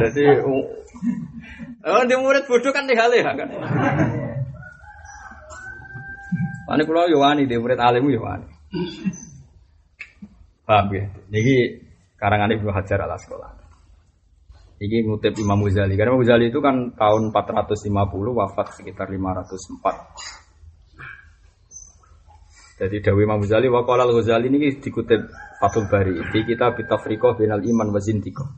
Jadi 0.00 0.24
Oh, 1.82 2.06
di 2.06 2.14
murid 2.14 2.46
bodoh 2.46 2.72
kan 2.72 2.88
dihale 2.88 3.20
kan. 3.20 3.36
Ane 6.72 6.82
kula 6.88 7.10
yo 7.12 7.20
wani 7.20 7.44
di 7.44 7.58
murid 7.60 7.76
alim 7.82 8.08
yo 8.08 8.22
wani. 8.22 8.48
Paham 10.64 10.88
ya? 10.94 11.04
Niki 11.28 11.81
karangan 12.22 12.54
Ibnu 12.54 12.70
Hajar 12.70 13.02
al 13.02 13.18
Asqalani. 13.18 13.66
Ini 14.82 15.06
ngutip 15.06 15.38
Imam 15.38 15.62
Ghazali. 15.62 15.94
Karena 15.98 16.14
Imam 16.14 16.22
Ghazali 16.22 16.50
itu 16.50 16.60
kan 16.62 16.94
tahun 16.94 17.30
450 17.34 18.38
wafat 18.38 18.66
sekitar 18.78 19.10
504. 19.10 20.42
Jadi 22.82 22.98
Dawi 22.98 23.22
Imam 23.22 23.38
Ghazali 23.38 23.70
wa 23.70 23.86
qala 23.86 24.02
al-Ghazali 24.06 24.50
ini 24.50 24.82
dikutip 24.82 25.22
Fathul 25.62 25.86
Bari 25.86 26.18
di 26.34 26.40
kitab 26.42 26.74
Tafriqah 26.82 27.38
binal 27.38 27.62
iman 27.62 27.94
wa 27.94 28.00
zindiqah. 28.02 28.48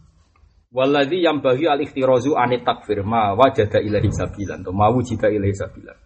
Walladzi 0.74 1.22
yang 1.22 1.44
bagi 1.44 1.68
al 1.68 1.84
ikhtirazu 1.84 2.34
anit 2.34 2.64
takfir 2.64 3.04
ma 3.04 3.36
wajada 3.36 3.84
ilahi 3.84 4.10
sabilan 4.10 4.64
atau 4.64 4.72
ma 4.72 4.88
wujida 4.90 5.28
ilahi 5.28 5.54
sabilan. 5.54 5.96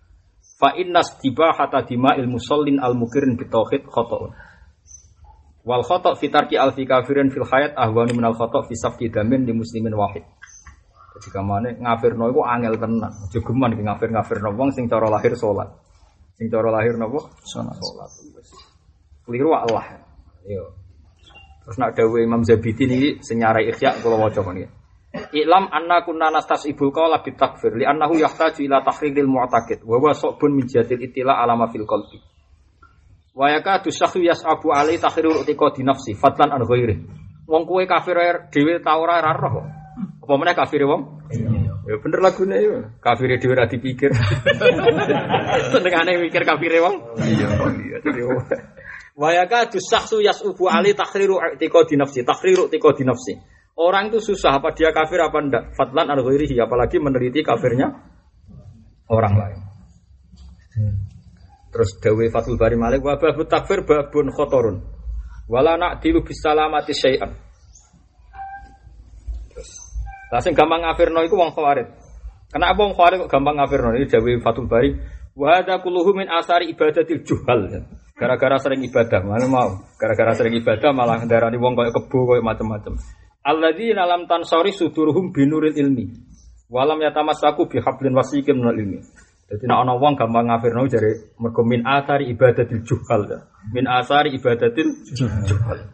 Fa 0.59 0.75
inna 0.75 1.07
istibahata 1.07 1.87
dima'il 1.87 2.27
musallin 2.27 2.83
al 2.83 2.99
mukirin 2.99 3.39
bitauhid 3.39 3.87
khata'un. 3.87 4.35
Wal 5.69 5.85
khotok 5.85 6.17
fitarki 6.17 6.57
alfi 6.57 6.89
kafirin 6.89 7.29
fil 7.29 7.45
hayat 7.45 7.77
ahwanu 7.77 8.17
minal 8.17 8.33
khotok 8.33 8.65
fi 8.65 8.75
safki 8.75 9.13
damin 9.13 9.45
di 9.45 9.53
muslimin 9.53 9.93
wahid. 9.93 10.25
Jadi 11.19 11.29
kamane 11.29 11.77
ngafirno 11.77 12.33
iku 12.33 12.41
angel 12.41 12.81
tenan. 12.81 13.13
Aja 13.13 13.39
geman 13.45 13.77
ki 13.77 13.83
ngafir-ngafirno 13.85 14.57
wong 14.57 14.73
sing 14.73 14.89
cara 14.89 15.13
lahir 15.13 15.37
salat. 15.37 15.69
Sing 16.41 16.49
cara 16.49 16.73
lahir 16.73 16.97
napa? 16.97 17.21
Salat. 17.45 17.77
Keliru 19.29 19.53
Allah. 19.53 19.85
Yo. 20.49 20.73
Terus 21.69 21.77
nak 21.77 21.93
dawuh 21.93 22.25
Imam 22.25 22.41
Zabidi 22.49 22.89
niki 22.89 23.11
sing 23.21 23.45
nyarai 23.45 23.69
Ihya 23.69 24.01
kula 24.01 24.17
waca 24.17 24.41
mriki. 24.41 24.73
Iklam 25.37 25.69
anna 25.69 26.01
kunna 26.01 26.33
nastasibul 26.33 26.89
qawla 26.89 27.21
bitakfir 27.21 27.77
li 27.77 27.85
annahu 27.85 28.17
yahtaju 28.17 28.61
ila 28.65 28.81
tahriril 28.89 29.29
mu'taqid 29.29 29.85
wa 29.85 30.01
huwa 30.01 30.17
sabun 30.17 30.57
min 30.57 30.65
jatil 30.65 30.97
itila 30.97 31.45
alama 31.45 31.69
fil 31.69 31.85
qalbi. 31.85 32.38
Wa 33.39 33.55
yakadu 33.55 33.95
syakhu 33.95 34.19
yas'abu 34.27 34.75
alai 34.75 34.99
takhiru 34.99 35.47
utika 35.47 35.71
di 35.71 35.87
nafsi 35.87 36.19
fadlan 36.19 36.51
an 36.51 36.67
ghairi. 36.67 36.99
Wong 37.47 37.63
kowe 37.71 37.87
kafir 37.87 38.19
dhewe 38.51 38.83
ta 38.83 38.99
ora 38.99 39.23
ora 39.23 39.31
roh. 39.31 39.63
Apa 40.27 40.35
meneh 40.35 40.59
kafir 40.59 40.83
wong? 40.83 41.23
Ya 41.87 41.95
bener 42.03 42.19
lagune 42.19 42.59
ya. 42.59 42.83
Kafir 42.99 43.39
dhewe 43.39 43.55
ora 43.55 43.71
dipikir. 43.71 44.11
Senengane 45.71 46.19
mikir 46.19 46.43
kafir 46.43 46.83
wong. 46.83 47.15
Iya, 47.23 47.49
iya. 48.11 48.27
Wa 49.15 49.31
yakadu 49.31 49.79
syakhu 49.79 50.19
yas'abu 50.19 50.67
alai 50.67 50.99
takhiru 50.99 51.39
utika 51.39 51.87
di 51.87 51.95
nafsi, 51.95 52.27
takhiru 52.27 52.67
utika 52.67 52.91
di 52.99 53.07
nafsi. 53.07 53.39
Orang 53.79 54.11
itu 54.11 54.19
susah 54.35 54.59
apa 54.59 54.75
dia 54.75 54.91
kafir 54.91 55.23
apa 55.23 55.39
ndak? 55.39 55.79
Fadlan 55.79 56.11
an 56.11 56.19
ghairihi 56.27 56.59
apalagi 56.59 56.99
meneliti 56.99 57.47
kafirnya 57.47 57.87
orang 59.07 59.35
lain. 59.39 59.59
Terus 61.79 61.95
dawe 62.03 62.25
Fathul 62.35 62.59
Bari 62.59 62.75
Malik 62.75 63.07
wa 63.07 63.15
babu 63.15 63.47
takfir 63.47 63.87
babun 63.87 64.35
khotorun. 64.35 64.83
Wala 65.47 65.79
na'dilu 65.79 66.27
bisalamati 66.27 66.91
syai'an. 66.91 67.31
Terus 69.55 69.71
lah 70.35 70.43
sing 70.43 70.59
gampang 70.59 70.83
ngafirno 70.83 71.23
iku 71.23 71.39
wong 71.39 71.55
khawarid. 71.55 71.87
Kenapa 72.51 72.83
wong 72.83 72.99
khawarid 72.99 73.23
kok 73.23 73.31
gampang 73.31 73.63
ngafirno? 73.63 73.95
Ini 73.95 74.11
dawe 74.11 74.31
Fathul 74.43 74.67
Bari 74.67 74.91
wa 75.39 75.55
hadza 75.55 75.79
kulluhu 75.79 76.19
min 76.19 76.27
asari 76.27 76.67
ibadatil 76.75 77.23
juhal. 77.23 77.71
Gara-gara 78.19 78.59
sering 78.59 78.83
ibadah, 78.83 79.23
mana 79.23 79.47
mau? 79.47 79.79
Gara-gara 79.95 80.35
sering 80.35 80.59
ibadah 80.59 80.91
malah 80.91 81.23
darani 81.31 81.63
wong 81.63 81.79
koyo 81.79 81.95
kebo 81.95 82.35
koyo 82.35 82.43
macam-macam. 82.43 82.99
Alladzina 83.47 84.03
lam 84.03 84.27
tansari 84.27 84.75
suduruhum 84.75 85.31
binuril 85.31 85.79
ilmi. 85.79 86.11
Walam 86.67 86.99
yatamassaku 86.99 87.71
bihablin 87.71 88.19
wasiqin 88.19 88.59
minal 88.59 88.75
ilmi. 88.75 88.99
Jadi 89.49 89.65
nek 89.65 89.81
ana 89.81 89.97
wong 89.97 90.13
gampang 90.13 90.45
ngafirno 90.53 90.85
jare 90.93 91.33
mergo 91.41 91.65
min 91.65 91.81
asari 91.81 92.29
ibadatil 92.29 92.85
juhal. 92.85 93.25
Min 93.73 93.89
asari 93.89 94.37
ibadatil 94.37 95.09
juhal. 95.17 95.89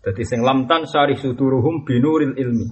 Jadi 0.00 0.22
sing 0.24 0.40
lam 0.40 0.64
tansari 0.64 1.20
suduruhum 1.20 1.84
binuril 1.84 2.32
ilmi. 2.32 2.66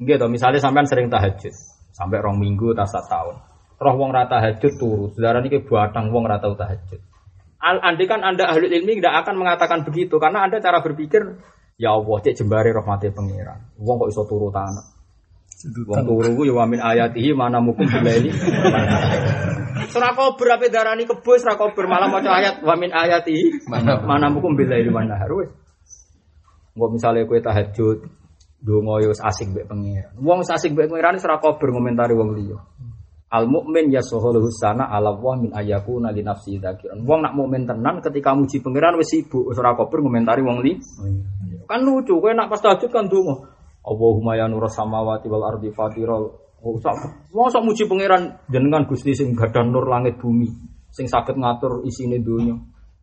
Nggih 0.00 0.16
to, 0.16 0.26
misalnya 0.32 0.64
sampean 0.64 0.88
sering 0.88 1.12
tahajud 1.12 1.52
sampai 1.92 2.18
rong 2.24 2.40
minggu 2.40 2.72
tas 2.72 2.90
tahun. 2.90 3.36
Roh 3.74 3.94
wong 4.00 4.16
rata 4.16 4.40
tahajud 4.40 4.72
turu, 4.80 5.06
saudara 5.12 5.44
ini 5.44 5.60
batang 5.60 6.08
wong 6.08 6.24
rata 6.24 6.48
tahajud. 6.48 7.00
Al 7.60 7.84
andai 7.84 8.08
kan 8.08 8.24
anda 8.24 8.48
ahli 8.48 8.72
ilmi 8.72 8.96
tidak 9.00 9.24
akan 9.24 9.34
mengatakan 9.40 9.84
begitu 9.84 10.16
karena 10.16 10.44
anda 10.48 10.60
cara 10.60 10.80
berpikir 10.80 11.20
ya 11.76 11.96
Allah 11.96 12.16
cek 12.20 12.40
jembare 12.40 12.72
rahmati 12.72 13.12
pangeran. 13.12 13.76
Wong 13.76 13.96
kok 14.00 14.08
iso 14.08 14.22
turu 14.24 14.48
tanah. 14.48 14.93
Wong 15.64 16.04
turu 16.04 16.30
ku 16.36 16.42
ya 16.44 16.52
wa 16.52 16.68
min 16.68 16.76
ayatihi 16.82 17.32
mana 17.32 17.56
mukum 17.62 17.88
bilaili. 17.88 18.28
Surah 19.88 20.12
kober 20.12 20.60
ape 20.60 20.68
darani 20.68 21.08
kebo 21.08 21.40
surah 21.40 21.56
kober 21.56 21.88
malah 21.88 22.10
maca 22.10 22.30
ayat 22.36 22.60
wa 22.60 22.74
min 22.76 22.92
ayatihi 22.92 23.64
mana 23.70 24.02
mana 24.04 24.26
mukum 24.28 24.52
bilaili 24.58 24.92
wan 24.92 25.08
nahar 25.08 25.32
wis. 25.32 25.48
Engko 26.76 26.86
misale 26.92 27.24
kowe 27.24 27.40
tahajud 27.40 28.04
donga 28.60 29.00
yo 29.00 29.08
wis 29.14 29.22
asik 29.24 29.56
mbek 29.56 29.64
pangeran. 29.70 30.12
Wong 30.20 30.44
asik 30.44 30.74
mbek 30.76 30.90
pangeran 30.90 31.16
surah 31.16 31.40
kober 31.40 31.72
ngomentari 31.72 32.12
wong 32.12 32.36
liya. 32.36 32.58
Al 33.32 33.48
mukmin 33.48 33.88
yasuhul 33.88 34.44
husana 34.44 34.90
ala 34.90 35.16
wa 35.16 35.32
min 35.38 35.48
ayakuna 35.54 36.12
li 36.12 36.20
nafsi 36.20 36.60
dzakiran. 36.60 37.00
Wong 37.08 37.24
nak 37.24 37.32
mukmin 37.32 37.64
tenan 37.64 38.04
ketika 38.04 38.36
muji 38.36 38.60
pangeran 38.60 39.00
wis 39.00 39.16
sibuk 39.16 39.48
ora 39.48 39.72
kober 39.78 40.04
ngomentari 40.04 40.44
wong 40.44 40.60
li. 40.60 40.76
Kan 41.64 41.80
lucu 41.86 42.20
kowe 42.20 42.36
nak 42.36 42.52
pas 42.52 42.60
tahajud 42.60 42.92
kan 42.92 43.08
donga. 43.08 43.53
Allahumma 43.84 44.32
ya 44.34 44.48
nur 44.48 44.64
samawati 44.66 45.28
wal 45.28 45.44
ardi 45.44 45.68
fatiral 45.70 46.44
Oh, 46.64 46.80
sak 47.52 47.60
muji 47.60 47.84
pangeran 47.84 48.40
jenengan 48.48 48.88
Gusti 48.88 49.12
sing 49.12 49.36
gadah 49.36 49.68
nur 49.68 49.84
langit 49.84 50.16
bumi, 50.16 50.48
sing 50.88 51.04
saged 51.04 51.36
ngatur 51.36 51.84
isine 51.84 52.24
donya. 52.24 52.56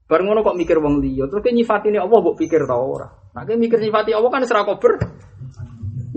Bareng 0.10 0.34
ngono 0.34 0.42
kok 0.42 0.58
mikir 0.58 0.82
wong 0.82 0.98
liya, 0.98 1.30
terus 1.30 1.46
ke 1.46 1.54
nyifatine 1.54 2.02
Allah 2.02 2.18
mbok 2.26 2.42
pikir 2.42 2.66
ta 2.66 2.74
ora. 2.74 3.06
Nah, 3.38 3.46
ke 3.46 3.54
mikir 3.54 3.78
nyifati 3.78 4.18
Allah 4.18 4.34
kan 4.34 4.42
ora 4.44 4.62
kober 4.66 4.98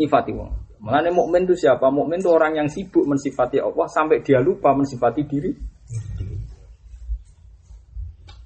nyifati 0.00 0.32
wong. 0.32 0.50
Mengenai 0.80 1.12
mukmin 1.12 1.44
itu 1.44 1.54
siapa? 1.68 1.92
Mukmin 1.92 2.20
itu 2.20 2.28
orang 2.32 2.60
yang 2.60 2.68
sibuk 2.68 3.04
mensifati 3.04 3.60
Allah 3.60 3.86
sampai 3.88 4.24
dia 4.24 4.40
lupa 4.40 4.72
mensifati 4.72 5.22
diri. 5.28 5.52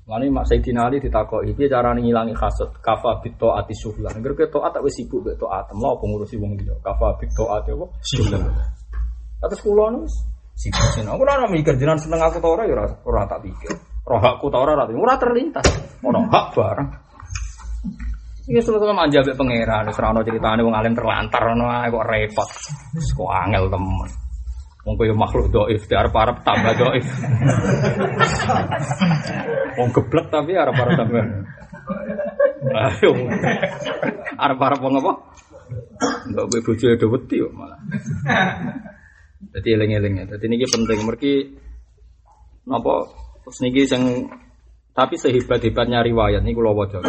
Mengenai 0.09 0.33
Mak 0.33 0.49
Sayyidina 0.49 0.89
Ali 0.89 1.05
ditakoki 1.05 1.53
piye 1.53 1.69
carane 1.69 2.01
ngilangi 2.01 2.33
hasud? 2.33 2.73
Kafa 2.81 3.21
bito 3.21 3.53
ati 3.53 3.77
suhlan. 3.77 4.17
Ngger 4.17 4.33
ke 4.41 4.49
taat 4.49 4.73
tak 4.73 4.81
wis 4.81 4.97
sibuk 4.97 5.21
mek 5.21 5.37
taat. 5.37 5.69
Lah 5.69 5.93
apa 5.93 6.05
ngurusi 6.09 6.41
wong 6.41 6.57
liya? 6.57 6.73
Kafa 6.81 7.21
bito 7.21 7.45
ati 7.53 7.77
apa? 7.77 7.85
Suhlan. 8.01 8.41
Atas 9.45 9.61
kula 9.61 9.93
nu 9.93 10.09
wis 10.09 10.17
sibuk 10.57 10.81
sing 10.97 11.05
aku 11.05 11.29
ora 11.29 11.45
mikir 11.53 11.77
jenengan 11.77 12.01
seneng 12.01 12.25
aku 12.25 12.41
ta 12.41 12.49
ora 12.49 12.65
ya 12.65 12.89
ora 13.05 13.29
tak 13.29 13.45
pikir. 13.45 13.69
Roh 14.09 14.17
hakku 14.17 14.49
ta 14.49 14.65
ora 14.65 14.81
ora 14.81 14.89
ora 14.89 15.15
terlintas. 15.21 15.69
Ora 16.01 16.25
hak 16.25 16.47
barang. 16.57 16.89
Iki 18.49 18.65
selalu 18.65 18.97
manja 18.97 19.21
mbek 19.21 19.37
pangeran, 19.37 19.93
ono 19.93 20.25
critane 20.25 20.65
wong 20.65 20.73
alim 20.73 20.97
terlantar 20.97 21.53
ae 21.53 21.93
kok 21.93 22.07
repot. 22.09 22.49
Kok 22.97 23.29
angel 23.29 23.69
temen. 23.69 24.28
Wong 24.89 24.97
koyo 24.97 25.13
makhluk 25.13 25.53
doif, 25.53 25.85
di 25.85 25.93
arep-arep 25.93 26.41
tambah 26.49 26.73
doif. 26.81 27.05
Wong 29.77 29.93
geblek 29.93 30.33
tapi 30.33 30.57
arep-arep 30.57 30.97
tambah. 30.97 31.25
Ayo. 32.73 33.13
Arep-arep 34.41 34.81
wong 34.81 34.97
apa? 35.05 35.13
Enggak 36.25 36.45
gue 36.49 36.61
bojo 36.65 36.87
do 36.97 37.07
wedi 37.13 37.37
kok 37.45 37.53
malah. 37.53 37.77
Dadi 39.53 39.69
eling-eling 39.77 40.25
ya. 40.25 40.25
Dadi 40.25 40.49
penting 40.57 41.05
mergi 41.05 41.53
napa 42.65 43.13
terus 43.45 43.61
niki 43.61 43.85
sing 43.85 44.25
tapi 44.97 45.21
sehebat-hebatnya 45.21 46.01
riwayat 46.01 46.41
niku 46.41 46.65
kula 46.65 46.73
waca. 46.73 47.05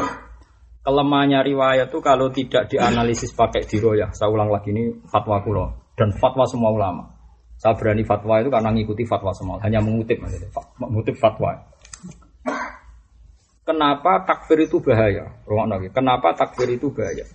Kelemahannya 0.83 1.47
riwayat 1.47 1.87
itu 1.95 2.03
kalau 2.03 2.27
tidak 2.27 2.67
dianalisis 2.67 3.31
pakai 3.31 3.63
diroyah. 3.63 4.11
Saya 4.11 4.27
ulang 4.35 4.51
lagi 4.51 4.75
ini 4.75 4.99
fatwa 5.07 5.39
kulo 5.47 5.95
dan 5.95 6.11
fatwa 6.19 6.43
semua 6.43 6.75
ulama. 6.75 7.18
Saya 7.59 7.75
berani 7.75 8.07
fatwa 8.07 8.39
itu 8.39 8.47
karena 8.47 8.71
ngikuti 8.71 9.03
fatwa 9.03 9.35
semua, 9.35 9.59
hanya 9.67 9.83
mengutip 9.83 10.15
maksudnya, 10.15 10.47
mengutip 10.79 11.19
fatwa. 11.19 11.59
Kenapa 13.67 14.23
takfir 14.23 14.63
itu 14.63 14.79
bahaya? 14.79 15.27
Kenapa 15.91 16.31
takfir 16.33 16.79
itu 16.79 16.87
bahaya? 16.89 17.27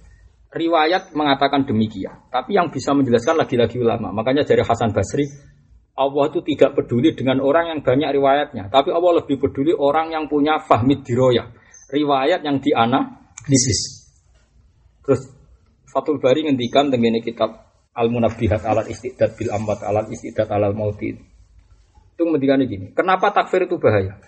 Riwayat 0.49 1.13
mengatakan 1.13 1.69
demikian, 1.69 2.25
tapi 2.33 2.57
yang 2.57 2.73
bisa 2.73 2.97
menjelaskan 2.97 3.37
lagi-lagi 3.37 3.77
ulama. 3.77 4.17
Makanya 4.17 4.49
dari 4.49 4.65
Hasan 4.65 4.97
Basri, 4.97 5.29
Allah 5.95 6.25
itu 6.33 6.41
tidak 6.43 6.73
peduli 6.75 7.13
dengan 7.13 7.45
orang 7.45 7.77
yang 7.77 7.81
banyak 7.85 8.11
riwayatnya, 8.17 8.73
tapi 8.73 8.91
Allah 8.97 9.21
lebih 9.23 9.39
peduli 9.39 9.77
orang 9.77 10.11
yang 10.11 10.25
punya 10.27 10.57
fahmid 10.59 11.05
diroyah, 11.05 11.53
riwayat 11.93 12.41
yang 12.43 12.65
dianalisis. 12.65 14.09
Terus 15.05 15.21
Fatul 15.93 16.19
Bari 16.19 16.49
ngendikan 16.51 16.91
dengan 16.91 17.21
kitab 17.23 17.64
Al 17.95 18.11
Munabbihat 18.11 18.67
alal 18.67 18.91
istidad 18.91 19.39
bil 19.39 19.55
amwat 19.55 19.87
alal 19.87 20.11
istidad 20.11 20.51
alal 20.51 20.75
mauti. 20.75 21.15
Itu 22.15 22.23
ngendikan 22.27 22.63
gini, 22.67 22.91
kenapa 22.91 23.31
takfir 23.31 23.67
itu 23.71 23.79
bahaya? 23.79 24.19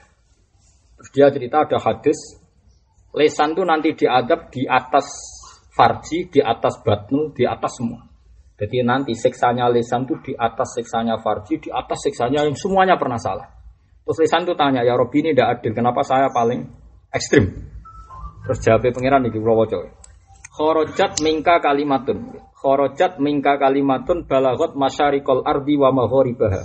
Terus 0.97 1.11
dia 1.13 1.27
cerita 1.35 1.67
ada 1.67 1.79
hadis 1.83 2.19
lesan 3.15 3.55
itu 3.59 3.63
nanti 3.67 3.95
diadab 3.95 4.49
di 4.51 4.65
atas 4.67 5.07
farji, 5.75 6.31
di 6.33 6.41
atas 6.41 6.81
batnu, 6.81 7.35
di 7.37 7.45
atas 7.45 7.79
semua. 7.79 8.01
Jadi 8.57 8.81
nanti 8.81 9.13
seksanya 9.13 9.69
lesan 9.69 10.09
itu 10.09 10.17
di 10.25 10.33
atas 10.33 10.81
seksanya 10.81 11.21
farji, 11.21 11.61
di 11.61 11.69
atas 11.69 12.09
seksanya 12.09 12.49
yang 12.49 12.57
semuanya 12.57 12.97
pernah 12.97 13.21
salah. 13.21 13.45
Terus 14.07 14.17
lesan 14.25 14.49
itu 14.49 14.55
tanya, 14.57 14.81
ya 14.87 14.97
Robi 14.97 15.21
ini 15.21 15.37
tidak 15.37 15.61
adil, 15.61 15.77
kenapa 15.77 16.01
saya 16.01 16.33
paling 16.33 16.65
ekstrim? 17.13 17.53
Terus 18.47 18.59
jawabnya 18.63 18.95
pangeran 18.95 19.21
nih, 19.27 19.35
kula 19.35 19.55
waca. 19.59 19.79
Khorojat 20.57 21.21
mingka 21.21 21.61
kalimatun. 21.61 22.33
Khorojat 22.57 23.21
mingka 23.21 23.61
kalimatun 23.61 24.25
balagot 24.25 24.73
masyarikol 24.73 25.45
ardi 25.45 25.77
wa 25.77 25.93
maghoribaha. 25.93 26.65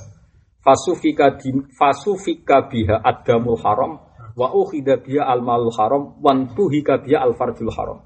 Fasufika 0.64 1.36
di, 1.36 1.52
fasufika 1.76 2.72
biha 2.72 3.04
adamul 3.04 3.60
haram 3.60 4.00
wa 4.40 4.48
ukhida 4.56 5.04
biha 5.04 5.28
al 5.28 5.44
malul 5.44 5.76
haram 5.76 6.16
wan 6.24 6.56
tuhika 6.56 7.04
biha 7.04 7.20
al 7.20 7.36
farjul 7.36 7.68
haram. 7.76 8.00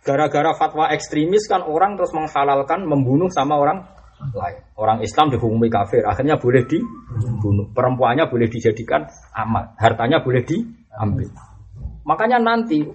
Gara-gara 0.00 0.56
fatwa 0.56 0.88
ekstremis 0.88 1.44
kan 1.44 1.60
orang 1.66 2.00
terus 2.00 2.16
menghalalkan 2.16 2.88
membunuh 2.88 3.28
sama 3.28 3.60
orang 3.60 3.84
lain. 4.32 4.64
Orang 4.80 5.04
Islam 5.04 5.28
dihukumi 5.28 5.68
kafir, 5.68 6.08
akhirnya 6.08 6.40
boleh 6.40 6.64
dibunuh. 6.64 7.68
Perempuannya 7.68 8.32
boleh 8.32 8.48
dijadikan 8.48 9.04
amat, 9.44 9.76
hartanya 9.76 10.24
boleh 10.24 10.40
diambil. 10.40 11.28
Makanya 12.06 12.38
nanti 12.40 12.86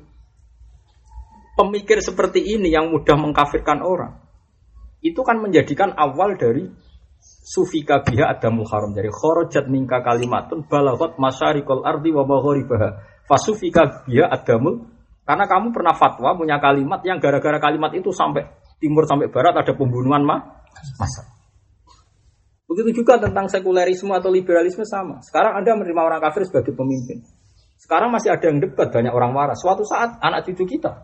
pemikir 1.61 2.01
seperti 2.01 2.41
ini 2.41 2.73
yang 2.73 2.89
mudah 2.89 3.13
mengkafirkan 3.21 3.85
orang 3.85 4.17
itu 5.01 5.21
kan 5.21 5.37
menjadikan 5.41 5.93
awal 5.97 6.37
dari 6.37 6.65
sufika 7.21 8.01
biha 8.05 8.29
adamul 8.29 8.65
haram. 8.69 8.93
Dari 8.93 9.09
khorojat 9.09 9.69
mingka 9.69 10.01
kalimatun 10.01 10.65
balagot 10.65 11.17
masyarikol 11.17 11.85
ardi 11.85 12.09
wa 12.13 12.25
maghribaha 12.25 13.01
fasufika 13.25 14.05
biha 14.05 14.29
adamul 14.29 14.89
karena 15.25 15.45
kamu 15.45 15.73
pernah 15.73 15.93
fatwa 15.93 16.33
punya 16.37 16.57
kalimat 16.57 17.01
yang 17.05 17.21
gara-gara 17.21 17.61
kalimat 17.61 17.93
itu 17.93 18.09
sampai 18.09 18.45
timur 18.81 19.05
sampai 19.05 19.29
barat 19.29 19.53
ada 19.57 19.73
pembunuhan 19.73 20.25
ma 20.25 20.37
masa. 20.97 21.29
Begitu 22.65 23.03
juga 23.03 23.19
tentang 23.19 23.51
sekulerisme 23.51 24.15
atau 24.15 24.31
liberalisme 24.31 24.87
sama. 24.87 25.19
Sekarang 25.19 25.59
anda 25.59 25.75
menerima 25.75 26.01
orang 26.07 26.23
kafir 26.23 26.47
sebagai 26.47 26.71
pemimpin. 26.71 27.19
Sekarang 27.75 28.13
masih 28.13 28.31
ada 28.31 28.47
yang 28.47 28.63
debat 28.63 28.87
banyak 28.87 29.11
orang 29.11 29.35
waras. 29.35 29.59
Suatu 29.59 29.83
saat 29.83 30.15
anak 30.23 30.47
cucu 30.47 30.79
kita 30.79 31.03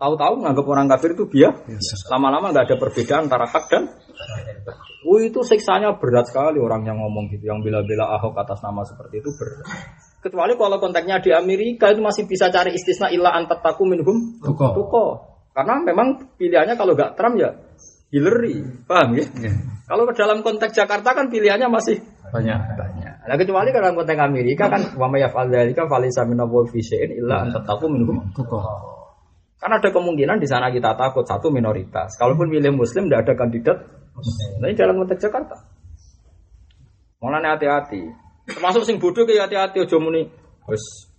Tahu-tahu 0.00 0.40
menganggap 0.40 0.64
orang 0.64 0.88
kafir 0.88 1.12
itu 1.12 1.28
biar 1.28 1.52
lama-lama 2.08 2.56
nggak 2.56 2.72
ada 2.72 2.76
perbedaan 2.80 3.28
antara 3.28 3.44
hak 3.44 3.64
dan 3.68 3.84
Oh 5.00 5.16
itu 5.16 5.40
siksanya 5.40 5.96
berat 5.96 6.28
sekali 6.28 6.60
orang 6.60 6.84
yang 6.84 7.00
ngomong 7.00 7.32
gitu, 7.32 7.48
yang 7.48 7.64
bela-bela 7.64 8.20
Ahok 8.20 8.36
atas 8.36 8.60
nama 8.60 8.84
seperti 8.84 9.24
itu 9.24 9.32
berat. 9.32 9.64
Kecuali 10.20 10.52
kalau 10.60 10.76
konteksnya 10.76 11.24
di 11.24 11.32
Amerika 11.32 11.88
itu 11.88 12.04
masih 12.04 12.28
bisa 12.28 12.52
cari 12.52 12.76
istisna 12.76 13.08
ilah 13.08 13.32
antar 13.32 13.64
taku 13.64 13.88
minhum 13.88 14.40
tuko. 14.44 15.04
Karena 15.56 15.80
memang 15.80 16.36
pilihannya 16.36 16.76
kalau 16.76 16.92
nggak 16.92 17.16
Trump 17.16 17.40
ya 17.40 17.50
Hillary, 18.12 18.60
paham 18.84 19.16
ya? 19.16 19.24
Kalau 19.88 20.04
ke 20.04 20.14
dalam 20.18 20.44
konteks 20.44 20.76
Jakarta 20.76 21.16
kan 21.16 21.32
pilihannya 21.32 21.72
masih 21.72 21.98
Banyak. 22.30 22.60
banyak. 22.78 23.14
Nah 23.26 23.36
kecuali 23.40 23.72
dalam 23.72 23.96
konteks 23.96 24.20
Amerika 24.20 24.68
kan 24.68 24.94
wa 25.00 25.08
may 25.08 25.24
yaf'al 25.24 25.48
dzalika 25.48 25.88
fi 26.68 26.78
syai'in 26.84 27.10
illa 27.24 27.42
an 27.42 27.56
tattaqu 27.56 27.88
minhum. 27.88 28.20
Karena 29.60 29.76
ada 29.76 29.90
kemungkinan 29.92 30.40
di 30.40 30.48
sana 30.48 30.72
kita 30.72 30.96
takut 30.96 31.28
satu 31.28 31.52
minoritas. 31.52 32.16
Kalaupun 32.16 32.48
milih 32.48 32.72
muslim 32.72 33.12
tidak 33.12 33.28
ada 33.28 33.32
kandidat. 33.36 33.76
Nah, 34.60 34.66
ini 34.72 34.76
dalam 34.76 34.96
konteks 35.04 35.20
Jakarta. 35.20 35.56
Mulane 37.20 37.52
hati-hati. 37.52 38.08
Termasuk 38.48 38.88
sing 38.88 38.96
bodoh 38.96 39.28
ke 39.28 39.36
hati-hati 39.36 39.84
aja 39.84 39.96
muni 40.00 40.24
wis 40.64 41.12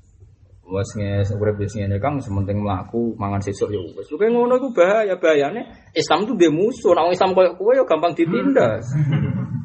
wis 0.66 0.90
nges 0.98 1.36
urip 1.38 1.60
wis 1.62 1.78
ngene 1.78 2.02
Kang 2.02 2.18
sementing 2.18 2.64
mlaku 2.66 3.14
mangan 3.22 3.40
sesuk 3.46 3.70
ya 3.70 3.78
wis. 3.78 4.10
Kowe 4.10 4.26
ngono 4.26 4.58
iku 4.58 4.74
bahaya 4.74 5.14
bahayane 5.22 5.94
Islam 5.94 6.26
tuh 6.26 6.34
dia 6.34 6.50
musuh. 6.50 6.98
Nek 6.98 7.14
Islam 7.14 7.38
koyo 7.38 7.54
kowe 7.56 7.72
ya 7.78 7.86
gampang 7.86 8.18
ditindas. 8.18 8.90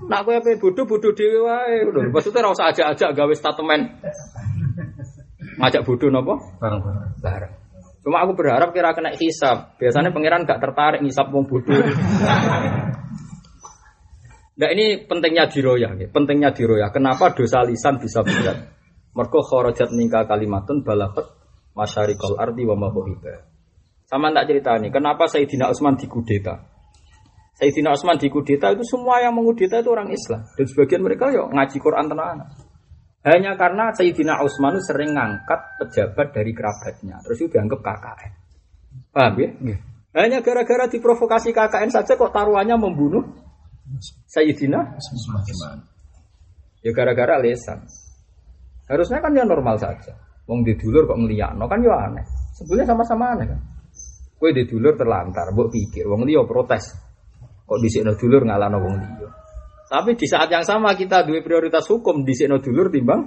Nak 0.07 0.21
kowe 0.29 0.37
ape 0.37 0.61
bodoh-bodoh 0.61 1.17
dhewe 1.17 1.41
wae 1.49 1.81
lho. 1.89 2.13
Maksudnya 2.13 2.45
ora 2.45 2.53
usah 2.53 2.69
ajak-ajak 2.71 3.11
gawe 3.17 3.35
statement. 3.35 3.85
Ngajak 5.57 5.83
bodoh 5.89 6.13
napa? 6.13 6.37
Barang-barang. 6.61 7.11
Bareng. 7.25 7.66
Cuma 8.07 8.23
aku 8.23 8.39
berharap 8.39 8.70
kira 8.70 8.94
kena 8.94 9.10
hisap. 9.18 9.75
Biasanya 9.83 10.15
pangeran 10.15 10.47
gak 10.47 10.62
tertarik 10.62 11.02
ngisap 11.02 11.26
wong 11.35 11.51
bodoh. 11.51 11.75
Nah 14.57 14.68
ini 14.73 15.05
pentingnya 15.05 15.51
diroyah, 15.51 15.93
ya. 15.99 16.07
pentingnya 16.09 16.55
diroyah. 16.55 16.94
Kenapa 16.94 17.35
dosa 17.35 17.67
lisan 17.67 17.99
bisa 17.99 18.23
berat? 18.23 18.73
Mergo 19.10 19.43
kharajat 19.43 19.91
ningka 19.91 20.23
kalimatun 20.25 20.86
balafat 20.86 21.28
masyarikal 21.76 22.39
ardi 22.39 22.62
wa 22.65 22.78
maghriba. 22.78 23.43
Sama 24.07 24.31
tak 24.31 24.55
cerita 24.55 24.78
nih, 24.78 24.94
kenapa 24.94 25.26
Sayyidina 25.26 25.67
Utsman 25.68 25.99
dikudeta? 25.99 26.62
Sayyidina 27.59 27.93
Utsman 27.93 28.17
dikudeta 28.17 28.70
itu 28.70 28.86
semua 28.86 29.18
yang 29.18 29.35
mengudeta 29.35 29.83
itu 29.83 29.91
orang 29.91 30.15
Islam 30.15 30.47
dan 30.47 30.65
sebagian 30.65 31.02
mereka 31.02 31.28
ya 31.35 31.43
ngaji 31.52 31.76
Quran 31.83 32.07
tenan. 32.07 32.47
Hanya 33.27 33.59
karena 33.59 33.91
Sayyidina 33.91 34.39
Utsman 34.39 34.79
sering 34.79 35.11
ngangkat 35.11 35.83
pejabat 35.83 36.31
dari 36.31 36.55
kerabatnya, 36.55 37.19
terus 37.27 37.43
itu 37.43 37.51
dianggap 37.59 37.83
KKN. 37.83 38.33
Paham 39.11 39.35
ya? 39.43 39.77
Hanya 40.15 40.39
gara-gara 40.41 40.87
diprovokasi 40.87 41.51
KKN 41.51 41.91
saja 41.91 42.15
kok 42.15 42.31
taruhannya 42.31 42.79
membunuh 42.79 43.27
Sayyidina 44.31 44.95
Ya 46.87 46.91
gara-gara 46.95 47.43
lesan. 47.43 47.83
Harusnya 48.87 49.19
kan 49.19 49.35
ya 49.35 49.43
normal 49.43 49.75
saja. 49.83 50.15
Wong 50.47 50.63
di 50.63 50.79
dulur 50.79 51.11
kok 51.11 51.19
ngeliyakno 51.19 51.67
kan 51.67 51.83
ya 51.83 51.95
aneh. 52.07 52.23
Sebenarnya 52.55 52.95
sama-sama 52.95 53.35
aneh 53.35 53.47
kan. 53.51 53.61
Kue 54.39 54.55
di 54.55 54.63
dulur 54.69 54.95
terlantar, 54.95 55.51
mbok 55.51 55.75
pikir 55.75 56.07
wong 56.07 56.23
liya 56.23 56.47
protes. 56.47 56.95
Kok 57.67 57.79
dhisikno 57.83 58.15
dulur 58.15 58.47
ngalahno 58.47 58.79
wong 58.79 58.95
liya. 59.03 59.29
Tapi 59.86 60.18
di 60.18 60.26
saat 60.26 60.50
yang 60.50 60.66
sama 60.66 60.98
kita 60.98 61.23
dua 61.23 61.39
prioritas 61.47 61.86
hukum 61.86 62.26
dhisikno 62.26 62.58
dulur 62.58 62.90
timbang 62.90 63.23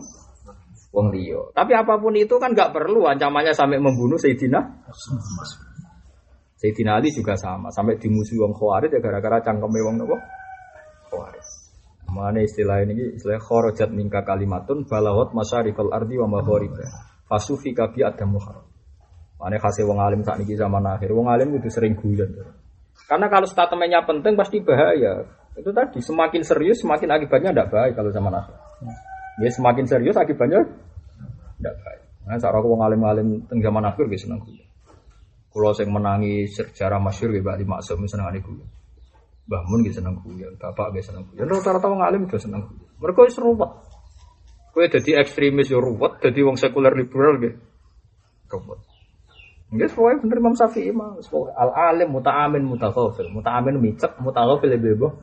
wong 0.91 1.07
liya. 1.13 1.55
Tapi 1.55 1.71
apa 1.71 1.95
pun 2.01 2.13
itu 2.19 2.35
kan 2.35 2.51
nggak 2.51 2.75
perlu 2.75 3.07
ancamannya 3.07 3.55
sampai 3.55 3.79
membunuh 3.79 4.19
Sayyidina 4.19 4.59
Sayyidina 6.59 6.99
Ali 6.99 7.15
juga 7.15 7.39
sama, 7.39 7.71
sampai 7.71 7.95
dimusuhi 7.95 8.35
wong 8.43 8.51
Khawarij 8.51 8.91
ya 8.91 8.99
gara-gara 8.99 9.39
cangkeme 9.39 9.79
wong 9.79 9.95
nopo? 10.03 10.19
Khawarij. 11.07 11.47
Mana 12.11 12.43
istilah 12.43 12.83
ini 12.83 13.15
istilah 13.15 13.39
kharajat 13.39 13.93
minka 13.95 14.25
kalimatun 14.27 14.83
balawat 14.83 15.31
masyarikal 15.31 15.93
ardi 15.95 16.19
wa 16.19 16.27
maghariba. 16.27 16.83
Fasufika 17.29 17.93
bi 17.93 18.03
adamu 18.03 18.41
haram. 18.43 18.65
Mana 19.39 19.55
kasih 19.55 19.87
wong 19.87 20.03
alim 20.03 20.19
saat 20.25 20.43
ini 20.43 20.57
zaman 20.59 20.83
akhir, 20.83 21.15
wong 21.15 21.31
alim 21.31 21.55
itu 21.55 21.71
sering 21.71 21.95
guyon. 21.95 22.27
Karena 23.07 23.31
kalau 23.31 23.47
statementnya 23.47 24.03
penting 24.03 24.35
pasti 24.35 24.59
bahaya. 24.59 25.38
Itu 25.59 25.75
tadi 25.75 25.99
semakin 25.99 26.41
serius 26.47 26.79
semakin 26.79 27.19
akibatnya 27.19 27.51
tidak 27.51 27.69
baik 27.69 27.93
kalau 27.99 28.09
zaman 28.15 28.31
akhir. 28.31 28.55
Ya 29.43 29.49
semakin 29.51 29.83
serius 29.83 30.15
akibatnya 30.15 30.63
tidak 31.59 31.75
baik. 31.83 32.01
Nah, 32.29 32.37
saat 32.39 32.55
aku 32.55 32.71
wong 32.71 32.85
alim-alim 32.85 33.43
teng 33.49 33.59
zaman 33.59 33.83
akhir 33.83 34.07
gitu 34.07 34.29
seneng 34.29 34.39
guyon. 34.45 34.67
Kalau 35.49 35.73
saya 35.73 35.89
menangi 35.89 36.45
sejarah 36.45 37.01
masyur 37.01 37.33
gitu, 37.33 37.41
Bali 37.41 37.65
Maksum 37.65 38.05
seneng 38.05 38.29
ane 38.29 38.39
guyon. 38.39 38.69
Mbah 39.49 39.65
Mun 39.65 39.81
gitu 39.81 39.99
seneng 39.99 40.21
guyon, 40.21 40.53
bapak 40.61 40.93
gitu 40.95 41.11
seneng 41.11 41.25
guyon. 41.27 41.49
Rata-rata 41.49 41.89
wong 41.89 42.01
alim 42.05 42.29
juga 42.29 42.39
seneng 42.39 42.69
guyon. 42.69 42.87
Mereka 43.01 43.19
wis 43.25 43.37
ruwet. 43.41 43.71
Kowe 44.69 44.85
dadi 44.85 45.11
ekstremis 45.17 45.67
yo 45.73 45.81
ruwet, 45.81 46.21
dadi 46.21 46.39
wong 46.45 46.55
sekuler 46.55 46.93
liberal 46.93 47.41
gitu. 47.41 47.57
Ruwet. 48.53 48.79
Nggak 49.69 49.89
sesuai 49.93 50.21
bener 50.25 50.37
Imam 50.41 50.55
Syafi'i 50.57 50.93
mah. 50.93 51.17
Al 51.57 51.69
alim 51.93 52.09
muta'amin 52.13 52.65
mutaghafil. 52.65 53.29
Muta'amin 53.33 53.77
micek, 53.77 54.17
mutaghafil 54.21 54.69
lebih 54.69 54.97
boh. 54.97 55.13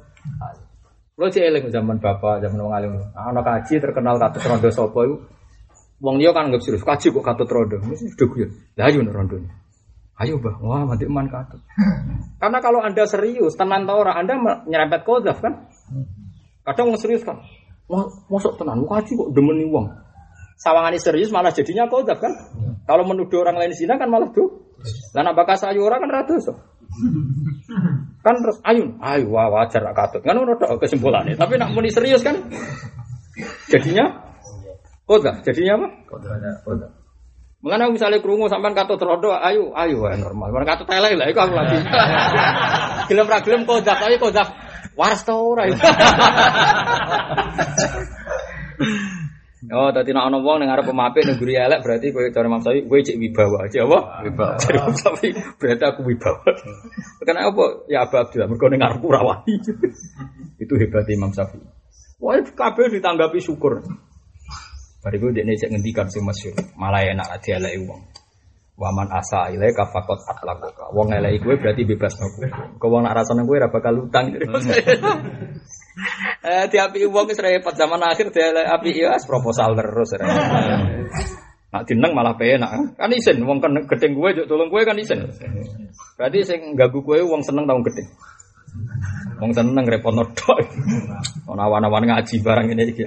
Lo 1.16 1.32
cek 1.32 1.48
eling 1.48 1.72
zaman 1.72 1.96
bapak, 1.96 2.44
zaman 2.44 2.60
wong 2.60 2.74
alim. 2.76 2.92
Anak 3.16 3.44
kaji 3.44 3.80
terkenal 3.80 4.20
katut 4.20 4.44
rondo 4.44 4.68
sapa 4.68 5.00
iku. 5.00 5.16
Wong 6.04 6.20
liya 6.20 6.36
kan 6.36 6.52
nggak 6.52 6.60
serius 6.60 6.84
kaji 6.84 7.08
kok 7.08 7.24
katut 7.24 7.48
rondo. 7.48 7.80
Mesti 7.80 8.12
sudah 8.12 8.28
guyon. 8.28 8.50
Lah 8.76 8.84
ayo 8.92 9.00
rondo. 9.00 9.36
Ayo 10.16 10.36
bah, 10.40 10.56
wah 10.60 10.84
mati 10.84 11.08
man 11.08 11.28
katut. 11.32 11.60
Karena 12.40 12.58
kalau 12.60 12.84
anda 12.84 13.04
serius, 13.08 13.56
tenan 13.56 13.88
tau 13.88 14.04
orang 14.04 14.24
anda 14.24 14.34
nyerempet 14.68 15.08
kodaf 15.08 15.40
kan? 15.40 15.68
Kadang 16.68 16.92
mau 16.92 17.00
serius 17.00 17.24
kan? 17.24 17.40
Wah, 17.88 18.04
masuk 18.28 18.60
tenan, 18.60 18.84
kaji 18.84 19.12
kok 19.16 19.30
demeni 19.32 19.68
wong. 19.68 19.88
Sawangan 20.56 20.96
serius 21.00 21.32
malah 21.32 21.52
jadinya 21.52 21.88
kodaf 21.88 22.20
kan? 22.20 22.32
Kalau 22.84 23.04
menuduh 23.08 23.40
orang 23.40 23.60
lain 23.60 23.72
zina 23.72 23.96
kan 23.96 24.08
malah 24.08 24.28
tuh. 24.32 24.68
Lah 25.16 25.24
nak 25.24 25.36
bakas 25.36 25.64
ayu 25.64 25.84
orang 25.84 26.04
kan 26.04 26.10
ratu 26.12 26.36
so. 26.46 26.52
Kan 28.26 28.42
terus 28.42 28.58
ayun, 28.66 28.98
ayo 28.98 29.30
wah 29.30 29.46
wajar 29.54 29.86
nak 29.86 29.94
katut. 29.94 30.18
Kan 30.26 30.34
ono 30.34 30.58
tok 30.58 30.82
kesimpulannya. 30.82 31.38
Tapi 31.38 31.62
nak 31.62 31.70
muni 31.70 31.94
serius 31.94 32.26
kan? 32.26 32.34
Jadinya 33.70 34.34
kodaf. 35.06 35.46
Jadinya 35.46 35.78
apa? 35.78 35.86
Kodaf. 36.66 36.90
Mengenai 37.62 37.94
misalnya 37.94 38.18
kerungu 38.18 38.50
sampean 38.50 38.74
katut 38.74 38.98
rodo, 38.98 39.30
ayo, 39.30 39.70
ayo, 39.78 40.02
wah 40.02 40.18
normal. 40.18 40.50
Mereka 40.50 40.74
katut 40.74 40.90
tele 40.90 41.14
lah, 41.14 41.30
itu 41.30 41.38
aku 41.38 41.54
lagi. 41.54 41.78
Gelem 43.14 43.30
ra 43.30 43.38
gelem 43.38 43.62
kodaf, 43.62 43.94
tapi 43.94 44.18
kodaf 44.18 44.50
waras 44.98 45.22
tau 45.22 45.54
ora. 45.54 45.70
Oh, 49.66 49.90
tadi 49.90 50.14
nak 50.14 50.30
ono 50.30 50.46
wong 50.46 50.62
ning 50.62 50.70
arep 50.70 50.86
pemapik 50.86 51.26
ning 51.26 51.42
guri 51.42 51.58
elek 51.58 51.82
berarti 51.82 52.14
kowe 52.14 52.22
cara 52.30 52.46
Imam 52.46 52.62
Syafi'i 52.62 52.86
kowe 52.86 53.00
cek 53.02 53.18
wibawa 53.18 53.58
aja 53.66 53.78
apa? 53.82 53.98
Wibawa. 54.22 54.54
Jadi 54.62 54.78
Imam 54.78 54.94
Syafi'i 54.94 55.30
berarti 55.58 55.84
aku 55.90 56.00
wibawa. 56.06 56.50
Karena 57.26 57.40
apa? 57.50 57.64
Ya 57.90 57.98
Abu 58.06 58.14
Abdullah 58.14 58.46
mergo 58.46 58.66
ning 58.70 58.80
ra 58.86 59.20
wani. 59.26 59.54
Itu 60.62 60.74
hebat 60.78 61.10
Imam 61.10 61.34
Syafi'i. 61.34 61.66
Wah, 62.22 62.38
kabeh 62.38 62.94
ditanggapi 62.94 63.42
syukur. 63.42 63.82
Bariku 65.02 65.34
dia 65.34 65.46
cek 65.46 65.70
ngendikan 65.70 66.10
sing 66.10 66.22
masyhur, 66.22 66.58
malah 66.78 67.02
enak 67.02 67.38
dialeki 67.42 67.86
wong. 67.86 68.02
Waman 68.76 69.08
asa 69.08 69.48
ilaika 69.48 69.88
faqat 69.88 70.20
atlaqaka. 70.30 70.92
Wong 70.92 71.08
eleki 71.08 71.40
kowe 71.40 71.56
berarti 71.56 71.82
bebas 71.88 72.12
aku. 72.20 72.44
Kau 72.76 72.92
wong 72.92 73.08
nak 73.08 73.16
rasane 73.16 73.48
kowe 73.48 73.56
ora 73.56 73.72
bakal 73.72 74.04
utang. 74.04 74.36
Eh 76.44 76.64
diapi 76.68 77.08
wong 77.08 77.24
wis 77.32 77.40
repot 77.40 77.72
zaman 77.72 78.00
akhir 78.04 78.28
dia 78.28 78.52
api 78.68 78.92
ya 78.92 79.16
proposal 79.24 79.72
terus. 79.72 80.12
Nak 81.72 81.82
dineng 81.88 82.12
malah 82.12 82.36
penak. 82.36 82.96
Kan 83.00 83.10
isen 83.16 83.40
wong 83.48 83.64
kan 83.64 83.72
gedeng 83.88 84.12
kowe 84.12 84.28
juk 84.36 84.44
tolong 84.44 84.68
kowe 84.68 84.84
kan 84.84 85.00
isen. 85.00 85.24
Berarti 86.20 86.44
sing 86.44 86.76
ganggu 86.76 87.00
kowe 87.00 87.16
wong 87.24 87.40
seneng 87.40 87.64
tau 87.64 87.80
gedeng. 87.80 88.08
Wong 89.40 89.50
seneng 89.56 89.84
repot 89.88 90.12
tok. 90.36 90.58
Ono 91.48 91.60
awan-awan 91.60 92.04
ngaji 92.04 92.44
barang 92.44 92.66
ini 92.72 92.84
iki. 92.92 93.04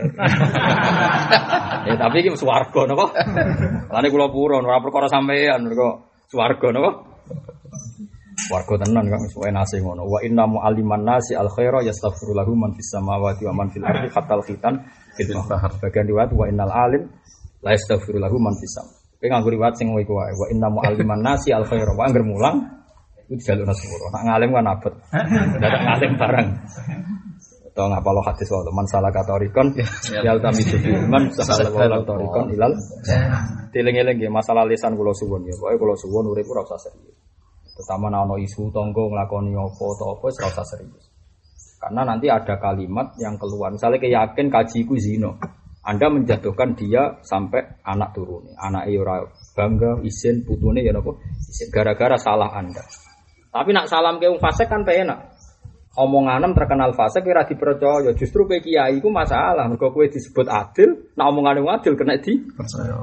Ya 1.86 1.94
tapi 1.94 2.26
iki 2.26 2.34
swarga 2.34 2.90
napa? 2.90 3.06
Lane 3.94 4.08
kula 4.10 4.34
purun 4.34 4.66
ora 4.66 4.82
perkara 4.82 5.06
sampean 5.06 5.70
mergo 5.70 6.10
swarga 6.30 6.74
napa? 6.74 6.92
Warga 8.50 8.82
tenan 8.82 9.06
kang 9.06 9.22
suwe 9.30 9.54
nasi 9.54 9.78
ngono. 9.78 10.10
Wa 10.10 10.26
inna 10.26 10.50
mu'alliman 10.50 11.06
nasi 11.06 11.38
al 11.38 11.54
khaira 11.54 11.86
yastaghfiru 11.86 12.34
lahu 12.34 12.58
man 12.58 12.74
fis 12.74 12.90
samawati 12.90 13.46
wa 13.46 13.54
man 13.62 13.70
fil 13.70 13.86
ardi 13.86 14.10
hatta 14.10 14.34
al 14.34 14.42
khitan 14.42 14.74
fil 15.14 15.38
bahr. 15.46 15.70
Bagian 15.78 16.10
riwayat 16.10 16.34
wa 16.34 16.50
innal 16.50 16.74
alim 16.74 17.06
la 17.62 17.78
yastaghfiru 17.78 18.18
lahu 18.18 18.42
man 18.42 18.58
fis 18.58 18.74
sam. 18.74 18.90
Kowe 19.22 19.28
nganggo 19.30 19.54
riwayat 19.54 19.78
sing 19.78 19.94
iku 19.94 20.18
wae. 20.18 20.34
Wa 20.34 20.50
inna 20.50 20.68
mu'alliman 20.74 21.22
nasi 21.22 21.54
al 21.54 21.62
khaira 21.70 21.94
wa 21.94 22.10
angger 22.10 22.26
mulang 22.26 22.58
itu 23.30 23.54
jalur 23.54 23.70
sepuro. 23.70 24.10
Nak 24.18 24.24
ngalim 24.26 24.50
kan 24.50 24.66
abet. 24.74 24.94
Dadak 25.62 25.82
ngalim 25.86 26.12
bareng. 26.18 26.50
Atau 27.70 27.86
ngapa 27.86 28.10
lo 28.10 28.22
hadis 28.26 28.50
wae 28.50 28.72
man 28.74 28.86
salah 28.90 29.14
katorikon 29.14 29.78
yal 30.26 30.42
kami 30.42 30.66
tubi 30.66 30.90
man 31.06 31.30
salah 31.38 31.70
wae 31.70 32.02
torikon 32.02 32.50
ilal. 32.58 32.74
Tiling-eling 33.70 34.18
nggih 34.18 34.34
masalah 34.34 34.66
lisan 34.66 34.98
kula 34.98 35.14
suwun 35.14 35.46
ya. 35.46 35.54
Pokoke 35.54 35.78
kula 35.78 35.94
suwun 35.94 36.34
urip 36.34 36.50
ora 36.50 36.66
usah 36.66 36.82
serius. 36.82 37.14
Terutama 37.80 38.12
ana 38.12 38.36
isu 38.36 38.76
tonggo 38.76 39.08
nglakoni 39.08 39.56
apa 39.56 39.72
atau 39.72 40.20
ora 40.20 40.28
usah 40.28 40.68
serius. 40.68 41.08
Karena 41.80 42.04
nanti 42.04 42.28
ada 42.28 42.60
kalimat 42.60 43.16
yang 43.16 43.40
keluar. 43.40 43.72
Misalnya 43.72 44.04
keyakin 44.04 44.52
kajiku 44.52 45.00
zino. 45.00 45.40
Anda 45.80 46.12
menjatuhkan 46.12 46.76
dia 46.76 47.24
sampai 47.24 47.80
anak 47.88 48.12
turunnya. 48.12 48.52
Anak 48.60 48.84
ora 49.00 49.24
bangga, 49.56 50.04
izin, 50.04 50.44
putune 50.44 50.84
ya 50.84 50.92
nopo. 50.92 51.24
Gara-gara 51.72 52.20
salah 52.20 52.52
Anda. 52.52 52.84
Tapi 53.48 53.72
nak 53.72 53.88
salam 53.88 54.20
ke 54.20 54.28
fasik 54.44 54.68
kan 54.68 54.84
penak. 54.84 55.39
Omonganem 56.00 56.56
terkenal 56.56 56.96
fase 56.96 57.20
kira 57.20 57.44
dipercaya. 57.44 58.16
Justru 58.16 58.48
kowe 58.48 58.60
kiai 58.64 58.96
iku 59.04 59.12
masalah. 59.12 59.68
Mergo 59.68 59.92
kowe 59.92 60.08
disebut 60.08 60.48
adil, 60.48 61.12
nah 61.20 61.28
omongane 61.28 61.60
wong 61.60 61.76
adil 61.76 62.00
kena 62.00 62.16
di 62.24 62.40
Percaya. 62.40 62.96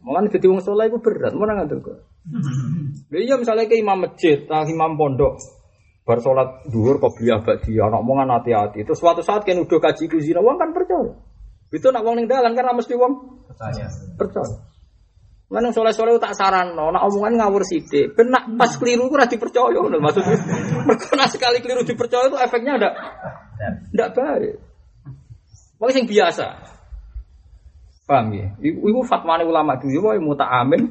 Mulane 0.00 0.30
dadi 0.32 0.46
wong 0.46 0.62
saleh 0.62 0.86
iku 0.88 1.02
berat, 1.02 1.34
mana 1.34 1.58
ngoten 1.60 1.82
kok. 1.82 1.98
Lha 3.10 3.18
iya 3.18 3.34
misalnya 3.34 3.66
ke 3.66 3.74
imam 3.74 4.06
masjid, 4.06 4.46
ah, 4.50 4.62
imam 4.62 4.94
pondok, 4.94 5.34
bar 6.06 6.22
salat 6.22 6.62
dhuwur 6.70 7.02
beli 7.02 7.34
abadi, 7.34 7.74
ana 7.82 7.98
omongan 7.98 8.38
hati-hati. 8.38 8.86
Terus 8.86 9.02
suatu 9.02 9.26
saat 9.26 9.42
kan 9.42 9.58
udah 9.58 9.78
kaji 9.82 10.06
kuzina, 10.06 10.38
wong 10.38 10.62
kan 10.62 10.70
percaya. 10.70 11.10
Itu 11.74 11.90
nak 11.90 12.06
wong 12.06 12.22
ning 12.22 12.30
dalan 12.30 12.54
ra 12.54 12.70
mesti 12.70 12.94
wong 12.94 13.12
Percaya. 13.50 13.90
percaya. 14.14 14.75
Mana 15.46 15.70
soleh-soleh 15.70 16.18
tak 16.18 16.34
saran, 16.34 16.74
no, 16.74 16.90
nak 16.90 17.06
omongan 17.06 17.38
ngawur 17.38 17.62
sithik. 17.62 18.18
Ben 18.18 18.34
nak 18.34 18.50
pas 18.58 18.74
keliru 18.74 19.06
ku 19.06 19.14
ora 19.14 19.30
dipercaya 19.30 19.78
ngono 19.78 20.02
maksudnya. 20.02 20.34
Mergo 20.90 21.10
nak 21.14 21.30
sekali 21.30 21.62
keliru 21.62 21.86
dipercaya 21.86 22.26
itu 22.26 22.34
efeknya 22.34 22.74
ndak 22.74 22.94
ndak 23.94 24.08
baik. 24.10 24.58
Wong 25.78 25.90
sing 25.94 26.02
biasa. 26.10 26.50
Paham 28.10 28.34
ya? 28.34 28.46
Iku 28.58 28.90
iku 28.90 29.00
fatwane 29.06 29.46
ulama 29.46 29.78
dulu 29.78 30.10
wae 30.10 30.18
muta'amin 30.18 30.82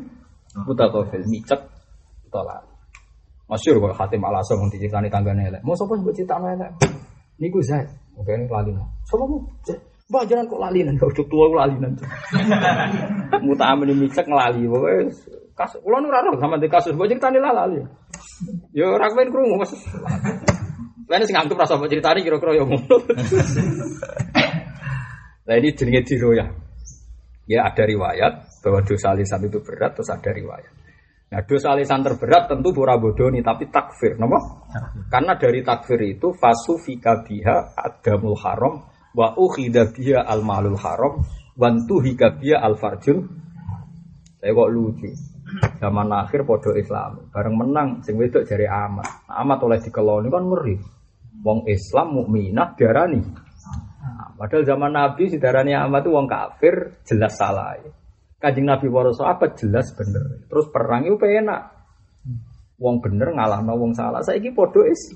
mutakafil 0.63 1.27
micek 1.27 1.59
tolak. 2.31 2.63
Masyur 3.51 3.77
kok 3.77 3.93
Hatim 3.99 4.23
al 4.23 4.39
asam 4.39 4.63
yang 4.63 4.71
diceritani 4.71 5.11
tanggane 5.11 5.51
elek. 5.51 5.61
Mau 5.67 5.75
sapa 5.75 5.99
mbok 5.99 6.15
critakno 6.15 6.47
elek? 6.47 6.71
Niku 7.43 7.59
Zaid. 7.59 7.91
Oke 8.15 8.31
ini 8.31 8.47
lalinan. 8.47 8.87
Sapa 9.03 9.23
mu? 9.27 9.43
Mbak 10.05 10.23
jangan 10.29 10.45
kok 10.45 10.61
lalinan, 10.61 10.93
kau 11.01 11.09
udah 11.09 11.25
tua 11.25 11.45
kok 11.49 11.59
lalinan. 11.65 11.91
Muta 13.45 13.73
amin 13.73 13.97
micek 13.97 14.29
ngelali, 14.29 14.69
pokoknya 14.69 15.09
kasus. 15.57 15.81
Kulo 15.81 15.97
nu 15.97 16.13
raro 16.13 16.37
sama 16.37 16.61
di 16.61 16.69
kasus, 16.69 16.93
mbok 16.93 17.09
ceritani 17.09 17.41
lah 17.41 17.53
lali. 17.55 17.81
Yo 18.69 18.93
ora 18.93 19.09
kepen 19.09 19.33
krungu 19.33 19.57
mas. 19.57 19.73
Lain 21.09 21.25
sing 21.25 21.33
anggap 21.33 21.57
rasa 21.57 21.81
mbok 21.81 21.89
ceritani 21.89 22.21
kira-kira 22.21 22.53
yo 22.53 22.63
ngono. 22.69 22.97
Nah 25.45 25.61
ini 25.61 25.77
jenenge 25.77 26.01
diroyah. 26.09 26.49
Ya 27.45 27.69
ada 27.69 27.85
riwayat 27.85 28.65
bahwa 28.65 28.81
dosa 28.81 29.13
lisan 29.13 29.45
itu 29.45 29.61
berat, 29.61 29.93
terus 29.93 30.09
ada 30.09 30.33
riwayat. 30.33 30.73
Nah 31.29 31.45
dosa 31.45 31.77
lisan 31.77 32.01
terberat 32.01 32.49
tentu 32.49 32.73
pura 32.73 32.97
bodoni, 32.97 33.45
tapi 33.45 33.69
takfir, 33.69 34.17
kenapa? 34.17 34.41
Karena 35.05 35.37
dari 35.37 35.61
takfir 35.61 36.01
itu 36.01 36.33
fasu 36.33 36.81
fika 36.81 37.21
biha 37.21 37.77
adamul 37.77 38.33
haram 38.41 38.94
wa 39.15 39.31
ukhida 39.39 39.95
biha 39.95 40.27
al 40.27 40.43
malul 40.43 40.75
haram 40.75 41.23
wan 41.55 41.87
tuhika 41.87 42.35
biha 42.35 42.59
al 42.59 42.75
farjul. 42.75 43.23
Saya 44.37 44.51
kok 44.51 44.69
lucu. 44.69 45.09
Zaman 45.79 46.11
akhir 46.11 46.43
podo 46.43 46.75
Islam, 46.75 47.31
bareng 47.31 47.55
menang 47.55 47.89
sing 48.03 48.19
wedok 48.19 48.43
jari 48.43 48.67
amat. 48.67 49.29
Nah, 49.29 49.39
amat 49.45 49.59
oleh 49.63 49.79
dikeloni 49.79 50.27
kan 50.27 50.43
ngeri. 50.51 50.75
Wong 51.45 51.69
Islam 51.69 52.17
mukminah 52.17 52.73
darani. 52.75 53.21
Nah, 53.21 54.35
padahal 54.35 54.65
zaman 54.65 54.91
Nabi 54.91 55.31
si 55.31 55.37
darani 55.37 55.77
amat 55.77 56.01
itu 56.03 56.11
wong 56.11 56.27
kafir 56.27 56.99
jelas 57.07 57.37
salah. 57.37 57.77
Kanjeng 58.41 58.67
Nabi 58.67 58.91
para 58.91 59.13
sahabat 59.15 59.55
jelas 59.55 59.93
bener. 59.95 60.43
Terus 60.49 60.67
perang 60.73 61.07
itu 61.07 61.15
enak. 61.17 61.74
Wong 62.75 62.99
bener 62.99 63.31
ngalahno 63.31 63.71
wong 63.79 63.95
salah. 63.95 64.19
Saiki 64.19 64.51
padha 64.51 64.83
is 64.91 65.15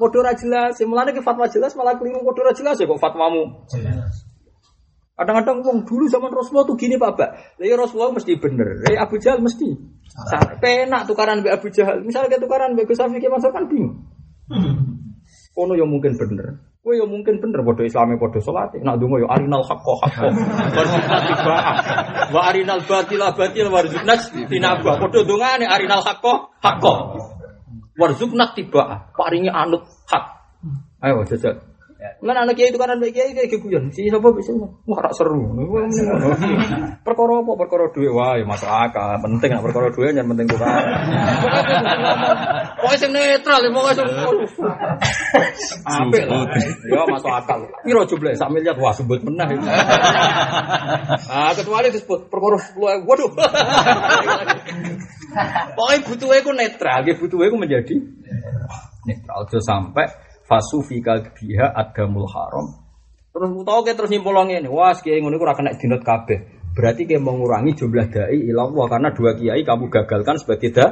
padha 0.00 0.16
ora 0.24 0.32
jelas. 0.32 0.80
Mulane 0.88 1.12
ki 1.12 1.20
fatwa 1.20 1.44
jelas 1.52 1.76
malah 1.76 2.00
keliru 2.00 2.24
padha 2.24 2.48
ora 2.48 2.52
jelas 2.56 2.80
ya 2.80 2.88
kok 2.88 2.96
fatwamu. 2.96 3.68
Jelas. 3.68 4.24
Kadang-kadang 5.14 5.62
wong 5.62 5.78
dulu 5.86 6.10
zaman 6.10 6.32
Rasulullah 6.32 6.66
tuh 6.66 6.74
gini 6.74 6.98
Pak 6.98 7.12
Bak. 7.14 7.30
Lah 7.60 7.66
ya 7.68 7.76
Rasulullah 7.78 8.10
mesti 8.18 8.34
bener. 8.34 8.82
Ya 8.88 9.06
Abu 9.06 9.20
Jahal 9.22 9.38
mesti 9.44 9.68
salah. 10.10 10.58
Penak 10.58 11.06
tukaran 11.06 11.44
mbek 11.44 11.54
Abu 11.54 11.70
Jahal. 11.70 12.02
Misalnya 12.02 12.34
kayak 12.34 12.42
tukaran 12.42 12.74
mbek 12.74 12.90
Gus 12.90 12.98
Safi 12.98 13.22
ki 13.22 13.30
masuk 13.30 13.54
kan 13.54 13.70
bingung. 13.70 14.10
Kono 15.54 15.78
yang 15.78 15.86
mungkin 15.86 16.18
bener. 16.18 16.73
Kowe 16.84 16.92
yang 16.92 17.08
mungkin 17.08 17.40
bener 17.40 17.64
padha 17.64 17.88
Islame 17.88 18.20
padha 18.20 18.44
salat. 18.44 18.76
Nak 18.76 19.00
donga 19.00 19.16
yo 19.16 19.24
arinal 19.24 19.64
haqqo 19.64 20.04
haqqo. 20.04 20.28
Warzuqna 20.76 21.16
tibaa. 21.32 21.72
Wa 22.28 22.40
arinal 22.44 22.84
batila 22.84 23.32
batil 23.32 23.72
warzuqna 23.72 24.14
tinaba. 24.44 25.00
Padha 25.00 25.24
dongane 25.24 25.64
arinal 25.64 26.04
haqqo 26.04 26.52
haqqo. 26.60 26.92
Warzuqna 27.96 28.52
tibaa. 28.52 29.16
Paringi 29.16 29.48
anut 29.48 29.88
hak. 30.12 30.24
Ayo 31.00 31.24
jajal. 31.24 31.56
Lan 32.20 32.36
anak 32.36 32.54
kiai 32.56 32.68
itu 32.68 32.76
kan 32.76 32.92
anak 32.92 33.16
kiai 33.16 33.32
kayak 33.32 33.56
guyon. 33.60 33.88
Si 33.88 34.12
sapa 34.12 34.28
bisa 34.36 34.52
wah 34.60 34.98
rak 35.00 35.16
seru. 35.16 35.56
Perkara 37.00 37.34
apa? 37.40 37.52
Perkara 37.56 37.88
duit 37.92 38.12
wae 38.12 38.44
masuk 38.44 38.68
akal. 38.68 39.16
Penting 39.24 39.50
nak 39.56 39.62
perkara 39.64 39.88
duit 39.88 40.12
yang 40.12 40.28
penting 40.28 40.44
tukar. 40.50 40.84
Pokoknya 42.80 42.98
sing 43.00 43.10
netral, 43.16 43.60
pokoknya 43.72 43.94
sing 43.96 44.08
Apik 45.84 46.24
lah. 46.28 46.44
Ya 46.88 47.02
masuk 47.08 47.32
akal. 47.32 47.58
Piro 47.84 48.02
jumlah 48.04 48.36
sak 48.36 48.52
miliar 48.52 48.76
wah 48.76 48.92
sebut 48.92 49.24
menah 49.24 49.48
itu. 49.48 49.64
Ah 51.28 51.52
kecuali 51.56 51.88
disebut 51.88 52.28
perkara 52.28 52.60
10 52.60 53.08
waduh. 53.08 53.30
Pokoknya 55.74 55.98
butuhnya 56.04 56.36
itu 56.40 56.50
netral, 56.52 57.00
butuhnya 57.16 57.46
itu 57.48 57.56
menjadi 57.56 57.96
netral. 59.08 59.44
Aja 59.44 59.58
sampai 59.60 60.06
fasufika 60.54 61.34
biha 61.34 61.74
adamul 61.74 62.30
haram. 62.30 62.70
Terus 63.34 63.50
tau 63.66 63.82
ke 63.82 63.98
terus 63.98 64.10
nyimpul 64.14 64.38
ini, 64.46 64.70
wah 64.70 64.94
kiai 64.94 65.18
ngono 65.18 65.42
ora 65.42 65.58
kena 65.58 65.74
dinot 65.74 66.06
kabeh. 66.06 66.62
Berarti 66.74 67.06
kayak 67.06 67.22
mengurangi 67.22 67.74
jumlah 67.74 68.06
dai 68.10 68.34
ilallah 68.34 68.86
karena 68.90 69.10
dua 69.10 69.34
kiai 69.34 69.62
kamu 69.66 69.90
gagalkan 69.90 70.38
sebagai 70.38 70.70
da. 70.70 70.86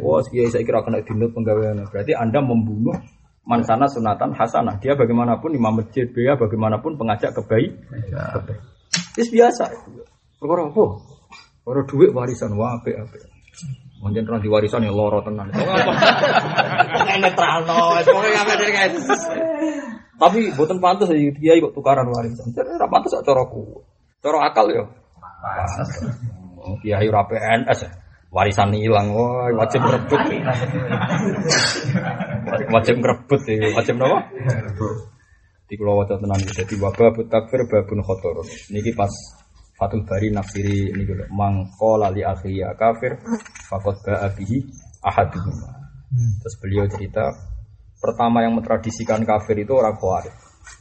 Wah 0.00 0.24
kiai 0.24 0.48
saya 0.48 0.64
kira 0.64 0.80
kena 0.80 1.04
dinot 1.04 1.36
penggawaian. 1.36 1.84
Berarti 1.84 2.16
anda 2.16 2.40
membunuh 2.40 2.96
mansana 3.44 3.84
sunatan 3.92 4.32
hasanah. 4.32 4.80
Dia 4.80 4.96
bagaimanapun 4.96 5.52
imam 5.52 5.84
masjid, 5.84 6.08
dia 6.08 6.32
bagaimanapun 6.40 6.96
pengajak 6.96 7.36
kebaik. 7.36 7.76
kebaik. 8.08 8.60
Itu 9.20 9.28
biasa. 9.36 9.64
Perkara 10.40 10.72
apa? 10.72 10.84
Perkara 11.60 11.82
duit 11.84 12.10
warisan 12.16 12.56
wah 12.56 12.80
apik 12.80 12.96
apik. 12.96 13.35
Mungkin 13.96 14.28
orang 14.28 14.42
diwarisan 14.44 14.84
ya 14.84 14.92
loro 14.92 15.24
tenan. 15.24 15.48
Pokoknya 15.50 17.16
netral 17.20 17.64
no, 17.64 17.96
pokoknya 18.04 18.42
guys. 18.70 18.94
Tapi 20.16 20.48
buatan 20.56 20.78
pantas 20.80 21.12
ya 21.12 21.28
dia 21.32 21.60
kok 21.60 21.74
tukaran 21.76 22.08
warisan. 22.08 22.52
Jadi 22.52 22.70
ora 22.76 22.88
pantas 22.88 23.12
kok 23.16 23.24
coroku. 23.24 23.84
Coro 24.20 24.38
akal 24.40 24.68
ya. 24.72 24.84
Oh, 26.60 26.76
Kiai 26.80 27.08
ora 27.08 27.24
PNS 27.28 27.78
ya. 27.84 27.90
Warisan 28.32 28.74
hilang, 28.74 29.16
wah 29.16 29.48
wajib 29.54 29.80
merebut. 29.80 30.20
wajib 32.74 32.94
merebut 33.00 33.40
ya, 33.48 33.70
wajib 33.72 33.94
apa? 34.02 34.18
Di 35.66 35.74
kulo 35.74 35.98
waca 35.98 36.14
tenan 36.20 36.38
dadi 36.42 36.74
wabah 36.78 37.10
takfir 37.26 37.64
babun 37.66 38.02
khotor. 38.04 38.44
Niki 38.70 38.92
pas 38.92 39.10
Fatul 39.76 40.08
Bari 40.08 40.32
nafsiri 40.32 40.90
ini 40.90 41.04
gitu. 41.04 41.24
Mangkola 41.28 42.08
li 42.08 42.24
akhi 42.24 42.64
ya 42.64 42.72
kafir 42.72 43.20
fakot 43.68 44.00
ba'a 44.02 44.32
bihi 44.32 44.64
ahaduhum. 45.04 45.56
Terus 46.40 46.54
beliau 46.64 46.88
cerita 46.88 47.28
pertama 48.00 48.40
yang 48.40 48.56
mentradisikan 48.56 49.20
kafir 49.28 49.60
itu 49.60 49.76
orang 49.76 49.96
khawarij. 50.00 50.32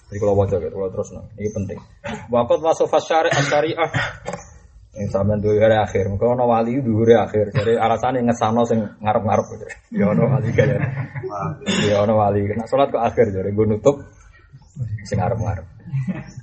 Jadi 0.05 0.17
kalau 0.21 0.37
wajah 0.37 0.57
gitu, 0.61 0.75
kalau 0.77 0.89
terus 0.93 1.09
nah, 1.17 1.25
ini 1.35 1.49
penting. 1.49 1.79
Wakot 2.29 2.61
wasofas 2.61 3.03
syari 3.09 3.29
syariah 3.33 3.89
yang 4.95 5.11
sampean 5.11 5.43
dua 5.43 5.59
hari 5.59 5.75
akhir, 5.75 6.07
mungkin 6.07 6.39
ono 6.39 6.47
wali 6.47 6.79
dua 6.79 7.03
hari 7.03 7.15
akhir. 7.19 7.45
Jadi 7.51 7.73
alasannya 7.75 8.31
ngesano 8.31 8.63
sing 8.63 8.79
ngarep-ngarep 8.79 9.45
gitu. 9.57 9.65
Ya 9.91 10.05
ono 10.07 10.23
wali 10.29 10.49
kaya. 10.55 10.77
Ya 11.83 11.95
ono 11.99 12.15
wali. 12.15 12.47
Nah 12.55 12.63
sholat 12.69 12.93
kok 12.93 13.03
akhir 13.03 13.33
jadi 13.33 13.49
gue 13.51 13.65
nutup 13.67 13.99
sing 15.07 15.17
ngarep-ngarep. 15.19 15.65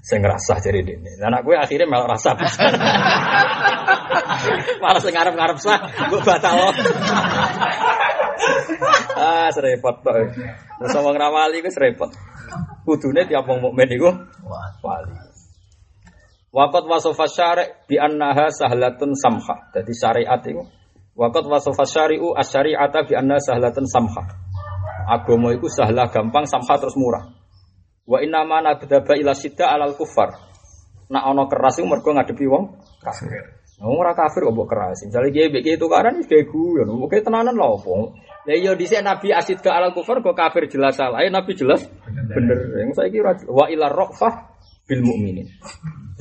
Sing 0.03 0.19
jadi 0.23 0.79
ini. 0.81 1.11
Anak 1.23 1.45
gue 1.45 1.55
akhirnya 1.59 1.87
malah 1.87 2.17
rasa. 2.17 2.35
malah 4.83 5.01
sing 5.03 5.15
ngarep-ngarep 5.15 5.59
sah, 5.61 5.81
gue 6.09 6.21
batal. 6.25 6.73
ah, 9.19 9.49
serepot 9.53 9.97
kok. 10.03 10.15
Terus 10.81 10.91
ngomong 10.97 11.17
ramali 11.19 11.63
gue 11.63 11.71
serepot. 11.71 12.11
Kudune 12.83 13.23
tiap 13.31 13.47
wong 13.47 13.63
mukmin 13.63 13.89
iku 13.95 14.11
wali. 14.83 15.15
Waqat 16.53 16.85
wasofa 16.85 17.25
syari' 17.25 17.89
bi 17.89 17.97
annaha 17.97 18.53
sahlatun 18.53 19.17
samha. 19.17 19.73
Jadi 19.73 19.93
syariat 19.97 20.41
itu 20.45 20.61
waqat 21.17 21.49
wasofa 21.49 21.89
syari'u 21.89 22.37
asyari'ata 22.37 23.09
bi 23.09 23.17
annaha 23.17 23.41
sahlatun 23.41 23.89
samha. 23.89 24.23
Agama 25.09 25.57
itu 25.57 25.67
sahlah 25.73 26.13
gampang 26.13 26.45
samha 26.45 26.77
terus 26.77 26.93
murah. 26.99 27.42
Wa 28.07 28.19
inna 28.23 28.43
ma 28.43 28.59
nabdaba 28.63 29.15
ila 29.15 29.33
sidda 29.35 29.71
alal 29.71 29.95
kufar. 29.95 30.35
Nak 31.13 31.23
ana 31.23 31.45
keras 31.47 31.79
iku 31.79 31.87
mergo 31.87 32.11
ngadepi 32.11 32.47
wong 32.49 32.65
kafir. 33.05 33.31
Wong 33.83 33.99
ora 33.99 34.15
kafir 34.15 34.47
kok 34.47 34.55
mbok 34.55 34.69
keras. 34.71 35.07
Misale 35.07 35.29
kiye 35.31 35.51
mbek 35.51 35.63
kiye 35.63 35.77
tukaran 35.79 36.19
wis 36.19 36.27
kayak 36.27 36.51
guyon. 36.51 36.89
Oke 37.03 37.23
tenanan 37.23 37.55
lho 37.55 37.79
opo. 37.79 38.17
Lah 38.43 38.57
iya 38.59 38.75
dhisik 38.75 39.03
Nabi 39.07 39.31
asid 39.31 39.63
ke 39.63 39.71
alal 39.71 39.95
kufar 39.95 40.19
kok 40.23 40.35
kafir 40.35 40.67
jelas 40.67 40.99
salah. 40.99 41.23
Nabi 41.23 41.53
jelas 41.55 41.87
bener. 42.07 42.59
Yang 42.81 42.99
saiki 42.99 43.19
ora 43.23 43.39
wa 43.47 43.67
ila 43.71 43.87
raqfah 43.91 44.35
bil 44.89 45.03
mukminin. 45.03 45.47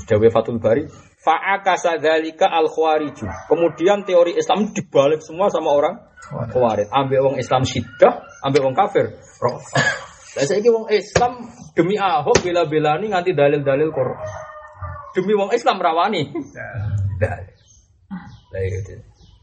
Dawe 0.01 0.27
Fatul 0.33 0.57
Bari 0.57 0.83
Fa'akasa 1.21 2.01
dzalika 2.01 2.49
al 2.49 2.65
khawariju. 2.65 3.29
Kemudian 3.45 4.01
teori 4.01 4.33
Islam 4.33 4.73
dibalik 4.73 5.21
semua 5.21 5.53
sama 5.53 5.69
orang 5.69 6.01
khawarij. 6.25 6.89
Ambil 6.89 7.29
wong 7.29 7.35
Islam 7.37 7.61
syiddah, 7.61 8.25
ambil 8.41 8.65
wong 8.65 8.73
kafir. 8.73 9.21
Lah 10.31 10.47
saiki 10.47 10.71
wong 10.71 10.87
Islam 10.87 11.51
demi 11.75 11.99
Ahok 11.99 12.39
bela-belani 12.39 13.11
nganti 13.11 13.35
dalil-dalil 13.35 13.91
Quran. 13.91 14.29
Demi 15.11 15.33
wong 15.35 15.51
Islam 15.51 15.75
rawani. 15.83 16.31
Dalil. 17.19 17.55
Lah 18.51 18.61
itu. 18.63 18.95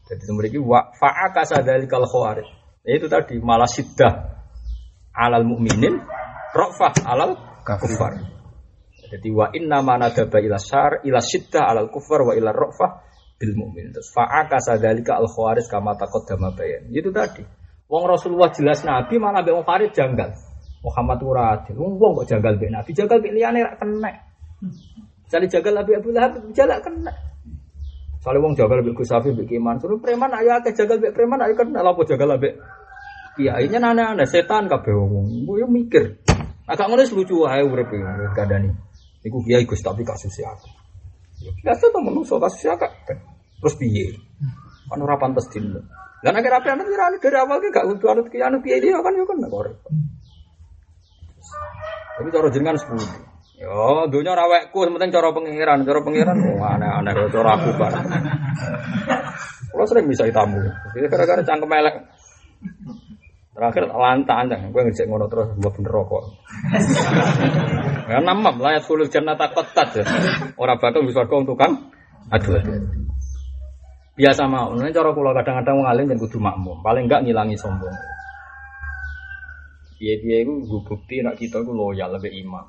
Jadi 0.09 0.23
memiliki 0.25 0.57
wa 0.57 0.89
fa'aka 0.97 1.45
sadalikal 1.45 2.09
khawarij. 2.09 2.49
Ya, 2.81 2.97
itu 2.97 3.05
tadi 3.05 3.37
malah 3.37 3.69
siddah 3.69 4.41
alal 5.13 5.45
mukminin, 5.45 6.01
rofah 6.57 6.93
alal 7.05 7.37
kufar. 7.61 8.17
Jadi 9.13 9.29
wa 9.29 9.53
inna 9.53 9.85
ma 9.85 10.01
nadaba 10.01 10.41
ila 10.41 10.57
syar 10.57 11.05
ila 11.05 11.21
siddah 11.21 11.69
alal 11.69 11.93
kufar 11.93 12.25
wa 12.25 12.33
ila 12.33 12.49
rofah 12.49 13.05
bil 13.37 13.53
mukmin. 13.53 13.93
Terus 13.93 14.09
fa'aka 14.09 14.57
sadalika 14.57 15.21
al 15.21 15.29
khawarij 15.29 15.69
kama 15.69 15.93
taqaddama 15.93 16.57
bayan. 16.57 16.89
Itu 16.89 17.13
tadi. 17.13 17.45
Wong 17.85 18.09
Rasulullah 18.09 18.49
jelas 18.49 18.81
Nabi 18.81 19.21
malah 19.21 19.45
mbek 19.45 19.53
wong 19.53 19.65
janggal. 19.93 20.48
Muhammad 20.79 21.19
ora 21.23 21.43
adil. 21.59 21.75
Wong 21.75 21.99
kok 21.99 22.27
janggal 22.27 22.55
mbek 22.55 22.71
Nabi, 22.71 22.91
janggal 22.95 23.17
mbek 23.19 23.33
liyane 23.35 23.59
ra 23.67 23.73
kena. 23.75 24.11
Jadi 25.29 25.45
jagal 25.51 25.73
Nabi 25.75 25.91
Abu 25.99 26.09
Lahab 26.15 26.39
jalak 26.55 26.79
kena. 26.81 27.13
Soalnya 28.23 28.43
wong 28.43 28.53
jagal 28.55 28.79
mbek 28.83 28.95
Gus 28.95 29.11
Safi 29.11 29.35
Kiman, 29.35 29.79
suruh 29.83 29.99
preman 29.99 30.31
ayo 30.39 30.55
akeh 30.59 30.71
jagal 30.71 31.03
mbek 31.03 31.11
preman 31.11 31.39
ayo 31.43 31.53
kena 31.55 31.83
apa 31.83 32.01
jagal 32.07 32.39
mbek 32.39 32.53
kiai 33.39 33.71
nya 33.71 33.79
aneh-aneh 33.79 34.27
setan 34.27 34.67
kabeh 34.71 34.95
wong. 34.95 35.47
Yo 35.47 35.67
mikir. 35.67 36.19
Agak 36.69 36.85
ngono 36.85 37.01
lucu 37.01 37.43
wae 37.43 37.63
urip 37.63 37.91
kadani. 38.35 38.71
Iku 39.23 39.43
kiai 39.43 39.67
Gus 39.67 39.83
tapi 39.83 40.07
kasus 40.07 40.39
akeh. 40.39 40.73
Ya 41.39 41.51
biasa 41.55 41.91
to 41.91 41.99
menungso 41.99 42.39
kasus 42.39 42.67
akeh. 42.71 42.91
Terus 43.59 43.75
piye? 43.75 44.15
Kan 44.87 45.03
ora 45.03 45.19
pantes 45.19 45.47
dino. 45.51 45.83
Lah 46.19 46.35
nek 46.35 46.51
rapi 46.51 46.67
anut 46.67 46.87
kira 46.87 47.15
dari 47.15 47.37
awal 47.39 47.63
gak 47.63 47.87
kudu 47.87 48.05
anut 48.11 48.27
kiai 48.27 48.43
anut 48.43 48.59
kiai 48.59 48.83
dia 48.83 48.99
kan 48.99 49.15
yo 49.15 49.23
kan 49.23 49.39
kok. 49.47 49.87
Tapi 52.19 52.27
cara 52.35 52.51
jenengan 52.51 52.75
sepuluh. 52.75 53.07
Yo, 53.59 54.07
dunia 54.11 54.35
rawekku, 54.35 54.83
penting 54.87 55.11
cara 55.11 55.31
pengiran, 55.31 55.87
cara 55.87 55.99
pengiran, 56.03 56.35
oh, 56.35 56.63
aneh-aneh, 56.63 57.11
cara 57.31 57.49
aku 57.55 57.71
kan. 57.79 57.91
Kalau 59.71 59.85
sering 59.87 60.11
bisa 60.11 60.27
tamu, 60.31 60.59
gara-gara 61.11 61.43
cangkem 61.43 61.71
elek. 61.71 61.95
Terakhir 63.55 63.91
lantaan, 63.91 64.71
gue 64.71 64.81
ngecek 64.87 65.07
ngono 65.07 65.27
terus 65.27 65.51
buat 65.59 65.75
bener 65.75 65.91
rokok. 65.91 66.23
Ya 68.07 68.23
namam 68.23 68.55
layat 68.63 68.87
kulul 68.87 69.11
jannah 69.11 69.35
takut 69.35 69.67
ya. 69.75 70.03
Orang 70.55 70.79
bakal 70.79 71.03
bisa 71.03 71.27
kau 71.27 71.43
tukang. 71.43 71.91
Aduh, 72.31 72.55
aduh. 72.55 72.79
Biasa 74.19 74.47
mau, 74.47 74.75
ini 74.75 74.91
cara 74.91 75.15
kulo 75.15 75.31
kadang-kadang 75.31 75.83
ngalim 75.83 76.11
dan 76.11 76.19
kudu 76.19 76.39
makmum. 76.39 76.79
Paling 76.83 77.07
enggak 77.07 77.23
ngilangi 77.23 77.55
sombong. 77.55 77.95
Iya-iya 79.99 80.47
itu 80.47 80.63
gue 80.63 80.81
bukti 80.87 81.19
nak 81.19 81.35
kita 81.35 81.59
itu 81.59 81.71
loyal 81.75 82.15
lebih 82.15 82.31
imam. 82.31 82.63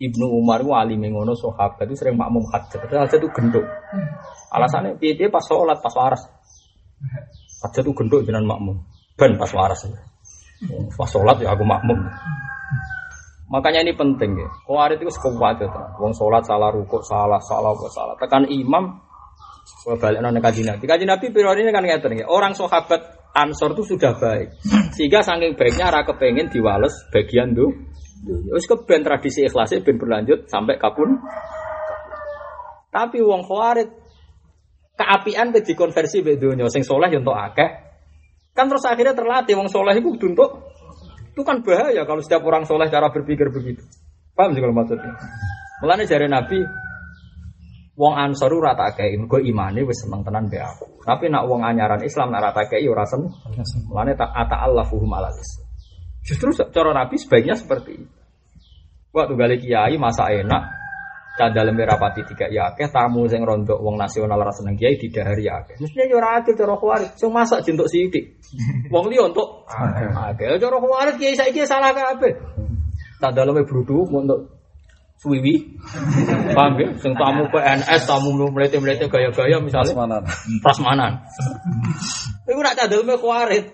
Ibnu 0.00 0.26
Umar 0.32 0.64
itu 0.64 0.72
alim 0.72 1.02
ngono 1.02 1.36
sahabat 1.36 1.84
itu 1.90 1.98
sering 1.98 2.16
makmum 2.16 2.46
hajat. 2.48 2.88
Tapi 2.88 2.94
hajat 2.96 3.20
itu 3.20 3.28
gendut. 3.36 3.66
Alasannya 4.48 4.96
piye 4.96 5.28
pas 5.28 5.44
sholat 5.44 5.82
pas 5.82 5.92
waras. 5.92 6.24
Hajat 7.60 7.84
itu 7.84 7.92
gendut 7.92 8.24
jenengan 8.24 8.56
makmum. 8.56 8.80
Ben 9.18 9.36
pas 9.36 9.50
waras. 9.52 9.84
Pas 10.96 11.10
sholat 11.10 11.36
ya 11.42 11.52
aku 11.52 11.68
makmum. 11.68 12.00
Makanya 13.50 13.84
ini 13.84 13.92
penting 13.92 14.40
ya. 14.40 14.48
Kuarit 14.64 15.02
itu 15.02 15.12
sekuat 15.12 15.60
itu. 15.60 15.68
Wong 16.00 16.14
sholat 16.16 16.48
salah 16.48 16.70
rukuk 16.72 17.04
salah 17.04 17.42
salah 17.42 17.74
apa 17.74 17.86
salah. 17.92 18.14
Tekan 18.16 18.48
imam. 18.48 19.04
Balik 20.00 20.24
nona 20.24 20.40
kaji 20.40 20.64
nabi. 20.64 20.86
Kaji 20.88 21.04
nabi 21.04 21.28
periode 21.28 21.60
ini 21.60 21.74
kan 21.74 21.84
ngeten 21.84 22.24
ya. 22.24 22.30
Orang 22.30 22.56
sahabat 22.56 23.19
Ansor 23.30 23.78
itu 23.78 23.94
sudah 23.94 24.18
baik. 24.18 24.58
Sehingga 24.98 25.22
saking 25.22 25.54
baiknya 25.54 25.90
ra 25.90 26.02
kepengen 26.02 26.50
diwales 26.50 27.06
bagian 27.14 27.54
tuh. 27.54 27.70
Wis 28.52 28.66
keben 28.66 29.06
tradisi 29.06 29.46
ikhlasnya 29.46 29.80
ben 29.86 29.96
berlanjut 29.96 30.50
sampai 30.50 30.76
kapun. 30.76 31.16
Tapi 32.90 33.22
wong 33.22 33.46
khawarit 33.46 33.88
keapian 34.98 35.54
ke 35.54 35.62
dikonversi 35.62 36.20
mbek 36.20 36.36
donya 36.42 36.66
sing 36.68 36.82
soleh 36.82 37.08
yo 37.08 37.22
entuk 37.22 37.38
akeh. 37.38 37.70
Kan 38.52 38.66
terus 38.66 38.84
akhirnya 38.84 39.14
terlatih 39.14 39.54
wong 39.56 39.70
soleh 39.70 39.94
itu 39.96 40.10
untuk 40.26 40.68
itu 41.30 41.42
kan 41.46 41.62
bahaya 41.62 42.02
kalau 42.04 42.20
setiap 42.20 42.42
orang 42.44 42.66
soleh 42.66 42.90
cara 42.90 43.08
berpikir 43.08 43.48
begitu. 43.54 43.80
Paham 44.34 44.52
sih 44.52 44.60
kalau 44.60 44.74
maksudnya? 44.74 45.14
Mulane 45.80 46.04
jare 46.04 46.26
Nabi 46.28 46.60
wong 48.00 48.14
Ansor 48.16 48.56
ora 48.56 48.72
tak 48.72 48.96
kei, 48.96 49.12
mergo 49.20 49.36
imane 49.36 49.84
wis 49.84 50.00
seneng 50.00 50.24
tenan 50.24 50.48
mbek 50.48 50.64
aku. 50.64 51.04
Tapi 51.04 51.28
nak 51.28 51.44
wong 51.44 51.60
anyaran 51.60 52.00
Islam 52.00 52.32
nak 52.32 52.40
ora 52.40 52.50
tak 52.56 52.72
kei 52.72 52.88
ora 52.88 53.04
seneng. 53.04 53.28
Mulane 53.92 54.16
tak 54.16 54.32
ata'allafuhum 54.32 55.12
alal 55.12 55.36
Islam. 55.36 55.68
Justru 56.24 56.48
cara 56.72 56.96
Nabi 56.96 57.20
sebaiknya 57.20 57.60
seperti 57.60 58.00
itu. 58.00 58.18
Waktu 59.12 59.34
gali 59.36 59.56
kiai 59.60 59.98
masa 60.00 60.32
enak, 60.32 60.62
cadal 61.34 61.74
merapati 61.74 62.22
tiga 62.30 62.46
ya 62.46 62.70
akeh 62.72 62.88
tamu 62.88 63.26
sing 63.26 63.42
rontok 63.42 63.82
wong 63.82 63.98
nasional 63.98 64.38
rasa 64.38 64.62
seneng 64.62 64.78
kiai 64.80 64.96
didahari 64.96 65.50
akeh. 65.50 65.76
Mestinya 65.82 66.04
yo 66.08 66.16
ora 66.22 66.40
adil 66.40 66.54
cara 66.56 66.74
khawarij, 66.78 67.10
sing 67.18 67.28
masak 67.34 67.66
jentuk 67.66 67.90
sithik. 67.90 68.38
Wong 68.94 69.10
liya 69.10 69.28
untuk 69.28 69.66
akeh. 69.68 70.56
Cara 70.56 70.76
khawarij 70.78 71.14
kiai 71.18 71.34
saiki 71.36 71.66
salah 71.68 71.92
kabeh. 71.92 72.32
Tak 73.20 73.36
daleme 73.36 73.66
brudu 73.68 74.08
untuk 74.08 74.59
suwiwi. 75.20 75.76
Paham 76.56 76.80
ya? 76.80 76.88
Sing 76.96 77.12
tamu 77.12 77.44
PNS, 77.52 78.08
tamu 78.08 78.32
melete-melete 78.48 79.04
gaya-gaya 79.12 79.60
misalnya. 79.60 79.92
Prasmanan. 79.92 80.22
Prasmanan. 80.64 81.12
Iku 82.48 82.60
nak 82.64 82.74
cadel 82.74 83.04
me 83.04 83.14
kuarit. 83.20 83.68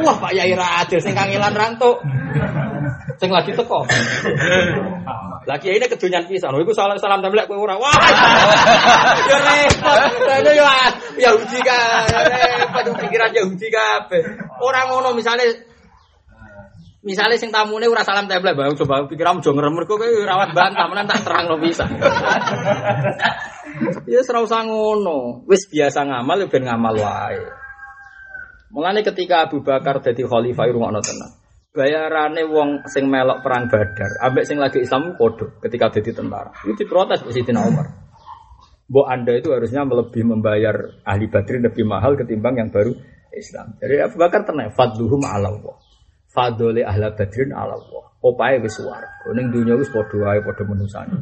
Wah, 0.00 0.16
Pak 0.16 0.32
Yai 0.32 0.54
Radil 0.54 1.02
sing 1.02 1.12
kangelan 1.12 1.52
rantuk. 1.52 2.00
Sing 3.18 3.28
lagi 3.34 3.52
teko. 3.52 3.82
Lagi 5.44 5.68
ini 5.74 5.86
kedunyan 5.90 6.24
pisan. 6.24 6.54
Iku 6.54 6.72
salam 6.72 6.96
salam 6.96 7.20
templek 7.20 7.50
kowe 7.50 7.58
ora. 7.58 7.76
Wah. 7.76 7.92
Ya 9.26 9.38
repot. 9.42 9.98
Saya 10.22 10.50
ya 10.54 10.72
Yahudi 11.28 11.58
kan. 11.60 12.08
Repot 12.08 12.86
pikiran 13.04 13.30
Yahudi 13.36 13.68
kabeh. 13.68 14.22
Ora 14.62 14.88
ngono 14.88 15.12
misalnya 15.12 15.44
Misalnya 17.04 17.36
sing 17.36 17.52
tamune 17.52 17.84
ora 17.84 18.00
salam 18.00 18.24
templek, 18.24 18.56
bang 18.56 18.72
coba 18.80 19.04
pikiranmu 19.04 19.44
jo 19.44 19.52
ngrem 19.52 19.76
mergo 19.76 20.00
kowe 20.00 20.08
rawat 20.08 20.56
bantah 20.56 20.88
menan 20.88 21.04
tak 21.04 21.20
terang 21.20 21.52
lo 21.52 21.60
bisa. 21.60 21.84
Ya 24.06 24.22
ora 24.22 24.46
usah 24.46 24.62
ngono. 24.62 25.42
Wis 25.50 25.66
biasa 25.66 26.06
ngamal 26.06 26.46
ya 26.46 26.46
ben 26.46 26.62
ngamal 26.62 26.94
wae. 26.94 27.42
Mulane 28.70 29.02
ketika 29.02 29.50
Abu 29.50 29.66
Bakar 29.66 29.98
dadi 29.98 30.22
khalifah 30.22 30.70
rungokno 30.70 31.02
tenan. 31.02 31.30
Bayarane 31.74 32.46
wong 32.46 32.86
sing 32.86 33.10
melok 33.10 33.42
perang 33.42 33.66
Badar, 33.66 34.14
ambek 34.22 34.46
sing 34.46 34.62
lagi 34.62 34.78
Islam 34.78 35.18
padha 35.18 35.58
ketika 35.58 35.90
dadi 35.90 36.14
tentara. 36.14 36.54
Itu 36.62 36.86
diprotes 36.86 37.26
Sayyidina 37.26 37.66
Umar. 37.66 37.86
Mbok 38.86 39.06
Anda 39.10 39.32
itu 39.34 39.50
harusnya 39.50 39.82
lebih 39.82 40.22
membayar 40.22 41.02
ahli 41.02 41.26
Badrin 41.26 41.66
lebih 41.66 41.82
mahal 41.82 42.14
ketimbang 42.14 42.62
yang 42.62 42.70
baru 42.70 42.94
Islam. 43.34 43.74
Jadi 43.82 43.94
Abu 44.06 44.16
Bakar 44.22 44.46
tenang, 44.46 44.70
fadluhum 44.70 45.18
ala 45.26 45.50
Allah. 45.50 45.74
Fadole 46.34 46.82
ahla 46.82 47.14
Badrin 47.14 47.54
ala 47.54 47.78
Allah. 47.78 48.04
Opae 48.18 48.58
wis 48.58 48.82
warga. 48.82 49.30
Ning 49.30 49.54
dunya 49.54 49.78
wis 49.78 49.86
padha 49.94 50.18
wae 50.18 50.42
padha 50.42 50.66
menusane. 50.66 51.14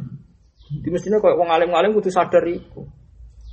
Di 0.81 0.89
mestinya 0.89 1.21
koyo 1.21 1.37
wong 1.37 1.53
alim-alim 1.53 1.93
kudu 1.93 2.09
sadar 2.09 2.41
iku. 2.49 2.81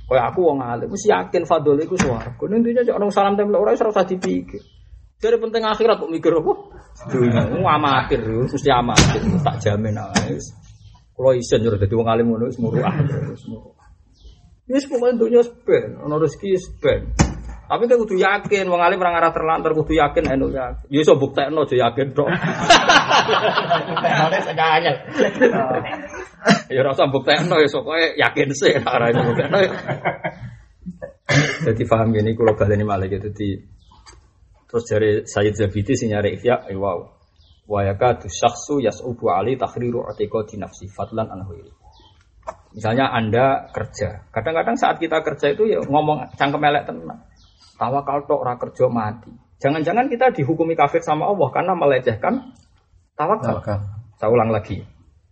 Koyo 0.09 0.21
aku 0.25 0.39
wong 0.41 0.65
alim 0.65 0.89
wis 0.89 1.05
yakin 1.05 1.45
fadole 1.45 1.85
iku 1.85 1.93
swarga. 2.01 2.33
Ning 2.49 2.65
dunya 2.65 2.81
cok 2.81 2.97
ono 2.97 3.13
salam 3.13 3.37
tempel 3.37 3.61
ora 3.61 3.77
usah 3.77 4.07
dipikir. 4.09 4.63
Dari 5.21 5.37
penting 5.37 5.61
akhirat 5.61 6.01
kok 6.01 6.09
mikir 6.09 6.33
apa? 6.33 6.53
Dunia, 7.13 7.45
Wong 7.53 7.61
amatir, 7.61 8.25
mesti 8.25 8.73
amatir. 8.73 9.21
Tak 9.45 9.61
jamin 9.61 10.01
ae. 10.01 10.33
Kalau 11.13 11.37
isen 11.37 11.61
nyuruh 11.61 11.77
dadi 11.77 11.93
wong 11.93 12.09
alim 12.09 12.33
ngono 12.33 12.49
wis 12.49 12.57
muruah. 12.57 12.89
Wis 13.29 13.45
muruah. 13.45 13.85
Wis 14.65 14.89
pokoke 14.89 15.13
dunya 15.21 15.45
ben, 15.61 15.99
ono 16.01 16.17
rezeki 16.17 16.57
ben. 16.81 17.13
Tapi 17.71 17.87
kita 17.87 18.03
kudu 18.03 18.19
yakin, 18.19 18.67
wong 18.67 18.83
alim 18.83 18.99
orang 18.99 19.15
arah 19.15 19.31
terlantar 19.31 19.71
kudu 19.71 19.95
yakin, 19.95 20.27
yakin. 20.27 20.91
Ya 20.91 20.99
iso 20.99 21.15
buktekno 21.15 21.63
aja 21.63 21.87
yakin 21.87 22.11
tok. 22.11 22.27
Buktekno 23.87 24.25
sekanya. 24.43 24.93
Ya 26.67 26.81
rasa 26.83 27.07
buktekno 27.07 27.55
ya 27.63 27.71
sokoke 27.71 28.19
yakin 28.19 28.51
sih 28.51 28.75
arah 28.75 29.15
itu 29.15 29.23
buktekno. 29.23 29.57
Jadi 31.71 31.83
paham 31.87 32.11
gini 32.11 32.35
kalau 32.35 32.59
baleni 32.59 32.83
malah 32.83 33.07
gitu 33.07 33.31
di 33.31 33.55
terus 34.67 34.83
dari 34.91 35.23
Sayyid 35.23 35.55
Zabidi 35.55 35.95
sing 35.95 36.11
nyari 36.11 36.35
ihya 36.35 36.67
eh, 36.67 36.75
wow. 36.75 37.07
Wa 37.71 37.87
yakatu 37.87 38.27
syakhsu 38.27 38.83
yas'ubu 38.83 39.31
ali 39.31 39.55
takhriru 39.55 40.03
di 40.19 40.55
nafsi 40.59 40.91
fadlan 40.91 41.31
an 41.31 41.47
ghairi. 41.47 41.71
Misalnya 42.75 43.15
Anda 43.15 43.71
kerja. 43.71 44.27
Kadang-kadang 44.27 44.75
saat 44.75 44.99
kita 44.99 45.23
kerja 45.23 45.55
itu 45.55 45.71
ya 45.71 45.79
ngomong 45.87 46.35
cangkem 46.35 46.67
elek 46.67 46.83
tenang. 46.83 47.30
Tawakal 47.81 48.29
tok 48.29 48.45
ora 48.45 48.61
kerja 48.61 48.85
mati. 48.93 49.33
Jangan-jangan 49.57 50.05
kita 50.05 50.29
dihukumi 50.37 50.77
kafir 50.77 51.01
sama 51.01 51.25
Allah 51.25 51.49
karena 51.49 51.73
melecehkan 51.73 52.53
tawakal. 53.17 53.57
Tawakal. 53.57 53.79
Saya 54.21 54.29
ulang 54.29 54.53
lagi. 54.53 54.85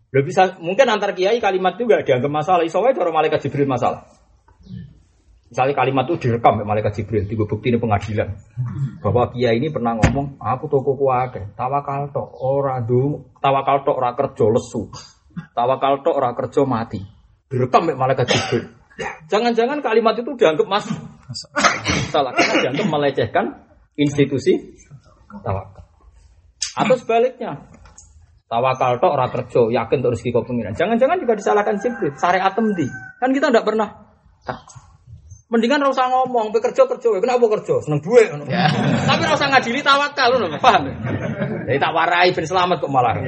Lo 0.10 0.26
bisa 0.26 0.58
mungkin 0.58 0.90
antar 0.90 1.14
kiai 1.14 1.38
kalimat 1.38 1.78
juga 1.78 2.02
dianggap 2.02 2.34
masalah. 2.34 2.66
Isowe 2.66 2.90
cara 2.90 3.14
malaikat 3.14 3.45
Jibril 3.45 3.69
masalah. 3.69 4.10
Misalnya 5.50 5.74
kalimat 5.78 6.06
itu 6.10 6.30
direkam 6.30 6.61
oleh 6.61 6.66
malaikat 6.66 6.94
Jibril, 7.02 7.26
tiga 7.26 7.45
bukti 7.50 7.74
ini 7.74 7.82
pengadilan. 7.82 8.38
Bahwa 9.02 9.34
kiai 9.34 9.58
ini 9.58 9.74
pernah 9.74 9.98
ngomong, 9.98 10.38
aku 10.38 10.69
toko 10.69 10.94
kuake, 10.94 11.58
tawakal 11.58 12.14
tok 12.14 12.38
ora 12.38 12.78
du, 12.86 13.34
tawakal 13.42 13.82
tok 13.82 13.98
ora 13.98 14.14
kerja 14.14 14.45
lesu, 14.45 14.94
tawakal 15.58 16.06
tok 16.06 16.14
ora 16.14 16.38
kerja 16.38 16.61
mati. 16.69 17.02
Direkam 17.50 17.90
oleh 17.90 17.98
malaikat 17.98 18.30
Jibril. 18.30 18.78
Jangan-jangan 19.26 19.82
kalimat 19.82 20.14
itu 20.22 20.38
dianggap 20.38 20.69
mas 20.69 20.86
salah 22.09 22.33
karena 22.33 22.69
dianggap 22.69 22.88
melecehkan 22.90 23.45
institusi 23.99 24.58
tawakal. 25.45 25.85
Atau 26.74 26.95
sebaliknya, 26.98 27.69
tawakal 28.49 28.98
tok 28.98 29.14
ora 29.14 29.27
kerja, 29.30 29.61
yakin 29.69 29.98
terus 30.01 30.22
rezeki 30.22 30.30
kau 30.33 30.45
pengiran. 30.45 30.74
Jangan-jangan 30.74 31.17
juga 31.22 31.33
disalahkan 31.38 31.75
Jibril, 31.77 32.14
syariat 32.17 32.53
di. 32.56 32.88
Kan 33.22 33.30
kita 33.35 33.53
tidak 33.53 33.66
pernah. 33.67 33.90
Mendingan 35.49 35.82
ora 35.82 35.93
usah 35.93 36.08
ngomong, 36.14 36.53
pe 36.53 36.61
kerja 36.61 36.85
kenapa 36.85 37.45
kerja? 37.58 37.82
Seneng 37.82 38.01
duit 38.06 38.30
ngono. 38.30 38.45
Tapi 39.06 39.22
ora 39.25 39.33
usah 39.33 39.49
ngadili 39.49 39.82
tawakal 39.82 40.30
ngono, 40.38 40.58
paham? 40.61 40.93
Jadi 41.66 41.77
tak 41.77 41.93
warai 41.93 42.30
ben 42.33 42.45
selamat 42.45 42.77
kok 42.82 42.91
malah. 42.93 43.14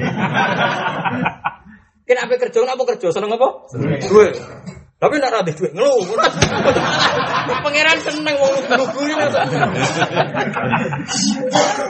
Kenapa 2.02 2.34
kerja? 2.34 2.58
Kenapa 2.66 2.82
kerja? 2.92 3.08
Seneng 3.14 3.30
apa? 3.38 3.48
Duit. 4.10 4.34
Tapi 5.02 5.18
nak 5.18 5.34
rati 5.34 5.50
duit 5.58 5.74
ngeluh. 5.74 6.14
Pangeran 7.42 7.98
seneng 8.06 8.38
wong 8.38 8.54
lugu-lugu 8.54 9.02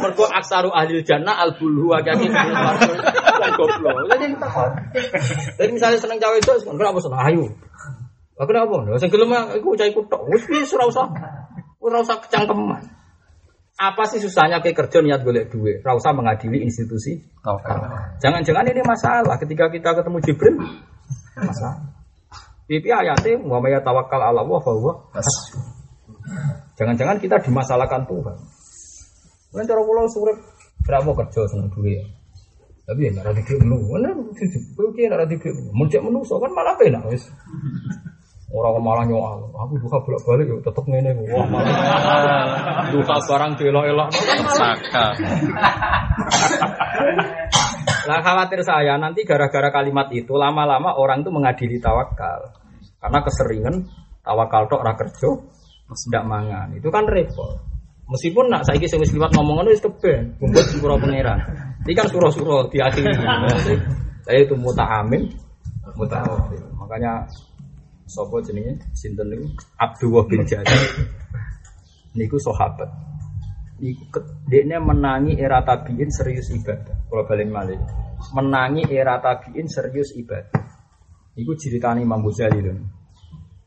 Mergo 0.01 0.25
aksaru 0.33 0.73
ahli 0.73 1.05
jannah 1.05 1.37
al 1.37 1.53
bulhu 1.61 1.93
akeh 1.93 2.17
goblok. 3.53 4.09
Jadi 5.61 5.71
misalnya 5.77 6.01
seneng 6.01 6.17
cawe 6.17 6.37
itu, 6.41 6.57
kenapa 6.65 6.99
seneng 7.05 7.21
ayu? 7.21 7.45
Lah 8.41 8.49
kenapa? 8.49 8.81
Lah 8.89 8.97
sing 8.97 9.13
gelem 9.13 9.29
iku 9.61 9.77
cah 9.77 9.85
iku 9.85 10.09
tok. 10.09 10.33
Wis 10.33 10.49
wis 10.49 10.73
ora 10.73 10.89
usah. 10.89 11.05
Ora 11.85 12.01
usah 12.01 12.17
kecangkeman. 12.17 12.81
Apa 13.77 14.09
sih 14.09 14.25
susahnya 14.25 14.65
kayak 14.65 14.89
kerja 14.89 15.05
niat 15.05 15.21
golek 15.21 15.53
duit? 15.53 15.85
Ora 15.85 16.01
usah 16.01 16.17
mengadili 16.17 16.65
institusi. 16.65 17.21
Jangan-jangan 18.25 18.73
ini 18.73 18.81
masalah 18.81 19.37
ketika 19.37 19.69
kita 19.69 20.01
ketemu 20.01 20.17
Jibril. 20.25 20.57
Masalah. 21.37 22.01
Pipi 22.73 22.89
ayatnya 22.89 23.37
wa 23.45 23.61
may 23.61 23.77
tawakkal 23.85 24.17
ala 24.17 24.41
Allah 24.41 24.61
fa 24.65 24.73
Jangan-jangan 26.81 27.21
kita 27.21 27.37
dimasalahkan 27.45 28.09
Tuhan. 28.09 28.37
Kan 29.53 29.69
cara 29.69 29.85
kula 29.85 30.09
surip 30.09 30.41
berapa 30.89 31.13
kerja 31.13 31.45
seneng 31.53 31.69
duit. 31.69 32.01
Tapi 32.89 33.05
ya 33.05 33.11
nek 33.13 33.29
ora 33.29 33.37
dikek 33.37 33.61
menu, 33.61 33.77
mana 33.93 34.17
kowe 34.17 34.89
ki 34.97 35.05
nek 35.05 35.21
ora 35.21 35.29
dikek 35.29 35.53
mun 35.77 35.85
cek 35.93 36.01
menungso 36.01 36.41
kan 36.41 36.49
malah 36.57 36.73
enak 36.81 37.05
wis. 37.13 37.29
Orang 38.49 38.81
malah 38.81 39.05
nyoal, 39.05 39.53
aku 39.53 39.77
duka 39.77 40.01
bolak 40.09 40.25
balik 40.25 40.49
yuk 40.49 40.61
tetep 40.65 40.85
ngene. 40.89 41.13
Wah 41.29 41.45
malah 41.53 42.89
duka 42.89 43.17
barang 43.21 43.53
dielok-elok. 43.61 44.09
Saka. 44.57 45.07
Lah 48.09 48.19
khawatir 48.25 48.65
saya 48.65 48.97
nanti 48.97 49.29
gara-gara 49.29 49.69
kalimat 49.69 50.09
itu 50.17 50.33
lama-lama 50.41 50.97
orang 50.97 51.21
itu 51.21 51.29
mengadili 51.29 51.77
tawakal. 51.77 52.62
Karena 53.03 53.19
keseringan 53.27 53.75
tawakal 54.23 54.71
tok 54.71 54.87
ora 54.87 54.95
kerja, 54.95 55.29
mangan. 56.23 56.71
Itu 56.79 56.89
kan 56.95 57.03
repot. 57.11 57.59
Meskipun 58.07 58.47
nak 58.47 58.63
saiki 58.63 58.87
sing 58.87 59.03
wis 59.03 59.11
liwat 59.11 59.35
ngomong 59.35 59.63
ngono 59.63 59.75
wis 59.75 59.83
keben, 59.83 60.39
kumpul 60.39 60.63
surah 60.63 60.99
pangeran. 61.03 61.39
Iki 61.83 61.95
kan 61.99 62.07
surah-surah 62.07 62.71
diakhiri. 62.71 63.11
Saya 64.23 64.39
itu 64.39 64.55
muta'amin, 64.55 65.27
muta'awil. 65.99 66.63
Makanya 66.79 67.27
Sopo 68.13 68.45
jenenge 68.45 68.77
sinten 68.93 69.25
niku 69.33 69.49
Abdullah 69.81 70.29
bin 70.29 70.45
Jabir. 70.45 71.09
Niku 72.13 72.37
sahabat. 72.37 72.93
Dekne 74.47 74.77
menangi 74.85 75.41
era 75.41 75.65
tabiin 75.65 76.13
serius 76.13 76.53
ibadah. 76.53 77.09
Kalau 77.09 77.25
balik 77.25 77.49
malih. 77.49 77.81
Menangi 78.37 78.85
era 78.93 79.17
tabiin 79.17 79.65
serius 79.65 80.13
ibadah. 80.13 80.61
Niku 81.33 81.57
ceritane 81.57 82.05
Imam 82.05 82.21
Ghazali 82.21 82.61
lho. 82.61 82.73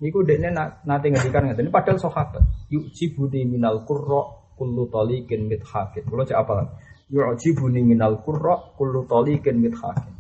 Niku 0.02 0.22
dekne 0.22 0.54
nate 0.86 1.08
ngedikan 1.10 1.50
ngeten 1.50 1.74
padahal 1.74 1.98
sahabat. 1.98 2.44
Yu'jibuni 2.70 3.48
minal 3.48 3.82
qurra 3.88 4.22
kullu 4.54 4.86
taliqin 4.92 5.50
mithakin. 5.50 6.04
Kalau 6.06 6.24
cek 6.28 6.38
apa? 6.38 6.78
Yu'jibuni 7.10 7.82
minal 7.82 8.22
qurra 8.22 8.76
kullu 8.78 9.10
taliqin 9.10 9.58
mithakin. 9.58 10.14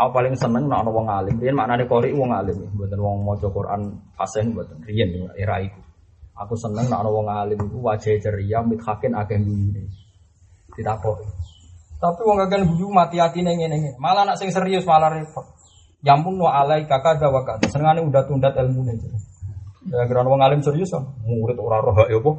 Aku 0.00 0.16
paling 0.16 0.32
seneng 0.32 0.64
ana 0.68 0.88
wong 0.88 1.12
alim. 1.12 1.36
Riyen 1.36 1.52
maknane 1.52 1.84
qori 1.84 2.16
wong 2.16 2.32
alim, 2.32 2.56
mboten 2.72 3.00
wong 3.00 3.20
maca 3.20 3.48
Quran 3.52 4.00
fasih 4.16 4.48
mboten. 4.48 4.80
Riyen 4.80 5.28
era 5.36 5.60
iku. 5.60 5.76
Aku 6.40 6.56
seneng 6.56 6.88
ana 6.88 7.08
wong 7.08 7.28
alim 7.28 7.60
iku 7.60 7.84
wajah 7.84 8.16
ceria, 8.16 8.64
mithakin 8.64 9.12
akeh 9.12 9.36
guyune. 9.36 9.92
Ditakoki. 10.72 11.28
Tapi 12.00 12.20
wong 12.24 12.36
kakek 12.48 12.64
guyu 12.64 12.88
mati 12.88 13.20
atine 13.20 13.52
ngene 13.60 13.76
ngene. 13.76 13.96
Malah 14.00 14.24
nak 14.24 14.40
sing 14.40 14.48
serius 14.48 14.88
malah 14.88 15.12
repot. 15.12 15.59
Yampun 16.00 16.40
wa 16.40 16.64
alai 16.64 16.88
kakak 16.88 17.20
wa 17.20 17.44
kakak. 17.44 17.68
Senengane 17.68 18.00
udah 18.00 18.24
tundat 18.24 18.56
ilmune. 18.56 18.96
Ya 19.88 20.04
kira 20.04 20.20
wong 20.24 20.40
alim 20.44 20.60
serius 20.60 20.92
kan. 20.92 21.08
Murid 21.24 21.56
ora 21.56 21.80
roh 21.80 21.96
ya 22.04 22.20
apa. 22.20 22.30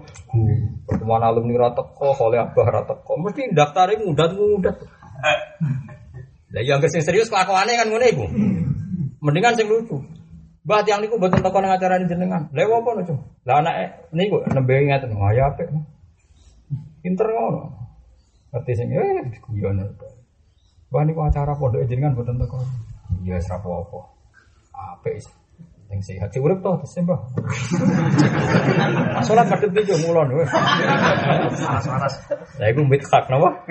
Pertemuan 0.86 1.26
alim 1.26 1.50
ni 1.50 1.58
ra 1.58 1.74
teko, 1.74 2.14
oleh 2.30 2.38
abah 2.38 2.68
ra 2.70 2.82
teko. 2.86 3.18
Mesti 3.18 3.50
daftare 3.58 3.98
mudat 3.98 4.38
mudat. 4.38 4.78
Lah 6.52 6.62
yang 6.62 6.78
sing 6.86 7.02
serius 7.02 7.34
kelakuannya 7.34 7.82
kan 7.82 7.88
ngono 7.90 8.06
iku. 8.06 8.26
Mendingan 9.26 9.58
sing 9.58 9.66
lucu. 9.70 9.98
Mbah 10.62 10.86
tiang 10.86 11.02
niku 11.02 11.18
mboten 11.18 11.42
teko 11.42 11.58
nang 11.58 11.74
acara 11.74 11.98
jenengan. 12.06 12.46
Lha 12.54 12.64
apa 12.70 12.90
no, 12.94 13.16
Lah 13.50 13.56
anake 13.66 13.86
niku 14.14 14.46
nembe 14.46 14.78
ngaten, 14.86 15.18
"Wah, 15.18 15.34
ya 15.34 15.50
apik." 15.50 15.74
Pinter 17.02 17.26
ngono. 17.26 17.74
Ngerti 18.54 18.72
sing 18.78 18.94
eh 18.94 19.26
guyon. 19.50 19.82
Wah 20.94 21.02
niku 21.02 21.26
acara 21.26 21.58
pondok 21.58 21.90
jenengan 21.90 22.14
mboten 22.14 22.38
teko. 22.38 22.62
Iya, 23.22 23.38
ora 23.38 23.56
apa-apa. 23.62 24.00
Apik 24.72 25.22
yang 25.92 26.00
sehat 26.00 26.32
urip 26.40 26.64
toh 26.64 26.80
terus 26.80 27.04
mbah. 27.04 27.20
Salat 29.28 29.48
madhep 29.52 29.76
iki 29.76 29.92
mulon 30.08 30.40
wis. 30.40 30.48
Panas-panas. 31.60 32.14
Lah 32.56 32.68
iku 32.72 32.88
mithaq 32.88 33.28
napa? 33.28 33.68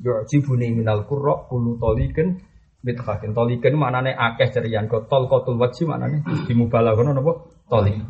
Yo 0.00 0.24
jibuni 0.24 0.72
minal 0.72 1.04
qurra 1.04 1.44
kullu 1.52 1.76
taliqin 1.76 2.40
mithaqin. 2.80 3.36
Taliqin 3.36 3.76
maknane 3.76 4.16
akeh 4.16 4.48
cerian 4.48 4.88
kok 4.88 5.12
tol 5.12 5.28
kotul 5.28 5.60
wajhi 5.60 5.84
maknane 5.84 6.24
dimubalaghana 6.48 7.12
napa? 7.12 7.44
Taliq. 7.68 8.00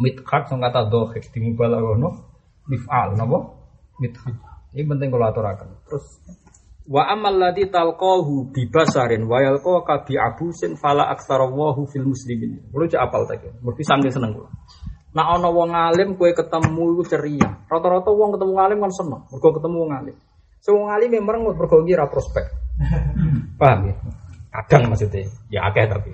Mithaq 0.00 0.48
sing 0.48 0.64
kata 0.64 0.88
dhahik 0.88 1.28
dimubalaghana 1.28 2.08
mif'al 2.72 3.20
napa? 3.20 3.38
Mithaq. 4.00 4.32
Ini 4.72 4.88
penting 4.88 5.12
kalau 5.12 5.28
aturakan. 5.28 5.68
Terus 5.84 6.24
Wa 6.82 7.14
amal 7.14 7.38
ladzi 7.38 7.70
talqahu 7.70 8.50
bi 8.50 8.66
basarin 8.66 9.30
wa 9.30 9.38
yalqa 9.38 10.02
bi 10.02 10.18
abusin 10.18 10.74
fala 10.74 11.06
aktsarawahu 11.14 11.86
fil 11.86 12.10
muslimin. 12.10 12.58
Kulo 12.74 12.90
cek 12.90 12.98
apal 12.98 13.22
ta 13.30 13.38
iki. 13.38 13.54
Mergi 13.62 13.84
sange 13.86 14.10
seneng 14.10 14.34
kulo. 14.34 14.50
Nak 15.14 15.26
ana 15.38 15.48
wong 15.52 15.70
alim 15.70 16.18
kowe 16.18 16.26
ketemu 16.32 16.82
iku 16.98 17.02
ceria. 17.06 17.48
Rata-rata 17.70 18.10
wong 18.10 18.34
ketemu 18.34 18.54
alim 18.58 18.78
kan 18.82 18.92
seneng. 18.96 19.22
Mergo 19.30 19.48
ketemu 19.54 19.76
wong 19.78 19.92
alim. 19.94 20.16
Sing 20.58 20.74
wong 20.74 20.90
alim 20.90 21.10
merengut 21.22 21.54
mergo 21.54 21.84
ngira 21.86 22.10
prospek. 22.10 22.50
Paham 23.60 23.92
ya? 23.92 23.94
Kadang 24.52 24.92
maksudnya, 24.92 25.24
ya 25.48 25.64
akeh 25.64 25.88
tapi. 25.88 26.12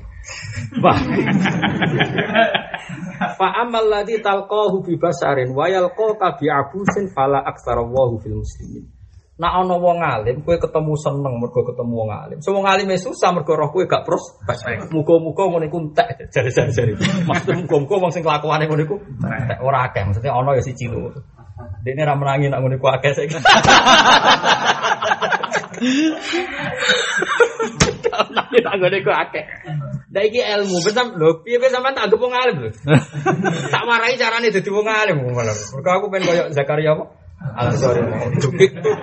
Fa 3.34 3.48
amal 3.66 3.90
ladzi 3.90 4.22
talqahu 4.22 4.86
bi 4.86 4.94
basarin 4.94 5.50
wa 5.50 5.66
yalqa 5.66 6.38
bi 6.38 6.46
abusin 6.46 7.10
fala 7.10 7.42
aktsarawahu 7.42 8.22
fil 8.22 8.38
muslimin. 8.38 8.97
Nak 9.38 9.52
ana 9.54 9.78
wong 9.78 10.02
alim, 10.02 10.42
kowe 10.42 10.58
ketemu 10.58 10.98
seneng 10.98 11.38
mergo 11.38 11.62
ketemu 11.62 11.94
wong 11.94 12.10
alim. 12.10 12.38
So 12.42 12.50
wong 12.58 12.66
alim 12.66 12.90
susah 12.98 13.30
mergo 13.30 13.54
roh 13.54 13.70
kowe 13.70 13.86
gak 13.86 14.02
pros. 14.02 14.34
Muga-muga 14.90 15.46
ngono 15.46 15.62
iku 15.70 15.78
entek 15.78 16.26
jare-jare. 16.34 16.98
Maksud 17.22 17.54
muga-muga 17.62 17.94
wong 18.02 18.10
sing 18.10 18.26
kelakuane 18.26 18.66
ngono 18.66 18.82
iku 18.82 18.98
entek 18.98 19.62
ora 19.62 19.86
akeh. 19.86 20.02
Maksudnya 20.10 20.34
ana 20.34 20.58
ya 20.58 20.62
siji 20.66 20.90
lho. 20.90 21.14
Dene 21.86 22.02
ra 22.02 22.18
menangi 22.18 22.50
nak 22.50 22.66
ngono 22.66 22.82
iku 22.82 22.90
akeh 22.90 23.14
saiki. 23.14 23.38
Nangis 28.34 28.62
tak 28.66 28.74
ngene 28.74 28.96
iku 28.98 29.12
akeh. 29.14 29.44
Lah 30.08 30.22
iki 30.26 30.42
ilmu, 30.42 30.82
betam 30.82 31.14
lho, 31.14 31.46
piye 31.46 31.62
piye 31.62 31.70
sampean 31.70 31.94
tak 31.94 32.10
wong 32.10 32.34
alim 32.34 32.66
lho. 32.66 32.74
Tak 33.70 33.86
warai 33.86 34.18
carane 34.18 34.50
dadi 34.50 34.66
wong 34.66 34.90
alim 34.90 35.30
malah. 35.30 35.54
Mergo 35.54 35.90
aku 35.94 36.10
pengen 36.10 36.26
koyo 36.26 36.44
Zakaria 36.50 36.98
apa? 36.98 37.27
Al 37.40 37.72
sorry, 37.78 38.02
cubit 38.40 38.74
tuh. 38.82 38.98